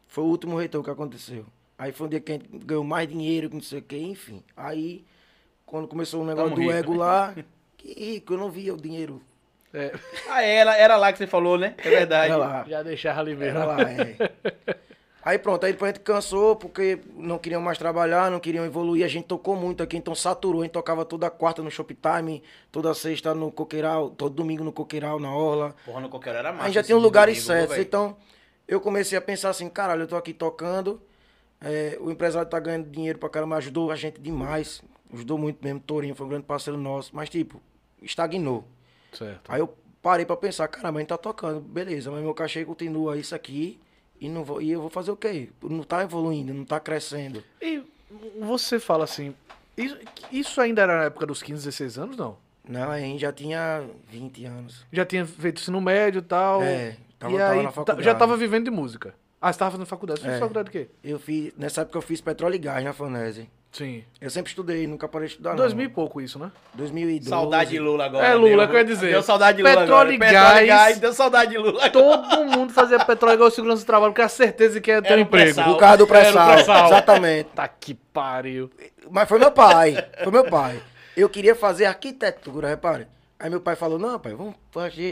Foi 0.08 0.24
o 0.24 0.26
último 0.26 0.56
reitor 0.58 0.82
que 0.82 0.90
aconteceu. 0.90 1.46
Aí 1.78 1.92
foi 1.92 2.08
um 2.08 2.10
dia 2.10 2.18
que 2.18 2.32
a 2.32 2.34
gente 2.34 2.48
ganhou 2.64 2.82
mais 2.82 3.08
dinheiro, 3.08 3.48
que 3.48 3.54
não 3.54 3.62
sei 3.62 3.78
o 3.78 3.82
que, 3.82 3.96
enfim. 3.96 4.42
Aí, 4.56 5.04
quando 5.64 5.86
começou 5.86 6.22
o 6.22 6.26
negócio 6.26 6.50
Tamo 6.50 6.56
do 6.56 6.62
rico, 6.62 6.72
ego 6.72 6.94
lá, 6.96 7.32
que 7.78 7.94
rico, 7.94 8.34
eu 8.34 8.38
não 8.38 8.50
via 8.50 8.74
o 8.74 8.76
dinheiro. 8.76 9.22
É, 9.72 9.92
Ah, 10.28 10.42
era, 10.42 10.76
era 10.76 10.96
lá 10.96 11.12
que 11.12 11.18
você 11.18 11.26
falou, 11.26 11.56
né? 11.56 11.74
É 11.78 11.88
verdade. 11.88 12.70
Já 12.70 12.82
deixava 12.82 13.20
ali 13.20 13.34
mesmo. 13.34 13.58
Era 13.58 13.64
lá, 13.64 13.78
é. 13.82 14.16
Aí 15.28 15.38
pronto, 15.38 15.66
aí 15.66 15.72
depois 15.72 15.90
a 15.90 15.92
gente 15.92 16.02
cansou, 16.02 16.56
porque 16.56 17.00
não 17.14 17.36
queriam 17.38 17.60
mais 17.60 17.76
trabalhar, 17.76 18.30
não 18.30 18.40
queriam 18.40 18.64
evoluir. 18.64 19.04
A 19.04 19.08
gente 19.08 19.26
tocou 19.26 19.54
muito 19.54 19.82
aqui, 19.82 19.94
então 19.94 20.14
saturou. 20.14 20.62
A 20.62 20.64
gente 20.64 20.72
tocava 20.72 21.04
toda 21.04 21.28
quarta 21.28 21.62
no 21.62 21.70
Shoptime, 21.70 22.42
toda 22.72 22.94
sexta 22.94 23.34
no 23.34 23.52
Coqueiral, 23.52 24.08
todo 24.08 24.34
domingo 24.34 24.64
no 24.64 24.72
Coqueiral, 24.72 25.20
na 25.20 25.30
Orla. 25.30 25.74
Porra, 25.84 26.00
no 26.00 26.08
Coqueiro 26.08 26.38
era 26.38 26.50
massa. 26.50 26.62
A 26.62 26.66
gente 26.68 26.74
já 26.76 26.82
tinha 26.82 26.96
os 26.96 27.02
lugares 27.02 27.42
certos. 27.42 27.76
Então, 27.76 28.16
eu 28.66 28.80
comecei 28.80 29.18
a 29.18 29.20
pensar 29.20 29.50
assim, 29.50 29.68
caralho, 29.68 30.04
eu 30.04 30.06
tô 30.06 30.16
aqui 30.16 30.32
tocando, 30.32 30.98
é, 31.60 31.98
o 32.00 32.10
empresário 32.10 32.48
tá 32.48 32.58
ganhando 32.58 32.88
dinheiro 32.88 33.18
pra 33.18 33.28
caramba, 33.28 33.56
ajudou 33.56 33.90
a 33.90 33.96
gente 33.96 34.18
demais. 34.18 34.80
Ajudou 35.12 35.38
muito 35.38 35.62
mesmo, 35.64 35.80
Torinho 35.80 36.14
foi 36.14 36.26
um 36.26 36.28
grande 36.30 36.44
parceiro 36.44 36.78
nosso. 36.78 37.10
Mas, 37.14 37.28
tipo, 37.28 37.60
estagnou. 38.02 38.64
Certo. 39.12 39.50
Aí 39.50 39.60
eu 39.60 39.74
parei 40.02 40.26
pra 40.26 40.36
pensar, 40.36 40.68
caramba, 40.68 40.98
a 40.98 41.00
gente 41.00 41.08
tá 41.08 41.16
tocando, 41.18 41.60
beleza, 41.60 42.10
mas 42.10 42.22
meu 42.22 42.34
cachê 42.34 42.64
continua 42.64 43.16
isso 43.16 43.34
aqui 43.34 43.78
e, 44.20 44.28
não 44.28 44.44
vou, 44.44 44.60
e 44.60 44.70
eu 44.70 44.80
vou 44.80 44.90
fazer 44.90 45.10
o 45.10 45.16
quê? 45.16 45.48
Não 45.62 45.82
tá 45.82 46.02
evoluindo, 46.02 46.52
não 46.52 46.64
tá 46.64 46.78
crescendo. 46.78 47.42
E 47.60 47.82
você 48.40 48.78
fala 48.78 49.04
assim, 49.04 49.34
isso, 49.76 49.96
isso 50.30 50.60
ainda 50.60 50.82
era 50.82 50.98
na 50.98 51.04
época 51.04 51.26
dos 51.26 51.42
15, 51.42 51.64
16 51.64 51.98
anos, 51.98 52.16
não? 52.16 52.36
Não, 52.68 52.90
a 52.90 52.98
gente 53.00 53.20
já 53.20 53.32
tinha 53.32 53.82
20 54.08 54.44
anos. 54.44 54.84
Já 54.92 55.06
tinha 55.06 55.24
feito 55.24 55.60
ensino 55.60 55.80
médio 55.80 56.18
e 56.18 56.22
tal. 56.22 56.62
É, 56.62 56.96
tava- 57.18 57.32
e 57.34 57.40
aí 57.40 57.64
faculdade. 57.68 58.02
já 58.02 58.14
tava 58.14 58.36
vivendo 58.36 58.64
de 58.66 58.70
música. 58.70 59.14
Ah, 59.40 59.50
você 59.52 59.58
tava 59.58 59.70
fazendo 59.70 59.86
faculdade. 59.86 60.20
Você 60.20 60.26
fez 60.26 60.36
É. 60.36 60.40
faculdade 60.40 60.66
de 60.66 60.72
quê? 60.72 60.88
Eu 61.02 61.18
fiz, 61.18 61.52
nessa 61.56 61.80
época 61.80 61.96
eu 61.96 62.02
fiz 62.02 62.20
petróleo 62.20 62.56
e 62.56 62.58
gás 62.58 62.84
na 62.84 62.92
Fanese. 62.92 63.48
Sim. 63.70 64.02
Eu 64.20 64.30
sempre 64.30 64.50
estudei, 64.50 64.86
nunca 64.86 65.06
parei 65.06 65.28
de 65.28 65.34
estudar. 65.34 65.50
não. 65.50 65.56
2000 65.56 65.86
e 65.86 65.88
pouco 65.88 66.20
isso, 66.20 66.38
né? 66.38 66.50
2012. 66.74 67.28
Saudade 67.28 67.70
de 67.70 67.78
Lula 67.78 68.06
agora. 68.06 68.26
É 68.26 68.34
Lula, 68.34 68.48
deu, 68.48 68.60
é 68.60 68.64
o 68.64 68.68
que 68.68 68.74
eu 68.74 68.78
ia 68.78 68.84
dizer. 68.84 69.10
Deu 69.10 69.22
saudade 69.22 69.58
de 69.58 69.62
Lula 69.62 69.80
Petróleo 69.80 70.14
agora. 70.14 70.62
e 70.64 70.66
gás. 70.66 70.98
Deu 70.98 71.12
saudade 71.12 71.50
de 71.50 71.58
Lula. 71.58 71.90
Todo 71.90 72.44
mundo 72.46 72.72
fazia 72.72 73.04
petróleo 73.04 73.34
igual 73.34 73.50
segurança 73.50 73.82
do 73.82 73.86
trabalho, 73.86 74.12
porque 74.12 74.22
a 74.22 74.28
certeza 74.28 74.80
que 74.80 74.90
ia 74.90 75.02
ter 75.02 75.14
um 75.14 75.18
o 75.18 75.20
emprego. 75.20 75.60
O 75.70 75.76
carro 75.76 75.98
do 75.98 76.06
pré-sal. 76.06 76.58
Exatamente. 76.58 77.50
Tá 77.54 77.68
que 77.68 77.94
pariu. 77.94 78.70
Mas 79.10 79.28
foi 79.28 79.38
meu 79.38 79.52
pai. 79.52 79.96
Foi 80.22 80.32
meu 80.32 80.44
pai. 80.44 80.80
Eu 81.16 81.28
queria 81.28 81.54
fazer 81.54 81.84
arquitetura, 81.84 82.68
repare. 82.68 83.06
Aí 83.40 83.48
meu 83.48 83.60
pai 83.60 83.76
falou, 83.76 84.00
não, 84.00 84.18
pai, 84.18 84.34
vamos 84.34 84.56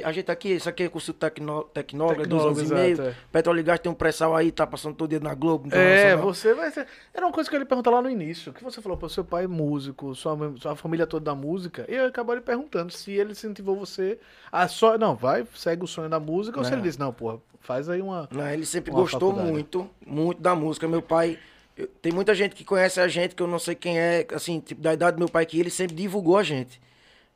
ajeitar 0.04 0.32
aqui, 0.32 0.48
isso 0.54 0.68
aqui 0.68 0.82
é 0.82 0.88
curso 0.88 1.12
tecno, 1.12 1.62
tecnólogo, 1.72 2.22
é 2.22 2.26
dois 2.26 2.42
Tecnólogo, 2.42 2.58
anos 2.58 2.70
e 2.72 2.74
meio. 2.74 3.02
é. 3.10 3.14
Petróleo 3.30 3.60
e 3.60 3.62
gás 3.62 3.78
tem 3.78 3.92
um 3.92 3.94
pré-sal 3.94 4.34
aí, 4.34 4.50
tá 4.50 4.66
passando 4.66 4.96
todo 4.96 5.08
dia 5.10 5.20
na 5.20 5.32
Globo. 5.32 5.68
É, 5.72 6.16
você 6.16 6.52
vai 6.52 6.72
ser. 6.72 6.88
Era 7.14 7.24
uma 7.24 7.32
coisa 7.32 7.48
que 7.48 7.54
eu 7.54 7.60
ia 7.60 7.66
perguntar 7.66 7.90
lá 7.92 8.02
no 8.02 8.10
início. 8.10 8.52
Que 8.52 8.64
você 8.64 8.82
falou, 8.82 8.98
pô, 8.98 9.08
seu 9.08 9.24
pai 9.24 9.44
é 9.44 9.46
músico, 9.46 10.12
sua, 10.16 10.36
sua 10.60 10.74
família 10.74 11.06
toda 11.06 11.24
da 11.26 11.36
música. 11.36 11.84
E 11.88 11.94
eu 11.94 12.06
acabei 12.06 12.34
lhe 12.34 12.40
perguntando 12.40 12.92
se 12.92 13.12
ele 13.12 13.30
incentivou 13.30 13.76
você 13.76 14.18
a 14.50 14.66
só. 14.66 14.98
Não, 14.98 15.14
vai, 15.14 15.46
segue 15.54 15.84
o 15.84 15.86
sonho 15.86 16.08
da 16.08 16.18
música. 16.18 16.58
Ou 16.58 16.64
se 16.64 16.70
Não. 16.72 16.78
ele 16.78 16.86
disse, 16.88 16.98
não, 16.98 17.12
porra, 17.12 17.38
faz 17.60 17.88
aí 17.88 18.02
uma. 18.02 18.28
Não, 18.32 18.48
ele 18.50 18.66
sempre 18.66 18.90
gostou 18.90 19.20
faculdade. 19.30 19.52
muito, 19.52 19.88
muito 20.04 20.42
da 20.42 20.52
música. 20.56 20.88
Meu 20.88 21.00
pai, 21.00 21.38
eu- 21.76 21.86
tem 22.02 22.10
muita 22.12 22.34
gente 22.34 22.56
que 22.56 22.64
conhece 22.64 22.98
a 23.00 23.06
gente, 23.06 23.36
que 23.36 23.42
eu 23.44 23.46
não 23.46 23.60
sei 23.60 23.76
quem 23.76 23.96
é, 24.00 24.26
assim, 24.34 24.58
tipo, 24.58 24.80
da 24.82 24.92
idade 24.92 25.16
do 25.16 25.20
meu 25.20 25.28
pai, 25.28 25.46
que 25.46 25.60
ele 25.60 25.70
sempre 25.70 25.94
divulgou 25.94 26.36
a 26.36 26.42
gente. 26.42 26.84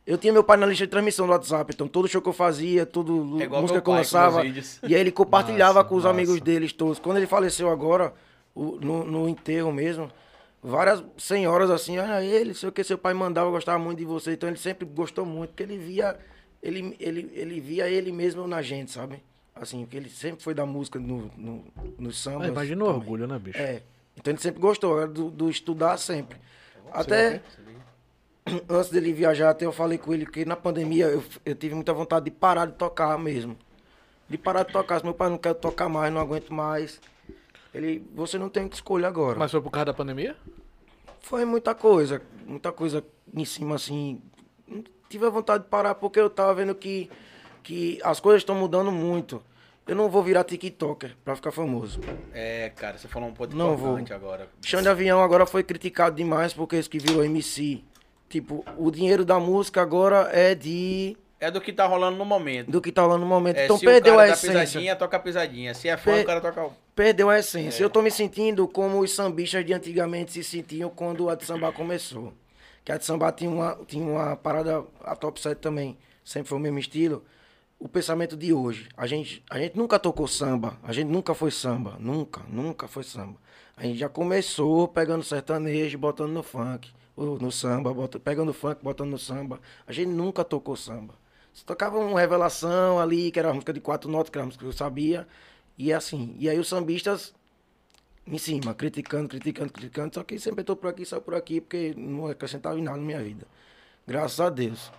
Eu 0.06 0.16
tinha 0.18 0.32
meu 0.32 0.42
pai 0.42 0.56
na 0.56 0.66
lista 0.66 0.84
de 0.84 0.90
transmissão 0.90 1.26
do 1.26 1.32
WhatsApp, 1.32 1.72
então 1.74 1.86
todo 1.86 2.08
show 2.08 2.20
que 2.22 2.28
eu 2.28 2.32
fazia, 2.32 2.84
tudo, 2.86 3.40
É 3.40 3.46
música 3.48 3.80
que 3.80 3.88
eu 3.88 3.94
lançava, 3.94 4.44
e 4.44 4.94
aí 4.94 4.94
ele 4.94 5.12
compartilhava 5.12 5.74
Massa, 5.80 5.88
com 5.88 5.94
os 5.94 6.04
massa. 6.04 6.14
amigos 6.14 6.40
deles 6.40 6.72
todos. 6.72 6.98
Quando 6.98 7.18
ele 7.18 7.26
faleceu 7.26 7.70
agora, 7.70 8.12
o- 8.54 8.76
no, 8.80 9.04
no 9.04 9.28
enterro 9.28 9.70
mesmo, 9.72 10.10
várias 10.62 11.04
senhoras 11.16 11.70
assim, 11.70 11.98
olha 11.98 12.24
ele, 12.24 12.54
sei 12.54 12.68
o 12.68 12.72
que 12.72 12.82
seu 12.82 12.98
pai 12.98 13.14
mandava, 13.14 13.48
eu 13.48 13.52
gostava 13.52 13.78
muito 13.78 13.98
de 13.98 14.04
você, 14.04 14.32
então 14.32 14.48
ele 14.48 14.58
sempre 14.58 14.84
gostou 14.86 15.24
muito, 15.24 15.50
porque 15.50 15.62
ele 15.62 15.76
via, 15.78 16.18
ele, 16.62 16.96
ele, 16.98 17.30
ele 17.34 17.60
via 17.60 17.88
ele 17.88 18.10
mesmo 18.10 18.46
na 18.48 18.62
gente, 18.62 18.90
sabe? 18.90 19.22
Assim, 19.54 19.80
porque 19.82 19.96
ele 19.98 20.08
sempre 20.08 20.42
foi 20.42 20.54
da 20.54 20.64
música 20.64 20.98
no, 20.98 21.30
no, 21.36 21.64
nos 21.98 22.18
sambas. 22.18 22.40
Mas 22.40 22.48
imagina 22.50 22.84
o 22.84 22.88
orgulho, 22.88 23.28
né, 23.28 23.38
bicho? 23.38 23.58
É. 23.60 23.82
Então 24.16 24.32
ele 24.32 24.40
sempre 24.40 24.60
gostou 24.60 24.98
era 24.98 25.06
do, 25.08 25.30
do 25.30 25.48
estudar 25.50 25.98
sempre. 25.98 26.38
Até 26.92 27.40
antes 28.68 28.90
dele 28.90 29.12
viajar, 29.12 29.50
até 29.50 29.64
eu 29.64 29.72
falei 29.72 29.98
com 29.98 30.12
ele 30.12 30.26
que 30.26 30.44
na 30.44 30.56
pandemia 30.56 31.06
eu, 31.06 31.22
eu 31.44 31.54
tive 31.54 31.74
muita 31.74 31.92
vontade 31.92 32.24
de 32.24 32.30
parar 32.30 32.66
de 32.66 32.72
tocar 32.72 33.18
mesmo. 33.18 33.56
De 34.28 34.38
parar 34.38 34.62
de 34.64 34.72
tocar. 34.72 34.98
Se 34.98 35.04
meu 35.04 35.14
pai 35.14 35.28
não 35.28 35.38
quer 35.38 35.54
tocar 35.54 35.88
mais, 35.88 36.12
não 36.12 36.20
aguento 36.20 36.52
mais. 36.52 37.00
Ele, 37.74 38.04
você 38.14 38.38
não 38.38 38.48
tem 38.48 38.66
o 38.66 38.68
que 38.68 38.76
escolher 38.76 39.06
agora. 39.06 39.38
Mas 39.38 39.50
foi 39.50 39.60
por 39.60 39.70
causa 39.70 39.86
da 39.86 39.94
pandemia? 39.94 40.36
Foi 41.20 41.44
muita 41.44 41.74
coisa, 41.74 42.22
muita 42.46 42.72
coisa 42.72 43.04
em 43.34 43.44
cima 43.44 43.76
assim. 43.76 44.20
Não 44.66 44.82
Tive 45.08 45.26
a 45.26 45.30
vontade 45.30 45.64
de 45.64 45.68
parar 45.68 45.96
porque 45.96 46.20
eu 46.20 46.30
tava 46.30 46.54
vendo 46.54 46.72
que, 46.72 47.10
que 47.64 47.98
as 48.04 48.20
coisas 48.20 48.42
estão 48.42 48.54
mudando 48.54 48.92
muito. 48.92 49.42
Eu 49.86 49.96
não 49.96 50.08
vou 50.08 50.22
virar 50.22 50.44
TikToker 50.44 51.16
pra 51.24 51.34
ficar 51.34 51.50
famoso. 51.50 52.00
É, 52.32 52.70
cara, 52.76 52.96
você 52.96 53.08
falou 53.08 53.28
um 53.28 53.32
ponto 53.32 53.56
Não 53.56 53.74
importante 53.74 54.08
vou. 54.10 54.16
agora. 54.16 54.48
Chão 54.62 54.80
de 54.80 54.88
Avião 54.88 55.20
agora 55.20 55.46
foi 55.46 55.64
criticado 55.64 56.14
demais 56.14 56.52
porque 56.52 56.76
esse 56.76 56.88
que 56.88 57.00
virou 57.00 57.24
MC. 57.24 57.82
Tipo, 58.30 58.64
o 58.78 58.90
dinheiro 58.92 59.24
da 59.24 59.38
música 59.40 59.82
agora 59.82 60.30
é 60.32 60.54
de. 60.54 61.16
É 61.40 61.50
do 61.50 61.60
que 61.60 61.72
tá 61.72 61.84
rolando 61.86 62.16
no 62.16 62.24
momento. 62.24 62.70
do 62.70 62.80
que 62.80 62.92
tá 62.92 63.02
rolando 63.02 63.20
no 63.22 63.26
momento. 63.26 63.56
É, 63.56 63.64
então 63.64 63.76
se 63.76 63.84
perdeu 63.84 64.18
a 64.18 64.28
essência. 64.28 64.60
pisadinha, 64.60 64.94
toca 64.94 65.16
a 65.16 65.20
pisadinha. 65.20 65.74
Se 65.74 65.88
é 65.88 65.96
fã, 65.96 66.12
Per- 66.12 66.22
o 66.22 66.26
cara 66.26 66.40
toca 66.40 66.64
o... 66.66 66.72
Perdeu 66.94 67.28
a 67.28 67.38
essência. 67.38 67.82
Eu 67.82 67.90
tô 67.90 68.00
me 68.02 68.10
sentindo 68.10 68.68
como 68.68 69.00
os 69.00 69.10
sambistas 69.12 69.64
de 69.66 69.72
antigamente 69.72 70.32
se 70.32 70.44
sentiam 70.44 70.88
quando 70.90 71.28
a 71.28 71.34
de 71.34 71.44
samba 71.44 71.72
começou. 71.72 72.32
Que 72.84 72.92
a 72.92 72.98
de 72.98 73.04
samba 73.04 73.32
tinha 73.32 73.50
uma, 73.50 73.76
tinha 73.86 74.04
uma 74.04 74.36
parada, 74.36 74.84
a 75.02 75.16
top 75.16 75.40
7 75.40 75.58
também, 75.58 75.98
sempre 76.24 76.48
foi 76.48 76.58
o 76.58 76.60
mesmo 76.60 76.78
estilo. 76.78 77.24
O 77.80 77.88
pensamento 77.88 78.36
de 78.36 78.52
hoje. 78.52 78.88
A 78.96 79.06
gente, 79.06 79.42
a 79.50 79.58
gente 79.58 79.76
nunca 79.76 79.98
tocou 79.98 80.28
samba, 80.28 80.76
a 80.84 80.92
gente 80.92 81.08
nunca 81.08 81.32
foi 81.34 81.50
samba, 81.50 81.96
nunca, 81.98 82.42
nunca 82.48 82.86
foi 82.86 83.02
samba. 83.02 83.36
A 83.76 83.82
gente 83.84 83.98
já 83.98 84.10
começou 84.10 84.86
pegando 84.86 85.24
sertanejo, 85.24 85.96
botando 85.98 86.30
no 86.32 86.42
funk, 86.42 86.92
no 87.16 87.50
samba, 87.52 87.92
bota, 87.92 88.18
pegando 88.18 88.52
funk, 88.52 88.82
botando 88.82 89.10
no 89.10 89.18
samba. 89.18 89.60
A 89.86 89.92
gente 89.92 90.08
nunca 90.08 90.44
tocou 90.44 90.76
samba. 90.76 91.14
Você 91.52 91.64
tocava 91.64 91.98
uma 91.98 92.18
revelação 92.18 92.98
ali, 92.98 93.30
que 93.30 93.38
era 93.38 93.48
uma 93.48 93.54
música 93.54 93.72
de 93.72 93.80
quatro 93.80 94.10
notas, 94.10 94.30
que 94.30 94.38
era 94.38 94.44
uma 94.44 94.46
música 94.46 94.64
que 94.64 94.68
eu 94.68 94.72
sabia. 94.72 95.26
E 95.76 95.92
assim. 95.92 96.34
E 96.38 96.48
aí 96.48 96.58
os 96.58 96.68
sambistas 96.68 97.34
em 98.26 98.38
cima, 98.38 98.74
criticando, 98.74 99.28
criticando, 99.28 99.72
criticando. 99.72 100.14
Só 100.14 100.22
que 100.22 100.38
sempre 100.38 100.60
estou 100.60 100.76
por 100.76 100.88
aqui, 100.88 101.04
só 101.04 101.20
por 101.20 101.34
aqui, 101.34 101.60
porque 101.60 101.94
não 101.96 102.26
acrescentava 102.28 102.78
em 102.78 102.82
nada 102.82 102.98
na 102.98 103.04
minha 103.04 103.22
vida. 103.22 103.46
Graças 104.06 104.40
a 104.40 104.48
Deus. 104.48 104.90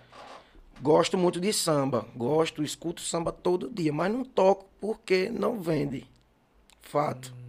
Gosto 0.80 1.16
muito 1.16 1.40
de 1.40 1.52
samba. 1.52 2.06
Gosto, 2.14 2.62
escuto 2.62 3.00
samba 3.00 3.32
todo 3.32 3.70
dia, 3.70 3.92
mas 3.92 4.12
não 4.12 4.24
toco 4.24 4.66
porque 4.80 5.30
não 5.30 5.60
vende. 5.60 6.06
Fato. 6.80 7.41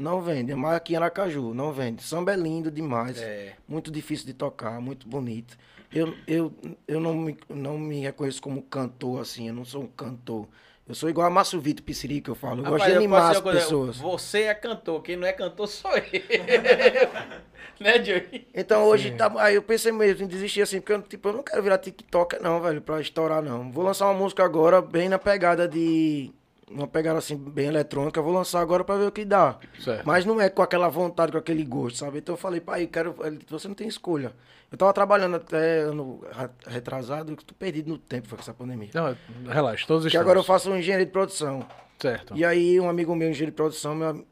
Não 0.00 0.20
vende. 0.20 0.52
É 0.52 0.54
mais 0.54 0.76
aqui 0.76 0.94
em 0.94 0.96
Aracaju, 0.96 1.54
não 1.54 1.72
vende. 1.72 2.02
Samba 2.02 2.32
é 2.32 2.36
lindo 2.36 2.70
demais. 2.70 3.20
É. 3.20 3.54
Muito 3.68 3.90
difícil 3.90 4.26
de 4.26 4.32
tocar, 4.32 4.80
muito 4.80 5.06
bonito. 5.06 5.56
Eu, 5.92 6.14
eu, 6.26 6.52
eu 6.86 7.00
não, 7.00 7.14
me, 7.14 7.36
não 7.48 7.78
me 7.78 8.00
reconheço 8.00 8.40
como 8.40 8.62
cantor, 8.62 9.20
assim. 9.20 9.48
Eu 9.48 9.54
não 9.54 9.64
sou 9.64 9.82
um 9.82 9.88
cantor. 9.88 10.48
Eu 10.90 10.94
sou 10.94 11.08
igual 11.08 11.26
a 11.26 11.30
Márcio 11.30 11.60
Vitor 11.60 11.84
Pisciri, 11.84 12.20
que 12.20 12.30
eu 12.30 12.34
falo. 12.34 12.60
Eu 12.60 12.64
gosto 12.64 12.82
Rapaz, 12.82 12.98
de 12.98 13.04
eu 13.04 13.08
posso 13.08 13.22
animar 13.22 13.30
as 13.30 13.62
pessoas. 13.62 13.96
Você 13.98 14.42
é 14.42 14.54
cantor, 14.54 15.00
quem 15.02 15.16
não 15.16 15.24
é 15.24 15.32
cantor 15.32 15.68
sou 15.68 15.92
eu. 15.92 16.02
né, 17.78 18.04
Joey? 18.04 18.48
Então 18.52 18.84
hoje 18.84 19.12
tá. 19.12 19.32
Aí 19.36 19.54
eu 19.54 19.62
pensei 19.62 19.92
mesmo 19.92 20.24
em 20.24 20.26
desistir 20.26 20.62
assim, 20.62 20.80
porque 20.80 20.92
eu, 20.92 21.02
tipo, 21.02 21.28
eu 21.28 21.32
não 21.34 21.42
quero 21.44 21.62
virar 21.62 21.78
TikToker, 21.78 22.42
não, 22.42 22.60
velho, 22.60 22.82
pra 22.82 23.00
estourar, 23.00 23.40
não. 23.40 23.70
Vou 23.70 23.84
lançar 23.84 24.06
uma 24.06 24.14
música 24.14 24.44
agora, 24.44 24.82
bem 24.82 25.08
na 25.08 25.18
pegada 25.18 25.68
de. 25.68 26.32
Uma 26.70 26.86
pegada 26.86 27.18
assim, 27.18 27.36
bem 27.36 27.66
eletrônica. 27.66 28.22
Vou 28.22 28.32
lançar 28.32 28.60
agora 28.60 28.84
pra 28.84 28.96
ver 28.96 29.06
o 29.08 29.12
que 29.12 29.24
dá. 29.24 29.58
Certo. 29.80 30.06
Mas 30.06 30.24
não 30.24 30.40
é 30.40 30.48
com 30.48 30.62
aquela 30.62 30.88
vontade, 30.88 31.32
com 31.32 31.38
aquele 31.38 31.64
gosto, 31.64 31.98
sabe? 31.98 32.18
Então 32.18 32.34
eu 32.34 32.38
falei, 32.38 32.60
pai, 32.60 32.86
quero. 32.86 33.16
Você 33.48 33.66
não 33.66 33.74
tem 33.74 33.88
escolha. 33.88 34.32
Eu 34.70 34.78
tava 34.78 34.92
trabalhando 34.92 35.34
até 35.34 35.80
ano 35.80 36.24
ra- 36.30 36.50
retrasado, 36.68 37.32
eu 37.32 37.36
tô 37.36 37.52
perdido 37.54 37.88
no 37.90 37.98
tempo 37.98 38.28
foi 38.28 38.38
com 38.38 38.42
essa 38.42 38.54
pandemia. 38.54 38.90
Não, 38.94 39.16
relaxa, 39.52 39.84
todos 39.84 40.04
Que 40.04 40.08
estamos. 40.08 40.22
agora 40.24 40.38
eu 40.38 40.44
faço 40.44 40.70
um 40.70 40.76
engenharia 40.76 41.04
de 41.04 41.10
produção. 41.10 41.66
Certo. 41.98 42.36
E 42.36 42.44
aí, 42.44 42.78
um 42.78 42.88
amigo 42.88 43.12
meu, 43.16 43.28
engenheiro 43.28 43.50
de 43.50 43.56
produção, 43.56 43.94
meu 43.96 44.24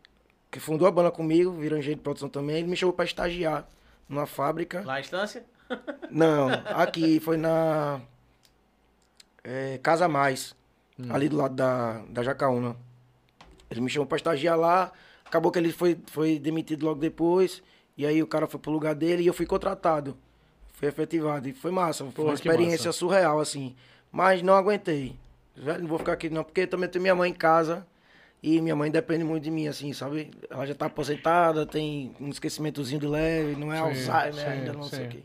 que 0.50 0.60
fundou 0.60 0.86
a 0.86 0.90
banda 0.92 1.10
comigo, 1.10 1.50
virou 1.50 1.76
engenheiro 1.78 1.98
de 1.98 2.04
produção 2.04 2.28
também, 2.28 2.56
ele 2.58 2.68
me 2.68 2.76
chamou 2.76 2.92
pra 2.94 3.04
estagiar 3.04 3.68
numa 4.08 4.26
fábrica. 4.26 4.78
Lá 4.86 4.94
na 4.94 5.00
instância? 5.00 5.44
Não, 6.10 6.48
aqui 6.66 7.18
foi 7.20 7.36
na 7.36 8.00
é, 9.44 9.78
Casa 9.82 10.08
Mais, 10.08 10.54
ali 11.08 11.28
do 11.28 11.36
lado 11.36 11.54
da, 11.54 12.02
da 12.08 12.22
Jacaúna. 12.22 12.76
Ele 13.70 13.80
me 13.80 13.90
chamou 13.90 14.06
pra 14.06 14.16
estagiar 14.16 14.58
lá, 14.58 14.92
acabou 15.24 15.52
que 15.52 15.58
ele 15.58 15.72
foi, 15.72 15.98
foi 16.06 16.38
demitido 16.38 16.84
logo 16.84 17.00
depois, 17.00 17.62
e 17.96 18.06
aí 18.06 18.22
o 18.22 18.26
cara 18.26 18.46
foi 18.46 18.58
pro 18.58 18.70
lugar 18.70 18.94
dele 18.94 19.22
e 19.22 19.26
eu 19.26 19.34
fui 19.34 19.46
contratado. 19.46 20.16
Fui 20.72 20.88
efetivado, 20.88 21.48
e 21.48 21.52
foi 21.52 21.70
massa, 21.70 22.04
foi 22.12 22.24
uma 22.24 22.34
experiência 22.34 22.86
massa. 22.88 22.92
surreal, 22.92 23.40
assim. 23.40 23.74
Mas 24.10 24.42
não 24.42 24.54
aguentei. 24.54 25.16
Velho, 25.56 25.80
não 25.80 25.88
vou 25.88 25.98
ficar 25.98 26.12
aqui 26.12 26.30
não, 26.30 26.44
porque 26.44 26.66
também 26.66 26.88
tenho 26.88 27.02
minha 27.02 27.14
mãe 27.14 27.30
em 27.30 27.34
casa, 27.34 27.84
e 28.42 28.60
minha 28.60 28.76
mãe 28.76 28.90
depende 28.90 29.24
muito 29.24 29.42
de 29.42 29.50
mim, 29.50 29.66
assim, 29.66 29.92
sabe? 29.92 30.30
Ela 30.48 30.64
já 30.64 30.74
tá 30.74 30.86
aposentada, 30.86 31.66
tem 31.66 32.14
um 32.20 32.28
esquecimentozinho 32.28 33.00
de 33.00 33.06
leve, 33.06 33.56
não 33.56 33.72
é 33.72 33.76
Sim, 33.76 33.82
Alzheimer 33.82 34.34
sim, 34.34 34.46
ainda, 34.46 34.72
não 34.72 34.84
sei 34.84 35.00
o 35.00 35.02
sim. 35.02 35.08
quê. 35.08 35.22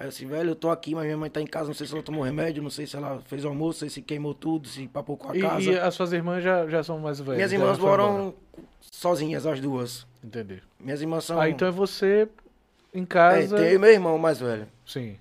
Aí 0.00 0.06
eu 0.06 0.08
assim, 0.08 0.26
velho, 0.26 0.52
eu 0.52 0.54
tô 0.56 0.70
aqui, 0.70 0.94
mas 0.94 1.04
minha 1.04 1.16
mãe 1.18 1.28
tá 1.28 1.42
em 1.42 1.46
casa, 1.46 1.66
não 1.66 1.74
sei 1.74 1.86
se 1.86 1.92
ela 1.92 2.02
tomou 2.02 2.24
remédio, 2.24 2.62
não 2.62 2.70
sei 2.70 2.86
se 2.86 2.96
ela 2.96 3.20
fez 3.26 3.44
almoço, 3.44 3.76
não 3.84 3.90
sei 3.90 3.90
se 3.90 4.00
queimou 4.00 4.32
tudo, 4.32 4.66
se 4.66 4.88
papou 4.88 5.14
com 5.14 5.30
a 5.30 5.36
E, 5.36 5.42
casa. 5.42 5.60
e 5.60 5.78
as 5.78 5.94
suas 5.94 6.10
irmãs 6.14 6.42
já, 6.42 6.66
já 6.66 6.82
são 6.82 6.98
mais 6.98 7.20
velhas? 7.20 7.36
Minhas 7.36 7.52
irmãs 7.52 7.78
moram 7.78 8.34
sozinhas, 8.80 9.44
as 9.46 9.60
duas. 9.60 10.06
Entendi. 10.24 10.62
Minhas 10.78 11.02
irmãs 11.02 11.24
são. 11.24 11.38
Ah, 11.38 11.50
então 11.50 11.68
é 11.68 11.70
você 11.70 12.26
em 12.94 13.02
É, 13.02 13.06
casa. 13.06 13.56
tem 13.58 13.66
eu 13.66 13.74
e 13.74 13.78
meu 13.78 13.90
irmão 13.92 14.16
mais 14.16 14.40
velho. 14.40 14.66
Sim. 14.86 15.18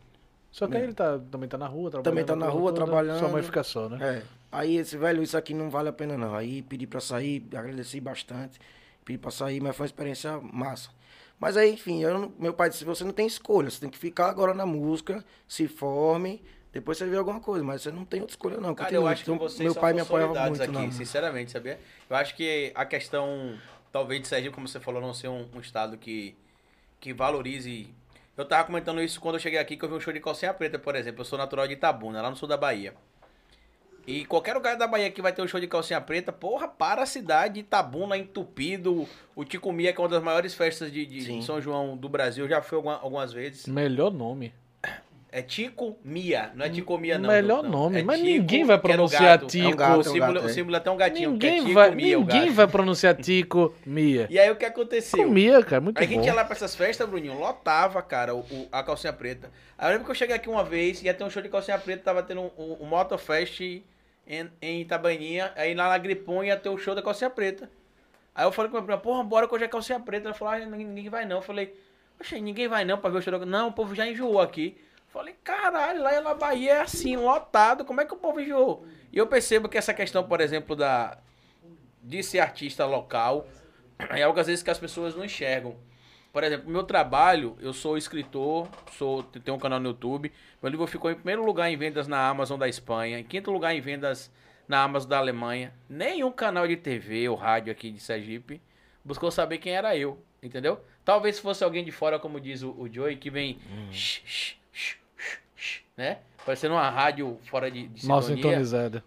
Só 0.49 0.65
que 0.65 0.77
aí 0.77 0.83
ele 0.83 0.93
tá, 0.93 1.19
também 1.29 1.49
tá 1.49 1.57
na 1.57 1.67
rua, 1.67 1.91
trabalhando. 1.91 2.05
Também 2.05 2.25
tá 2.25 2.35
na 2.37 2.47
rua, 2.49 2.71
toda. 2.71 2.85
trabalhando. 2.85 3.19
Sua 3.19 3.27
mãe 3.29 3.43
fica 3.43 3.63
só, 3.63 3.89
né? 3.89 3.97
É. 4.01 4.23
Aí 4.49 4.77
esse 4.77 4.97
velho, 4.97 5.21
isso 5.21 5.37
aqui 5.37 5.53
não 5.53 5.69
vale 5.69 5.89
a 5.89 5.93
pena 5.93 6.17
não. 6.17 6.33
Aí 6.33 6.61
pedi 6.61 6.87
pra 6.87 7.01
sair, 7.01 7.45
agradeci 7.53 7.99
bastante. 7.99 8.57
Pedi 9.03 9.19
pra 9.19 9.29
sair, 9.29 9.59
mas 9.61 9.75
foi 9.75 9.83
uma 9.83 9.87
experiência 9.87 10.39
massa. 10.41 10.89
Mas 11.39 11.55
aí, 11.55 11.71
enfim, 11.73 12.03
eu 12.03 12.13
não- 12.19 12.33
meu 12.37 12.53
pai 12.53 12.69
disse, 12.69 12.83
você 12.83 13.03
não 13.03 13.13
tem 13.13 13.25
escolha, 13.25 13.69
você 13.69 13.79
tem 13.79 13.89
que 13.89 13.97
ficar 13.97 14.27
agora 14.27 14.53
na 14.53 14.65
música, 14.65 15.23
se 15.47 15.67
forme, 15.67 16.43
depois 16.73 16.97
você 16.97 17.05
vê 17.05 17.15
alguma 17.17 17.39
coisa, 17.39 17.63
mas 17.63 17.81
você 17.81 17.91
não 17.91 18.03
tem 18.03 18.19
outra 18.19 18.33
escolha 18.33 18.57
não. 18.57 18.75
Cara, 18.75 18.93
eu 18.93 19.07
acho 19.07 19.23
que 19.23 19.31
Então, 19.31 19.47
vocês 19.47 19.61
meu 19.61 19.73
são 19.73 19.81
pai 19.81 19.93
me 19.93 20.01
apoiava 20.01 20.33
muito 20.47 20.61
aqui, 20.61 20.71
na 20.71 20.91
sinceramente, 20.91 21.51
sabia? 21.51 21.79
Eu 22.09 22.15
acho 22.15 22.35
que 22.35 22.71
a 22.75 22.85
questão, 22.85 23.57
talvez 23.91 24.21
de 24.21 24.27
Sergipe, 24.27 24.53
como 24.53 24.67
você 24.67 24.79
falou, 24.79 25.01
não 25.01 25.13
ser 25.13 25.29
um, 25.29 25.47
um 25.55 25.59
estado 25.59 25.97
que, 25.97 26.35
que 26.99 27.13
valorize... 27.13 27.87
Eu 28.37 28.45
tava 28.45 28.63
comentando 28.65 29.01
isso 29.01 29.19
quando 29.19 29.35
eu 29.35 29.39
cheguei 29.39 29.59
aqui, 29.59 29.75
que 29.75 29.83
eu 29.83 29.89
vi 29.89 29.95
um 29.95 29.99
show 29.99 30.13
de 30.13 30.19
calcinha 30.21 30.53
preta, 30.53 30.79
por 30.79 30.95
exemplo. 30.95 31.21
Eu 31.21 31.25
sou 31.25 31.37
natural 31.37 31.67
de 31.67 31.73
Itabuna, 31.73 32.21
lá 32.21 32.29
no 32.29 32.37
sul 32.37 32.47
da 32.47 32.55
Bahia. 32.55 32.93
E 34.07 34.25
qualquer 34.25 34.53
lugar 34.55 34.75
da 34.75 34.87
Bahia 34.87 35.09
que 35.11 35.21
vai 35.21 35.31
ter 35.31 35.41
um 35.41 35.47
show 35.47 35.59
de 35.59 35.67
calcinha 35.67 36.01
preta, 36.01 36.31
porra, 36.31 36.67
para 36.67 37.03
a 37.03 37.05
cidade, 37.05 37.59
Itabuna, 37.59 38.17
entupido. 38.17 39.07
O 39.35 39.45
Tico 39.45 39.71
Mia, 39.71 39.93
que 39.93 39.99
é 39.99 40.03
uma 40.03 40.09
das 40.09 40.23
maiores 40.23 40.53
festas 40.53 40.91
de, 40.91 41.05
de. 41.05 41.43
São 41.43 41.61
João 41.61 41.95
do 41.95 42.09
Brasil, 42.09 42.47
já 42.47 42.61
foi 42.61 42.77
alguma- 42.77 42.99
algumas 42.99 43.31
vezes. 43.31 43.65
Melhor 43.67 44.11
nome. 44.11 44.53
É 45.31 45.43
Tico 45.43 45.95
Mia, 46.03 46.51
não 46.55 46.65
é 46.65 46.69
Tico 46.71 46.97
Mia, 46.97 47.19
não. 47.19 47.29
Melhor 47.29 47.61
não. 47.61 47.69
nome, 47.69 47.99
É 47.99 48.03
mas 48.03 48.19
Tico, 48.19 48.31
ninguém 48.31 48.63
vai 48.63 48.77
é 48.77 48.79
pronunciar 48.79 49.37
gato. 49.37 49.45
Tico. 49.47 49.65
É 49.67 49.67
um 49.69 49.75
gato, 49.75 49.91
o, 49.91 49.95
é 49.95 49.99
um 49.99 50.03
símbolo, 50.03 50.33
gato, 50.33 50.45
o 50.45 50.49
é. 50.49 50.53
símbolo 50.53 50.75
é 50.75 50.79
até 50.79 50.89
um 50.91 50.97
gatinho, 50.97 51.29
é 51.29 51.31
Ninguém 51.33 51.59
Tico 51.61 51.73
vai, 51.73 51.91
Mia, 51.93 52.17
ninguém 52.17 52.49
vai 52.51 52.67
pronunciar 52.67 53.15
Tico 53.15 53.75
Mia. 53.85 54.25
E 54.29 54.39
aí 54.39 54.49
o 54.49 54.55
que 54.55 54.65
aconteceu? 54.65 55.19
Tico 55.19 55.31
Mia, 55.31 55.63
cara, 55.63 55.81
muito 55.81 55.99
Aí 55.99 56.05
a 56.05 56.07
gente 56.07 56.19
bom. 56.21 56.25
ia 56.25 56.33
lá 56.33 56.43
pra 56.43 56.55
essas 56.55 56.75
festas, 56.75 57.07
Bruninho, 57.07 57.37
lotava, 57.37 58.01
cara, 58.01 58.33
o, 58.33 58.39
o- 58.39 58.67
a 58.71 58.81
calcinha 58.81 59.13
preta. 59.13 59.51
Aí 59.77 59.87
eu 59.87 59.91
lembro 59.91 60.05
que 60.05 60.11
eu 60.11 60.15
cheguei 60.15 60.35
aqui 60.35 60.49
uma 60.49 60.63
vez, 60.63 61.03
ia 61.03 61.13
ter 61.13 61.23
um 61.23 61.29
show 61.29 61.43
de 61.43 61.49
calcinha 61.49 61.77
preta, 61.77 62.03
tava 62.05 62.23
tendo 62.23 62.41
um, 62.41 62.51
um, 62.57 62.77
um 62.81 62.85
Motofest 62.87 63.61
em, 63.61 63.83
em 64.61 64.81
Itabaininha, 64.81 65.51
aí 65.55 65.75
lá 65.75 65.89
na 65.89 65.97
Gripon 65.99 66.43
ia 66.43 66.57
ter 66.57 66.69
o 66.69 66.77
show 66.79 66.95
da 66.95 67.03
calcinha 67.03 67.29
preta. 67.29 67.69
Aí 68.33 68.45
eu 68.45 68.51
falei 68.51 68.71
com 68.71 68.77
a 68.77 68.81
minha 68.81 68.97
prima, 68.97 69.01
porra, 69.01 69.23
bora 69.23 69.47
que 69.47 69.53
hoje 69.53 69.65
é 69.65 69.67
calcinha 69.67 69.99
preta. 69.99 70.27
Ela 70.29 70.33
falou, 70.33 70.53
ah, 70.55 70.59
ninguém, 70.59 70.85
ninguém 70.87 71.09
vai 71.09 71.25
não. 71.25 71.37
Eu 71.37 71.41
falei, 71.41 71.75
oxe, 72.19 72.39
ninguém 72.41 72.67
vai 72.67 72.83
não 72.85 72.97
pra 72.97 73.09
ver 73.11 73.17
o 73.19 73.21
show 73.21 73.37
da 73.37 73.45
Não, 73.45 73.67
o 73.67 73.73
povo 73.73 73.93
já 73.93 74.07
enjoou 74.07 74.39
aqui. 74.41 74.77
Falei, 75.09 75.35
caralho, 75.43 76.03
lá 76.03 76.21
na 76.21 76.33
Bahia 76.35 76.73
é 76.73 76.81
assim, 76.81 77.17
lotado, 77.17 77.83
como 77.83 77.99
é 77.99 78.05
que 78.05 78.13
o 78.13 78.17
povo 78.17 78.39
enjoou? 78.39 78.85
E 79.11 79.17
eu 79.17 79.25
percebo 79.25 79.67
que 79.67 79.77
essa 79.77 79.93
questão, 79.93 80.23
por 80.23 80.39
exemplo, 80.39 80.75
da 80.75 81.17
de 82.01 82.23
ser 82.23 82.39
artista 82.39 82.85
local 82.85 83.47
é 84.11 84.23
algo 84.23 84.39
às 84.39 84.47
vezes 84.47 84.63
que 84.63 84.69
as 84.69 84.79
pessoas 84.79 85.15
não 85.15 85.25
enxergam. 85.25 85.75
Por 86.31 86.43
exemplo, 86.43 86.69
meu 86.69 86.83
trabalho, 86.83 87.57
eu 87.59 87.73
sou 87.73 87.97
escritor, 87.97 88.67
sou, 88.91 89.23
tenho 89.23 89.57
um 89.57 89.59
canal 89.59 89.79
no 89.79 89.89
YouTube. 89.89 90.31
Meu 90.61 90.69
livro 90.69 90.85
ficou 90.85 91.09
em 91.09 91.15
primeiro 91.15 91.43
lugar 91.43 91.71
em 91.71 91.75
vendas 91.75 92.07
na 92.07 92.27
Amazon 92.27 92.59
da 92.59 92.67
Espanha, 92.67 93.19
em 93.19 93.23
quinto 93.23 93.49
lugar 93.51 93.73
em 93.73 93.81
vendas 93.81 94.31
na 94.67 94.83
Amazon 94.83 95.09
da 95.09 95.17
Alemanha. 95.17 95.73
Nenhum 95.89 96.31
canal 96.31 96.67
de 96.67 96.77
TV 96.77 97.27
ou 97.27 97.35
rádio 97.35 97.71
aqui 97.71 97.89
de 97.89 97.99
Sergipe 97.99 98.61
buscou 99.03 99.31
saber 99.31 99.57
quem 99.57 99.73
era 99.73 99.97
eu, 99.97 100.23
entendeu? 100.41 100.79
Talvez 101.03 101.37
se 101.37 101.41
fosse 101.41 101.63
alguém 101.63 101.83
de 101.83 101.91
fora, 101.91 102.19
como 102.19 102.39
diz 102.39 102.61
o, 102.61 102.69
o 102.77 102.87
Joey, 102.87 103.15
que 103.15 103.31
vem, 103.31 103.57
shh, 103.91 104.21
shh, 104.23 104.23
shh, 104.25 104.58
né? 105.99 106.19
Parecendo 106.45 106.75
uma 106.75 106.89
rádio 106.89 107.37
fora 107.43 107.69
de, 107.69 107.85
de 107.89 108.07
Mal 108.07 108.21
sintonia 108.21 108.43
sintonizada. 108.43 109.03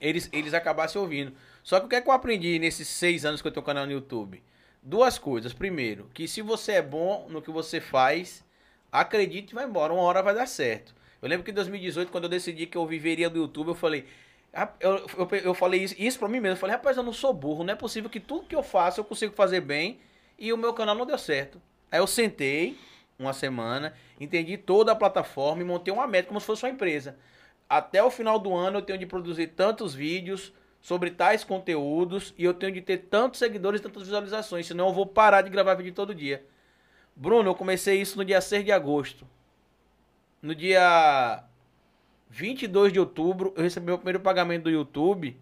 eles, 0.00 0.28
eles 0.32 0.52
acabassem 0.52 1.00
ouvindo. 1.00 1.32
Só 1.62 1.78
que 1.78 1.86
o 1.86 1.88
que 1.88 1.94
é 1.94 2.00
que 2.00 2.08
eu 2.08 2.12
aprendi 2.12 2.58
nesses 2.58 2.88
seis 2.88 3.24
anos 3.24 3.40
que 3.40 3.46
eu 3.46 3.52
tenho 3.52 3.64
canal 3.64 3.86
no 3.86 3.92
YouTube? 3.92 4.42
Duas 4.82 5.16
coisas. 5.16 5.52
Primeiro, 5.52 6.10
que 6.12 6.26
se 6.26 6.42
você 6.42 6.72
é 6.72 6.82
bom 6.82 7.28
no 7.30 7.40
que 7.40 7.52
você 7.52 7.80
faz, 7.80 8.44
acredite 8.90 9.52
e 9.52 9.54
vai 9.54 9.64
embora. 9.64 9.92
Uma 9.92 10.02
hora 10.02 10.22
vai 10.24 10.34
dar 10.34 10.46
certo. 10.46 10.92
Eu 11.22 11.28
lembro 11.28 11.44
que 11.44 11.52
em 11.52 11.54
2018, 11.54 12.10
quando 12.10 12.24
eu 12.24 12.30
decidi 12.30 12.66
que 12.66 12.76
eu 12.76 12.84
viveria 12.84 13.30
do 13.30 13.38
YouTube, 13.38 13.68
eu 13.68 13.74
falei. 13.76 14.04
Eu, 14.80 15.06
eu, 15.16 15.28
eu 15.38 15.54
falei 15.54 15.84
isso, 15.84 15.94
isso 15.96 16.18
pra 16.18 16.28
mim 16.28 16.40
mesmo. 16.40 16.56
Eu 16.56 16.60
falei, 16.60 16.74
rapaz, 16.74 16.96
eu 16.96 17.04
não 17.04 17.12
sou 17.12 17.32
burro. 17.32 17.62
Não 17.62 17.72
é 17.72 17.76
possível 17.76 18.10
que 18.10 18.18
tudo 18.18 18.46
que 18.46 18.56
eu 18.56 18.62
faço 18.62 18.98
eu 18.98 19.04
consigo 19.04 19.32
fazer 19.34 19.60
bem 19.60 20.00
e 20.36 20.52
o 20.52 20.56
meu 20.56 20.74
canal 20.74 20.96
não 20.96 21.06
deu 21.06 21.16
certo. 21.16 21.62
Aí 21.92 22.00
eu 22.00 22.08
sentei 22.08 22.76
uma 23.18 23.32
semana, 23.32 23.94
entendi 24.18 24.56
toda 24.56 24.92
a 24.92 24.96
plataforma 24.96 25.62
e 25.62 25.64
montei 25.64 25.92
uma 25.92 26.06
meta 26.06 26.28
como 26.28 26.40
se 26.40 26.46
fosse 26.46 26.64
uma 26.64 26.72
empresa. 26.72 27.16
Até 27.68 28.02
o 28.02 28.10
final 28.10 28.38
do 28.38 28.54
ano 28.54 28.78
eu 28.78 28.82
tenho 28.82 28.98
de 28.98 29.06
produzir 29.06 29.48
tantos 29.48 29.94
vídeos 29.94 30.52
sobre 30.80 31.10
tais 31.10 31.42
conteúdos 31.42 32.34
e 32.36 32.44
eu 32.44 32.52
tenho 32.52 32.72
de 32.72 32.82
ter 32.82 32.98
tantos 32.98 33.38
seguidores 33.38 33.80
e 33.80 33.82
tantas 33.82 34.02
visualizações, 34.02 34.66
senão 34.66 34.88
eu 34.88 34.92
vou 34.92 35.06
parar 35.06 35.42
de 35.42 35.50
gravar 35.50 35.74
vídeo 35.74 35.94
todo 35.94 36.14
dia. 36.14 36.44
Bruno, 37.16 37.48
eu 37.48 37.54
comecei 37.54 38.00
isso 38.00 38.18
no 38.18 38.24
dia 38.24 38.40
6 38.40 38.64
de 38.64 38.72
agosto. 38.72 39.26
No 40.42 40.54
dia 40.54 41.42
22 42.28 42.92
de 42.92 43.00
outubro, 43.00 43.54
eu 43.56 43.62
recebi 43.62 43.86
meu 43.86 43.96
primeiro 43.96 44.20
pagamento 44.20 44.64
do 44.64 44.70
YouTube 44.70 45.38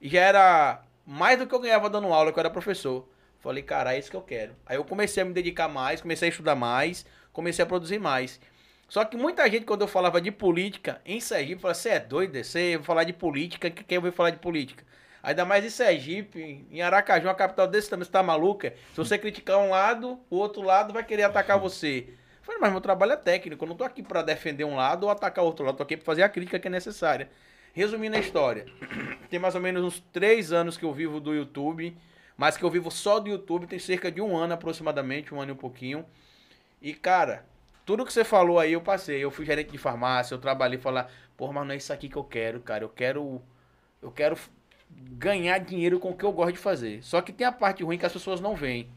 e 0.00 0.08
já 0.08 0.20
era 0.20 0.82
mais 1.06 1.38
do 1.38 1.46
que 1.46 1.54
eu 1.54 1.58
ganhava 1.58 1.88
dando 1.90 2.12
aula, 2.12 2.30
que 2.32 2.38
eu 2.38 2.42
era 2.42 2.50
professor. 2.50 3.08
Falei, 3.46 3.62
cara, 3.62 3.94
é 3.94 3.98
isso 4.00 4.10
que 4.10 4.16
eu 4.16 4.22
quero. 4.22 4.56
Aí 4.66 4.76
eu 4.76 4.84
comecei 4.84 5.22
a 5.22 5.26
me 5.26 5.32
dedicar 5.32 5.68
mais, 5.68 6.00
comecei 6.00 6.26
a 6.26 6.30
estudar 6.30 6.56
mais, 6.56 7.06
comecei 7.32 7.62
a 7.62 7.66
produzir 7.66 8.00
mais. 8.00 8.40
Só 8.88 9.04
que 9.04 9.16
muita 9.16 9.48
gente, 9.48 9.64
quando 9.64 9.82
eu 9.82 9.86
falava 9.86 10.20
de 10.20 10.32
política 10.32 11.00
em 11.06 11.20
Sergipe, 11.20 11.62
falava, 11.62 11.78
você 11.78 11.90
é 11.90 12.00
doido, 12.00 12.42
você 12.42 12.80
falar 12.82 13.04
de 13.04 13.12
política, 13.12 13.70
quem 13.70 14.00
vai 14.00 14.10
falar 14.10 14.30
de 14.30 14.38
política? 14.38 14.84
Ainda 15.22 15.44
mais 15.44 15.64
em 15.64 15.70
Sergipe, 15.70 16.66
em 16.68 16.82
Aracaju, 16.82 17.28
uma 17.28 17.36
capital 17.36 17.68
desse 17.68 17.88
também, 17.88 18.04
você 18.04 18.10
tá 18.10 18.20
maluca? 18.20 18.74
Se 18.90 18.96
você 18.96 19.16
criticar 19.16 19.58
um 19.58 19.70
lado, 19.70 20.18
o 20.28 20.34
outro 20.34 20.62
lado 20.62 20.92
vai 20.92 21.04
querer 21.04 21.22
atacar 21.22 21.56
você. 21.56 21.98
Eu 22.08 22.44
falei, 22.44 22.60
mas 22.60 22.72
meu 22.72 22.80
trabalho 22.80 23.12
é 23.12 23.16
técnico, 23.16 23.62
eu 23.62 23.68
não 23.68 23.76
tô 23.76 23.84
aqui 23.84 24.02
para 24.02 24.22
defender 24.22 24.64
um 24.64 24.74
lado 24.74 25.04
ou 25.04 25.10
atacar 25.10 25.44
o 25.44 25.46
outro 25.46 25.64
lado, 25.64 25.76
tô 25.76 25.84
aqui 25.84 25.96
para 25.96 26.04
fazer 26.04 26.24
a 26.24 26.28
crítica 26.28 26.58
que 26.58 26.66
é 26.66 26.70
necessária. 26.70 27.30
Resumindo 27.72 28.16
a 28.16 28.18
história, 28.18 28.66
tem 29.30 29.38
mais 29.38 29.54
ou 29.54 29.60
menos 29.60 29.84
uns 29.84 30.00
três 30.12 30.50
anos 30.50 30.76
que 30.76 30.84
eu 30.84 30.92
vivo 30.92 31.20
do 31.20 31.32
YouTube, 31.32 31.96
mas 32.36 32.56
que 32.56 32.64
eu 32.64 32.70
vivo 32.70 32.90
só 32.90 33.18
do 33.18 33.30
YouTube, 33.30 33.66
tem 33.66 33.78
cerca 33.78 34.10
de 34.10 34.20
um 34.20 34.36
ano 34.36 34.54
aproximadamente, 34.54 35.34
um 35.34 35.40
ano 35.40 35.52
e 35.52 35.54
um 35.54 35.56
pouquinho. 35.56 36.04
E, 36.80 36.92
cara, 36.92 37.44
tudo 37.84 38.04
que 38.04 38.12
você 38.12 38.24
falou 38.24 38.58
aí 38.58 38.72
eu 38.72 38.80
passei. 38.80 39.22
Eu 39.22 39.30
fui 39.30 39.46
gerente 39.46 39.70
de 39.70 39.78
farmácia, 39.78 40.34
eu 40.34 40.38
trabalhei 40.38 40.78
falar, 40.78 41.10
porra, 41.36 41.52
mas 41.54 41.66
não 41.66 41.74
é 41.74 41.76
isso 41.76 41.92
aqui 41.92 42.08
que 42.08 42.16
eu 42.16 42.24
quero, 42.24 42.60
cara. 42.60 42.84
Eu 42.84 42.88
quero. 42.88 43.40
Eu 44.02 44.10
quero 44.10 44.36
ganhar 44.90 45.58
dinheiro 45.58 45.98
com 45.98 46.10
o 46.10 46.16
que 46.16 46.24
eu 46.24 46.32
gosto 46.32 46.52
de 46.52 46.58
fazer. 46.58 47.02
Só 47.02 47.20
que 47.20 47.32
tem 47.32 47.46
a 47.46 47.52
parte 47.52 47.82
ruim 47.82 47.98
que 47.98 48.06
as 48.06 48.12
pessoas 48.12 48.40
não 48.40 48.54
veem. 48.54 48.90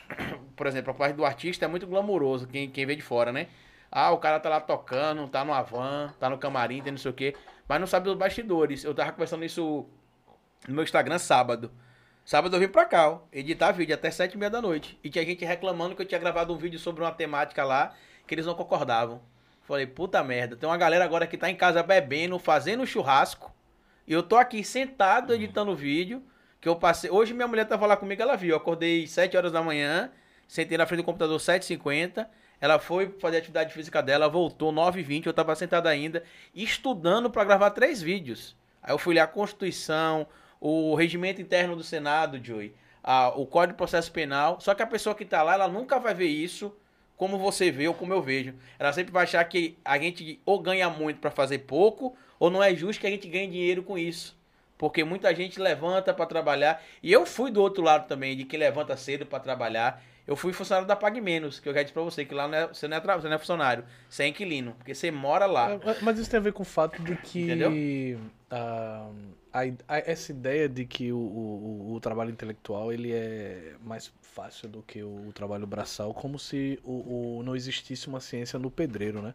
Por 0.56 0.66
exemplo, 0.66 0.90
a 0.90 0.94
parte 0.94 1.14
do 1.14 1.24
artista 1.24 1.64
é 1.64 1.68
muito 1.68 1.86
glamouroso, 1.86 2.46
quem, 2.46 2.70
quem 2.70 2.86
vê 2.86 2.96
de 2.96 3.02
fora, 3.02 3.32
né? 3.32 3.48
Ah, 3.90 4.10
o 4.10 4.18
cara 4.18 4.40
tá 4.40 4.48
lá 4.48 4.60
tocando, 4.60 5.28
tá 5.28 5.44
no 5.44 5.52
van, 5.64 6.12
tá 6.18 6.28
no 6.28 6.38
camarim, 6.38 6.82
tem 6.82 6.92
não 6.92 6.98
sei 6.98 7.10
o 7.10 7.14
quê. 7.14 7.34
Mas 7.68 7.80
não 7.80 7.86
sabe 7.86 8.06
dos 8.06 8.16
bastidores. 8.16 8.84
Eu 8.84 8.94
tava 8.94 9.12
conversando 9.12 9.44
isso 9.44 9.86
no 10.66 10.74
meu 10.74 10.84
Instagram 10.84 11.18
sábado. 11.18 11.70
Sábado 12.26 12.56
eu 12.56 12.58
vim 12.58 12.66
pra 12.66 12.84
cá, 12.84 13.08
ó, 13.08 13.20
editar 13.32 13.70
vídeo 13.70 13.94
até 13.94 14.10
sete 14.10 14.32
e 14.32 14.36
meia 14.36 14.50
da 14.50 14.60
noite. 14.60 14.98
E 15.04 15.08
tinha 15.08 15.24
gente 15.24 15.44
reclamando 15.44 15.94
que 15.94 16.02
eu 16.02 16.06
tinha 16.06 16.18
gravado 16.18 16.52
um 16.52 16.56
vídeo 16.56 16.76
sobre 16.76 17.04
uma 17.04 17.12
temática 17.12 17.62
lá 17.62 17.94
que 18.26 18.34
eles 18.34 18.44
não 18.44 18.56
concordavam. 18.56 19.22
Falei, 19.62 19.86
puta 19.86 20.24
merda, 20.24 20.56
tem 20.56 20.68
uma 20.68 20.76
galera 20.76 21.04
agora 21.04 21.24
que 21.24 21.38
tá 21.38 21.48
em 21.48 21.54
casa 21.54 21.84
bebendo, 21.84 22.36
fazendo 22.36 22.84
churrasco. 22.84 23.54
E 24.08 24.12
eu 24.12 24.24
tô 24.24 24.34
aqui 24.34 24.64
sentado 24.64 25.32
editando 25.32 25.70
o 25.70 25.76
vídeo. 25.76 26.20
Que 26.60 26.68
eu 26.68 26.74
passei. 26.74 27.08
Hoje 27.08 27.32
minha 27.32 27.46
mulher 27.46 27.64
tava 27.64 27.86
lá 27.86 27.96
comigo, 27.96 28.20
ela 28.20 28.34
viu. 28.34 28.50
Eu 28.50 28.56
acordei 28.56 29.06
7 29.06 29.36
horas 29.36 29.52
da 29.52 29.62
manhã, 29.62 30.10
sentei 30.48 30.76
na 30.76 30.84
frente 30.84 31.02
do 31.02 31.04
computador 31.04 31.38
7h50. 31.38 32.26
Ela 32.60 32.80
foi 32.80 33.14
fazer 33.20 33.36
a 33.36 33.38
atividade 33.38 33.72
física 33.72 34.02
dela, 34.02 34.28
voltou 34.28 34.72
9h20, 34.72 35.26
eu 35.26 35.32
tava 35.32 35.54
sentado 35.54 35.86
ainda, 35.86 36.24
estudando 36.52 37.30
para 37.30 37.44
gravar 37.44 37.70
três 37.70 38.02
vídeos. 38.02 38.56
Aí 38.82 38.92
eu 38.92 38.98
fui 38.98 39.14
ler 39.14 39.20
a 39.20 39.28
Constituição, 39.28 40.26
o 40.60 40.94
regimento 40.94 41.40
interno 41.40 41.76
do 41.76 41.82
Senado, 41.82 42.42
Joey, 42.42 42.74
a, 43.02 43.28
o 43.28 43.46
Código 43.46 43.74
de 43.74 43.78
Processo 43.78 44.10
Penal. 44.10 44.60
Só 44.60 44.74
que 44.74 44.82
a 44.82 44.86
pessoa 44.86 45.14
que 45.14 45.24
tá 45.24 45.42
lá, 45.42 45.54
ela 45.54 45.68
nunca 45.68 45.98
vai 45.98 46.14
ver 46.14 46.26
isso 46.26 46.74
como 47.16 47.38
você 47.38 47.70
vê 47.70 47.88
ou 47.88 47.94
como 47.94 48.12
eu 48.12 48.22
vejo. 48.22 48.54
Ela 48.78 48.92
sempre 48.92 49.12
vai 49.12 49.24
achar 49.24 49.42
que 49.44 49.76
a 49.84 49.98
gente 49.98 50.40
ou 50.44 50.58
ganha 50.60 50.88
muito 50.90 51.20
para 51.20 51.30
fazer 51.30 51.60
pouco, 51.60 52.16
ou 52.38 52.50
não 52.50 52.62
é 52.62 52.74
justo 52.74 53.00
que 53.00 53.06
a 53.06 53.10
gente 53.10 53.28
ganhe 53.28 53.48
dinheiro 53.48 53.82
com 53.82 53.96
isso. 53.96 54.36
Porque 54.78 55.02
muita 55.02 55.34
gente 55.34 55.58
levanta 55.58 56.12
para 56.12 56.26
trabalhar. 56.26 56.82
E 57.02 57.10
eu 57.10 57.24
fui 57.24 57.50
do 57.50 57.62
outro 57.62 57.82
lado 57.82 58.06
também, 58.06 58.36
de 58.36 58.44
que 58.44 58.58
levanta 58.58 58.94
cedo 58.96 59.24
para 59.24 59.40
trabalhar. 59.40 60.02
Eu 60.26 60.36
fui 60.36 60.52
funcionário 60.52 60.86
da 60.86 60.96
Pague 60.96 61.20
Menos, 61.20 61.60
que 61.60 61.68
eu 61.68 61.72
já 61.72 61.82
disse 61.82 61.94
pra 61.94 62.02
você, 62.02 62.24
que 62.24 62.34
lá 62.34 62.48
não 62.48 62.58
é, 62.58 62.66
você, 62.66 62.88
não 62.88 62.96
é, 62.96 63.00
você 63.00 63.28
não 63.28 63.36
é 63.36 63.38
funcionário, 63.38 63.84
você 64.10 64.24
é 64.24 64.26
inquilino, 64.26 64.74
porque 64.74 64.92
você 64.92 65.10
mora 65.10 65.46
lá. 65.46 65.70
É, 65.70 65.96
mas 66.02 66.18
isso 66.18 66.28
tem 66.28 66.38
a 66.38 66.42
ver 66.42 66.52
com 66.52 66.62
o 66.62 66.66
fato 66.66 67.00
de 67.00 67.16
que. 67.16 67.42
Entendeu? 67.42 67.70
A, 68.50 69.08
a, 69.56 69.94
a, 69.94 69.98
essa 69.98 70.32
ideia 70.32 70.68
de 70.68 70.84
que 70.84 71.12
o, 71.12 71.18
o, 71.18 71.94
o, 71.94 72.00
trabalho 72.00 72.30
intelectual 72.30 72.92
ele 72.92 73.12
é 73.12 73.74
mais 73.82 74.12
fácil 74.20 74.68
do 74.68 74.82
que 74.82 75.02
o, 75.02 75.28
o 75.28 75.32
trabalho 75.32 75.66
braçal, 75.66 76.12
como 76.12 76.38
se 76.38 76.78
o, 76.84 77.42
não 77.44 77.56
existisse 77.56 78.06
uma 78.08 78.20
ciência 78.20 78.58
no 78.58 78.70
pedreiro, 78.70 79.22
né? 79.22 79.34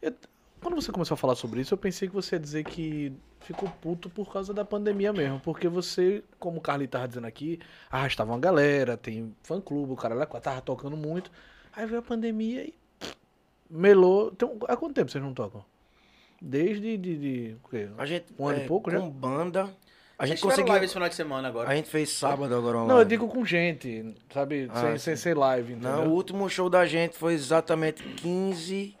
Eu, 0.00 0.14
quando 0.60 0.74
você 0.74 0.90
começou 0.90 1.14
a 1.14 1.18
falar 1.18 1.36
sobre 1.36 1.60
isso, 1.60 1.74
eu 1.74 1.78
pensei 1.78 2.08
que 2.08 2.14
você 2.14 2.36
ia 2.36 2.40
dizer 2.40 2.64
que 2.64 3.12
ficou 3.40 3.68
puto 3.80 4.10
por 4.10 4.32
causa 4.32 4.52
da 4.52 4.64
pandemia 4.64 5.12
mesmo. 5.12 5.38
Porque 5.40 5.68
você, 5.68 6.24
como 6.38 6.58
o 6.58 6.60
Carly 6.60 6.88
tava 6.88 7.06
dizendo 7.06 7.26
aqui, 7.26 7.60
arrastava 7.90 8.32
uma 8.32 8.40
galera, 8.40 8.96
tem 8.96 9.34
fã 9.42 9.60
clube, 9.60 9.92
o 9.92 9.96
cara 9.96 10.14
lá 10.14 10.26
tava 10.26 10.60
tocando 10.60 10.96
muito. 10.96 11.30
Aí 11.72 11.86
veio 11.86 12.00
a 12.00 12.02
pandemia 12.02 12.64
e 12.64 12.74
melou. 13.70 14.32
Tem, 14.32 14.48
há 14.66 14.76
quanto 14.76 14.94
tempo 14.94 15.10
vocês 15.10 15.22
não 15.22 15.32
tocam? 15.32 15.64
Desde 16.40 16.96
de, 16.96 17.16
de, 17.16 17.56
de 17.56 17.56
a 17.98 18.06
gente, 18.06 18.26
um 18.38 18.46
ano 18.46 18.60
é, 18.60 18.64
e 18.64 18.68
pouco, 18.68 18.90
com 18.90 18.96
né? 18.96 19.10
banda. 19.12 19.68
A 20.16 20.26
gente 20.26 20.40
conseguiu 20.40 20.66
conseguiu. 20.66 20.84
esse 20.84 20.94
final 20.94 21.08
de 21.08 21.14
semana 21.14 21.48
agora. 21.48 21.68
A 21.70 21.74
gente 21.76 21.88
fez 21.88 22.10
sábado 22.10 22.54
agora 22.54 22.76
uma 22.78 22.84
Não, 22.86 22.90
eu 22.90 22.96
live. 22.96 23.08
digo 23.10 23.28
com 23.28 23.44
gente, 23.44 24.14
sabe? 24.32 24.68
Ah, 24.72 24.80
sem, 24.80 24.98
sem 24.98 25.16
ser 25.16 25.36
live, 25.36 25.72
entendeu? 25.74 25.90
Não, 25.92 26.06
o 26.08 26.10
último 26.12 26.48
show 26.48 26.68
da 26.68 26.84
gente 26.86 27.16
foi 27.16 27.34
exatamente 27.34 28.02
15 28.02 28.96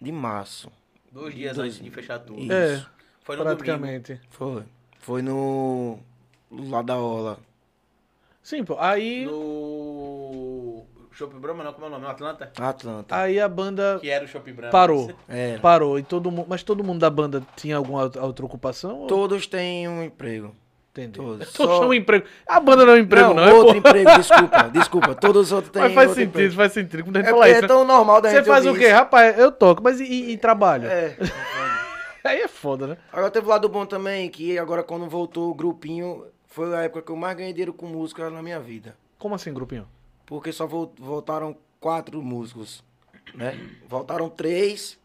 de 0.00 0.12
março. 0.12 0.70
Dois 1.10 1.34
dias 1.34 1.56
Dois- 1.56 1.72
antes 1.74 1.84
de 1.84 1.90
fechar 1.90 2.18
tudo. 2.20 2.40
Isso. 2.42 2.52
É, 2.52 2.84
Foi 3.22 3.36
no 3.36 3.42
domingo. 3.44 3.58
praticamente. 3.64 4.20
Foi. 4.30 4.62
Foi 4.98 5.22
no. 5.22 5.98
Lá 6.50 6.82
da 6.82 6.96
Ola. 6.96 7.38
Sim, 8.42 8.64
pô. 8.64 8.76
Aí, 8.78 9.24
No. 9.26 9.32
Shopping 11.16 11.38
Brahma, 11.38 11.64
não, 11.64 11.72
como 11.72 11.86
é 11.86 11.88
o 11.88 11.92
nome? 11.92 12.04
No 12.04 12.10
Atlanta? 12.10 12.52
Atlanta. 12.58 13.16
aí 13.16 13.40
a 13.40 13.48
banda 13.48 13.98
Que 14.00 14.10
era 14.10 14.24
o 14.24 14.28
Shopping 14.28 14.52
Brahma. 14.52 14.70
parou. 14.72 15.10
É. 15.28 15.58
Parou. 15.58 15.98
E 15.98 16.02
todo 16.02 16.30
mundo, 16.30 16.46
mas 16.48 16.62
todo 16.62 16.84
mundo 16.84 17.00
da 17.00 17.08
banda 17.10 17.42
tinha 17.56 17.76
alguma 17.76 18.02
outra 18.20 18.44
ocupação? 18.44 19.00
ou- 19.00 19.06
Todos 19.06 19.46
têm 19.46 19.88
um 19.88 20.02
emprego. 20.02 20.54
Entendi. 20.92 21.12
Todos. 21.18 21.52
Todos 21.56 21.72
Só- 21.74 21.80
tão 21.80 21.92
emprego. 21.94 22.26
A 22.46 22.58
banda 22.60 22.84
não 22.86 22.92
é 22.94 22.96
um 22.96 23.00
emprego, 23.00 23.34
não, 23.34 23.44
é, 23.44 23.52
outro 23.52 23.72
pô. 23.74 23.78
emprego, 23.78 24.10
desculpa, 24.16 24.70
desculpa. 24.70 25.14
Todos 25.14 25.46
os 25.46 25.52
outros 25.52 25.72
têm 25.72 25.82
Mas 25.82 25.94
faz 25.94 26.08
outro 26.08 26.22
sentido, 26.22 26.36
emprego. 26.38 26.54
faz 26.54 26.72
sentido. 26.72 27.04
Quando 27.04 27.16
a 27.16 27.20
gente 27.20 27.28
É 27.28 27.32
fala 27.32 27.48
isso. 27.50 27.64
é 27.64 27.68
tão 27.68 27.84
normal 27.84 28.20
da 28.20 28.28
Você 28.30 28.36
gente 28.36 28.46
faz 28.46 28.66
o 28.66 28.74
quê? 28.74 28.84
isso. 28.86 28.94
Rapaz, 28.94 29.38
eu 29.38 29.52
toco, 29.52 29.82
mas 29.82 30.00
e, 30.00 30.04
e- 30.04 30.30
e 30.32 30.36
trabalho? 30.38 30.88
É. 30.88 31.16
Aí 32.24 32.40
é 32.40 32.48
foda, 32.48 32.86
né? 32.88 32.96
Agora 33.12 33.30
teve 33.30 33.46
o 33.46 33.50
lado 33.50 33.68
bom 33.68 33.86
também, 33.86 34.28
que 34.28 34.58
agora 34.58 34.82
quando 34.82 35.08
voltou 35.08 35.50
o 35.50 35.54
grupinho, 35.54 36.24
foi 36.48 36.74
a 36.74 36.82
época 36.82 37.02
que 37.02 37.12
eu 37.12 37.16
mais 37.16 37.36
ganhei 37.36 37.52
dinheiro 37.52 37.72
com 37.72 37.86
música 37.86 38.28
na 38.30 38.42
minha 38.42 38.58
vida. 38.58 38.96
Como 39.18 39.34
assim, 39.34 39.52
grupinho? 39.54 39.86
Porque 40.26 40.52
só 40.52 40.66
vol- 40.66 40.92
voltaram 40.98 41.56
quatro 41.80 42.20
músicos, 42.22 42.82
né? 43.34 43.58
Voltaram 43.88 44.28
três, 44.28 44.98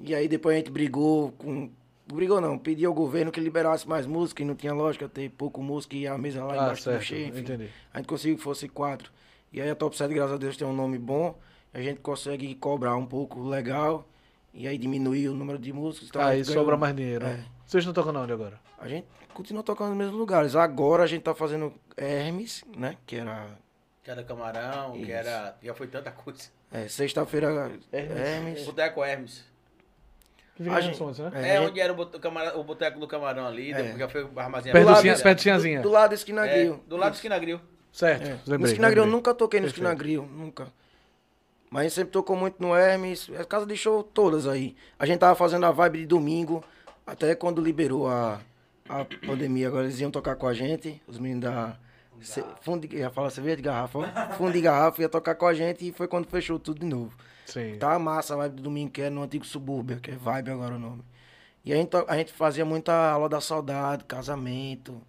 e 0.00 0.14
aí 0.14 0.26
depois 0.28 0.54
a 0.54 0.58
gente 0.58 0.70
brigou 0.70 1.32
com... 1.32 1.70
Brigou 2.08 2.40
não, 2.40 2.56
pediu 2.56 2.88
ao 2.88 2.94
governo 2.94 3.32
que 3.32 3.40
liberasse 3.40 3.86
mais 3.88 4.06
música, 4.06 4.40
e 4.40 4.44
não 4.46 4.54
tinha 4.54 4.72
lógica 4.72 5.08
ter 5.08 5.28
pouco 5.30 5.60
música 5.60 5.96
e 5.96 6.06
a 6.06 6.16
mesa 6.16 6.44
lá 6.44 6.52
Ah, 6.52 6.56
embaixo 6.56 6.82
certo. 6.84 7.02
enfim. 7.02 7.38
Entendi. 7.40 7.68
A 7.92 7.98
gente 7.98 8.06
conseguiu 8.06 8.36
que 8.36 8.42
fosse 8.44 8.68
quatro. 8.68 9.10
E 9.52 9.60
aí 9.60 9.68
a 9.68 9.74
Top 9.74 9.96
7, 9.96 10.14
graças 10.14 10.34
a 10.34 10.36
Deus, 10.38 10.56
tem 10.56 10.66
um 10.66 10.72
nome 10.72 10.98
bom. 10.98 11.36
A 11.74 11.80
gente 11.80 11.98
consegue 12.00 12.54
cobrar 12.54 12.94
um 12.96 13.04
pouco 13.04 13.42
legal. 13.42 14.06
E 14.54 14.68
aí 14.68 14.78
diminuir 14.78 15.28
o 15.28 15.34
número 15.34 15.58
de 15.58 15.72
músicos. 15.72 16.08
então 16.08 16.22
Aí 16.22 16.42
ganhou- 16.42 16.54
sobra 16.54 16.76
mais 16.76 16.94
dinheiro. 16.94 17.26
É. 17.26 17.44
Vocês 17.66 17.82
estão 17.84 17.92
tocando 17.92 18.20
onde 18.20 18.32
agora? 18.32 18.60
A 18.78 18.86
gente 18.86 19.06
continua 19.34 19.64
tocando 19.64 19.88
nos 19.88 19.98
mesmos 19.98 20.16
lugares. 20.16 20.54
Agora 20.54 21.02
a 21.02 21.06
gente 21.08 21.22
tá 21.22 21.34
fazendo 21.34 21.72
Hermes, 21.96 22.64
né? 22.76 22.96
Que 23.04 23.16
era 23.16 23.48
Que 24.06 24.12
era 24.12 24.22
Camarão, 24.22 24.92
que 24.92 24.98
Isso. 25.02 25.10
era. 25.10 25.56
Já 25.60 25.74
foi 25.74 25.88
tanta 25.88 26.12
coisa. 26.12 26.48
é, 26.70 26.86
sexta-feira 26.86 27.48
Hermes. 27.92 28.64
Boteco 28.64 29.02
Hermes. 29.04 29.44
Que 30.54 30.62
fica 30.62 30.76
A 30.76 30.80
gente- 30.80 30.96
Sons, 30.96 31.18
né? 31.18 31.32
É, 31.34 31.56
É, 31.56 31.60
onde 31.60 31.80
era 31.80 31.92
o 31.92 31.96
bote- 31.96 32.20
o 32.54 32.62
boteco 32.62 33.00
do 33.00 33.08
Camarão 33.08 33.48
ali, 33.48 33.72
É. 33.72 33.98
já 33.98 34.08
foi 34.08 34.22
o 34.22 34.38
armazém 34.38 34.70
Perto 34.72 34.84
do 34.84 34.90
do 35.82 35.88
lado 35.90 36.10
do 36.10 36.14
Esquina 36.14 36.46
É, 36.46 36.54
Grill. 36.54 36.84
do 36.86 36.96
lado 36.96 37.10
do. 37.10 37.14
Esquina 37.16 37.36
Grill. 37.36 37.60
Certo. 37.90 38.22
É. 38.22 38.30
Lembrei, 38.46 38.58
no 38.58 38.66
Esquina 38.66 38.90
Grill, 38.90 39.02
eu 39.04 39.10
nunca 39.10 39.34
toquei 39.34 39.58
no. 39.58 39.66
Esquina 39.66 39.92
Grill, 39.92 40.22
nunca. 40.24 40.68
Mas 41.68 41.80
a 41.80 41.82
gente 41.86 41.94
sempre 41.94 42.12
tocou 42.12 42.36
muito 42.36 42.62
no 42.62 42.76
Hermes, 42.76 43.28
as 43.36 43.44
casas 43.46 43.66
de 43.66 43.76
show 43.76 44.04
todas 44.04 44.46
aí. 44.46 44.76
A 45.00 45.04
gente 45.04 45.18
tava 45.18 45.34
fazendo 45.34 45.66
a 45.66 45.72
vibe 45.72 45.98
de 45.98 46.06
domingo, 46.06 46.62
até 47.04 47.34
quando 47.34 47.60
liberou 47.60 48.06
a, 48.06 48.40
a 48.88 49.04
pandemia, 49.26 49.66
agora 49.66 49.82
eles 49.82 49.98
iam 49.98 50.12
tocar 50.12 50.36
com 50.36 50.46
a 50.46 50.54
gente, 50.54 51.02
os 51.08 51.18
meninos 51.18 51.42
da. 51.42 51.76
Ce- 52.20 52.44
fundo 52.62 52.86
de, 52.86 52.96
ia 52.96 53.10
falar 53.10 53.30
cerveja 53.30 53.56
de 53.56 53.62
garrafa, 53.62 53.98
ó. 53.98 54.32
fundo 54.34 54.52
de 54.52 54.60
garrafa, 54.60 55.02
ia 55.02 55.08
tocar 55.08 55.34
com 55.34 55.46
a 55.46 55.54
gente 55.54 55.88
e 55.88 55.92
foi 55.92 56.08
quando 56.08 56.26
fechou 56.26 56.58
tudo 56.58 56.80
de 56.80 56.86
novo. 56.86 57.16
Sim. 57.44 57.76
Tá 57.78 57.98
massa 57.98 58.34
a 58.34 58.36
vibe 58.38 58.56
do 58.56 58.62
domingo, 58.62 58.90
que 58.90 59.02
é 59.02 59.10
no 59.10 59.22
antigo 59.22 59.44
subúrbio, 59.44 60.00
que 60.00 60.10
é 60.10 60.16
vibe 60.16 60.50
agora 60.50 60.74
o 60.74 60.78
nome. 60.78 61.02
E 61.64 61.72
a 61.72 61.76
gente, 61.76 61.90
a 62.08 62.16
gente 62.16 62.32
fazia 62.32 62.64
muita 62.64 62.92
aula 63.10 63.28
da 63.28 63.40
saudade, 63.40 64.04
casamento. 64.04 65.00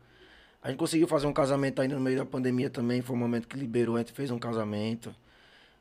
A 0.62 0.70
gente 0.70 0.78
conseguiu 0.80 1.08
fazer 1.08 1.28
um 1.28 1.34
casamento 1.34 1.82
ainda 1.82 1.96
no 1.96 2.02
meio 2.02 2.18
da 2.18 2.26
pandemia 2.26 2.70
também, 2.70 3.02
foi 3.02 3.16
um 3.16 3.20
momento 3.20 3.48
que 3.48 3.58
liberou, 3.58 3.96
a 3.96 4.00
gente 4.00 4.12
fez 4.12 4.32
um 4.32 4.40
casamento. 4.40 5.14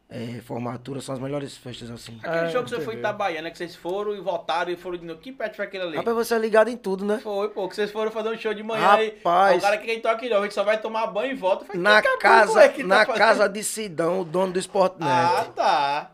É, 0.08 0.40
formatura, 0.40 1.00
são 1.00 1.16
as 1.16 1.20
melhores 1.20 1.56
festas 1.56 1.90
assim. 1.90 2.16
Aquele 2.22 2.46
É, 2.46 2.50
show 2.50 2.62
que 2.62 2.70
você 2.70 2.80
foi 2.80 2.94
em. 2.94 2.98
Itabaiana, 2.98 3.50
que 3.50 3.58
vocês 3.58 3.74
foram 3.74 4.14
e 4.14 4.20
voltaram 4.20 4.70
e 4.70 4.76
foram 4.76 4.96
de 4.96 5.04
novo. 5.04 5.18
Que 5.20 5.32
pet 5.32 5.56
foi 5.56 5.64
aquele 5.64 5.82
ali? 5.82 5.96
Rapaz, 5.96 6.14
você 6.16 6.34
é 6.34 6.38
ligado 6.38 6.68
em 6.68 6.76
tudo, 6.76 7.04
né? 7.04 7.18
Foi, 7.20 7.48
pô, 7.48 7.68
que 7.68 7.74
vocês 7.74 7.90
foram 7.90 8.12
fazer 8.12 8.28
um 8.28 8.36
show 8.38 8.54
de 8.54 8.62
manhã 8.62 8.86
Rapaz. 8.86 9.52
aí. 9.54 9.58
O 9.58 9.60
cara 9.62 9.78
que 9.78 9.84
quem 9.86 10.00
toca 10.00 10.28
não, 10.28 10.38
a 10.38 10.42
gente 10.42 10.54
só 10.54 10.62
vai 10.62 10.80
tomar 10.80 11.08
banho 11.08 11.32
e 11.32 11.34
volta. 11.34 11.64
Falei, 11.64 11.82
Na 11.82 12.00
que 12.00 12.06
caboclo 12.18 12.20
casa, 12.22 12.62
é 12.62 12.68
que 12.68 12.82
tá 12.82 12.88
na 12.88 12.98
fazendo? 13.04 13.16
casa 13.18 13.48
de 13.48 13.64
Sidão, 13.64 14.20
o 14.20 14.24
dono 14.24 14.52
do 14.52 14.60
Sportnet. 14.60 15.10
Ah, 15.10 15.46
tá. 15.56 16.10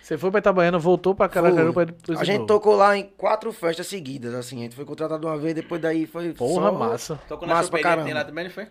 Você 0.00 0.16
foi 0.16 0.30
pra 0.30 0.38
Itabaiana, 0.38 0.78
voltou 0.78 1.12
pra 1.12 1.28
Caracaru 1.28 1.74
pra 1.74 1.84
depois 1.84 2.18
A 2.20 2.24
gente 2.24 2.36
novo. 2.36 2.46
tocou 2.46 2.76
lá 2.76 2.96
em 2.96 3.02
quatro 3.02 3.52
festas 3.52 3.88
seguidas, 3.88 4.32
assim. 4.32 4.60
A 4.60 4.62
gente 4.62 4.76
foi 4.76 4.84
contratado 4.84 5.26
uma 5.26 5.36
vez, 5.36 5.54
depois 5.54 5.82
daí 5.82 6.06
foi. 6.06 6.32
Porra, 6.34 6.70
só- 6.70 6.72
massa. 6.78 7.20
Tocou 7.28 7.46
na 7.48 7.54
Massa 7.56 7.68
pra 7.68 7.80
caramba. 7.82 8.14
lá 8.14 8.24
também, 8.24 8.44
não 8.44 8.50
foi? 8.52 8.68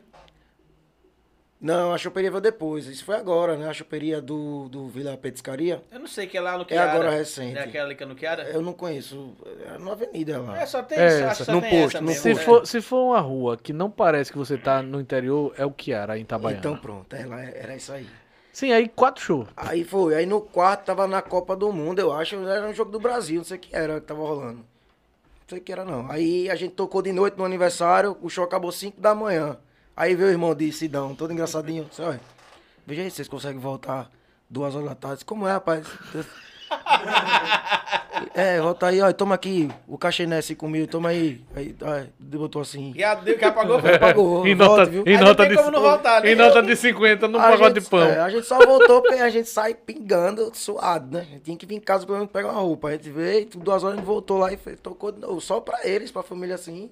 Não, 1.59 1.91
a 1.91 1.97
choperia 1.97 2.29
veio 2.29 2.39
depois. 2.41 2.85
Isso 2.85 3.03
foi 3.03 3.15
agora, 3.15 3.57
né? 3.57 3.67
A 3.67 3.73
choperia 3.73 4.21
do, 4.21 4.69
do 4.69 4.87
Vila 4.87 5.17
Petiscaria. 5.17 5.81
Eu 5.91 5.99
não 5.99 6.05
sei 6.05 6.27
que 6.27 6.37
é 6.37 6.41
lá 6.41 6.55
no 6.55 6.61
É 6.61 6.65
Kiara. 6.65 6.91
agora 6.91 7.09
recente. 7.09 7.57
É 7.57 7.63
aquela 7.63 7.85
ali 7.87 7.95
que 7.95 8.03
é 8.03 8.05
no 8.05 8.13
Kiara? 8.15 8.43
Eu 8.43 8.61
não 8.61 8.73
conheço. 8.73 9.33
É 9.65 9.75
na 9.79 9.93
avenida 9.93 10.39
lá. 10.39 10.61
É, 10.61 10.65
só 10.67 10.83
tem 10.83 10.99
É, 10.99 11.07
isso. 11.07 11.23
essa. 11.23 11.45
Só 11.45 11.51
No 11.53 11.61
tem 11.61 11.71
posto, 11.71 11.95
essa 11.97 12.01
no 12.01 12.07
mesmo. 12.07 12.21
Se 12.21 12.29
é. 12.31 12.35
for, 12.35 12.67
se 12.67 12.79
for 12.79 13.05
uma 13.09 13.19
rua 13.19 13.57
que 13.57 13.73
não 13.73 13.89
parece 13.89 14.31
que 14.31 14.37
você 14.37 14.55
tá 14.55 14.83
no 14.83 15.01
interior, 15.01 15.51
é 15.57 15.65
o 15.65 15.71
Kiara, 15.71 16.15
em 16.17 16.21
Itabaiana. 16.21 16.59
Então 16.59 16.77
pronto, 16.77 17.11
é 17.15 17.25
lá, 17.25 17.41
era 17.41 17.75
isso 17.75 17.91
aí. 17.91 18.05
Sim, 18.53 18.71
aí 18.71 18.87
quatro 18.87 19.23
shows. 19.23 19.47
Aí 19.57 19.83
foi. 19.83 20.13
Aí 20.13 20.27
no 20.27 20.41
quarto 20.41 20.85
tava 20.85 21.07
na 21.07 21.23
Copa 21.23 21.55
do 21.55 21.71
Mundo, 21.73 21.97
eu 21.97 22.13
acho. 22.13 22.35
Era 22.47 22.67
um 22.67 22.73
jogo 22.73 22.91
do 22.91 22.99
Brasil, 22.99 23.37
não 23.37 23.43
sei 23.43 23.57
o 23.57 23.59
que 23.59 23.75
era 23.75 23.99
que 23.99 24.05
tava 24.05 24.21
rolando. 24.21 24.57
Não 24.59 24.65
sei 25.47 25.57
o 25.57 25.61
que 25.61 25.71
era, 25.71 25.83
não. 25.83 26.09
Aí 26.11 26.49
a 26.51 26.55
gente 26.55 26.75
tocou 26.75 27.01
de 27.01 27.11
noite 27.11 27.35
no 27.35 27.45
aniversário, 27.45 28.15
o 28.21 28.29
show 28.29 28.43
acabou 28.43 28.71
5 28.71 29.01
da 29.01 29.15
manhã. 29.15 29.57
Aí 29.97 30.13
veio 30.13 30.29
o 30.29 30.31
irmão 30.31 30.53
de 30.53 30.71
Sidão, 30.71 31.15
todo 31.15 31.33
engraçadinho. 31.33 31.85
Disse, 31.85 32.03
olha, 32.03 32.21
veja 32.85 33.01
aí 33.01 33.09
se 33.09 33.15
vocês 33.15 33.27
conseguem 33.27 33.59
voltar 33.59 34.11
duas 34.47 34.75
horas 34.75 34.89
da 34.89 34.95
tarde. 34.95 35.15
Disse, 35.15 35.25
Como 35.25 35.47
é, 35.47 35.53
rapaz? 35.53 35.87
é, 38.35 38.61
volta 38.61 38.85
aí, 38.85 39.01
ó, 39.01 39.11
toma 39.11 39.33
aqui 39.33 39.71
o 39.87 39.97
cachê 39.97 40.27
Nesse 40.27 40.53
comigo, 40.53 40.85
toma 40.85 41.09
aí. 41.09 41.41
Aí, 41.55 41.75
aí 41.81 42.09
botou 42.19 42.61
assim. 42.61 42.93
E 42.95 43.03
a 43.03 43.15
deu 43.15 43.39
que 43.39 43.45
apagou 43.45 43.81
foi. 43.81 43.89
Pagou, 43.97 44.45
em 44.45 44.53
volta, 44.53 44.81
nota, 44.81 44.91
viu? 44.91 45.03
em 45.07 45.17
nota 45.17 45.47
de, 45.47 45.55
como 45.55 45.71
não 45.71 45.81
voltar, 45.81 46.21
né? 46.21 46.31
em 46.31 46.35
nota 46.35 46.61
de 46.61 46.75
50 46.75 47.27
num 47.27 47.39
pacote 47.39 47.79
de 47.79 47.89
pão. 47.89 48.03
é, 48.03 48.19
a 48.19 48.29
gente 48.29 48.45
só 48.45 48.63
voltou 48.63 49.01
porque 49.01 49.19
a 49.19 49.31
gente 49.31 49.49
sai 49.49 49.73
pingando, 49.73 50.51
suado, 50.53 51.11
né? 51.11 51.21
A 51.21 51.23
gente 51.23 51.41
tinha 51.41 51.57
que 51.57 51.65
vir 51.65 51.73
em 51.73 51.79
casa 51.79 52.05
pelo 52.05 52.19
menos 52.19 52.31
pegar 52.31 52.51
uma 52.51 52.61
roupa. 52.61 52.89
A 52.89 52.91
gente 52.91 53.09
veio, 53.09 53.49
duas 53.55 53.83
horas 53.83 53.95
a 53.95 53.97
gente 53.97 54.05
voltou 54.05 54.37
lá 54.37 54.53
e 54.53 54.57
fez, 54.57 54.79
tocou 54.79 55.11
de 55.11 55.19
novo. 55.19 55.41
Só 55.41 55.59
pra 55.59 55.87
eles, 55.87 56.11
pra 56.11 56.21
família 56.21 56.53
assim. 56.53 56.91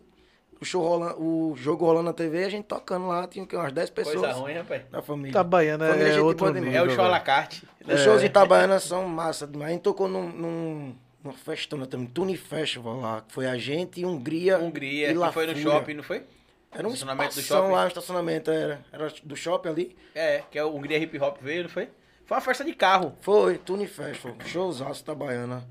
O, 0.62 0.66
show 0.66 0.82
rolando, 0.82 1.22
o 1.22 1.56
jogo 1.58 1.86
rolando 1.86 2.06
na 2.06 2.14
TV, 2.14 2.46
a 2.46 2.50
gente 2.50 2.66
tocando 2.66 3.08
lá, 3.08 3.28
tinha 3.28 3.46
umas 3.54 3.74
10 3.74 3.90
pessoas 3.90 4.16
Coisa 4.16 4.32
ruim, 4.34 4.54
rapaz. 4.54 4.82
na 4.92 5.02
família. 5.02 5.30
Itabaiana 5.32 5.88
Família, 5.88 6.08
é 6.08 6.12
gente 6.14 6.22
outro 6.22 6.46
boa 6.46 6.54
demais. 6.54 6.74
nível. 6.74 6.90
É 6.90 6.92
o 6.92 6.96
show 6.96 7.06
à 7.06 7.08
la 7.10 7.20
carte. 7.20 7.64
Os 7.88 8.00
shows 8.02 8.24
em 8.24 8.26
Itabaiana 8.28 8.80
são 8.80 9.08
massa 9.08 9.46
demais. 9.46 9.70
A 9.70 9.74
gente 9.74 9.82
tocou 9.84 10.08
num, 10.08 10.30
num, 10.30 10.96
numa 11.24 11.34
festona 11.34 11.86
também, 11.86 12.08
Tune 12.08 12.38
Festival 12.38 13.00
lá. 13.00 13.22
que 13.22 13.34
Foi 13.34 13.46
a 13.48 13.58
gente 13.58 14.00
e 14.00 14.06
Hungria. 14.06 14.58
Hungria, 14.58 15.10
e 15.10 15.14
que 15.14 15.18
La 15.20 15.32
foi 15.32 15.46
no 15.46 15.56
shopping, 15.56 15.94
não 15.96 16.04
foi? 16.04 16.24
Era 16.72 16.88
um 16.88 16.92
estacionamento 16.92 17.36
do 17.36 17.42
shopping. 17.42 17.72
lá, 17.72 17.84
um 17.84 17.88
estacionamento, 17.88 18.52
era. 18.52 18.82
Era 18.92 19.14
do 19.24 19.36
shopping 19.36 19.70
ali. 19.70 19.96
É, 20.16 20.42
que 20.50 20.58
é 20.58 20.64
o 20.64 20.76
Hungria 20.76 20.98
Hip 20.98 21.18
Hop 21.20 21.38
veio, 21.42 21.64
não 21.64 21.70
foi? 21.70 21.90
Foi 22.26 22.36
uma 22.38 22.42
festa 22.42 22.66
de 22.66 22.74
carro. 22.74 23.14
Foi, 23.22 23.58
Tune 23.58 23.88
Festival, 23.88 24.36
showzaço 24.46 25.06
da 25.06 25.14
Baiana. 25.14 25.64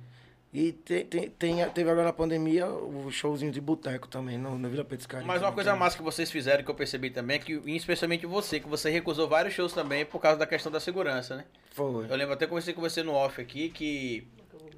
E 0.54 0.70
te- 0.70 1.02
te- 1.02 1.28
tem- 1.30 1.68
teve 1.70 1.90
agora 1.90 2.04
na 2.06 2.12
pandemia 2.12 2.68
o 2.68 3.10
showzinho 3.10 3.50
de 3.50 3.60
boteco 3.60 4.06
também, 4.06 4.38
no, 4.38 4.56
no 4.56 4.68
Vila 4.70 4.84
Petiscaria. 4.84 5.26
Mas 5.26 5.42
uma 5.42 5.50
coisa 5.50 5.74
massa 5.74 5.96
que 5.96 6.02
vocês 6.04 6.30
fizeram, 6.30 6.62
que 6.62 6.70
eu 6.70 6.74
percebi 6.76 7.10
também, 7.10 7.36
é 7.36 7.38
que, 7.40 7.54
especialmente 7.74 8.24
você, 8.24 8.60
que 8.60 8.68
você 8.68 8.88
recusou 8.88 9.26
vários 9.28 9.52
shows 9.52 9.72
também 9.72 10.04
por 10.06 10.20
causa 10.20 10.38
da 10.38 10.46
questão 10.46 10.70
da 10.70 10.78
segurança, 10.78 11.34
né? 11.36 11.44
Foi. 11.72 12.06
Eu 12.08 12.14
lembro 12.16 12.34
até 12.34 12.44
que 12.44 12.50
conversei 12.50 12.72
com 12.72 12.80
você 12.80 13.02
no 13.02 13.12
off 13.14 13.40
aqui, 13.42 13.68
que 13.68 14.28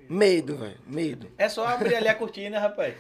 Medo, 0.09 0.57
velho, 0.57 0.79
medo. 0.87 1.31
é 1.37 1.47
só 1.49 1.67
abrir 1.67 1.95
ali 1.97 2.09
a 2.09 2.15
cortina, 2.15 2.59
rapaz. 2.59 2.95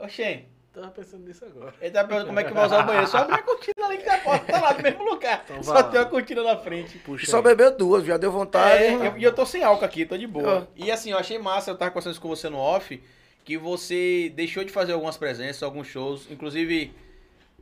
Oxê, 0.00 0.46
Tava 0.72 0.88
pensando 0.88 1.26
nisso 1.26 1.44
agora. 1.44 1.74
ele 1.82 1.90
tá 1.90 2.00
perguntando 2.02 2.26
como 2.28 2.40
é 2.40 2.44
que 2.44 2.52
vai 2.54 2.64
usar 2.66 2.82
o 2.82 2.86
banheiro. 2.86 3.06
Só 3.06 3.18
abrir 3.18 3.34
a 3.34 3.42
cortina 3.42 3.86
ali 3.86 3.98
que 3.98 4.08
a 4.08 4.18
porta 4.20 4.52
tá 4.52 4.60
lá 4.60 4.72
no 4.74 4.82
mesmo 4.82 5.04
lugar. 5.04 5.42
Então 5.44 5.62
só 5.62 5.82
tem 5.82 6.00
uma 6.00 6.06
cortina 6.06 6.42
na 6.42 6.56
frente. 6.56 6.96
Puxa 6.98 7.26
Só 7.30 7.42
bebeu 7.42 7.76
duas, 7.76 8.04
já 8.06 8.16
deu 8.16 8.32
vontade. 8.32 8.84
É, 8.84 8.94
eu- 9.08 9.18
e 9.18 9.22
eu 9.22 9.34
tô 9.34 9.44
sem 9.44 9.62
álcool 9.62 9.84
aqui, 9.84 10.06
tô 10.06 10.16
de 10.16 10.26
boa. 10.26 10.66
Ah. 10.66 10.72
E 10.74 10.90
assim, 10.90 11.10
eu 11.10 11.18
achei 11.18 11.38
massa, 11.38 11.70
eu 11.70 11.76
tava 11.76 11.90
conversando 11.90 12.12
isso 12.12 12.20
com 12.22 12.28
você 12.28 12.48
no 12.48 12.56
off, 12.56 13.02
que 13.44 13.58
você 13.58 14.32
deixou 14.34 14.64
de 14.64 14.72
fazer 14.72 14.92
algumas 14.94 15.18
presenças, 15.18 15.62
alguns 15.62 15.88
shows. 15.88 16.26
Inclusive, 16.30 16.94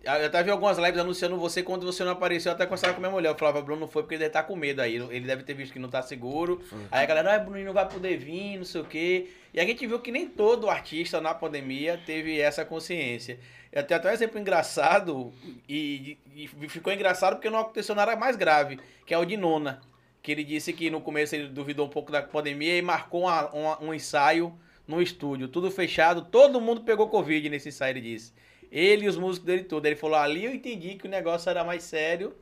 eu 0.03 0.27
até 0.27 0.43
vi 0.43 0.51
algumas 0.51 0.79
lives 0.79 0.99
anunciando 0.99 1.37
você 1.37 1.63
quando 1.63 1.85
você 1.85 2.03
não 2.05 2.13
apareceu, 2.13 2.51
eu 2.51 2.55
até 2.55 2.65
conversava 2.65 2.95
com 2.95 3.01
minha 3.01 3.11
mulher. 3.13 3.29
Eu 3.31 3.35
falava, 3.39 3.61
Bruno 3.61 3.83
não 3.83 3.89
foi 3.89 4.03
porque 4.03 4.15
ele 4.15 4.21
deve 4.21 4.31
estar 4.31 4.43
com 4.45 4.57
medo 4.57 4.81
aí. 4.81 4.97
Ele 4.97 5.27
deve 5.27 5.43
ter 5.43 5.55
visto 5.55 5.73
que 5.73 5.79
não 5.79 5.89
tá 5.91 6.01
seguro. 6.03 6.61
Aí 6.91 7.03
a 7.03 7.07
galera, 7.07 7.35
ah, 7.35 7.39
Bruno 7.39 7.63
não 7.65 7.73
vai 7.73 7.89
poder 7.89 8.17
vir, 8.17 8.57
não 8.57 8.65
sei 8.65 8.81
o 8.81 8.85
quê. 8.85 9.29
E 9.53 9.61
a 9.61 9.65
gente 9.65 9.87
viu 9.87 9.99
que 10.01 10.11
nem 10.11 10.27
todo 10.29 10.71
artista 10.71 11.21
na 11.21 11.35
pandemia 11.35 12.01
teve 12.07 12.39
essa 12.41 12.65
consciência. 12.65 13.39
Eu 13.73 13.83
tenho 13.85 14.01
até 14.01 14.09
um 14.11 14.13
exemplo 14.13 14.39
engraçado, 14.41 15.33
e, 15.69 16.19
e 16.35 16.49
ficou 16.69 16.93
engraçado 16.93 17.35
porque 17.37 17.51
não 17.51 17.61
aconteceu 17.61 17.95
nada 17.95 18.17
mais 18.17 18.37
grave, 18.37 18.81
que 19.07 19.15
é 19.15 19.19
o 19.19 19.25
de 19.25 19.37
Nona. 19.37 19.81
Que 20.23 20.33
ele 20.33 20.45
disse 20.45 20.73
que 20.73 20.91
no 20.91 21.01
começo 21.01 21.35
ele 21.35 21.49
duvidou 21.49 21.87
um 21.87 21.91
pouco 21.91 22.11
da 22.13 22.21
pandemia 22.23 22.77
e 22.77 22.83
marcou 22.83 23.23
uma- 23.23 23.49
uma- 23.51 23.83
um 23.83 23.95
ensaio 23.95 24.53
no 24.89 25.01
estúdio, 25.01 25.47
tudo 25.49 25.71
fechado, 25.71 26.23
todo 26.23 26.61
mundo 26.61 26.81
pegou 26.83 27.09
Covid 27.09 27.49
nesse 27.49 27.69
ensaio, 27.69 27.93
ele 27.93 28.01
disse. 28.01 28.33
Ele 28.71 29.07
e 29.07 29.09
os 29.09 29.17
músicos 29.17 29.47
dele 29.47 29.65
todos. 29.65 29.87
Ele 29.87 29.97
falou, 29.97 30.17
ali 30.17 30.45
eu 30.45 30.55
entendi 30.55 30.95
que 30.95 31.07
o 31.07 31.11
negócio 31.11 31.51
era 31.51 31.65
mais 31.65 31.83
sério 31.83 32.33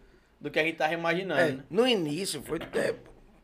do 0.41 0.51
que 0.51 0.59
a 0.59 0.65
gente 0.65 0.77
tava 0.77 0.93
imaginando. 0.93 1.41
É, 1.41 1.53
né? 1.53 1.63
no 1.71 1.87
início 1.87 2.43
foi 2.43 2.59
é, 2.75 2.95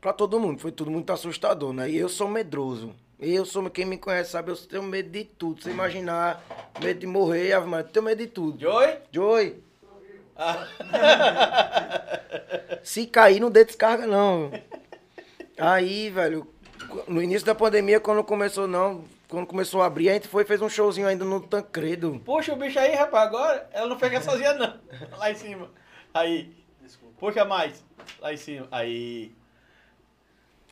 pra 0.01 0.12
todo 0.12 0.39
mundo, 0.39 0.61
foi 0.61 0.70
tudo 0.70 0.90
muito 0.90 1.11
assustador, 1.12 1.73
né? 1.73 1.90
E 1.90 1.97
eu 1.97 2.09
sou 2.09 2.28
medroso. 2.28 2.94
Eu 3.19 3.47
sou, 3.47 3.69
quem 3.70 3.86
me 3.86 3.97
conhece 3.97 4.32
sabe, 4.32 4.51
eu 4.51 4.56
tenho 4.56 4.82
medo 4.82 5.09
de 5.09 5.24
tudo. 5.24 5.62
Você 5.62 5.70
imaginar, 5.70 6.44
medo 6.82 7.01
de 7.01 7.06
morrer, 7.06 7.52
Ave 7.52 7.66
Maria, 7.66 7.86
eu 7.86 7.93
tenho 7.93 8.05
medo 8.05 8.19
de 8.19 8.27
tudo. 8.27 8.61
Joey? 8.61 8.98
Joey, 9.11 9.56
Ah, 10.36 10.66
se 12.82 13.06
cair, 13.06 13.40
não 13.40 13.51
dê 13.51 13.65
descarga, 13.65 14.06
não. 14.06 14.51
Aí, 15.56 16.11
velho, 16.11 16.47
no 17.06 17.23
início 17.23 17.47
da 17.47 17.55
pandemia, 17.55 18.01
quando 18.01 18.24
começou, 18.24 18.66
não, 18.66 19.05
quando 19.28 19.46
começou 19.46 19.82
a 19.82 19.86
abrir, 19.86 20.10
a 20.10 20.14
gente 20.14 20.28
foi 20.28 20.42
e 20.42 20.46
fez 20.46 20.60
um 20.60 20.68
showzinho 20.68 21.06
ainda 21.06 21.24
no 21.24 21.40
Tancredo. 21.40 22.20
puxa 22.24 22.52
o 22.52 22.56
bicho 22.56 22.78
aí, 22.78 22.94
rapaz, 22.94 23.28
agora 23.28 23.68
ela 23.72 23.88
não 23.88 23.96
pega 23.96 24.20
sozinha 24.20 24.55
não. 24.55 24.78
Lá 25.18 25.30
em 25.30 25.34
cima. 25.34 25.70
Aí. 26.12 26.52
Puxa 27.18 27.44
mais. 27.44 27.84
Lá 28.20 28.32
em 28.32 28.36
cima. 28.36 28.68
Aí. 28.70 29.32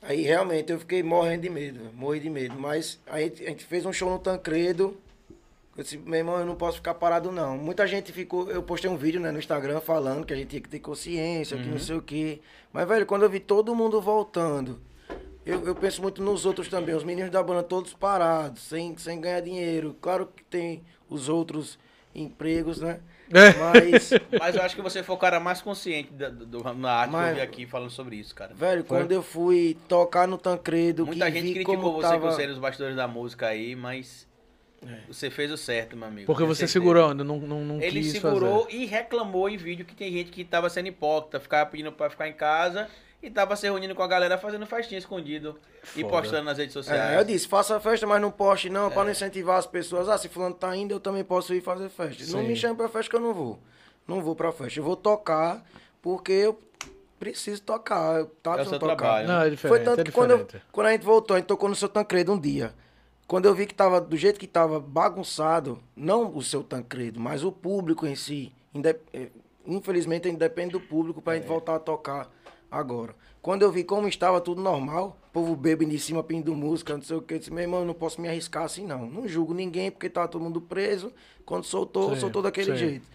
Aí 0.02 0.22
realmente 0.22 0.72
eu 0.72 0.80
fiquei 0.80 1.02
morrendo 1.02 1.42
de 1.42 1.50
medo, 1.50 1.90
morri 1.94 2.20
de 2.20 2.28
medo. 2.28 2.54
Mas 2.58 3.00
a 3.06 3.20
gente, 3.20 3.44
a 3.44 3.48
gente 3.48 3.64
fez 3.64 3.86
um 3.86 3.92
show 3.92 4.10
no 4.10 4.18
Tancredo. 4.18 5.00
Eu 5.76 5.82
disse, 5.82 5.96
meu 5.96 6.18
irmão, 6.18 6.38
eu 6.38 6.44
não 6.44 6.54
posso 6.54 6.76
ficar 6.76 6.92
parado, 6.94 7.32
não. 7.32 7.56
Muita 7.56 7.86
gente 7.86 8.12
ficou. 8.12 8.50
Eu 8.50 8.62
postei 8.62 8.90
um 8.90 8.96
vídeo 8.96 9.20
né, 9.20 9.30
no 9.30 9.38
Instagram 9.38 9.80
falando 9.80 10.26
que 10.26 10.32
a 10.32 10.36
gente 10.36 10.48
tinha 10.48 10.60
que 10.60 10.68
ter 10.68 10.80
consciência, 10.80 11.56
que 11.56 11.66
não 11.66 11.78
sei 11.78 11.96
o 11.96 12.02
quê. 12.02 12.40
Mas, 12.72 12.86
velho, 12.86 13.06
quando 13.06 13.22
eu 13.22 13.30
vi 13.30 13.40
todo 13.40 13.74
mundo 13.74 14.00
voltando, 14.00 14.80
eu, 15.44 15.64
eu 15.66 15.74
penso 15.74 16.00
muito 16.02 16.22
nos 16.22 16.46
outros 16.46 16.68
também. 16.68 16.94
Os 16.94 17.04
meninos 17.04 17.30
da 17.30 17.42
banda 17.42 17.62
todos 17.62 17.92
parados, 17.92 18.62
sem, 18.62 18.96
sem 18.96 19.20
ganhar 19.20 19.40
dinheiro. 19.40 19.96
Claro 20.00 20.26
que 20.26 20.44
tem 20.44 20.82
os 21.08 21.28
outros 21.28 21.78
empregos, 22.14 22.80
né? 22.80 23.00
É. 23.32 23.52
Mas. 23.58 24.10
Mas 24.38 24.54
eu 24.54 24.62
acho 24.62 24.76
que 24.76 24.82
você 24.82 25.02
foi 25.02 25.14
o 25.14 25.18
cara 25.18 25.40
mais 25.40 25.62
consciente 25.62 26.12
da, 26.12 26.28
do, 26.28 26.62
na 26.74 26.92
arte 26.92 27.10
que 27.10 27.16
Mas- 27.16 27.28
eu 27.30 27.34
vi 27.36 27.40
aqui 27.40 27.66
falando 27.66 27.90
sobre 27.90 28.16
isso, 28.16 28.34
cara. 28.34 28.54
Velho, 28.54 28.84
quando 28.84 29.10
eu 29.12 29.22
fui 29.22 29.76
tocar 29.88 30.28
no 30.28 30.36
Tancredo, 30.36 31.06
Muita 31.06 31.26
que 31.26 31.32
gente 31.38 31.44
vi 31.44 31.52
criticou 31.54 31.76
como 31.76 31.92
você 31.92 32.08
tava... 32.08 32.28
por 32.28 32.32
ser 32.36 32.50
os 32.50 32.58
bastidores 32.58 32.94
da 32.96 33.08
música 33.08 33.46
aí, 33.48 33.74
mas 33.74 34.28
você 35.08 35.30
fez 35.30 35.50
o 35.50 35.56
certo, 35.56 35.96
meu 35.96 36.08
amigo. 36.08 36.26
Porque 36.26 36.42
você 36.44 36.66
certeza. 36.66 36.72
segurou 36.72 37.08
ainda, 37.10 37.22
não, 37.24 37.38
não, 37.38 37.64
não 37.64 37.80
Ele 37.80 38.00
quis 38.00 38.12
segurou 38.12 38.64
fazer. 38.64 38.76
e 38.76 38.84
reclamou 38.84 39.48
em 39.48 39.56
vídeo 39.56 39.84
que 39.84 39.94
tem 39.94 40.12
gente 40.12 40.30
que 40.30 40.44
tava 40.44 40.68
sendo 40.68 40.88
hipócrita, 40.88 41.38
ficava 41.40 41.70
pedindo 41.70 41.92
pra 41.92 42.10
ficar 42.10 42.28
em 42.28 42.32
casa 42.32 42.88
e 43.22 43.30
tava 43.30 43.54
se 43.54 43.66
reunindo 43.66 43.94
com 43.94 44.02
a 44.02 44.06
galera 44.08 44.36
fazendo 44.36 44.66
festinha 44.66 44.98
escondido 44.98 45.56
e 45.96 46.00
Foda. 46.02 46.08
postando 46.22 46.44
nas 46.44 46.58
redes 46.58 46.74
É, 46.74 46.78
eu 46.78 46.82
sociais. 46.82 47.26
disse, 47.26 47.46
faça 47.48 47.78
festa, 47.78 48.06
mas 48.06 48.20
não 48.20 48.30
poste 48.30 48.68
não, 48.68 48.88
É. 48.88 48.90
pra 48.90 49.04
não 49.04 49.10
incentivar 49.12 49.58
as 49.58 49.66
pessoas. 49.66 50.08
Ah, 50.08 50.18
se 50.18 50.28
fulano 50.28 50.54
tá 50.54 50.74
indo, 50.76 50.92
eu 50.92 51.00
também 51.00 51.22
posso 51.22 51.54
ir 51.54 51.60
fazer 51.60 51.88
festa. 51.88 52.24
Não 52.32 52.40
Sim. 52.42 52.48
me 52.48 52.56
chame 52.56 52.74
pra 52.76 52.88
festa 52.88 53.08
que 53.10 53.16
eu 53.16 53.20
não 53.20 53.32
vou. 53.32 53.58
Não 54.08 54.20
vou 54.20 54.34
pra 54.34 54.50
festa. 54.50 54.80
Eu 54.80 54.84
vou 54.84 54.96
tocar 54.96 55.64
porque 56.02 56.32
eu 56.32 56.58
preciso 57.20 57.62
tocar. 57.62 58.18
Eu 58.18 58.26
tá 58.42 58.58
É 58.58 58.62
o 58.62 58.66
seu 58.66 58.78
tocar. 58.80 58.96
trabalho. 58.96 59.28
Não, 59.28 59.34
é 59.36 59.40
Foi 59.42 59.50
diferente, 59.50 59.84
tanto 59.84 60.00
é 60.00 60.04
que 60.04 60.10
quando, 60.12 60.30
eu- 60.32 60.46
quando 60.72 60.86
a 60.88 60.90
gente 60.92 61.04
voltou, 61.04 61.36
a 61.36 61.38
gente 61.38 61.46
tocou 61.46 61.68
no 61.68 61.76
seu 61.76 61.88
Tancredo 61.88 62.32
um 62.32 62.38
dia. 62.40 62.74
Quando 63.28 63.46
eu 63.46 63.54
vi 63.54 63.66
que 63.66 63.74
tava 63.74 64.00
do 64.00 64.16
jeito 64.16 64.40
que 64.40 64.48
tava 64.48 64.80
bagunçado, 64.80 65.78
não 65.94 66.36
o 66.36 66.42
seu 66.42 66.64
Tancredo, 66.64 67.20
mas 67.20 67.44
o 67.44 67.52
público 67.52 68.04
em 68.04 68.16
si, 68.16 68.52
eh, 69.12 69.28
infelizmente 69.64 70.26
ainda 70.26 70.40
depende 70.48 70.72
do 70.72 70.80
público 70.80 71.22
pra 71.22 71.36
gente 71.36 71.46
voltar 71.46 71.76
a 71.76 71.78
tocar 71.78 72.28
agora. 72.72 73.14
Quando 73.42 73.62
eu 73.62 73.70
vi 73.70 73.84
como 73.84 74.08
estava 74.08 74.40
tudo 74.40 74.62
normal, 74.62 75.18
o 75.28 75.32
povo 75.32 75.54
bebendo 75.54 75.92
em 75.94 75.98
cima, 75.98 76.22
pedindo 76.22 76.54
música, 76.54 76.94
não 76.94 77.02
sei 77.02 77.16
o 77.16 77.22
que, 77.22 77.34
eu 77.34 77.38
disse, 77.38 77.52
meu 77.52 77.62
irmão, 77.62 77.80
eu 77.80 77.86
não 77.86 77.94
posso 77.94 78.20
me 78.20 78.28
arriscar 78.28 78.64
assim 78.64 78.86
não. 78.86 79.06
Não 79.06 79.28
julgo 79.28 79.52
ninguém 79.52 79.90
porque 79.90 80.08
tava 80.08 80.28
todo 80.28 80.42
mundo 80.42 80.60
preso. 80.60 81.12
Quando 81.44 81.64
soltou, 81.64 82.14
Sim, 82.14 82.20
soltou 82.20 82.40
daquele 82.40 82.72
sim. 82.72 82.76
jeito. 82.78 83.08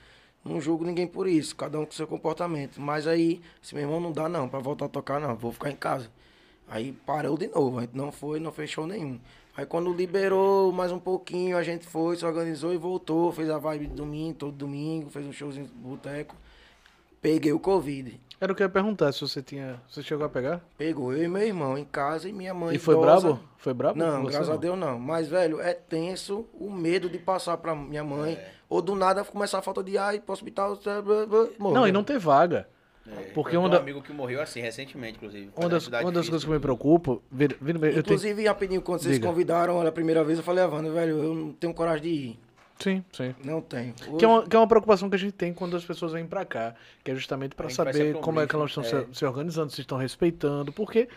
Não 0.45 0.61
julgo 0.61 0.85
ninguém 0.85 1.07
por 1.07 1.27
isso, 1.27 1.55
cada 1.55 1.79
um 1.79 1.85
com 1.85 1.91
seu 1.91 2.07
comportamento. 2.07 2.79
Mas 2.79 3.07
aí, 3.07 3.41
se 3.61 3.73
meu 3.73 3.83
irmão 3.83 3.99
não 3.99 4.11
dá 4.11 4.29
não, 4.29 4.47
pra 4.47 4.59
voltar 4.59 4.85
a 4.85 4.89
tocar 4.89 5.19
não, 5.19 5.35
vou 5.35 5.51
ficar 5.51 5.71
em 5.71 5.75
casa. 5.75 6.09
Aí 6.67 6.91
parou 7.05 7.37
de 7.37 7.47
novo, 7.47 7.79
a 7.79 7.81
gente 7.81 7.95
não 7.95 8.11
foi, 8.11 8.39
não 8.39 8.51
fechou 8.51 8.85
nenhum. 8.85 9.19
Aí 9.55 9.65
quando 9.65 9.91
liberou 9.91 10.71
mais 10.71 10.91
um 10.91 10.99
pouquinho, 10.99 11.57
a 11.57 11.63
gente 11.63 11.87
foi, 11.87 12.15
se 12.15 12.25
organizou 12.25 12.73
e 12.73 12.77
voltou, 12.77 13.31
fez 13.31 13.49
a 13.49 13.57
vibe 13.57 13.87
de 13.87 13.95
domingo, 13.95 14.37
todo 14.37 14.51
domingo, 14.51 15.09
fez 15.09 15.25
um 15.25 15.31
showzinho 15.31 15.65
de 15.65 15.73
boteco. 15.73 16.35
Peguei 17.21 17.51
o 17.51 17.59
Covid. 17.59 18.19
Era 18.39 18.51
o 18.51 18.55
que 18.55 18.61
eu 18.61 18.65
ia 18.65 18.69
perguntar, 18.69 19.11
se 19.11 19.21
você 19.21 19.41
tinha. 19.41 19.81
Você 19.89 20.03
chegou 20.03 20.25
a 20.25 20.29
pegar? 20.29 20.61
Pegou 20.77 21.11
eu 21.11 21.23
e 21.23 21.27
meu 21.27 21.41
irmão 21.41 21.75
em 21.77 21.83
casa 21.85 22.29
e 22.29 22.33
minha 22.33 22.53
mãe. 22.53 22.75
e 22.75 22.79
foi 22.79 22.93
idosa. 22.95 23.27
brabo? 23.29 23.39
Foi 23.57 23.73
brabo? 23.73 23.97
Não, 23.97 24.21
você, 24.23 24.31
graças 24.33 24.49
a 24.49 24.53
não? 24.53 24.59
Deus 24.59 24.77
não. 24.77 24.99
Mas, 24.99 25.27
velho, 25.27 25.59
é 25.59 25.73
tenso 25.73 26.45
o 26.53 26.69
medo 26.69 27.09
de 27.09 27.17
passar 27.17 27.57
pra 27.57 27.73
minha 27.75 28.03
mãe. 28.03 28.33
É. 28.33 28.51
Ou 28.69 28.81
do 28.81 28.93
nada 28.95 29.23
começar 29.23 29.57
a 29.57 29.61
falta 29.61 29.83
de 29.83 29.97
ar 29.97 30.13
e 30.13 30.17
ir 30.17 30.21
pro 30.21 30.33
hospital. 30.33 30.77
Morrer. 31.57 31.75
Não, 31.75 31.87
e 31.87 31.91
não 31.91 32.03
ter 32.03 32.19
vaga. 32.19 32.67
É, 33.07 33.31
Porque 33.33 33.51
tenho 33.51 33.67
da- 33.69 33.77
um 33.77 33.81
amigo 33.81 34.01
que 34.01 34.11
morreu 34.11 34.41
assim, 34.41 34.59
recentemente, 34.59 35.15
inclusive. 35.15 35.49
Uma 35.55 35.69
das, 35.69 35.87
uma 35.87 36.11
das 36.11 36.27
coisas 36.27 36.43
que 36.43 36.49
me 36.51 36.57
e 36.57 36.59
preocupa. 36.59 37.17
Vira, 37.31 37.55
vira, 37.59 37.77
eu 37.77 37.81
tenho, 37.93 37.99
Inclusive, 38.01 38.45
rapidinho, 38.45 38.81
quando 38.81 38.99
vocês 39.01 39.15
Diga. 39.15 39.27
convidaram 39.27 39.81
a 39.81 39.91
primeira 39.91 40.23
vez, 40.25 40.37
eu 40.39 40.43
falei, 40.43 40.63
Evandro, 40.63 40.91
velho, 40.93 41.23
eu 41.23 41.33
não 41.33 41.53
tenho 41.53 41.73
coragem 41.73 42.03
de 42.03 42.09
ir. 42.09 42.39
Sim, 42.79 43.03
sim. 43.13 43.35
Não 43.43 43.61
tenho. 43.61 43.93
Que 43.93 44.25
é, 44.25 44.27
uma, 44.27 44.47
que 44.47 44.55
é 44.55 44.59
uma 44.59 44.67
preocupação 44.67 45.09
que 45.09 45.15
a 45.15 45.19
gente 45.19 45.33
tem 45.33 45.53
quando 45.53 45.75
as 45.75 45.83
pessoas 45.85 46.11
vêm 46.13 46.25
pra 46.25 46.45
cá, 46.45 46.75
que 47.03 47.11
é 47.11 47.15
justamente 47.15 47.55
pra 47.55 47.65
A 47.67 47.69
gente 47.69 47.77
vai 47.77 47.93
saber 47.93 48.13
como 48.19 48.39
é 48.39 48.47
que 48.47 48.55
elas 48.55 48.69
estão 48.71 48.83
se, 48.83 49.07
se 49.13 49.25
organizando, 49.25 49.71
se 49.71 49.81
estão 49.81 49.97
respeitando, 49.97 50.71
porque 50.71 51.07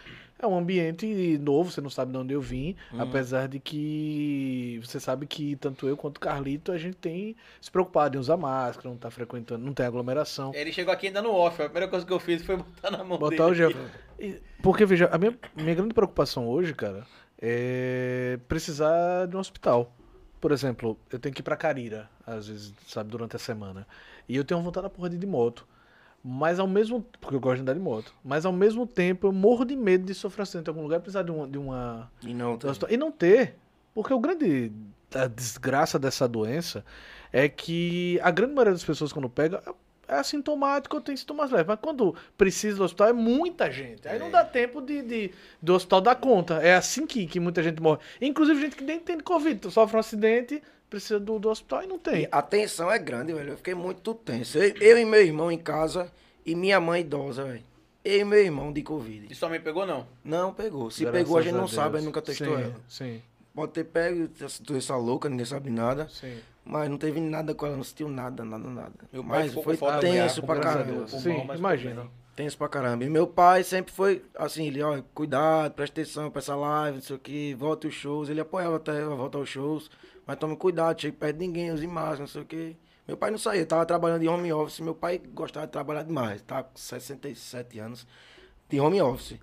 é 0.43 0.47
um 0.47 0.57
ambiente 0.57 1.07
novo, 1.39 1.71
você 1.71 1.83
não 1.83 1.91
sabe 1.91 2.13
de 2.13 2.17
onde 2.19 2.33
eu 2.33 2.41
vim, 2.41 2.75
Uhum. 2.93 3.03
apesar 3.03 3.47
de 3.47 3.61
que 3.61 4.81
você 4.83 4.99
sabe 4.99 5.27
que 5.27 5.55
tanto 5.57 5.87
eu 5.87 5.97
quanto 5.99 6.17
o 6.17 6.21
Carlito, 6.21 6.73
a 6.73 6.79
gente 6.79 6.97
tem 6.97 7.37
se 7.61 7.71
preocupado 7.71 8.17
em 8.17 8.21
usar 8.21 8.39
máscara, 8.39 8.89
não 8.89 8.97
tá 8.97 9.11
frequentando, 9.11 9.63
não 9.65 9.75
tem 9.75 9.85
aglomeração. 9.85 10.53
Ele 10.55 10.73
chegou 10.73 10.93
aqui 10.95 11.09
ainda 11.09 11.21
no 11.21 11.31
off. 11.31 11.61
A 11.61 11.67
primeira 11.67 11.89
coisa 11.89 12.07
que 12.07 12.13
eu 12.13 12.19
fiz 12.19 12.43
foi 12.43 12.57
botar 12.57 12.91
na 12.91 13.05
mão 13.05 13.19
Botar 13.19 13.47
o 13.49 13.55
dele. 13.55 13.73
gel. 13.73 13.73
E- 14.19 14.41
Porque, 14.63 14.87
veja, 14.87 15.11
a 15.13 15.19
minha, 15.19 15.37
minha 15.55 15.75
grande 15.75 15.93
preocupação 15.93 16.49
hoje, 16.49 16.73
cara, 16.75 17.05
é 17.41 18.39
precisar 18.49 19.27
de 19.27 19.37
um 19.37 19.41
hospital. 19.41 19.93
Por 20.41 20.53
exemplo, 20.53 20.97
eu 21.13 21.19
tenho 21.19 21.35
que 21.35 21.41
ir 21.41 21.45
pra 21.45 21.57
Carira, 21.57 22.09
às 22.27 22.49
vezes, 22.49 22.73
sabe, 22.87 23.11
durante 23.11 23.37
a 23.37 23.39
semana. 23.39 23.87
E 24.29 24.37
eu 24.37 24.45
tenho 24.45 24.61
vontade 24.63 24.85
da 24.85 24.91
porra 24.91 25.11
de 25.11 25.17
ir 25.17 25.19
de 25.19 25.27
moto. 25.27 25.67
Mas 26.23 26.59
ao 26.59 26.67
mesmo 26.67 27.05
porque 27.21 27.35
eu 27.37 27.41
gosto 27.41 27.57
de 27.57 27.63
andar 27.63 27.73
de 27.75 27.81
moto. 27.81 28.15
Mas 28.25 28.45
ao 28.45 28.53
mesmo 28.53 28.87
tempo 28.87 29.27
eu 29.27 29.33
morro 29.33 29.65
de 29.65 29.75
medo 29.77 30.05
de 30.05 30.15
sofrer 30.15 30.43
acidente 30.43 30.69
em 30.69 30.71
algum 30.71 30.83
lugar 30.83 31.01
precisar 31.01 31.23
de 31.23 31.31
uma. 31.31 31.47
De 31.49 31.57
uma, 31.59 32.11
E 32.23 32.35
não 32.35 32.59
situa- 32.61 32.93
e 32.93 32.97
não 32.97 33.11
ter. 33.11 33.57
Porque 33.95 34.13
o 34.13 34.21
grande. 34.21 34.71
A 35.15 35.27
desgraça 35.27 35.99
dessa 35.99 36.29
doença 36.29 36.85
é 37.33 37.49
que 37.49 38.21
a 38.23 38.31
grande 38.31 38.53
maioria 38.55 38.73
das 38.75 38.85
pessoas 38.85 39.13
quando 39.13 39.29
pega 39.29 39.63
é 40.17 40.21
assintomático 40.21 40.97
ou 40.97 41.03
tem 41.03 41.17
sintomas 41.17 41.51
leves. 41.51 41.67
Mas 41.67 41.79
quando 41.81 42.15
precisa 42.37 42.77
do 42.79 42.85
hospital 42.85 43.09
é 43.09 43.13
muita 43.13 43.71
gente. 43.71 44.07
Aí 44.09 44.19
não 44.19 44.31
dá 44.31 44.45
tempo 44.45 44.81
de, 44.81 45.03
de- 45.03 45.31
do 45.61 45.75
hospital 45.75 46.01
dar 46.01 46.15
conta. 46.17 46.55
É 46.63 46.75
assim 46.75 47.07
que, 47.07 47.27
que 47.27 47.39
muita 47.41 47.63
gente 47.63 47.81
morre. 47.81 48.01
Inclusive 48.21 48.61
gente 48.61 48.77
que 48.77 48.85
nem 48.85 48.99
tem 49.01 49.19
Covid, 49.21 49.71
sofre 49.71 49.97
um 49.97 50.01
acidente, 50.01 50.63
precisa 50.89 51.21
do, 51.21 51.39
do 51.39 51.49
hospital 51.49 51.85
e 51.85 51.87
não 51.87 51.99
tem. 51.99 52.23
E 52.23 52.29
a 52.31 52.43
tensão 52.43 52.91
é 52.91 52.99
grande, 52.99 53.33
velho. 53.33 53.51
Eu 53.53 53.57
fiquei 53.57 53.75
muito 53.75 54.13
tenso. 54.15 54.59
Eu, 54.59 54.75
eu 54.81 54.99
e 54.99 55.05
meu 55.05 55.23
irmão 55.23 55.51
em 55.53 55.59
casa 55.59 56.11
e 56.45 56.55
minha 56.55 56.81
mãe 56.81 57.01
idosa, 57.03 57.45
velho. 57.45 57.63
Eu 58.05 58.21
e 58.21 58.25
meu 58.25 58.39
irmão 58.43 58.73
de 58.73 58.83
Covid. 58.83 59.27
E 59.31 59.35
sua 59.35 59.49
mãe 59.51 59.61
pegou, 59.61 59.85
não? 59.87 60.07
Não 60.25 60.55
pegou. 60.55 60.91
Se 60.91 61.03
Graças 61.05 61.21
pegou, 61.21 61.37
a 61.39 61.43
gente 61.43 61.53
não 61.53 61.61
Deus. 61.61 61.73
sabe, 61.73 61.97
a 61.97 61.99
gente 62.01 62.07
nunca 62.07 62.23
testou 62.23 62.57
sim, 62.57 62.63
ela. 62.63 62.75
Sim, 62.89 63.23
Pode 63.55 63.73
ter 63.73 63.85
pego, 63.85 64.31
essa 64.43 64.63
doença 64.63 64.97
louca, 64.97 65.29
ninguém 65.29 65.45
sabe 65.45 65.69
nada. 65.71 66.09
sim. 66.09 66.39
Mas 66.65 66.89
não 66.89 66.99
teve 66.99 67.21
nada 67.21 67.55
com 67.55 67.67
ela, 67.67 67.77
não 67.77 67.85
sentiu 67.85 68.09
nada, 68.09 68.45
nada, 68.45 68.69
nada. 68.69 68.93
Meu 69.13 69.25
pai 69.25 69.51
mas 69.55 69.65
foi 69.65 69.77
tenso 70.01 70.43
pra 70.43 70.57
a 70.57 70.61
caramba. 70.61 71.09
Sim, 71.09 71.47
imagina. 71.55 72.07
Tenso 72.37 72.57
pra 72.57 72.69
caramba. 72.69 73.05
E 73.05 73.11
meu 73.11 73.27
pai 73.27 73.65
sempre 73.65 73.93
foi 73.93 74.25
assim, 74.37 74.67
ele, 74.67 74.83
ó, 74.83 75.03
cuidado, 75.15 75.73
presta 75.73 76.01
atenção 76.01 76.31
pra 76.31 76.39
essa 76.41 76.55
live, 76.55 76.97
não 76.97 77.03
sei 77.03 77.17
o 77.17 77.19
que, 77.19 77.55
volta 77.55 77.89
os 77.89 77.95
shows. 77.95 78.29
Ele 78.29 78.41
apoiava 78.41 78.77
até 78.77 79.03
eu 79.03 79.17
voltar 79.17 79.39
aos 79.39 79.49
shows. 79.49 79.91
Mas 80.27 80.39
tome 80.39 80.57
cuidado, 80.57 81.01
chegue 81.01 81.17
perto 81.17 81.39
de 81.39 81.47
ninguém, 81.47 81.73
use 81.73 81.87
máscara, 81.87 82.21
não 82.21 82.27
sei 82.27 82.43
o 82.43 82.45
que. 82.45 82.77
Meu 83.09 83.17
pai 83.17 83.31
não 83.31 83.39
saía, 83.39 83.67
tava 83.67 83.85
trabalhando 83.85 84.21
de 84.21 84.29
home 84.29 84.53
office. 84.53 84.81
Meu 84.81 84.95
pai 84.95 85.19
gostava 85.19 85.67
de 85.67 85.73
trabalhar 85.73 86.05
demais, 86.05 86.41
tá 86.43 86.63
com 86.63 86.79
67 86.79 87.79
anos 87.81 88.07
de 88.69 88.81
home 88.81 89.03
office. 89.03 89.39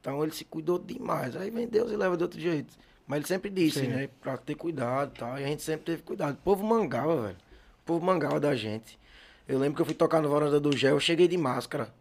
Então 0.00 0.22
ele 0.22 0.32
se 0.32 0.44
cuidou 0.44 0.78
demais. 0.78 1.36
Aí 1.36 1.50
vem 1.50 1.68
Deus 1.68 1.92
e 1.92 1.96
leva 1.96 2.16
de 2.16 2.24
outro 2.24 2.40
jeito. 2.40 2.74
Mas 3.06 3.18
ele 3.18 3.26
sempre 3.28 3.50
disse, 3.50 3.80
Sim. 3.80 3.88
né, 3.88 4.08
pra 4.20 4.36
ter 4.36 4.54
cuidado 4.54 5.12
e 5.14 5.18
tal. 5.18 5.38
E 5.38 5.44
a 5.44 5.46
gente 5.46 5.62
sempre 5.62 5.84
teve 5.84 6.02
cuidado. 6.02 6.34
O 6.34 6.38
povo 6.38 6.64
mangava, 6.64 7.22
velho. 7.22 7.36
O 7.82 7.84
povo 7.84 8.04
mangava 8.04 8.40
da 8.40 8.54
gente. 8.54 8.98
Eu 9.46 9.58
lembro 9.58 9.76
que 9.76 9.82
eu 9.82 9.86
fui 9.86 9.94
tocar 9.94 10.22
no 10.22 10.28
Varanda 10.30 10.58
do 10.58 10.74
Gel, 10.74 10.94
eu 10.96 11.00
cheguei 11.00 11.28
de 11.28 11.36
máscara. 11.36 11.92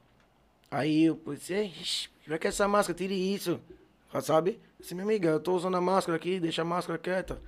Aí 0.72 1.04
eu 1.06 1.20
disse, 1.28 1.54
"Ei, 1.54 1.66
ixi, 1.68 2.10
pra 2.26 2.38
que 2.38 2.48
essa 2.48 2.68
máscara? 2.68 2.98
Tire 2.98 3.14
isso. 3.14 3.60
Já 4.14 4.22
Sabe? 4.22 4.60
Disse, 4.80 4.94
minha 4.96 5.04
amiga, 5.06 5.30
eu 5.30 5.40
tô 5.40 5.54
usando 5.54 5.76
a 5.76 5.82
máscara 5.82 6.16
aqui, 6.16 6.40
deixa 6.40 6.62
a 6.62 6.66
máscara 6.66 6.98
quieta. 6.98 7.40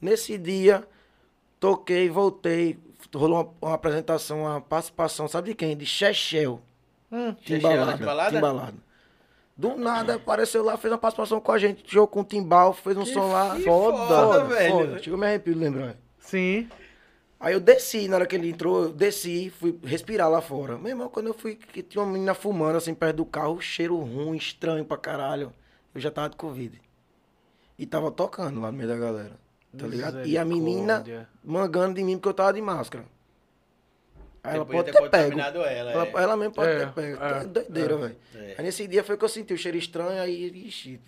Nesse 0.00 0.36
dia, 0.38 0.86
toquei, 1.60 2.08
voltei. 2.08 2.78
Rolou 3.14 3.54
uma, 3.60 3.68
uma 3.68 3.74
apresentação, 3.74 4.40
uma 4.42 4.60
participação, 4.60 5.28
sabe 5.28 5.50
de 5.50 5.54
quem? 5.54 5.76
De 5.76 5.84
Chechel. 5.86 6.60
Hum, 7.12 7.34
Chechel, 7.42 7.96
Timbalada? 7.96 8.30
Timbalada. 8.34 8.74
Do 9.56 9.76
nada, 9.76 10.16
apareceu 10.16 10.64
lá, 10.64 10.76
fez 10.76 10.92
uma 10.92 10.98
participação 10.98 11.40
com 11.40 11.52
a 11.52 11.58
gente, 11.58 11.84
jogou 11.86 12.08
com 12.08 12.20
o 12.22 12.24
Timbal, 12.24 12.72
fez 12.72 12.96
um 12.96 13.06
som 13.06 13.30
lá. 13.30 13.54
que 13.54 13.62
foda, 13.62 13.98
foda, 13.98 14.44
velho. 14.46 14.72
foda. 14.72 14.98
Chegou 14.98 15.18
me 15.18 15.26
arrepio 15.26 15.56
lembrar. 15.56 15.96
sim. 16.18 16.68
Aí 17.38 17.52
eu 17.52 17.60
desci, 17.60 18.08
na 18.08 18.16
hora 18.16 18.26
que 18.26 18.34
ele 18.34 18.48
entrou, 18.48 18.84
eu 18.84 18.92
desci, 18.92 19.50
fui 19.50 19.78
respirar 19.84 20.30
lá 20.30 20.40
fora. 20.40 20.78
Meu 20.78 20.88
irmão, 20.88 21.10
quando 21.10 21.26
eu 21.26 21.34
fui, 21.34 21.56
que 21.56 21.82
tinha 21.82 22.02
uma 22.02 22.10
menina 22.10 22.32
fumando 22.32 22.76
assim 22.76 22.94
perto 22.94 23.16
do 23.16 23.26
carro, 23.26 23.60
cheiro 23.60 23.98
ruim, 23.98 24.34
estranho 24.34 24.82
pra 24.82 24.96
caralho. 24.96 25.52
Eu 25.94 26.00
já 26.00 26.10
tava 26.10 26.30
de 26.30 26.36
Covid. 26.36 26.80
E 27.78 27.84
tava 27.84 28.10
tocando 28.10 28.60
lá 28.62 28.72
no 28.72 28.78
meio 28.78 28.88
da 28.88 28.96
galera. 28.96 29.32
Tá 29.76 29.86
ligado? 29.86 30.24
E 30.24 30.38
a 30.38 30.44
menina 30.44 31.04
mangando 31.44 31.94
de 31.94 32.02
mim 32.02 32.16
porque 32.16 32.28
eu 32.30 32.34
tava 32.34 32.54
de 32.54 32.62
máscara. 32.62 33.04
Aí 34.44 34.56
ela 34.56 34.66
pode 34.66 34.84
ter 34.84 34.92
ter 34.92 34.98
pego. 34.98 35.04
contaminado 35.30 35.58
ela, 35.64 35.90
Ela, 35.92 36.04
é. 36.06 36.12
ela 36.22 36.36
mesmo 36.36 36.52
pode 36.52 36.70
É, 36.70 36.78
ter 36.80 36.92
pego. 36.92 37.24
é, 37.24 37.38
É, 37.40 37.44
doideira, 37.44 37.94
é. 37.94 37.96
velho. 37.96 38.16
É. 38.34 38.54
Aí 38.58 38.64
nesse 38.64 38.86
dia 38.86 39.02
foi 39.02 39.16
que 39.16 39.24
eu 39.24 39.28
senti 39.28 39.54
o 39.54 39.56
cheiro 39.58 39.78
estranho, 39.78 40.20
aí, 40.20 40.46
ixi, 40.66 41.00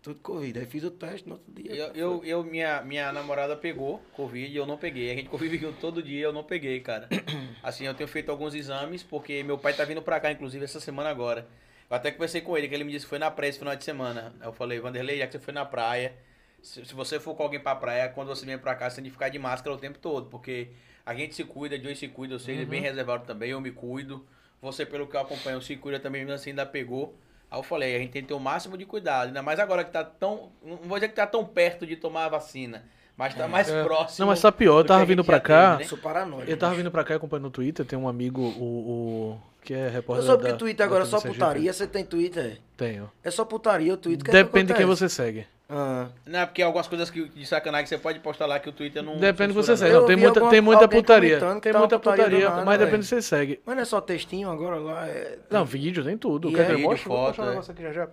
tudo 0.00 0.20
Covid. 0.20 0.60
Aí 0.60 0.64
fiz 0.66 0.84
o 0.84 0.90
teste 0.92 1.28
no 1.28 1.34
outro 1.34 1.52
dia. 1.52 1.74
Eu, 1.74 1.88
eu, 1.94 2.24
eu- 2.24 2.44
minha, 2.44 2.80
minha 2.82 3.10
namorada 3.12 3.56
pegou 3.56 4.00
Covid 4.12 4.46
e 4.52 4.56
eu 4.56 4.64
não 4.64 4.78
peguei. 4.78 5.10
A 5.10 5.14
gente 5.16 5.28
convive 5.30 5.58
junto 5.58 5.78
todo 5.80 6.00
dia 6.02 6.22
eu 6.24 6.32
não 6.32 6.44
peguei, 6.44 6.78
cara. 6.80 7.08
Assim, 7.64 7.84
eu 7.84 7.94
tenho 7.94 8.08
feito 8.08 8.30
alguns 8.30 8.54
exames, 8.54 9.02
porque 9.02 9.42
meu 9.42 9.58
pai 9.58 9.72
tá 9.74 9.84
vindo 9.84 10.00
pra 10.00 10.20
cá, 10.20 10.30
inclusive, 10.30 10.64
essa 10.64 10.78
semana 10.78 11.08
agora. 11.10 11.48
Eu 11.90 11.96
até 11.96 12.10
conversei 12.12 12.40
com 12.42 12.56
ele, 12.56 12.68
que 12.68 12.74
ele 12.74 12.84
me 12.84 12.92
disse 12.92 13.04
que 13.06 13.10
foi 13.10 13.18
na 13.18 13.30
praia 13.30 13.50
esse 13.50 13.58
final 13.58 13.74
de 13.74 13.82
semana. 13.84 14.32
Aí 14.40 14.46
eu 14.46 14.52
falei, 14.52 14.78
Vanderlei, 14.78 15.18
já 15.18 15.26
que 15.26 15.32
você 15.32 15.38
foi 15.40 15.52
na 15.52 15.64
praia, 15.64 16.14
se, 16.62 16.84
se 16.86 16.94
você 16.94 17.18
for 17.20 17.34
com 17.34 17.42
alguém 17.42 17.58
pra 17.60 17.74
praia, 17.74 18.08
quando 18.08 18.28
você 18.28 18.46
vem 18.46 18.56
pra 18.56 18.74
cá, 18.74 18.88
você 18.88 18.96
tem 18.96 19.04
que 19.04 19.10
ficar 19.10 19.28
de 19.28 19.38
máscara 19.38 19.74
o 19.74 19.78
tempo 19.78 19.98
todo, 19.98 20.28
porque 20.30 20.68
a 21.06 21.14
gente 21.14 21.34
se 21.34 21.44
cuida, 21.44 21.78
Joey 21.78 21.94
se 21.96 22.08
cuida, 22.08 22.34
eu 22.34 22.38
sei, 22.38 22.54
ele 22.54 22.62
é 22.62 22.66
bem 22.66 22.80
reservado 22.80 23.24
também, 23.26 23.50
eu 23.50 23.60
me 23.60 23.70
cuido. 23.70 24.24
Você, 24.62 24.86
pelo 24.86 25.06
que 25.06 25.14
eu 25.16 25.20
acompanho, 25.20 25.60
se 25.60 25.76
cuida 25.76 26.00
também, 26.00 26.22
mesmo 26.22 26.34
assim 26.34 26.50
ainda 26.50 26.64
pegou. 26.64 27.14
Aí 27.50 27.58
eu 27.58 27.62
falei, 27.62 27.94
a 27.94 27.98
gente 27.98 28.10
tem 28.10 28.22
que 28.22 28.28
ter 28.28 28.34
o 28.34 28.40
máximo 28.40 28.78
de 28.78 28.86
cuidado, 28.86 29.28
ainda 29.28 29.42
mais 29.42 29.60
agora 29.60 29.84
que 29.84 29.90
tá 29.92 30.02
tão. 30.02 30.50
Não 30.64 30.76
vou 30.78 30.96
dizer 30.96 31.08
que 31.08 31.14
tá 31.14 31.26
tão 31.26 31.44
perto 31.44 31.86
de 31.86 31.96
tomar 31.96 32.24
a 32.24 32.28
vacina, 32.30 32.84
mas 33.16 33.34
tá 33.34 33.46
mais 33.46 33.68
É. 33.68 33.84
próximo. 33.84 34.24
Não, 34.24 34.26
mas 34.32 34.40
tá 34.40 34.50
pior, 34.50 34.78
eu 34.78 34.84
tava 34.84 35.04
vindo 35.04 35.22
pra 35.22 35.38
teve, 35.38 35.48
cá, 35.48 35.76
né? 35.76 35.84
Eu 35.84 35.88
sou 35.88 35.98
paranoico. 35.98 36.50
Eu 36.50 36.56
tava 36.56 36.74
vindo 36.74 36.90
pra 36.90 37.04
cá 37.04 37.14
acompanhando 37.16 37.44
no 37.44 37.50
Twitter, 37.50 37.84
tem 37.84 37.98
um 37.98 38.08
amigo, 38.08 38.40
o, 38.40 38.64
o 39.34 39.40
que 39.62 39.74
é 39.74 39.86
Eu 39.86 39.90
repórter 39.90 40.24
soube 40.24 40.44
que 40.44 40.50
o 40.52 40.56
Twitter 40.56 40.86
agora 40.86 41.04
é 41.04 41.06
só 41.06 41.20
putaria, 41.20 41.72
você 41.72 41.86
tem 41.86 42.04
Twitter? 42.04 42.58
Tenho. 42.76 43.10
É 43.22 43.30
só 43.30 43.44
putaria 43.44 43.92
o 43.92 43.96
Twitter. 43.98 44.22
o 44.22 44.24
que 44.24 44.30
é 44.30 44.40
que 44.40 44.44
Depende 44.44 44.72
de 44.72 44.74
quem 44.74 44.86
você 44.86 45.08
segue. 45.08 45.46
Ah. 45.68 46.08
Não, 46.26 46.40
é 46.40 46.46
porque 46.46 46.60
algumas 46.60 46.86
coisas 46.86 47.08
que, 47.10 47.26
de 47.26 47.46
sacanagem 47.46 47.86
você 47.86 47.96
pode 47.96 48.20
postar 48.20 48.44
lá 48.44 48.58
que 48.60 48.68
o 48.68 48.72
Twitter 48.72 49.02
não. 49.02 49.16
Depende 49.16 49.52
do 49.52 49.60
que 49.60 49.66
você 49.66 49.76
censura, 49.76 49.88
segue. 49.88 50.00
Não, 50.00 50.06
tem 50.06 50.16
muita, 50.16 50.38
alguma- 50.40 50.50
tem 50.50 50.60
muita 50.60 50.88
putaria. 50.88 51.40
Tem 51.60 51.72
tá 51.72 51.78
muita 51.78 51.98
putaria 51.98 52.24
putaria, 52.24 52.46
do 52.46 52.50
nada, 52.50 52.64
mas 52.64 52.78
depende 52.78 52.98
do 52.98 53.00
que 53.00 53.06
você 53.06 53.22
segue. 53.22 53.60
Mas 53.64 53.74
não 53.74 53.82
é 53.82 53.86
só 53.86 54.00
textinho 54.00 54.50
agora 54.50 54.76
lá? 54.76 55.08
É... 55.08 55.38
Não, 55.50 55.64
vídeo 55.64 56.04
tem 56.04 56.18
tudo. 56.18 56.50
E 56.50 56.54
Quer 56.54 56.70
é 56.70 56.74
vídeo, 56.74 56.96
foto, 56.98 57.40
um 57.40 57.50
é. 57.50 57.58
aqui 57.58 57.82
já 57.82 57.92
já. 57.92 58.08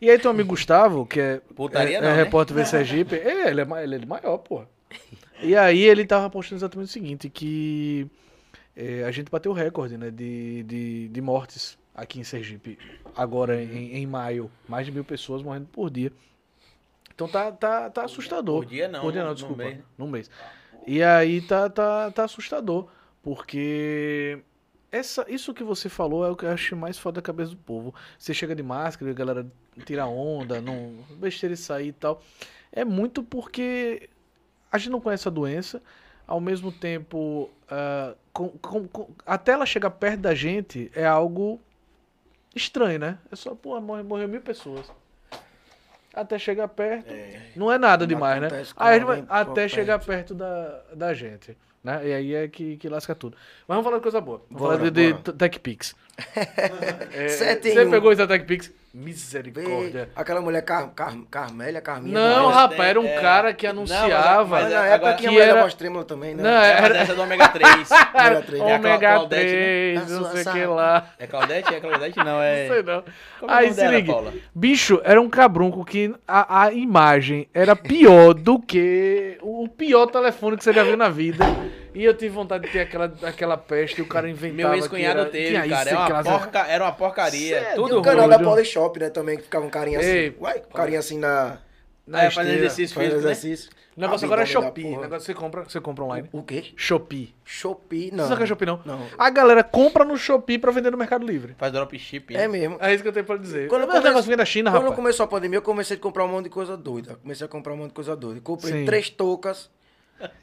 E 0.00 0.10
aí 0.10 0.18
tem 0.18 0.26
um 0.26 0.34
amigo 0.34 0.48
Gustavo, 0.48 1.06
que 1.06 1.20
é, 1.20 1.40
Putaria 1.54 1.98
é, 1.98 2.00
não, 2.00 2.08
é 2.08 2.16
né? 2.16 2.22
repórter 2.24 2.56
V 2.56 2.64
Sergipe. 2.64 3.14
É, 3.14 3.50
ele 3.50 3.60
é, 3.60 3.84
ele 3.84 3.94
é 3.96 4.06
maior, 4.06 4.38
porra. 4.38 4.68
E 5.40 5.54
aí 5.54 5.82
ele 5.82 6.04
tava 6.04 6.28
postando 6.28 6.58
exatamente 6.58 6.88
o 6.88 6.92
seguinte, 6.92 7.30
que 7.30 8.06
é, 8.76 9.04
a 9.04 9.10
gente 9.10 9.30
bateu 9.30 9.52
o 9.52 9.54
recorde, 9.54 9.96
né, 9.96 10.10
de, 10.10 10.62
de, 10.64 11.08
de 11.08 11.20
mortes 11.20 11.78
aqui 11.94 12.18
em 12.18 12.24
Sergipe. 12.24 12.78
Agora, 13.16 13.62
em, 13.62 13.96
em 13.96 14.06
maio, 14.06 14.50
mais 14.68 14.84
de 14.86 14.92
mil 14.92 15.04
pessoas 15.04 15.42
morrendo 15.42 15.66
por 15.66 15.88
dia. 15.88 16.12
Então 17.16 17.26
tá, 17.26 17.50
tá, 17.50 17.88
tá 17.90 18.04
assustador. 18.04 18.60
Por 18.62 18.66
dia 18.66 18.86
não, 18.88 19.00
Por 19.00 19.10
dia 19.10 19.22
no- 19.22 19.26
não, 19.28 19.32
no 19.32 19.34
desculpa. 19.34 19.64
mês. 19.64 19.78
Num 19.98 20.06
mês. 20.06 20.30
E 20.86 21.02
aí 21.02 21.40
tá, 21.40 21.68
tá, 21.68 22.10
tá 22.12 22.24
assustador. 22.24 22.86
Porque 23.22 24.38
essa, 24.92 25.24
isso 25.28 25.52
que 25.54 25.64
você 25.64 25.88
falou 25.88 26.24
é 26.24 26.30
o 26.30 26.36
que 26.36 26.44
eu 26.44 26.50
acho 26.50 26.76
mais 26.76 26.98
foda 26.98 27.16
da 27.16 27.22
cabeça 27.22 27.50
do 27.50 27.56
povo. 27.56 27.94
Você 28.18 28.32
chega 28.32 28.54
de 28.54 28.62
máscara, 28.62 29.10
a 29.10 29.14
galera 29.14 29.46
tira 29.84 30.06
onda, 30.06 30.60
não 30.60 30.94
besteira 31.18 31.54
e 31.54 31.56
sair 31.56 31.88
e 31.88 31.92
tal. 31.92 32.22
É 32.70 32.84
muito 32.84 33.22
porque 33.22 34.08
a 34.70 34.76
gente 34.78 34.90
não 34.90 35.00
conhece 35.00 35.26
a 35.26 35.30
doença, 35.30 35.82
ao 36.26 36.40
mesmo 36.40 36.70
tempo, 36.70 37.50
ah, 37.70 38.14
com- 38.32 38.50
com- 38.50 38.86
com- 38.88 39.08
até 39.24 39.52
ela 39.52 39.64
chegar 39.64 39.90
perto 39.90 40.20
da 40.20 40.34
gente 40.34 40.90
é 40.94 41.06
algo 41.06 41.58
estranho, 42.54 42.98
né? 42.98 43.18
É 43.32 43.36
só, 43.36 43.54
pô, 43.54 43.80
morre, 43.80 44.02
morreu 44.02 44.28
mil 44.28 44.40
pessoas. 44.42 44.92
Até 46.16 46.38
chegar 46.38 46.66
perto, 46.68 47.12
não 47.54 47.70
é 47.70 47.76
nada 47.76 48.04
Não 48.04 48.08
demais, 48.08 48.40
né? 48.40 48.48
Aí 48.76 49.00
até 49.28 49.68
chegar 49.68 49.98
perto 49.98 50.34
da, 50.34 50.82
da 50.94 51.12
gente. 51.12 51.54
Né? 51.84 52.08
E 52.08 52.12
aí 52.14 52.34
é 52.34 52.48
que, 52.48 52.78
que 52.78 52.88
lasca 52.88 53.14
tudo. 53.14 53.36
Mas 53.68 53.76
vamos 53.76 53.84
falar 53.84 53.98
de 53.98 54.02
coisa 54.02 54.20
boa. 54.20 54.42
Vamos 54.50 54.60
Bora, 54.60 54.78
falar 54.78 54.90
de, 54.90 55.12
de 55.12 55.32
TechPix. 55.34 55.94
É, 57.12 57.28
você 57.28 57.86
pegou 57.86 58.10
esse 58.10 58.18
da 58.18 58.26
TechPix? 58.26 58.72
Vê 58.98 59.04
Misericórdia. 59.04 60.08
aquela 60.16 60.40
mulher 60.40 60.62
Car, 60.62 60.88
Car, 60.94 61.14
Carmélia, 61.30 61.82
Carminha. 61.82 62.14
Não, 62.18 62.48
rapaz, 62.48 62.80
era 62.80 62.98
um 62.98 63.04
É. 63.06 63.20
cara 63.20 63.52
que 63.52 63.66
Não, 63.66 63.72
anunciava. 63.72 64.46
Mas 64.56 64.62
mas 64.64 64.72
na 64.72 64.86
época 64.86 65.14
tinha 65.14 65.16
que 65.18 65.26
a 65.26 65.30
mulher 65.32 65.44
era- 65.44 65.54
da 65.56 65.60
voz 65.62 65.74
trêmula 65.74 66.04
também, 66.04 66.34
né? 66.34 66.42
Não, 66.42 66.50
É, 66.50 66.70
era- 66.84 66.96
essa 66.96 67.12
é 67.12 67.14
do 67.14 67.22
ômega 67.22 67.48
3. 67.48 67.90
Ômega 67.90 68.42
três. 68.42 68.62
É 68.66 68.72
a 68.72 68.76
Ômega 68.76 68.98
Claudete, 69.14 69.44
né? 69.44 69.50
3, 69.52 69.98
A 70.12 70.14
não 70.20 70.30
sei 70.32 70.42
o 70.42 70.52
que 70.54 70.64
lá. 70.66 71.06
É 71.18 71.26
Claudete? 71.26 71.74
É 71.74 71.80
Claudete? 71.80 72.18
Não, 72.24 72.42
é. 72.42 72.62
Não 72.68 72.74
sei 72.74 72.82
não. 72.82 73.04
Como 73.40 73.52
é 73.52 73.54
Aí 73.54 73.72
se 73.74 73.86
liga. 73.86 74.14
Bicho, 74.54 75.00
era 75.04 75.20
um 75.20 75.28
cabrunco 75.28 75.84
que 75.84 76.14
a, 76.26 76.62
a 76.64 76.72
imagem 76.72 77.48
era 77.52 77.76
pior 77.76 78.32
do 78.32 78.58
que 78.58 79.36
o 79.42 79.68
pior 79.68 80.06
telefone 80.06 80.56
que 80.56 80.64
você 80.64 80.72
já 80.72 80.82
viu 80.82 80.96
na 80.96 81.10
vida. 81.10 81.44
E 81.96 82.04
eu 82.04 82.12
tive 82.14 82.34
vontade 82.34 82.66
de 82.66 82.70
ter 82.72 82.80
aquela, 82.80 83.12
aquela 83.22 83.56
peste 83.56 83.98
e 84.00 84.02
o 84.02 84.06
cara 84.06 84.28
inventava. 84.28 84.54
Meu 84.54 84.70
que 84.70 84.76
ex-cunhado 84.76 85.20
era- 85.20 85.30
teve, 85.30 85.46
tinha 85.48 85.66
cara. 85.68 85.82
isso, 85.82 85.88
É 85.88 85.92
uma 85.96 86.04
aquelas- 86.04 86.26
porca, 86.26 86.58
era 86.66 86.84
uma 86.84 86.92
porcaria. 86.92 87.58
Cê 87.60 87.64
é 87.66 87.74
Tudo 87.74 87.98
o 87.98 88.02
canal 88.02 88.28
da. 88.28 88.38
Polishop, 88.38 89.00
né? 89.00 89.08
Também, 89.08 89.36
que 89.38 89.44
ficava 89.44 89.64
um 89.64 89.70
carinha 89.70 89.98
assim. 89.98 90.08
Ei. 90.08 90.36
Uai, 90.38 90.62
um 90.68 90.74
carinha 90.76 90.98
assim 90.98 91.18
na. 91.18 91.58
na 92.06 92.24
É, 92.24 92.30
fazendo 92.30 92.56
exercício 92.58 92.94
Fazendo 92.94 93.12
físico, 93.12 93.26
né? 93.26 93.32
exercício. 93.32 93.70
O 93.96 94.00
negócio 94.02 94.26
agora 94.26 94.42
é 94.42 94.46
Shopee. 94.46 94.94
O 94.94 95.00
negócio 95.00 95.24
você 95.24 95.32
compra, 95.32 95.64
você 95.64 95.80
compra 95.80 96.04
online. 96.04 96.28
O 96.30 96.42
quê? 96.42 96.66
Shopee. 96.76 97.34
Shopee, 97.44 98.10
Não. 98.10 98.18
não. 98.18 98.24
Você 98.24 98.28
sabe 98.28 98.36
que 98.40 98.44
é 98.44 98.46
Shopee, 98.46 98.66
não? 98.66 98.80
Não. 98.84 99.00
A 99.18 99.30
galera 99.30 99.64
compra 99.64 100.04
no 100.04 100.18
Shopee 100.18 100.58
pra 100.58 100.70
vender 100.70 100.90
no 100.90 100.98
Mercado 100.98 101.24
Livre. 101.26 101.54
Faz 101.56 101.72
dropshipping. 101.72 102.36
É 102.36 102.46
mesmo. 102.46 102.76
É 102.78 102.92
isso 102.92 103.02
que 103.02 103.08
eu 103.08 103.12
tenho 103.14 103.24
pra 103.24 103.38
dizer. 103.38 103.68
Quando 103.68 103.86
Mas 103.86 103.90
o 103.90 103.92
come- 103.96 104.04
negócio 104.10 104.28
vem 104.28 104.36
da 104.36 104.44
China, 104.44 104.70
Quando 104.70 104.82
rapaz. 104.82 104.96
começou 104.96 105.24
a 105.24 105.26
pandemia, 105.26 105.56
eu 105.56 105.62
comecei 105.62 105.96
a 105.96 106.00
comprar 106.00 106.26
um 106.26 106.28
monte 106.28 106.44
de 106.44 106.50
coisa 106.50 106.76
doida. 106.76 107.16
Comecei 107.22 107.46
a 107.46 107.48
comprar 107.48 107.72
um 107.72 107.76
monte 107.78 107.88
de 107.88 107.94
coisa 107.94 108.14
doida. 108.14 108.38
Comprei 108.42 108.72
Sim. 108.74 108.84
três 108.84 109.08
toucas 109.08 109.70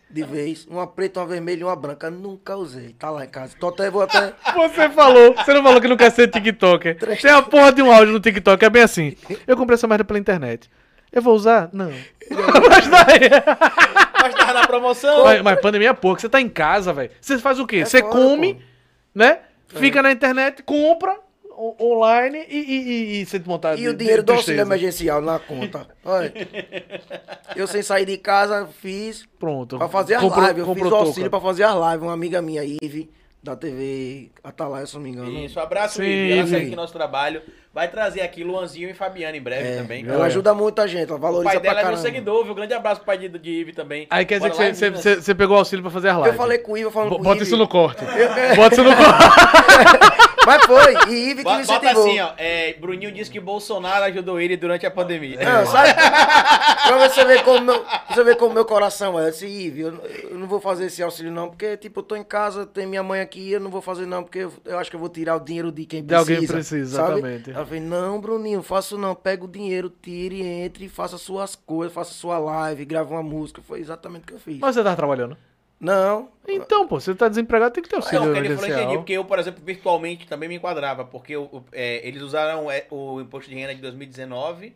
de 0.09 0.23
vez, 0.23 0.67
uma 0.67 0.85
preta, 0.85 1.19
uma 1.19 1.25
vermelha 1.25 1.61
e 1.61 1.63
uma 1.63 1.75
branca. 1.75 2.09
Nunca 2.11 2.55
usei. 2.55 2.93
Tá 2.99 3.09
lá 3.09 3.25
em 3.25 3.27
casa. 3.27 3.55
Tô 3.59 3.69
até, 3.69 3.89
vou 3.89 4.03
até. 4.03 4.33
Você 4.55 4.89
falou, 4.89 5.33
você 5.33 5.53
não 5.53 5.63
falou 5.63 5.81
que 5.81 5.87
não 5.87 5.97
quer 5.97 6.11
ser 6.11 6.27
TikToker. 6.27 6.97
Tem 7.19 7.31
a 7.31 7.41
porra 7.41 7.73
de 7.73 7.81
um 7.81 7.91
áudio 7.91 8.13
no 8.13 8.19
TikTok, 8.19 8.63
é 8.63 8.69
bem 8.69 8.83
assim. 8.83 9.15
Eu 9.47 9.57
comprei 9.57 9.73
essa 9.73 9.87
merda 9.87 10.03
pela 10.03 10.19
internet. 10.19 10.69
Eu 11.11 11.21
vou 11.21 11.35
usar? 11.35 11.69
Não. 11.73 11.89
Mas 12.69 12.87
daí. 12.87 13.29
Mas 14.21 14.35
tava 14.35 14.53
na 14.53 14.67
promoção. 14.67 15.23
Mas, 15.23 15.41
mas 15.41 15.59
pandemia 15.59 15.89
é 15.89 15.93
pouco. 15.93 16.21
Você 16.21 16.29
tá 16.29 16.39
em 16.39 16.49
casa, 16.49 16.93
velho. 16.93 17.11
Você 17.19 17.37
faz 17.37 17.59
o 17.59 17.67
quê? 17.67 17.77
É 17.77 17.85
Você 17.85 17.99
foda, 17.99 18.11
come, 18.11 18.53
pô. 18.55 18.61
né? 19.13 19.39
Fica 19.67 20.01
na 20.01 20.11
internet, 20.11 20.63
compra 20.63 21.17
online 21.79 22.45
e, 22.49 22.57
e, 22.57 23.21
e, 23.21 23.23
e 23.23 23.81
E 23.81 23.87
o 23.87 23.93
dinheiro 23.93 24.23
do 24.23 24.33
auxílio 24.33 24.61
emergencial 24.61 25.21
na 25.21 25.39
conta. 25.39 25.87
Olha. 26.03 26.33
Eu 27.55 27.67
sem 27.67 27.81
sair 27.83 28.05
de 28.05 28.17
casa 28.17 28.67
fiz 28.81 29.25
Pronto. 29.39 29.77
pra 29.77 29.87
fazer 29.87 30.15
as 30.15 30.21
Comprou- 30.21 30.45
lives. 30.47 30.67
Eu 30.67 30.73
fiz 30.75 30.83
o 30.85 30.95
auxílio 30.95 31.29
touca. 31.29 31.29
pra 31.29 31.39
fazer 31.49 31.63
as 31.63 31.75
lives. 31.75 32.01
Uma 32.01 32.13
amiga 32.13 32.41
minha, 32.41 32.63
Ive, 32.63 33.09
da 33.43 33.55
TV 33.55 34.31
Atalaia, 34.43 34.85
se 34.87 34.95
eu 34.95 34.99
não 34.99 35.03
me 35.07 35.11
engano. 35.13 35.29
Isso, 35.31 35.59
abraço, 35.59 35.95
Sim, 35.97 36.03
Ivy. 36.03 36.31
Ela 36.39 36.47
segue 36.47 36.65
aqui 36.67 36.75
nosso 36.75 36.93
trabalho. 36.93 37.41
Vai 37.73 37.87
trazer 37.89 38.21
aqui 38.21 38.43
Luanzinho 38.43 38.87
e 38.89 38.93
Fabiano 38.93 39.35
em 39.35 39.41
breve 39.41 39.77
também. 39.81 40.05
Ela 40.07 40.25
ajuda 40.25 40.53
muito 40.53 40.79
a 40.79 40.85
gente, 40.87 41.07
ela 41.09 41.17
O 41.17 41.21
valoriza 41.21 41.49
pai 41.53 41.59
pra 41.59 41.73
dela 41.73 41.81
é 41.87 41.91
meu 41.91 41.97
seguidor, 41.97 42.45
viu? 42.45 42.53
Grande 42.53 42.73
abraço 42.73 42.97
pro 43.01 43.07
pai 43.07 43.17
de, 43.17 43.27
de 43.29 43.49
Ivy 43.49 43.73
também. 43.73 44.05
Aí 44.11 44.25
quer 44.25 44.35
dizer 44.39 44.49
Bora 44.51 44.71
que 44.71 44.75
você, 45.21 45.33
pegou 45.35 45.55
o 45.55 45.59
auxílio 45.59 45.81
pra 45.81 45.91
fazer 45.91 46.09
as 46.09 46.15
lives. 46.17 46.31
Eu 46.33 46.37
falei 46.37 46.59
com 46.59 46.73
o 46.73 46.77
Iva, 46.77 46.91
falando 46.91 47.09
Bo- 47.09 47.15
com 47.15 47.21
o 47.21 47.23
Bota 47.25 47.37
Ive. 47.37 47.45
isso 47.47 47.57
no 47.57 47.67
corte. 47.67 48.03
Bota 48.55 48.75
isso 48.75 48.83
no 48.83 48.95
corte. 48.95 50.23
Mas 50.45 50.65
foi, 50.65 50.93
e 51.09 51.29
Ive 51.31 51.43
que 51.43 51.49
me 51.49 51.57
Bota, 51.57 51.65
bota 51.65 51.85
incentivou. 51.85 52.03
assim, 52.07 52.19
ó. 52.19 52.31
É, 52.37 52.73
Bruninho 52.73 53.11
disse 53.11 53.31
que 53.31 53.39
Bolsonaro 53.39 54.03
ajudou 54.05 54.39
ele 54.39 54.57
durante 54.57 54.85
a 54.85 54.91
pandemia. 54.91 55.37
Não, 55.43 55.65
sabe? 55.65 55.93
pra 55.93 57.07
você 57.09 57.23
ver 57.25 57.43
como 57.43 57.61
meu, 57.61 57.85
você 58.09 58.23
ver 58.23 58.35
como 58.37 58.53
meu 58.53 58.65
coração 58.65 59.19
é. 59.19 59.27
Eu 59.27 59.31
disse, 59.31 59.45
Ive, 59.47 59.81
eu, 59.81 59.93
eu 60.31 60.37
não 60.37 60.47
vou 60.47 60.59
fazer 60.59 60.85
esse 60.85 61.01
auxílio 61.01 61.31
não, 61.31 61.49
porque, 61.49 61.77
tipo, 61.77 61.99
eu 61.99 62.03
tô 62.03 62.15
em 62.15 62.23
casa, 62.23 62.65
tem 62.65 62.85
minha 62.85 63.03
mãe 63.03 63.21
aqui, 63.21 63.51
eu 63.51 63.59
não 63.59 63.71
vou 63.71 63.81
fazer 63.81 64.05
não, 64.05 64.23
porque 64.23 64.39
eu, 64.39 64.53
eu 64.65 64.77
acho 64.79 64.89
que 64.89 64.95
eu 64.95 64.99
vou 64.99 65.09
tirar 65.09 65.35
o 65.35 65.39
dinheiro 65.39 65.71
de 65.71 65.85
quem 65.85 66.01
De 66.01 66.07
precisa. 66.07 66.33
alguém 66.33 66.47
precisa, 66.47 66.95
sabe? 66.97 67.11
exatamente. 67.19 67.51
Ela 67.51 67.65
falei, 67.65 67.79
não, 67.81 68.19
Bruninho, 68.19 68.61
faço 68.61 68.97
não, 68.97 69.15
pega 69.15 69.45
o 69.45 69.47
dinheiro, 69.47 69.89
tire, 70.01 70.41
entre, 70.45 70.89
faça 70.89 71.17
suas 71.17 71.55
coisas, 71.55 71.93
faça 71.93 72.13
sua 72.13 72.37
live, 72.37 72.83
grava 72.85 73.13
uma 73.13 73.23
música. 73.23 73.61
Foi 73.61 73.79
exatamente 73.79 74.23
o 74.23 74.25
que 74.27 74.33
eu 74.33 74.39
fiz. 74.39 74.59
Mas 74.59 74.75
você 74.75 74.83
tava 74.83 74.95
trabalhando. 74.95 75.37
Não, 75.83 76.29
Então, 76.47 76.87
pô, 76.87 76.99
você 76.99 77.13
tá 77.13 77.27
desempregado, 77.27 77.73
tem 77.73 77.83
que 77.83 77.89
ter 77.89 77.95
auxílio 77.97 78.29
o 78.29 78.33
que 78.33 78.39
ele 78.39 78.49
falou, 78.49 78.51
eu 78.51 78.55
entendi, 78.55 78.71
emergencial. 78.73 78.97
porque 78.97 79.13
eu, 79.13 79.25
por 79.25 79.37
exemplo, 79.39 79.61
virtualmente 79.65 80.25
também 80.27 80.47
me 80.49 80.55
enquadrava, 80.55 81.03
porque 81.05 81.33
eu- 81.35 81.43
o- 81.51 81.63
é, 81.71 82.05
eles 82.07 82.21
usaram 82.21 82.69
é, 82.71 82.85
o 82.89 83.19
imposto 83.21 83.49
de 83.49 83.55
renda 83.55 83.75
de 83.75 83.81
2019 83.81 84.73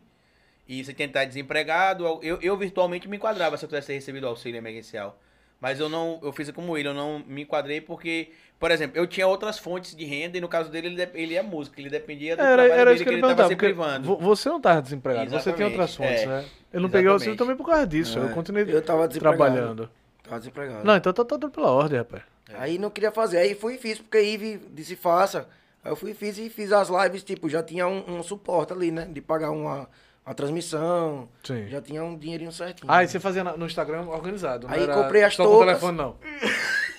e 0.68 0.84
você 0.84 0.92
tentar 0.92 1.24
desempregado, 1.24 2.04
eu, 2.22 2.38
eu 2.42 2.56
virtualmente 2.56 3.08
me 3.08 3.16
enquadrava 3.16 3.56
se 3.56 3.64
eu 3.64 3.68
tivesse 3.68 3.92
recebido 3.92 4.24
o 4.24 4.28
auxílio 4.28 4.58
emergencial. 4.58 5.18
Mas 5.60 5.80
eu 5.80 5.88
não, 5.88 6.20
eu 6.22 6.32
fiz 6.32 6.50
como 6.52 6.76
ele, 6.78 6.88
eu 6.88 6.94
não 6.94 7.22
me 7.26 7.42
enquadrei 7.42 7.80
porque, 7.80 8.28
por 8.60 8.70
exemplo, 8.70 8.96
eu 8.96 9.06
tinha 9.08 9.26
outras 9.26 9.58
fontes 9.58 9.94
de 9.96 10.04
renda 10.04 10.38
e 10.38 10.40
no 10.40 10.46
caso 10.48 10.70
dele 10.70 10.86
ele, 10.88 11.06
de- 11.06 11.18
ele 11.20 11.34
é 11.34 11.42
músico, 11.42 11.80
ele 11.80 11.90
dependia 11.90 12.36
do 12.36 12.42
Era, 12.42 12.48
trabalho 12.62 12.72
era 12.72 12.84
dele 12.84 12.94
isso 12.94 13.04
que 13.04 13.10
ele 13.10 13.16
eu 13.16 13.30
estava 13.30 13.48
perguntava. 13.48 13.48
se 13.48 13.56
porque 13.56 13.66
privando. 13.66 14.06
vo- 14.06 14.16
Você 14.18 14.48
não 14.48 14.60
tava 14.60 14.80
desempregado, 14.82 15.30
você 15.30 15.52
tem 15.52 15.66
outras 15.66 15.96
fontes, 15.96 16.12
Exatamente, 16.22 16.44
é. 16.44 16.48
né? 16.48 16.50
Eu 16.72 16.80
não 16.80 16.88
peguei 16.88 17.08
o 17.08 17.12
auxílio 17.12 17.32
Exatamente. 17.32 17.38
também 17.38 17.56
por 17.56 17.70
causa 17.72 17.86
disso. 17.86 18.18
Eu 18.18 18.28
É. 18.28 18.32
continuei 18.32 18.62
Eu 18.68 18.80
tava 18.82 19.08
desempregado. 19.08 19.36
trabalhando. 19.42 19.90
Tava 20.28 20.38
desempregado. 20.40 20.84
Não, 20.84 20.96
então 20.96 21.12
tá 21.12 21.24
tudo 21.24 21.50
pela 21.50 21.70
ordem, 21.70 21.98
rapaz. 21.98 22.22
Aí 22.54 22.78
não 22.78 22.90
queria 22.90 23.10
fazer. 23.10 23.38
Aí 23.38 23.54
fui 23.54 23.74
e 23.74 23.78
fiz, 23.78 23.98
porque 23.98 24.20
Ive 24.20 24.58
disse 24.72 24.96
faça. 24.96 25.48
Aí 25.84 25.90
eu 25.92 25.96
fui 25.96 26.10
e 26.12 26.14
fiz 26.14 26.38
e 26.38 26.48
fiz 26.48 26.72
as 26.72 26.88
lives, 26.88 27.22
tipo, 27.22 27.48
já 27.48 27.62
tinha 27.62 27.86
um, 27.86 28.18
um 28.18 28.22
suporte 28.22 28.72
ali, 28.72 28.90
né? 28.90 29.06
De 29.10 29.20
pagar 29.20 29.50
uma, 29.50 29.88
uma 30.26 30.34
transmissão. 30.34 31.28
Sim. 31.44 31.68
Já 31.68 31.80
tinha 31.80 32.02
um 32.02 32.16
dinheirinho 32.16 32.50
certinho. 32.52 32.90
Ah, 32.90 33.04
e 33.04 33.08
você 33.08 33.20
fazia 33.20 33.44
no 33.44 33.66
Instagram 33.66 34.02
organizado. 34.06 34.66
não 34.66 34.74
Aí 34.74 34.82
era 34.82 34.94
comprei 34.94 35.22
as 35.24 35.34
só 35.34 35.44
com 35.44 35.48
o 35.50 35.52
toucas. 35.52 35.66
telefone, 35.68 35.98
não. 35.98 36.16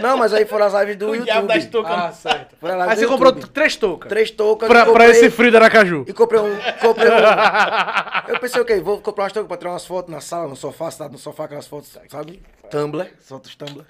Não, 0.00 0.16
mas 0.16 0.32
aí 0.32 0.44
foram 0.46 0.66
as 0.66 0.72
lives 0.74 0.96
do 0.96 1.06
o 1.10 1.14
YouTube. 1.14 1.24
diabo 1.24 1.46
das 1.48 1.66
toucas. 1.66 1.92
Ah, 1.92 2.12
certo. 2.12 2.56
Aí 2.62 2.96
você 2.96 3.06
comprou 3.06 3.32
YouTube. 3.32 3.50
três 3.50 3.76
toucas. 3.76 4.08
Três 4.08 4.30
toucas. 4.30 4.68
Pra, 4.68 4.80
e 4.80 4.82
pra 4.84 4.92
comprei- 4.92 5.10
esse 5.10 5.30
frio 5.30 5.50
de 5.50 5.56
Aracaju. 5.56 6.04
E 6.06 6.12
comprei 6.12 6.40
um. 6.40 6.56
Comprei 6.80 7.08
um. 7.10 7.14
eu 8.32 8.40
pensei, 8.40 8.60
o 8.60 8.64
quê? 8.64 8.80
Vou 8.80 9.00
comprar 9.00 9.24
umas 9.24 9.32
toucas 9.32 9.48
pra 9.48 9.56
tirar 9.56 9.70
umas 9.70 9.86
fotos 9.86 10.12
na 10.12 10.20
sala, 10.20 10.48
no 10.48 10.56
sofá, 10.56 10.90
sentado 10.90 11.12
no 11.12 11.18
sofá, 11.18 11.44
aquelas 11.44 11.66
fotos, 11.66 11.96
sabe? 12.08 12.42
Tumblr, 12.70 13.06
fotos 13.20 13.54
Tumblr. 13.56 13.84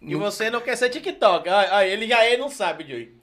E 0.00 0.14
você 0.14 0.50
não 0.50 0.60
quer 0.60 0.76
ser 0.76 0.88
TikTok. 0.90 1.48
Ah, 1.48 1.68
ah, 1.78 1.86
ele 1.86 2.06
já 2.08 2.24
é, 2.24 2.36
não 2.36 2.48
sabe, 2.48 2.84
Joey. 2.84 3.19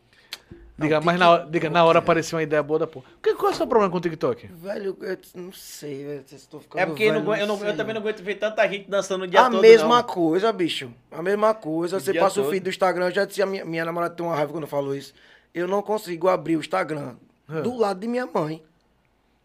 Diga, 0.79 1.01
mas 1.01 1.17
na 1.19 1.31
hora, 1.31 1.47
diga, 1.49 1.69
na 1.71 1.83
hora 1.83 1.97
apareceu 1.99 2.37
uma 2.37 2.43
ideia 2.43 2.61
boa 2.61 2.77
da 2.79 2.85
porra. 2.87 3.05
Que- 3.23 3.33
Qual 3.33 3.51
é 3.51 3.53
o 3.53 3.57
seu 3.57 3.65
problema 3.65 3.91
com 3.91 3.97
o 3.97 4.01
TikTok? 4.01 4.45
Velho, 4.47 4.95
eu 5.01 5.17
não 5.33 5.51
sei, 5.51 6.03
velho. 6.05 6.23
Estou 6.31 6.59
ficando 6.59 6.79
É 6.81 6.85
porque 6.85 7.03
eu, 7.03 7.13
não 7.13 7.21
velho, 7.25 7.41
eu, 7.41 7.47
não- 7.47 7.65
eu 7.65 7.75
também 7.75 7.95
não 7.95 8.01
aguento 8.01 8.21
ver 8.21 8.35
tanta 8.35 8.67
gente 8.69 8.87
dançando 8.87 9.23
o 9.23 9.27
dia 9.27 9.41
A 9.41 9.49
todo. 9.49 9.59
mesma 9.61 9.97
não. 9.97 10.03
coisa, 10.03 10.53
bicho. 10.53 10.91
A 11.11 11.21
mesma 11.23 11.53
coisa. 11.55 11.97
O 11.97 11.99
Você 11.99 12.13
passa 12.13 12.39
o 12.39 12.43
todo. 12.43 12.51
feed 12.51 12.63
do 12.63 12.69
Instagram, 12.69 13.05
eu 13.07 13.11
já 13.11 13.25
disse, 13.25 13.41
a 13.41 13.45
minha, 13.47 13.65
minha 13.65 13.83
namorada 13.85 14.13
tem 14.13 14.23
uma 14.23 14.35
raiva 14.35 14.51
quando 14.51 14.65
eu 14.65 14.69
falo 14.69 14.93
isso. 14.95 15.13
Eu 15.51 15.67
não 15.67 15.81
consigo 15.81 16.27
abrir 16.27 16.57
o 16.57 16.59
Instagram 16.59 17.15
do 17.63 17.75
lado 17.75 17.99
de 17.99 18.07
minha 18.07 18.27
mãe. 18.27 18.61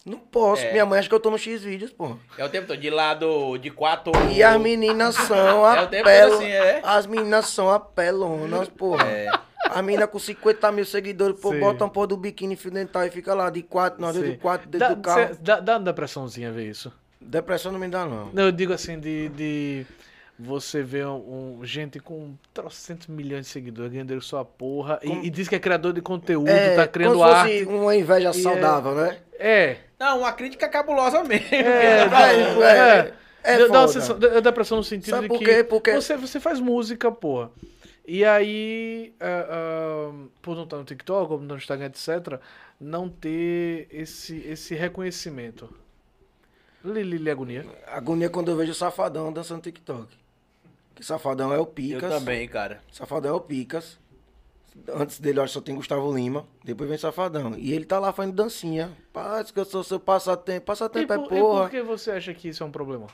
Não 0.05 0.19
posso. 0.19 0.63
É. 0.65 0.73
Minha 0.73 0.85
mãe 0.85 0.99
acha 0.99 1.09
que 1.09 1.15
eu 1.15 1.21
tô 1.21 1.31
no 1.31 1.39
X 1.39 1.63
vídeos, 1.63 1.93
pô. 1.93 2.17
É 2.37 2.45
o 2.45 2.49
tempo 2.49 2.67
todo, 2.67 2.77
de 2.79 2.91
lado, 2.91 3.57
de 3.57 3.71
quatro... 3.71 4.11
E 4.33 4.43
as 4.43 4.61
meninas 4.61 5.15
são 5.15 5.65
É 5.79 5.83
o 5.83 5.87
tempo 5.87 6.05
todo 6.11 6.35
assim, 6.35 6.47
é? 6.49 6.81
As 6.83 7.07
meninas 7.07 7.47
são 7.47 7.71
apelonas, 7.71 8.69
pô. 8.69 9.01
É. 9.01 9.31
A 9.71 9.81
menina 9.83 10.07
com 10.07 10.19
50 10.19 10.73
mil 10.73 10.85
seguidores, 10.85 11.39
pô, 11.41 11.53
Sim. 11.53 11.61
bota 11.61 11.85
um 11.85 11.89
pô 11.89 12.07
do 12.07 12.17
biquíni 12.17 12.57
fio 12.57 12.71
dental 12.71 13.05
e 13.07 13.11
fica 13.11 13.33
lá 13.35 13.49
de 13.49 13.63
quatro, 13.63 14.01
nós 14.01 14.15
de 14.15 14.37
quatro 14.37 14.69
dentro 14.69 14.89
Dá, 14.89 14.95
do 14.95 15.01
carro. 15.03 15.35
cê- 15.35 15.41
dá, 15.41 15.61
dá 15.61 15.73
uma 15.75 15.85
depressãozinha 15.85 16.51
ver 16.51 16.69
isso. 16.69 16.93
Depressão 17.21 17.71
não 17.73 17.79
me 17.79 17.89
dá, 17.89 18.05
não. 18.05 18.31
Não, 18.33 18.45
eu 18.45 18.53
digo 18.53 18.73
assim, 18.73 18.99
de, 18.99 19.29
de 19.31 19.87
você 20.37 20.83
ver 20.83 21.07
um, 21.07 21.59
um- 21.61 21.65
gente 21.65 22.01
com 22.01 22.35
trocentos 22.53 23.07
milhões 23.07 23.47
de 23.47 23.53
seguidores 23.53 23.93
ganhando 23.93 24.09
dinheiro 24.09 24.25
sua 24.25 24.45
porra 24.45 24.99
e- 25.03 25.07
Como- 25.09 25.25
e, 25.25 25.31
diz 25.31 25.47
que 25.49 25.55
é 25.55 25.59
criador 25.61 25.93
de 25.93 26.01
conteúdo, 26.03 26.49
É, 26.49 26.75
tá 26.75 26.89
criando 26.89 27.15
como 27.15 27.29
se 27.29 27.33
arte. 27.35 27.65
fosse 27.65 27.77
uma 27.77 27.95
inveja 27.97 28.29
E 28.29 28.31
é- 28.31 28.43
saudável, 28.43 28.95
né? 28.97 29.17
É. 29.39 29.77
Não, 29.99 30.19
uma 30.19 30.33
crítica 30.33 30.69
cabulosa 30.69 31.23
mesmo. 31.23 31.47
É, 31.53 32.03
É, 32.03 32.09
dá- 32.11 32.33
é, 32.35 33.13
é 33.45 33.59
Dá- 33.59 33.67
dá 33.67 33.73
uma 33.73 33.81
foda. 33.83 33.89
sensação- 33.93 34.19
dá 34.19 34.41
depressão 34.41 34.79
no 34.79 34.85
sentido 34.85 35.11
Sabe 35.11 35.23
de 35.23 35.29
por 35.29 35.39
que 35.39 35.45
quê? 35.45 35.63
Porque- 35.65 35.93
Você, 35.95 36.17
você 36.17 36.41
faz 36.41 36.59
música, 36.59 37.11
porra. 37.13 37.51
E 38.07 38.25
aí, 38.25 39.15
ah, 39.21 39.47
ah, 40.11 40.27
por 40.41 40.57
não 40.57 40.65
estar 40.65 40.77
no 40.77 40.85
TikTok, 40.85 41.33
ou 41.33 41.41
no 41.41 41.57
Instagram, 41.57 41.87
etc., 41.87 42.41
não 42.81 43.09
ter 43.09 43.87
esse, 43.91 44.39
esse 44.39 44.75
reconhecimento. 44.75 45.73
Lili, 46.85 47.03
Lili 47.03 47.31
agonia. 47.31 47.65
Agonia 47.87 48.29
quando 48.29 48.51
eu 48.51 48.57
vejo 48.57 48.73
o 48.73 48.75
Safadão 48.75 49.33
dançando 49.33 49.63
TikTok. 49.63 50.09
Que 50.97 51.05
Safadão 51.05 51.53
é 51.53 51.59
o 51.59 51.61
Eu 51.61 51.67
Picas. 51.67 52.11
também, 52.13 52.49
cara. 52.49 52.83
Safadão 52.93 53.33
é 53.33 53.37
o 53.37 53.41
Picas. 53.41 53.99
Antes 54.89 55.21
dele, 55.21 55.39
eu 55.39 55.45
acho 55.45 55.53
que 55.53 55.59
só 55.59 55.65
tem 55.65 55.77
Gustavo 55.77 56.13
Lima. 56.15 56.47
Depois 56.65 56.89
vem 56.89 56.99
Safadão. 56.99 57.55
E 57.57 57.73
ele 57.73 57.85
tá 57.85 57.99
lá 57.99 58.13
fazendo 58.13 58.35
dancinha. 58.35 58.91
Parece 59.13 59.53
que 59.53 59.61
eu 59.61 59.65
sou 59.65 59.85
seu 59.85 60.01
passatempo. 60.01 60.65
E, 60.65 60.67
Passatempo 60.67 61.13
é 61.13 61.19
por, 61.19 61.33
e 61.37 61.41
porra. 61.41 61.61
por 61.63 61.71
que 61.71 61.83
você 61.83 62.11
acha 62.13 62.35
que 62.35 62.49
isso 62.49 62.63
é 62.63 62.67
um 62.67 62.71
problema? 62.73 63.07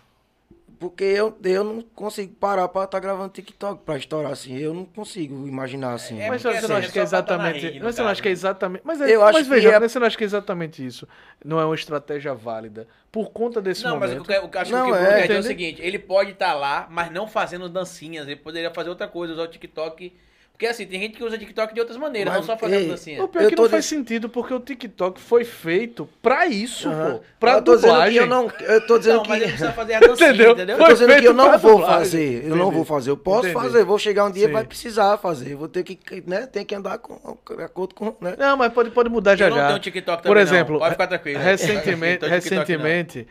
Porque 0.78 1.02
eu, 1.02 1.36
eu 1.42 1.64
não 1.64 1.82
consigo 1.82 2.32
parar 2.34 2.68
pra 2.68 2.84
estar 2.84 3.00
gravando 3.00 3.30
TikTok 3.30 3.82
pra 3.84 3.96
estourar 3.96 4.30
assim. 4.30 4.56
Eu 4.56 4.72
não 4.72 4.84
consigo 4.84 5.46
imaginar 5.48 5.94
assim. 5.94 6.20
É 6.20 6.28
mas 6.28 6.40
você 6.40 6.68
não 6.68 6.76
acha 6.76 6.92
que 6.92 6.98
é 6.98 7.02
é 7.02 7.04
na 7.04 7.08
exatamente. 7.08 7.80
mas 7.80 7.94
você 7.96 8.02
não 8.02 8.08
acha 8.08 8.22
que 8.22 8.28
é 8.28 8.32
exatamente. 8.32 8.82
Mas, 8.84 9.00
é, 9.00 9.10
Eu 9.10 9.24
acho 9.24 9.32
mas 9.38 9.48
que 9.48 9.54
veja, 9.54 9.70
é- 9.70 9.80
você 9.80 9.98
não 9.98 10.06
acha 10.06 10.16
que 10.16 10.22
é 10.22 10.26
exatamente 10.26 10.86
isso? 10.86 11.08
Não 11.44 11.58
é 11.58 11.64
uma 11.64 11.74
estratégia 11.74 12.32
válida. 12.32 12.86
Por 13.10 13.30
conta 13.30 13.60
desse 13.60 13.82
Não, 13.82 13.96
mas 13.98 14.10
momento. 14.10 14.24
o 14.24 14.28
que, 14.28 14.38
o 14.38 14.48
que 14.48 14.56
eu 14.56 14.60
acho 14.60 14.72
Não, 14.72 14.84
que 14.86 14.92
o 14.92 14.94
é, 14.94 14.98
Bruno 15.00 15.16
quer 15.16 15.22
dizer 15.22 15.34
é 15.36 15.40
o 15.40 15.42
seguinte: 15.42 15.82
ele 15.82 15.98
pode 15.98 16.30
estar 16.30 16.54
lá, 16.54 16.86
mas 16.90 17.10
não 17.10 17.26
fazendo 17.26 17.68
dancinhas. 17.68 18.26
Ele 18.26 18.36
poderia 18.36 18.70
fazer 18.70 18.88
outra 18.90 19.08
coisa, 19.08 19.32
usar 19.32 19.42
o 19.42 19.48
TikTok. 19.48 20.14
Porque 20.58 20.66
assim, 20.66 20.86
tem 20.86 21.00
gente 21.00 21.16
que 21.16 21.22
usa 21.22 21.38
TikTok 21.38 21.72
de 21.72 21.78
outras 21.78 21.96
maneiras, 21.96 22.32
Mas, 22.34 22.40
não 22.40 22.46
só 22.52 22.58
fazendo 22.58 22.80
ei, 22.80 22.88
dancinha. 22.88 23.22
O 23.22 23.28
pior 23.28 23.42
é 23.42 23.44
Eu 23.44 23.50
que 23.50 23.54
não 23.54 23.68
faz 23.68 23.84
diz- 23.84 23.96
sentido, 23.96 24.28
porque 24.28 24.52
o 24.52 24.58
TikTok 24.58 25.20
foi 25.20 25.44
feito 25.44 26.08
pra 26.20 26.48
isso, 26.48 26.88
Aham. 26.88 27.12
pô. 27.12 27.20
Pra 27.38 27.52
eu 27.52 27.62
tô 27.62 27.76
dizendo 27.76 27.90
dublagem. 27.92 28.12
que 28.14 28.18
eu 28.18 28.26
não. 28.26 28.50
Eu 28.62 28.84
tô 28.84 28.98
dizendo 28.98 29.16
Não, 29.18 29.24
mas 29.28 29.36
ele 29.36 29.44
que. 29.44 29.48
precisa 29.52 29.72
fazer 29.72 29.94
a 29.94 30.00
dancinha, 30.00 30.28
Entendeu? 30.30 30.50
entendeu? 30.50 30.74
Eu 30.74 30.78
tô 30.80 30.84
Foi 30.86 30.94
dizendo 30.94 31.20
que 31.20 31.28
eu 31.28 31.32
não 31.32 31.58
vou 31.60 31.70
dublagem. 31.76 31.98
fazer. 32.00 32.42
Eu 32.42 32.48
não 32.56 32.56
Entendi. 32.56 32.74
vou 32.74 32.84
fazer. 32.84 33.10
Eu 33.10 33.16
posso 33.16 33.46
Entendi. 33.46 33.54
fazer. 33.62 33.84
Vou 33.84 33.98
chegar 34.00 34.24
um 34.24 34.30
dia 34.32 34.46
Sim. 34.48 34.52
vai 34.52 34.64
precisar 34.64 35.16
fazer. 35.18 35.54
Vou 35.54 35.68
ter 35.68 35.84
que, 35.84 36.24
né? 36.26 36.48
Tem 36.48 36.64
que 36.64 36.74
andar 36.74 36.98
com, 36.98 37.38
de 37.56 37.62
acordo 37.62 37.94
com. 37.94 38.16
Né? 38.20 38.34
Não, 38.36 38.56
mas 38.56 38.72
pode, 38.72 38.90
pode 38.90 39.08
mudar 39.08 39.36
já 39.36 39.46
Eu 39.46 39.50
não 39.50 39.56
já. 39.58 39.66
tenho 39.68 39.78
TikTok 39.78 40.24
Por 40.24 40.36
exemplo, 40.36 40.72
não. 40.72 40.80
Pode 40.80 40.90
ficar 40.94 41.06
tranquilo. 41.06 41.38
recentemente, 41.38 42.22
Não 42.22 42.28
não. 42.28 42.34
recentemente 42.34 43.28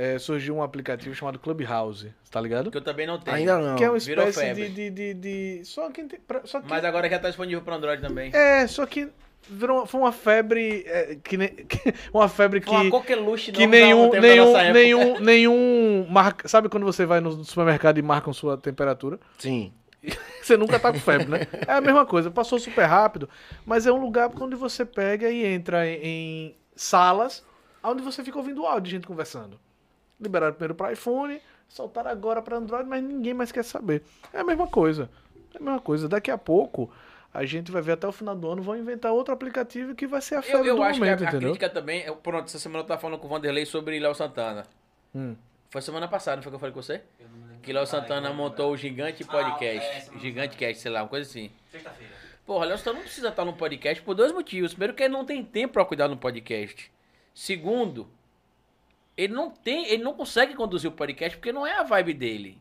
eh, 0.00 0.18
surgiu 0.18 0.56
um 0.56 0.62
aplicativo 0.62 1.14
chamado 1.14 1.38
Clubhouse, 1.38 2.12
tá 2.30 2.40
ligado? 2.40 2.70
Que 2.70 2.78
eu 2.78 2.82
também 2.82 3.06
não 3.06 3.18
tenho. 3.18 3.36
Ainda 3.36 3.58
não. 3.58 3.76
Que 3.76 3.84
é 3.84 3.90
uma 3.90 3.98
virou 3.98 4.28
espécie 4.28 4.46
febre. 4.54 4.68
de, 4.70 4.90
de, 4.90 5.14
de, 5.14 5.58
de- 5.58 5.64
Só 5.64 5.90
que, 5.90 6.04
tem- 6.04 6.20
só 6.44 6.60
que 6.60 6.68
Mas 6.68 6.84
agora 6.84 7.08
já 7.08 7.18
tá 7.18 7.28
disponível 7.28 7.62
para 7.62 7.76
Android 7.76 8.00
também. 8.00 8.30
É, 8.34 8.66
só 8.66 8.86
que 8.86 9.08
virou, 9.48 9.84
foi 9.86 10.00
uma 10.00 10.12
febre. 10.12 10.84
é, 10.86 11.16
que 11.22 11.36
que- 11.64 11.94
uma 12.14 12.28
febre 12.28 12.60
que. 12.60 12.66
Foi 12.66 12.76
uma 12.76 12.90
coqueluche 12.90 13.52
Que 13.52 13.62
não 13.66 13.70
nenhum, 13.70 14.10
nenhum, 14.12 14.72
nenhum, 14.72 15.20
nenhum. 15.20 16.06
Marca, 16.08 16.48
sabe 16.48 16.68
quando 16.68 16.84
você 16.84 17.04
vai 17.04 17.20
no 17.20 17.44
supermercado 17.44 17.98
e 17.98 18.02
marcam 18.02 18.32
sua 18.32 18.56
temperatura? 18.56 19.18
Sim. 19.38 19.72
Você 20.40 20.56
nunca 20.56 20.80
tá 20.80 20.90
com 20.90 20.98
febre, 20.98 21.26
né? 21.28 21.46
É 21.68 21.72
a 21.74 21.80
mesma 21.82 22.06
coisa, 22.06 22.30
passou 22.30 22.58
super 22.58 22.86
rápido, 22.86 23.28
mas 23.66 23.86
é 23.86 23.92
um 23.92 24.00
lugar 24.00 24.30
onde 24.40 24.56
você 24.56 24.82
pega 24.82 25.28
e 25.30 25.44
entra 25.44 25.86
em, 25.86 26.00
em 26.02 26.56
salas 26.74 27.44
onde 27.84 28.02
você 28.02 28.24
fica 28.24 28.38
ouvindo 28.38 28.64
áudio 28.64 28.84
de 28.84 28.90
gente 28.92 29.06
conversando. 29.06 29.60
Liberaram 30.20 30.52
primeiro 30.52 30.74
para 30.74 30.92
iPhone, 30.92 31.40
soltaram 31.68 32.10
agora 32.10 32.42
para 32.42 32.56
Android, 32.58 32.88
mas 32.88 33.02
ninguém 33.02 33.32
mais 33.34 33.50
quer 33.50 33.64
saber. 33.64 34.02
É 34.32 34.40
a 34.40 34.44
mesma 34.44 34.66
coisa. 34.66 35.08
É 35.54 35.58
a 35.58 35.60
mesma 35.62 35.80
coisa. 35.80 36.08
Daqui 36.08 36.30
a 36.30 36.36
pouco 36.38 36.90
a 37.32 37.44
gente 37.44 37.70
vai 37.70 37.80
ver 37.80 37.92
até 37.92 38.06
o 38.06 38.12
final 38.12 38.34
do 38.36 38.48
ano, 38.50 38.60
vão 38.62 38.76
inventar 38.76 39.12
outro 39.12 39.32
aplicativo 39.32 39.94
que 39.94 40.06
vai 40.06 40.20
ser 40.20 40.34
a 40.34 40.38
Eu, 40.38 40.42
febre 40.42 40.68
eu 40.68 40.76
do 40.76 40.82
acho 40.82 40.98
momento, 40.98 41.18
que 41.18 41.24
a, 41.24 41.28
a 41.28 41.32
crítica 41.32 41.70
também. 41.70 42.02
eu- 42.02 42.16
pronto, 42.16 42.46
essa 42.46 42.58
semana 42.58 42.80
eu 42.82 42.86
tava 42.86 43.00
falando 43.00 43.18
com 43.20 43.26
o 43.26 43.30
Vanderlei 43.30 43.64
sobre 43.64 43.98
Léo 43.98 44.14
Santana. 44.14 44.66
Hum. 45.14 45.34
Foi 45.70 45.80
semana 45.80 46.08
passada, 46.08 46.36
não 46.36 46.42
foi 46.42 46.50
que 46.50 46.56
eu 46.56 46.60
falei 46.60 46.74
com 46.74 46.82
você? 46.82 47.00
Que 47.62 47.72
Léo 47.72 47.86
Santana 47.86 48.32
montou 48.32 48.72
o 48.72 48.76
Gigante 48.76 49.22
Podcast. 49.24 50.10
Gigante 50.18 50.56
Cast, 50.56 50.82
sei 50.82 50.90
lá, 50.90 51.02
uma 51.02 51.08
coisa 51.08 51.28
assim. 51.30 51.50
Sexta-feira. 51.70 52.12
Porra, 52.44 52.64
Léo 52.66 52.78
Santana 52.78 52.96
não 52.96 53.02
precisa 53.04 53.28
estar 53.28 53.44
no 53.44 53.52
podcast 53.52 54.02
por 54.02 54.14
dois 54.14 54.32
motivos. 54.32 54.72
Primeiro, 54.72 54.94
que 54.94 55.02
ele 55.04 55.12
não 55.12 55.24
tem 55.24 55.44
tempo 55.44 55.74
pra 55.74 55.84
cuidar 55.84 56.08
no 56.08 56.16
podcast. 56.16 56.90
Segundo, 57.32 58.08
ele 59.24 59.32
não 59.32 59.50
tem, 59.50 59.86
ele 59.86 60.02
não 60.02 60.14
consegue 60.14 60.54
conduzir 60.54 60.88
o 60.88 60.92
podcast 60.92 61.36
porque 61.36 61.52
não 61.52 61.66
é 61.66 61.78
a 61.78 61.82
vibe 61.82 62.14
dele. 62.14 62.58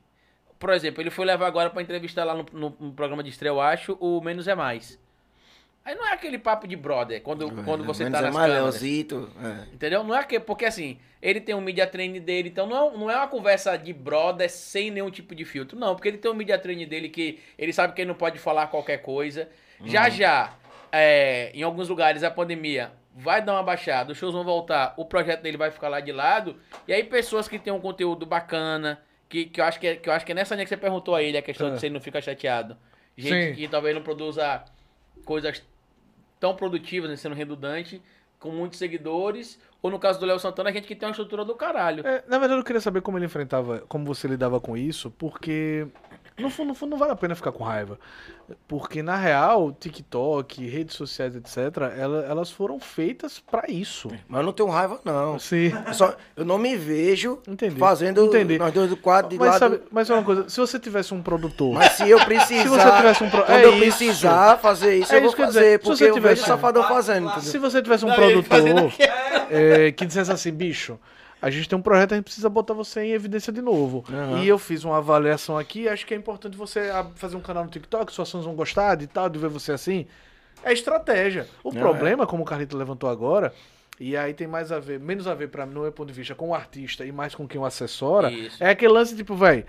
Por 0.57 0.72
exemplo, 0.72 1.02
ele 1.02 1.10
foi 1.10 1.26
levar 1.26 1.48
agora 1.48 1.69
pra 1.69 1.81
entrevistar 1.81 2.23
lá 2.26 2.34
no, 2.36 2.45
no- 2.52 2.76
no 2.80 2.91
programa 2.94 3.23
de 3.23 3.30
estreia, 3.30 3.52
eu 3.52 3.61
acho, 3.61 3.98
o 3.99 4.19
Menos 4.22 4.48
é 4.48 4.56
Mais. 4.56 4.99
Aí 5.86 5.95
não 5.95 6.06
é 6.06 6.14
aquele 6.14 6.38
papo 6.38 6.68
de 6.68 6.76
brother, 6.76 7.22
quando, 7.22 7.49
quando 7.64 7.84
você 7.86 8.03
Menos 8.03 8.19
tá 8.19 8.26
é 8.26 8.27
nas 8.27 8.36
mais 8.36 8.52
câmeras. 8.52 8.73
Leozito, 8.81 9.30
é. 9.41 9.73
Entendeu? 9.73 10.03
Não 10.03 10.14
é 10.14 10.23
que, 10.23 10.38
porque 10.40 10.65
assim, 10.65 10.99
ele 11.22 11.40
tem 11.40 11.56
um 11.56 11.61
media 11.61 11.88
training 11.88 12.19
dele, 12.19 12.49
então 12.49 12.68
não 12.68 12.76
é, 12.94 12.98
não 12.98 13.10
é 13.10 13.15
uma 13.15 13.27
conversa 13.27 13.77
de 13.77 13.94
brother 13.94 14.49
sem 14.49 14.91
nenhum 14.91 15.10
tipo 15.10 15.34
de 15.34 15.45
filtro. 15.45 15.80
Não, 15.80 15.95
porque 15.95 16.10
ele 16.10 16.18
tem 16.18 16.30
um 16.30 16.36
media 16.36 16.60
training 16.60 16.86
dele 16.88 17.07
que 17.10 17.40
ele 17.57 17.72
sabe 17.72 17.94
que 17.94 18.02
ele 18.02 18.10
não 18.10 18.15
pode 18.15 18.38
falar 18.38 18.68
qualquer 18.68 18.98
coisa. 18.98 19.48
Já 19.86 20.10
já, 20.10 20.53
é, 20.91 21.52
em 21.56 21.64
alguns 21.64 21.88
lugares, 21.88 22.22
a 22.22 22.30
pandemia 22.30 22.91
vai 23.15 23.41
dar 23.41 23.53
uma 23.53 23.64
baixada, 23.64 24.11
os 24.11 24.18
shows 24.18 24.34
vão 24.34 24.44
voltar, 24.44 24.94
o 24.98 25.03
projeto 25.06 25.41
dele 25.41 25.57
vai 25.57 25.72
ficar 25.72 25.90
lá 25.90 25.99
de 25.99 26.11
lado. 26.11 26.56
E 26.88 26.94
aí, 26.94 27.03
pessoas 27.03 27.48
que 27.48 27.60
têm 27.60 27.73
um 27.73 27.80
conteúdo 27.80 28.26
bacana, 28.26 29.02
que, 29.27 29.45
que, 29.45 29.60
eu, 29.60 29.65
acho 29.65 29.80
que, 29.80 29.88
é, 29.88 29.95
que 29.95 30.07
eu 30.10 30.14
acho 30.14 30.26
que 30.26 30.31
é 30.31 30.36
nessa 30.36 30.56
linha 30.56 30.65
que 30.65 30.69
você 30.69 30.77
perguntou 30.77 31.15
a 31.15 31.22
ele, 31.23 31.38
a 31.38 31.41
questão 31.41 31.68
É. 31.68 31.72
de 31.72 31.80
se 31.80 31.86
ele 31.88 31.94
não 31.94 32.02
fica 32.02 32.22
chateado. 32.22 32.77
Gente 33.18 33.49
Sim. 33.49 33.56
que 33.56 33.68
talvez 33.68 33.94
não 33.94 34.02
produza 34.02 34.64
coisas 35.26 35.61
tão 36.40 36.56
produtivas, 36.56 37.10
né, 37.10 37.15
sendo 37.18 37.36
redundante, 37.36 38.02
com 38.40 38.49
muitos 38.52 38.80
seguidores, 38.80 39.60
ou 39.81 39.91
no 39.91 39.99
caso 39.99 40.18
do 40.19 40.26
Léo 40.26 40.40
Santana, 40.40 40.69
a 40.69 40.73
gente 40.73 40.88
que 40.88 40.95
tem 40.95 41.07
uma 41.07 41.11
estrutura 41.11 41.44
do 41.44 41.53
caralho. 41.56 42.07
É, 42.07 42.23
na 42.27 42.40
verdade, 42.40 42.61
eu 42.61 42.64
queria 42.64 42.80
saber 42.80 43.02
como 43.02 43.18
ele 43.18 43.26
enfrentava, 43.26 43.80
como 43.90 44.06
você 44.06 44.27
lidava 44.27 44.61
com 44.61 44.77
isso, 44.77 45.11
porque 45.11 45.86
no 46.40 46.49
fundo, 46.49 46.70
no 46.70 46.74
fundo 46.74 46.91
não 46.91 46.98
vale 46.98 47.11
a 47.11 47.16
pena 47.16 47.36
ficar 47.36 47.52
com 47.52 47.64
raiva. 47.64 47.99
Porque, 48.68 49.03
na 49.03 49.16
real, 49.16 49.72
TikTok, 49.72 50.66
redes 50.68 50.95
sociais, 50.95 51.36
etc., 51.36 51.57
ela- 51.98 52.26
elas 52.26 52.49
foram 52.49 52.80
feitas 52.80 53.40
pra 53.40 53.66
isso. 53.70 54.10
Mas 54.28 54.40
eu 54.40 54.45
não 54.45 54.52
tenho 54.53 54.70
raiva, 54.70 54.99
não. 55.06 55.38
Sim. 55.38 55.72
Eu, 55.86 55.94
só, 55.94 56.16
eu 56.36 56.44
não 56.44 56.57
me 56.57 56.76
vejo 56.76 57.40
Entendi. 57.48 57.78
fazendo 57.78 58.26
Entendi. 58.26 58.57
nós 58.57 58.74
dois 58.74 58.90
do 58.90 58.98
quadro 58.98 59.30
de 59.30 59.38
Mas, 59.38 59.49
lado. 59.49 59.60
sabe, 59.60 59.82
mas 59.91 60.10
é 60.10 60.14
uma 60.16 60.24
coisa, 60.24 60.49
se 60.49 60.60
você 60.60 60.80
tivesse 60.80 61.14
um 61.14 61.22
produtor. 61.22 61.74
Mas 61.76 61.91
se 61.94 62.10
eu 62.10 62.20
precisar. 62.26 62.64
Se 62.64 62.68
você 62.70 62.91
tivesse 62.98 63.24
um 63.24 63.30
pro- 63.30 63.44
Quando 63.44 63.57
é 63.60 63.66
eu 63.66 63.72
isso. 63.74 63.80
precisar 63.98 64.57
fazer 64.57 64.95
isso, 64.98 65.14
É 65.14 65.18
eu 65.18 65.22
vou 65.22 65.28
isso 65.28 65.36
que 65.36 65.41
eu 65.41 65.45
ia 65.45 65.53
fazer. 65.53 65.80
Porque 65.80 65.95
você 65.98 66.10
eu 66.10 66.14
tivesse 66.16 66.36
vejo 66.36 66.41
um- 66.41 66.53
o 66.53 66.57
safadão 66.57 66.84
fazendo. 66.88 67.26
entendeu? 67.28 67.44
Se 67.44 67.57
você 67.60 67.82
tivesse 67.84 68.06
um 68.06 68.07
Não, 68.10 68.16
produtor 68.16 68.60
é, 69.49 69.91
que 69.91 70.06
dissesse 70.06 70.32
assim, 70.32 70.52
bicho, 70.52 70.98
a 71.41 71.49
gente 71.49 71.70
tem 71.70 71.78
um 71.78 71.82
projeto, 71.82 72.14
a 72.14 72.16
gente 72.16 72.26
precisa 72.26 72.49
botar 72.49 72.74
você 72.74 73.02
em 73.02 73.11
evidência 73.11 73.52
de 73.52 73.61
novo. 73.61 74.03
Aham. 74.10 74.44
E 74.44 74.48
eu 74.48 74.57
fiz 74.57 74.84
uma 74.84 74.98
avaliação 74.98 75.57
aqui, 75.57 75.88
acho 75.88 76.06
que 76.06 76.14
é 76.14 76.18
importante 76.18 76.57
você 76.57 76.90
ah, 76.91 77.07
fazer 77.16 77.38
um 77.38 77.41
canal 77.41 77.64
no 77.64 77.70
TikTok, 77.70 78.11
suas 78.11 78.30
fãs 78.30 78.45
vão 78.45 78.56
gostar 78.56 78.95
de 78.95 79.07
tal, 79.07 79.30
de 79.30 79.40
ver 79.40 79.49
você 79.49 79.72
assim. 79.72 80.06
É 80.64 80.74
estratégia. 80.74 81.48
O 81.64 81.72
Não, 81.72 81.80
problema, 81.80 82.28
como 82.28 82.44
o 82.44 82.45
Carlito 82.45 82.76
levantou 82.76 83.10
agora, 83.10 83.53
e 83.99 84.16
aí 84.16 84.34
tem 84.34 84.48
mais 84.48 84.72
a 84.72 84.80
ver, 84.80 84.99
menos 84.99 85.28
a 85.28 85.34
ver 85.34 85.49
para 85.49 85.66
no 85.66 85.82
meu 85.82 85.91
ponto 85.91 86.07
de 86.07 86.14
vista 86.14 86.36
com 86.36 86.49
o 86.49 86.56
artista 86.56 87.06
e 87.06 87.11
mais 87.11 87.34
com 87.36 87.48
quem 87.48 87.60
o 87.60 87.66
assessora, 87.66 88.32
Isso. 88.32 88.61
é 88.64 88.70
aquele 88.70 88.91
lance 88.91 89.16
tipo, 89.16 89.36
velho, 89.36 89.66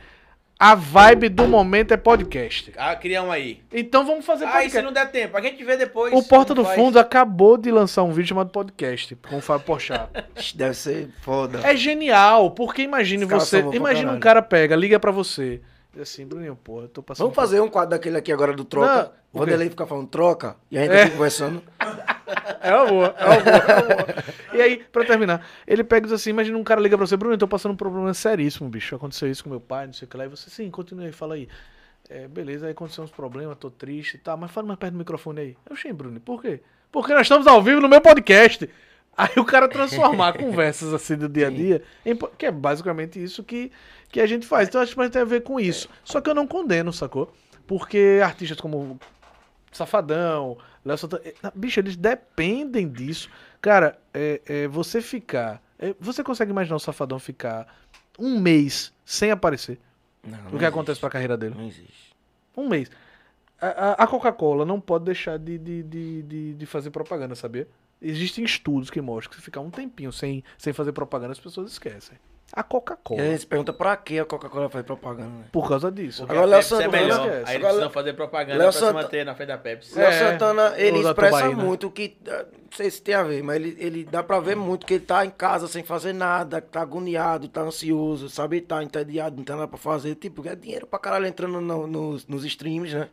a 0.63 0.75
vibe 0.75 1.31
do 1.31 1.49
momento 1.49 1.95
é 1.95 1.97
podcast. 1.97 2.71
Ah, 2.77 2.95
cria 2.95 3.23
um 3.23 3.33
aí. 3.33 3.63
Então 3.73 4.05
vamos 4.05 4.27
fazer 4.27 4.45
Ah, 4.45 4.49
podcast. 4.49 4.73
se 4.77 4.83
não 4.83 4.93
der 4.93 5.11
tempo? 5.11 5.35
A 5.35 5.41
gente 5.41 5.65
vê 5.65 5.75
depois. 5.75 6.13
O 6.13 6.23
Porta 6.23 6.55
do 6.55 6.63
faz. 6.63 6.77
Fundo 6.79 6.99
acabou 6.99 7.57
de 7.57 7.71
lançar 7.71 8.03
um 8.03 8.13
vídeo 8.13 8.29
chamado 8.29 8.51
podcast 8.51 9.17
com 9.27 9.39
o 9.39 9.41
Fábio 9.41 9.65
Porchat. 9.65 10.11
Deve 10.55 10.75
ser 10.75 11.09
foda. 11.23 11.61
É 11.65 11.75
genial, 11.75 12.51
porque 12.51 12.83
imagine 12.83 13.25
Os 13.25 13.31
você, 13.31 13.65
imagine 13.73 14.11
um 14.11 14.21
cara 14.21 14.43
pega, 14.43 14.77
liga 14.77 15.01
pra 15.01 15.11
você, 15.11 15.63
diz 15.93 16.03
assim, 16.03 16.27
Bruninho, 16.27 16.57
porra, 16.57 16.85
eu 16.85 16.89
tô 16.89 17.03
passando 17.03 17.25
Vamos 17.25 17.37
fazer 17.37 17.61
um 17.61 17.69
quadro 17.69 17.91
daquele 17.91 18.17
aqui 18.17 18.33
agora 18.33 18.53
do 18.53 18.65
troca. 18.65 19.03
Não, 19.03 19.11
o? 19.33 19.39
Vanderlei 19.41 19.71
fica 19.71 19.87
falando 19.87 20.09
troca 20.09 20.57
e 20.71 20.79
a 20.79 20.83
gente 20.83 20.93
É. 20.93 21.03
aqui 21.03 21.13
conversando. 21.13 21.63
É 22.63 22.75
uma 22.75 22.87
boa, 22.87 23.15
é 23.19 23.25
uma 23.25 23.41
boa, 23.41 23.57
é 23.57 23.75
uma 23.75 24.05
boa. 24.05 24.25
E 24.55 24.63
aí, 24.63 24.85
pra 24.93 25.05
terminar, 25.05 25.45
ele 25.67 25.83
pega 25.83 26.07
e 26.07 26.11
diz 26.11 26.13
assim, 26.21 26.31
imagina 26.31 26.57
um 26.57 26.63
cara 26.63 26.81
liga 26.81 26.97
pra 26.97 27.05
você, 27.05 27.17
Bruno, 27.17 27.35
eu 27.35 27.39
tô 27.39 27.49
passando 27.49 27.73
um 27.73 27.77
problema 27.77 28.13
seríssimo, 28.15 28.69
bicho, 28.69 28.95
aconteceu 28.95 29.29
isso 29.29 29.43
com 29.43 29.51
meu 29.51 29.61
pai, 29.61 29.87
não 29.87 29.93
sei 29.93 30.07
o 30.07 30.09
que 30.09 30.17
lá, 30.17 30.27
e 30.27 30.29
você, 30.29 30.49
sim, 30.49 30.71
continue 30.71 31.07
aí, 31.07 31.13
fala 31.13 31.35
aí. 31.35 31.49
É, 32.09 32.29
beleza, 32.29 32.67
aí 32.67 32.73
aconteceu 32.73 33.03
uns 33.03 33.11
problemas, 33.11 33.57
tô 33.59 33.71
triste 33.71 34.15
e 34.15 34.19
tal, 34.19 34.37
mas 34.37 34.51
fala 34.51 34.67
mais 34.67 34.79
perto 34.79 34.93
do 34.93 34.99
microfone 34.99 35.41
aí. 35.41 35.57
Eu 35.69 35.75
achei, 35.75 35.93
Bruno, 35.93 36.21
por 36.21 36.41
quê? 36.43 36.61
Porque 36.93 37.13
nós 37.13 37.23
estamos 37.23 37.47
ao 37.47 37.63
vivo 37.63 37.81
no 37.81 37.89
meu 37.89 38.01
podcast. 38.01 38.69
Aí 39.17 39.33
o 39.37 39.45
cara 39.45 39.69
transformar 39.69 40.35
conversas 40.39 40.95
assim 40.95 41.17
do 41.17 41.29
dia 41.29 41.49
a 41.49 41.51
dia, 41.51 41.83
em 42.05 42.17
que 42.39 42.47
é 42.47 42.51
basicamente 42.51 43.23
isso 43.23 43.43
que, 43.43 43.73
que 44.11 44.21
a 44.21 44.27
gente 44.27 44.47
faz. 44.47 44.69
Então 44.69 44.81
acho 44.81 44.95
que 44.95 45.09
ter 45.11 45.21
a 45.21 45.25
ver 45.25 45.43
com 45.43 45.59
isso. 45.61 45.89
Só 46.05 46.21
que 46.21 46.29
eu 46.29 46.35
não 46.35 46.47
condeno, 46.47 46.93
sacou? 46.93 47.33
Porque 47.67 48.21
artistas 48.23 48.61
como 48.61 48.99
Safadão, 49.73 50.59
Léo 50.85 50.99
Santana. 50.99 51.23
eh, 51.25 51.35
Bicho, 51.55 51.79
eles 51.81 51.97
dependem 51.97 52.89
disso. 52.89 53.29
Cara, 53.61 53.99
é, 54.13 54.41
é, 54.47 54.69
você 54.69 55.01
ficar. 55.01 55.63
é, 55.79 55.95
você 56.01 56.25
consegue 56.25 56.51
imaginar 56.51 56.77
o 56.77 56.81
Safadão 56.81 57.19
ficar 57.19 57.67
um 58.19 58.41
mês 58.41 58.93
sem 59.05 59.31
aparecer? 59.31 59.79
Não, 60.25 60.39
o 60.53 60.59
que 60.59 60.65
acontece 60.65 61.01
pra 61.01 61.09
carreira 61.09 61.37
dele? 61.37 61.55
Não 61.57 61.67
existe. 61.67 62.15
Um 62.57 62.69
mês. 62.69 62.91
A, 63.61 63.67
a- 63.69 63.93
a 64.05 64.07
Coca-Cola 64.07 64.65
não 64.65 64.81
pode 64.81 65.05
deixar 65.05 65.39
de, 65.39 65.57
de, 65.59 65.83
de, 65.83 66.23
de, 66.23 66.55
de 66.55 66.67
fazer 66.67 66.91
propaganda, 66.91 67.35
sabia? 67.35 67.69
Existem 68.03 68.45
estudos 68.45 68.91
que 68.91 69.01
mostram 69.01 69.31
que 69.31 69.37
se 69.37 69.43
ficar 69.43 69.61
um 69.61 69.71
tempinho 69.71 70.11
sem, 70.13 70.43
sem 70.59 70.73
fazer 70.73 70.93
propaganda, 70.93 71.33
as 71.33 71.39
pessoas 71.41 71.71
esquecem. 71.71 72.19
A 72.53 72.61
E 72.61 72.65
Coca-Cola. 72.65 73.23
a 73.23 73.25
gente 73.27 73.41
se 73.41 73.47
pergunta 73.47 73.73
pra 73.73 73.97
que 73.97 74.19
a 74.19 74.25
Coca-Cola 74.25 74.69
faz 74.69 74.85
propaganda, 74.85 75.29
né? 75.31 75.45
Por 75.53 75.69
causa 75.69 75.91
disso. 75.91 76.23
Porque 76.27 76.33
Agora, 76.33 76.47
a 76.47 76.51
Léo 76.51 76.59
Pepsi 76.61 76.75
é 76.75 76.77
Santana 76.79 77.03
melhor. 77.03 77.17
esquece. 77.21 77.33
Aí 77.37 77.41
eles 77.41 77.49
Agora, 77.57 77.69
precisam 77.69 77.91
fazer 77.91 78.13
propaganda 78.15 78.59
Léo 78.59 78.73
pra 78.73 78.81
se 78.87 78.93
manter 78.93 79.25
na 79.27 79.35
frente 79.37 79.49
da 79.49 79.59
Pepsi. 79.59 79.97
Léo 79.99 80.09
É, 80.09 80.19
Santana, 80.33 80.75
ele 80.77 80.99
expressa 80.99 81.37
Tubaína. 81.43 81.63
muito 81.65 81.91
que. 81.91 82.17
eh, 82.27 82.47
Não 82.71 82.77
sei 82.77 82.91
se 82.91 83.03
tem 83.03 83.15
a 83.15 83.23
ver, 83.25 83.43
mas 83.43 83.57
ele, 83.57 83.77
ele 83.81 84.05
dá 84.05 84.23
pra 84.23 84.39
ver 84.41 84.55
muito 84.57 84.87
que 84.87 84.95
ele 84.95 85.05
tá 85.05 85.25
em 85.27 85.31
casa 85.31 85.67
sem 85.69 85.83
fazer 85.85 86.13
nada, 86.13 86.61
tá 86.61 86.81
agoniado, 86.83 87.49
tá 87.49 87.63
ansioso, 87.63 88.29
sabe? 88.29 88.61
Tá 88.61 88.83
entediado, 88.83 89.37
não 89.37 89.45
tem 89.45 89.55
nada 89.57 89.67
pra 89.69 89.77
fazer. 89.79 90.15
Tipo, 90.15 90.47
é 90.49 90.55
dinheiro 90.55 90.87
pra 90.87 90.99
caralho 90.99 91.27
entrando 91.27 91.61
no- 91.61 91.87
nos, 91.87 92.27
nos 92.29 92.45
streams, 92.45 92.95
né? 92.95 93.09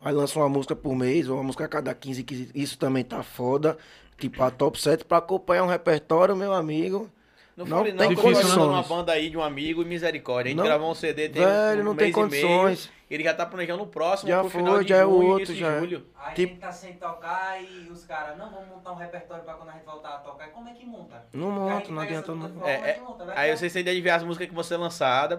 Aí 0.00 0.12
lança 0.14 0.38
uma 0.38 0.48
música 0.48 0.74
por 0.74 0.94
mês, 0.96 1.28
ou 1.28 1.36
uma 1.36 1.44
música 1.44 1.64
a 1.64 1.68
cada 1.68 1.94
15, 1.94 2.22
15. 2.24 2.50
Isso 2.54 2.78
também 2.78 3.04
tá 3.04 3.22
foda. 3.22 3.76
Tipo, 4.18 4.42
a 4.42 4.50
top 4.50 4.80
7 4.80 5.04
pra 5.04 5.18
acompanhar 5.18 5.62
um 5.64 5.68
repertório, 5.68 6.34
meu 6.36 6.52
amigo. 6.52 7.08
Não, 7.56 7.66
Não 7.66 7.76
falei, 7.78 7.92
não, 7.92 7.98
tem 7.98 8.14
porque 8.14 8.28
eu 8.28 8.32
condições. 8.32 8.54
tô 8.54 8.66
numa 8.66 8.82
banda 8.82 9.12
aí 9.12 9.28
de 9.28 9.36
um 9.36 9.42
amigo 9.42 9.82
e 9.82 9.84
misericórdia. 9.84 10.48
A 10.48 10.50
gente 10.52 10.56
Não- 10.58 10.64
gravou 10.64 10.90
um 10.90 10.94
CD 10.94 11.28
tem 11.28 11.42
Velho, 11.44 11.82
um, 11.82 11.84
não 11.84 11.94
mês 11.94 12.14
tem 12.14 12.24
e 12.24 12.28
meio, 12.30 12.46
condições. 12.48 12.90
ele 13.10 13.22
já 13.22 13.34
tá 13.34 13.44
planejando 13.44 13.82
o 13.82 13.86
próximo 13.86 14.30
Já 14.30 14.40
pro 14.40 14.48
final 14.48 14.74
foi, 14.76 14.84
de 14.84 14.88
já 14.90 14.96
é 14.96 15.04
o 15.04 15.10
junho, 15.10 15.22
outro, 15.26 15.36
início 15.40 15.54
de 15.54 15.60
já 15.60 15.70
é. 15.72 15.78
julho. 15.80 16.06
Aí 16.18 16.34
Tipo- 16.34 16.50
a 16.50 16.54
gente 16.54 16.60
tá 16.60 16.72
sem 16.72 16.92
tocar 16.94 17.62
e 17.62 17.90
os 17.90 18.04
caras, 18.06 18.38
não, 18.38 18.50
vamos 18.50 18.68
montar 18.70 18.92
um 18.92 18.96
repertório 18.96 19.44
pra 19.44 19.52
quando 19.52 19.68
a 19.68 19.72
gente 19.72 19.84
voltar 19.84 20.08
a 20.08 20.18
tocar. 20.18 20.48
Como 20.48 20.66
é 20.68 20.72
que 20.72 20.86
monta? 20.86 21.26
Não 21.30 21.50
monta, 21.50 21.92
não 21.92 22.00
adianta 22.00 22.34
não. 22.34 22.66
É, 22.66 22.90
é 22.90 22.92
que 22.94 23.00
monta? 23.00 23.24
Aí 23.24 23.28
ficar- 23.28 23.56
vocês 23.58 23.72
têm 23.74 23.84
de 23.84 23.90
adivinhar 23.90 24.16
as 24.16 24.22
músicas 24.24 24.48
que 24.48 24.54
vão 24.54 24.64
ser 24.64 24.76
lançadas. 24.78 25.38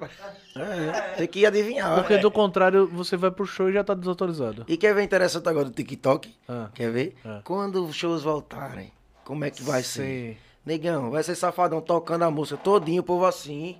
É, 0.55 1.15
tem 1.17 1.27
que 1.27 1.45
adivinhar. 1.47 1.95
Porque 1.95 2.17
do 2.19 2.29
contrário, 2.29 2.87
você 2.87 3.17
vai 3.17 3.31
pro 3.31 3.45
show 3.45 3.69
e 3.69 3.73
já 3.73 3.83
tá 3.83 3.95
desautorizado. 3.95 4.65
E 4.67 4.77
quer 4.77 4.93
ver 4.93 5.01
interessante 5.01 5.49
agora 5.49 5.65
do 5.65 5.71
TikTok? 5.71 6.31
Ah. 6.47 6.69
Quer 6.75 6.91
ver? 6.91 7.15
Ah. 7.25 7.41
Quando 7.43 7.83
os 7.85 7.95
shows 7.95 8.21
voltarem, 8.21 8.91
como 9.25 9.43
é 9.45 9.49
que 9.49 9.63
vai 9.63 9.81
ser? 9.81 10.37
Negão, 10.65 11.11
vai 11.11 11.23
ser 11.23 11.35
safadão 11.35 11.81
tocando 11.81 12.23
a 12.23 12.31
música 12.31 12.57
todinho, 12.57 13.01
o 13.01 13.05
povo 13.05 13.25
assim, 13.25 13.77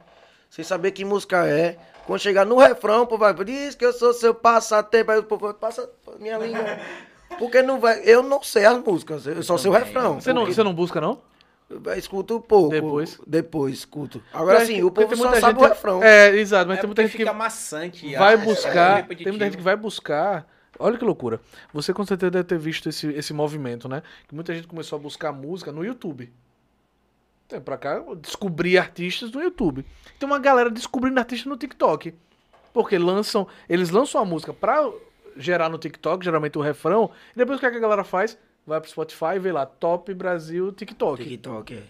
sem 0.49 0.63
saber 0.65 0.91
que 0.91 1.05
música 1.05 1.47
é. 1.47 1.77
Quando 2.05 2.19
chegar 2.19 2.45
no 2.45 2.57
refrão, 2.57 3.03
o 3.03 3.07
povo 3.07 3.19
vai, 3.19 3.33
diz 3.45 3.75
que 3.75 3.85
eu 3.85 3.93
sou 3.93 4.13
seu 4.13 4.35
passatempo, 4.35 5.11
aí 5.11 5.19
o 5.19 5.23
povo 5.23 5.53
passa 5.53 5.89
minha 6.19 6.37
língua. 6.37 6.79
Porque 7.39 7.61
não 7.61 7.79
vai, 7.79 8.01
eu 8.03 8.21
não 8.21 8.43
sei 8.43 8.65
as 8.65 8.77
músicas, 8.83 9.25
eu 9.25 9.41
só 9.41 9.57
sei 9.57 9.71
o 9.71 9.73
refrão. 9.73 10.19
Você 10.19 10.33
não, 10.33 10.41
porque 10.41 10.53
você 10.53 10.63
não 10.63 10.73
busca, 10.73 10.99
não? 10.99 11.21
eu 11.69 11.93
Escuto 11.95 12.37
um 12.37 12.41
pouco. 12.41 12.69
Depois? 12.69 13.19
Depois, 13.25 13.73
escuto. 13.75 14.21
Agora 14.33 14.65
sim, 14.65 14.83
o 14.83 14.91
povo 14.91 15.15
só 15.15 15.33
sabe 15.35 15.59
gente- 15.59 15.65
o 15.65 15.69
refrão. 15.69 16.03
É, 16.03 16.35
exato, 16.35 16.67
mas 16.67 16.77
é 16.77 16.81
tem 16.81 16.87
muita 16.87 17.01
gente 17.03 17.11
que 17.11 17.17
fica 17.17 17.33
maçante. 17.33 18.15
vai 18.15 18.33
é 18.33 18.37
buscar. 18.37 18.95
repetitivo. 18.97 19.23
Tem 19.23 19.31
muita 19.31 19.45
gente 19.45 19.57
que 19.57 19.63
vai 19.63 19.75
buscar. 19.75 20.45
Olha 20.77 20.97
que 20.97 21.05
loucura. 21.05 21.39
Você 21.71 21.93
com 21.93 22.05
certeza 22.05 22.31
deve 22.31 22.43
ter 22.45 22.57
visto 22.57 22.89
esse, 22.89 23.07
esse 23.07 23.33
movimento, 23.33 23.87
né? 23.87 24.01
Que 24.27 24.35
muita 24.35 24.53
gente 24.53 24.67
começou 24.67 24.97
a 24.97 25.01
buscar 25.01 25.31
música 25.31 25.71
no 25.71 25.85
YouTube. 25.85 26.31
Tem 27.53 27.61
pra 27.61 27.77
cá, 27.77 28.01
descobrir 28.19 28.79
artistas 28.79 29.31
no 29.31 29.39
YouTube. 29.39 29.85
Tem 30.17 30.25
uma 30.27 30.39
galera 30.39 30.71
descobrindo 30.71 31.19
artistas 31.19 31.45
no 31.45 31.55
TikTok. 31.55 32.11
Porque 32.73 32.97
lançam. 32.97 33.47
Eles 33.69 33.91
lançam 33.91 34.19
a 34.19 34.25
música 34.25 34.51
pra 34.51 34.89
gerar 35.37 35.69
no 35.69 35.77
TikTok, 35.77 36.25
geralmente 36.25 36.57
o 36.57 36.61
refrão. 36.61 37.11
E 37.35 37.37
depois 37.37 37.57
o 37.57 37.59
que, 37.59 37.67
é 37.67 37.69
que 37.69 37.77
a 37.77 37.79
galera 37.79 38.03
faz? 38.03 38.35
Vai 38.65 38.81
pro 38.81 38.89
Spotify 38.89 39.35
e 39.35 39.39
vê 39.39 39.51
lá, 39.51 39.67
Top 39.67 40.11
Brasil 40.15 40.71
TikTok. 40.71 41.23
TikTok, 41.23 41.75
é. 41.75 41.83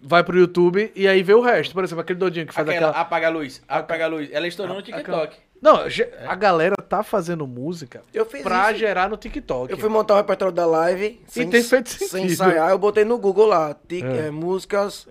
Vai 0.00 0.24
pro 0.24 0.36
YouTube 0.36 0.90
e 0.96 1.06
aí 1.06 1.22
vê 1.22 1.34
o 1.34 1.40
resto. 1.40 1.72
Por 1.72 1.84
exemplo, 1.84 2.00
aquele 2.00 2.18
doidinho 2.18 2.48
que 2.48 2.52
faz 2.54 2.68
Aquela, 2.68 2.88
aquela. 2.88 3.00
apaga 3.02 3.28
a 3.28 3.30
luz, 3.30 3.62
apaga 3.68 4.06
a 4.06 4.08
luz. 4.08 4.28
Ela 4.32 4.48
estourou 4.48 4.74
no 4.74 4.82
TikTok. 4.82 5.36
Não, 5.60 5.88
ge- 5.88 6.10
a 6.26 6.34
galera 6.34 6.76
tá 6.76 7.02
fazendo 7.02 7.46
música 7.46 8.02
Eu 8.12 8.26
fiz 8.26 8.42
pra 8.42 8.70
isso. 8.70 8.80
gerar 8.80 9.08
no 9.08 9.16
TikTok. 9.16 9.70
Eu 9.72 9.78
fui 9.78 9.88
montar 9.88 10.14
o 10.14 10.16
repertório 10.18 10.54
da 10.54 10.66
live. 10.66 11.20
Sem, 11.26 11.48
tem 11.48 11.62
feito 11.62 11.88
Sem 11.90 12.06
sentido. 12.08 12.32
ensaiar, 12.32 12.70
eu 12.70 12.78
botei 12.78 13.04
no 13.04 13.18
Google 13.18 13.46
lá. 13.46 13.74
tic- 13.88 14.04
É. 14.04 14.26
é, 14.26 14.30
músicas. 14.30 15.08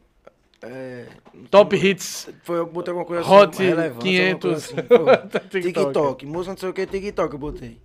é, 0.61 1.05
Top 1.51 1.75
Hits. 1.75 2.29
foi, 2.43 2.59
eu 2.59 2.65
botei 2.65 2.91
alguma 2.91 3.05
coisa 3.05 3.23
Hot 3.29 3.53
assim. 3.55 3.65
relevante, 3.65 4.03
500. 4.03 4.69
alguma 4.69 4.87
coisa 4.87 5.13
assim. 5.37 5.47
TikTok. 5.49 5.61
TikTok. 5.85 6.25
Música 6.25 6.51
não 6.53 6.57
sei 6.57 6.69
o 6.69 6.73
que, 6.73 6.85
TikTok 6.85 7.33
eu 7.33 7.39
botei. 7.39 7.81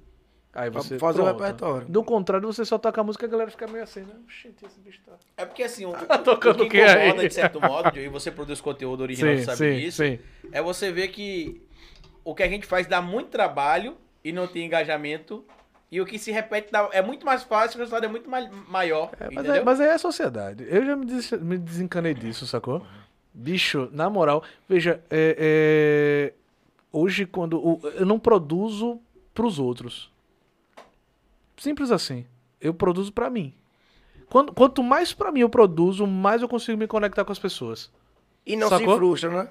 Aí 0.53 0.69
Pra 0.71 0.83
você 0.83 0.99
fazer 0.99 1.21
o 1.21 1.25
repertório. 1.25 1.87
Do 1.89 2.03
contrário, 2.03 2.45
você 2.53 2.65
só 2.65 2.77
toca 2.77 3.01
a 3.01 3.05
música 3.05 3.25
e 3.25 3.29
a 3.29 3.31
galera 3.31 3.51
fica 3.53 3.69
meio 3.69 3.85
assim, 3.85 4.01
né? 4.01 4.15
Gente, 4.43 4.65
esse 4.67 4.81
bicho 4.81 4.99
tá. 5.07 5.13
É 5.37 5.45
porque 5.47 5.63
assim, 5.63 5.87
o, 5.87 5.93
tocando 6.25 6.65
o 6.65 6.69
que 6.69 6.77
incomoda 6.83 7.23
aí? 7.23 7.29
de 7.29 7.35
certo 7.35 7.61
modo, 7.61 7.97
e 7.99 8.09
você 8.09 8.31
produz 8.33 8.61
conteúdo 8.61 9.03
original, 9.03 9.37
Sim, 9.37 9.45
sabe 9.45 9.57
sim, 9.59 9.77
disso, 9.79 10.03
sim. 10.05 10.19
é 10.51 10.61
você 10.61 10.91
ver 10.91 11.09
que 11.09 11.63
o 12.25 12.35
que 12.35 12.43
a 12.43 12.49
gente 12.49 12.67
faz 12.67 12.87
dá 12.87 13.01
muito 13.03 13.29
trabalho 13.29 13.97
e 14.25 14.33
não 14.33 14.47
tem 14.47 14.67
engajamento. 14.67 15.45
E 15.93 16.01
o 16.01 16.07
que 16.07 16.19
se 16.19 16.31
repete 16.31 16.71
dá- 16.71 16.89
é 16.93 17.03
muito 17.03 17.27
mais 17.27 17.43
fácil, 17.43 17.77
o 17.77 17.81
resultado 17.81 18.05
é 18.05 18.09
muito 18.09 18.31
mai- 18.31 18.49
maior. 18.69 19.11
É, 19.19 19.29
mas, 19.31 19.47
é, 19.49 19.63
mas 19.65 19.81
aí 19.81 19.89
é 19.89 19.93
a 19.95 19.99
sociedade. 19.99 20.65
Eu 20.69 20.85
já 20.87 20.95
me, 20.95 21.05
des- 21.05 21.33
me 21.33 21.59
desencanei 21.59 22.15
disso, 22.15 22.47
sacou? 22.47 22.87
Bicho, 23.35 23.89
na 23.93 24.09
moral, 24.09 24.43
veja, 24.69 25.03
é, 25.11 25.37
é, 25.39 26.33
hoje 26.93 27.27
quando. 27.27 27.59
o- 27.59 27.81
eu 27.97 28.07
não 28.07 28.19
produzo 28.21 29.01
pros 29.35 29.59
outros. 29.59 30.11
Simples 31.57 31.91
assim. 31.91 32.25
Eu 32.61 32.73
produzo 32.75 33.13
pra 33.13 33.29
mim. 33.31 33.53
Quando- 34.29 34.53
quanto 34.53 34.83
mais 34.83 35.13
pra 35.13 35.33
mim 35.33 35.41
eu 35.41 35.49
produzo, 35.51 36.07
mais 36.07 36.41
eu 36.41 36.49
consigo 36.49 36.79
me 36.79 36.87
conectar 36.87 37.25
com 37.25 37.33
as 37.33 37.39
pessoas. 37.39 37.91
E 38.47 38.55
não 38.57 38.69
Sacou? 38.69 38.93
se 38.95 38.97
frustra, 38.97 39.31
né? 39.31 39.49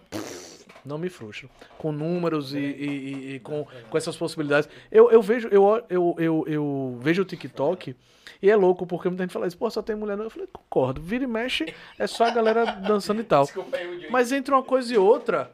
Não 0.86 0.98
me 0.98 1.10
frustro. 1.10 1.50
Com 1.78 1.92
números 1.92 2.54
e, 2.54 2.58
e- 2.60 2.62
e- 2.62 3.36
e 3.36 3.40
com, 3.40 3.68
com 3.90 3.98
essas 3.98 4.16
possibilidades. 4.16 4.70
Eu, 4.92 5.12
eu 5.12 5.22
vejo, 5.22 5.48
eu, 5.50 5.84
eu, 5.90 6.16
eu, 6.18 6.46
eu 6.48 6.98
vejo 7.02 7.22
o 7.22 7.26
TikTok 7.26 7.96
e 8.42 8.50
é 8.50 8.56
louco, 8.56 8.88
porque 8.88 9.10
muita 9.10 9.24
gente 9.24 9.34
fala 9.34 9.48
isso, 9.48 9.58
pô, 9.58 9.70
só 9.70 9.82
tem 9.82 9.96
mulher. 9.96 10.16
não. 10.18 10.24
Eu 10.26 10.30
falei, 10.30 10.48
concordo. 10.52 11.02
Vira 11.02 11.24
e 11.24 11.28
mexe, 11.28 11.74
é 11.98 12.08
só 12.08 12.26
a 12.26 12.32
galera 12.32 12.66
dançando 12.66 13.20
e 13.22 13.24
tal. 13.26 13.46
Mas 14.10 14.32
entre 14.32 14.54
uma 14.54 14.64
coisa 14.64 14.94
e 14.94 14.98
outra, 14.98 15.52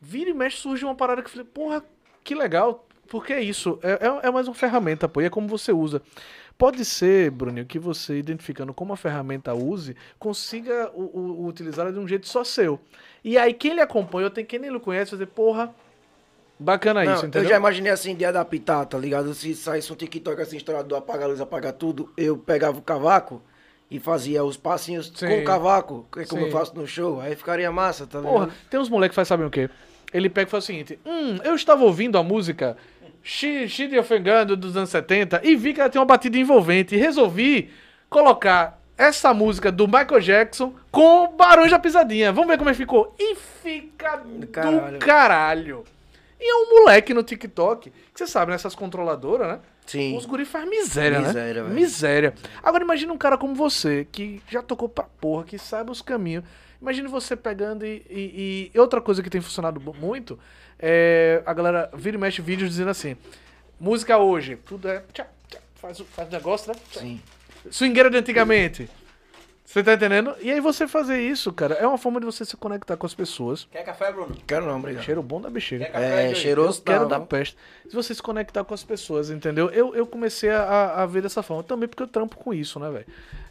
vira 0.00 0.30
e 0.30 0.34
mexe 0.34 0.58
surge 0.58 0.84
uma 0.84 0.94
parada 0.94 1.20
que 1.22 1.28
eu 1.28 1.32
falei, 1.32 1.46
porra, 1.46 1.84
que 2.22 2.34
legal. 2.34 2.86
Porque 3.08 3.32
é 3.32 3.42
isso. 3.42 3.78
É, 3.82 4.06
é, 4.24 4.28
é 4.28 4.30
mais 4.30 4.46
uma 4.46 4.54
ferramenta, 4.54 5.08
pô. 5.08 5.20
E 5.20 5.24
é 5.24 5.30
como 5.30 5.48
você 5.48 5.72
usa. 5.72 6.00
Pode 6.60 6.84
ser, 6.84 7.30
Bruninho, 7.30 7.64
que 7.64 7.78
você, 7.78 8.18
identificando 8.18 8.74
como 8.74 8.92
a 8.92 8.96
ferramenta 8.96 9.54
use, 9.54 9.96
consiga 10.18 10.92
utilizá-la 10.94 11.90
de 11.90 11.98
um 11.98 12.06
jeito 12.06 12.28
só 12.28 12.44
seu. 12.44 12.78
E 13.24 13.38
aí, 13.38 13.54
quem 13.54 13.72
lhe 13.72 13.80
acompanha, 13.80 14.26
ou 14.26 14.30
tem 14.30 14.44
quem 14.44 14.58
nem 14.58 14.70
lhe 14.70 14.78
conhece, 14.78 15.12
vai 15.12 15.20
dizer, 15.20 15.32
porra, 15.32 15.74
bacana 16.58 17.02
Não, 17.02 17.14
isso, 17.14 17.24
eu 17.24 17.28
entendeu? 17.28 17.48
já 17.48 17.56
imaginei 17.56 17.90
assim 17.90 18.14
de 18.14 18.26
adaptar, 18.26 18.84
tá 18.84 18.98
ligado? 18.98 19.32
Se 19.32 19.54
saísse 19.54 19.90
um 19.90 19.96
TikTok 19.96 20.38
assim, 20.42 20.58
estourado 20.58 20.86
do 20.86 20.94
apagar 20.94 21.24
a 21.24 21.28
luz, 21.28 21.40
apagar 21.40 21.72
tudo, 21.72 22.12
eu 22.14 22.36
pegava 22.36 22.78
o 22.78 22.82
cavaco 22.82 23.40
e 23.90 23.98
fazia 23.98 24.44
os 24.44 24.58
passinhos 24.58 25.10
Sim. 25.16 25.28
com 25.28 25.38
o 25.38 25.44
cavaco, 25.44 26.06
que 26.12 26.20
é 26.20 26.26
como 26.26 26.42
Sim. 26.42 26.48
eu 26.48 26.52
faço 26.52 26.76
no 26.76 26.86
show, 26.86 27.22
aí 27.22 27.34
ficaria 27.34 27.72
massa, 27.72 28.06
tá 28.06 28.18
ligado? 28.18 28.34
Porra, 28.34 28.50
tem 28.68 28.78
uns 28.78 28.90
moleques 28.90 29.12
que 29.12 29.16
faz, 29.16 29.28
sabem 29.28 29.46
o 29.46 29.50
quê? 29.50 29.70
Ele 30.12 30.28
pega 30.28 30.46
e 30.46 30.50
faz 30.50 30.64
o 30.64 30.66
seguinte: 30.66 30.98
Hum, 31.06 31.38
eu 31.42 31.54
estava 31.54 31.84
ouvindo 31.84 32.18
a 32.18 32.22
música 32.22 32.76
De 33.22 33.98
Ofengando 33.98 34.56
dos 34.56 34.76
anos 34.76 34.90
70 34.90 35.40
e 35.44 35.56
vi 35.56 35.74
que 35.74 35.80
ela 35.80 35.90
tem 35.90 36.00
uma 36.00 36.06
batida 36.06 36.38
envolvente. 36.38 36.94
E 36.94 36.98
resolvi 36.98 37.70
colocar 38.08 38.80
essa 38.96 39.32
música 39.32 39.72
do 39.72 39.86
Michael 39.86 40.20
Jackson 40.20 40.74
com 40.90 41.28
Barões 41.36 41.70
da 41.70 41.78
Pisadinha. 41.78 42.32
Vamos 42.32 42.48
ver 42.48 42.58
como 42.58 42.68
é 42.68 42.72
que 42.72 42.78
ficou. 42.78 43.14
E 43.18 43.34
fica 43.34 44.16
do 44.16 44.46
caralho. 44.46 44.98
caralho. 44.98 45.84
E 46.40 46.50
é 46.50 46.54
um 46.54 46.80
moleque 46.80 47.12
no 47.12 47.22
TikTok, 47.22 47.90
que 47.90 47.94
você 48.14 48.26
sabe, 48.26 48.52
nessas 48.52 48.74
controladoras, 48.74 49.48
né? 49.48 49.60
Sim. 49.86 50.16
Os 50.16 50.24
guri 50.24 50.44
faz 50.44 50.68
miséria, 50.68 51.18
Miséria, 51.20 51.62
né? 51.62 51.68
velho. 51.68 51.74
Miséria. 51.74 52.34
Agora 52.62 52.84
imagina 52.84 53.12
um 53.12 53.18
cara 53.18 53.36
como 53.36 53.54
você, 53.54 54.06
que 54.10 54.40
já 54.48 54.62
tocou 54.62 54.88
pra 54.88 55.04
porra, 55.20 55.44
que 55.44 55.58
sabe 55.58 55.90
os 55.90 56.00
caminhos. 56.00 56.44
Imagine 56.80 57.08
você 57.08 57.36
pegando 57.36 57.84
e, 57.84 58.02
e- 58.08 58.70
e 58.74 58.78
outra 58.78 59.00
coisa 59.00 59.22
que 59.22 59.28
tem 59.30 59.40
funcionado 59.40 59.80
muito 59.80 60.38
é 60.78 61.42
a 61.44 61.52
galera 61.52 61.90
vira 61.94 62.16
e 62.16 62.20
mexe 62.20 62.40
vídeos 62.40 62.70
dizendo 62.70 62.90
assim: 62.90 63.16
música 63.78 64.16
hoje, 64.18 64.56
tudo 64.66 64.88
é. 64.88 65.02
tchá, 65.12 65.26
tchá, 65.48 65.58
faz 65.76 66.00
o 66.00 66.04
faz 66.04 66.30
negócio, 66.30 66.72
né? 66.72 66.78
Sim. 66.92 67.20
Swingueira 67.70 68.08
de 68.10 68.16
antigamente. 68.16 68.88
Você 69.72 69.84
tá 69.84 69.94
entendendo? 69.94 70.34
E 70.40 70.50
aí 70.50 70.58
você 70.58 70.88
fazer 70.88 71.20
isso, 71.20 71.52
cara, 71.52 71.74
é 71.74 71.86
uma 71.86 71.96
forma 71.96 72.18
de 72.18 72.26
você 72.26 72.44
se 72.44 72.56
conectar 72.56 72.96
com 72.96 73.06
as 73.06 73.14
pessoas. 73.14 73.68
Quer 73.70 73.84
café, 73.84 74.10
Bruno? 74.10 74.34
Quero 74.44 74.66
não, 74.66 74.76
obrigado. 74.78 75.04
Cheiro 75.04 75.22
bom 75.22 75.40
da 75.40 75.48
bexiga. 75.48 75.84
Quer 75.84 75.92
café, 75.92 76.30
É, 76.30 76.34
cheiroso 76.34 76.80
Eu 76.80 76.84
quero 76.84 77.08
tá, 77.08 77.18
da 77.18 77.24
peste. 77.24 77.56
Se 77.88 77.94
você 77.94 78.12
se 78.12 78.20
conectar 78.20 78.64
com 78.64 78.74
as 78.74 78.82
pessoas, 78.82 79.30
entendeu? 79.30 79.68
Eu, 79.70 79.94
eu 79.94 80.08
comecei 80.08 80.50
a, 80.50 81.02
a 81.02 81.06
ver 81.06 81.22
dessa 81.22 81.40
forma. 81.40 81.62
Também 81.62 81.88
porque 81.88 82.02
eu 82.02 82.08
trampo 82.08 82.36
com 82.36 82.52
isso, 82.52 82.80
né, 82.80 82.90
velho? 82.90 83.06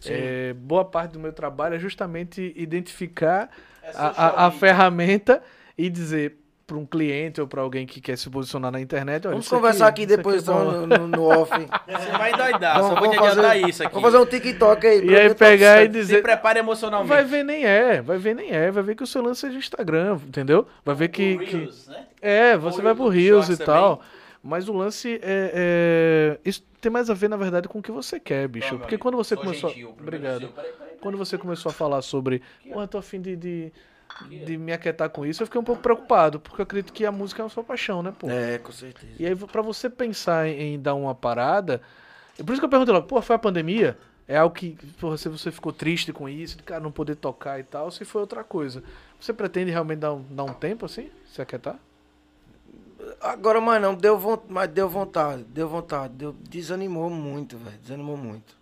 É, 0.05 0.53
boa 0.55 0.83
parte 0.83 1.13
do 1.13 1.19
meu 1.19 1.31
trabalho 1.31 1.75
é 1.75 1.79
justamente 1.79 2.51
identificar 2.57 3.49
É 3.81 3.91
a, 3.95 4.07
a- 4.43 4.47
a 4.47 4.51
ferramenta 4.51 5.41
e 5.77 5.89
dizer 5.89 6.38
para 6.69 6.77
um 6.77 6.85
cliente 6.85 7.41
ou 7.41 7.47
para 7.47 7.61
alguém 7.61 7.85
que 7.85 7.99
quer 7.99 8.17
se 8.17 8.29
posicionar 8.29 8.71
na 8.71 8.79
internet. 8.79 9.25
Olha, 9.27 9.33
Vamos 9.33 9.47
conversar 9.49 9.87
aqui, 9.87 10.03
isso 10.03 10.15
depois 10.15 10.47
é 10.47 10.51
bom. 10.51 10.83
então, 10.85 10.87
no, 10.99 11.07
no 11.07 11.23
off. 11.23 11.51
Você 11.89 12.11
vai 12.17 12.31
endoidar, 12.31 12.75
Vamos- 12.81 12.89
só 12.89 12.99
vou 12.99 13.09
te 13.11 13.17
adiantar 13.17 13.43
fazer- 13.43 13.67
isso 13.69 13.83
aqui. 13.83 13.93
Vamos 13.95 14.11
fazer 14.11 14.23
um 14.23 14.25
TikTok 14.25 14.87
aí. 14.87 15.05
E 15.05 15.15
aí 15.17 15.33
pegar 15.35 15.73
top 15.79 15.85
e 15.85 15.87
dizer. 15.89 16.15
Se 16.17 16.21
prepare 16.21 16.59
emocionalmente. 16.59 17.09
Vai 17.09 17.23
ver 17.25 17.43
nem 17.43 17.65
é, 17.65 18.01
vai 18.01 18.17
ver 18.17 18.35
nem 18.35 18.51
é, 18.51 18.69
vai 18.71 18.83
ver 18.83 18.95
que 18.95 19.03
o 19.03 19.07
seu 19.07 19.21
lance 19.21 19.45
é 19.45 19.49
de 19.49 19.57
Instagram, 19.57 20.19
entendeu? 20.27 20.65
Vai 20.85 20.95
ver 20.95 21.07
que. 21.09 21.33
O 21.35 21.39
que- 21.39 21.55
Reels, 21.57 21.87
né? 21.87 22.05
É, 22.21 22.55
você 22.57 22.77
Ou 22.77 22.83
vai 22.83 22.95
pro 22.95 23.07
Rios 23.09 23.49
e 23.49 23.57
tal. 23.57 24.01
Mas 24.41 24.69
o 24.69 24.73
lance 24.73 25.19
é, 25.21 25.51
é- 25.53 26.39
Isso 26.45 26.63
tem 26.79 26.89
mais 26.91 27.09
a 27.09 27.13
ver, 27.13 27.27
na 27.29 27.35
verdade, 27.35 27.67
com 27.67 27.79
o 27.79 27.81
que 27.81 27.91
você 27.91 28.19
quer, 28.19 28.47
bicho. 28.47 28.69
Toma, 28.69 28.79
Porque 28.79 28.97
quando 28.97 29.17
você 29.17 29.35
começou. 29.35 29.69
gentil, 29.69 29.93
Obrigado. 29.99 30.39
seu. 30.39 30.49
Peraí, 30.49 30.71
peraí, 30.71 30.93
Quando 31.01 31.17
você 31.17 31.37
começou 31.37 31.69
a 31.69 31.73
falar 31.73 32.01
sobre. 32.01 32.41
Pô, 32.71 32.81
eu 32.81 32.87
tô 32.87 32.97
afim 32.97 33.19
de, 33.19 33.35
de, 33.35 33.73
de 34.27 34.57
me 34.57 34.71
aquietar 34.71 35.09
com 35.09 35.25
isso, 35.25 35.41
eu 35.41 35.47
fiquei 35.47 35.59
um 35.59 35.63
pouco 35.63 35.81
preocupado. 35.81 36.39
Porque 36.39 36.61
eu 36.61 36.63
acredito 36.63 36.93
que 36.93 37.05
a 37.05 37.11
música 37.11 37.43
é 37.43 37.45
a 37.45 37.49
sua 37.49 37.63
paixão, 37.63 38.03
né, 38.03 38.13
pô? 38.17 38.29
É, 38.29 38.57
com 38.57 38.71
certeza. 38.71 39.13
E 39.19 39.25
aí, 39.25 39.35
pra 39.35 39.61
você 39.61 39.89
pensar 39.89 40.47
em, 40.47 40.75
em 40.75 40.79
dar 40.79 40.95
uma 40.95 41.15
parada. 41.15 41.81
Por 42.37 42.51
isso 42.51 42.61
que 42.61 42.65
eu 42.65 42.69
perguntei 42.69 42.93
logo, 42.93 43.07
pô, 43.07 43.21
foi 43.21 43.35
a 43.35 43.39
pandemia? 43.39 43.97
É 44.27 44.37
algo 44.37 44.53
que 44.53 44.77
porra, 44.99 45.17
se 45.17 45.27
você 45.27 45.51
ficou 45.51 45.73
triste 45.73 46.13
com 46.13 46.29
isso, 46.29 46.55
de 46.55 46.61
cara 46.61 46.79
não 46.79 46.91
poder 46.91 47.15
tocar 47.15 47.59
e 47.59 47.63
tal, 47.63 47.85
ou 47.85 47.91
se 47.91 48.05
foi 48.05 48.21
outra 48.21 48.43
coisa. 48.43 48.83
Você 49.19 49.33
pretende 49.33 49.71
realmente 49.71 49.99
dar 49.99 50.13
um, 50.13 50.23
dar 50.29 50.43
um 50.43 50.53
tempo 50.53 50.85
assim? 50.85 51.09
Se 51.33 51.41
aquietar? 51.41 51.79
Agora, 53.19 53.59
mas 53.59 53.81
não, 53.81 53.95
deu 53.95 54.19
vontade, 54.19 54.53
mas 54.53 54.69
deu 54.69 54.87
vontade, 54.87 55.43
deu 55.45 55.67
vontade, 55.67 56.13
deu, 56.13 56.33
desanimou 56.47 57.09
muito, 57.09 57.57
velho, 57.57 57.77
desanimou 57.79 58.15
muito, 58.15 58.55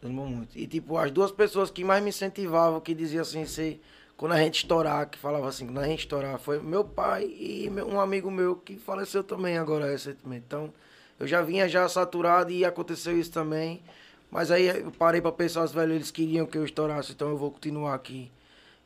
desanimou 0.00 0.26
muito. 0.26 0.58
E 0.58 0.66
tipo, 0.66 0.96
as 0.96 1.10
duas 1.10 1.30
pessoas 1.30 1.70
que 1.70 1.84
mais 1.84 2.02
me 2.02 2.08
incentivavam, 2.08 2.80
que 2.80 2.94
diziam 2.94 3.22
assim, 3.22 3.44
se, 3.44 3.80
quando 4.16 4.32
a 4.32 4.38
gente 4.38 4.58
estourar, 4.62 5.08
que 5.08 5.18
falava 5.18 5.48
assim, 5.48 5.66
quando 5.66 5.78
a 5.80 5.86
gente 5.86 6.00
estourar, 6.00 6.38
foi 6.38 6.60
meu 6.60 6.84
pai 6.84 7.24
e 7.24 7.68
meu- 7.70 7.88
um 7.88 8.00
amigo 8.00 8.30
meu 8.30 8.56
que 8.56 8.76
faleceu 8.76 9.24
também 9.24 9.58
agora 9.58 9.86
recentemente. 9.90 10.44
Então, 10.46 10.72
eu 11.18 11.26
já 11.26 11.42
vinha 11.42 11.68
já 11.68 11.88
saturado 11.88 12.50
e 12.50 12.64
aconteceu 12.64 13.18
isso 13.18 13.32
também. 13.32 13.82
Mas 14.30 14.50
aí 14.50 14.66
eu 14.66 14.90
parei 14.92 15.20
pra 15.20 15.30
pensar, 15.32 15.62
os 15.62 15.72
velhos, 15.72 15.94
eles 15.94 16.10
queriam 16.10 16.46
que 16.46 16.56
eu 16.56 16.64
estourasse, 16.64 17.12
então 17.12 17.28
eu 17.28 17.36
vou 17.36 17.50
continuar 17.50 17.94
aqui. 17.94 18.30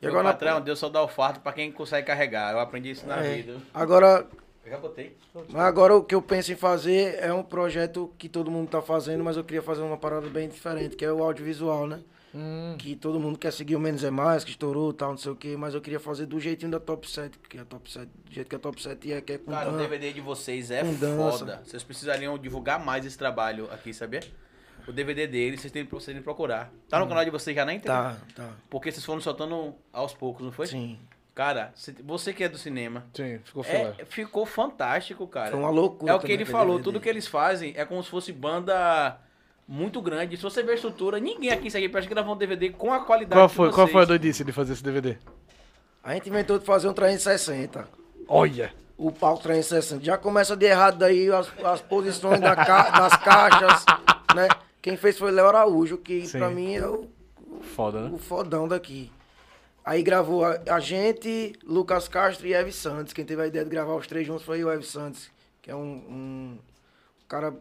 E 0.01 0.05
Meu 0.07 0.11
agora, 0.11 0.25
na- 0.25 0.33
patrão, 0.33 0.61
Deus 0.61 0.79
só 0.79 0.89
dá 0.89 1.03
o 1.03 1.09
fardo 1.09 1.41
pra 1.41 1.53
quem 1.53 1.71
consegue 1.71 2.07
carregar. 2.07 2.53
Eu 2.53 2.59
aprendi 2.61 2.91
isso 2.91 3.07
na 3.07 3.25
É. 3.25 3.35
vida. 3.37 3.57
agora 3.73 4.27
Eu 4.65 4.73
já 4.73 4.79
botei. 4.79 5.17
Mas 5.33 5.55
agora 5.63 5.95
o 5.97 6.03
que 6.03 6.13
eu 6.13 6.21
penso 6.21 6.51
em 6.51 6.57
fazer 6.57 7.17
é 7.21 7.33
um 7.33 7.41
projeto 7.45 8.13
que 8.19 8.29
todo 8.29 8.51
mundo 8.51 8.69
tá 8.69 8.83
fazendo, 8.83 9.23
mas 9.23 9.37
eu 9.37 9.45
queria 9.45 9.63
fazer 9.63 9.83
uma 9.83 9.97
parada 9.97 10.29
bem 10.29 10.49
diferente, 10.49 10.97
que 10.97 11.05
é 11.05 11.13
o 11.13 11.23
audiovisual, 11.23 11.87
né? 11.87 12.01
Que 12.79 12.95
todo 12.97 13.19
mundo 13.21 13.39
quer 13.39 13.53
seguir 13.53 13.77
o 13.77 13.81
Menos 13.81 14.05
é 14.05 14.11
Mais, 14.11 14.45
que 14.45 14.51
estourou 14.51 14.93
tal, 14.93 15.11
não 15.11 15.17
sei 15.19 15.33
o 15.33 15.37
quê, 15.37 15.57
mas 15.57 15.75
eu 15.75 15.81
queria 15.81 16.01
fazer 16.01 16.27
do 16.27 16.39
jeitinho 16.39 16.71
da 16.71 16.81
Top 16.81 17.09
7, 17.09 17.39
que 17.49 17.59
é 17.59 17.61
a 17.61 17.65
Top 17.65 17.91
7, 17.91 18.07
do 18.07 18.33
jeito 18.33 18.49
que 18.49 18.57
a 18.57 18.59
Top 18.59 18.83
7 18.83 19.13
é, 19.13 19.21
que 19.21 19.33
é 19.35 19.39
com 19.39 19.51
Cara, 19.51 19.71
o 19.71 19.77
DVD 19.79 20.13
de 20.13 20.21
vocês 20.21 20.71
é 20.71 20.85
foda. 20.85 21.63
Vocês 21.65 21.83
precisariam 21.83 22.37
divulgar 22.39 22.85
mais 22.85 23.05
esse 23.07 23.17
trabalho 23.17 23.69
aqui, 23.73 23.93
sabia? 23.95 24.21
O 24.87 24.93
DVD 24.93 25.27
deles, 25.27 25.61
vocês 25.61 25.73
têm 25.73 25.85
vocês 25.85 26.19
procurar. 26.23 26.73
Tá 26.89 26.99
no 27.01 27.09
canal 27.09 27.25
de 27.25 27.31
vocês 27.31 27.55
já 27.57 27.65
na 27.65 27.75
internet? 27.75 28.19
Tá, 28.35 28.45
tá. 28.45 28.51
Porque 28.71 28.93
vocês 28.93 29.05
foram 29.05 29.21
soltando 29.21 29.75
aos 29.93 30.15
poucos, 30.15 30.45
não 30.45 30.53
foi? 30.53 30.67
Sim. 30.69 30.99
Cara, 31.35 31.71
cê- 31.75 31.95
você 32.03 32.33
que 32.33 32.43
é 32.45 32.49
do 32.49 32.57
cinema, 32.57 33.05
Sim, 33.13 33.39
ficou 33.45 33.65
é, 33.65 34.05
ficou 34.07 34.47
fantástico, 34.47 35.27
cara. 35.27 35.51
Foi 35.51 35.61
uma 35.61 35.69
loucura. 35.71 36.13
É 36.13 36.15
o 36.15 36.19
que 36.21 36.33
ele 36.33 36.45
falou, 36.47 36.77
DVD. 36.77 36.85
tudo 36.85 37.01
que 37.01 37.09
eles 37.09 37.27
fazem 37.27 37.75
é 37.77 37.85
como 37.85 38.03
se 38.03 38.09
fosse 38.09 38.33
banda 38.33 39.19
muito 39.69 40.01
grande. 40.01 40.37
Se 40.37 40.43
você 40.43 40.63
ver 40.63 40.73
a 40.73 40.75
estrutura, 40.75 41.19
ninguém 41.19 41.51
aqui 41.51 41.71
segue 41.71 41.89
parece 41.89 42.09
que 42.09 42.15
gravou 42.15 42.35
um 42.35 42.39
DVD 42.39 42.71
com 42.71 42.93
a 42.93 43.01
qualidade 43.05 43.39
Qual 43.39 43.49
foi, 43.49 43.73
qual 43.73 43.89
foi 43.89 44.03
a 44.03 44.05
doidice 44.05 44.45
de 44.45 44.53
fazer 44.53 44.73
esse 44.75 44.83
DVD? 44.83 45.17
A 46.03 46.15
gente 46.15 46.29
inventou 46.29 46.59
de 46.59 46.65
fazer 46.65 46.89
um 46.89 46.93
360. 46.93 47.89
Olha! 48.29 48.73
O 48.97 49.11
palco 49.13 49.43
360. 49.43 50.05
Já 50.05 50.17
começa 50.17 50.57
de 50.57 50.65
errado 50.67 50.99
daí 50.99 51.31
as, 51.31 51.49
as 51.65 51.81
posições 51.83 52.41
da 52.41 52.55
ca- 52.57 52.91
das 52.91 53.17
caixas, 53.17 53.85
né? 54.35 54.49
Quem 54.81 54.97
fez 54.97 55.19
foi 55.19 55.31
Léo 55.33 55.49
Araújo, 55.49 55.99
que 55.99 56.27
Sim. 56.27 56.39
pra 56.39 56.49
mim 56.49 56.75
é 56.77 56.87
o, 56.87 57.07
Foda, 57.75 58.03
né? 58.03 58.11
o 58.13 58.19
fodão 58.19 58.67
daqui. 58.69 59.11
Aí 59.85 60.03
gravou 60.03 60.45
a, 60.45 60.59
a 60.71 60.81
gente, 60.81 61.53
Lucas 61.65 62.09
Castro 62.09 62.47
e 62.47 62.55
Eve 62.55 62.73
Santos. 62.73 63.13
Quem 63.13 63.25
teve 63.25 63.43
a 63.43 63.47
ideia 63.47 63.65
de 63.65 63.71
gravar 63.71 63.95
os 63.97 64.07
três 64.07 64.27
juntos 64.27 64.45
foi 64.45 64.65
o 64.65 64.71
Eve 64.71 64.85
Santos, 64.85 65.29
que 65.61 65.71
é 65.71 65.75
um, 65.77 65.79
um 65.81 66.59
cara, 67.29 67.55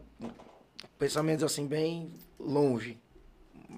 pensamentos 0.98 1.44
assim, 1.44 1.66
bem 1.66 2.12
longe. 2.38 2.98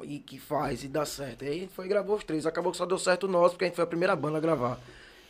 E 0.05 0.19
que 0.21 0.39
faz 0.39 0.85
e 0.85 0.89
dá 0.89 1.05
certo. 1.05 1.45
Aí 1.45 1.51
a 1.51 1.55
gente 1.55 1.73
foi 1.73 1.87
e 1.87 1.89
gravou 1.89 2.17
os 2.17 2.25
três. 2.25 2.47
Acabou 2.47 2.71
que 2.71 2.79
só 2.79 2.87
deu 2.87 2.99
certo 2.99 3.25
o 3.25 3.29
nosso, 3.29 3.55
porque 3.55 3.65
a 3.65 3.69
gente 3.69 3.75
foi 3.77 3.85
a 3.85 3.89
primeira 3.89 4.15
banda 4.15 4.39
a 4.39 4.41
gravar. 4.41 4.79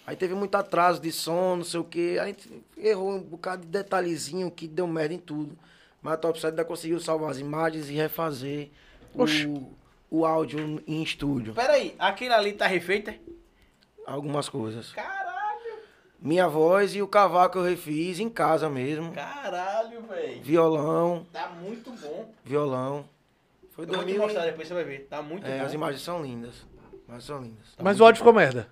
Aí 0.07 0.17
teve 0.17 0.35
muito 0.35 0.55
atraso 0.55 1.01
de 1.01 1.13
som, 1.13 1.57
não 1.57 1.65
sei 1.65 1.81
o 1.81 1.85
quê. 1.85 2.19
A 2.21 2.27
gente 2.27 2.51
errou 2.77 3.13
um 3.13 3.21
bocado 3.21 3.63
de 3.63 3.69
detalhezinho 3.69 4.51
que 4.51 4.67
deu 4.67 4.87
merda 4.87 5.15
em 5.15 5.19
tudo. 5.19 5.57
Mas 6.03 6.15
a 6.15 6.17
Top 6.17 6.41
7 6.41 6.51
ainda 6.53 6.65
conseguiu 6.65 6.99
salvar 7.01 7.31
as 7.31 7.39
imagens 7.39 7.89
e 7.91 7.95
refazer 7.95 8.71
Oxi. 9.15 9.47
o, 9.47 9.71
o 10.11 10.25
áudio 10.25 10.83
em 10.87 11.03
estúdio. 11.03 11.55
Pera 11.55 11.75
aí, 11.75 11.95
aquele 11.99 12.33
ali 12.33 12.53
tá 12.53 12.67
refeito? 12.67 13.11
é? 13.11 13.19
Algumas 14.07 14.49
coisas. 14.49 14.93
Caralho, 14.93 15.28
Minha 16.21 16.49
voz 16.49 16.95
e 16.95 17.03
o 17.03 17.07
cavaco 17.07 17.59
eu 17.59 17.63
refiz 17.65 18.19
em 18.19 18.29
casa 18.29 18.69
mesmo. 18.69 19.13
caralho, 19.13 20.03
velho. 20.03 20.43
Violão, 20.43 21.27
Tá 21.33 21.49
muito 21.49 21.91
bom. 21.93 22.29
violão. 22.45 23.05
Foi 23.71 23.85
Eu 23.85 23.89
vou 23.91 23.99
te 23.99 24.05
2000 24.07 24.23
mostrar 24.23 24.45
depois, 24.47 24.67
você 24.67 24.75
vai 24.75 24.85
ver. 24.85 25.07
Tá 25.09 25.23
muito 25.23 25.47
É, 25.47 25.59
bom. 25.61 25.65
as 25.67 25.73
imagens 25.73 26.03
são 26.03 26.21
lindas. 26.23 26.67
Mas 27.07 27.25
são 27.25 27.41
lindas. 27.41 27.67
Mas 27.81 28.01
o 28.01 28.05
áudio 28.05 28.19
ficou 28.19 28.33
merda. 28.33 28.69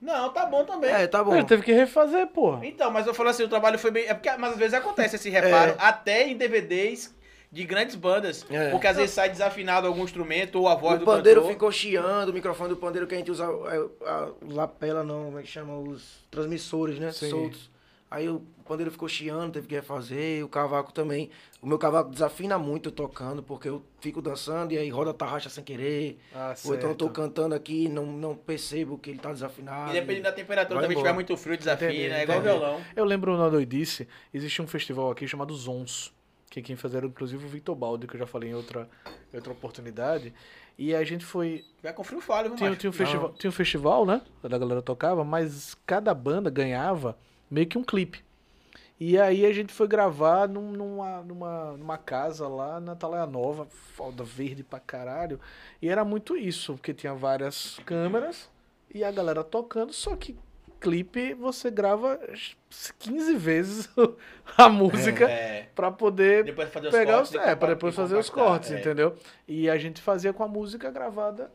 Não, 0.00 0.28
tá 0.30 0.44
bom 0.44 0.64
também. 0.64 0.90
É, 0.90 1.06
tá 1.06 1.22
bom. 1.24 1.34
Ele 1.34 1.46
teve 1.46 1.62
que 1.62 1.72
refazer, 1.72 2.26
porra. 2.26 2.66
Então, 2.66 2.90
mas 2.90 3.06
eu 3.06 3.14
falo 3.14 3.28
assim, 3.30 3.44
o 3.44 3.48
trabalho 3.48 3.78
foi 3.78 3.90
bem. 3.90 4.06
É 4.06 4.12
porque, 4.14 4.30
mas 4.36 4.52
às 4.52 4.58
vezes 4.58 4.74
acontece 4.74 5.16
esse 5.16 5.30
reparo, 5.30 5.72
É. 5.72 5.76
até 5.78 6.26
em 6.28 6.36
DVDs 6.36 7.14
de 7.56 7.64
grandes 7.64 7.94
bandas. 7.96 8.44
É. 8.50 8.70
Porque 8.70 8.86
às 8.86 8.96
vezes 8.98 9.12
sai 9.12 9.30
desafinado 9.30 9.86
algum 9.86 10.04
instrumento 10.04 10.60
ou 10.60 10.68
a 10.68 10.74
voz 10.74 10.96
O 10.96 10.98
do 11.00 11.04
pandeiro 11.06 11.40
cantor. 11.40 11.52
ficou 11.54 11.72
chiando, 11.72 12.28
o 12.28 12.32
microfone 12.34 12.68
do 12.68 12.76
pandeiro 12.76 13.06
que 13.06 13.14
a 13.14 13.18
gente 13.18 13.30
usa, 13.30 13.44
é, 13.44 14.06
a, 14.08 14.28
lapela 14.42 15.02
não, 15.02 15.24
como 15.24 15.38
é 15.38 15.42
que 15.42 15.48
chama? 15.48 15.74
Os 15.78 16.26
transmissores, 16.30 16.98
né? 16.98 17.10
Sim. 17.12 17.30
Soltos. 17.30 17.70
Aí 18.10 18.28
o 18.28 18.40
pandeiro 18.68 18.90
ficou 18.90 19.08
chiando, 19.08 19.52
teve 19.54 19.66
que 19.66 19.74
refazer, 19.74 20.44
o 20.44 20.48
cavaco 20.48 20.92
também. 20.92 21.28
O 21.60 21.66
meu 21.66 21.76
cavaco 21.78 22.10
desafina 22.10 22.56
muito 22.58 22.90
tocando, 22.92 23.42
porque 23.42 23.68
eu 23.68 23.82
fico 24.00 24.22
dançando 24.22 24.72
e 24.72 24.78
aí 24.78 24.88
roda 24.90 25.10
a 25.10 25.14
tarraxa 25.14 25.48
sem 25.48 25.64
querer. 25.64 26.18
Ah, 26.32 26.54
Ou 26.66 26.74
então 26.74 26.90
eu 26.90 26.94
tô 26.94 27.08
cantando 27.10 27.54
aqui 27.54 27.86
e 27.86 27.88
não, 27.88 28.06
não 28.06 28.36
percebo 28.36 28.96
que 28.98 29.10
ele 29.10 29.18
tá 29.18 29.32
desafinado. 29.32 29.90
E 29.90 29.94
dependendo 29.94 30.24
da 30.24 30.32
temperatura, 30.32 30.80
também 30.82 30.92
embora. 30.92 31.08
tiver 31.08 31.14
muito 31.14 31.36
frio, 31.36 31.56
desafina, 31.58 31.90
Entendi, 31.90 32.10
é 32.12 32.22
igual 32.22 32.38
entendi. 32.38 32.54
violão. 32.58 32.80
Eu 32.94 33.04
lembro 33.04 33.36
na 33.36 33.48
doidice, 33.48 34.06
existia 34.32 34.62
um 34.64 34.68
festival 34.68 35.10
aqui 35.10 35.26
chamado 35.26 35.52
Zons, 35.54 36.12
que 36.56 36.62
quem 36.68 36.76
fazia 36.76 36.98
era 36.98 37.06
inclusive 37.06 37.44
o 37.44 37.48
Victor 37.48 37.74
Baldi, 37.74 38.06
que 38.06 38.14
eu 38.16 38.20
já 38.20 38.26
falei 38.26 38.50
em 38.50 38.54
outra, 38.54 38.88
outra 39.32 39.52
oportunidade. 39.52 40.32
E 40.78 40.94
a 40.94 41.04
gente 41.04 41.24
foi. 41.24 41.64
Vai 41.82 41.92
com 41.92 42.02
frio 42.04 42.20
falho, 42.20 42.54
Tinha, 42.54 42.74
tinha, 42.76 42.90
um 42.90 42.92
festival, 42.92 43.32
tinha 43.34 43.48
um 43.48 43.52
festival, 43.52 44.06
né? 44.06 44.22
Da 44.42 44.56
galera 44.58 44.82
tocava, 44.82 45.24
mas 45.24 45.74
cada 45.86 46.12
banda 46.14 46.50
ganhava 46.50 47.16
meio 47.50 47.66
que 47.66 47.76
um 47.78 47.84
clipe. 47.84 48.24
E 48.98 49.18
aí 49.18 49.44
a 49.44 49.52
gente 49.52 49.72
foi 49.74 49.86
gravar 49.86 50.48
num- 50.48 50.72
numa, 50.72 51.20
numa, 51.22 51.72
numa 51.76 51.98
casa 51.98 52.48
lá 52.48 52.80
na 52.80 52.92
Atalaia 52.92 53.26
Nova, 53.26 53.66
foda 53.66 54.24
verde 54.24 54.62
pra 54.62 54.80
caralho. 54.80 55.38
E 55.82 55.88
era 55.90 56.02
muito 56.04 56.34
isso, 56.36 56.72
porque 56.74 56.94
tinha 56.94 57.14
várias 57.14 57.78
câmeras 57.84 58.48
e 58.94 59.04
a 59.04 59.10
galera 59.10 59.44
tocando, 59.44 59.92
só 59.92 60.16
que 60.16 60.34
clipe 60.80 61.34
você 61.34 61.70
grava 61.70 62.18
15 62.98 63.36
vezes 63.36 63.88
a 64.56 64.68
música 64.68 65.28
É. 65.28 65.68
pra 65.74 65.90
poder 65.90 66.44
Depois 66.44 66.68
fazer 66.70 66.86
os 66.88 66.92
pegar 66.94 67.12
cortes 67.14 67.30
os, 67.30 67.34
e 67.36 67.38
é, 67.38 67.54
para 67.56 67.74
depois 67.74 67.94
e 67.94 67.96
fazer 67.96 68.16
os 68.16 68.28
compactar, 68.30 68.50
cortes, 68.52 68.70
é. 68.72 68.80
entendeu? 68.80 69.14
E 69.48 69.68
a 69.70 69.76
gente 69.78 70.00
fazia 70.00 70.32
com 70.32 70.42
a 70.44 70.48
música 70.48 70.90
gravada 70.90 71.50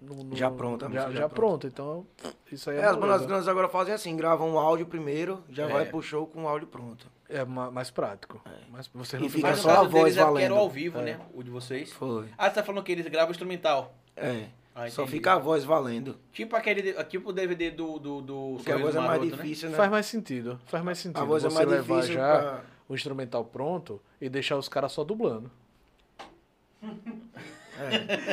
no- 0.00 0.22
no- 0.24 0.36
Já 0.36 0.50
pronta, 0.50 0.86
a 0.86 0.88
já, 0.90 0.94
música 0.94 1.12
já 1.14 1.20
já 1.20 1.28
pronta. 1.28 1.66
Então, 1.66 2.06
isso 2.52 2.68
aí 2.70 2.76
é, 2.76 2.80
É, 2.80 2.84
as 2.84 2.96
bandas 2.96 3.24
grandes 3.24 3.48
agora 3.48 3.68
fazem 3.68 3.94
assim, 3.94 4.14
gravam 4.16 4.50
um 4.54 4.58
áudio 4.58 4.86
primeiro, 4.86 5.42
já 5.48 5.64
É. 5.64 5.68
vai 5.72 5.86
pro 5.86 6.02
show 6.02 6.26
com 6.26 6.44
o 6.44 6.48
áudio 6.48 6.68
pronto. 6.68 7.06
é 7.28 7.44
ma- 7.44 7.70
mais 7.72 7.90
prático. 7.90 8.40
Mas 8.70 8.86
você 8.94 9.16
E 9.16 9.20
não 9.20 9.28
fica 9.28 9.48
Mas 9.48 9.58
fica 9.58 9.72
só 9.74 9.80
a 9.80 9.82
voz 9.82 9.92
deles 10.04 10.16
é 10.16 10.20
era 10.20 10.26
valendo. 10.30 10.54
ao 10.54 10.68
vivo, 10.70 11.00
né? 11.00 11.18
O 11.34 11.42
de 11.42 11.50
vocês. 11.50 11.92
Foi. 11.92 12.28
Ah, 12.38 12.48
você 12.48 12.54
tá 12.56 12.62
falando 12.62 12.84
que 12.84 12.92
eles 12.92 13.06
gravam 13.08 13.30
instrumental. 13.32 13.94
É. 14.14 14.44
Ah, 14.78 14.90
Só 14.90 15.06
fica 15.06 15.32
a 15.32 15.38
voz 15.38 15.64
valendo. 15.64 16.16
Tipo 16.32 16.54
aquele. 16.54 16.92
Tipo 17.04 17.30
o 17.30 17.32
DVD 17.32 17.70
do. 17.70 17.98
do, 17.98 18.20
do 18.20 18.52
Porque 18.56 18.70
a 18.72 18.76
voz 18.76 18.94
é 18.94 18.98
mais 18.98 19.10
Maroto, 19.20 19.36
né? 19.36 19.42
difícil, 19.42 19.70
né? 19.70 19.76
Faz 19.76 19.90
mais 19.90 20.04
sentido. 20.04 20.60
Faz 20.66 20.84
mais 20.84 20.98
sentido. 20.98 21.18
A 21.22 21.24
voz 21.24 21.42
é 21.44 21.48
você 21.48 21.54
mais 21.54 21.66
levar 21.68 21.94
difícil 21.94 22.14
já 22.14 22.38
pra- 22.38 22.60
o 22.86 22.94
instrumental 22.94 23.42
pronto 23.42 24.02
e 24.20 24.28
deixar 24.28 24.56
os 24.58 24.68
caras 24.68 24.92
só 24.92 25.02
dublando. 25.02 25.50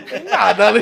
Tem 0.10 0.24
nada 0.30 0.68
ali. 0.68 0.82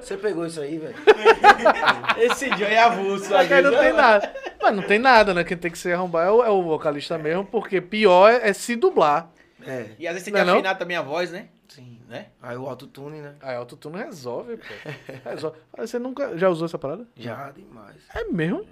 Você 0.00 0.16
pegou 0.16 0.46
isso 0.46 0.60
aí, 0.60 0.78
velho? 0.78 0.94
Esse 2.18 2.50
John 2.50 2.64
é 2.64 2.78
avulso. 2.78 3.34
Aqui 3.34 3.60
não 3.62 3.70
tem 3.70 3.92
nada. 3.92 4.34
Mas 4.60 4.76
não 4.76 4.82
tem 4.82 4.98
nada, 4.98 5.34
né? 5.34 5.42
Quem 5.44 5.56
tem 5.56 5.70
que 5.70 5.78
se 5.78 5.92
arrombar 5.92 6.26
é 6.26 6.30
o, 6.30 6.44
é 6.44 6.50
o 6.50 6.62
vocalista 6.62 7.18
mesmo, 7.18 7.44
porque 7.44 7.80
pior 7.80 8.30
é, 8.30 8.50
é 8.50 8.52
se 8.52 8.76
dublar. 8.76 9.30
É. 9.66 9.86
E 9.98 10.06
às 10.06 10.14
vezes 10.14 10.24
tem 10.24 10.32
Não 10.32 10.38
que 10.38 10.42
é 10.42 10.44
não? 10.44 10.54
afinar 10.54 10.74
também 10.76 10.96
a 10.96 11.02
voz, 11.02 11.30
né? 11.30 11.48
Né? 12.12 12.26
Aí 12.42 12.58
o 12.58 12.68
autotune, 12.68 13.22
né? 13.22 13.34
Aí 13.40 13.56
autotune 13.56 13.96
resolve, 13.96 14.58
pô. 14.58 14.64
Resolve. 15.30 15.56
Mas 15.74 15.88
Você 15.88 15.98
nunca 15.98 16.36
já 16.36 16.50
usou 16.50 16.66
essa 16.66 16.76
parada? 16.78 17.06
Já 17.16 17.50
demais. 17.52 17.96
É 18.14 18.24
mesmo? 18.24 18.66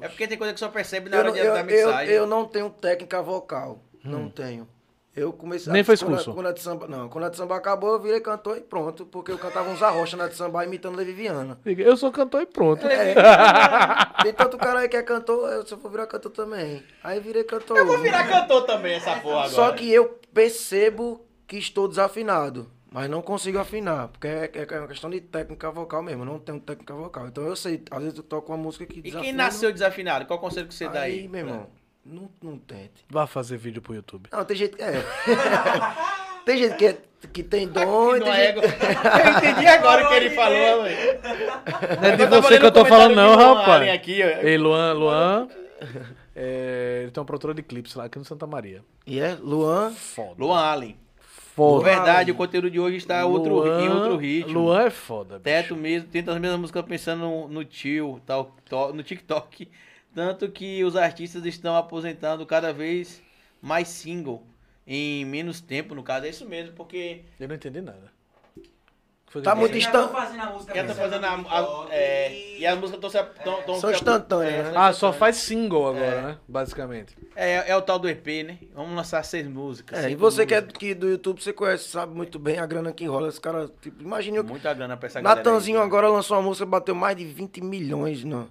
É 0.00 0.06
porque 0.06 0.28
tem 0.28 0.38
coisa 0.38 0.54
que 0.54 0.60
só 0.60 0.68
percebe 0.68 1.10
na 1.10 1.16
Eu, 1.16 1.20
hora 1.20 1.28
não- 1.30 1.34
de, 1.34 1.40
eu, 1.40 1.52
da 1.54 1.60
eu, 1.60 1.64
mixagem. 1.66 2.14
eu 2.14 2.26
não 2.26 2.44
tenho 2.46 2.70
técnica 2.70 3.20
vocal. 3.20 3.80
Não 4.04 4.30
tenho. 4.30 4.68
Eu 5.14 5.32
comecei 5.32 5.70
Nem 5.72 5.82
fez 5.82 6.00
quando 6.02 6.12
a- 6.12 6.16
curso? 6.16 6.32
Quando 6.32 6.46
a 6.46 6.52
de 6.52 6.60
samba, 6.60 6.86
não, 6.86 7.08
quando 7.08 7.24
a 7.24 7.28
de 7.30 7.36
samba 7.36 7.56
acabou, 7.56 7.94
eu 7.94 8.00
virei 8.00 8.20
cantor 8.20 8.56
e 8.56 8.60
pronto. 8.60 9.04
Porque 9.06 9.32
eu 9.32 9.38
cantava 9.38 9.68
uns 9.68 9.82
arrocha 9.82 10.16
na 10.16 10.28
de 10.28 10.36
samba 10.36 10.64
imitando 10.64 10.96
Levi 10.96 11.12
Viana. 11.12 11.58
Eu 11.66 11.96
sou 11.96 12.12
cantor 12.12 12.42
e 12.42 12.46
pronto. 12.46 12.86
É, 12.86 13.12
tem 14.22 14.32
tanto 14.32 14.56
cara 14.56 14.78
aí 14.80 14.88
que 14.88 14.96
é 14.96 15.02
cantor, 15.02 15.50
eu 15.52 15.66
só 15.66 15.74
vou 15.76 15.90
virar 15.90 16.06
cantor 16.06 16.30
também. 16.30 16.82
Aí 17.02 17.18
virei 17.18 17.42
cantor. 17.44 17.76
Eu 17.76 17.86
vou 17.86 17.98
virar 17.98 18.26
cantor 18.28 18.62
também, 18.64 18.94
essa 18.94 19.16
porra 19.16 19.40
agora. 19.40 19.48
Só 19.50 19.72
que 19.72 19.92
eu 19.92 20.18
percebo 20.32 21.20
que 21.52 21.58
estou 21.58 21.86
desafinado. 21.86 22.66
Mas 22.90 23.08
não 23.10 23.20
consigo 23.22 23.58
afinar, 23.58 24.08
porque 24.08 24.26
é, 24.26 24.50
é- 24.54 24.66
é 24.74 24.78
uma 24.78 24.88
questão 24.88 25.08
de 25.10 25.20
técnica 25.20 25.70
vocal 25.70 26.02
mesmo. 26.02 26.22
Eu 26.22 26.26
não 26.26 26.38
tenho 26.38 26.58
técnica 26.60 26.94
vocal. 26.94 27.26
Então 27.26 27.44
eu 27.44 27.54
sei, 27.56 27.82
às 27.90 28.02
vezes 28.02 28.16
eu 28.18 28.22
toco 28.24 28.52
uma 28.52 28.58
música 28.58 28.84
que 28.86 28.98
E 28.98 29.02
desafina. 29.02 29.22
quem 29.24 29.32
nasceu 29.32 29.70
desafinado? 29.72 30.24
Qual 30.26 30.38
conselho 30.38 30.66
que 30.66 30.74
você 30.74 30.88
dá 30.88 31.02
aí, 31.02 31.20
aí? 31.20 31.28
meu 31.28 31.40
irmão, 31.40 31.66
não, 32.04 32.30
não 32.42 32.58
tente. 32.58 33.04
Vá 33.10 33.26
fazer 33.26 33.56
vídeo 33.58 33.80
pro 33.82 33.94
YouTube. 33.94 34.28
Não, 34.32 34.44
tem 34.44 34.56
gente 34.56 34.76
que 34.76 34.82
é. 34.82 34.92
tem 36.44 36.56
gente 36.58 36.76
que, 36.76 36.86
é- 36.86 36.98
que 37.32 37.42
tem 37.42 37.66
dom 37.68 38.16
e 38.16 38.20
tem 38.20 38.30
é 38.32 38.46
gente... 38.54 38.64
Eu 38.64 39.38
entendi 39.38 39.66
agora 39.66 40.04
o 40.04 40.08
que 40.08 40.14
ele 40.14 40.30
falou, 40.30 40.82
velho. 40.84 41.20
Não 42.00 42.08
é 42.08 42.16
de 42.16 42.26
você 42.26 42.58
que 42.58 42.66
eu 42.66 42.72
tô 42.72 42.84
falando, 42.84 43.14
não, 43.14 43.36
rapaz. 43.36 43.88
Aqui. 43.90 44.20
Ei, 44.22 44.56
Luan, 44.58 44.92
Luan. 44.94 45.48
é, 46.36 47.00
ele 47.02 47.10
tem 47.10 47.22
um 47.22 47.26
produtor 47.26 47.54
de 47.54 47.62
clipes 47.62 47.94
lá 47.94 48.04
aqui 48.04 48.18
no 48.18 48.24
Santa 48.24 48.46
Maria. 48.46 48.82
E 49.06 49.18
é, 49.20 49.34
Luan. 49.40 49.92
Foda. 49.92 50.34
Luan 50.38 50.58
Allen. 50.60 50.96
Na 51.52 51.56
Foda. 51.56 51.84
verdade, 51.84 52.30
o 52.30 52.34
conteúdo 52.34 52.70
de 52.70 52.80
hoje 52.80 52.96
está 52.96 53.26
outro, 53.26 53.56
Luan- 53.56 53.82
em 53.84 53.88
outro 53.90 54.16
ritmo. 54.16 54.52
Luan 54.60 54.84
é 54.86 54.90
foda. 54.90 55.34
bicho. 55.38 55.44
Teto 55.44 55.76
mesmo, 55.76 56.08
tenta 56.08 56.32
as 56.32 56.40
mesmas 56.40 56.60
músicas 56.60 56.82
pensando 56.86 57.20
no, 57.20 57.48
no 57.48 57.64
tio, 57.64 58.20
tal, 58.24 58.56
to- 58.64 58.92
no 58.94 59.02
TikTok. 59.02 59.68
Tanto 60.14 60.50
que 60.50 60.82
os 60.84 60.96
artistas 60.96 61.44
estão 61.44 61.76
aposentando 61.76 62.44
cada 62.46 62.72
vez 62.72 63.22
mais 63.60 63.88
single. 63.88 64.42
Em 64.86 65.24
menos 65.24 65.60
tempo, 65.60 65.94
no 65.94 66.02
caso. 66.02 66.26
É 66.26 66.30
isso 66.30 66.48
mesmo, 66.48 66.72
porque 66.74 67.20
Eu 67.38 67.48
não 67.48 67.54
entendi 67.54 67.80
nada. 67.80 68.10
Foi 69.32 69.40
Tá 69.40 69.54
muito 69.54 69.72
Eles 69.72 69.84
já 69.84 69.88
instan- 69.88 70.04
estão 70.04 70.20
fazendo 70.20 70.40
a 70.42 70.46
música 70.50 70.74
já 70.74 70.84
tá 70.84 70.94
fazendo 70.94 71.24
a, 71.24 71.30
a- 71.30 71.86
é, 71.90 72.58
e- 72.58 72.66
as 72.66 72.78
músicas 72.78 73.02
estão 73.02 73.10
se 73.10 73.42
tão, 73.42 73.62
tão 73.62 73.80
São 73.80 73.90
instantâneas, 73.90 74.66
é, 74.66 74.70
né? 74.70 74.72
Ah, 74.76 74.92
só 74.92 75.10
faz 75.10 75.36
single 75.36 75.88
agora, 75.88 76.04
É. 76.04 76.20
né? 76.22 76.38
Basicamente. 76.46 77.16
É, 77.34 77.70
é 77.70 77.74
o 77.74 77.80
tal 77.80 77.98
do 77.98 78.06
EP, 78.10 78.42
né? 78.44 78.58
Vamos 78.74 78.94
lançar 78.94 79.22
seis 79.24 79.48
músicas. 79.48 80.04
É, 80.04 80.10
e 80.10 80.14
você 80.14 80.44
que 80.44 80.54
é 80.54 80.60
que 80.60 80.94
do 80.94 81.08
YouTube, 81.08 81.42
você 81.42 81.50
conhece, 81.50 81.88
sabe 81.88 82.14
muito 82.14 82.38
bem 82.38 82.58
a 82.58 82.66
grana 82.66 82.92
que 82.92 83.06
rola. 83.06 83.28
Esse 83.28 83.40
cara, 83.40 83.70
tipo, 83.80 84.02
imagine 84.02 84.36
eu. 84.36 84.44
Muita 84.44 84.74
grana 84.74 84.98
pra 84.98 85.06
essa 85.06 85.18
galera. 85.18 85.40
aí. 85.40 85.44
Natanzinho 85.46 85.80
agora 85.80 86.08
lançou 86.08 86.36
uma 86.36 86.42
música, 86.42 86.66
bateu 86.66 86.94
mais 86.94 87.16
de 87.16 87.24
20 87.24 87.62
milhões 87.62 88.22
no, 88.24 88.50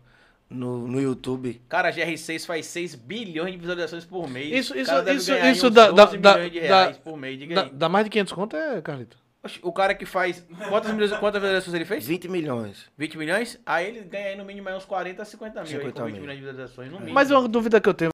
no, 0.49 0.87
no 0.87 0.99
YouTube. 0.99 1.61
Cara, 1.69 1.89
a 1.89 1.91
GR6 1.93 2.43
faz 2.43 2.65
6 2.65 2.95
bilhões 2.95 3.51
de 3.51 3.57
visualizações 3.59 4.03
por 4.03 4.27
mês. 4.27 4.51
Isso- 4.51 4.73
O 4.73 4.77
isso- 4.77 4.89
cara 4.89 5.03
deve 5.03 5.17
isso- 5.19 5.31
isso 5.35 5.69
dá- 5.69 5.91
dá- 5.91 6.05
12 6.05 6.17
dá- 6.17 6.33
dá- 6.37 6.39
reais 6.43 6.97
por 6.97 7.15
mês. 7.17 7.37
Diga 7.37 7.53
Dá, 7.53 7.69
dá 7.71 7.87
mais 7.87 8.03
de 8.05 8.09
500 8.09 8.33
conto, 8.33 8.55
é, 8.55 8.81
Carlito? 8.81 9.21
O 9.63 9.71
cara 9.73 9.95
que 9.95 10.05
faz. 10.05 10.45
Quantas, 10.69 10.91
milhões- 10.93 11.11
quantas 11.17 11.41
visualizações 11.41 11.73
ele 11.73 11.85
fez? 11.85 12.05
20 12.05 12.27
milhões. 12.27 12.85
20 12.95 13.17
milhões? 13.17 13.59
Aí 13.65 13.87
ele 13.87 14.01
ganha 14.01 14.27
aí 14.27 14.35
no 14.37 14.45
mínimo 14.45 14.69
aí 14.69 14.75
uns 14.75 14.85
40 14.85 15.23
a 15.23 15.25
50 15.25 15.61
mil. 15.61 15.63
aí 15.63 15.67
50 15.77 15.99
com 15.99 16.05
20 16.05 16.13
mil. 16.13 16.21
milhões 16.21 16.37
de 16.39 16.45
visualizações 16.45 16.91
no 16.91 16.99
mínimo. 16.99 17.15
Mas 17.15 17.31
uma 17.31 17.47
dúvida 17.47 17.81
que 17.81 17.89
eu 17.89 17.93
tenho, 17.93 18.11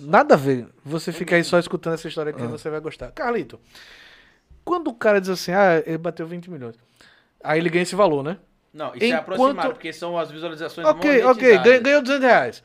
nada 0.00 0.34
a 0.34 0.36
ver. 0.36 0.68
Você 0.84 1.10
fica 1.12 1.34
aí 1.34 1.42
só 1.42 1.58
escutando 1.58 1.94
essa 1.94 2.06
história 2.06 2.32
que 2.32 2.40
você 2.42 2.70
vai 2.70 2.78
gostar. 2.78 3.10
Carlito, 3.10 3.58
quando 4.64 4.88
o 4.88 4.94
cara 4.94 5.20
diz 5.20 5.30
assim, 5.30 5.50
ah, 5.50 5.82
ele 5.84 5.98
bateu 5.98 6.26
20 6.28 6.48
milhões. 6.48 6.76
Aí 7.42 7.58
ele 7.58 7.68
ganha 7.70 7.82
esse 7.82 7.96
valor, 7.96 8.22
né? 8.22 8.36
Não, 8.72 8.94
isso 8.94 9.04
é 9.04 9.08
Enquanto- 9.08 9.20
aproximado, 9.32 9.70
porque 9.72 9.92
são 9.92 10.16
as 10.16 10.30
visualizações 10.30 10.86
Ok, 10.86 11.24
ok, 11.24 11.58
ganhou 11.80 12.02
200 12.02 12.22
reais. 12.24 12.62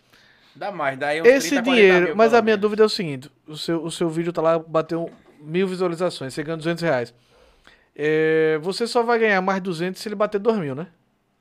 Dá 0.56 0.72
mais, 0.72 1.00
daí 1.00 1.20
uns 1.20 1.26
Esse 1.26 1.50
30, 1.50 1.64
40 1.64 1.82
dinheiro, 1.82 2.06
mil, 2.08 2.16
mas 2.16 2.32
a 2.36 2.42
minha 2.44 2.56
dúvida 2.58 2.84
é 2.84 2.86
o 2.86 2.90
seguinte: 2.90 3.32
o 3.48 3.58
seu, 3.58 3.84
o 3.84 3.90
seu 3.90 4.08
vídeo 4.08 4.32
tá 4.32 4.40
lá, 4.40 4.60
bateu 4.60 5.10
mil 5.42 5.68
visualizações, 5.68 6.32
você 6.32 6.44
ganha 6.44 6.58
200 6.58 6.84
reais. 6.84 7.12
É, 7.96 8.58
você 8.62 8.88
só 8.88 9.04
vai 9.04 9.20
ganhar 9.20 9.42
mais 9.42 9.62
200 9.62 10.02
se 10.02 10.08
ele 10.08 10.16
bater 10.16 10.40
2 10.40 10.58
mil, 10.58 10.76
né? 10.76 10.88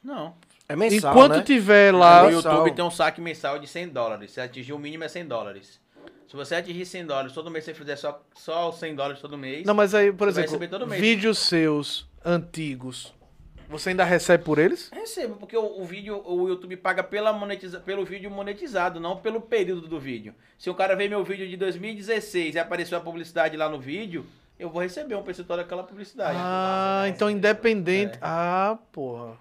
Não. 0.02 0.34
É 0.68 0.76
mensal, 0.76 1.12
Enquanto 1.12 1.36
né? 1.36 1.42
tiver 1.42 1.94
lá. 1.94 2.22
No 2.24 2.28
É. 2.30 2.32
YouTube 2.32 2.72
tem 2.74 2.84
um 2.84 2.90
saque 2.90 3.20
mensal 3.20 3.58
de 3.58 3.66
100 3.66 3.88
dólares. 3.88 4.30
Se 4.32 4.40
atingir 4.40 4.72
o 4.72 4.78
mínimo 4.78 5.04
é 5.04 5.08
100 5.08 5.26
dólares. 5.26 5.80
Se 6.28 6.36
você 6.36 6.54
atingir 6.54 6.86
100 6.86 7.06
dólares, 7.06 7.32
todo 7.32 7.50
mês 7.50 7.64
você 7.64 7.74
fizer 7.74 7.96
só, 7.96 8.22
só 8.34 8.70
os 8.70 8.78
100 8.78 8.94
dólares 8.94 9.20
todo 9.20 9.36
mês. 9.36 9.66
Não, 9.66 9.74
mas 9.74 9.94
aí, 9.94 10.10
por 10.12 10.28
exemplo, 10.28 10.50
receber 10.50 10.68
todo 10.68 10.86
mês. 10.86 10.98
vídeos 11.00 11.38
seus 11.38 12.08
antigos, 12.24 13.12
você 13.68 13.90
ainda 13.90 14.02
recebe 14.02 14.42
por 14.42 14.58
eles? 14.58 14.90
Recebo, 14.94 15.36
porque 15.36 15.54
o, 15.56 15.80
o 15.80 15.84
vídeo, 15.84 16.22
o 16.24 16.48
YouTube 16.48 16.74
paga 16.78 17.02
pela 17.02 17.34
monetiza, 17.34 17.80
pelo 17.80 18.02
vídeo 18.02 18.30
monetizado, 18.30 18.98
não 18.98 19.18
pelo 19.18 19.42
período 19.42 19.86
do 19.86 20.00
vídeo. 20.00 20.34
Se 20.56 20.70
o 20.70 20.74
cara 20.74 20.96
ver 20.96 21.08
meu 21.10 21.22
vídeo 21.22 21.46
de 21.46 21.56
2016 21.56 22.54
e 22.54 22.58
apareceu 22.58 22.96
a 22.96 23.00
publicidade 23.02 23.54
lá 23.56 23.68
no 23.68 23.78
vídeo, 23.78 24.24
eu 24.62 24.70
vou 24.70 24.82
receber 24.82 25.14
um 25.14 25.22
percentual 25.22 25.59
daquela 25.59 25.82
publicidade. 25.82 26.39
Ah, 26.40 27.05
então 27.09 27.28
independente. 27.30 28.16
Ah, 28.20 28.78
porra. 28.93 29.36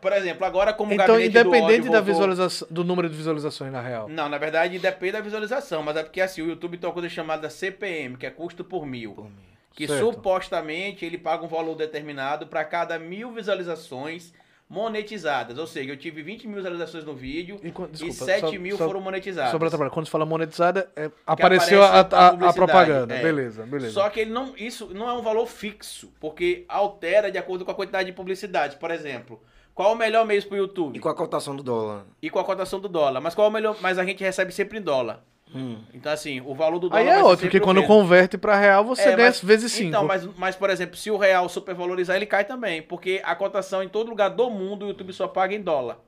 Por 0.00 0.12
exemplo, 0.12 0.44
agora 0.44 0.72
como 0.72 0.90
o 0.90 0.94
Então, 0.94 1.06
gabinete 1.06 1.32
do 1.32 1.38
independente 1.40 1.80
ódio 1.80 1.92
da 1.92 2.00
voltou- 2.00 2.14
visualização, 2.14 2.68
do 2.68 2.82
número 2.84 3.08
de 3.08 3.14
visualizações, 3.16 3.70
na 3.72 3.80
real. 3.80 4.08
Não, 4.08 4.28
na 4.28 4.36
verdade 4.36 4.78
depende 4.78 5.12
da 5.12 5.20
visualização, 5.20 5.82
mas 5.82 5.96
é 5.96 6.02
porque 6.02 6.20
assim, 6.20 6.42
o 6.42 6.48
YouTube 6.48 6.76
tem 6.76 6.88
uma 6.88 6.92
coisa 6.92 7.08
chamada 7.08 7.48
CPM, 7.48 8.16
que 8.16 8.26
é 8.26 8.30
custo 8.30 8.64
por 8.64 8.84
mil. 8.84 9.30
Que 9.74 9.86
Certo. 9.86 10.00
supostamente 10.12 11.04
ele 11.04 11.16
paga 11.16 11.44
um 11.44 11.48
valor 11.48 11.76
determinado 11.76 12.46
para 12.48 12.64
cada 12.64 12.98
mil 12.98 13.30
visualizações 13.32 14.34
monetizadas. 14.72 15.58
Ou 15.58 15.66
seja, 15.66 15.90
eu 15.92 15.96
tive 15.98 16.22
20 16.22 16.46
mil 16.46 16.56
visualizações 16.56 17.04
no 17.04 17.14
vídeo 17.14 17.60
E 17.62 17.70
quan- 17.70 17.86
e 17.88 17.90
desculpa, 17.90 18.24
7 18.24 18.40
só- 18.40 18.52
mil 18.52 18.76
só- 18.78 18.86
foram 18.86 19.00
monetizadas. 19.02 19.50
Trabalho. 19.50 19.90
Quando 19.90 20.06
você 20.06 20.10
fala 20.10 20.24
monetizada, 20.24 20.90
é, 20.96 21.10
apareceu 21.26 21.82
a, 21.82 22.00
a 22.00 22.28
a- 22.28 22.52
propaganda. 22.54 23.14
é. 23.14 23.22
Beleza, 23.22 23.66
beleza. 23.66 23.92
Só 23.92 24.08
que 24.08 24.20
ele 24.20 24.30
não, 24.30 24.54
isso 24.56 24.88
não 24.94 25.08
é 25.08 25.12
um 25.12 25.20
valor 25.22 25.46
fixo, 25.46 26.10
porque 26.18 26.64
altera 26.68 27.30
de 27.30 27.36
acordo 27.36 27.64
com 27.64 27.70
a 27.70 27.74
quantidade 27.74 28.06
de 28.06 28.12
publicidade. 28.16 28.76
Por 28.76 28.90
exemplo, 28.90 29.40
qual 29.74 29.92
o 29.92 29.96
melhor 29.96 30.24
mês 30.26 30.44
pro 30.44 30.56
YouTube? 30.56 30.96
E 30.96 31.00
com 31.00 31.08
a 31.10 31.14
cotação 31.14 31.54
do 31.54 31.62
dólar. 31.62 32.04
E 32.22 32.30
com 32.30 32.38
a 32.38 32.44
cotação 32.44 32.80
do 32.80 32.88
dólar. 32.88 33.20
Mas 33.20 33.34
qual 33.34 33.46
é 33.46 33.50
o 33.50 33.52
melhor? 33.52 33.76
Mas 33.82 33.98
a 33.98 34.04
gente 34.04 34.24
recebe 34.24 34.52
sempre 34.52 34.78
em 34.78 34.82
dólar. 34.82 35.22
Hum. 35.54 35.78
Então 35.92 36.10
assim, 36.12 36.40
o 36.40 36.54
valor 36.54 36.78
do 36.78 36.88
dólar 36.88 37.02
Aí 37.02 37.08
é 37.08 37.22
sempre 37.22 37.36
porque 37.36 37.60
quando 37.60 37.82
converte 37.84 38.38
pra 38.38 38.58
real, 38.58 38.84
você 38.84 39.10
É, 39.10 39.16
mas- 39.16 39.42
vezes 39.42 39.72
5. 39.72 39.88
Então, 39.88 40.04
mas, 40.04 40.24
mas, 40.36 40.56
por 40.56 40.70
exemplo, 40.70 40.96
se 40.96 41.10
o 41.10 41.16
real 41.16 41.48
supervalorizar, 41.48 42.16
ele 42.16 42.26
cai 42.26 42.44
também. 42.44 42.82
Porque 42.82 43.20
a 43.24 43.34
cotação 43.34 43.82
em 43.82 43.88
todo 43.88 44.08
lugar 44.08 44.30
do 44.30 44.48
mundo, 44.50 44.86
o 44.86 44.88
YouTube 44.88 45.12
só 45.12 45.28
paga 45.28 45.54
em 45.54 45.60
dólar. 45.60 45.98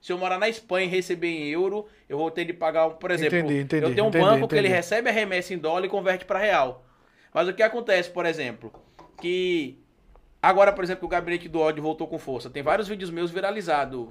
Se 0.00 0.12
eu 0.12 0.18
morar 0.18 0.38
na 0.38 0.48
Espanha 0.48 0.86
e 0.86 0.90
receber 0.90 1.28
em 1.28 1.48
euro, 1.48 1.86
eu 2.08 2.18
vou 2.18 2.30
ter 2.30 2.44
de 2.44 2.52
pagar, 2.52 2.90
por 2.90 3.10
exemplo, 3.10 3.38
Entendi, 3.38 3.60
entendi, 3.60 3.84
eu 3.86 3.94
tenho 3.94 4.04
um 4.04 4.08
entendi, 4.08 4.24
banco 4.24 4.48
que 4.48 4.54
ele 4.54 4.68
recebe 4.68 5.08
a 5.08 5.12
remessa 5.12 5.54
em 5.54 5.58
dólar 5.58 5.86
e 5.86 5.88
converte 5.88 6.26
para 6.26 6.38
real. 6.38 6.84
Mas 7.32 7.48
o 7.48 7.54
que 7.54 7.62
acontece, 7.62 8.10
por 8.10 8.26
exemplo, 8.26 8.70
que 9.20 9.78
agora, 10.42 10.72
por 10.72 10.84
exemplo, 10.84 11.06
o 11.06 11.08
Gabinete 11.08 11.48
do 11.48 11.58
Ódio 11.58 11.82
voltou 11.82 12.06
com 12.06 12.18
força. 12.18 12.50
Tem 12.50 12.62
vários 12.62 12.86
vídeos 12.86 13.10
meus 13.10 13.30
viralizados 13.30 14.08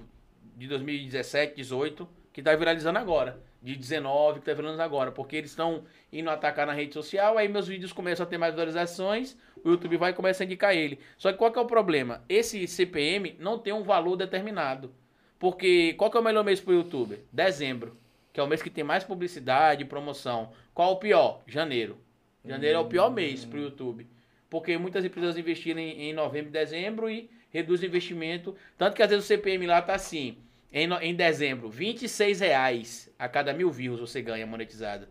de 0.57 0.67
2017, 0.67 1.55
18, 1.55 2.07
que 2.33 2.41
tá 2.41 2.55
viralizando 2.55 2.97
agora. 2.97 3.39
De 3.61 3.75
19, 3.75 4.39
que 4.39 4.45
tá 4.45 4.53
viralizando 4.53 4.83
agora. 4.83 5.11
Porque 5.11 5.35
eles 5.35 5.51
estão 5.51 5.83
indo 6.11 6.29
atacar 6.29 6.65
na 6.65 6.73
rede 6.73 6.93
social, 6.93 7.37
aí 7.37 7.47
meus 7.47 7.67
vídeos 7.67 7.93
começam 7.93 8.25
a 8.25 8.27
ter 8.27 8.37
mais 8.37 8.53
visualizações, 8.53 9.37
o 9.63 9.69
YouTube 9.69 9.95
vai 9.97 10.13
começar 10.13 10.43
a 10.43 10.45
indicar 10.45 10.75
ele. 10.75 10.99
Só 11.17 11.31
que 11.31 11.37
qual 11.37 11.51
que 11.51 11.59
é 11.59 11.61
o 11.61 11.65
problema? 11.65 12.23
Esse 12.27 12.67
CPM 12.67 13.37
não 13.39 13.59
tem 13.59 13.71
um 13.71 13.83
valor 13.83 14.17
determinado. 14.17 14.91
Porque 15.39 15.93
qual 15.93 16.09
que 16.09 16.17
é 16.17 16.19
o 16.19 16.23
melhor 16.23 16.43
mês 16.43 16.59
pro 16.59 16.73
YouTube? 16.73 17.19
Dezembro. 17.31 17.95
Que 18.33 18.39
é 18.39 18.43
o 18.43 18.47
mês 18.47 18.61
que 18.61 18.69
tem 18.69 18.83
mais 18.83 19.03
publicidade 19.03 19.83
e 19.83 19.85
promoção. 19.85 20.51
Qual 20.73 20.93
o 20.93 20.97
pior? 20.97 21.41
Janeiro. 21.45 21.97
Janeiro 22.43 22.77
é 22.77 22.81
o 22.81 22.85
pior 22.85 23.11
mês 23.11 23.45
pro 23.45 23.59
YouTube. 23.59 24.07
Porque 24.49 24.77
muitas 24.77 25.05
empresas 25.05 25.37
investiram 25.37 25.79
em, 25.79 26.09
em 26.09 26.13
novembro 26.13 26.49
e 26.49 26.53
dezembro 26.53 27.09
e 27.09 27.29
reduz 27.51 27.81
o 27.81 27.85
investimento. 27.85 28.55
Tanto 28.77 28.95
que 28.95 29.03
às 29.03 29.09
vezes 29.09 29.25
o 29.25 29.27
CPM 29.27 29.67
lá 29.67 29.81
tá 29.81 29.93
assim. 29.93 30.37
Em, 30.73 30.91
em 31.01 31.13
dezembro, 31.15 31.69
26 31.69 32.39
reais 32.39 33.09
a 33.19 33.29
cada 33.29 33.53
mil 33.53 33.69
views 33.69 33.99
você 33.99 34.21
ganha 34.21 34.45
monetizada. 34.47 35.07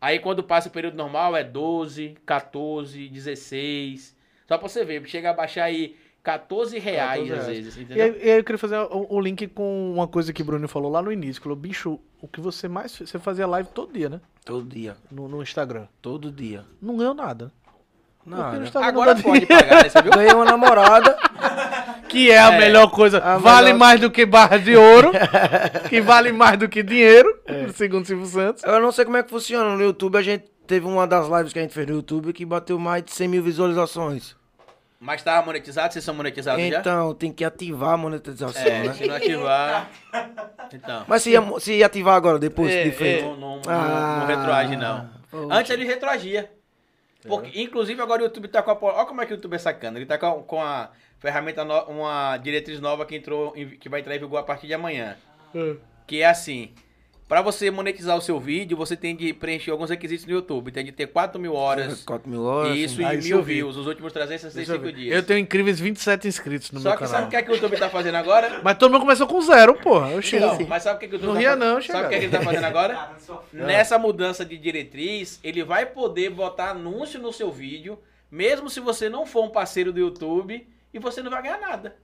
Aí 0.00 0.18
quando 0.20 0.42
passa 0.44 0.68
o 0.68 0.72
período 0.72 0.96
normal 0.96 1.34
é 1.36 1.42
12, 1.42 2.16
14, 2.24 3.08
16. 3.08 4.14
Só 4.46 4.56
pra 4.58 4.68
você 4.68 4.84
ver, 4.84 5.04
chega 5.06 5.30
a 5.30 5.32
baixar 5.34 5.64
aí 5.64 5.96
14 6.22 6.78
reais 6.78 7.28
14 7.28 7.32
às 7.32 7.46
reais. 7.46 7.56
vezes, 7.64 7.76
E 7.76 7.82
entendeu? 7.82 8.04
aí, 8.04 8.18
e 8.22 8.30
aí 8.30 8.38
eu 8.38 8.44
queria 8.44 8.58
fazer 8.58 8.78
o, 8.78 9.06
o 9.10 9.20
link 9.20 9.48
com 9.48 9.92
uma 9.94 10.06
coisa 10.06 10.32
que 10.32 10.42
o 10.42 10.44
Bruno 10.44 10.68
falou 10.68 10.90
lá 10.92 11.02
no 11.02 11.10
início. 11.10 11.42
Falou, 11.42 11.56
bicho, 11.56 11.98
o 12.20 12.28
que 12.28 12.40
você 12.40 12.68
mais 12.68 12.94
fez? 12.96 13.10
Você 13.10 13.18
fazia 13.18 13.46
live 13.46 13.68
todo 13.70 13.92
dia, 13.92 14.08
né? 14.08 14.20
Todo 14.44 14.64
dia. 14.68 14.96
No, 15.10 15.26
no 15.26 15.42
Instagram. 15.42 15.86
Todo 16.00 16.30
dia. 16.30 16.64
Não 16.80 16.96
ganhou 16.96 17.14
nada. 17.14 17.50
Instagram 18.26 18.88
Agora 18.88 19.14
não 19.14 19.22
pode 19.22 19.44
pagar, 19.46 19.82
né? 19.82 19.88
Você 19.90 20.00
viu? 20.02 20.12
Ganhei 20.12 20.32
uma 20.32 20.44
namorada. 20.46 21.16
Que 22.14 22.30
é 22.30 22.38
a 22.38 22.52
É. 22.52 22.58
melhor 22.58 22.90
coisa. 22.90 23.18
A 23.18 23.36
vale 23.38 23.66
melhor- 23.66 23.78
mais 23.78 24.00
do 24.00 24.10
que 24.10 24.24
barra 24.24 24.56
de 24.58 24.76
ouro. 24.76 25.10
que 25.90 26.00
vale 26.00 26.32
mais 26.32 26.56
do 26.58 26.68
que 26.68 26.82
dinheiro. 26.82 27.40
Segundo 27.74 28.06
Silvio 28.06 28.26
Santos. 28.26 28.62
Eu 28.64 28.80
não 28.80 28.92
sei 28.92 29.04
como 29.04 29.16
é 29.16 29.22
que 29.22 29.30
funciona. 29.30 29.74
No 29.76 29.82
YouTube 29.82 30.16
a 30.16 30.22
gente 30.22 30.44
teve 30.66 30.86
uma 30.86 31.06
das 31.06 31.28
lives 31.28 31.52
que 31.52 31.58
a 31.58 31.62
gente 31.62 31.74
fez 31.74 31.86
no 31.86 31.94
YouTube 31.96 32.32
que 32.32 32.44
bateu 32.44 32.78
mais 32.78 33.02
de 33.04 33.12
100 33.12 33.28
mil 33.28 33.42
visualizações. 33.42 34.36
Mas 35.00 35.22
tava 35.22 35.44
monetizado? 35.44 35.92
Vocês 35.92 36.02
são 36.04 36.14
monetizados 36.14 36.64
já? 36.66 36.78
Então, 36.80 37.12
tem 37.14 37.30
que 37.30 37.44
ativar 37.44 37.90
a 37.90 37.96
monetização, 37.96 38.62
É, 38.62 38.84
né? 38.84 38.94
se 38.94 39.06
não 39.06 39.16
ativar. 39.16 39.90
Então. 40.72 41.04
Mas 41.06 41.22
se 41.22 41.30
ia, 41.30 41.42
se 41.60 41.72
ia 41.74 41.84
ativar 41.86 42.14
agora, 42.14 42.38
depois 42.38 42.72
É, 42.72 42.84
de 42.84 42.90
feito. 42.92 43.24
Não, 43.24 43.36
não, 43.36 43.56
não, 43.56 43.62
Ah, 43.68 44.18
não 44.20 44.26
retroage, 44.26 44.76
não. 44.76 45.10
poxa. 45.30 45.54
Antes 45.54 45.70
ele 45.72 45.84
retroagia. 45.84 46.50
Porque, 47.26 47.60
inclusive, 47.60 48.00
agora 48.00 48.22
o 48.22 48.24
YouTube 48.26 48.48
tá 48.48 48.62
com 48.62 48.70
a. 48.70 48.78
Olha 48.94 49.06
como 49.06 49.20
é 49.20 49.26
que 49.26 49.32
o 49.32 49.36
YouTube 49.36 49.54
é 49.54 49.58
sacana. 49.58 49.98
Ele 49.98 50.06
tá 50.06 50.16
com 50.18 50.26
a, 50.26 50.42
com 50.42 50.62
a 50.62 50.90
ferramenta, 51.24 51.64
no- 51.64 51.84
uma 51.84 52.36
diretriz 52.36 52.80
nova 52.80 53.06
que 53.06 53.16
entrou, 53.16 53.52
em- 53.56 53.70
que 53.70 53.88
vai 53.88 54.00
entrar 54.00 54.14
em 54.14 54.18
vigor 54.18 54.38
a 54.38 54.42
partir 54.42 54.66
de 54.66 54.74
amanhã. 54.74 55.16
Que 56.06 56.20
é 56.20 56.26
assim. 56.26 56.70
Pra 57.26 57.40
você 57.40 57.70
monetizar 57.70 58.14
o 58.18 58.20
seu 58.20 58.38
vídeo, 58.38 58.76
você 58.76 58.94
tem 58.94 59.16
de 59.16 59.32
preencher 59.32 59.70
alguns 59.70 59.88
requisitos 59.88 60.26
no 60.26 60.32
YouTube. 60.32 60.70
Tem 60.70 60.84
de 60.84 60.92
ter 60.92 61.06
4 61.06 61.40
mil 61.40 61.54
horas. 61.54 62.02
4 62.04 62.28
mil 62.30 62.42
horas. 62.44 62.76
Isso, 62.76 62.94
assim. 62.96 63.04
Ah, 63.04 63.14
e 63.14 63.22
mil 63.22 63.42
views, 63.42 63.76
os 63.78 63.86
últimos 63.86 64.12
Deixa 64.12 64.24
eu 64.24 64.28
365 64.28 64.84
ver. 64.84 64.92
dias. 64.92 65.16
Eu 65.16 65.22
tenho 65.22 65.38
incríveis 65.38 65.80
27 65.80 66.28
inscritos 66.28 66.70
no 66.70 66.80
Só 66.80 66.90
meu 66.90 66.98
que 66.98 67.04
canal. 67.04 67.14
sabe 67.14 67.26
o 67.26 67.30
que, 67.30 67.36
é 67.36 67.42
que 67.42 67.50
o 67.50 67.54
YouTube 67.54 67.78
tá 67.78 67.88
fazendo 67.88 68.16
agora? 68.16 68.60
Mas 68.62 68.76
todo 68.76 68.92
mundo 68.92 69.00
começou 69.00 69.26
com 69.26 69.40
zero, 69.40 69.74
porra. 69.80 70.10
Eu 70.10 70.20
cheguei. 70.20 70.46
Não, 70.46 70.66
mas 70.66 70.82
sabe 70.82 70.96
o 70.96 71.00
que, 71.00 71.08
que 71.08 71.14
o 71.14 71.16
YouTube 71.16 71.28
Não 71.28 71.34
tá 71.34 71.40
ria 71.40 71.48
fazendo? 71.52 71.64
não, 71.74 71.82
Sabe 71.82 72.04
o 72.04 72.08
que, 72.10 72.14
é 72.14 72.18
que 72.18 72.24
ele 72.26 72.32
tá 72.36 72.42
fazendo 72.42 72.64
agora? 72.64 73.10
Só- 73.18 73.44
Nessa 73.54 73.98
mudança 73.98 74.44
de 74.44 74.58
diretriz, 74.58 75.40
ele 75.42 75.64
vai 75.64 75.86
poder 75.86 76.28
botar 76.28 76.70
anúncio 76.72 77.18
no 77.18 77.32
seu 77.32 77.50
vídeo, 77.50 77.98
mesmo 78.30 78.68
se 78.68 78.80
você 78.80 79.08
não 79.08 79.24
for 79.24 79.44
um 79.46 79.50
parceiro 79.50 79.94
do 79.94 79.98
YouTube, 79.98 80.66
e 80.94 80.98
você 80.98 81.22
não 81.22 81.30
vai 81.30 81.42
ganhar 81.42 81.58
nada. 81.60 81.96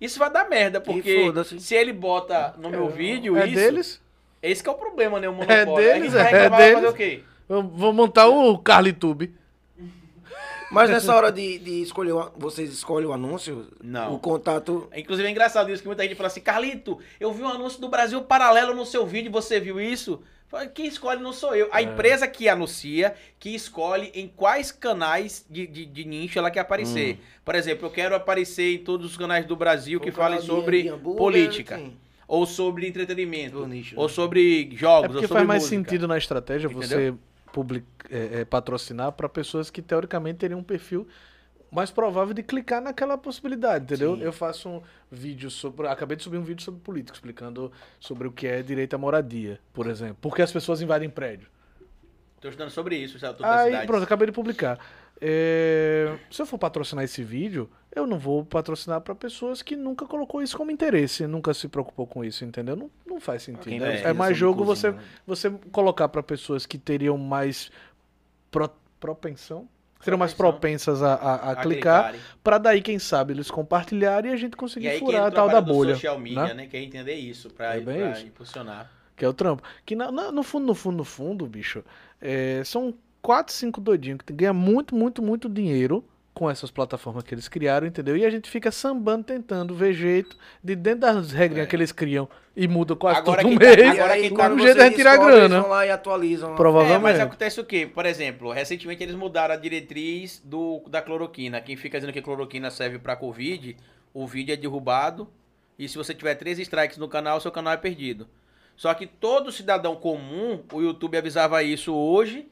Isso 0.00 0.18
vai 0.18 0.30
dar 0.30 0.48
merda, 0.48 0.80
porque 0.80 1.32
se 1.58 1.74
ele 1.74 1.92
bota 1.92 2.54
no 2.56 2.70
meu 2.70 2.88
vídeo 2.88 3.36
É 3.36 3.44
isso, 3.46 3.54
deles? 3.54 4.00
esse 4.40 4.62
que 4.62 4.68
é 4.68 4.72
o 4.72 4.76
problema, 4.76 5.18
né? 5.20 5.28
O 5.28 5.32
monopólio. 5.32 5.74
deles, 5.74 6.14
Aí 6.14 6.20
a 6.20 6.24
gente 6.24 6.32
vai 6.32 6.44
é 6.46 6.48
vai 6.48 6.58
deles. 6.60 6.74
fazer 6.74 6.86
o 6.88 6.94
quê? 6.94 7.22
Vou 7.48 7.62
vou 7.64 7.92
montar 7.92 8.28
o 8.28 8.56
Carlitube. 8.58 9.34
Mas 10.70 10.90
nessa 10.90 11.14
hora 11.16 11.32
de, 11.32 11.58
de 11.58 11.80
escolher, 11.82 12.12
o- 12.12 12.30
vocês 12.36 12.70
escolhem 12.70 13.08
o 13.08 13.12
anúncio? 13.12 13.68
Não. 13.82 14.14
O 14.14 14.18
contato. 14.18 14.86
Inclusive 14.94 15.26
é 15.26 15.30
engraçado 15.30 15.70
isso, 15.72 15.80
que 15.82 15.88
muita 15.88 16.02
gente 16.02 16.14
fala 16.14 16.26
assim, 16.26 16.42
Carlito, 16.42 16.98
eu 17.18 17.32
vi 17.32 17.42
um 17.42 17.48
anúncio 17.48 17.80
do 17.80 17.88
Brasil 17.88 18.20
Paralelo 18.22 18.74
no 18.74 18.84
seu 18.84 19.06
vídeo, 19.06 19.32
você 19.32 19.58
viu 19.58 19.80
isso? 19.80 20.22
Quem 20.74 20.86
escolhe 20.86 21.20
não 21.22 21.32
sou 21.32 21.54
É. 21.54 21.60
eu. 21.62 21.68
A 21.72 21.82
empresa 21.82 22.26
que 22.26 22.48
anuncia, 22.48 23.14
que 23.38 23.54
escolhe 23.54 24.10
em 24.14 24.26
quais 24.28 24.72
canais 24.72 25.44
de, 25.48 25.66
de, 25.66 25.84
de 25.84 26.04
nicho 26.04 26.38
ela 26.38 26.50
quer 26.50 26.60
aparecer. 26.60 27.16
Hum. 27.16 27.18
Por 27.44 27.54
exemplo, 27.54 27.86
eu 27.86 27.90
quero 27.90 28.14
aparecer 28.14 28.74
em 28.74 28.78
todos 28.78 29.06
os 29.10 29.16
canais 29.16 29.44
do 29.44 29.54
Brasil 29.54 30.00
que 30.00 30.10
falem 30.10 30.40
sobre 30.40 30.88
hambúrguer, 30.88 31.18
política. 31.18 31.76
sim. 31.76 31.96
Ou 32.26 32.44
sobre 32.46 32.86
entretenimento. 32.86 33.66
Nicho, 33.66 33.94
ou 33.96 34.06
né? 34.06 34.12
sobre 34.12 34.70
jogos. 34.74 35.04
É 35.04 35.08
porque 35.08 35.24
ou 35.24 35.28
sobre 35.28 35.38
faz 35.38 35.46
mais 35.46 35.62
música. 35.62 35.76
sentido 35.76 36.06
na 36.08 36.18
estratégia 36.18 36.68
Entendeu? 36.68 36.88
você 36.88 37.14
public, 37.52 37.86
é, 38.10 38.40
é, 38.40 38.44
patrocinar 38.44 39.12
para 39.12 39.28
pessoas 39.28 39.70
que 39.70 39.80
teoricamente 39.80 40.38
teriam 40.38 40.60
um 40.60 40.62
perfil 40.62 41.06
mais 41.70 41.90
provável 41.90 42.34
de 42.34 42.42
clicar 42.42 42.80
naquela 42.80 43.18
possibilidade, 43.18 43.84
entendeu? 43.84 44.16
Sim. 44.16 44.22
Eu 44.22 44.32
faço 44.32 44.68
um 44.68 44.82
vídeo 45.10 45.50
sobre. 45.50 45.86
Acabei 45.88 46.16
de 46.16 46.22
subir 46.22 46.38
um 46.38 46.42
vídeo 46.42 46.62
sobre 46.62 46.80
política, 46.80 47.14
explicando 47.16 47.70
sobre 48.00 48.26
o 48.26 48.32
que 48.32 48.46
é 48.46 48.62
direito 48.62 48.94
à 48.94 48.98
moradia, 48.98 49.60
por 49.72 49.86
exemplo. 49.86 50.16
Por 50.20 50.34
que 50.34 50.42
as 50.42 50.52
pessoas 50.52 50.80
invadem 50.80 51.10
prédio. 51.10 51.48
Tô 52.40 52.48
estudando 52.48 52.70
sobre 52.70 52.96
isso, 52.96 53.18
já, 53.18 53.34
Aí, 53.42 53.84
pronto, 53.84 54.04
acabei 54.04 54.26
de 54.26 54.32
publicar. 54.32 54.78
É, 55.20 56.16
se 56.30 56.40
eu 56.40 56.46
for 56.46 56.56
patrocinar 56.56 57.04
esse 57.04 57.24
vídeo, 57.24 57.68
eu 57.94 58.06
não 58.06 58.18
vou 58.18 58.44
patrocinar 58.44 59.00
para 59.00 59.14
pessoas 59.14 59.62
que 59.62 59.74
nunca 59.74 60.06
colocou 60.06 60.40
isso 60.40 60.56
como 60.56 60.70
interesse, 60.70 61.26
nunca 61.26 61.52
se 61.52 61.66
preocupou 61.66 62.06
com 62.06 62.24
isso, 62.24 62.44
entendeu? 62.44 62.76
Não, 62.76 62.90
não 63.04 63.18
faz 63.20 63.42
sentido. 63.42 63.84
É, 63.84 64.02
é 64.02 64.12
mais 64.12 64.36
jogo 64.36 64.64
você, 64.64 64.92
né? 64.92 65.02
você 65.26 65.50
colocar 65.72 66.08
para 66.08 66.22
pessoas 66.22 66.64
que 66.64 66.78
teriam 66.78 67.18
mais 67.18 67.72
pro- 68.52 68.70
propensão, 69.00 69.68
seriam 70.00 70.18
mais 70.18 70.32
propensas 70.34 71.02
a, 71.02 71.14
a- 71.14 71.50
a 71.52 71.56
clicar, 71.56 72.14
para 72.42 72.58
daí, 72.58 72.80
quem 72.80 72.98
sabe, 72.98 73.32
eles 73.32 73.50
compartilharem 73.50 74.30
e 74.30 74.34
a 74.34 74.36
gente 74.36 74.56
conseguir 74.56 74.88
aí 74.88 74.98
furar 74.98 75.26
a 75.26 75.30
tal 75.30 75.48
da 75.48 75.60
bolha. 75.60 75.94
social 75.94 76.18
media, 76.18 76.46
né? 76.48 76.54
né? 76.54 76.66
Quer 76.66 76.82
entender 76.82 77.14
isso, 77.14 77.50
pra, 77.50 77.76
É 77.76 78.20
impulsionar. 78.22 78.90
Que 79.16 79.24
é 79.24 79.28
o 79.28 79.32
trampo. 79.34 79.62
Que 79.84 79.96
na- 79.96 80.12
na- 80.12 80.30
no 80.30 80.42
fundo, 80.42 80.66
no 80.66 80.74
fundo, 80.74 80.96
no 80.98 81.04
fundo, 81.04 81.46
bicho, 81.46 81.84
é, 82.20 82.62
são 82.64 82.94
quatro, 83.20 83.52
cinco 83.52 83.80
doidinhos 83.80 84.20
que 84.24 84.32
ganham 84.32 84.54
muito, 84.54 84.94
muito, 84.94 85.20
muito 85.20 85.48
dinheiro 85.48 86.04
com 86.38 86.48
essas 86.48 86.70
plataformas 86.70 87.24
que 87.24 87.34
eles 87.34 87.48
criaram, 87.48 87.84
entendeu? 87.84 88.16
E 88.16 88.24
a 88.24 88.30
gente 88.30 88.48
fica 88.48 88.70
sambando, 88.70 89.24
tentando 89.24 89.74
ver 89.74 89.92
jeito 89.92 90.36
de 90.62 90.76
dentro 90.76 91.00
das 91.00 91.32
regrinhas 91.32 91.66
É. 91.66 91.68
que 91.68 91.74
eles 91.74 91.90
criam 91.90 92.28
e 92.56 92.68
muda 92.68 92.94
quase 92.94 93.18
Agora 93.18 93.42
todo 93.42 93.50
que 93.50 93.58
tá- 93.58 93.76
mês. 93.76 93.90
Agora 93.98 94.16
que 94.16 94.30
tá 94.30 94.34
quando 94.36 94.52
um 94.52 94.58
vocês 94.58 94.76
jeito 94.76 94.80
é 94.92 94.96
tirar 94.96 95.10
descobrem, 95.16 95.36
grana. 95.40 95.54
Eles 95.56 95.62
vão 95.62 95.70
lá 95.70 95.86
e 95.86 95.90
atualizam. 95.90 96.54
Provavelmente. 96.54 96.96
É, 96.96 97.02
mas 97.02 97.18
acontece 97.20 97.60
o 97.60 97.64
quê? 97.64 97.90
Por 97.92 98.06
exemplo, 98.06 98.52
recentemente 98.52 99.02
eles 99.02 99.16
mudaram 99.16 99.52
a 99.54 99.56
diretriz 99.56 100.40
do, 100.44 100.80
da 100.88 101.02
cloroquina. 101.02 101.60
Quem 101.60 101.76
fica 101.76 101.98
dizendo 101.98 102.12
que 102.12 102.22
cloroquina 102.22 102.70
serve 102.70 103.00
pra 103.00 103.16
Covid, 103.16 103.76
o 104.14 104.24
vídeo 104.24 104.52
é 104.52 104.56
derrubado. 104.56 105.28
E 105.76 105.88
se 105.88 105.96
você 105.96 106.14
tiver 106.14 106.36
três 106.36 106.58
strikes 106.60 106.98
no 106.98 107.08
canal, 107.08 107.40
seu 107.40 107.50
canal 107.50 107.72
é 107.72 107.76
perdido. 107.76 108.28
Só 108.76 108.94
que 108.94 109.06
todo 109.08 109.50
cidadão 109.50 109.96
comum, 109.96 110.62
o 110.72 110.80
YouTube 110.80 111.16
avisava 111.18 111.62
isso 111.64 111.92
hoje, 111.92 112.46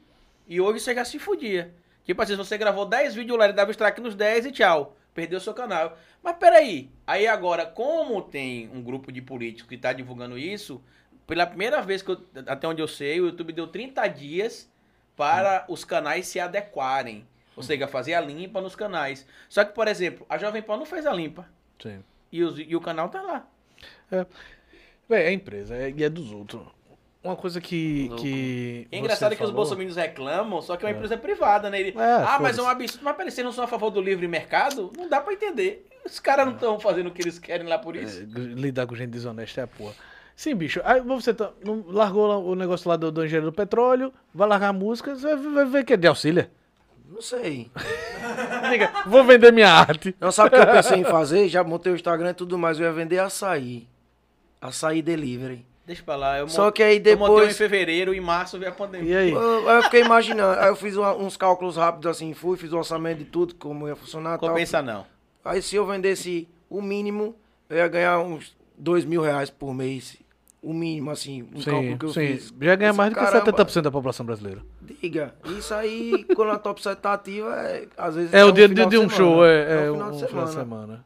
e 0.45 0.59
hoje 0.59 0.81
você 0.81 0.93
já 0.93 1.05
se 1.05 1.17
fudia. 1.19 1.73
Tipo 2.07 2.21
assim, 2.21 2.31
se 2.33 2.37
você 2.37 2.57
gravou 2.57 2.85
10 2.85 3.13
vídeos 3.13 3.37
lá, 3.37 3.43
ele 3.45 3.53
dava 3.53 3.69
strike 3.69 4.01
nos 4.01 4.15
10 4.15 4.47
e 4.47 4.51
tchau. 4.51 4.95
Perdeu 5.13 5.39
seu 5.39 5.53
canal. 5.53 5.97
Mas 6.23 6.37
peraí, 6.37 6.89
aí 7.05 7.27
agora, 7.27 7.65
como 7.65 8.21
tem 8.21 8.69
um 8.73 8.81
grupo 8.81 9.11
de 9.11 9.21
políticos 9.21 9.67
que 9.69 9.77
tá 9.77 9.91
divulgando 9.93 10.37
isso, 10.37 10.81
pela 11.27 11.45
primeira 11.45 11.81
vez 11.81 12.01
que 12.01 12.09
eu, 12.11 12.21
até 12.47 12.67
onde 12.67 12.81
eu 12.81 12.87
sei, 12.87 13.19
o 13.19 13.25
YouTube 13.25 13.51
deu 13.53 13.67
30 13.67 14.07
dias 14.07 14.71
para 15.15 15.65
os 15.67 15.83
canais 15.83 16.27
se 16.27 16.39
adequarem. 16.39 17.27
Ou 17.55 17.63
seja, 17.63 17.87
fazer 17.87 18.13
a 18.13 18.21
limpa 18.21 18.61
nos 18.61 18.75
canais. 18.75 19.25
Só 19.49 19.65
que, 19.65 19.73
por 19.73 19.87
exemplo, 19.87 20.25
a 20.29 20.37
Jovem 20.37 20.61
Pan 20.61 20.77
não 20.77 20.85
fez 20.85 21.05
a 21.07 21.13
limpa. 21.13 21.49
Sim. 21.81 22.03
E, 22.31 22.43
os- 22.43 22.59
e 22.59 22.75
o 22.75 22.79
canal 22.81 23.09
tá 23.09 23.21
lá. 23.21 23.47
Véi, 25.09 25.23
é 25.27 25.31
empresa 25.33 25.75
é- 25.75 25.89
e 25.89 26.03
é 26.03 26.09
dos 26.09 26.31
outros. 26.31 26.61
Uma 27.23 27.35
coisa 27.35 27.59
que. 27.59 28.07
Louco. 28.07 28.23
que 28.23 28.87
É 28.91 28.97
engraçado 28.97 29.31
você 29.31 29.35
que 29.37 29.43
os 29.43 29.51
bolsominions 29.51 29.95
reclamam, 29.95 30.61
só 30.61 30.77
que 30.77 30.85
é 30.85 30.89
uma 30.89 30.95
empresa 30.95 31.17
privada, 31.17 31.69
né? 31.69 31.79
Ele, 31.79 31.97
É, 31.97 32.13
ah, 32.15 32.37
mas 32.39 32.57
é 32.57 32.61
um 32.61 32.67
absurdo. 32.67 33.03
Mas 33.03 33.15
peraí, 33.15 33.31
vocês 33.31 33.43
não 33.43 33.51
são 33.51 33.63
a 33.63 33.67
favor 33.67 33.89
do 33.89 34.01
livre 34.01 34.27
mercado? 34.27 34.91
Não 34.95 35.09
dá 35.09 35.19
pra 35.19 35.33
entender. 35.33 35.87
Os 36.05 36.19
caras 36.19 36.45
não 36.45 36.53
estão 36.53 36.79
fazendo 36.79 37.07
o 37.07 37.11
que 37.11 37.21
eles 37.21 37.37
querem 37.37 37.67
lá 37.67 37.77
por 37.77 37.95
isso. 37.95 38.21
É, 38.21 38.39
lidar 38.39 38.87
com 38.87 38.95
gente 38.95 39.09
desonesta 39.09 39.61
é 39.61 39.63
a 39.65 39.67
porra. 39.67 39.93
Sim, 40.35 40.55
bicho. 40.55 40.79
Aí 40.85 41.01
você 41.01 41.33
tá, 41.33 41.51
não, 41.65 41.83
largou 41.87 42.27
lá 42.27 42.37
o 42.37 42.55
negócio 42.55 42.87
lá 42.87 42.95
do, 42.95 43.11
do 43.11 43.25
engenheiro 43.25 43.47
do 43.47 43.51
petróleo, 43.51 44.13
vai 44.33 44.47
largar 44.47 44.69
a 44.69 44.73
música, 44.73 45.15
você 45.15 45.35
vai, 45.35 45.51
vai 45.51 45.65
ver 45.65 45.83
que 45.83 45.93
é 45.93 45.97
de 45.97 46.07
auxílio. 46.07 46.47
Não 47.09 47.21
sei. 47.21 47.71
Diga, 48.69 48.91
vou 49.07 49.23
vender 49.23 49.51
minha 49.51 49.69
arte. 49.69 50.15
Não 50.19 50.31
sabe 50.31 50.49
o 50.49 50.51
que 50.51 50.67
eu 50.69 50.71
pensei 50.71 50.99
em 50.99 51.03
fazer? 51.03 51.49
Já 51.49 51.63
montei 51.63 51.91
o 51.91 51.95
Instagram 51.95 52.29
e 52.29 52.33
tudo 52.35 52.57
mais. 52.57 52.79
Eu 52.79 52.85
ia 52.85 52.93
vender 52.93 53.17
açaí. 53.17 53.87
Açaí 54.61 55.01
delivery. 55.01 55.65
Deixa 55.87 56.03
pra 56.03 56.17
lá. 56.17 56.37
Eu 56.37 56.49
Só 56.49 56.69
que 56.69 56.83
aí 56.83 57.01
Eu 57.03 57.17
montei 57.17 57.33
um 57.33 57.37
em 57.37 57.39
depois. 57.39 57.57
fevereiro, 57.57 58.13
em 58.13 58.19
março 58.19 58.59
veio 58.59 58.71
a 58.71 58.75
pandemia. 58.75 59.09
E 59.09 59.15
aí? 59.17 59.31
Eu, 59.31 59.69
eu 59.69 59.83
fiquei 59.83 60.01
imaginando. 60.01 60.59
Aí 60.59 60.67
eu 60.67 60.75
fiz 60.75 60.97
uma- 60.97 61.15
uns 61.15 61.37
cálculos 61.37 61.77
rápidos 61.77 62.07
assim. 62.11 62.33
Fui, 62.33 62.57
fiz 62.57 62.73
o 62.73 62.77
orçamento 62.77 63.19
de 63.19 63.23
tudo, 63.25 63.55
como 63.55 63.87
ia 63.87 63.95
funcionar 63.95 64.35
e 64.35 64.39
tal. 64.39 64.49
Compensa 64.49 64.81
não. 64.81 65.05
Aí 65.45 65.61
se 65.61 65.77
eu 65.77 65.85
vendesse 65.87 66.45
o 66.69 66.81
mínimo, 66.81 67.33
eu 67.69 67.77
ia 67.77 67.87
ganhar 67.87 68.19
uns 68.19 68.53
dois 68.77 69.05
mil 69.05 69.21
reais 69.21 69.49
por 69.49 69.73
mês. 69.73 70.17
O 70.61 70.73
mínimo, 70.73 71.09
assim, 71.11 71.47
um 71.55 71.61
Sim, 71.61 71.69
cálculo 71.71 71.97
que 71.99 72.05
eu 72.05 72.09
sim. 72.09 72.27
fiz. 72.35 72.53
Já 72.59 72.75
ganha 72.75 72.91
mais 72.91 73.11
do 73.11 73.15
que 73.17 73.23
caramba, 73.23 73.45
70% 73.45 73.81
da 73.83 73.91
população 73.91 74.25
brasileira. 74.25 74.61
Diga, 74.81 75.33
isso 75.57 75.73
aí, 75.73 76.25
quando 76.35 76.51
a 76.51 76.59
top 76.59 76.81
7 76.83 76.99
tá 76.99 77.13
ativa, 77.13 77.55
é, 77.61 77.87
às 77.95 78.15
vezes... 78.15 78.33
É, 78.33 78.43
o 78.43 78.51
dia 78.51 78.67
de, 78.67 78.73
final 78.73 78.89
de 78.89 78.97
um 78.97 79.09
semana. 79.09 79.15
show, 79.17 79.45
é, 79.45 79.85
é 79.85 79.91
um 79.91 79.93
um, 79.93 79.93
final 79.93 80.11
de 80.11 80.27
final 80.27 80.43
de 80.45 80.51
semana. 80.51 80.51
semana. 80.51 81.05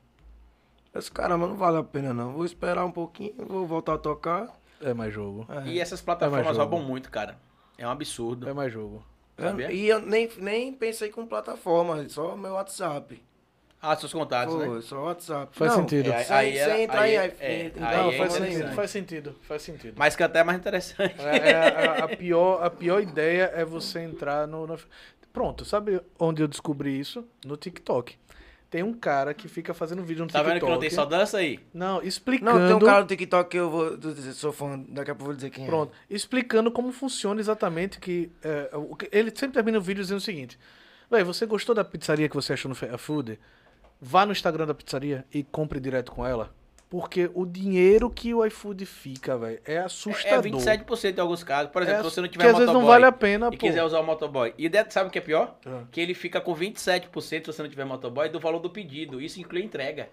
Esse 0.95 1.11
caramba 1.11 1.47
não 1.47 1.55
vale 1.55 1.77
a 1.77 1.83
pena, 1.83 2.13
não. 2.13 2.31
Vou 2.31 2.45
esperar 2.45 2.83
um 2.85 2.91
pouquinho, 2.91 3.33
vou 3.47 3.67
voltar 3.67 3.93
a 3.93 3.97
tocar. 3.99 4.47
É 4.83 4.93
mais 4.93 5.13
jogo. 5.13 5.45
É. 5.49 5.67
E 5.69 5.79
essas 5.79 6.01
É 6.01 6.03
plataformas 6.03 6.47
jogo. 6.47 6.57
roubam 6.59 6.81
muito, 6.81 7.09
cara. 7.11 7.37
É 7.77 7.87
um 7.87 7.91
absurdo. 7.91 8.47
É 8.49 8.53
mais 8.53 8.71
jogo. 8.71 9.03
Sabia? 9.39 9.71
e 9.71 9.87
eu 9.87 9.99
nem, 9.99 10.29
nem 10.37 10.71
pensei 10.71 11.09
com 11.09 11.25
plataforma, 11.25 12.07
só 12.09 12.35
meu 12.37 12.53
WhatsApp. 12.53 13.23
Ah, 13.81 13.95
seus 13.95 14.13
contatos, 14.13 14.53
né? 14.55 14.67
Pô, 14.67 14.79
só 14.81 15.05
WhatsApp. 15.05 15.57
Faz 15.57 15.71
Não, 15.71 15.79
sentido. 15.79 16.11
É, 16.11 16.23
Sem, 16.23 16.35
aí 16.35 16.57
era- 16.57 16.73
sem 16.75 16.83
entrar 16.83 17.01
aí 17.01 17.11
em 17.11 17.17
é- 17.17 17.35
é, 17.39 17.55
aí 17.55 17.71
Não, 17.75 17.87
é 17.87 17.91
plataforma 17.91 18.17
faz 18.17 18.33
sentido, 18.33 18.71
faz 18.75 18.91
sentido, 18.91 19.35
faz 19.41 19.61
sentido. 19.63 19.93
Mas 19.97 20.15
que 20.15 20.21
até 20.21 20.39
é 20.39 20.43
mais 20.43 20.59
interessante. 20.59 21.15
É, 21.19 21.49
é, 21.49 21.55
a, 21.55 22.03
a 22.03 22.07
pior, 22.15 22.63
a 22.63 22.69
pior 22.69 23.01
ideia 23.01 23.51
é 23.55 23.65
você 23.65 24.01
entrar 24.01 24.45
no, 24.47 24.67
no- 24.67 24.77
Pronto, 25.33 25.65
sabe 25.65 25.99
onde 26.19 26.43
eu 26.43 26.47
descobri 26.47 26.99
isso? 26.99 27.25
No 27.43 27.57
TikTok. 27.57 28.15
Tem 28.71 28.81
um 28.83 28.93
cara 28.93 29.33
que 29.33 29.47
fica 29.49 29.73
fazendo 29.73 30.01
vídeo 30.01 30.23
no 30.23 30.31
Tá 30.31 30.39
TikTok. 30.39 30.53
vendo 30.53 30.65
que 30.65 30.71
não 30.71 30.79
tem 30.79 30.89
só 30.89 31.03
dança 31.05 31.37
aí? 31.39 31.59
Não, 31.73 32.01
explicando. 32.01 32.57
Não, 32.57 32.67
tem 32.67 32.75
um 32.77 32.79
cara 32.79 33.01
no 33.01 33.07
TikTok 33.07 33.49
que 33.49 33.57
eu 33.59 33.69
vou. 33.69 33.97
Sou 34.33 34.53
fã, 34.53 34.79
daqui 34.87 35.11
a 35.11 35.13
pouco 35.13 35.23
eu 35.23 35.25
vou 35.25 35.35
dizer 35.35 35.49
quem 35.49 35.65
Pronto, 35.65 35.91
explicando 36.09 36.71
como 36.71 36.89
funciona 36.93 37.41
exatamente 37.41 37.99
que, 37.99 38.31
é, 38.41 38.69
o 38.73 38.95
que- 38.95 39.09
ele 39.11 39.29
sempre 39.35 39.55
termina 39.55 39.77
o 39.77 39.81
vídeo 39.81 40.01
dizendo 40.01 40.19
o 40.19 40.21
seguinte: 40.21 40.57
Véi, 41.09 41.21
você 41.21 41.45
gostou 41.45 41.75
da 41.75 41.83
pizzaria 41.83 42.29
que 42.29 42.35
você 42.35 42.53
achou 42.53 42.69
no 42.69 42.97
Food? 42.97 43.37
Vá 43.99 44.25
no 44.25 44.31
Instagram 44.31 44.65
da 44.65 44.73
pizzaria 44.73 45.25
e 45.33 45.43
compre 45.43 45.77
direto 45.79 46.09
com 46.13 46.25
ela. 46.25 46.49
Porque 46.91 47.31
o 47.33 47.45
dinheiro 47.45 48.09
que 48.09 48.33
o 48.33 48.45
iFood 48.45 48.85
fica, 48.85 49.37
velho, 49.37 49.61
é 49.65 49.75
É 49.75 49.77
assustador. 49.77 50.41
27% 50.43 51.17
em 51.17 51.21
alguns 51.21 51.41
casos. 51.41 51.71
Por 51.71 51.81
exemplo, 51.83 52.01
É, 52.01 52.03
se 52.03 52.09
você 52.09 52.19
não 52.19 52.27
que 52.27 52.33
tiver 52.33 52.49
às 52.49 52.51
vezes 52.51 52.67
motoboy 52.67 52.81
não 52.81 52.87
vale 52.91 53.05
a 53.05 53.11
pena, 53.13 53.47
e 53.49 53.55
pô. 53.57 53.65
quiser 53.65 53.81
usar 53.81 54.01
o 54.01 54.03
motoboy. 54.03 54.53
E 54.57 54.69
sabe 54.89 55.07
o 55.07 55.09
que 55.09 55.17
é 55.17 55.21
pior? 55.21 55.55
Ah. 55.65 55.83
Que 55.89 56.01
ele 56.01 56.13
fica 56.13 56.41
com 56.41 56.53
27% 56.53 57.09
se 57.21 57.41
você 57.53 57.63
não 57.63 57.69
tiver 57.69 57.85
motoboy 57.85 58.27
do 58.27 58.41
valor 58.41 58.59
do 58.59 58.69
pedido. 58.69 59.21
Isso 59.21 59.39
inclui 59.39 59.63
entrega. 59.63 60.09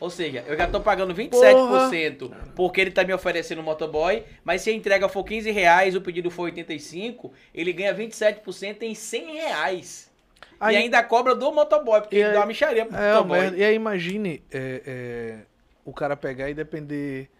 Ou 0.00 0.08
seja, 0.08 0.42
eu 0.48 0.56
já 0.56 0.66
tô 0.66 0.80
pagando 0.80 1.14
27% 1.14 2.30
porque 2.56 2.80
ele 2.80 2.90
tá 2.90 3.04
me 3.04 3.12
oferecendo 3.12 3.60
o 3.60 3.62
motoboy, 3.62 4.24
mas 4.42 4.62
se 4.62 4.70
a 4.70 4.72
entrega 4.72 5.10
for 5.10 5.24
15 5.24 5.50
reais, 5.50 5.94
o 5.94 6.00
pedido 6.00 6.30
for 6.30 6.44
85, 6.44 7.34
ele 7.54 7.70
ganha 7.70 7.94
27% 7.94 8.82
em 8.82 8.94
100 8.94 9.34
reais. 9.34 10.10
Aí- 10.58 10.74
E 10.74 10.78
ainda 10.78 11.02
cobra 11.02 11.34
do 11.34 11.52
motoboy, 11.52 12.00
porque 12.00 12.16
E 12.16 12.24
dá 12.32 12.40
uma 12.40 12.46
micharia 12.46 12.86
pro 12.86 12.96
É, 12.96 13.12
motoboy. 13.14 13.58
E 13.58 13.62
aí 13.62 13.74
imagine 13.74 14.42
é, 14.50 14.82
é, 14.86 15.38
o 15.84 15.92
cara 15.92 16.16
pegar 16.16 16.48
e 16.50 16.54
depender 16.54 17.30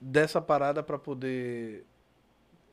dessa 0.00 0.40
parada 0.40 0.82
pra 0.82 0.98
poder, 0.98 1.84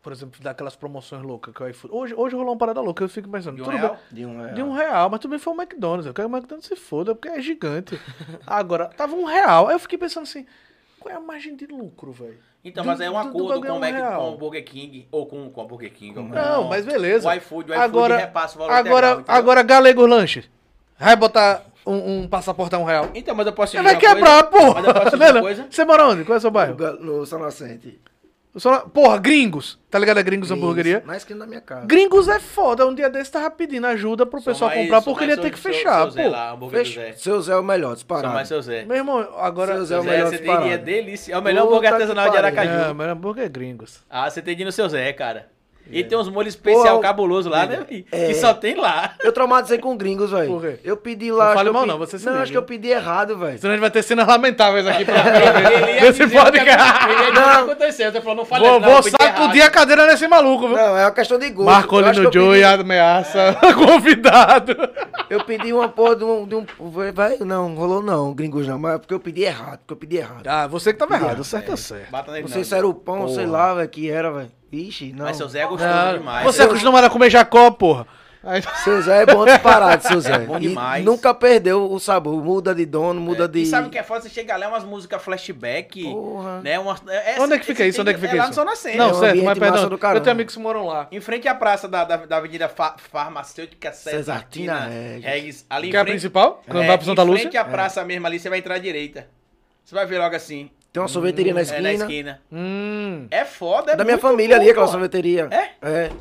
por 0.02 0.12
exemplo, 0.12 0.42
dar 0.42 0.52
aquelas 0.52 0.76
promoções 0.76 1.22
loucas 1.24 1.54
que 1.54 1.64
o 1.64 1.68
iFood. 1.70 1.94
Hoje, 1.94 2.14
hoje 2.16 2.36
rolou 2.36 2.52
uma 2.54 2.58
parada 2.58 2.82
louca, 2.82 3.04
eu 3.04 3.10
fico 3.10 3.30
pensando, 3.30 3.56
De 3.56 3.62
um 3.62 3.66
tudo 3.66 3.78
real? 3.78 3.90
bem. 3.94 4.00
De 4.12 4.26
um 4.26 4.38
real. 4.42 4.54
De 4.54 4.62
um 4.64 4.72
real, 4.74 5.10
mas 5.10 5.20
também 5.20 5.40
foi 5.40 5.54
o 5.54 5.62
McDonald's. 5.62 6.06
Eu 6.06 6.14
quero 6.14 6.28
que 6.28 6.34
o 6.34 6.38
McDonald's 6.38 6.68
se 6.68 6.76
foda, 6.76 7.16
porque 7.16 7.30
é 7.30 7.42
gigante. 7.42 8.00
Agora, 8.46 8.88
tava 8.90 9.16
um 9.16 9.24
real. 9.26 9.68
Aí 9.68 9.76
eu 9.76 9.80
fiquei 9.80 9.98
pensando 9.98 10.24
assim, 10.24 10.46
qual 11.00 11.14
é 11.14 11.18
a 11.18 11.22
margem 11.22 11.56
de 11.56 11.66
lucro, 11.68 12.12
velho? 12.12 12.38
Então, 12.64 12.84
Do- 12.84 12.88
mas 12.88 13.00
é 13.02 13.10
um 13.10 13.14
do- 13.14 13.20
do 13.24 13.28
acordo 13.30 13.62
com 13.62 13.68
o, 13.68 13.70
é 13.70 13.74
um 13.74 13.80
Mac, 13.80 14.16
com 14.18 14.34
o 14.34 14.38
Burger 14.38 14.64
King, 14.66 15.08
ou 15.12 15.26
com, 15.26 15.50
com 15.50 15.62
a 15.62 15.66
Burger 15.66 15.92
King. 15.94 16.14
com- 16.14 16.24
Não, 16.28 16.66
mas 16.66 16.86
beleza. 16.86 17.28
O 17.28 17.34
iFood, 17.34 17.72
o 17.72 17.74
iFood 17.74 17.74
agora, 17.74 18.18
repassa 18.18 18.56
o 18.56 18.60
valor 18.60 18.74
agora, 18.74 19.12
integral, 19.14 19.36
agora 19.38 19.64
Galego 19.64 20.06
Lanche. 20.06 20.48
Vai 21.02 21.16
botar 21.16 21.64
um, 21.86 22.20
um 22.22 22.28
passaporte 22.28 22.76
a 22.76 22.78
um 22.78 22.84
real. 22.84 23.10
Então, 23.16 23.34
mas 23.36 23.46
eu 23.48 23.54
posso 23.54 23.76
Ele 23.76 23.84
vai 23.84 23.98
quebrar, 23.98 24.44
coisa? 24.44 24.66
porra. 24.66 24.82
Mas 24.82 24.86
eu 24.88 24.94
posso 25.04 25.18
Não, 25.18 25.26
uma 25.26 25.34
não. 25.34 25.42
coisa? 25.42 25.68
Você 25.70 25.86
mora 25.86 26.06
onde? 26.08 26.24
Qual 26.24 26.36
é 26.36 26.38
o 26.38 26.42
seu 26.42 26.50
No, 26.50 26.54
bairro? 26.54 26.76
Ga- 26.76 26.94
no 26.94 27.26
São 27.26 27.40
Nascente. 27.40 28.00
Na- 28.66 28.80
Porra, 28.82 29.18
Gringos. 29.18 29.80
Tá 29.90 29.98
ligado 29.98 30.18
a 30.18 30.22
Gringos 30.22 30.52
Hamburgueria? 30.52 30.98
Isso, 30.98 31.08
Na 31.08 31.16
esquina 31.16 31.40
da 31.40 31.48
minha 31.48 31.62
casa. 31.62 31.86
Gringos 31.86 32.28
é 32.28 32.38
foda. 32.38 32.86
Um 32.86 32.94
dia 32.94 33.10
desse 33.10 33.32
tava 33.32 33.50
pedindo 33.50 33.88
ajuda 33.88 34.26
pro 34.26 34.42
pessoal 34.42 34.70
mais- 34.70 34.82
comprar 34.82 35.02
porque 35.02 35.24
ele 35.24 35.32
ia 35.32 35.38
mais 35.38 35.48
ter 35.50 35.56
que 35.56 35.60
seu- 35.62 35.72
fechar, 35.74 36.02
seu 36.02 36.12
Zé 36.12 36.24
pô. 36.26 36.30
lá, 36.32 36.52
hambúrguer 36.52 36.80
do 36.84 36.86
Fecha- 36.86 37.02
Zé. 37.02 37.14
Seu 37.14 37.42
Zé 37.42 37.54
é 37.54 37.56
o 37.56 37.64
melhor, 37.64 37.94
disparado. 37.94 38.34
mais 38.34 38.50
seu 38.50 38.62
Zé. 38.62 38.84
Meu 38.84 38.98
irmão, 38.98 39.26
agora. 39.38 39.76
Seu 39.76 39.86
Zé 39.86 39.96
é 39.96 40.00
o 40.00 40.02
Zé, 40.04 40.10
melhor 40.10 40.24
você 40.26 40.32
tem 40.32 40.38
disparado. 40.40 40.68
dia 40.68 40.78
delícia. 40.78 41.34
É 41.34 41.38
o 41.38 41.42
melhor 41.42 41.62
Puta 41.62 41.72
hambúrguer 41.72 41.90
que 41.92 41.96
artesanal 41.96 42.30
de. 42.30 42.38
Aracaju. 42.38 42.72
Não, 42.88 42.94
mas 42.94 43.08
hambúrguer 43.08 43.46
é 43.46 43.50
Gringos. 43.50 44.02
Ah, 44.10 44.30
você 44.30 44.42
tem 44.42 44.54
de 44.54 44.64
ir 44.64 44.66
no 44.66 44.72
seu 44.74 44.90
Zé, 44.90 45.14
cara. 45.14 45.48
E 45.90 46.04
tem 46.04 46.18
uns 46.18 46.30
molhos 46.30 46.54
especial 46.54 46.96
Porra, 46.98 47.02
cabuloso 47.02 47.50
lá, 47.50 47.66
né? 47.66 47.84
Que 47.88 48.06
é. 48.12 48.34
só 48.34 48.54
tem 48.54 48.76
lá. 48.76 49.14
Eu 49.22 49.32
traumatizei 49.34 49.78
com 49.78 49.96
gringos, 49.98 50.30
Por 50.30 50.38
velho. 50.60 50.78
quê? 50.78 50.80
Eu 50.84 50.96
pedi 50.96 51.32
lá. 51.32 51.48
Não 51.50 51.54
fale 51.54 51.70
que 51.70 51.74
mal 51.74 51.82
pedi- 51.84 51.92
não, 51.92 52.00
você 52.00 52.18
se 52.18 52.26
Não, 52.26 52.32
liga, 52.34 52.44
acho 52.44 52.52
que 52.52 52.58
eu 52.58 52.64
pedi 52.64 52.90
errado, 52.90 53.38
velho. 53.38 53.58
Senão 53.58 53.72
a 53.72 53.76
gente 53.76 53.82
vai 53.82 53.92
ter 53.92 54.02
cenas 54.04 54.26
lamentáveis 54.28 54.88
aqui 54.88 55.04
pra 55.04 55.16
Ele 55.82 55.92
ia 55.94 56.02
nesse 56.02 56.28
que 56.28 56.34
podcast. 56.34 57.06
Ele 57.06 57.14
ia 57.24 57.32
dizer 57.32 57.42
o 57.42 57.44
que 57.44 57.72
aconteceu. 57.72 58.12
Você 58.12 58.22
falou, 58.22 58.36
não 58.38 58.46
fale 58.46 58.66
Vou, 58.66 58.80
não, 58.80 58.90
vou 58.90 59.04
sacudir 59.04 59.62
a 59.64 59.70
cadeira 59.70 60.06
nesse 60.08 60.28
maluco, 60.28 60.68
viu? 60.68 60.78
Não, 60.78 60.98
é 60.98 61.04
uma 61.06 61.12
questão 61.12 61.38
de 61.38 61.50
gosto. 61.50 61.66
Marco 61.72 61.98
ali 61.98 62.20
no 62.20 62.30
que 62.32 62.40
Joe 62.40 62.58
e 62.60 62.64
ameaça 62.64 63.58
convidado. 63.76 64.76
Eu 65.30 65.44
pedi 65.44 65.74
uma 65.74 65.90
porra 65.90 66.16
de 66.16 66.24
um. 66.24 66.46
De 66.46 66.56
um 66.56 66.66
vai, 67.14 67.38
não, 67.40 67.74
rolou 67.76 68.02
não, 68.02 68.34
gringos 68.34 68.68
não, 68.68 68.80
mas 68.80 68.96
é 68.96 68.98
porque 68.98 69.14
eu 69.14 69.20
pedi 69.20 69.44
errado, 69.44 69.80
porque 69.80 69.94
eu 69.94 69.98
pedi 69.98 70.18
errado. 70.18 70.48
Ah, 70.48 70.68
você 70.68 70.94
que 70.94 71.00
tava 71.00 71.16
errado, 71.16 71.44
certo 71.44 71.72
é 71.74 71.76
certo. 71.76 72.10
Bata 72.12 72.32
nele 72.32 72.44
Não 72.44 72.50
não. 72.50 72.54
sei 72.54 72.64
se 72.64 72.74
era 72.76 72.88
o 72.88 72.94
pão, 72.94 73.28
sei 73.28 73.46
lá, 73.46 73.74
velho, 73.74 73.90
que 73.90 74.10
era, 74.10 74.32
velho. 74.32 74.52
Ixi, 74.72 75.14
não. 75.14 75.26
Mas 75.26 75.38
seu 75.38 75.48
Zé 75.50 75.60
é 75.60 75.68
gostoso 75.68 75.90
Ah, 75.94 76.14
demais. 76.18 76.46
você 76.46 76.62
é 76.62 76.66
acostumado 76.66 77.04
a 77.06 77.10
comer 77.10 77.30
Jacó, 77.30 77.70
porra. 77.72 78.08
Aí- 78.44 78.64
Seu 78.84 79.00
Zé 79.04 79.22
é 79.22 79.26
bom 79.28 79.46
disparado, 79.46 80.02
seu 80.02 80.20
Zé. 80.20 80.40
bom 80.48 80.58
E 80.58 80.62
demais. 80.70 81.06
nunca 81.06 81.32
perdeu 81.32 81.92
o 81.92 82.00
sabor. 82.00 82.44
Muda 82.44 82.74
de 82.74 82.88
dono, 82.88 83.22
muda 83.22 83.48
de. 83.48 83.60
E 83.62 83.66
sabe 83.68 83.88
o 83.88 83.92
que 83.92 84.00
é 84.00 84.02
foda? 84.04 84.22
Você 84.22 84.30
chega 84.30 84.58
lá, 84.58 84.66
é 84.66 84.68
umas 84.68 84.84
músicas 84.84 85.22
flashback. 85.22 86.04
Porra. 86.12 86.60
Né? 86.62 86.80
Umas, 86.80 87.04
é, 87.08 87.40
Onde 87.40 87.54
é 87.54 87.60
que 87.60 87.66
fica 87.68 87.86
isso? 87.86 88.02
Onde 88.02 88.10
é 88.10 88.14
que 88.16 88.20
fica 88.20 88.34
é 88.34 88.38
lá 88.38 88.44
isso? 88.46 88.50
no 88.50 88.56
Zona 88.56 88.72
Nascente. 88.72 88.98
Não, 88.98 89.10
É 89.10 89.14
um 89.14 89.20
certo, 89.20 89.44
mas 89.44 89.60
perdão. 89.60 89.90
do 89.90 89.94
Eu 89.96 90.22
tenho 90.22 90.32
amigos 90.32 90.56
que 90.56 90.60
moram 90.60 90.88
lá. 90.88 91.08
Em 91.12 91.20
frente 91.20 91.48
à 91.48 91.54
praça 91.54 91.88
da, 91.88 92.04
da, 92.04 92.16
da 92.18 92.38
Avenida 92.38 92.68
Fa- 92.68 92.96
Farmacêutica 93.12 93.92
Cesartina 93.94 94.86
Regis. 94.88 95.24
Regis. 95.24 95.66
Ali 95.70 95.88
em 95.90 95.92
Que 95.92 95.98
é 95.98 96.00
a 96.00 96.04
frente- 96.04 96.14
principal? 96.16 96.64
Quando 96.66 96.82
é, 96.84 96.88
vai 96.88 96.98
pro 96.98 97.06
Santa 97.06 97.22
Em 97.22 97.26
Lúcia? 97.26 97.42
frente 97.44 97.58
à 97.58 97.66
praça 97.66 98.04
mesmo 98.04 98.26
ali, 98.26 98.40
você 98.40 98.50
vai 98.50 98.58
entrar 98.58 98.74
à 98.76 98.80
direita. 98.80 99.28
Você 99.86 99.94
vai 99.94 100.08
ver 100.08 100.18
logo 100.18 100.36
assim. 100.36 100.72
Tem 100.92 101.02
uma 101.02 101.08
sorveteria 101.08 101.54
na 101.54 101.62
É, 101.62 101.64
esquina. 101.64 101.82
na 101.82 101.94
esquina. 101.94 102.42
Hum. 102.52 103.28
É 103.32 103.46
foda, 103.46 103.94
é 103.94 103.96
Da 103.96 104.04
minha 104.04 104.18
família 104.18 104.58
bom, 104.58 104.62
ali, 104.62 104.72
aquela 104.72 104.88
sorveteria. 104.88 105.48
É? 105.50 105.72
É. 105.82 106.12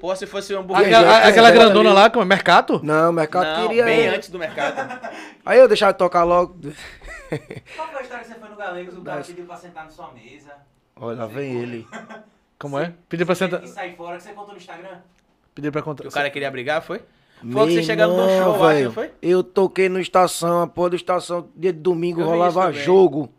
Pô, 0.00 0.14
se 0.14 0.26
fosse 0.26 0.54
um 0.54 0.60
hambúrguer... 0.60 0.86
Aquela, 0.86 1.20
já 1.22 1.28
aquela 1.28 1.50
grandona 1.50 1.90
ali. 1.90 1.98
lá, 1.98 2.10
como 2.10 2.22
é? 2.22 2.26
Mercato? 2.26 2.80
Não, 2.82 3.12
mercado 3.12 3.44
Não, 3.60 3.68
queria. 3.68 3.84
bem 3.84 4.08
antes 4.08 4.28
do 4.30 4.38
mercado. 4.38 5.00
Aí 5.44 5.58
eu 5.58 5.68
deixava 5.68 5.92
de 5.92 5.98
tocar 5.98 6.24
logo. 6.24 6.54
Qual 7.76 7.88
foi 7.88 7.98
a 7.98 8.02
história 8.02 8.24
que 8.24 8.30
você 8.32 8.38
foi 8.38 8.48
no 8.48 8.56
Galegos, 8.56 8.96
o 8.96 9.02
cara 9.02 9.22
pediu 9.22 9.44
pra 9.46 9.56
sentar 9.56 9.84
na 9.84 9.90
sua 9.90 10.10
mesa? 10.12 10.52
Olha, 10.96 11.18
lá 11.18 11.26
vem 11.26 11.60
ele. 11.62 11.86
Como 12.58 12.78
é? 12.78 12.92
Pedi 13.08 13.24
pra 13.24 13.34
sentar. 13.34 13.62
E 13.62 13.68
sair 13.68 13.94
fora, 13.96 14.16
que 14.16 14.22
você 14.22 14.32
contou 14.32 14.52
no 14.52 14.56
Instagram? 14.58 14.98
Pedi 15.54 15.70
pra 15.70 15.82
contar. 15.82 16.02
Que 16.02 16.08
o 16.08 16.12
cara 16.12 16.30
queria 16.30 16.50
brigar, 16.50 16.80
foi? 16.82 17.02
Foi 17.52 17.66
que 17.66 17.74
você 17.74 17.82
chegando 17.82 18.16
no 18.16 18.28
show, 18.28 18.64
acho, 18.66 18.92
foi? 18.92 19.10
Eu 19.20 19.42
toquei 19.44 19.90
no 19.90 20.00
estação, 20.00 20.62
a 20.62 20.66
porra 20.66 20.90
do 20.90 20.96
estação, 20.96 21.48
dia 21.54 21.70
de 21.72 21.78
domingo 21.78 22.22
Eu 22.22 22.26
rolava 22.26 22.72
jogo. 22.72 23.30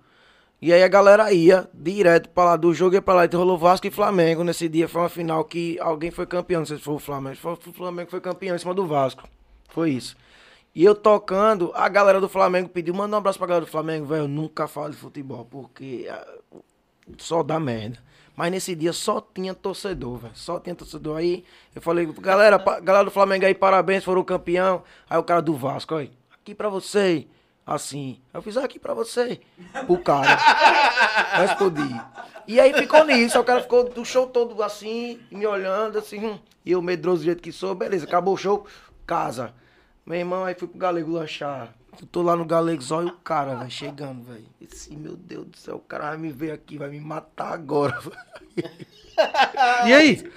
E 0.59 0.73
aí 0.73 0.81
a 0.81 0.87
galera 0.87 1.31
ia 1.31 1.69
direto 1.73 2.29
pra 2.29 2.45
lá 2.45 2.55
do 2.55 2.73
jogo, 2.73 2.95
ia 2.95 3.01
pra 3.01 3.13
lá. 3.13 3.25
Então 3.25 3.39
rolou 3.39 3.57
Vasco 3.57 3.85
e 3.85 3.91
Flamengo. 3.91 4.43
Nesse 4.43 4.67
dia 4.67 4.87
foi 4.87 5.01
uma 5.01 5.09
final 5.09 5.43
que 5.45 5.79
alguém 5.79 6.09
foi 6.09 6.25
campeão. 6.25 6.61
Não 6.61 6.65
sei 6.65 6.77
se 6.77 6.83
foi 6.83 6.95
o 6.95 6.99
Flamengo. 6.99 7.35
Foi 7.35 7.53
o 7.53 7.73
Flamengo 7.73 8.09
foi 8.09 8.19
campeão 8.19 8.55
em 8.55 8.59
cima 8.59 8.73
do 8.73 8.87
Vasco. 8.87 9.23
Foi 9.69 9.91
isso. 9.91 10.15
E 10.73 10.83
eu 10.83 10.95
tocando, 10.95 11.71
a 11.73 11.87
galera 11.89 12.21
do 12.21 12.29
Flamengo 12.29 12.69
pediu, 12.69 12.93
manda 12.93 13.15
um 13.15 13.19
abraço 13.19 13.37
pra 13.37 13.47
galera 13.47 13.65
do 13.65 13.71
Flamengo, 13.71 14.05
velho. 14.05 14.23
Eu 14.23 14.27
nunca 14.27 14.67
falo 14.67 14.91
de 14.91 14.97
futebol, 14.97 15.45
porque 15.45 16.07
ah, 16.09 16.25
só 17.17 17.43
dá 17.43 17.59
merda. 17.59 17.99
Mas 18.35 18.51
nesse 18.51 18.75
dia 18.75 18.93
só 18.93 19.19
tinha 19.19 19.55
torcedor, 19.55 20.17
velho. 20.17 20.35
Só 20.35 20.59
tinha 20.59 20.75
torcedor. 20.75 21.17
Aí 21.17 21.43
eu 21.75 21.81
falei, 21.81 22.05
galera, 22.05 22.57
galera 22.57 23.05
do 23.05 23.11
Flamengo 23.11 23.45
aí, 23.45 23.55
parabéns, 23.55 24.03
foram 24.03 24.23
campeão. 24.23 24.83
Aí 25.09 25.17
o 25.17 25.23
cara 25.23 25.41
do 25.41 25.55
Vasco, 25.55 25.95
aí, 25.95 26.11
aqui 26.31 26.53
pra 26.53 26.69
você. 26.69 27.27
Assim. 27.67 28.21
Eu 28.33 28.41
fiz 28.41 28.55
"Ah, 28.55 28.63
aqui 28.63 28.79
pra 28.79 28.93
você. 28.93 29.41
O 29.89 29.97
cara. 29.97 30.37
Respondi. 31.35 32.01
E 32.47 32.61
aí 32.61 32.73
ficou 32.73 33.03
nisso. 33.03 33.37
O 33.37 33.43
cara 33.43 33.61
ficou 33.61 33.89
do 33.89 34.05
show 34.05 34.25
todo 34.25 34.63
assim, 34.63 35.19
me 35.29 35.45
olhando, 35.45 35.99
assim. 35.99 36.25
hum. 36.25 36.39
E 36.65 36.71
eu 36.71 36.81
medroso 36.81 37.21
do 37.21 37.25
jeito 37.25 37.41
que 37.43 37.51
sou, 37.51 37.75
beleza. 37.75 38.05
Acabou 38.05 38.35
o 38.35 38.37
show, 38.37 38.65
casa. 39.05 39.53
Meu 40.05 40.17
irmão, 40.17 40.45
aí 40.45 40.55
fui 40.55 40.67
pro 40.67 40.77
Galego 40.79 41.11
lanchar. 41.11 41.73
Eu 41.99 42.07
tô 42.07 42.21
lá 42.21 42.35
no 42.37 42.45
Galego, 42.45 42.81
só 42.81 43.01
e 43.01 43.07
o 43.07 43.11
cara, 43.17 43.55
velho, 43.55 43.71
chegando, 43.71 44.23
velho. 44.23 44.45
Esse, 44.61 44.95
meu 44.95 45.15
Deus 45.17 45.45
do 45.47 45.57
céu, 45.57 45.75
o 45.75 45.79
cara 45.79 46.09
vai 46.09 46.17
me 46.17 46.31
ver 46.31 46.51
aqui, 46.51 46.77
vai 46.77 46.89
me 46.89 46.99
matar 47.01 47.51
agora. 47.53 47.97
E 49.87 49.93
aí? 49.93 50.31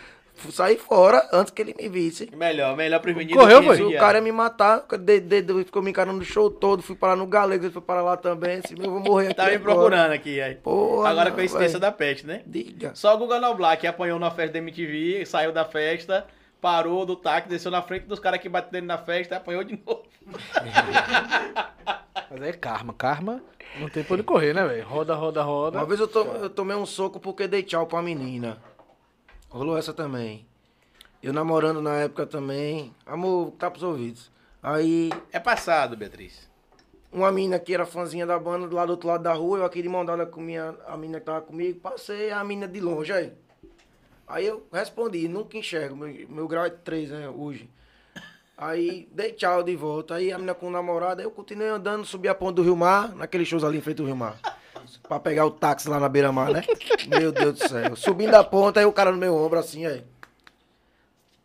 Sair 0.51 0.77
fora 0.79 1.29
antes 1.33 1.53
que 1.53 1.61
ele 1.62 1.75
me 1.79 1.89
visse. 1.89 2.31
Melhor, 2.37 2.77
melhor 2.77 3.01
prevenido. 3.01 3.39
Correu, 3.39 3.62
foi? 3.62 3.77
Se 3.77 3.83
o 3.83 3.97
cara 3.99 4.19
ia 4.19 4.23
me 4.23 4.33
matar, 4.33 4.85
de, 4.99 5.21
de, 5.21 5.43
de- 5.43 5.65
ficou 5.65 5.83
me 5.83 5.91
encarando 5.91 6.19
no 6.19 6.25
show 6.25 6.51
todo, 6.51 6.83
fui 6.83 6.97
parar 6.97 7.17
no 7.17 7.27
Galego, 7.27 7.65
ele 7.65 7.73
foi 7.73 7.83
parar 7.83 8.03
lá 8.03 8.17
também. 8.17 8.61
Assim, 8.65 8.75
eu 8.79 8.91
vou 8.91 9.01
morrer 9.01 9.27
aqui. 9.33 9.35
Tá 9.35 9.47
me 9.47 9.55
agora. 9.57 9.75
procurando 9.75 10.12
aqui, 10.12 10.41
aí. 10.41 10.55
Porra, 10.55 11.11
Agora 11.11 11.29
não, 11.31 11.37
coincidência 11.37 11.79
velho. 11.79 11.81
da 11.81 11.93
peste, 11.93 12.27
né? 12.27 12.43
Diga. 12.47 12.93
Só 12.95 13.15
o 13.15 13.19
Guga 13.19 13.39
Noblar, 13.41 13.79
que 13.79 13.87
apanhou 13.87 14.19
na 14.19 14.31
festa 14.31 14.53
da 14.55 14.59
MTV, 14.59 15.25
saiu 15.27 15.53
da 15.53 15.65
festa, 15.65 16.27
parou 16.61 17.05
do 17.07 17.17
táxi, 17.17 17.49
desceu 17.49 17.71
na 17.71 17.83
frente 17.83 18.07
dos 18.07 18.19
caras 18.19 18.41
que 18.41 18.49
bateram 18.49 18.87
na 18.87 18.99
festa 18.99 19.35
e 19.35 19.39
apanhou 19.39 19.62
de 19.65 19.79
novo. 19.87 20.03
Mas 22.31 22.43
é 22.43 22.53
karma. 22.53 22.93
Karma 22.95 23.41
não 23.81 23.89
tem 23.89 24.03
pra 24.03 24.15
onde 24.15 24.23
correr, 24.23 24.53
né, 24.53 24.65
velho? 24.67 24.85
Roda, 24.87 25.15
roda, 25.15 25.43
roda. 25.43 25.79
Uma 25.79 25.87
vez 25.87 26.01
eu, 26.01 26.09
to- 26.09 26.27
eu 26.41 26.51
tomei 26.51 26.77
um 26.77 26.87
soco 26.87 27.19
porque 27.21 27.47
dei 27.49 27.62
tchau 27.62 27.87
pra 27.87 28.03
menina. 28.03 28.59
Rolou 29.51 29.77
essa 29.77 29.93
também. 29.93 30.47
Eu 31.22 31.32
namorando 31.32 31.82
na 31.82 31.97
época 31.97 32.27
também. 32.27 32.94
Amor, 33.05 33.52
tá 33.52 33.70
pros 33.70 33.82
ouvidos. 33.82 34.31
Aí, 34.62 35.10
É 35.32 35.39
passado, 35.40 35.97
Beatriz. 35.97 36.48
uma 37.12 37.32
mina 37.32 37.59
que 37.59 37.74
era 37.74 37.85
fãzinha 37.85 38.24
da 38.27 38.39
banda 38.39 38.72
lá 38.72 38.86
do 38.86 38.90
outro 38.93 39.09
lado 39.09 39.22
da 39.24 39.32
rua, 39.32 39.59
eu 39.59 39.64
aqui 39.64 39.82
de 39.82 39.89
mão 39.89 40.05
dada 40.05 40.24
com 40.27 40.40
minha, 40.40 40.77
a 40.86 40.97
mina 40.97 41.18
que 41.18 41.27
tava 41.27 41.40
comigo, 41.40 41.81
passei 41.81 42.31
a 42.31 42.44
mina 42.44 42.68
de 42.68 42.78
longe 42.81 43.12
aí. 43.12 43.32
Aí 44.28 44.47
eu 44.47 44.64
respondi, 44.72 45.27
nunca 45.27 45.56
enxergo, 45.59 45.97
meu, 45.97 46.28
meu 46.28 46.47
grau 46.47 46.64
é 46.64 46.70
3, 46.70 47.10
né, 47.10 47.28
hoje. 47.28 47.68
Aí 48.56 49.09
dei 49.10 49.32
tchau 49.32 49.62
de 49.64 49.74
volta, 49.74 50.14
aí 50.14 50.31
a 50.31 50.39
mina 50.39 50.55
com 50.55 50.68
o 50.68 50.70
namorado, 50.70 51.20
eu 51.20 51.31
continuei 51.32 51.70
andando, 51.70 52.05
subi 52.05 52.28
a 52.28 52.35
ponte 52.35 52.56
do 52.56 52.62
Rio 52.62 52.77
Mar, 52.77 53.12
naqueles 53.16 53.48
shows 53.48 53.64
ali 53.64 53.78
em 53.78 53.81
frente 53.81 54.01
ao 54.01 54.06
Rio 54.06 54.14
Mar. 54.16 54.39
Pra 54.99 55.21
pegar 55.21 55.47
o 55.47 55.51
táxi 55.51 55.89
lá 55.89 56.01
na 56.01 56.09
beira-mar, 56.09 56.51
né? 56.53 56.62
Meu 57.09 57.33
Deus 57.33 57.59
do 57.59 57.69
céu. 57.69 57.97
Subindo 57.97 58.35
a 58.35 58.45
ponta, 58.45 58.81
aí 58.81 58.87
o 58.87 58.93
cara 58.93 59.12
no 59.12 59.19
meu 59.19 59.35
ombro, 59.37 59.59
assim, 59.59 59.87
aí. 59.87 60.05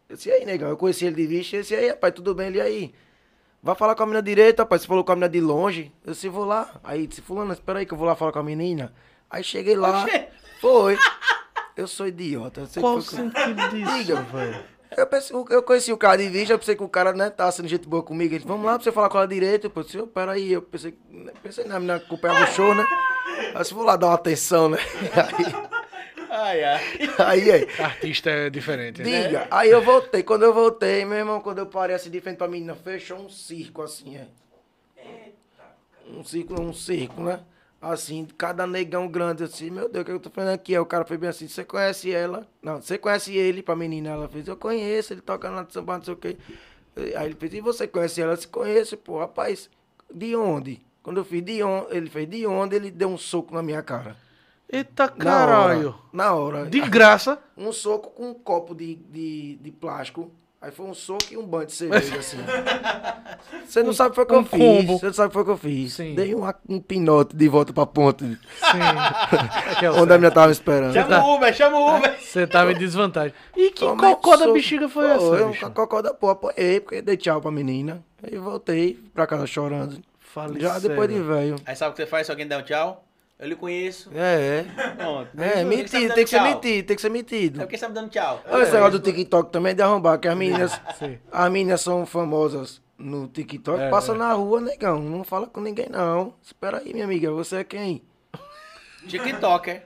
Eu 0.08 0.16
disse, 0.16 0.30
e 0.30 0.32
aí, 0.32 0.46
negão? 0.46 0.70
Eu 0.70 0.78
conheci 0.78 1.06
ele 1.06 1.16
de 1.16 1.28
vista, 1.28 1.56
eu 1.56 1.62
disse, 1.62 1.74
e 1.74 1.78
aí, 1.78 1.90
rapaz, 1.90 2.14
tudo 2.14 2.36
bem? 2.36 2.48
Ele, 2.48 2.62
aí? 2.62 2.94
Vai 3.62 3.74
falar 3.74 3.96
com 3.96 4.04
a 4.04 4.06
menina 4.06 4.22
direita, 4.22 4.64
rapaz. 4.64 4.84
Você 4.84 4.88
falou 4.88 5.04
com 5.04 5.12
a 5.12 5.16
menina 5.16 5.30
de 5.30 5.42
longe. 5.42 5.92
Eu 6.06 6.14
disse, 6.14 6.30
vou 6.30 6.46
lá. 6.46 6.80
Aí 6.84 7.08
disse, 7.08 7.22
fulano, 7.22 7.52
espera 7.52 7.80
aí 7.80 7.86
que 7.86 7.94
eu 7.94 7.98
vou 7.98 8.08
lá 8.08 8.16
falar 8.16 8.32
com 8.32 8.40
a 8.40 8.44
menina. 8.44 8.94
Aí 9.30 9.44
cheguei 9.44 9.76
lá. 9.76 10.04
Oxê. 10.04 10.28
Foi. 10.62 10.98
Eu 11.76 11.88
sou 11.88 12.08
idiota. 12.08 12.62
Eu 12.62 12.68
sei 12.68 12.82
Qual 12.82 12.98
o 12.98 13.02
sentido 13.02 13.70
disso, 13.70 14.16
velho? 14.32 14.75
Eu, 14.98 15.08
pensei, 15.08 15.36
eu 15.50 15.64
conheci 15.64 15.92
o 15.92 15.98
cara 15.98 16.18
de 16.18 16.30
vista, 16.30 16.54
eu 16.54 16.60
pensei 16.60 16.76
que 16.76 16.84
o 16.84 16.90
cara, 16.90 17.12
né, 17.14 17.30
tava 17.30 17.52
sendo 17.52 17.68
gente 17.68 17.88
boa 17.88 18.02
comigo. 18.04 18.32
Ele 18.34 18.40
disse, 18.40 18.48
vamos 18.48 18.66
lá 18.66 18.76
pra 18.76 18.84
você 18.84 18.92
falar 18.92 19.10
com 19.10 19.18
ela 19.18 19.28
direito. 19.28 19.72
Eu 19.74 19.84
disse, 19.84 19.98
"Ô, 20.00 20.08
peraí, 20.08 20.54
eu 20.54 20.62
pensei, 20.62 20.98
pensei 21.44 21.66
na 21.66 21.80
menina 21.80 22.00
que 22.00 22.06
acompanhava 22.06 22.44
o 22.44 22.48
show, 22.54 22.74
né? 22.74 22.86
Aí 23.38 23.54
eu 23.56 23.62
disse, 23.62 23.74
vou 23.74 23.84
lá 23.84 23.96
dar 23.96 24.08
uma 24.08 24.16
atenção, 24.16 24.70
né? 24.70 24.78
Ai, 26.38 26.64
ai. 26.66 26.82
Aí, 27.18 27.50
aí, 27.50 27.52
aí. 27.52 27.68
Artista 27.80 28.30
é 28.30 28.50
diferente, 28.50 29.02
né? 29.02 29.24
Diga. 29.24 29.48
Aí 29.50 29.70
eu 29.70 29.82
voltei. 29.82 30.22
Quando 30.22 30.44
eu 30.44 30.54
voltei, 30.54 31.06
meu 31.06 31.18
irmão, 31.18 31.40
quando 31.40 31.60
eu 31.60 31.66
parei 31.66 31.96
assim 31.96 32.10
de 32.10 32.20
frente 32.20 32.36
pra 32.36 32.48
menina, 32.48 32.76
fechou 32.76 33.18
um 33.20 33.30
circo 33.30 33.82
assim, 33.82 34.18
é. 34.18 34.28
Um 36.10 36.26
círculo, 36.26 36.62
um 36.62 36.74
círculo, 36.74 37.28
né? 37.30 37.40
Assim, 37.88 38.28
cada 38.36 38.66
negão 38.66 39.08
grande 39.08 39.44
assim, 39.44 39.70
meu 39.70 39.88
Deus, 39.88 40.02
o 40.02 40.06
que 40.06 40.12
eu 40.12 40.20
tô 40.20 40.32
fazendo 40.32 40.54
aqui? 40.56 40.74
Aí 40.74 40.80
o 40.80 40.86
cara 40.88 41.06
foi 41.06 41.18
bem 41.18 41.30
assim, 41.30 41.48
você 41.48 41.64
conhece 41.64 42.12
ela? 42.12 42.48
Não, 42.60 42.82
você 42.82 42.98
conhece 42.98 43.36
ele 43.36 43.62
pra 43.62 43.76
menina? 43.76 44.10
Ela 44.10 44.28
fez, 44.28 44.48
eu 44.48 44.58
conheço, 44.58 45.14
ele 45.14 45.22
toca 45.22 45.52
na 45.52 45.64
samba, 45.70 45.98
não 45.98 46.04
sei 46.04 46.14
o 46.16 46.18
quê. 46.18 46.36
Aí 47.16 47.28
ele 47.28 47.36
fez, 47.36 47.54
e 47.54 47.62
você 47.62 47.88
conhece 47.88 48.20
ela? 48.22 48.34
Disse, 48.36 48.48
conheço, 48.48 48.98
pô, 48.98 49.20
rapaz, 49.20 49.70
de 50.12 50.36
onde? 50.36 50.82
Quando 51.04 51.18
eu 51.18 51.24
fiz 51.26 51.44
de 51.44 51.62
onde, 51.62 51.96
ele 51.96 52.10
fez 52.10 52.28
de 52.28 52.48
onde, 52.48 52.76
ele 52.76 52.90
deu 52.90 53.08
um 53.08 53.20
soco 53.20 53.54
na 53.54 53.62
minha 53.62 53.84
cara. 53.84 54.18
Eita 54.68 55.06
Na 55.16 55.24
caralho. 55.24 55.90
hora. 55.90 55.98
Na 56.12 56.34
hora. 56.34 56.66
De 56.66 56.82
graça. 56.82 57.38
Um 57.56 57.72
soco 57.72 58.10
com 58.10 58.32
um 58.32 58.34
copo 58.34 58.74
de, 58.74 58.96
de, 58.96 59.58
de 59.58 59.72
plástico. 59.72 60.32
Aí 60.62 60.72
foi 60.72 60.86
um 60.88 60.94
soco 60.96 61.26
e 61.32 61.38
um 61.38 61.46
banho 61.46 61.68
de 61.68 61.74
cerveja, 61.74 62.18
assim. 62.18 62.38
Você 63.68 63.84
não 63.84 63.94
sabe 63.94 64.20
o 64.20 64.26
que 64.26 64.34
um 64.34 64.38
eu 64.38 64.44
fiz. 64.46 64.60
combo. 64.60 64.98
Você 65.00 65.06
não 65.08 65.14
sabe 65.14 65.28
o 65.28 65.30
que 65.30 65.34
foi 65.34 65.44
que 65.46 65.52
eu 65.52 65.58
fiz. 65.58 65.94
Sim. 65.94 66.16
Dei 66.16 66.34
uma- 66.34 66.56
um 66.68 66.80
pinote 66.80 67.36
de 67.36 67.48
volta 67.48 67.72
pra 67.72 67.86
ponte, 67.86 68.24
Sim. 68.26 68.34
É 69.86 69.92
onde 69.92 70.14
a 70.14 70.18
minha 70.18 70.32
tava 70.32 70.52
esperando. 70.52 70.94
Chama 70.94 71.24
o 71.24 71.36
Uber, 71.36 71.54
chama 71.54 71.78
o 71.78 71.98
Uber. 71.98 72.20
Você 72.20 72.48
tava 72.48 72.72
em 72.72 72.76
desvantagem. 72.78 73.34
E 73.56 73.70
que 73.70 73.80
Tomei 73.82 74.10
cocó 74.16 74.38
da 74.38 74.52
bexiga 74.52 74.90
foi 74.90 75.06
essa? 75.08 75.20
Foi, 75.20 75.44
um 75.44 75.54
cocó 75.72 76.02
da 76.02 76.14
porra. 76.14 76.34
Apanhei, 76.34 76.80
porque 76.80 77.02
dei 77.02 77.18
tchau 77.18 77.40
pra 77.42 77.52
menina. 77.52 78.04
Aí 78.24 78.38
voltei 78.38 79.00
pra 79.14 79.28
casa 79.28 79.46
chorando. 79.46 80.00
Fale 80.20 80.60
Já 80.60 80.80
depois 80.80 81.08
de 81.08 81.16
sério. 81.16 81.30
velho. 81.34 81.56
Aí 81.66 81.76
sabe 81.76 81.92
o 81.92 81.94
que 81.96 82.02
você 82.02 82.08
faz 82.08 82.26
se 82.26 82.32
alguém 82.32 82.48
der 82.48 82.58
um 82.58 82.64
tchau? 82.64 83.05
Eu 83.38 83.50
lhe 83.50 83.56
conheço. 83.56 84.10
É, 84.16 84.64
Pronto. 84.98 85.30
é. 85.38 85.48
É, 85.48 85.60
Ele 85.60 85.66
mentido, 85.66 86.14
tem 86.14 86.24
que 86.24 86.30
ser 86.30 86.38
tchau. 86.38 86.46
mentido, 86.48 86.86
tem 86.88 86.96
que 86.96 87.02
ser 87.02 87.08
É 87.08 87.12
mentido. 87.12 87.60
porque 87.60 87.78
sabe 87.78 87.94
dando 87.94 88.10
tchau. 88.10 88.42
Olha 88.48 88.64
esse 88.64 88.72
negócio 88.74 88.98
do 88.98 89.04
TikTok 89.12 89.52
também 89.52 89.76
de 89.76 89.82
arrombar, 89.82 90.18
que 90.20 90.28
as 90.28 90.38
meninas, 90.38 90.72
Sim. 90.98 91.18
as 91.32 91.52
meninas 91.52 91.82
são 91.82 92.06
famosas 92.06 92.82
no 92.98 93.28
TikTok, 93.28 93.82
É, 93.82 93.90
passa 93.90 94.14
é. 94.14 94.18
na 94.18 94.32
rua, 94.34 94.62
negão, 94.62 95.02
não 95.02 95.24
fala 95.26 95.48
com 95.48 95.60
ninguém 95.60 95.88
não. 95.90 96.34
Espera 96.42 96.78
aí, 96.78 96.94
minha 96.94 97.04
amiga, 97.04 97.30
você 97.32 97.58
é 97.58 97.64
quem? 97.66 98.02
TikToker. 99.08 99.84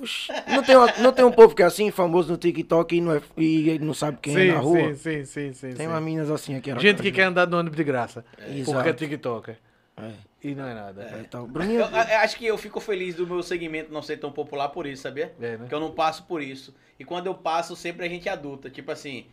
Oxi, 0.00 0.32
não, 0.48 0.62
tem 0.62 0.76
uma- 0.76 0.92
não 0.98 1.12
tem 1.12 1.24
um 1.24 1.30
povo 1.30 1.54
que 1.54 1.62
é 1.62 1.66
assim, 1.66 1.90
famoso 1.90 2.32
no 2.32 2.38
TikTok 2.38 2.96
e 2.96 3.00
não, 3.02 3.12
é, 3.14 3.20
e 3.36 3.78
não 3.78 3.92
sabe 3.92 4.18
quem 4.20 4.34
é 4.48 4.52
na 4.54 4.58
rua? 4.60 4.94
Sim, 4.94 4.94
sim, 4.94 5.24
sim, 5.24 5.52
sim. 5.52 5.68
Tem 5.74 5.86
sim. 5.86 5.92
umas 5.92 6.02
meninas 6.02 6.30
assim 6.30 6.56
aqui. 6.56 6.76
Gente 6.80 7.02
que 7.02 7.12
quer 7.12 7.24
andar 7.24 7.46
no 7.46 7.58
ônibus 7.58 7.76
de 7.76 7.84
graça. 7.84 8.24
Exato. 8.48 8.72
Porque 8.72 8.88
é 8.88 8.92
TikToker. 8.94 9.58
É, 9.98 10.10
E 10.42 10.54
não 10.54 10.66
é 10.66 10.74
nada. 10.74 11.02
é, 11.02 11.20
então, 11.20 11.42
Eu, 11.42 11.46
Bruninho, 11.46 11.80
eu 11.80 11.86
acho 11.86 12.36
que 12.36 12.46
eu 12.46 12.56
fico 12.56 12.80
feliz 12.80 13.14
do 13.14 13.26
meu 13.26 13.42
segmento 13.42 13.92
não 13.92 14.00
ser 14.02 14.16
tão 14.16 14.32
popular 14.32 14.70
por 14.70 14.86
isso, 14.86 15.02
sabia? 15.02 15.34
É, 15.40 15.52
né? 15.52 15.56
Porque 15.58 15.74
eu 15.74 15.80
não 15.80 15.92
passo 15.92 16.24
por 16.24 16.42
isso. 16.42 16.74
E 16.98 17.04
quando 17.04 17.26
eu 17.26 17.34
passo, 17.34 17.76
sempre 17.76 18.06
a 18.06 18.08
gente 18.08 18.28
é 18.28 18.32
adulta. 18.32 18.70
Tipo 18.70 18.90
assim, 18.90 19.26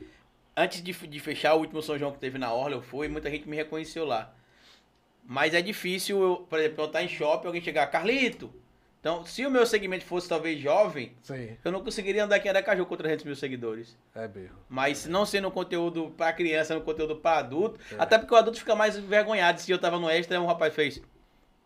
antes 0.56 0.84
de, 0.84 0.92
de 0.92 1.20
fechar 1.20 1.54
o 1.54 1.60
último 1.60 1.82
São 1.82 1.98
João 1.98 2.12
que 2.12 2.20
teve 2.20 2.38
na 2.38 2.52
Orla, 2.52 2.76
eu 2.76 2.82
fui 2.82 3.08
e 3.08 3.10
muita 3.10 3.30
gente 3.30 3.48
me 3.48 3.56
reconheceu 3.56 4.06
lá. 4.06 4.34
Mas 5.24 5.54
é 5.54 5.62
difícil, 5.62 6.22
eu, 6.22 6.48
por 6.50 6.60
exemplo, 6.60 6.84
eu 6.84 6.88
estar 6.88 7.04
em 7.04 7.08
shopping 7.08 7.48
alguém 7.48 7.62
chegar, 7.62 7.88
Carlito. 7.88 8.54
Então, 9.00 9.24
se 9.26 9.46
o 9.46 9.52
meu 9.52 9.66
segmento 9.66 10.04
fosse 10.06 10.28
talvez 10.28 10.60
jovem, 10.60 11.14
Sim, 11.22 11.56
eu 11.64 11.72
não 11.72 11.84
conseguiria 11.84 12.26
andar 12.26 12.36
aqui 12.38 12.48
em 12.48 12.52
Aracaju 12.52 12.86
com 12.86 12.98
300 12.98 13.24
mil 13.26 13.36
seguidores. 13.36 13.96
é 14.14 14.28
berro. 14.28 14.56
Mas 14.68 15.06
não 15.06 15.26
sendo 15.26 15.48
um 15.48 15.52
conteúdo 15.52 16.14
pra 16.18 16.34
criança, 16.34 16.70
sendo 16.74 16.82
um 16.82 16.86
conteúdo 16.86 17.16
pra 17.16 17.38
adulto. 17.38 17.80
É. 17.92 17.96
Até 18.00 18.18
porque 18.18 18.34
o 18.34 18.38
adulto 18.38 18.60
fica 18.60 18.76
mais 18.76 18.98
envergonhado. 18.98 19.62
Se 19.62 19.72
eu 19.72 19.80
tava 19.80 20.00
no 20.00 20.10
extra, 20.10 20.42
um 20.42 20.48
rapaz 20.48 20.74
fez. 20.74 21.02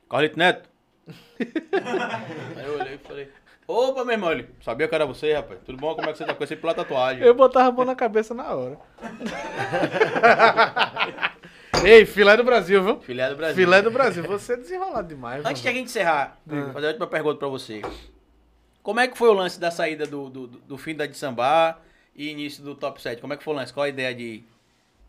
Carlito 0.09 0.37
Neto. 0.37 0.69
Aí 2.57 2.65
eu 2.65 2.79
olhei 2.79 2.95
e 2.95 2.99
falei. 2.99 3.29
Opa, 3.67 4.03
meu 4.03 4.13
irmão. 4.13 4.31
Ele, 4.31 4.49
sabia 4.61 4.87
que 4.87 4.93
era 4.93 5.05
você, 5.05 5.33
rapaz. 5.33 5.59
Tudo 5.65 5.77
bom? 5.77 5.95
Como 5.95 6.09
é 6.09 6.11
que 6.11 6.17
você 6.17 6.25
tá 6.25 6.35
com 6.35 6.43
esse 6.43 6.55
pela 6.57 6.73
tatuagem? 6.73 7.23
Eu 7.23 7.33
botava 7.33 7.69
a 7.69 7.71
mão 7.71 7.85
na 7.85 7.95
cabeça 7.95 8.33
na 8.33 8.53
hora. 8.53 8.77
Ei, 11.85 12.05
filé 12.05 12.35
do 12.37 12.43
Brasil, 12.43 12.83
viu? 12.83 12.99
Filé 12.99 13.29
do 13.29 13.35
Brasil. 13.35 13.55
Filé 13.55 13.81
do 13.81 13.91
Brasil. 13.91 14.23
Você 14.23 14.53
é 14.53 14.57
desenrolado 14.57 15.07
demais, 15.07 15.43
Antes 15.45 15.61
de 15.61 15.67
a 15.67 15.71
gente 15.71 15.85
encerrar, 15.85 16.37
vou 16.45 16.71
fazer 16.73 16.87
a 16.87 16.89
última 16.89 17.07
pergunta 17.07 17.37
pra 17.39 17.47
você. 17.47 17.81
Como 18.83 18.99
é 18.99 19.07
que 19.07 19.17
foi 19.17 19.29
o 19.29 19.33
lance 19.33 19.59
da 19.59 19.71
saída 19.71 20.05
do, 20.05 20.29
do, 20.29 20.47
do 20.47 20.77
fim 20.77 20.95
da 20.95 21.05
de 21.05 21.15
Sambá 21.17 21.77
e 22.15 22.29
início 22.29 22.63
do 22.63 22.75
top 22.75 23.01
7? 23.01 23.21
Como 23.21 23.33
é 23.33 23.37
que 23.37 23.43
foi 23.43 23.53
o 23.53 23.57
lance? 23.57 23.73
Qual 23.73 23.83
a 23.83 23.89
ideia 23.89 24.13
de. 24.13 24.43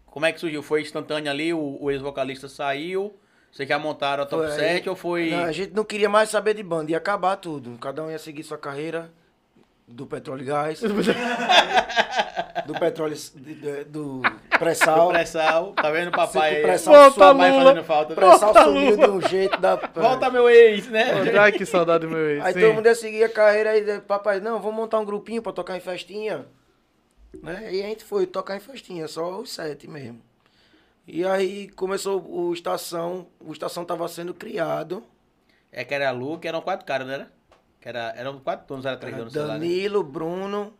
Como 0.06 0.26
é 0.26 0.32
que 0.32 0.38
surgiu? 0.40 0.62
Foi 0.62 0.82
instantâneo 0.82 1.30
ali? 1.30 1.52
O, 1.54 1.78
o 1.80 1.90
ex-vocalista 1.90 2.48
saiu? 2.48 3.14
Vocês 3.50 3.68
já 3.68 3.78
montaram 3.78 4.22
a 4.22 4.26
top 4.26 4.42
Foi 4.44 4.52
aí. 4.52 4.58
7 4.76 4.88
ou 4.88 4.96
foi. 4.96 5.30
não, 5.30 5.44
a 5.44 5.52
gente 5.52 5.74
não 5.74 5.84
queria 5.84 6.08
mais 6.08 6.30
saber 6.30 6.54
de 6.54 6.62
banda, 6.62 6.90
ia 6.90 6.96
acabar 6.96 7.36
tudo. 7.36 7.76
Cada 7.78 8.02
um 8.02 8.10
ia 8.10 8.18
seguir 8.18 8.42
sua 8.42 8.56
carreira 8.58 9.10
do 9.86 10.06
petróleo 10.06 10.42
e 10.42 10.44
gás, 10.46 10.80
do 12.66 12.74
petróleo, 12.78 13.14
de- 13.36 13.84
do 13.84 14.22
pré-sal. 14.62 15.06
Do 15.06 15.12
pré-sal, 15.12 15.72
tá 15.72 15.90
vendo 15.90 16.10
papai 16.10 16.56
aí? 16.56 16.78
Volta, 16.78 17.10
Sua 17.10 17.34
mãe 17.34 17.50
Lula. 17.50 17.64
fazendo 17.64 17.84
falta. 17.84 18.12
O 18.12 18.16
pré-sal 18.16 18.38
Volta, 18.38 18.64
sumiu 18.64 18.90
Lula. 18.96 19.06
de 19.06 19.10
um 19.10 19.28
jeito 19.28 19.60
da... 19.60 19.76
Volta 19.76 20.30
meu 20.30 20.48
ex, 20.48 20.88
né? 20.88 21.12
Ai, 21.38 21.52
que 21.52 21.66
saudade 21.66 22.06
do 22.06 22.10
meu 22.12 22.30
ex. 22.30 22.44
Aí 22.44 22.54
Sim. 22.54 22.60
todo 22.60 22.74
mundo 22.74 22.86
ia 22.86 22.94
seguir 22.94 23.24
a 23.24 23.28
carreira 23.28 23.70
aí, 23.70 24.00
papai, 24.00 24.40
não, 24.40 24.60
vamos 24.60 24.76
montar 24.76 24.98
um 24.98 25.04
grupinho 25.04 25.42
pra 25.42 25.52
tocar 25.52 25.76
em 25.76 25.80
festinha. 25.80 26.46
Né? 27.42 27.72
E 27.72 27.82
a 27.82 27.86
gente 27.86 28.04
foi 28.04 28.26
tocar 28.26 28.56
em 28.56 28.60
festinha, 28.60 29.08
só 29.08 29.40
os 29.40 29.52
sete 29.52 29.88
mesmo. 29.88 30.20
E 31.06 31.24
aí 31.24 31.68
começou 31.70 32.24
o 32.28 32.52
Estação, 32.52 33.26
o 33.40 33.52
Estação 33.52 33.84
tava 33.84 34.06
sendo 34.08 34.32
criado. 34.32 35.02
É 35.72 35.84
que 35.84 35.94
era 35.94 36.08
a 36.08 36.12
Lu, 36.12 36.38
que 36.38 36.46
eram 36.46 36.60
quatro 36.60 36.86
caras, 36.86 37.06
não 37.06 37.14
era? 37.14 37.32
Que 37.80 37.88
era, 37.88 38.14
eram 38.16 38.38
quatro 38.38 38.66
donos, 38.68 38.86
era 38.86 38.96
três 38.96 39.16
donos, 39.16 39.32
sei 39.32 39.42
lá, 39.42 39.48
né? 39.48 39.54
Danilo, 39.54 40.04
Bruno, 40.04 40.72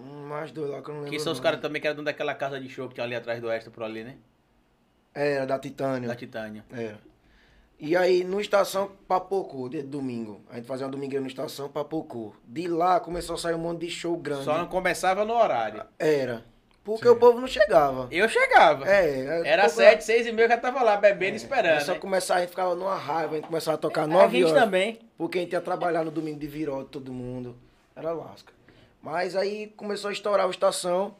mais 0.00 0.50
dois 0.52 0.70
lá 0.70 0.82
que 0.82 0.88
eu 0.88 0.94
não 0.94 1.02
lembro. 1.02 1.16
Que 1.16 1.22
são 1.22 1.32
os 1.32 1.40
caras 1.40 1.60
também 1.60 1.80
que 1.80 1.88
eram 1.88 2.02
daquela 2.02 2.34
casa 2.34 2.60
de 2.60 2.68
show 2.68 2.88
que 2.88 2.94
tinha 2.94 3.04
ali 3.04 3.14
atrás 3.14 3.40
do 3.40 3.50
Extra, 3.50 3.70
por 3.70 3.82
ali, 3.82 4.04
né? 4.04 4.16
Era, 5.14 5.46
da 5.46 5.58
Titânio. 5.58 6.08
Da 6.08 6.14
Titânia. 6.14 6.64
Era. 6.72 6.98
E 7.78 7.96
aí, 7.96 8.22
no 8.24 8.40
Estação, 8.40 8.90
papocou, 9.08 9.68
de 9.68 9.82
domingo. 9.82 10.42
A 10.50 10.56
gente 10.56 10.66
fazia 10.66 10.84
uma 10.84 10.92
domingueira 10.92 11.22
no 11.22 11.26
Estação, 11.28 11.68
papocou. 11.68 12.34
De 12.46 12.68
lá, 12.68 13.00
começou 13.00 13.34
a 13.36 13.38
sair 13.38 13.54
um 13.54 13.58
monte 13.58 13.80
de 13.80 13.90
show 13.90 14.16
grande. 14.16 14.44
Só 14.44 14.58
não 14.58 14.66
começava 14.66 15.24
no 15.24 15.34
horário. 15.34 15.82
Era. 15.98 16.44
Porque 16.84 17.08
o 17.08 17.16
povo 17.16 17.40
não 17.40 17.46
chegava. 17.46 18.08
Eu 18.10 18.28
chegava. 18.28 18.86
É, 18.88 19.46
Era 19.48 19.68
sete, 19.68 20.04
seis 20.04 20.26
e 20.26 20.32
meia 20.32 20.48
que 20.48 20.54
eu 20.54 20.60
tava 20.60 20.82
lá 20.82 20.96
bebendo 20.96 21.34
e 21.34 21.36
esperando. 21.36 21.80
Só 21.82 21.92
né? 21.92 21.98
começar, 21.98 22.36
a 22.36 22.40
gente 22.40 22.50
ficava 22.50 22.74
numa 22.74 22.96
raiva, 22.96 23.32
a 23.32 23.36
gente 23.36 23.46
começava 23.46 23.76
a 23.76 23.78
tocar 23.78 24.02
A 24.02 24.06
nove 24.06 24.38
gente 24.38 24.50
horas. 24.50 24.64
também. 24.64 24.98
Porque 25.16 25.38
a 25.38 25.40
gente 25.42 25.52
ia 25.52 25.60
trabalhar 25.60 26.04
no 26.04 26.10
domingo 26.10 26.38
de 26.38 26.46
viró 26.46 26.84
todo 26.84 27.12
mundo. 27.12 27.56
Era 27.94 28.12
lasca. 28.12 28.52
Mas 29.02 29.34
aí 29.34 29.68
começou 29.76 30.10
a 30.10 30.12
estourar 30.12 30.46
a 30.46 30.50
estação. 30.50 31.14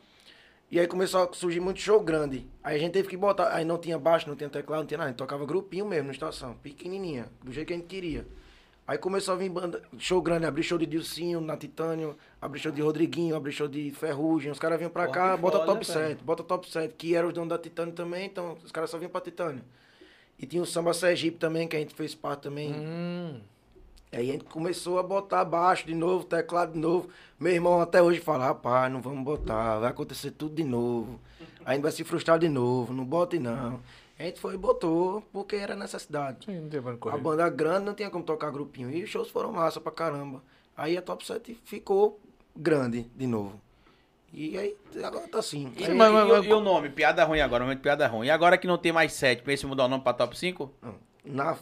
E 0.70 0.78
aí 0.78 0.86
começou 0.86 1.22
a 1.24 1.32
surgir 1.32 1.60
muito 1.60 1.80
show 1.80 2.00
grande. 2.00 2.46
Aí 2.62 2.76
a 2.76 2.78
gente 2.78 2.92
teve 2.92 3.08
que 3.08 3.16
botar. 3.16 3.54
Aí 3.54 3.64
não 3.64 3.78
tinha 3.78 3.98
baixo, 3.98 4.28
não 4.28 4.36
tinha 4.36 4.48
teclado, 4.48 4.80
não 4.80 4.86
tinha 4.86 4.98
nada. 4.98 5.08
A 5.08 5.10
gente 5.10 5.18
tocava 5.18 5.44
grupinho 5.44 5.84
mesmo 5.84 6.06
na 6.06 6.12
estação. 6.12 6.54
Pequenininha. 6.62 7.26
Do 7.42 7.52
jeito 7.52 7.68
que 7.68 7.72
a 7.72 7.76
gente 7.76 7.86
queria. 7.86 8.26
Aí 8.90 8.98
começou 8.98 9.34
a 9.34 9.36
vir 9.36 9.48
banda, 9.48 9.80
show 9.98 10.20
grande, 10.20 10.46
abrir 10.46 10.64
show 10.64 10.76
de 10.76 10.84
Dilcinho 10.84 11.40
na 11.40 11.56
Titânio, 11.56 12.16
abrir 12.42 12.58
show 12.58 12.72
de 12.72 12.82
Rodriguinho, 12.82 13.36
abrir 13.36 13.52
show 13.52 13.68
de 13.68 13.92
Ferrugem. 13.92 14.50
Os 14.50 14.58
caras 14.58 14.78
vinham 14.78 14.90
pra 14.90 15.06
cá, 15.06 15.36
bota 15.36 15.58
foda, 15.58 15.72
top 15.72 15.86
velho. 15.86 16.08
7, 16.08 16.24
bota 16.24 16.42
top 16.42 16.68
7, 16.68 16.94
que 16.96 17.14
era 17.14 17.24
os 17.24 17.32
donos 17.32 17.50
da 17.50 17.56
Titânio 17.56 17.94
também, 17.94 18.26
então 18.26 18.58
os 18.64 18.72
caras 18.72 18.90
só 18.90 18.98
vinham 18.98 19.10
pra 19.12 19.20
Titânio. 19.20 19.62
E 20.36 20.44
tinha 20.44 20.60
o 20.60 20.66
Samba 20.66 20.92
Sergipe 20.92 21.38
também, 21.38 21.68
que 21.68 21.76
a 21.76 21.78
gente 21.78 21.94
fez 21.94 22.16
parte 22.16 22.42
também. 22.42 22.74
Hum, 22.74 23.40
Aí 24.12 24.28
a 24.30 24.32
gente 24.32 24.44
começou 24.44 24.98
a 24.98 25.02
botar 25.02 25.44
baixo 25.44 25.86
de 25.86 25.94
novo, 25.94 26.24
teclado 26.24 26.72
de 26.72 26.78
novo. 26.78 27.08
Meu 27.38 27.52
irmão 27.52 27.80
até 27.80 28.02
hoje 28.02 28.20
fala, 28.20 28.46
rapaz, 28.46 28.92
não 28.92 29.00
vamos 29.00 29.22
botar, 29.24 29.78
vai 29.78 29.90
acontecer 29.90 30.32
tudo 30.32 30.54
de 30.54 30.64
novo. 30.64 31.20
A 31.64 31.72
gente 31.74 31.82
vai 31.82 31.92
se 31.92 32.02
frustrar 32.02 32.38
de 32.38 32.48
novo, 32.48 32.92
não 32.92 33.04
bote 33.04 33.38
não. 33.38 33.80
A 34.18 34.22
gente 34.24 34.40
foi 34.40 34.54
e 34.54 34.58
botou, 34.58 35.22
porque 35.32 35.56
era 35.56 35.76
necessidade. 35.76 36.44
sim, 36.46 36.68
A 37.14 37.18
banda 37.18 37.48
grande 37.48 37.86
não 37.86 37.94
tinha 37.94 38.10
como 38.10 38.24
tocar 38.24 38.50
grupinho. 38.50 38.90
E 38.90 39.02
os 39.04 39.08
shows 39.08 39.30
foram 39.30 39.52
massa 39.52 39.80
pra 39.80 39.92
caramba. 39.92 40.42
Aí 40.76 40.96
a 40.96 41.02
Top 41.02 41.24
7 41.24 41.58
ficou 41.64 42.20
grande 42.54 43.02
de 43.14 43.26
novo. 43.26 43.60
E 44.32 44.58
aí 44.58 44.76
agora 45.04 45.26
tá 45.28 45.38
assim. 45.38 45.72
E, 45.76 45.84
Aí- 45.84 45.94
mas- 45.94 46.10
e- 46.10 46.12
mas- 46.12 46.28
e 46.28 46.30
o- 46.30 46.36
mas- 46.36 46.46
e 46.46 46.52
o 46.52 46.60
nome? 46.60 46.88
Piada 46.90 47.24
ruim 47.24 47.40
agora, 47.40 47.64
momento 47.64 47.78
de 47.78 47.82
piada 47.82 48.06
ruim. 48.06 48.26
E 48.26 48.30
agora 48.30 48.58
que 48.58 48.66
não 48.66 48.76
tem 48.78 48.92
mais 48.92 49.12
sete, 49.12 49.42
pensa 49.42 49.64
em 49.66 49.68
mudar 49.68 49.84
o 49.84 49.88
nome 49.88 50.02
pra 50.02 50.12
top 50.12 50.36
5? 50.38 50.70
não, 50.82 50.94
na, 51.24 51.54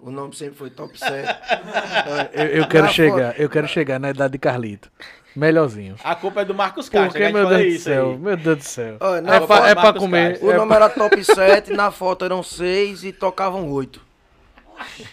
o 0.00 0.10
nome 0.10 0.34
sempre 0.36 0.56
foi 0.56 0.70
Top 0.70 0.98
7. 0.98 1.12
Eu, 2.32 2.44
eu 2.62 2.68
quero 2.68 2.84
Na 2.86 2.92
chegar, 2.92 3.40
eu 3.40 3.48
quero 3.48 3.66
chegar 3.68 3.98
na 3.98 4.10
idade 4.10 4.32
de 4.32 4.38
Carlito. 4.38 4.90
Melhorzinho. 5.34 5.96
A 6.02 6.14
culpa 6.14 6.40
é 6.40 6.44
do 6.46 6.54
Marcos 6.54 6.88
Castro, 6.88 7.12
Porque, 7.12 7.30
meu 7.32 7.46
Deus 7.46 7.60
do 7.60 7.66
isso 7.68 7.84
céu, 7.84 8.10
aí. 8.12 8.16
meu 8.18 8.36
Deus 8.38 8.56
do 8.58 8.64
céu. 8.64 8.96
Olha, 9.00 9.20
na 9.20 9.34
é 9.34 9.40
foto, 9.40 9.46
pra, 9.60 9.68
é 9.68 9.74
pra 9.74 9.92
comer. 9.92 10.28
Castro. 10.30 10.46
O 10.48 10.50
é 10.52 10.56
nome 10.56 10.74
era 10.74 10.88
Top 10.88 11.24
7, 11.24 11.72
na 11.74 11.90
foto 11.90 12.24
eram 12.24 12.42
6 12.42 13.04
e 13.04 13.12
tocavam 13.12 13.70
8. 13.70 14.00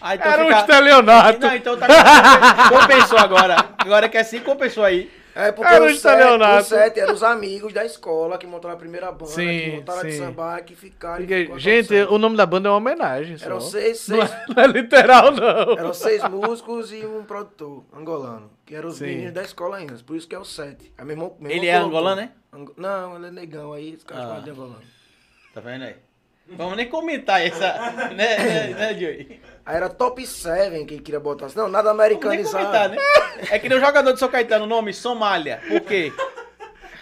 Ah, 0.00 0.14
então 0.14 0.30
Era 0.32 0.42
um 0.44 0.46
fica- 0.48 0.60
estelionato. 0.60 1.40
Não, 1.40 1.54
então 1.54 1.76
tá 1.78 1.86
compensou 2.70 3.18
agora. 3.18 3.56
Agora 3.78 4.08
que 4.08 4.16
é 4.16 4.20
assim, 4.20 4.40
compensou 4.40 4.84
aí. 4.84 5.10
É 5.36 5.50
porque 5.50 5.74
Era 5.74 5.84
os 5.86 5.98
sete, 6.00 6.22
os 6.60 6.66
sete 6.66 7.00
eram 7.00 7.12
os 7.14 7.22
amigos 7.24 7.72
da 7.72 7.84
escola 7.84 8.38
que 8.38 8.46
montaram 8.46 8.74
a 8.76 8.78
primeira 8.78 9.10
banda, 9.10 9.32
Sim, 9.32 9.46
que 9.58 9.70
montaram 9.76 10.00
a 10.00 10.04
de 10.04 10.12
sim. 10.12 10.18
samba, 10.18 10.60
que 10.60 10.76
ficaram. 10.76 11.16
Porque, 11.18 11.46
Top 11.46 11.58
gente, 11.58 11.92
o 11.94 12.18
nome 12.18 12.36
da 12.36 12.46
banda 12.46 12.68
é 12.68 12.70
uma 12.70 12.78
homenagem. 12.78 13.36
Só. 13.36 13.46
Eram 13.46 13.60
seis, 13.60 14.06
Não 14.08 14.18
seis, 14.18 14.30
é, 14.30 14.44
não 14.54 14.62
é 14.62 14.66
literal, 14.68 15.32
não. 15.32 15.72
eram 15.78 15.92
seis 15.92 16.22
músicos 16.28 16.92
e 16.92 17.04
um 17.04 17.24
produtor 17.24 17.84
angolano, 17.92 18.48
que 18.64 18.76
eram 18.76 18.88
os 18.88 18.96
Sim. 18.98 19.06
meninos 19.06 19.32
da 19.32 19.42
escola 19.42 19.78
ainda, 19.78 19.94
por 20.06 20.14
isso 20.16 20.28
que 20.28 20.36
é 20.36 20.38
o 20.38 20.44
sete. 20.44 20.92
Meu 20.98 21.10
irmão- 21.10 21.36
meu 21.40 21.50
Ele 21.50 21.66
irmão 21.66 21.82
é 21.82 21.84
angolano, 21.84 22.16
né? 22.20 22.30
Ango- 22.52 22.74
Não, 22.76 23.16
ele 23.16 23.26
é 23.26 23.30
negão 23.32 23.72
aí, 23.72 23.94
os 23.94 24.04
caras 24.04 24.38
Ah. 24.38 24.40
de 24.40 24.50
angolano. 24.50 24.80
Tá 25.52 25.60
vendo 25.60 25.82
aí? 25.84 25.96
Vamos 26.48 26.76
nem 26.76 26.88
comentar 26.88 27.44
essa. 27.44 27.92
Né, 28.14 28.38
né, 28.38 28.66
né 28.68 28.94
Joey? 28.94 29.40
Aí 29.64 29.76
era 29.76 29.88
Top 29.88 30.24
7 30.24 30.84
que 30.84 30.98
queria 30.98 31.20
botar 31.20 31.46
assim. 31.46 31.56
Não, 31.56 31.68
nada 31.68 31.90
americanizado. 31.90 32.66
comentar, 32.66 32.88
né? 32.90 32.96
É 33.50 33.58
que 33.58 33.68
nem 33.68 33.78
o 33.78 33.80
jogador 33.80 34.12
de 34.12 34.18
São 34.18 34.28
Caetano, 34.28 34.64
o 34.64 34.68
nome 34.68 34.92
Somália. 34.92 35.60
Por 35.66 35.80
quê? 35.80 36.12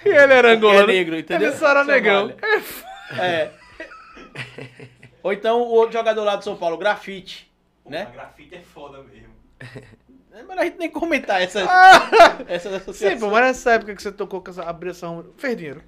E 0.04 0.08
ele 0.08 0.32
era 0.32 0.52
angolano. 0.52 0.90
é 0.90 0.94
negro, 0.94 1.18
entendeu? 1.18 1.48
Ele 1.48 1.56
só 1.56 1.68
era 1.68 1.84
negão. 1.84 2.30
Somália. 2.30 2.62
É. 3.18 3.50
Ou 5.22 5.32
então 5.32 5.60
o 5.60 5.68
outro 5.68 5.92
jogador 5.92 6.24
lá 6.24 6.36
do 6.36 6.44
São 6.44 6.56
Paulo, 6.56 6.76
grafite. 6.76 7.50
Pô, 7.84 7.90
Né? 7.90 8.08
Grafite 8.12 8.54
é 8.54 8.60
foda 8.60 8.98
mesmo. 9.02 9.32
É 10.32 10.42
melhor 10.42 10.60
a 10.60 10.64
gente 10.64 10.78
nem 10.78 10.90
comentar 10.90 11.42
essa, 11.42 11.60
essas 12.48 12.72
Sim, 12.72 12.78
associações. 12.78 13.20
pô, 13.20 13.30
mas 13.30 13.42
nessa 13.42 13.72
época 13.72 13.94
que 13.94 14.02
você 14.02 14.10
tocou 14.10 14.40
com 14.40 14.50
essa 14.50 14.62
abriu 14.62 14.90
essa 14.90 15.06
rua, 15.06 15.30
fez 15.36 15.56
dinheiro? 15.56 15.82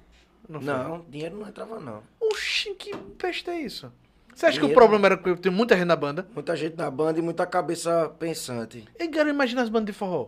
Foi? 0.47 0.59
Não, 0.61 1.05
dinheiro 1.09 1.37
não 1.37 1.47
entrava, 1.47 1.79
não. 1.79 2.01
Oxi, 2.19 2.73
que 2.75 2.95
peste 3.17 3.49
é 3.49 3.59
isso? 3.59 3.91
Você 4.33 4.47
acha 4.47 4.53
que 4.59 4.65
o 4.65 4.67
Dinheiro. 4.67 4.79
problema 4.79 5.07
era 5.07 5.17
que 5.17 5.35
tem 5.37 5.51
muita 5.51 5.75
gente 5.75 5.85
na 5.85 5.95
banda? 5.95 6.27
Muita 6.33 6.55
gente 6.57 6.75
na 6.77 6.91
banda 6.91 7.17
e 7.19 7.21
muita 7.21 7.45
cabeça 7.45 8.09
pensante. 8.19 8.83
E 8.99 9.07
cara, 9.07 9.29
imagina 9.29 9.61
as 9.61 9.69
bandas 9.69 9.85
de 9.87 9.93
forró. 9.93 10.27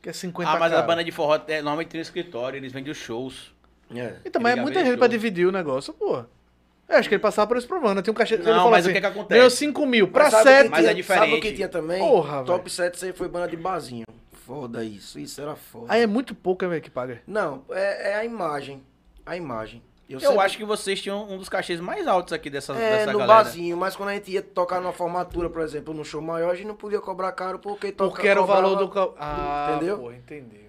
Que 0.00 0.08
é 0.08 0.12
50 0.12 0.50
Ah, 0.50 0.58
mas 0.58 0.72
a 0.72 0.76
cara. 0.76 0.86
banda 0.86 1.04
de 1.04 1.12
forró 1.12 1.38
é, 1.46 1.56
normalmente 1.56 1.88
tem 1.88 1.98
no 1.98 2.02
escritório, 2.02 2.56
eles 2.56 2.72
vendem 2.72 2.90
os 2.90 2.96
shows. 2.96 3.54
É. 3.94 4.14
E 4.24 4.30
também 4.30 4.52
é 4.52 4.56
muita 4.56 4.80
gente 4.84 4.96
pra 4.96 5.06
show. 5.06 5.08
dividir 5.08 5.46
o 5.46 5.52
negócio, 5.52 5.92
pô. 5.92 6.24
Eu 6.88 6.96
acho 6.96 7.08
que 7.08 7.14
ele 7.16 7.22
passava 7.22 7.46
por 7.48 7.56
esse 7.58 7.66
problema, 7.66 7.96
né? 7.96 8.02
Tem 8.02 8.10
um 8.12 8.14
cachê. 8.14 8.34
ele 8.34 8.44
Não, 8.44 8.54
falou 8.54 8.70
mas 8.70 8.86
o 8.86 8.88
assim, 8.88 8.94
que 8.94 9.00
que 9.00 9.06
acontece? 9.06 9.34
Ganhou 9.34 9.50
5 9.50 9.86
mil 9.86 10.08
pra 10.08 10.24
Mas 10.24 10.32
sabe 10.32 10.42
o 10.44 10.52
que 10.52 10.56
7. 10.62 10.70
Mas 10.70 10.84
é 10.86 10.94
diferente. 10.94 11.20
Sabe 11.24 11.34
o 11.34 11.40
que 11.40 11.52
tinha 11.52 11.68
também? 11.68 11.98
Porra, 11.98 12.44
Top 12.44 12.70
7 12.70 12.98
sempre 12.98 13.18
foi 13.18 13.28
banda 13.28 13.48
de 13.48 13.56
barzinho. 13.56 14.04
Foda 14.46 14.84
isso, 14.84 15.18
isso 15.18 15.40
era 15.40 15.56
foda. 15.56 15.86
Aí 15.92 16.00
é 16.02 16.06
muito 16.06 16.34
pouco, 16.34 16.66
velho, 16.68 16.80
que 16.80 16.88
paga. 16.90 17.20
Não, 17.26 17.64
é, 17.70 18.12
é 18.12 18.14
a 18.14 18.24
imagem. 18.24 18.80
A 19.26 19.36
imagem. 19.36 19.82
Eu, 20.08 20.20
sempre- 20.20 20.38
acho 20.38 20.56
que 20.56 20.64
vocês 20.64 21.02
tinham 21.02 21.28
um 21.28 21.36
dos 21.36 21.48
cachês 21.48 21.80
mais 21.80 22.06
altos 22.06 22.32
aqui 22.32 22.48
dessa, 22.48 22.72
É, 22.74 22.98
dessa 22.98 23.12
no 23.12 23.18
galera. 23.18 23.42
barzinho, 23.42 23.76
mas 23.76 23.96
quando 23.96 24.10
a 24.10 24.14
gente 24.14 24.30
ia 24.30 24.40
tocar 24.40 24.80
numa 24.80 24.92
formatura, 24.92 25.50
por 25.50 25.60
exemplo, 25.62 25.92
num 25.92 26.04
show 26.04 26.22
maior, 26.22 26.52
a 26.52 26.54
gente 26.54 26.68
não 26.68 26.76
podia 26.76 27.00
cobrar 27.00 27.32
caro 27.32 27.58
porque 27.58 27.90
toca, 27.90 28.10
Porque 28.10 28.28
era 28.28 28.40
o 28.40 28.46
valor 28.46 28.76
do. 28.76 29.14
Ah, 29.18 29.72
Entendeu? 29.74 29.98
Pô, 29.98 30.12
entendi. 30.12 30.60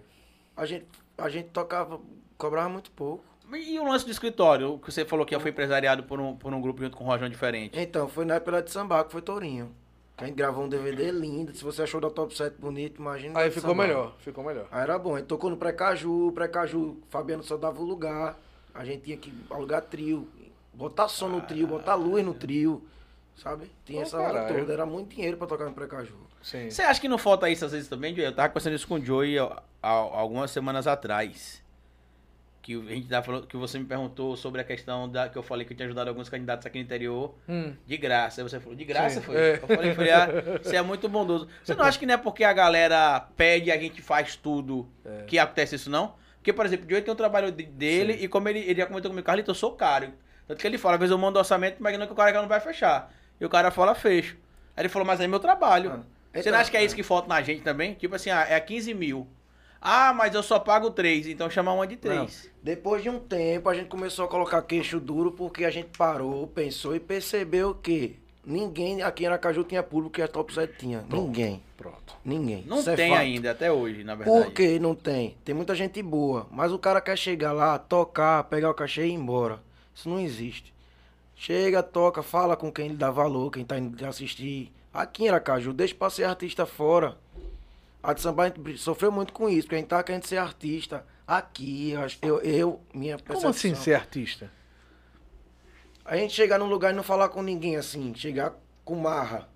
A 0.55 0.65
gente, 0.65 0.87
a 1.15 1.29
gente 1.29 1.49
tocava, 1.49 1.99
cobrava 2.35 2.67
muito 2.67 2.89
pouco. 2.89 3.23
E 3.53 3.79
o 3.79 3.85
lance 3.87 4.03
do 4.05 4.11
escritório, 4.11 4.79
que 4.79 4.91
você 4.91 5.05
falou 5.05 5.23
que 5.23 5.37
foi 5.39 5.51
empresariado 5.51 6.03
por 6.03 6.19
um, 6.19 6.35
por 6.35 6.51
um 6.51 6.59
grupo 6.59 6.81
junto 6.81 6.97
com 6.97 7.03
o 7.03 7.07
Rojão 7.07 7.29
Diferente. 7.29 7.79
Então, 7.79 8.09
foi 8.09 8.25
na 8.25 8.35
época 8.35 8.61
de 8.63 8.71
samba, 8.71 9.03
que 9.05 9.11
foi 9.11 9.21
Tourinho. 9.21 9.71
A 10.17 10.25
gente 10.25 10.35
gravou 10.35 10.65
um 10.65 10.67
DVD 10.67 11.11
lindo. 11.13 11.55
Se 11.55 11.63
você 11.63 11.83
achou 11.83 12.01
da 12.01 12.09
Top 12.09 12.35
7 12.35 12.55
bonito, 12.59 12.99
imagina. 12.99 13.39
Aí 13.39 13.51
ficou 13.51 13.69
Samba. 13.69 13.83
melhor, 13.83 14.15
ficou 14.17 14.43
melhor. 14.43 14.65
Aí 14.71 14.81
era 14.81 14.97
bom. 14.97 15.13
A 15.15 15.19
gente 15.19 15.27
tocou 15.27 15.47
no 15.51 15.55
Precaju, 15.57 16.31
Precaju, 16.33 16.97
Fabiano 17.11 17.43
só 17.43 17.55
dava 17.55 17.79
o 17.79 17.85
lugar. 17.85 18.35
A 18.77 18.85
gente 18.85 19.01
tinha 19.03 19.17
que 19.17 19.33
alugar 19.49 19.81
trio, 19.81 20.27
botar 20.73 21.07
som 21.07 21.27
no 21.27 21.41
trio, 21.41 21.65
botar 21.67 21.95
luz 21.95 22.23
no 22.23 22.33
trio, 22.33 22.85
sabe? 23.35 23.71
Tinha 23.85 24.03
essa 24.03 24.17
hora 24.17 24.45
toda. 24.53 24.71
Era 24.71 24.85
muito 24.85 25.15
dinheiro 25.15 25.35
pra 25.37 25.47
tocar 25.47 25.65
no 25.65 25.73
Precaju. 25.73 26.15
Sim. 26.41 26.69
Você 26.69 26.81
acha 26.83 27.01
que 27.01 27.07
não 27.09 27.17
falta 27.17 27.49
isso 27.49 27.65
às 27.65 27.71
vezes 27.71 27.89
também, 27.89 28.13
Joey? 28.15 28.27
Eu 28.27 28.35
tava 28.35 28.49
conversando 28.49 28.75
isso 28.75 28.87
com 28.87 28.95
o 28.95 29.03
Joey 29.03 29.35
algumas 29.81 30.51
semanas 30.51 30.85
atrás. 30.87 31.65
Que 32.61 32.75
a 32.75 32.93
gente 32.93 33.07
tava 33.07 33.25
falando, 33.25 33.47
que 33.47 33.55
você 33.55 33.79
me 33.79 33.85
perguntou 33.85 34.35
sobre 34.35 34.59
a 34.59 34.63
questão 34.63 35.07
da 35.09 35.29
que 35.29 35.37
eu 35.37 35.41
falei 35.43 35.65
que 35.65 35.71
eu 35.71 35.77
tinha 35.77 35.87
ajudado 35.87 36.09
alguns 36.09 36.27
candidatos 36.27 36.65
aqui 36.67 36.77
no 36.77 36.83
interior 36.83 37.33
Hum. 37.47 37.73
de 37.85 37.95
graça. 37.97 38.41
Aí 38.41 38.47
você 38.47 38.59
falou, 38.59 38.75
de 38.75 38.83
graça 38.83 39.15
Sim, 39.15 39.25
foi? 39.25 39.35
é. 39.37 39.53
Eu 39.63 39.67
falei, 39.67 39.95
falei, 39.95 40.11
ah, 40.11 40.27
você 40.61 40.75
é 40.75 40.81
muito 40.81 41.07
bondoso. 41.07 41.47
Você 41.63 41.73
não 41.73 41.85
acha 41.85 41.97
que 41.97 42.05
não 42.05 42.13
é 42.15 42.17
porque 42.17 42.43
a 42.43 42.51
galera 42.51 43.21
pede 43.37 43.69
e 43.69 43.71
a 43.71 43.79
gente 43.79 44.01
faz 44.01 44.35
tudo 44.35 44.85
É. 45.05 45.23
que 45.23 45.39
acontece 45.39 45.75
isso, 45.75 45.89
não? 45.89 46.13
Porque, 46.47 46.53
por 46.53 46.65
exemplo, 46.65 46.85
o 46.85 46.89
Joey 46.89 47.01
tem 47.01 47.13
um 47.13 47.17
trabalho 47.17 47.51
de- 47.51 47.65
dele 47.65 48.13
e 48.21 48.27
como 48.29 48.47
ele, 48.47 48.59
ele 48.59 48.79
já 48.79 48.85
comentou 48.87 49.11
comigo, 49.11 49.25
Carlito, 49.25 49.51
eu 49.51 49.55
sou 49.55 49.73
caro. 49.73 50.13
Tanto 50.47 50.61
que 50.61 50.65
ele 50.65 50.77
fala, 50.77 50.93
às 50.93 50.99
vezes 51.01 51.11
eu 51.11 51.17
mando 51.17 51.37
orçamento, 51.37 51.77
imaginando 51.77 52.07
que 52.07 52.13
o 52.13 52.15
cara 52.15 52.31
não 52.41 52.47
vai 52.47 52.61
fechar. 52.61 53.11
E 53.37 53.43
o 53.45 53.49
cara 53.49 53.69
fala, 53.69 53.93
fecho. 53.93 54.37
Aí 54.73 54.83
ele 54.83 54.87
falou, 54.87 55.05
mas 55.05 55.19
é 55.19 55.27
meu 55.27 55.41
trabalho. 55.41 55.91
Ah, 55.91 55.99
Você 56.31 56.39
então, 56.39 56.53
não 56.53 56.59
acha 56.59 56.71
que 56.71 56.77
é 56.77 56.81
é. 56.81 56.85
isso 56.85 56.95
que 56.95 57.03
falta 57.03 57.27
na 57.27 57.41
gente 57.41 57.63
também? 57.63 57.95
Tipo 57.95 58.15
assim, 58.15 58.29
ah, 58.29 58.45
é 58.47 58.57
15 58.61 58.93
mil. 58.93 59.27
Ah, 59.81 60.13
mas 60.13 60.33
eu 60.33 60.41
só 60.41 60.57
pago 60.57 60.89
3, 60.89 61.27
então 61.27 61.49
chama 61.49 61.73
uma 61.73 61.85
de 61.85 61.97
3. 61.97 62.49
Depois 62.63 63.03
de 63.03 63.09
um 63.09 63.19
tempo, 63.19 63.67
a 63.67 63.73
gente 63.75 63.89
começou 63.89 64.23
a 64.23 64.29
colocar 64.29 64.61
queixo 64.61 65.01
duro 65.01 65.33
porque 65.33 65.65
a 65.65 65.69
gente 65.69 65.89
parou, 65.97 66.47
pensou 66.47 66.95
e 66.95 66.99
percebeu 67.01 67.75
que 67.75 68.17
ninguém 68.47 69.03
aqui 69.03 69.23
em 69.23 69.27
Aracaju 69.27 69.63
tinha 69.63 69.83
público 69.83 70.15
que 70.15 70.21
a 70.21 70.27
Top 70.27 70.51
7 70.53 70.73
tinha. 70.79 71.05
Ninguém. 71.09 71.61
Pronto. 71.75 72.15
Ninguém. 72.25 72.63
Não 72.65 72.79
Isso 72.79 72.89
é 72.89 72.95
tem 72.95 73.09
fato. 73.11 73.19
ainda, 73.19 73.51
até 73.51 73.71
hoje, 73.71 74.03
na 74.03 74.15
verdade. 74.15 74.45
Por 74.45 74.53
que 74.53 74.79
não 74.79 74.95
tem? 74.95 75.35
Tem 75.45 75.53
muita 75.53 75.75
gente 75.75 76.01
boa, 76.01 76.47
mas 76.49 76.71
o 76.71 76.79
cara 76.79 76.99
quer 76.99 77.17
chegar 77.17 77.51
lá, 77.51 77.77
tocar, 77.77 78.43
pegar 78.45 78.71
o 78.71 78.73
cachê 78.73 79.05
e 79.05 79.09
ir 79.09 79.13
embora. 79.13 79.59
Isso 79.93 80.09
não 80.09 80.19
existe. 80.19 80.73
Chega, 81.35 81.83
toca, 81.83 82.23
fala 82.23 82.55
com 82.57 82.71
quem 82.71 82.87
lhe 82.89 82.95
dá 82.95 83.11
valor, 83.11 83.51
quem 83.51 83.63
tá 83.63 83.77
indo 83.77 84.03
assistir. 84.05 84.71
Aqui 84.91 85.25
em 85.25 85.29
Aracaju, 85.29 85.71
deixa 85.71 85.93
pra 85.93 86.09
ser 86.09 86.23
artista 86.23 86.65
fora. 86.65 87.15
A 88.01 88.13
de 88.13 88.21
samba 88.21 88.43
a 88.43 88.47
gente 88.47 88.77
sofreu 88.77 89.11
muito 89.11 89.33
com 89.33 89.47
isso, 89.47 89.63
porque 89.63 89.75
a 89.75 89.77
gente 89.79 89.87
tá 89.87 90.01
querendo 90.01 90.25
ser 90.25 90.37
artista 90.37 91.05
aqui. 91.27 91.93
Eu, 92.21 92.39
eu, 92.39 92.81
minha 92.93 93.17
Como 93.17 93.27
percepção. 93.27 93.49
assim 93.51 93.75
ser 93.75 93.93
artista? 93.93 94.51
A 96.07 96.15
gente 96.17 96.33
chegar 96.33 96.57
num 96.57 96.67
lugar 96.67 96.91
e 96.93 96.95
não 96.95 97.03
falar 97.03 97.29
com 97.29 97.41
ninguém 97.43 97.75
assim, 97.75 98.13
chegar 98.15 98.53
com 98.85 98.95
marra. 98.95 99.47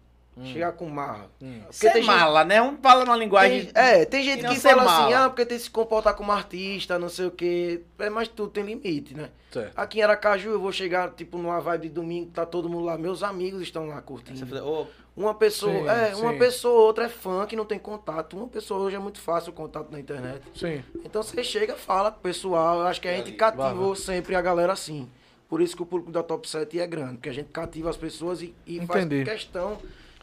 Chegar 0.46 0.72
com 0.72 0.88
marra. 0.90 1.28
Porque 1.38 1.56
Ser 1.72 1.92
tem 1.92 2.02
gente- 2.02 2.08
mala, 2.16 2.44
né? 2.44 2.60
Um 2.62 2.76
fala 2.78 3.04
uma 3.04 3.16
linguagem. 3.18 3.66
tem- 3.66 3.72
é, 3.84 4.06
tem 4.06 4.24
gente 4.24 4.48
que 4.48 4.56
ser 4.56 4.70
fala 4.70 4.82
assim, 4.84 5.12
mala. 5.14 5.26
ah, 5.26 5.30
porque 5.30 5.46
tem 5.46 5.58
que 5.58 5.64
se 5.64 5.70
comportar 5.70 6.16
como 6.16 6.32
artista, 6.32 6.98
não 6.98 7.10
sei 7.10 7.26
o 7.28 7.32
quê. 7.32 7.82
É, 8.00 8.10
mas 8.10 8.28
tudo 8.28 8.50
tem 8.50 8.64
limite, 8.64 9.14
né? 9.16 9.30
Certo. 9.52 9.74
Aqui 9.78 10.00
em 10.00 10.02
Aracaju 10.04 10.50
eu 10.52 10.60
vou 10.60 10.72
chegar, 10.72 11.12
tipo, 11.12 11.38
numa 11.38 11.60
vibe 11.60 11.90
de 11.90 11.94
domingo, 11.94 12.32
tá 12.32 12.46
todo 12.46 12.68
mundo 12.70 12.86
lá, 12.86 12.98
meus 12.98 13.22
amigos 13.24 13.62
estão 13.62 13.86
lá 13.88 13.96
Você 13.98 14.02
curtindo. 14.02 14.48
fala, 14.48 14.64
ô, 14.66 14.88
Uma 15.16 15.36
pessoa, 15.36 15.74
Sim, 15.74 15.88
é, 15.90 16.16
uma 16.16 16.32
sim. 16.32 16.40
pessoa 16.40 16.74
ou 16.80 16.86
outra 16.88 17.04
é 17.06 17.10
fã 17.10 17.46
que 17.46 17.54
não 17.56 17.66
tem 17.66 17.78
contato. 17.78 18.36
Uma 18.38 18.48
pessoa 18.48 18.80
hoje 18.80 18.96
é 18.96 19.00
muito 19.00 19.20
fácil 19.20 19.52
o 19.52 19.54
contato 19.54 19.92
na 19.92 20.00
internet. 20.00 20.42
Sim. 20.56 20.82
Então 21.04 21.22
você 21.22 21.44
chega, 21.44 21.76
fala 21.76 22.10
com 22.10 22.20
o 22.20 22.22
pessoal. 22.22 22.80
Eu 22.80 22.88
acho 22.88 23.02
que 23.02 23.10
a 23.10 23.14
gente 23.18 23.34
cativou 23.34 23.94
sempre 23.96 24.34
a 24.36 24.42
galera 24.42 24.72
assim. 24.72 25.10
Por 25.52 25.60
isso 25.62 25.76
que 25.76 25.84
o 25.84 25.86
público 25.86 26.14
da 26.14 26.24
Top 26.24 26.48
7 26.48 26.80
é 26.80 26.88
grande, 26.88 27.16
porque 27.16 27.28
a 27.28 27.34
gente 27.34 27.50
cativa 27.50 27.90
as 27.90 27.98
pessoas 27.98 28.42
e, 28.42 28.56
e 28.66 28.80
faz 28.86 29.06
questão 29.26 29.78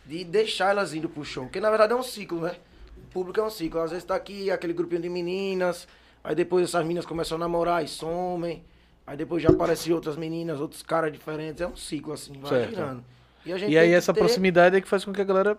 de 0.06 0.24
deixar 0.24 0.70
elas 0.70 0.94
indo 0.94 1.06
pro 1.06 1.22
show. 1.22 1.44
Porque 1.44 1.60
na 1.60 1.68
verdade 1.68 1.92
é 1.92 1.96
um 1.96 2.02
ciclo, 2.02 2.40
né? 2.40 2.56
O 2.96 3.12
público 3.12 3.38
é 3.38 3.42
um 3.44 3.50
ciclo. 3.50 3.78
Às 3.82 3.90
vezes 3.90 4.04
tá 4.06 4.14
aqui 4.14 4.50
aquele 4.50 4.72
grupinho 4.72 5.02
de 5.02 5.10
meninas, 5.10 5.86
aí 6.24 6.34
depois 6.34 6.64
essas 6.64 6.80
meninas 6.82 7.04
começam 7.04 7.36
a 7.36 7.38
namorar 7.40 7.84
e 7.84 7.88
somem. 7.88 8.64
Aí 9.06 9.18
depois 9.18 9.42
já 9.42 9.50
aparecem 9.50 9.92
outras 9.92 10.16
meninas, 10.16 10.60
outros 10.60 10.82
caras 10.82 11.12
diferentes. 11.12 11.60
É 11.60 11.66
um 11.66 11.76
ciclo 11.76 12.14
assim, 12.14 12.32
vai 12.40 12.48
Certo. 12.50 12.70
girando. 12.70 13.04
E, 13.44 13.50
E 13.50 13.76
aí 13.78 13.92
essa 13.92 14.14
ter- 14.14 14.20
proximidade 14.20 14.76
é 14.76 14.80
que 14.80 14.88
faz 14.88 15.04
com 15.04 15.12
que 15.12 15.20
a 15.20 15.24
galera 15.24 15.58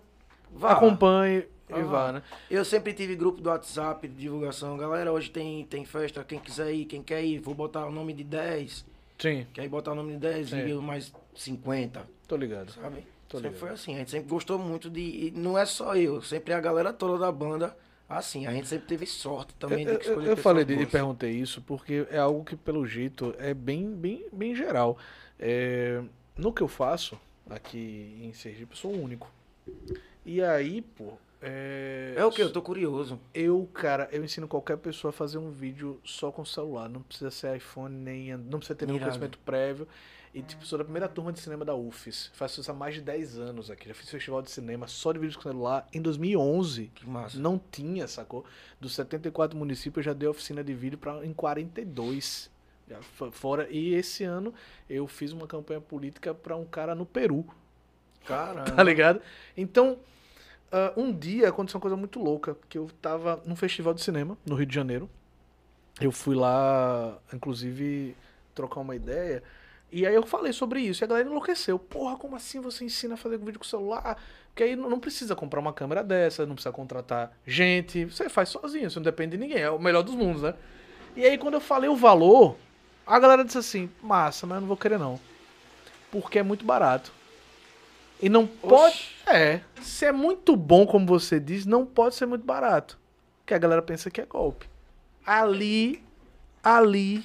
Vá. 0.52 0.72
acompanhe 0.72 1.46
e 1.70 1.74
Ah. 1.74 1.84
vá, 1.84 2.12
né? 2.12 2.24
Eu 2.50 2.66
sempre 2.66 2.92
tive 2.92 3.16
grupo 3.16 3.40
do 3.40 3.50
WhatsApp 3.52 4.08
de 4.08 4.16
divulgação. 4.16 4.76
Galera, 4.78 5.12
hoje 5.12 5.30
tem, 5.30 5.64
tem 5.66 5.86
festa, 5.86 6.24
quem 6.24 6.40
quiser 6.40 6.74
ir, 6.74 6.86
quem 6.86 7.04
quer 7.04 7.24
ir, 7.24 7.38
vou 7.38 7.54
botar 7.54 7.86
o 7.86 7.92
nome 7.92 8.14
de 8.14 8.24
10. 8.24 8.84
Sim, 9.20 9.46
Quer 9.54 9.66
ir 9.66 9.70
botar 9.70 9.92
o 9.92 9.96
nome 9.96 10.14
de 10.14 10.20
10 10.20 10.50
Sim. 10.50 10.60
eu 10.70 10.82
mais 10.82 11.14
50, 11.36 12.08
tô 12.28 12.38
ligado. 12.38 12.72
sabe? 12.72 13.06
Tô 13.28 13.38
sempre 13.38 13.50
ligado. 13.50 13.60
foi 13.60 13.70
assim. 13.70 13.96
A 13.96 13.98
gente 14.00 14.12
sempre 14.12 14.30
gostou 14.30 14.58
muito 14.58 14.90
de. 14.90 15.32
Não 15.36 15.58
é 15.58 15.66
só 15.66 15.96
eu, 15.96 16.22
sempre 16.22 16.54
a 16.54 16.60
galera 16.60 16.94
toda 16.94 17.18
da 17.20 17.32
banda. 17.32 17.76
Assim, 18.08 18.48
a 18.48 18.52
gente 18.52 18.68
sempre 18.68 18.88
teve 18.88 19.06
sorte 19.06 19.54
também 19.60 19.86
Eu, 19.86 20.00
de 20.00 20.08
escolher 20.08 20.30
eu 20.30 20.38
falei 20.38 20.66
e 20.68 20.86
perguntei 20.88 21.30
isso 21.30 21.62
porque 21.62 22.08
é 22.10 22.18
algo 22.18 22.44
que, 22.44 22.56
pelo 22.56 22.84
jeito, 22.88 23.36
é 23.38 23.54
bem, 23.54 23.92
bem, 23.94 24.26
bem 24.34 24.56
geral. 24.56 24.98
É, 25.38 26.02
no 26.36 26.52
que 26.52 26.64
eu 26.64 26.68
faço 26.68 27.20
aqui 27.48 28.20
em 28.24 28.34
Sergipe, 28.34 28.72
eu 28.72 28.78
sou 28.78 28.92
o 28.92 29.04
único. 29.04 29.32
E 30.26 30.42
aí, 30.42 30.82
pô. 30.82 31.14
É, 31.42 32.14
É 32.18 32.26
o 32.26 32.32
que? 32.32 32.42
Eu 32.42 32.52
tô 32.52 32.62
curioso. 32.62 33.20
Eu, 33.34 33.68
cara, 33.74 34.10
eu 34.12 34.24
ensino 34.24 34.48
qualquer 34.48 34.78
pessoa 34.78 35.10
a 35.10 35.14
fazer 35.14 35.38
um 35.38 35.52
vídeo 35.52 36.00
só 36.04 36.32
com 36.32 36.44
celular. 36.44 36.90
Não 36.90 37.02
precisa 37.02 37.32
ser 37.32 37.56
iPhone, 37.56 37.96
nem. 37.96 38.36
Não 38.38 38.60
precisa 38.60 38.76
ter 38.76 38.86
nenhum 38.86 38.98
Irado. 38.98 39.12
conhecimento 39.12 39.40
prévio. 39.40 39.88
E, 40.32 40.44
tipo, 40.44 40.64
sou 40.64 40.78
da 40.78 40.84
primeira 40.84 41.08
turma 41.10 41.34
de 41.34 41.40
cinema 41.40 41.66
da 41.66 41.74
UFES. 41.74 42.30
Faço 42.34 42.62
isso 42.62 42.70
há 42.70 42.74
mais 42.74 42.94
de 42.94 43.02
10 43.02 43.40
anos 43.40 43.72
aqui. 43.72 43.88
Já 43.88 43.96
fiz 43.96 44.08
festival 44.10 44.44
de 44.44 44.52
cinema 44.52 44.86
só 44.88 45.12
de 45.12 45.18
vídeos 45.18 45.36
com 45.36 45.42
celular 45.42 45.88
em 45.92 46.00
2011. 46.02 46.92
Que 46.94 47.10
massa. 47.10 47.40
Não 47.40 47.60
tinha, 47.72 48.08
sacou? 48.08 48.46
Dos 48.80 48.94
74 48.94 49.58
municípios 49.58 50.06
eu 50.06 50.12
já 50.12 50.18
dei 50.18 50.30
oficina 50.30 50.64
de 50.64 50.72
vídeo 50.74 51.00
pra, 51.00 51.26
em 51.26 51.34
42. 51.34 52.52
Já 52.88 53.02
fo- 53.02 53.32
fora. 53.32 53.68
E 53.72 53.96
esse 53.96 54.24
ano 54.24 54.54
eu 54.88 55.08
fiz 55.08 55.32
uma 55.32 55.48
campanha 55.48 55.82
política 55.82 56.32
pra 56.34 56.56
um 56.56 56.66
cara 56.66 56.94
no 56.94 57.08
Peru. 57.08 57.44
Caramba. 58.26 58.70
Tá 58.72 58.84
ligado? 58.84 59.22
Então, 59.58 59.98
ah, 60.72 60.94
um 60.96 61.12
dia 61.12 61.50
aconteceu 61.50 61.78
uma 61.78 61.82
coisa 61.82 61.98
muito 61.98 62.20
louca, 62.20 62.56
que 62.68 62.78
eu 62.78 62.90
tava 63.02 63.42
num 63.46 63.56
festival 63.56 63.94
de 63.94 64.02
cinema 64.02 64.38
no 64.46 64.56
Rio 64.56 64.66
de 64.66 64.76
Janeiro. 64.76 65.10
Eu 66.00 66.12
fui 66.12 66.36
lá, 66.36 67.18
inclusive, 67.34 68.16
trocar 68.56 68.80
uma 68.80 68.96
ideia. 68.96 69.44
E 69.92 70.06
aí 70.06 70.14
eu 70.14 70.26
falei 70.26 70.54
sobre 70.54 70.82
isso. 70.82 71.04
E 71.04 71.06
a 71.06 71.08
galera 71.08 71.28
enlouqueceu. 71.28 71.78
Porra, 71.80 72.16
como 72.16 72.36
assim 72.36 72.62
você 72.62 72.86
ensina 72.86 73.16
a 73.16 73.18
fazer 73.18 73.38
vídeo 73.38 73.60
com 73.60 73.66
celular? 73.66 74.22
Porque 74.50 74.64
aí 74.64 74.76
não 74.76 75.00
precisa 75.00 75.36
comprar 75.36 75.60
uma 75.60 75.74
câmera 75.74 76.04
dessa, 76.04 76.46
não 76.46 76.54
precisa 76.56 76.72
contratar 76.72 77.32
gente. 77.46 78.06
Você 78.06 78.30
faz 78.30 78.50
sozinho, 78.50 78.90
você 78.90 79.00
não 79.00 79.04
depende 79.04 79.32
de 79.32 79.38
ninguém. 79.38 79.62
É 79.62 79.70
o 79.70 79.80
melhor 79.80 80.04
dos 80.04 80.16
mundos, 80.16 80.42
né? 80.44 80.54
E 81.16 81.26
aí 81.26 81.38
quando 81.38 81.56
eu 81.56 81.62
falei 81.62 81.90
o 81.90 81.96
valor, 81.96 82.56
a 83.06 83.18
galera 83.20 83.44
disse 83.44 83.58
assim, 83.58 83.90
massa, 84.02 84.46
mas 84.46 84.58
eu 84.58 84.62
não 84.62 84.68
vou 84.68 84.78
querer 84.78 85.00
não. 85.00 85.20
Porque 86.12 86.40
é 86.40 86.44
muito 86.44 86.64
barato. 86.64 87.12
E 88.22 88.28
não 88.30 88.46
pode. 88.46 89.16
É. 89.28 89.62
Se 89.82 90.06
é 90.06 90.12
muito 90.12 90.56
bom, 90.56 90.86
como 90.86 91.06
você 91.06 91.40
diz, 91.40 91.66
não 91.66 91.86
pode 91.86 92.16
ser 92.16 92.26
muito 92.26 92.46
barato. 92.46 93.00
Porque 93.40 93.54
a 93.54 93.58
galera 93.58 93.82
pensa 93.82 94.10
que 94.12 94.20
é 94.20 94.26
golpe. 94.26 94.68
Ali 95.26 96.04
ali 96.64 97.24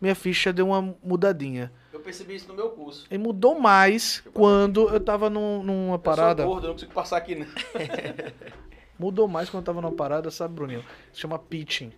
minha 0.00 0.14
ficha 0.14 0.52
deu 0.52 0.66
uma 0.68 0.94
mudadinha. 1.02 1.72
Eu 1.92 2.00
percebi 2.00 2.34
isso 2.34 2.48
no 2.48 2.54
meu 2.54 2.70
curso. 2.70 3.06
E 3.10 3.16
mudou 3.16 3.58
mais 3.58 4.22
quando 4.34 4.88
eu 4.90 5.00
tava 5.00 5.30
num- 5.30 5.62
numa 5.62 5.98
parada. 5.98 6.42
Eu 6.42 6.46
sou 6.46 6.52
gordo, 6.54 6.64
eu 6.64 6.68
não 6.68 6.74
consigo 6.74 6.92
passar 6.92 7.16
aqui, 7.16 7.34
não. 7.34 7.46
Mudou 8.98 9.28
mais 9.28 9.48
quando 9.50 9.62
eu 9.62 9.64
tava 9.66 9.80
numa 9.80 9.92
parada, 9.94 10.30
sabe, 10.30 10.54
Bruninho? 10.54 10.84
Se 11.12 11.20
chama 11.20 11.38
pitching. 11.38 11.92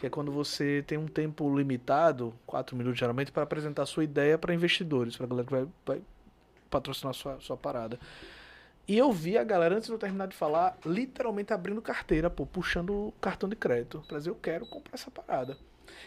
Que 0.00 0.06
é 0.06 0.10
quando 0.10 0.30
você 0.32 0.84
tem 0.86 0.98
um 0.98 1.06
tempo 1.06 1.56
limitado, 1.56 2.34
quatro 2.46 2.76
minutos 2.76 2.98
geralmente, 2.98 3.30
para 3.32 3.44
apresentar 3.44 3.86
sua 3.86 4.04
ideia 4.04 4.36
para 4.36 4.52
investidores, 4.54 5.16
pra 5.16 5.26
galera 5.26 5.46
que 5.46 5.52
vai, 5.52 5.66
vai 5.86 6.02
patrocinar 6.78 7.14
sua, 7.14 7.38
sua 7.40 7.56
parada. 7.56 7.98
E 8.86 8.98
eu 8.98 9.10
vi 9.12 9.38
a 9.38 9.44
galera, 9.44 9.76
antes 9.76 9.86
de 9.86 9.92
eu 9.94 9.98
terminar 9.98 10.26
de 10.28 10.36
falar, 10.36 10.76
literalmente 10.84 11.52
abrindo 11.52 11.80
carteira, 11.80 12.28
pô, 12.28 12.44
puxando 12.44 12.90
o 12.90 13.14
cartão 13.20 13.48
de 13.48 13.56
crédito. 13.56 14.02
Pra 14.08 14.18
dizer, 14.18 14.30
eu 14.30 14.34
quero 14.34 14.66
comprar 14.66 14.94
essa 14.94 15.10
parada. 15.10 15.56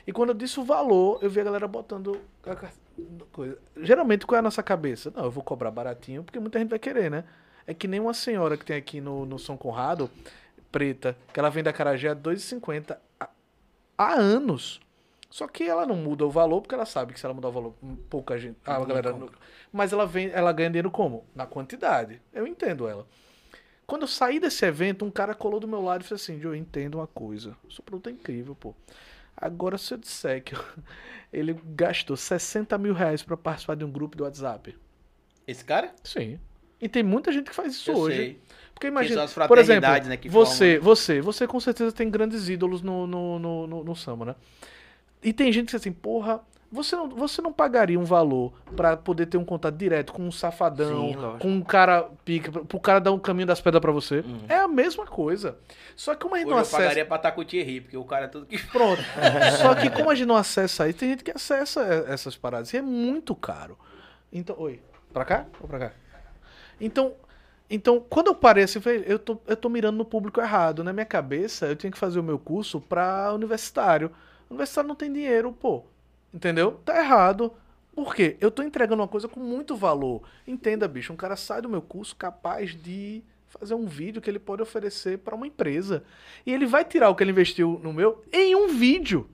E 0.05 0.11
quando 0.11 0.29
eu 0.29 0.35
disse 0.35 0.59
o 0.59 0.63
valor, 0.63 1.19
eu 1.21 1.29
vi 1.29 1.39
a 1.39 1.43
galera 1.43 1.67
botando 1.67 2.19
a 2.45 2.55
coisa. 3.31 3.57
Geralmente, 3.77 4.25
qual 4.27 4.35
é 4.35 4.39
a 4.39 4.43
nossa 4.43 4.61
cabeça? 4.61 5.11
Não, 5.15 5.23
eu 5.25 5.31
vou 5.31 5.43
cobrar 5.43 5.71
baratinho, 5.71 6.23
porque 6.23 6.39
muita 6.39 6.59
gente 6.59 6.69
vai 6.69 6.79
querer, 6.79 7.09
né? 7.09 7.23
É 7.65 7.73
que 7.73 7.87
nem 7.87 7.99
uma 7.99 8.13
senhora 8.13 8.55
que 8.57 8.65
tem 8.65 8.75
aqui 8.77 9.01
no, 9.01 9.25
no 9.25 9.39
São 9.39 9.57
Conrado, 9.57 10.09
preta, 10.71 11.17
que 11.33 11.39
ela 11.39 11.49
vende 11.49 11.69
a 11.69 11.73
carajé 11.73 12.09
a 12.09 12.15
2,50 12.15 12.97
há- 13.19 13.29
há 13.97 14.13
anos. 14.13 14.79
Só 15.29 15.47
que 15.47 15.63
ela 15.63 15.85
não 15.85 15.95
muda 15.95 16.25
o 16.25 16.29
valor, 16.29 16.61
porque 16.61 16.73
ela 16.73 16.85
sabe 16.85 17.13
que 17.13 17.19
se 17.19 17.25
ela 17.25 17.33
mudar 17.35 17.49
o 17.49 17.51
valor, 17.51 17.73
hum, 17.83 17.97
pouca 18.09 18.37
gente. 18.37 18.57
Ah, 18.65 18.77
a 18.77 18.85
galera. 18.85 19.11
não- 19.11 19.29
Mas 19.73 19.91
ela, 19.91 20.05
vem, 20.05 20.29
ela 20.33 20.51
ganha 20.53 20.69
dinheiro 20.69 20.89
como? 20.89 21.25
Na 21.35 21.45
quantidade. 21.45 22.21
Eu 22.33 22.47
entendo 22.47 22.87
ela. 22.87 23.05
Quando 23.85 24.01
eu 24.03 24.07
saí 24.07 24.39
desse 24.39 24.65
evento, 24.65 25.03
um 25.05 25.11
cara 25.11 25.33
colou 25.35 25.59
do 25.59 25.67
meu 25.67 25.81
lado 25.81 26.01
e 26.03 26.07
fez 26.07 26.21
assim: 26.21 26.39
"Joe, 26.39 26.51
eu 26.51 26.55
entendo 26.55 26.95
uma 26.95 27.07
coisa. 27.07 27.55
Seu 27.69 27.83
produto 27.83 28.07
é 28.09 28.11
incrível, 28.11 28.55
pô. 28.55 28.73
Agora, 29.35 29.77
se 29.77 29.93
eu 29.93 29.97
disser 29.97 30.43
que 30.43 30.55
eu- 30.55 30.63
ele 31.31 31.59
gastou 31.75 32.15
60 32.17 32.77
mil 32.77 32.93
reais 32.93 33.21
pra 33.21 33.35
participar 33.37 33.75
de 33.75 33.83
um 33.85 33.91
grupo 33.91 34.15
do 34.17 34.23
WhatsApp. 34.23 34.77
Esse 35.45 35.63
cara? 35.63 35.93
Sim. 36.03 36.39
E 36.81 36.87
tem 36.89 37.03
muita 37.03 37.31
gente 37.31 37.49
que 37.49 37.55
faz 37.55 37.73
isso 37.73 37.91
Eu 37.91 37.97
hoje. 37.97 38.17
sei. 38.17 38.41
Porque 38.73 38.87
Que 38.87 38.91
imagina, 38.91 39.25
por 39.47 39.57
exemplo, 39.57 39.89
né, 39.89 40.17
você, 40.29 40.77
você, 40.79 41.19
você 41.21 41.47
com 41.47 41.59
certeza 41.59 41.91
tem 41.91 42.09
grandes 42.11 42.47
ídolos 42.47 42.81
no, 42.83 43.07
no, 43.07 43.39
no, 43.39 43.67
no, 43.67 43.83
no 43.83 43.95
samba, 43.95 44.25
né? 44.25 44.35
E 45.21 45.33
tem 45.33 45.51
gente 45.51 45.65
que 45.65 45.71
diz 45.71 45.81
assim, 45.81 45.91
porra, 45.91 46.41
você 46.71 46.95
não, 46.95 47.09
você 47.09 47.41
não 47.41 47.51
pagaria 47.51 47.99
um 47.99 48.03
valor 48.03 48.53
pra 48.75 48.97
poder 48.97 49.25
ter 49.25 49.37
um 49.37 49.45
contato 49.45 49.75
direto 49.75 50.11
com 50.11 50.23
um 50.23 50.31
safadão, 50.31 51.09
Sim, 51.09 51.39
com 51.39 51.49
um 51.49 51.61
cara 51.61 52.09
pica, 52.25 52.51
pro 52.51 52.79
cara 52.79 52.99
dar 52.99 53.11
um 53.13 53.19
caminho 53.19 53.47
das 53.47 53.61
pedras 53.61 53.81
pra 53.81 53.91
você. 53.91 54.19
Uhum. 54.19 54.41
É 54.49 54.57
a 54.57 54.67
mesma 54.67 55.05
coisa. 55.05 55.57
Só 55.95 56.13
que 56.13 56.21
como 56.21 56.35
a 56.35 56.39
gente 56.39 56.47
Hoje 56.47 56.51
não 56.51 56.57
eu 56.57 56.61
acessa... 56.61 56.77
pagaria 56.77 57.05
pra 57.05 57.15
estar 57.15 57.31
com 57.31 57.41
o 57.41 57.45
Thierry, 57.45 57.81
porque 57.81 57.97
o 57.97 58.03
cara 58.03 58.25
é 58.25 58.27
tudo 58.27 58.45
que... 58.45 58.57
Pronto. 58.67 59.01
Só 59.61 59.75
que 59.75 59.89
como 59.89 60.09
a 60.09 60.15
gente 60.15 60.27
não 60.27 60.35
acessa 60.35 60.87
isso, 60.89 60.99
tem 60.99 61.09
gente 61.09 61.23
que 61.23 61.31
acessa 61.31 61.81
essas 62.07 62.35
paradas. 62.35 62.73
E 62.73 62.77
é 62.77 62.81
muito 62.81 63.33
caro. 63.33 63.77
Então, 64.31 64.55
oi. 64.59 64.81
Pra 65.13 65.23
cá 65.23 65.45
ou 65.61 65.67
pra 65.67 65.79
cá? 65.79 65.91
Então, 66.79 67.13
então 67.69 68.05
quando 68.09 68.27
eu 68.27 68.35
parei 68.35 68.65
assim, 68.65 68.79
eu 68.79 68.83
falei, 68.83 69.03
eu 69.07 69.17
tô, 69.17 69.39
eu 69.47 69.55
tô 69.55 69.69
mirando 69.69 69.97
no 69.97 70.05
público 70.05 70.41
errado. 70.41 70.83
Na 70.83 70.91
minha 70.91 71.05
cabeça, 71.05 71.65
eu 71.65 71.75
tinha 71.77 71.89
que 71.91 71.97
fazer 71.97 72.19
o 72.19 72.23
meu 72.23 72.37
curso 72.37 72.81
pra 72.81 73.33
universitário. 73.33 74.11
Universitário 74.49 74.87
não 74.87 74.95
tem 74.95 75.11
dinheiro, 75.11 75.51
pô. 75.51 75.83
Entendeu? 76.33 76.79
Tá 76.83 76.97
errado. 76.97 77.53
Por 77.93 78.13
quê? 78.13 78.37
Eu 78.39 78.51
tô 78.51 78.61
entregando 78.61 79.01
uma 79.01 79.07
coisa 79.07 79.27
com 79.27 79.39
muito 79.39 79.75
valor. 79.75 80.21
Entenda, 80.45 80.87
bicho, 80.87 81.11
um 81.11 81.15
cara 81.15 81.35
sai 81.35 81.61
do 81.61 81.69
meu 81.69 81.81
curso 81.81 82.15
capaz 82.15 82.75
de 82.75 83.23
fazer 83.47 83.73
um 83.73 83.85
vídeo 83.85 84.21
que 84.21 84.29
ele 84.29 84.39
pode 84.39 84.61
oferecer 84.61 85.17
pra 85.19 85.35
uma 85.35 85.47
empresa. 85.47 86.03
E 86.45 86.53
ele 86.53 86.65
vai 86.65 86.85
tirar 86.85 87.09
o 87.09 87.15
que 87.15 87.23
ele 87.23 87.31
investiu 87.31 87.79
no 87.81 87.91
meu 87.91 88.23
em 88.31 88.55
um 88.55 88.67
vídeo. 88.67 89.27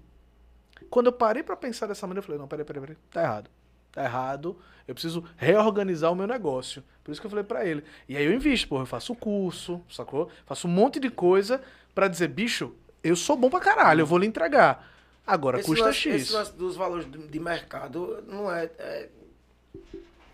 Quando 0.90 1.08
eu 1.08 1.12
parei 1.12 1.44
pra 1.44 1.56
pensar 1.56 1.88
dessa 1.88 2.08
maneira, 2.08 2.20
eu 2.20 2.24
falei, 2.24 2.40
não, 2.40 2.48
peraí, 2.48 2.64
peraí, 2.64 2.82
peraí, 2.82 2.98
tá 3.10 3.22
errado. 3.22 3.50
Tá 3.92 4.04
errado. 4.04 4.58
Eu 4.88 4.94
preciso 4.94 5.24
reorganizar 5.38 6.12
o 6.12 6.16
meu 6.16 6.28
negócio. 6.28 6.84
Por 7.04 7.12
isso 7.12 7.20
que 7.20 7.28
eu 7.28 7.32
falei 7.32 7.44
pra 7.44 7.66
ele. 7.66 7.84
E 8.08 8.16
aí 8.16 8.26
eu 8.26 8.34
invisto, 8.34 8.68
pô, 8.68 8.80
eu 8.80 8.86
faço 8.86 9.14
curso, 9.16 9.82
sacou? 9.90 10.30
Faço 10.46 10.68
um 10.68 10.72
monte 10.72 11.00
de 11.00 11.10
coisa 11.10 11.62
pra 11.94 12.08
dizer, 12.08 12.28
bicho, 12.30 12.74
eu 13.04 13.16
sou 13.16 13.36
bom 13.36 13.50
pra 13.50 13.60
caralho, 13.60 14.02
eu 14.02 14.06
vou 14.06 14.18
lhe 14.18 14.26
entregar. 14.26 14.93
Agora 15.26 15.60
Esse 15.60 15.68
custa 15.68 15.86
lance- 15.86 16.00
X. 16.00 16.22
Esse 16.24 16.34
lance 16.34 16.54
dos 16.54 16.76
valores 16.76 17.06
de, 17.10 17.40
mercado 17.40 18.24
não 18.28 18.52
é, 18.52 18.70
é 18.78 19.10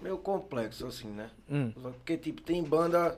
meio 0.02 0.18
complexo, 0.18 0.88
assim, 0.88 1.08
né? 1.10 1.30
Hum. 1.50 1.72
Porque, 1.72 2.18
tipo, 2.18 2.42
tem 2.42 2.64
banda, 2.64 3.18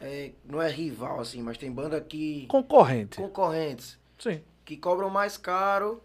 é, 0.00 0.32
não 0.44 0.60
é 0.60 0.70
rival, 0.70 1.20
assim, 1.20 1.42
mas 1.42 1.56
tem 1.56 1.70
banda 1.72 2.00
que. 2.00 2.46
Concorrente. 2.48 3.16
concorrentes, 3.16 3.98
Sim. 4.18 4.42
que 4.64 4.76
cobram 4.76 5.08
mais 5.08 5.36
caro 5.38 6.02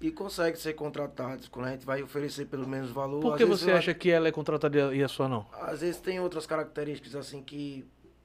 e 0.00 0.10
conseguem 0.10 0.56
ser 0.58 0.72
contratados. 0.72 1.46
Quando 1.48 1.66
a 1.66 1.70
gente 1.72 1.84
vai 1.84 2.02
oferecer 2.02 2.46
pelo 2.46 2.66
menos 2.66 2.90
valor. 2.90 3.20
Por 3.20 3.36
que 3.36 3.44
você 3.44 3.70
acha 3.72 3.92
que 3.92 4.10
ela 4.10 4.28
é 4.28 4.32
contratada 4.32 4.94
e 4.94 5.02
a 5.02 5.08
sua 5.08 5.28
não? 5.28 5.46
Às 5.52 5.80
vezes 5.82 6.00
tem 6.00 6.18
outras 6.20 6.46
características, 6.46 7.14
assim, 7.14 7.42
que. 7.42 7.84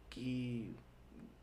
que 0.10 0.74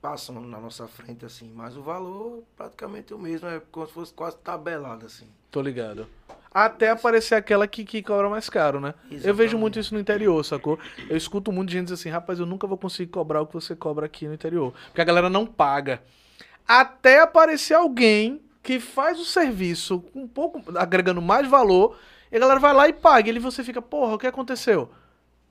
passam 0.05 0.39
na 0.39 0.61
nossa 0.61 0.87
frente, 0.87 1.25
assim. 1.25 1.51
Mas 1.55 1.79
o 1.79 1.83
valor 1.83 2.45
praticamente 2.55 3.15
o 3.15 3.19
mesmo, 3.19 3.49
é 3.49 3.63
como 3.73 3.87
se 3.87 3.93
fosse 3.95 4.13
quase 4.13 4.37
tabelado, 4.37 5.07
assim. 5.07 5.27
Tô 5.51 5.63
ligado. 5.63 6.07
Até 6.53 6.91
aparecer 6.91 7.35
aquela 7.37 7.67
que, 7.67 7.87
que 7.87 8.03
cobra 8.03 8.29
mais 8.29 8.51
caro, 8.51 8.81
né? 8.81 8.93
Eu 9.11 9.19
vejo 9.19 9.31
Exatamente. 9.31 9.57
muito 9.57 9.79
isso 9.79 9.95
no 9.95 10.01
interior, 10.01 10.45
sacou? 10.45 10.79
Eu 11.09 11.17
escuto 11.17 11.51
muito 11.51 11.71
de 11.71 11.79
gente 11.79 11.85
dizer 11.85 11.95
assim, 11.95 12.11
rapaz, 12.11 12.39
eu 12.39 12.45
nunca 12.45 12.67
vou 12.67 12.77
conseguir 12.77 13.11
cobrar 13.11 13.41
o 13.41 13.47
que 13.47 13.55
você 13.55 13.75
cobra 13.75 14.05
aqui 14.05 14.29
no 14.29 14.35
interior. 14.35 14.75
Porque 14.89 15.01
a 15.01 15.05
galera 15.05 15.31
não 15.31 15.47
paga. 15.47 16.03
Até 16.69 17.21
aparecer 17.21 17.73
alguém 17.73 18.43
que 18.63 18.79
faz 18.79 19.19
o 19.19 19.25
serviço 19.25 20.05
um 20.15 20.29
pouco, 20.29 20.63
agregando 20.77 21.23
mais 21.23 21.49
valor, 21.49 21.97
e 22.31 22.37
a 22.37 22.41
galera 22.41 22.61
vai 22.61 22.75
lá 22.75 22.87
e 22.87 22.93
paga. 22.93 23.31
E 23.31 23.39
você 23.39 23.65
fica, 23.65 23.81
porra, 23.81 24.17
o 24.17 24.19
que 24.19 24.27
aconteceu? 24.27 24.83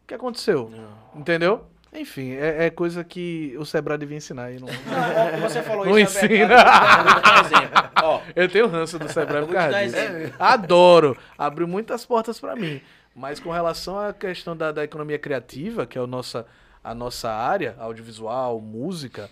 O 0.03 0.07
que 0.07 0.13
aconteceu? 0.13 0.71
Entendeu? 1.15 1.73
Enfim, 1.95 2.34
é, 2.34 2.65
é 2.65 2.70
coisa 2.70 3.03
que 3.03 3.56
o 3.57 3.65
Sebrae 3.65 3.98
devia 3.98 4.18
ensinar 4.18 4.45
aí. 4.45 4.57
Não... 4.61 4.68
Não, 4.68 5.40
você 5.49 5.61
falou 5.61 5.86
Não 5.86 5.99
isso, 5.99 6.18
é 6.20 6.26
ensina. 6.26 6.48
verdade. 6.48 6.98
Eu 6.98 7.03
vou 7.14 7.22
te 7.22 7.22
dar 7.24 7.36
um 7.36 7.45
exemplo. 7.45 7.90
Ó, 8.03 8.22
Eu 8.36 8.49
tenho 8.49 8.68
ranço 8.68 8.99
do 8.99 9.07
Sebrae 9.11 9.45
por 9.45 9.53
causa 9.53 9.84
disso. 9.84 9.95
exemplo. 9.95 10.34
Adoro. 10.40 11.18
Abriu 11.38 11.68
muitas 11.68 12.06
portas 12.06 12.40
pra 12.40 12.56
mim. 12.56 12.82
Mas 13.15 13.40
com 13.40 13.52
relação 13.52 13.99
à 13.99 14.11
questão 14.11 14.57
da, 14.57 14.72
da 14.72 14.84
economia 14.84 15.20
criativa, 15.20 15.86
que 15.86 15.98
é 15.98 16.02
a 16.02 16.07
nossa, 16.07 16.45
a 16.84 16.95
nossa 16.95 17.32
área, 17.32 17.76
audiovisual, 17.78 18.60
música, 18.60 19.30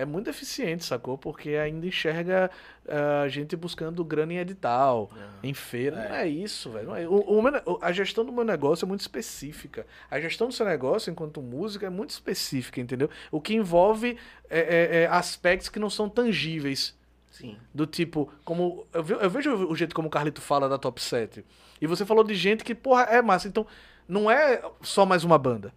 é 0.00 0.04
muito 0.04 0.28
eficiente, 0.30 0.84
sacou? 0.84 1.16
Porque 1.18 1.50
ainda 1.50 1.86
enxerga 1.86 2.50
ah, 2.88 3.26
gente 3.28 3.54
buscando 3.56 4.04
grana 4.04 4.32
em 4.34 4.38
edital, 4.38 5.10
em 5.42 5.52
feira. 5.54 5.96
Não 6.08 6.14
é 6.16 6.26
isso, 6.28 6.70
velho. 6.70 6.94
É- 6.94 7.08
o- 7.08 7.20
o 7.20 7.42
meu 7.42 7.52
ne- 7.52 7.62
o- 7.66 7.78
a 7.82 7.92
gestão 7.92 8.24
do 8.24 8.32
meu 8.32 8.44
negócio 8.44 8.84
é 8.84 8.88
muito 8.88 9.00
específica. 9.00 9.86
A 10.10 10.20
gestão 10.20 10.48
do 10.48 10.54
seu 10.54 10.64
negócio, 10.66 11.10
enquanto 11.10 11.42
música, 11.42 11.86
é 11.86 11.90
muito 11.90 12.10
específica, 12.10 12.80
entendeu? 12.80 13.10
O 13.30 13.40
que 13.40 13.54
envolve 13.54 14.16
é, 14.48 14.58
é, 14.60 15.02
é, 15.02 15.06
aspectos 15.06 15.68
que 15.68 15.78
não 15.78 15.90
são 15.90 16.08
tangíveis. 16.08 16.96
Sim. 17.30 17.56
Do 17.74 17.86
tipo, 17.86 18.32
como. 18.44 18.86
Eu, 18.92 19.04
eu 19.20 19.30
vejo 19.30 19.54
o 19.68 19.76
jeito 19.76 19.94
como 19.94 20.08
o 20.08 20.10
Carlito 20.10 20.40
fala 20.40 20.68
da 20.68 20.78
top 20.78 21.00
7. 21.00 21.44
E 21.80 21.86
você 21.86 22.04
falou 22.04 22.24
de 22.24 22.34
gente 22.34 22.64
que, 22.64 22.74
porra, 22.74 23.02
é 23.02 23.22
massa. 23.22 23.46
Então, 23.46 23.66
não 24.08 24.30
é 24.30 24.60
só 24.82 25.04
mais 25.06 25.22
uma 25.24 25.38
banda. 25.38 25.72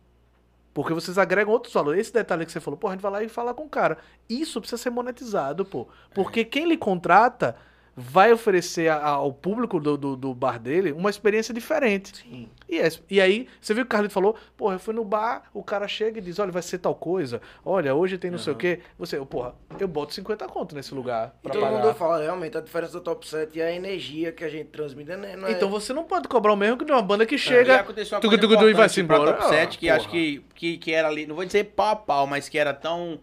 Porque 0.73 0.93
vocês 0.93 1.17
agregam 1.17 1.51
outros 1.51 1.73
valores. 1.73 2.01
Esse 2.01 2.13
detalhe 2.13 2.45
que 2.45 2.51
você 2.51 2.59
falou, 2.59 2.77
porra, 2.77 2.93
a 2.93 2.95
gente 2.95 3.03
vai 3.03 3.11
lá 3.11 3.23
e 3.23 3.29
fala 3.29 3.53
com 3.53 3.65
o 3.65 3.69
cara. 3.69 3.97
Isso 4.29 4.59
precisa 4.61 4.81
ser 4.81 4.89
monetizado, 4.89 5.65
pô. 5.65 5.87
Porque 6.13 6.45
quem 6.45 6.67
lhe 6.67 6.77
contrata 6.77 7.55
vai 7.95 8.31
oferecer 8.31 8.89
a- 8.89 9.03
ao 9.05 9.33
público 9.33 9.77
do, 9.79 9.97
do, 9.97 10.15
do 10.15 10.33
bar 10.33 10.57
dele 10.57 10.93
uma 10.93 11.09
experiência 11.09 11.53
diferente. 11.53 12.17
Sim. 12.17 12.47
E, 12.67 12.79
é- 12.79 12.89
e 13.09 13.19
aí, 13.19 13.49
você 13.59 13.73
viu 13.73 13.83
que 13.83 13.87
o 13.87 13.89
Carlito 13.89 14.13
falou, 14.13 14.35
porra, 14.55 14.75
eu 14.75 14.79
fui 14.79 14.93
no 14.93 15.03
bar, 15.03 15.43
o 15.53 15.61
cara 15.61 15.87
chega 15.89 16.17
e 16.19 16.21
diz, 16.21 16.39
olha, 16.39 16.51
vai 16.53 16.61
ser 16.61 16.77
tal 16.77 16.95
coisa, 16.95 17.41
olha, 17.65 17.93
hoje 17.93 18.17
tem 18.17 18.31
não 18.31 18.37
sei 18.37 18.53
o 18.53 18.55
quê. 18.55 18.79
Você, 18.97 19.17
porra, 19.25 19.53
eu 19.77 19.87
boto 19.89 20.13
50 20.13 20.47
conto 20.47 20.73
nesse 20.73 20.93
lugar 20.95 21.35
E 21.43 21.49
todo 21.49 21.61
pagar. 21.61 21.81
mundo 21.83 21.93
fala, 21.95 22.19
realmente, 22.21 22.57
a 22.57 22.61
diferença 22.61 22.93
do 22.93 23.01
top 23.01 23.27
7 23.27 23.59
é 23.59 23.65
a 23.67 23.71
energia 23.73 24.31
que 24.31 24.43
a 24.45 24.49
gente 24.49 24.67
transmite. 24.69 25.09
Não 25.15 25.23
é, 25.25 25.35
não 25.35 25.47
é- 25.49 25.51
Então 25.51 25.69
você 25.69 25.91
não 25.91 26.05
pode 26.05 26.29
cobrar 26.29 26.53
o 26.53 26.55
mesmo 26.57 26.77
que 26.77 26.85
de 26.85 26.91
uma 26.93 27.01
banda 27.01 27.25
que 27.25 27.35
E 27.35 27.37
chega. 27.37 27.81
aconteceu 27.81 28.15
uma 28.15 28.21
tugu, 28.21 28.31
coisa 28.37 28.41
tugu, 28.41 28.55
tugu, 28.55 28.69
e 28.69 28.73
vai 28.73 28.87
se 28.87 29.01
embora. 29.01 29.33
Top 29.33 29.49
7, 29.49 29.77
que 29.77 29.89
Ah, 29.89 29.97
acho 29.97 30.05
porra. 30.05 30.17
que, 30.17 30.45
que, 30.55 30.77
que 30.77 30.93
era 30.93 31.09
ali, 31.09 31.27
não 31.27 31.35
vou 31.35 31.43
dizer 31.45 31.65
pau 31.65 31.89
a 31.89 31.95
pau, 31.97 32.25
mas 32.25 32.47
que 32.47 32.57
era 32.57 32.73
tão 32.73 33.19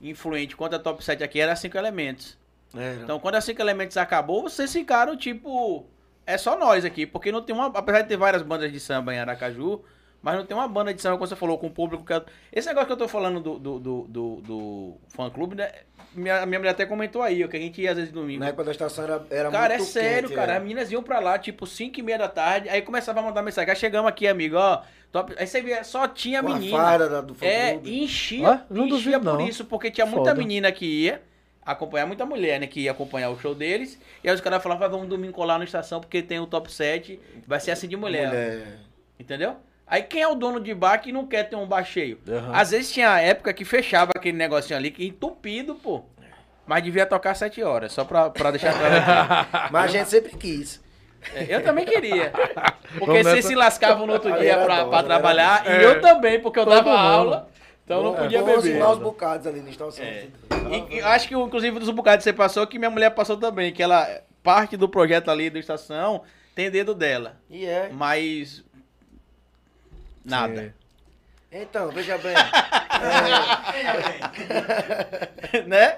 influente 0.00 0.54
quanto 0.56 0.76
a 0.76 0.78
Top 0.78 1.02
7 1.02 1.24
aqui, 1.24 1.40
era 1.40 1.56
Cinco 1.56 1.76
Elementos. 1.78 2.38
Era. 2.76 3.02
Então, 3.02 3.18
quando 3.18 3.34
a 3.36 3.40
Cinco 3.40 3.60
Elementos 3.60 3.96
acabou, 3.96 4.42
vocês 4.42 4.72
ficaram, 4.72 5.16
tipo, 5.16 5.86
é 6.26 6.38
só 6.38 6.58
nós 6.58 6.84
aqui, 6.84 7.06
porque 7.06 7.32
não 7.32 7.42
tem 7.42 7.54
uma, 7.54 7.66
apesar 7.66 8.02
de 8.02 8.08
ter 8.08 8.16
várias 8.16 8.42
bandas 8.42 8.70
de 8.72 8.78
samba 8.78 9.12
em 9.14 9.18
Aracaju, 9.18 9.82
mas 10.22 10.36
não 10.36 10.44
tem 10.44 10.56
uma 10.56 10.68
banda 10.68 10.92
de 10.94 11.00
samba, 11.00 11.16
como 11.16 11.26
você 11.26 11.34
falou, 11.34 11.58
com 11.58 11.66
o 11.66 11.70
público 11.70 12.04
que... 12.04 12.12
é- 12.12 12.22
Esse 12.52 12.68
negócio 12.68 12.86
que 12.86 12.92
eu 12.92 12.96
tô 12.96 13.08
falando 13.08 13.40
do, 13.40 13.58
do, 13.58 13.78
do, 13.80 14.02
do, 14.08 14.36
do 14.42 14.94
fã-clube, 15.08 15.56
né, 15.56 15.70
minha, 16.14 16.44
minha 16.46 16.58
mulher 16.60 16.70
até 16.72 16.84
comentou 16.86 17.22
aí, 17.22 17.42
ó, 17.42 17.48
que 17.48 17.56
a 17.56 17.60
gente 17.60 17.80
ia 17.80 17.90
às 17.92 17.96
vezes 17.96 18.12
domingo. 18.12 18.38
Na 18.40 18.48
época 18.48 18.64
da 18.64 18.70
estação 18.70 19.02
era, 19.04 19.26
era 19.30 19.50
Cara, 19.50 19.74
é 19.74 19.78
muito 19.78 19.90
sério, 19.90 20.28
quente, 20.28 20.38
cara. 20.38 20.52
é. 20.52 20.56
As 20.58 20.62
meninas 20.62 20.92
iam 20.92 21.02
pra 21.02 21.18
lá, 21.20 21.38
tipo, 21.38 21.66
5 21.66 21.98
e 21.98 22.02
meia 22.02 22.18
da 22.18 22.28
tarde, 22.28 22.68
aí 22.68 22.82
começava 22.82 23.18
a 23.20 23.22
mandar 23.22 23.42
mensagem. 23.42 23.70
Aí 23.70 23.76
chegamos 23.76 24.08
aqui, 24.08 24.28
amigo, 24.28 24.56
ó. 24.56 24.82
top- 25.10 25.34
Aí 25.38 25.46
você 25.46 25.60
via, 25.62 25.82
só 25.82 26.06
tinha 26.06 26.42
Com 26.42 26.50
a 26.50 26.54
menina. 26.54 26.76
farda 26.76 27.08
da- 27.08 27.20
do 27.22 27.34
É, 27.40 27.68
fã-clube. 27.68 27.90
e 27.90 28.04
enchia, 28.04 28.48
Ah, 28.48 28.64
não 28.68 28.84
enchia 28.86 28.96
duvido, 28.96 29.18
por 29.20 29.38
não. 29.38 29.48
isso, 29.48 29.64
porque 29.64 29.90
tinha 29.90 30.06
muita 30.06 30.30
Foda. 30.30 30.34
menina 30.34 30.70
que 30.70 30.84
ia. 30.84 31.22
Acompanhar 31.64 32.06
muita 32.06 32.24
mulher, 32.26 32.58
né? 32.60 32.66
Que 32.66 32.80
ia 32.80 32.90
acompanhar 32.90 33.30
o 33.30 33.38
show 33.38 33.54
deles. 33.54 33.98
E 34.24 34.28
aí 34.28 34.34
os 34.34 34.40
caras 34.40 34.62
falavam, 34.62 34.86
"Ah, 34.86 34.90
vamos 34.90 35.08
domingo 35.08 35.32
colar 35.32 35.58
na 35.58 35.64
estação 35.64 36.00
porque 36.00 36.22
tem 36.22 36.38
o 36.40 36.46
top 36.46 36.72
7. 36.72 37.20
Vai 37.46 37.60
ser 37.60 37.70
assim 37.72 37.88
de 37.88 37.96
mulher. 37.96 38.28
Mulher. 38.28 38.66
Entendeu? 39.18 39.56
Aí 39.86 40.02
quem 40.02 40.22
é 40.22 40.28
o 40.28 40.34
dono 40.36 40.60
de 40.60 40.72
bar 40.72 40.98
que 40.98 41.10
não 41.12 41.26
quer 41.26 41.44
ter 41.48 41.56
um 41.56 41.66
bar 41.66 41.84
cheio? 41.84 42.18
Aham. 42.28 42.52
Às 42.54 42.70
vezes 42.70 42.92
tinha 42.92 43.20
época 43.20 43.52
que 43.52 43.64
fechava 43.64 44.12
aquele 44.16 44.36
negocinho 44.38 44.78
ali, 44.78 44.90
que 44.90 45.04
entupido, 45.06 45.74
pô. 45.74 46.04
Mas 46.66 46.82
devia 46.84 47.04
tocar 47.04 47.34
7 47.34 47.60
horas, 47.64 47.90
só 47.92 48.04
pra, 48.04 48.30
pra 48.30 48.52
deixar 48.52 48.72
claro. 48.72 49.68
Mas 49.72 49.84
a 49.84 49.88
gente 49.88 50.08
sempre 50.08 50.36
quis. 50.36 50.80
É, 51.34 51.46
Eu 51.56 51.62
também 51.64 51.84
queria. 51.84 52.32
Porque 52.98 53.22
vocês 53.22 53.36
nessa. 53.36 53.48
se 53.48 53.54
lascavam 53.54 54.06
no 54.06 54.12
outro 54.14 54.32
dia 54.38 54.56
pra, 54.64 54.84
pra 54.86 55.02
trabalhar. 55.02 55.66
E 55.66 55.68
É. 55.70 55.84
eu 55.84 56.00
também, 56.00 56.40
porque 56.40 56.58
eu 56.58 56.64
Todo 56.64 56.74
dava 56.74 56.90
mundo. 56.90 56.98
aula. 57.00 57.49
Então 57.90 58.04
não 58.04 58.12
Bom, 58.12 58.18
podia 58.18 58.40
beber. 58.40 58.58
ensinar 58.58 58.92
os 58.92 59.00
bocados 59.00 59.48
ali 59.48 59.60
na 59.60 59.70
estação. 59.70 60.04
É. 60.04 60.28
E, 60.70 60.98
e 60.98 61.00
acho 61.00 61.26
que, 61.26 61.34
inclusive, 61.34 61.80
dos 61.80 61.90
bocados 61.90 62.22
que 62.22 62.30
você 62.30 62.32
passou, 62.32 62.64
que 62.64 62.78
minha 62.78 62.88
mulher 62.88 63.10
passou 63.10 63.36
também. 63.36 63.72
Que 63.72 63.82
ela, 63.82 64.22
parte 64.44 64.76
do 64.76 64.88
projeto 64.88 65.28
ali 65.28 65.50
da 65.50 65.58
estação, 65.58 66.22
tem 66.54 66.70
dedo 66.70 66.94
dela. 66.94 67.34
E 67.50 67.66
é. 67.66 67.90
Mas. 67.92 68.62
Nada. 70.24 70.62
Sim. 70.62 70.72
Então, 71.50 71.90
veja 71.90 72.16
bem. 72.18 72.32
né? 75.66 75.96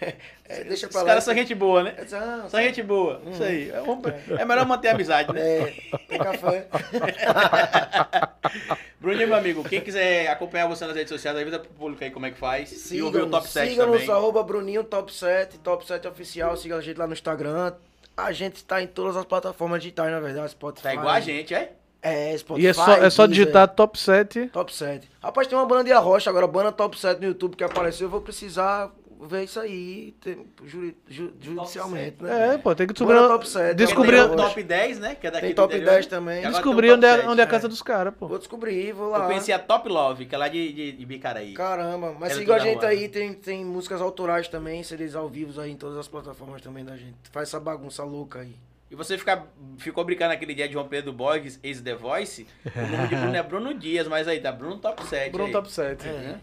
É, 0.48 0.64
deixa 0.64 0.86
Os 0.86 0.94
caras 0.94 1.24
são 1.24 1.34
gente 1.34 1.54
boa, 1.54 1.84
né? 1.84 1.94
Não, 2.10 2.48
São 2.48 2.60
gente 2.60 2.82
boa. 2.82 3.20
Isso 3.30 3.42
aí. 3.42 3.70
É, 3.70 4.40
é 4.40 4.44
melhor 4.46 4.64
manter 4.64 4.88
a 4.88 4.92
amizade, 4.92 5.30
né? 5.32 5.40
É, 5.40 5.74
tem 6.08 6.18
café. 6.18 6.66
Bruninho, 8.98 9.28
meu 9.28 9.36
amigo, 9.36 9.62
quem 9.62 9.82
quiser 9.82 10.28
acompanhar 10.28 10.66
você 10.66 10.86
nas 10.86 10.96
redes 10.96 11.10
sociais, 11.10 11.36
avisa 11.36 11.58
pro 11.58 11.68
público 11.70 12.02
aí 12.02 12.10
como 12.10 12.24
é 12.24 12.30
que 12.30 12.38
faz. 12.38 12.90
e 12.90 13.02
ouvir 13.02 13.22
o 13.22 13.30
top 13.30 13.46
7 13.46 13.70
siga 13.70 13.84
também. 13.84 14.10
arroba 14.10 14.42
Bruninho 14.42 14.82
Top 14.84 15.14
7, 15.14 15.58
Top 15.58 15.86
7 15.86 16.08
Oficial, 16.08 16.56
siga 16.56 16.76
a 16.76 16.80
gente 16.80 16.96
lá 16.96 17.06
no 17.06 17.12
Instagram. 17.12 17.74
A 18.16 18.32
gente 18.32 18.56
está 18.56 18.82
em 18.82 18.86
todas 18.86 19.16
as 19.16 19.24
plataformas 19.24 19.80
digitais, 19.80 20.10
na 20.10 20.18
verdade, 20.18 20.50
Spotify. 20.50 20.82
Tá 20.82 20.94
igual 20.94 21.10
a 21.10 21.20
gente, 21.20 21.54
é? 21.54 21.72
É, 22.00 22.36
Spotify. 22.36 22.64
E 22.64 22.68
é 22.68 22.72
só, 22.72 22.92
é 22.94 23.10
só 23.10 23.26
Deezer, 23.26 23.44
digitar 23.44 23.68
top 23.68 23.98
7. 23.98 24.46
Top 24.48 24.74
7. 24.74 25.08
Rapaz, 25.22 25.46
tem 25.46 25.58
uma 25.58 25.66
banda 25.66 25.84
de 25.84 25.92
arrocha 25.92 26.30
agora, 26.30 26.46
banda 26.46 26.72
Top 26.72 26.98
7 26.98 27.20
no 27.20 27.26
YouTube 27.26 27.56
que 27.56 27.64
apareceu. 27.64 28.06
Eu 28.06 28.10
vou 28.10 28.20
precisar 28.20 28.90
ver 29.26 29.44
isso 29.44 29.58
aí 29.58 30.14
tem- 30.20 30.46
juri- 30.64 30.96
ju- 31.08 31.32
judicialmente, 31.40 32.22
né? 32.22 32.54
É, 32.54 32.58
pô, 32.58 32.74
tem 32.74 32.86
que 32.86 32.92
descobrir. 32.92 33.16
Banda 33.16 33.28
Top 33.28 33.48
7. 33.48 33.74
Descobrir- 33.76 34.16
Tem 34.22 34.32
o 34.32 34.36
top 34.36 34.62
10, 34.62 34.98
né? 34.98 35.14
Que 35.14 35.26
é 35.26 35.30
daqui 35.30 35.46
Tem 35.46 35.54
top 35.54 35.74
interior, 35.74 35.92
10 35.94 36.06
né? 36.06 36.10
também. 36.10 36.42
Descobrir 36.42 36.92
onde 36.92 37.04
é, 37.06 37.10
top 37.10 37.20
7, 37.22 37.30
onde 37.32 37.40
é 37.40 37.44
a 37.44 37.46
é. 37.46 37.50
casa 37.50 37.68
dos 37.68 37.82
caras, 37.82 38.14
pô. 38.14 38.28
Vou 38.28 38.38
descobrir, 38.38 38.92
vou 38.92 39.08
lá. 39.10 39.18
Eu 39.20 39.26
conheci 39.26 39.52
a 39.52 39.58
Top 39.58 39.88
Love, 39.88 40.26
que 40.26 40.34
é 40.34 40.38
lá 40.38 40.48
de, 40.48 40.72
de, 40.72 40.92
de 40.92 41.06
Bicaraí. 41.06 41.54
Caramba, 41.54 42.14
mas 42.18 42.34
siga 42.34 42.54
a 42.56 42.58
gente 42.58 42.84
aí, 42.84 43.08
tem, 43.08 43.32
tem 43.34 43.64
músicas 43.64 44.00
autorais 44.00 44.48
também, 44.48 44.82
CDs 44.82 45.14
ao 45.14 45.28
vivo 45.28 45.60
aí 45.60 45.72
em 45.72 45.76
todas 45.76 45.98
as 45.98 46.08
plataformas 46.08 46.62
também 46.62 46.84
da 46.84 46.96
gente. 46.96 47.16
Faz 47.32 47.48
essa 47.48 47.58
bagunça 47.60 48.04
louca 48.04 48.40
aí. 48.40 48.54
E 48.90 48.94
você 48.94 49.18
fica, 49.18 49.44
ficou 49.76 50.02
brincando 50.02 50.30
naquele 50.30 50.54
dia 50.54 50.66
de 50.66 50.72
João 50.72 50.88
Pedro 50.88 51.12
Borges, 51.12 51.60
ex 51.62 51.80
The 51.82 51.94
Voice. 51.94 52.46
O 52.74 52.80
nome 52.96 53.08
de 53.08 53.16
Bruno 53.16 53.36
é 53.36 53.42
Bruno 53.42 53.74
Dias, 53.74 54.08
mas 54.08 54.26
aí 54.26 54.40
tá 54.40 54.50
Bruno 54.50 54.78
Top 54.78 55.04
7. 55.04 55.30
Bruno 55.30 55.46
aí. 55.48 55.52
top 55.52 55.70
7. 55.70 56.08
É. 56.08 56.36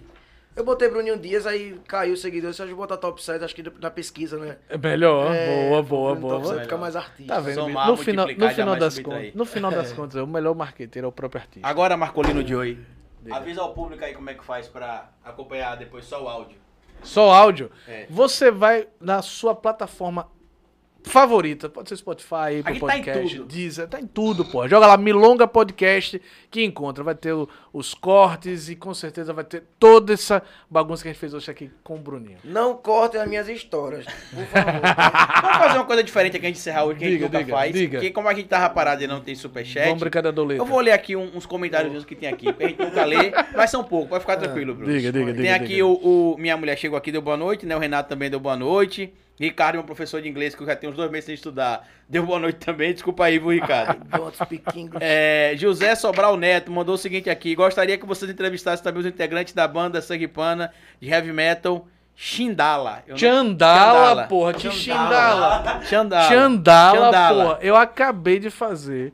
Eu 0.55 0.63
botei 0.63 0.87
Bruninho 0.89 1.19
Dias, 1.19 1.45
aí 1.45 1.77
caiu 1.85 2.13
o 2.13 2.17
seguidor. 2.17 2.53
Se 2.53 2.61
eu 2.61 2.75
botar 2.75 2.95
top 2.95 3.21
7, 3.21 3.43
acho 3.43 3.53
que 3.53 3.63
na 3.81 3.91
pesquisa, 3.91 4.37
né? 4.37 4.57
É 4.69 4.77
melhor, 4.77 5.33
É, 5.35 5.69
boa, 5.69 5.83
boa, 5.83 6.15
boa. 6.15 6.33
Top 6.35 6.43
7 6.45 6.53
boa. 6.53 6.63
fica 6.63 6.77
mais 6.77 6.95
artista. 6.95 7.33
Tá 7.33 7.39
vendo? 7.41 7.55
Somar, 7.55 7.87
no 7.89 7.97
final, 7.97 8.27
no 8.27 8.49
final 8.49 8.75
das 8.77 8.99
contas, 8.99 9.33
no 9.35 9.45
final 9.45 9.71
das 9.71 9.91
contas, 9.91 10.21
o 10.21 10.27
melhor 10.27 10.55
marqueteiro 10.55 11.07
é 11.07 11.09
o 11.09 11.11
próprio 11.11 11.41
artista. 11.41 11.67
Agora, 11.67 11.97
Marcolino 11.97 12.45
Joey. 12.45 12.79
Avisa 13.29 13.61
ao 13.61 13.73
público 13.73 14.05
aí 14.05 14.13
como 14.13 14.29
é 14.29 14.33
que 14.35 14.45
faz 14.45 14.67
pra 14.67 15.09
acompanhar 15.23 15.75
depois 15.75 16.05
só 16.05 16.23
o 16.23 16.29
áudio. 16.29 16.57
Só 17.03 17.31
áudio. 17.31 17.69
É. 17.87 18.05
Você 18.09 18.49
vai 18.49 18.87
na 19.01 19.21
sua 19.21 19.53
plataforma 19.55 20.29
favorita, 21.09 21.69
pode 21.69 21.89
ser 21.89 21.97
Spotify, 21.97 22.59
Apple 22.59 22.59
Aqui 22.59 22.79
tá 22.79 22.97
em 22.97 23.03
Podcast, 23.03 23.35
tudo. 23.37 23.47
Deezer, 23.47 23.87
tá 23.87 23.99
em 23.99 24.07
tudo, 24.07 24.43
pô. 24.45 24.67
Joga 24.67 24.87
lá 24.87 24.97
Milonga 24.97 25.47
Podcast 25.47 26.21
que 26.51 26.63
encontra, 26.63 27.03
vai 27.03 27.15
ter 27.15 27.33
o- 27.33 27.47
os 27.73 27.93
cortes 27.93 28.69
e 28.69 28.75
com 28.75 28.93
certeza 28.93 29.33
vai 29.33 29.43
ter 29.43 29.63
toda 29.79 30.13
essa 30.13 30.41
bagunça 30.69 31.03
que 31.03 31.09
a 31.09 31.11
gente 31.11 31.19
fez 31.19 31.33
hoje 31.33 31.49
aqui 31.51 31.69
com 31.83 31.95
o 31.95 31.99
Bruninho. 31.99 32.37
Não 32.43 32.75
cortem 32.75 33.19
as 33.21 33.27
minhas 33.27 33.47
histórias, 33.49 34.05
por 34.05 34.45
favor. 34.45 34.71
Vamos 35.41 35.57
fazer 35.57 35.77
uma 35.77 35.85
coisa 35.85 36.03
diferente 36.03 36.37
aqui 36.37 36.47
antes 36.47 36.61
de 36.63 36.69
encerrar 36.69 36.85
hoje, 36.85 36.99
que 36.99 37.05
a 37.05 37.07
gente 37.07 37.17
Diga, 37.17 37.25
nunca 37.27 37.37
diga, 37.43 37.53
faz. 37.57 37.73
diga. 37.73 37.97
Porque 37.99 38.11
como 38.11 38.27
a 38.29 38.33
gente 38.33 38.47
tava 38.47 38.69
parado 38.73 39.03
e 39.03 39.07
não 39.07 39.21
tem 39.21 39.35
superchat, 39.35 39.85
Vamos 39.87 39.99
brincar 39.99 40.21
da 40.21 40.31
doleta. 40.31 40.61
eu 40.61 40.65
vou 40.65 40.79
ler 40.79 40.91
aqui 40.91 41.15
um- 41.15 41.31
uns 41.35 41.45
comentários 41.45 42.05
que 42.05 42.15
tem 42.15 42.29
aqui. 42.29 42.51
pra 42.53 42.67
gente 42.67 42.79
nunca 42.81 43.03
ler, 43.05 43.33
mas 43.55 43.69
são 43.69 43.83
poucos, 43.83 44.09
pode 44.09 44.21
ficar 44.21 44.37
tranquilo, 44.37 44.73
Bruno. 44.75 44.91
Diga, 44.91 45.11
diga, 45.11 45.25
Tem 45.33 45.35
diga, 45.43 45.55
aqui 45.55 45.67
diga. 45.67 45.85
O, 45.85 46.33
o- 46.33 46.37
Minha 46.37 46.55
mulher 46.57 46.77
chegou 46.77 46.97
aqui, 46.97 47.11
deu 47.11 47.21
boa 47.21 47.37
noite, 47.37 47.65
né? 47.65 47.75
O 47.75 47.79
Renato 47.79 48.09
também 48.09 48.29
deu 48.29 48.39
boa 48.39 48.55
noite. 48.55 49.13
Ricardo, 49.39 49.75
meu 49.75 49.83
professor 49.83 50.21
de 50.21 50.29
inglês, 50.29 50.55
que 50.55 50.61
eu 50.63 50.67
já 50.67 50.75
tenho 50.75 50.93
uns 50.93 50.95
dois 50.95 51.11
meses 51.11 51.25
sem 51.25 51.35
estudar, 51.35 51.85
deu 52.07 52.23
boa 52.25 52.39
noite 52.39 52.55
também. 52.57 52.93
Desculpa 52.93 53.25
aí, 53.25 53.37
viu, 53.37 53.49
Ricardo? 53.49 53.97
É, 55.01 55.53
José 55.57 55.93
Sobral 55.95 56.37
Neto 56.37 56.71
mandou 56.71 56.95
o 56.95 56.97
seguinte 56.97 57.29
aqui: 57.29 57.53
gostaria 57.55 57.97
que 57.97 58.05
vocês 58.05 58.31
entrevistassem 58.31 58.83
também 58.83 59.01
os 59.01 59.05
integrantes 59.05 59.53
da 59.53 59.67
banda 59.67 60.01
Sangue 60.01 60.27
Pana 60.27 60.71
de 61.01 61.09
heavy 61.09 61.33
metal 61.33 61.85
Xindala. 62.15 63.03
Eu 63.05 63.11
não- 63.11 63.17
Chandala, 63.17 64.23
porra, 64.27 64.53
te 64.53 64.71
Xandala. 64.71 65.81
Xandala. 65.83 65.83
Xandala. 65.83 66.29
Chandala, 66.29 66.95
Xandala. 67.05 67.43
porra. 67.45 67.59
Eu 67.61 67.75
acabei 67.75 68.39
de 68.39 68.49
fazer 68.49 69.13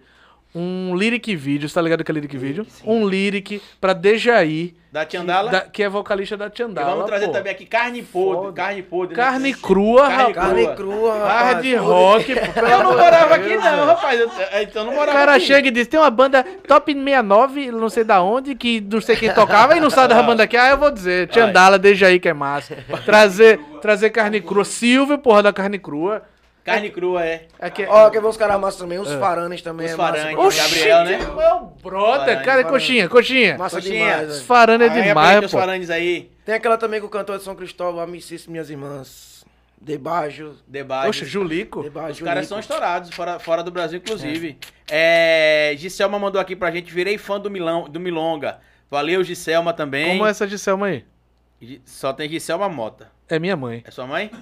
um 0.53 0.95
lyric 0.95 1.35
vídeo, 1.35 1.67
você 1.69 1.75
tá 1.75 1.81
ligado 1.81 2.03
que 2.03 2.11
é 2.11 2.13
lyric 2.13 2.37
vídeo? 2.37 2.65
Um 2.85 3.05
lyric 3.07 3.61
pra 3.79 3.93
Dejaí, 3.93 4.73
Da 4.91 5.07
Xandala. 5.09 5.49
da- 5.51 5.61
que 5.61 5.81
é 5.81 5.87
vocalista 5.87 6.35
da 6.35 6.47
E 6.47 6.51
Chandala. 6.57 6.89
vamos 6.91 7.05
trazer 7.05 7.27
pô. 7.27 7.31
também 7.31 7.51
aqui 7.53 7.65
carne 7.65 8.01
podre. 8.03 8.41
Foda. 8.41 8.53
Carne 8.53 8.81
podre. 8.83 9.15
né? 9.15 9.23
Carne 9.23 9.53
crua, 9.53 10.01
Carne 10.07 10.17
rapaz. 10.17 10.35
Carne 10.35 10.63
crua. 10.65 10.75
crua, 10.75 11.17
Hard 11.27 11.55
rapaz. 11.65 11.77
rock, 11.79 12.31
Eu 12.31 12.83
não 12.83 12.97
morava 12.97 13.35
aqui, 13.35 13.55
não, 13.55 13.85
rapaz. 13.85 14.19
Eu, 14.19 14.27
então 14.61 14.81
eu 14.81 14.85
não 14.85 14.91
O 14.93 14.95
morava 14.95 15.17
cara 15.17 15.35
aqui. 15.35 15.45
chega 15.45 15.67
e 15.69 15.71
diz: 15.71 15.87
tem 15.87 15.99
uma 15.99 16.09
banda 16.11 16.43
top 16.67 16.93
69, 16.93 17.71
não 17.71 17.89
sei 17.89 18.03
da 18.03 18.21
onde, 18.21 18.53
que 18.53 18.81
não 18.81 18.99
sei 18.99 19.15
quem 19.15 19.33
tocava, 19.33 19.77
e 19.77 19.79
não 19.79 19.89
sabe 19.89 20.13
da 20.13 20.21
banda 20.21 20.43
aqui. 20.43 20.57
Ah, 20.57 20.71
eu 20.71 20.77
vou 20.77 20.91
dizer, 20.91 21.29
Chandala, 21.33 21.79
deixa 21.79 22.07
aí 22.07 22.19
que 22.19 22.27
é 22.27 22.33
massa. 22.33 22.77
Trazer, 23.05 23.57
trazer 23.81 24.09
carne 24.09 24.41
crua. 24.41 24.65
Silvio, 24.65 25.17
porra 25.17 25.41
da 25.43 25.53
carne 25.53 25.79
crua. 25.79 26.23
Carne 26.63 26.89
crua, 26.91 27.25
é. 27.25 27.47
É 27.57 27.69
que, 27.71 27.85
Ó, 27.85 28.09
quer 28.09 28.21
ver 28.21 28.27
os 28.27 28.37
caras 28.37 28.59
massas 28.59 28.79
também? 28.79 28.99
Os 28.99 29.11
faranes 29.13 29.61
também. 29.63 29.87
Os 29.87 29.93
é 29.93 29.95
massa, 29.95 30.17
faranes. 30.19 30.37
Oxi. 30.37 30.59
Gabriel, 30.61 31.03
né? 31.05 31.17
Meu 31.17 31.59
brother, 31.81 32.19
Farane, 32.19 32.45
cara, 32.45 32.45
Farane. 32.45 32.69
coxinha, 32.69 33.09
coxinha. 33.09 33.57
Massa 33.57 33.75
Coxinha. 33.77 33.97
demais, 34.05 34.27
Os 34.29 34.33
velho. 34.35 34.45
farane 34.45 34.83
é 34.83 34.89
Aí 34.89 34.93
demais, 35.03 35.17
apresenta 35.27 35.45
os 35.47 35.51
pô. 35.51 35.57
farandes 35.59 35.89
aí. 35.89 36.31
Tem 36.45 36.53
aquela 36.55 36.77
também 36.77 36.99
com 37.01 37.07
o 37.07 37.09
cantor 37.09 37.37
de 37.39 37.43
São 37.43 37.55
Cristóvão, 37.55 37.99
amicíssimo, 38.01 38.51
minhas 38.51 38.69
irmãs. 38.69 39.43
Debaixo. 39.81 40.53
Debate. 40.67 41.07
Poxa, 41.07 41.25
Julico. 41.25 41.81
Debaixo. 41.81 42.11
Os 42.11 42.21
caras 42.21 42.45
são 42.47 42.59
estourados, 42.59 43.09
fora, 43.09 43.39
fora 43.39 43.63
do 43.63 43.71
Brasil, 43.71 43.97
inclusive. 43.97 44.57
É. 44.89 45.73
Giselma 45.77 46.19
mandou 46.19 46.39
aqui 46.39 46.55
pra 46.55 46.69
gente, 46.69 46.93
virei 46.93 47.17
fã 47.17 47.39
do, 47.39 47.49
Milão, 47.49 47.89
do 47.89 47.99
Milonga. 47.99 48.59
Valeu, 48.91 49.23
Giselma 49.23 49.73
também. 49.73 50.09
Como 50.17 50.27
é 50.27 50.29
essa 50.29 50.47
Giselma 50.47 50.85
aí? 50.87 51.05
Só 51.85 52.13
tem 52.13 52.29
Giselma 52.29 52.69
Mota. 52.69 53.09
É 53.31 53.39
minha 53.39 53.55
mãe. 53.55 53.81
É 53.87 53.91
sua 53.91 54.05
mãe? 54.05 54.29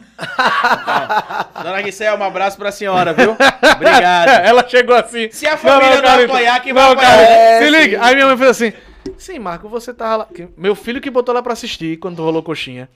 Então, 1.52 1.64
dona 1.64 1.84
Giselma, 1.84 2.26
um 2.26 2.28
abraço 2.28 2.58
pra 2.58 2.72
senhora, 2.72 3.14
viu? 3.14 3.36
Obrigado. 3.76 4.30
Ela 4.46 4.68
chegou 4.68 4.96
assim. 4.96 5.30
Se 5.30 5.46
a 5.46 5.58
família 5.58 5.98
não, 5.98 6.02
Carito. 6.02 6.32
apoiar, 6.32 6.60
quem 6.62 6.74
vai 6.74 6.84
Não, 6.86 6.92
apoiar? 6.94 7.22
É, 7.22 7.60
se 7.60 7.66
sim. 7.66 7.72
liga. 7.72 8.04
Aí 8.04 8.16
minha 8.16 8.28
mãe 8.28 8.38
fez 8.38 8.50
assim. 8.50 8.74
Sim, 9.18 9.40
Marco, 9.40 9.70
você 9.70 9.94
tava 9.94 10.18
lá. 10.18 10.28
Meu 10.58 10.74
filho 10.76 11.00
que 11.02 11.10
botou 11.10 11.36
lá 11.36 11.42
pra 11.44 11.54
assistir 11.54 11.98
quando 11.98 12.24
rolou 12.24 12.42
coxinha. 12.42 12.90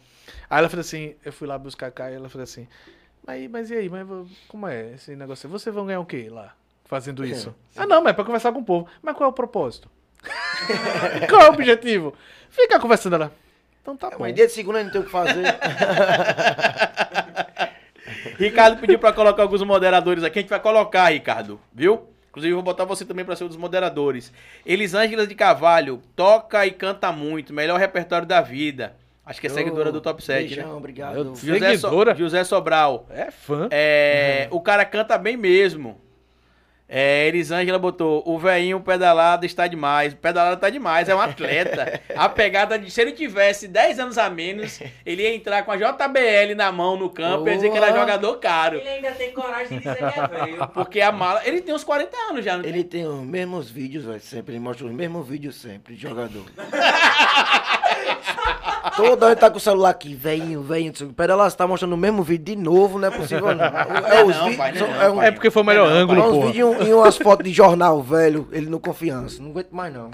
Aí 0.49 0.59
ela 0.59 0.69
fez 0.69 0.79
assim, 0.87 1.15
eu 1.23 1.31
fui 1.33 1.47
lá 1.47 1.57
buscar 1.57 1.87
a 1.87 1.91
Caio, 1.91 2.15
ela 2.15 2.29
fez 2.29 2.43
assim. 2.43 2.67
Mas, 3.25 3.49
mas 3.49 3.69
e 3.69 3.75
aí, 3.75 3.89
mas 3.89 4.07
como 4.47 4.67
é 4.67 4.93
esse 4.95 5.15
negócio? 5.15 5.47
Vocês 5.49 5.73
vão 5.75 5.85
ganhar 5.85 5.99
o 5.99 6.05
quê 6.05 6.27
lá? 6.31 6.53
Fazendo 6.85 7.25
isso? 7.25 7.53
Ah, 7.75 7.85
não, 7.85 8.01
mas 8.01 8.11
é 8.11 8.13
pra 8.13 8.25
conversar 8.25 8.51
com 8.51 8.59
o 8.59 8.65
povo. 8.65 8.87
Mas 9.01 9.15
qual 9.15 9.27
é 9.27 9.31
o 9.31 9.35
propósito? 9.35 9.89
qual 11.29 11.41
é 11.41 11.49
o 11.49 11.53
objetivo? 11.53 12.13
Fica 12.49 12.79
conversando 12.79 13.15
ela. 13.15 13.31
Então 13.83 13.95
tá 13.97 14.09
bom. 14.09 14.15
Mas 14.21 14.33
dia 14.33 14.47
de 14.47 14.53
segunda 14.53 14.81
gente 14.81 14.93
tem 14.93 15.01
o 15.01 15.03
que 15.03 15.11
fazer. 15.11 15.43
Ricardo 18.39 18.79
pediu 18.79 18.97
pra 18.97 19.11
colocar 19.11 19.43
alguns 19.43 19.61
moderadores 19.61 20.23
aqui. 20.23 20.39
A 20.39 20.41
gente 20.41 20.49
vai 20.49 20.59
colocar, 20.59 21.09
Ricardo, 21.09 21.59
viu? 21.73 22.07
Inclusive, 22.29 22.51
eu 22.51 22.55
vou 22.55 22.63
botar 22.63 22.85
você 22.85 23.05
também 23.05 23.25
pra 23.25 23.35
ser 23.35 23.43
um 23.43 23.47
dos 23.47 23.57
moderadores. 23.57 24.31
Elisângela 24.65 25.27
de 25.27 25.35
Carvalho, 25.35 26.01
toca 26.15 26.65
e 26.65 26.71
canta 26.71 27.11
muito. 27.11 27.53
Melhor 27.53 27.77
repertório 27.77 28.25
da 28.25 28.41
vida. 28.41 28.95
Acho 29.25 29.39
que 29.39 29.47
é 29.47 29.49
seguidora 29.49 29.91
do 29.91 30.01
Top 30.01 30.23
7, 30.23 30.47
Beijão, 30.47 30.69
né? 30.69 30.75
obrigado. 30.75 31.35
José, 31.35 31.73
so 31.75 31.81
Seguidora? 31.81 32.15
José 32.15 32.43
Sobral. 32.43 33.05
É 33.09 33.31
fã. 33.31 33.67
É, 33.69 34.47
O 34.49 34.59
cara 34.61 34.83
canta 34.85 35.17
bem 35.17 35.37
mesmo. 35.37 36.01
É, 36.95 37.27
Elisângela 37.27 37.79
botou, 37.79 38.21
o 38.23 38.37
velhinho 38.37 38.79
pedalado 38.79 39.47
está 39.47 39.65
demais. 39.65 40.13
O 40.13 40.15
pedalado 40.15 40.61
tá 40.61 40.69
demais, 40.69 41.09
é 41.09 41.15
um 41.15 41.19
atleta. 41.19 41.99
A 42.15 42.29
pegada 42.29 42.77
de 42.77 42.91
se 42.91 43.01
ele 43.01 43.13
tivesse 43.13 43.67
10 43.67 43.99
anos 43.99 44.17
a 44.19 44.29
menos, 44.29 44.79
ele 45.03 45.23
ia 45.23 45.33
entrar 45.33 45.63
com 45.63 45.71
a 45.71 45.75
JBL 45.75 46.53
na 46.55 46.71
mão 46.71 46.95
no 46.95 47.09
campo 47.09 47.47
e 47.47 47.49
ia 47.49 47.55
dizer 47.55 47.71
que 47.71 47.77
ele 47.77 47.85
é 47.85 47.89
Boa. 47.89 48.01
jogador 48.01 48.35
caro. 48.37 48.77
Ele 48.77 48.87
ainda 48.87 49.11
tem 49.13 49.31
coragem 49.31 49.79
de 49.79 49.83
dizer 49.83 49.97
que 49.97 50.19
é 50.19 50.27
velho. 50.27 50.67
Porque 50.71 51.01
a 51.01 51.11
mala. 51.11 51.41
Ele 51.45 51.61
tem 51.61 51.73
uns 51.73 51.83
40 51.83 52.15
anos 52.29 52.45
já, 52.45 52.57
não 52.57 52.61
tem? 52.61 52.71
Ele 52.71 52.83
tem 52.83 53.07
os 53.07 53.25
mesmos 53.25 53.71
vídeos, 53.71 54.05
velho, 54.05 54.21
sempre. 54.21 54.53
Ele 54.53 54.59
mostra 54.59 54.85
os 54.85 54.93
mesmos 54.93 55.27
vídeos 55.27 55.55
sempre, 55.55 55.95
de 55.95 56.01
jogador. 56.01 56.45
Toda 58.95 59.27
hora 59.27 59.35
tá 59.35 59.49
com 59.49 59.57
o 59.57 59.59
celular 59.59 59.89
aqui, 59.89 60.13
velhinho, 60.13 60.61
velhinho. 60.61 60.93
não. 61.01 61.13
Pera 61.13 61.35
lá, 61.35 61.49
você 61.49 61.55
tá 61.55 61.65
mostrando 61.65 61.93
o 61.93 61.97
mesmo 61.97 62.21
vídeo 62.21 62.55
de 62.55 62.61
novo, 62.61 62.99
não 62.99 63.07
é 63.07 63.11
possível 63.11 63.55
não. 63.55 63.65
É, 63.65 64.23
os 64.23 64.35
não, 64.35 64.51
não 64.51 64.65
é 64.65 64.71
não, 64.73 65.01
é 65.01 65.09
um-. 65.09 65.21
É 65.23 65.31
porque 65.31 65.49
foi 65.49 65.61
o 65.63 65.65
melhor 65.65 65.89
Não, 65.89 65.97
ângulo, 65.97 66.21
é 66.21 66.23
uns 66.25 66.45
vídeos 66.45 66.87
e 66.87 66.93
umas 66.93 67.17
fotos 67.17 67.45
de 67.45 67.53
jornal 67.53 68.01
velho, 68.01 68.47
ele 68.51 68.69
no 68.69 68.79
confiança. 68.79 69.41
Não 69.41 69.51
aguento 69.51 69.71
mais 69.71 69.93
não. 69.93 70.11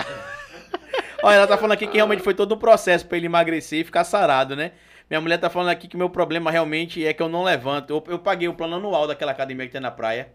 Olha, 1.21 1.35
ela 1.35 1.47
tá 1.47 1.57
falando 1.57 1.73
aqui 1.73 1.87
que 1.87 1.97
realmente 1.97 2.23
foi 2.23 2.33
todo 2.33 2.55
um 2.55 2.57
processo 2.57 3.05
pra 3.05 3.17
ele 3.17 3.25
emagrecer 3.25 3.79
e 3.79 3.83
ficar 3.83 4.03
sarado, 4.03 4.55
né? 4.55 4.71
Minha 5.09 5.19
mulher 5.19 5.37
tá 5.37 5.49
falando 5.49 5.69
aqui 5.69 5.87
que 5.87 5.97
meu 5.97 6.09
problema 6.09 6.51
realmente 6.51 7.05
é 7.05 7.13
que 7.13 7.21
eu 7.21 7.27
não 7.27 7.43
levanto. 7.43 7.89
Eu, 7.91 8.03
eu 8.07 8.19
paguei 8.19 8.47
o 8.47 8.53
plano 8.53 8.75
anual 8.75 9.07
daquela 9.07 9.31
academia 9.31 9.65
que 9.65 9.71
tem 9.71 9.81
na 9.81 9.91
praia. 9.91 10.29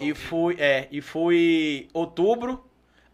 E 0.00 0.14
fui, 0.14 0.56
é, 0.58 0.86
e 0.90 1.00
fui 1.00 1.88
outubro. 1.92 2.64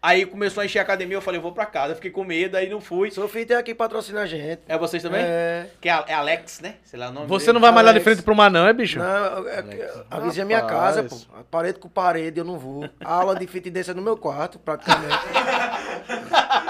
Aí 0.05 0.23
começou 0.23 0.61
a 0.61 0.65
encher 0.65 0.77
a 0.77 0.81
academia, 0.83 1.17
eu 1.17 1.21
falei, 1.21 1.39
eu 1.39 1.41
vou 1.41 1.51
pra 1.51 1.65
casa. 1.65 1.93
Eu 1.93 1.95
fiquei 1.95 2.11
com 2.11 2.23
medo, 2.23 2.55
aí 2.55 2.69
não 2.69 2.79
fui. 2.79 3.09
Sofia 3.09 3.43
tem 3.43 3.57
aqui 3.57 3.73
patrocina 3.73 4.21
a 4.21 4.25
gente. 4.27 4.61
É 4.67 4.77
vocês 4.77 5.01
também? 5.01 5.23
É. 5.23 5.65
Que 5.81 5.89
é, 5.89 6.03
é 6.09 6.13
Alex, 6.13 6.59
né? 6.61 6.75
Sei 6.83 6.99
lá 6.99 7.09
o 7.09 7.11
nome 7.11 7.25
Você 7.25 7.47
dele. 7.47 7.53
não 7.55 7.61
vai 7.61 7.71
mais 7.71 7.87
lá 7.87 7.91
de 7.91 8.01
frente 8.01 8.21
pro 8.21 8.35
mar, 8.35 8.51
não, 8.51 8.67
é, 8.67 8.71
bicho? 8.71 8.99
Não, 8.99 9.49
é, 9.49 9.63
a 10.11 10.19
vizinha 10.19 10.43
é 10.43 10.45
minha 10.45 10.61
casa, 10.61 11.05
pô. 11.05 11.15
Parede 11.49 11.79
com 11.79 11.89
parede, 11.89 12.39
eu 12.39 12.45
não 12.45 12.59
vou. 12.59 12.87
A 13.03 13.13
aula 13.15 13.35
de 13.35 13.47
fitness 13.47 13.89
é 13.89 13.95
no 13.95 14.01
meu 14.03 14.15
quarto, 14.15 14.59
praticamente. 14.59 15.17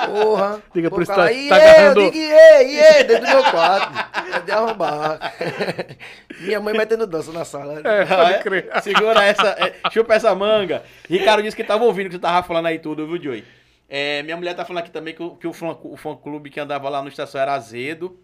Porra. 0.06 0.62
Diga 0.74 0.90
Pô, 0.90 0.96
por 0.96 1.04
isso 1.04 1.14
cara, 1.14 1.30
tá- 1.30 1.36
tá 1.50 1.56
agarrando- 1.56 2.02
Eu 2.02 2.12
digo, 2.12 2.24
iê, 2.24 2.64
iê, 2.74 3.04
dentro 3.04 3.26
do 3.26 3.32
meu 3.32 3.44
quarto. 3.52 4.36
É 4.36 4.40
de 4.42 4.52
arrombar. 4.52 5.34
Minha 6.42 6.60
mãe 6.60 6.74
metendo 6.78 7.08
dança 7.08 7.32
na 7.32 7.46
sala. 7.46 7.82
É, 7.84 8.06
pode 8.06 8.34
é? 8.34 8.40
crer. 8.40 8.70
Segura 8.82 9.24
essa, 9.24 9.48
é, 9.60 9.90
chupa 9.92 10.14
essa 10.14 10.34
manga. 10.36 10.84
Ricardo 11.10 11.42
disse 11.44 11.56
que 11.56 11.64
tava 11.64 11.84
ouvindo 11.86 12.08
que 12.08 12.16
você 12.16 12.20
tava 12.22 12.46
falando 12.46 12.66
aí 12.68 12.80
tudo, 12.80 13.08
viu, 13.08 13.22
Joey? 13.22 13.44
É, 13.88 14.24
minha 14.24 14.36
mulher 14.36 14.56
tá 14.56 14.66
falando 14.66 14.82
aqui 14.84 14.92
também 14.92 15.14
que, 15.14 15.22
o, 15.22 15.32
que 15.36 15.48
o, 15.48 15.54
fã, 15.54 15.78
o 15.84 15.96
fã 15.96 16.16
clube 16.16 16.50
que 16.50 16.60
andava 16.60 16.90
lá 16.90 17.02
no 17.02 17.08
estação 17.10 17.40
era 17.40 17.54
azedo. 17.54 18.20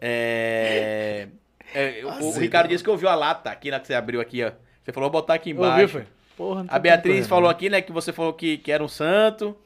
É, 0.00 1.28
é, 1.74 2.00
o- 2.04 2.28
o. 2.28 2.38
Ricardo 2.38 2.68
disse 2.68 2.82
que 2.84 2.90
ouviu 2.90 3.08
a 3.08 3.14
lata 3.14 3.50
aqui, 3.50 3.70
na 3.70 3.80
que 3.80 3.86
você 3.86 3.94
abriu 3.94 4.20
aqui, 4.20 4.42
ó. 4.44 4.52
Você 4.84 4.92
falou, 4.92 5.10
vou 5.10 5.20
botar 5.20 5.34
aqui 5.34 5.50
embaixo. 5.50 5.72
Ouviu, 5.72 5.88
foi? 5.88 6.04
Porra, 6.36 6.62
não 6.62 6.72
A 6.72 6.78
Beatriz 6.78 7.26
falou 7.26 7.50
aqui, 7.50 7.68
né, 7.68 7.82
que 7.82 7.90
você 7.92 8.12
falou 8.12 8.32
que, 8.32 8.58
que 8.58 8.70
era 8.70 8.82
um 8.82 8.88
santo. 8.88 9.56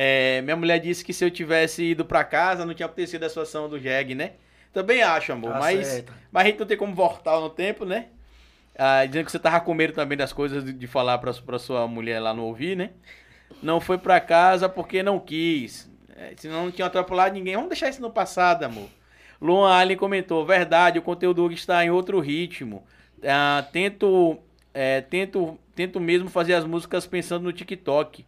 É, 0.00 0.40
minha 0.42 0.54
mulher 0.54 0.78
disse 0.78 1.04
que 1.04 1.12
se 1.12 1.24
eu 1.24 1.30
tivesse 1.30 1.82
ido 1.82 2.04
pra 2.04 2.22
casa, 2.22 2.64
não 2.64 2.72
tinha 2.72 2.86
acontecido 2.86 3.24
a 3.24 3.28
situação 3.28 3.68
do 3.68 3.76
Jeg, 3.76 4.14
né? 4.14 4.34
Também 4.72 5.02
acho, 5.02 5.32
amor. 5.32 5.54
Tá 5.54 5.58
mas, 5.58 5.88
certo. 5.88 6.12
mas 6.30 6.44
a 6.44 6.46
gente 6.46 6.60
não 6.60 6.66
tem 6.68 6.76
como 6.76 6.94
voltar 6.94 7.40
no 7.40 7.50
tempo, 7.50 7.84
né? 7.84 8.06
Ah, 8.78 9.04
dizendo 9.04 9.24
que 9.24 9.32
você 9.32 9.40
tava 9.40 9.60
com 9.60 9.74
medo 9.74 9.92
também 9.92 10.16
das 10.16 10.32
coisas 10.32 10.64
de, 10.64 10.72
de 10.72 10.86
falar 10.86 11.18
pra, 11.18 11.32
pra 11.34 11.58
sua 11.58 11.88
mulher 11.88 12.20
lá 12.20 12.32
não 12.32 12.44
ouvir, 12.44 12.76
né? 12.76 12.90
Não 13.60 13.80
foi 13.80 13.98
pra 13.98 14.20
casa 14.20 14.68
porque 14.68 15.02
não 15.02 15.18
quis. 15.18 15.90
É, 16.16 16.32
senão 16.36 16.66
não 16.66 16.70
tinha 16.70 16.86
atropelado 16.86 17.34
ninguém. 17.34 17.56
Vamos 17.56 17.70
deixar 17.70 17.88
isso 17.88 18.00
no 18.00 18.08
passado, 18.12 18.62
amor. 18.62 18.88
Luan 19.42 19.68
Allen 19.68 19.96
comentou, 19.96 20.46
verdade, 20.46 21.00
o 21.00 21.02
conteúdo 21.02 21.50
está 21.50 21.84
em 21.84 21.90
outro 21.90 22.20
ritmo. 22.20 22.84
Ah, 23.24 23.66
tento, 23.72 24.38
é, 24.72 25.00
tento, 25.00 25.58
tento 25.74 25.98
mesmo 25.98 26.30
fazer 26.30 26.54
as 26.54 26.64
músicas 26.64 27.04
pensando 27.04 27.42
no 27.42 27.52
TikTok. 27.52 28.24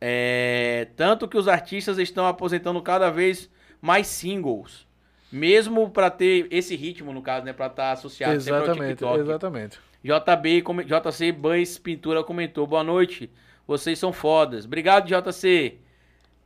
É, 0.00 0.88
tanto 0.96 1.28
que 1.28 1.36
os 1.36 1.46
artistas 1.46 1.98
estão 1.98 2.26
aposentando 2.26 2.80
cada 2.80 3.10
vez 3.10 3.50
mais 3.80 4.06
singles. 4.06 4.86
Mesmo 5.30 5.90
para 5.90 6.10
ter 6.10 6.48
esse 6.50 6.74
ritmo, 6.74 7.12
no 7.12 7.22
caso, 7.22 7.44
né? 7.44 7.52
Pra 7.52 7.66
estar 7.66 7.92
associado 7.92 8.40
sempre 8.40 8.58
ao 8.58 8.64
Exatamente, 8.64 8.88
TikTok. 8.90 9.20
exatamente. 9.20 9.78
JB, 10.02 10.64
JC 10.86 11.30
Bans 11.32 11.78
Pintura 11.78 12.24
comentou, 12.24 12.66
boa 12.66 12.82
noite, 12.82 13.30
vocês 13.66 13.98
são 13.98 14.12
fodas. 14.12 14.64
Obrigado, 14.64 15.06
JC. 15.06 15.78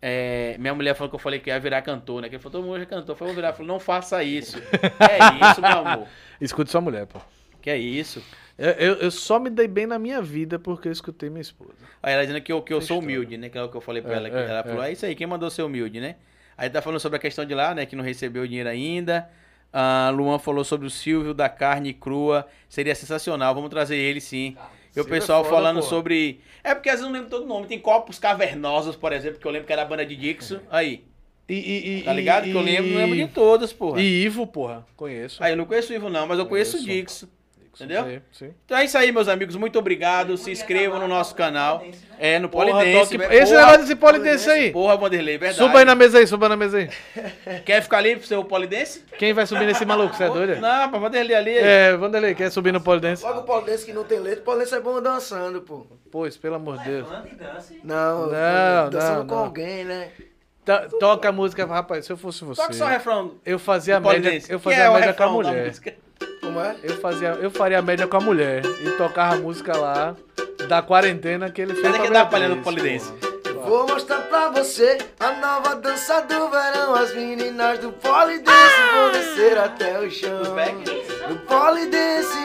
É, 0.03 0.57
minha 0.59 0.75
mulher 0.75 0.95
falou 0.95 1.09
que 1.09 1.15
eu 1.15 1.21
falei 1.21 1.41
que 1.41 1.49
ia 1.49 1.59
virar 1.59 1.81
cantor, 1.81 2.21
né? 2.21 2.29
Que 2.29 2.35
ele 2.35 2.43
falou, 2.43 2.61
todo 2.61 2.67
mundo 2.67 2.79
já 2.79 2.85
cantou. 2.85 3.15
Vou 3.15 3.33
virar. 3.33 3.55
Falei, 3.55 3.67
não 3.69 3.81
faça 3.81 4.23
isso. 4.23 4.59
é 5.01 5.51
isso, 5.51 5.63
meu 5.63 5.79
amor. 5.79 6.07
Escute 6.39 6.71
sua 6.71 6.83
mulher, 6.83 7.07
pô. 7.07 7.19
Que 7.63 7.71
é 7.71 7.79
isso. 7.79 8.23
Eu, 8.57 8.71
eu, 8.71 8.95
eu 8.97 9.11
só 9.11 9.39
me 9.41 9.51
dei 9.51 9.67
bem 9.67 9.87
na 9.87 9.99
minha 9.99 10.23
vida 10.23 10.59
porque 10.59 10.87
eu 10.89 10.93
escutei 10.93 11.29
minha 11.29 11.41
esposa. 11.43 11.75
Aí 12.03 12.13
ela 12.15 12.23
dizendo 12.25 12.41
que 12.43 12.53
eu, 12.53 12.63
que 12.63 12.73
eu 12.73 12.81
sou 12.81 13.01
humilde, 13.01 13.37
né? 13.37 13.49
Que 13.49 13.59
é 13.59 13.63
o 13.63 13.69
que 13.69 13.77
eu 13.77 13.81
falei 13.81 14.01
pra 14.01 14.13
É, 14.13 14.17
ela. 14.17 14.31
que 14.31 14.37
é, 14.37 14.45
ela 14.49 14.63
falou, 14.63 14.83
é. 14.85 14.91
é 14.91 14.93
isso 14.93 15.05
aí, 15.07 15.15
quem 15.15 15.27
mandou 15.27 15.51
ser 15.51 15.63
humilde, 15.63 15.99
né? 16.01 16.17
Aí 16.57 16.71
tá 16.71 16.81
falando 16.81 17.01
sobre 17.01 17.17
a 17.17 17.21
questão 17.21 17.45
de 17.45 17.53
lá, 17.55 17.75
né? 17.75 17.85
Que 17.85 17.97
não 17.97 18.05
recebeu 18.05 18.45
o 18.45 18.49
dinheiro 18.49 18.69
ainda. 18.69 19.29
A 19.73 20.09
Luan 20.15 20.39
falou 20.39 20.63
sobre 20.63 20.87
o 20.87 20.91
Silvio 20.91 21.35
da 21.35 21.49
carne 21.49 21.93
crua. 21.93 22.47
Seria 22.69 22.95
sensacional, 22.95 23.53
vamos 23.57 23.71
trazer 23.71 23.97
ele 23.97 24.21
sim. 24.21 24.57
E 24.95 25.01
o 25.01 25.03
é 25.03 25.05
pessoal 25.09 25.43
foda, 25.43 25.57
falando 25.57 25.83
sobre. 25.83 26.41
É 26.63 26.73
porque 26.77 26.89
às 26.89 27.01
vezes 27.01 27.07
eu 27.07 27.11
não 27.11 27.15
lembro 27.19 27.29
todo 27.31 27.43
o 27.43 27.49
nome. 27.49 27.67
Tem 27.67 27.81
copos 27.81 28.21
cavernosos, 28.21 28.95
por 28.95 29.13
exemplo, 29.13 29.41
que 29.41 29.47
eu 29.47 29.51
lembro 29.51 29.67
que 29.67 29.73
era 29.73 29.83
a 29.83 29.85
banda 29.85 30.07
de 30.07 30.15
Dixon. 30.15 30.61
Aí, 30.71 31.03
E, 31.49 31.99
e, 31.99 32.03
tá 32.05 32.13
ligado? 32.13 32.47
e- 32.47 32.53
Que 32.53 32.57
eu 32.57 32.63
lembro, 32.63 32.91
não 32.93 32.99
lembro 32.99 33.17
de 33.17 33.27
todas, 33.27 33.73
porra. 33.73 34.01
E 34.01 34.23
Ivo, 34.25 34.47
porra, 34.47 34.87
conheço. 34.97 35.43
Aí 35.43 35.53
eu 35.53 35.57
não 35.57 35.65
conheço 35.65 35.93
o 35.93 35.97
Ivo, 35.97 36.09
não, 36.09 36.25
mas 36.29 36.39
eu 36.39 36.47
conheço 36.47 36.77
o 36.77 36.81
Conheço. 36.81 37.27
Dixon. 37.27 37.27
Entendeu? 37.75 38.05
Sim, 38.05 38.21
sim. 38.33 38.55
Então 38.65 38.79
é 38.79 38.85
isso 38.85 38.97
aí, 38.97 39.11
meus 39.11 39.29
amigos. 39.29 39.57
Muito 39.57 39.79
obrigado. 39.79 40.37
Se 40.37 40.51
inscrevam 40.51 40.99
no 41.01 41.09
nosso 41.09 41.35
canal. 41.35 41.85
É, 42.19 42.39
no 42.39 42.49
Polidense. 42.49 43.19
Porra, 43.19 43.35
Esse 43.35 43.53
negócio 43.53 43.79
desse 43.81 43.97
polidense 43.97 44.51
aí. 44.51 44.71
Porra, 44.71 44.97
Vanderlei, 44.97 45.37
verdade. 45.37 45.59
Suba 45.59 45.79
aí 45.81 45.85
na 45.85 45.95
mesa 45.95 46.19
aí, 46.19 46.27
suba 46.27 46.49
na 46.49 46.57
mesa 46.57 46.79
aí. 46.79 46.89
Quer 47.65 47.83
ficar 47.83 47.99
ali 47.99 48.17
pro 48.17 48.27
seu 48.27 48.45
polidense? 48.45 49.05
Quem 49.19 49.33
vai 49.33 49.47
subir 49.47 49.67
nesse 49.67 49.85
maluco? 49.85 50.15
Você 50.15 50.25
é 50.25 50.31
doido? 50.31 50.61
Não, 50.61 50.89
pra 50.89 50.99
Vanderlei 50.99 51.37
ali. 51.37 51.57
É, 51.57 51.97
Vanderlei, 51.97 52.35
quer 52.35 52.51
subir 52.51 52.73
no 52.73 52.81
polidense? 52.81 53.25
Logo 53.25 53.41
o 53.41 53.43
polidense 53.43 53.85
que 53.85 53.93
não 53.93 54.05
tem 54.05 54.21
letra, 54.21 54.41
o 54.41 54.45
polidense 54.45 54.75
é 54.75 54.81
bom 54.81 55.01
dançando, 55.03 55.61
pô. 55.63 55.87
Pois, 56.11 56.37
pelo 56.37 56.55
amor 56.55 56.79
de 56.79 56.85
Deus. 56.85 57.09
Não, 57.83 58.27
Não, 58.29 58.91
dançando 58.91 59.19
não, 59.19 59.27
com 59.27 59.35
alguém, 59.37 59.85
né? 59.85 60.09
To- 60.65 60.99
Toca 60.99 61.29
a 61.29 61.33
música, 61.33 61.67
rapaz, 61.67 62.07
se 62.07 62.13
eu 62.13 62.17
fosse 62.17 62.43
você. 62.43 62.63
Toca 62.63 62.73
só 62.73 62.87
o 62.87 62.89
refrão 62.89 63.35
Eu 63.45 63.59
fazia 63.59 63.99
a 63.99 64.01
média, 64.01 64.41
eu 64.49 64.59
fazia 64.59 64.85
é 64.85 64.87
a 64.87 64.93
média 64.93 65.13
com 65.13 65.23
a 65.23 65.29
mulher. 65.29 65.75
Como 66.45 66.61
é? 66.61 66.77
Eu 66.83 66.97
fazia, 66.99 67.29
eu 67.41 67.51
faria 67.51 67.79
a 67.79 67.83
média 67.83 68.07
com 68.07 68.19
a 68.19 68.21
mulher 68.21 68.63
e 68.83 68.91
tocava 68.99 69.35
a 69.35 69.39
música 69.39 69.75
lá 69.77 70.15
da 70.69 70.83
quarentena 70.83 71.51
que 71.51 71.63
ele 71.63 71.73
fez. 71.73 71.87
Cadê 71.87 71.97
pra 71.97 72.07
que 72.07 72.13
dá 72.13 72.27
palha 72.27 72.51
do 72.51 72.59
polidense? 72.59 73.11
Vou 73.67 73.89
mostrar 73.89 74.21
pra 74.29 74.51
você 74.51 74.99
a 75.19 75.33
nova 75.33 75.75
dança 75.77 76.21
do 76.21 76.51
verão. 76.51 76.95
As 76.95 77.15
meninas 77.15 77.79
do 77.79 77.91
polidense 77.93 78.81
vão 78.93 79.11
descer 79.11 79.57
até 79.57 79.99
o 80.01 80.11
chão. 80.11 80.43
No 81.31 81.39
polidense, 81.39 82.39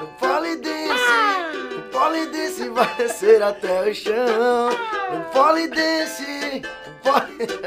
no 0.00 0.06
polidense, 0.18 0.92
no 1.74 1.82
polidense 1.90 2.68
vai 2.68 2.94
descer 2.96 3.42
até 3.42 3.88
o 3.88 3.94
chão. 3.94 4.68
No 5.10 5.24
polidense, 5.32 6.62
no 6.86 7.12
polidense. 7.12 7.58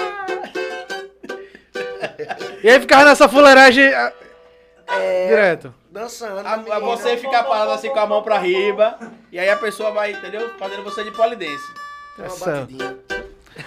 E 2.66 2.68
aí 2.68 2.80
ficava 2.80 3.04
nessa 3.04 3.28
fuleiragem 3.28 3.94
ah, 3.94 4.12
É, 4.88 5.28
direto. 5.28 5.72
dançando. 5.88 6.40
A, 6.44 6.56
menina. 6.56 6.80
você 6.80 7.16
ficar 7.16 7.44
parado 7.44 7.70
assim 7.70 7.88
com 7.90 8.00
a 8.00 8.06
mão 8.08 8.24
pra 8.24 8.38
riba. 8.40 8.98
E 9.30 9.38
aí 9.38 9.48
a 9.48 9.54
pessoa 9.56 9.92
vai, 9.92 10.10
entendeu? 10.10 10.50
Fazendo 10.58 10.82
você 10.82 11.04
de 11.04 11.12
polidense. 11.12 11.62
Uma 12.18 12.26
Essa- 12.26 12.50
batidinha. 12.62 12.96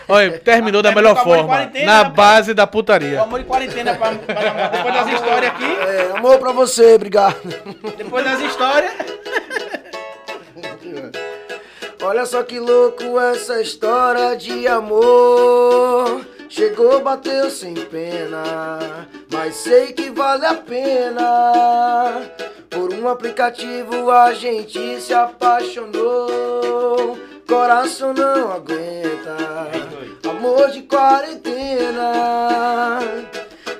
Olha, 0.05 0.37
terminou 0.39 0.81
da 0.81 0.91
melhor 0.91 1.15
forma. 1.23 1.71
Na 1.85 2.03
né, 2.03 2.09
base 2.09 2.53
da 2.53 2.65
O 2.65 2.67
putaria. 2.67 3.21
amor 3.21 3.39
de 3.39 3.45
quarentena 3.45 3.95
pra, 3.95 4.11
pra. 4.15 4.67
Depois 4.67 4.93
das 4.93 5.07
histórias 5.13 5.51
aqui. 5.53 5.63
É, 5.63 6.17
amor 6.17 6.37
pra 6.37 6.51
você, 6.51 6.95
obrigado. 6.95 7.37
Depois 7.95 8.25
das 8.25 8.41
histórias. 8.41 8.91
Olha 12.03 12.25
só 12.25 12.43
que 12.43 12.59
louco 12.59 13.17
essa 13.17 13.61
história 13.61 14.35
de 14.35 14.67
amor. 14.67 16.25
Chegou, 16.49 16.99
bateu 17.01 17.49
sem 17.51 17.75
pena, 17.75 19.07
mas 19.31 19.55
sei 19.57 19.93
que 19.93 20.09
vale 20.09 20.47
a 20.47 20.55
pena. 20.55 22.23
Por 22.67 22.91
um 22.91 23.07
aplicativo 23.07 24.09
a 24.09 24.33
gente 24.33 24.99
se 24.99 25.13
apaixonou. 25.13 27.19
Coração 27.47 28.15
não 28.15 28.51
aguenta, 28.51 29.37
amor 30.27 30.71
de 30.71 30.81
quarentena. 30.81 32.09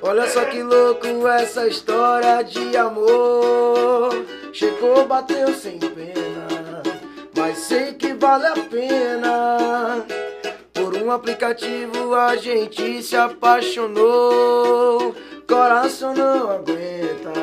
Olha 0.04 0.30
só 0.30 0.46
que 0.46 0.62
louco 0.62 1.28
essa 1.28 1.68
história 1.68 2.44
de 2.44 2.78
amor. 2.78 4.12
Chegou, 4.54 5.08
bateu 5.08 5.56
sem 5.56 5.80
pena, 5.80 6.84
mas 7.36 7.58
sei 7.58 7.94
que 7.94 8.14
vale 8.14 8.46
a 8.46 8.54
pena. 8.54 10.06
Um 11.10 11.12
aplicativo 11.12 12.14
a 12.14 12.36
gente 12.36 13.02
se 13.02 13.16
apaixonou. 13.16 15.16
Coração 15.48 16.14
não 16.14 16.52
aguenta, 16.52 17.34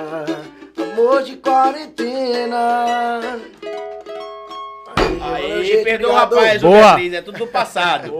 amor 0.80 1.24
de 1.24 1.34
quarentena. 1.34 3.40
Aí, 5.20 5.82
perdoa 5.82 6.12
o 6.12 6.14
rapaz, 6.14 6.62
o 6.62 6.68
Boa. 6.68 6.80
Beatriz. 6.80 7.14
É 7.14 7.22
tudo 7.22 7.38
do 7.38 7.46
passado. 7.48 8.12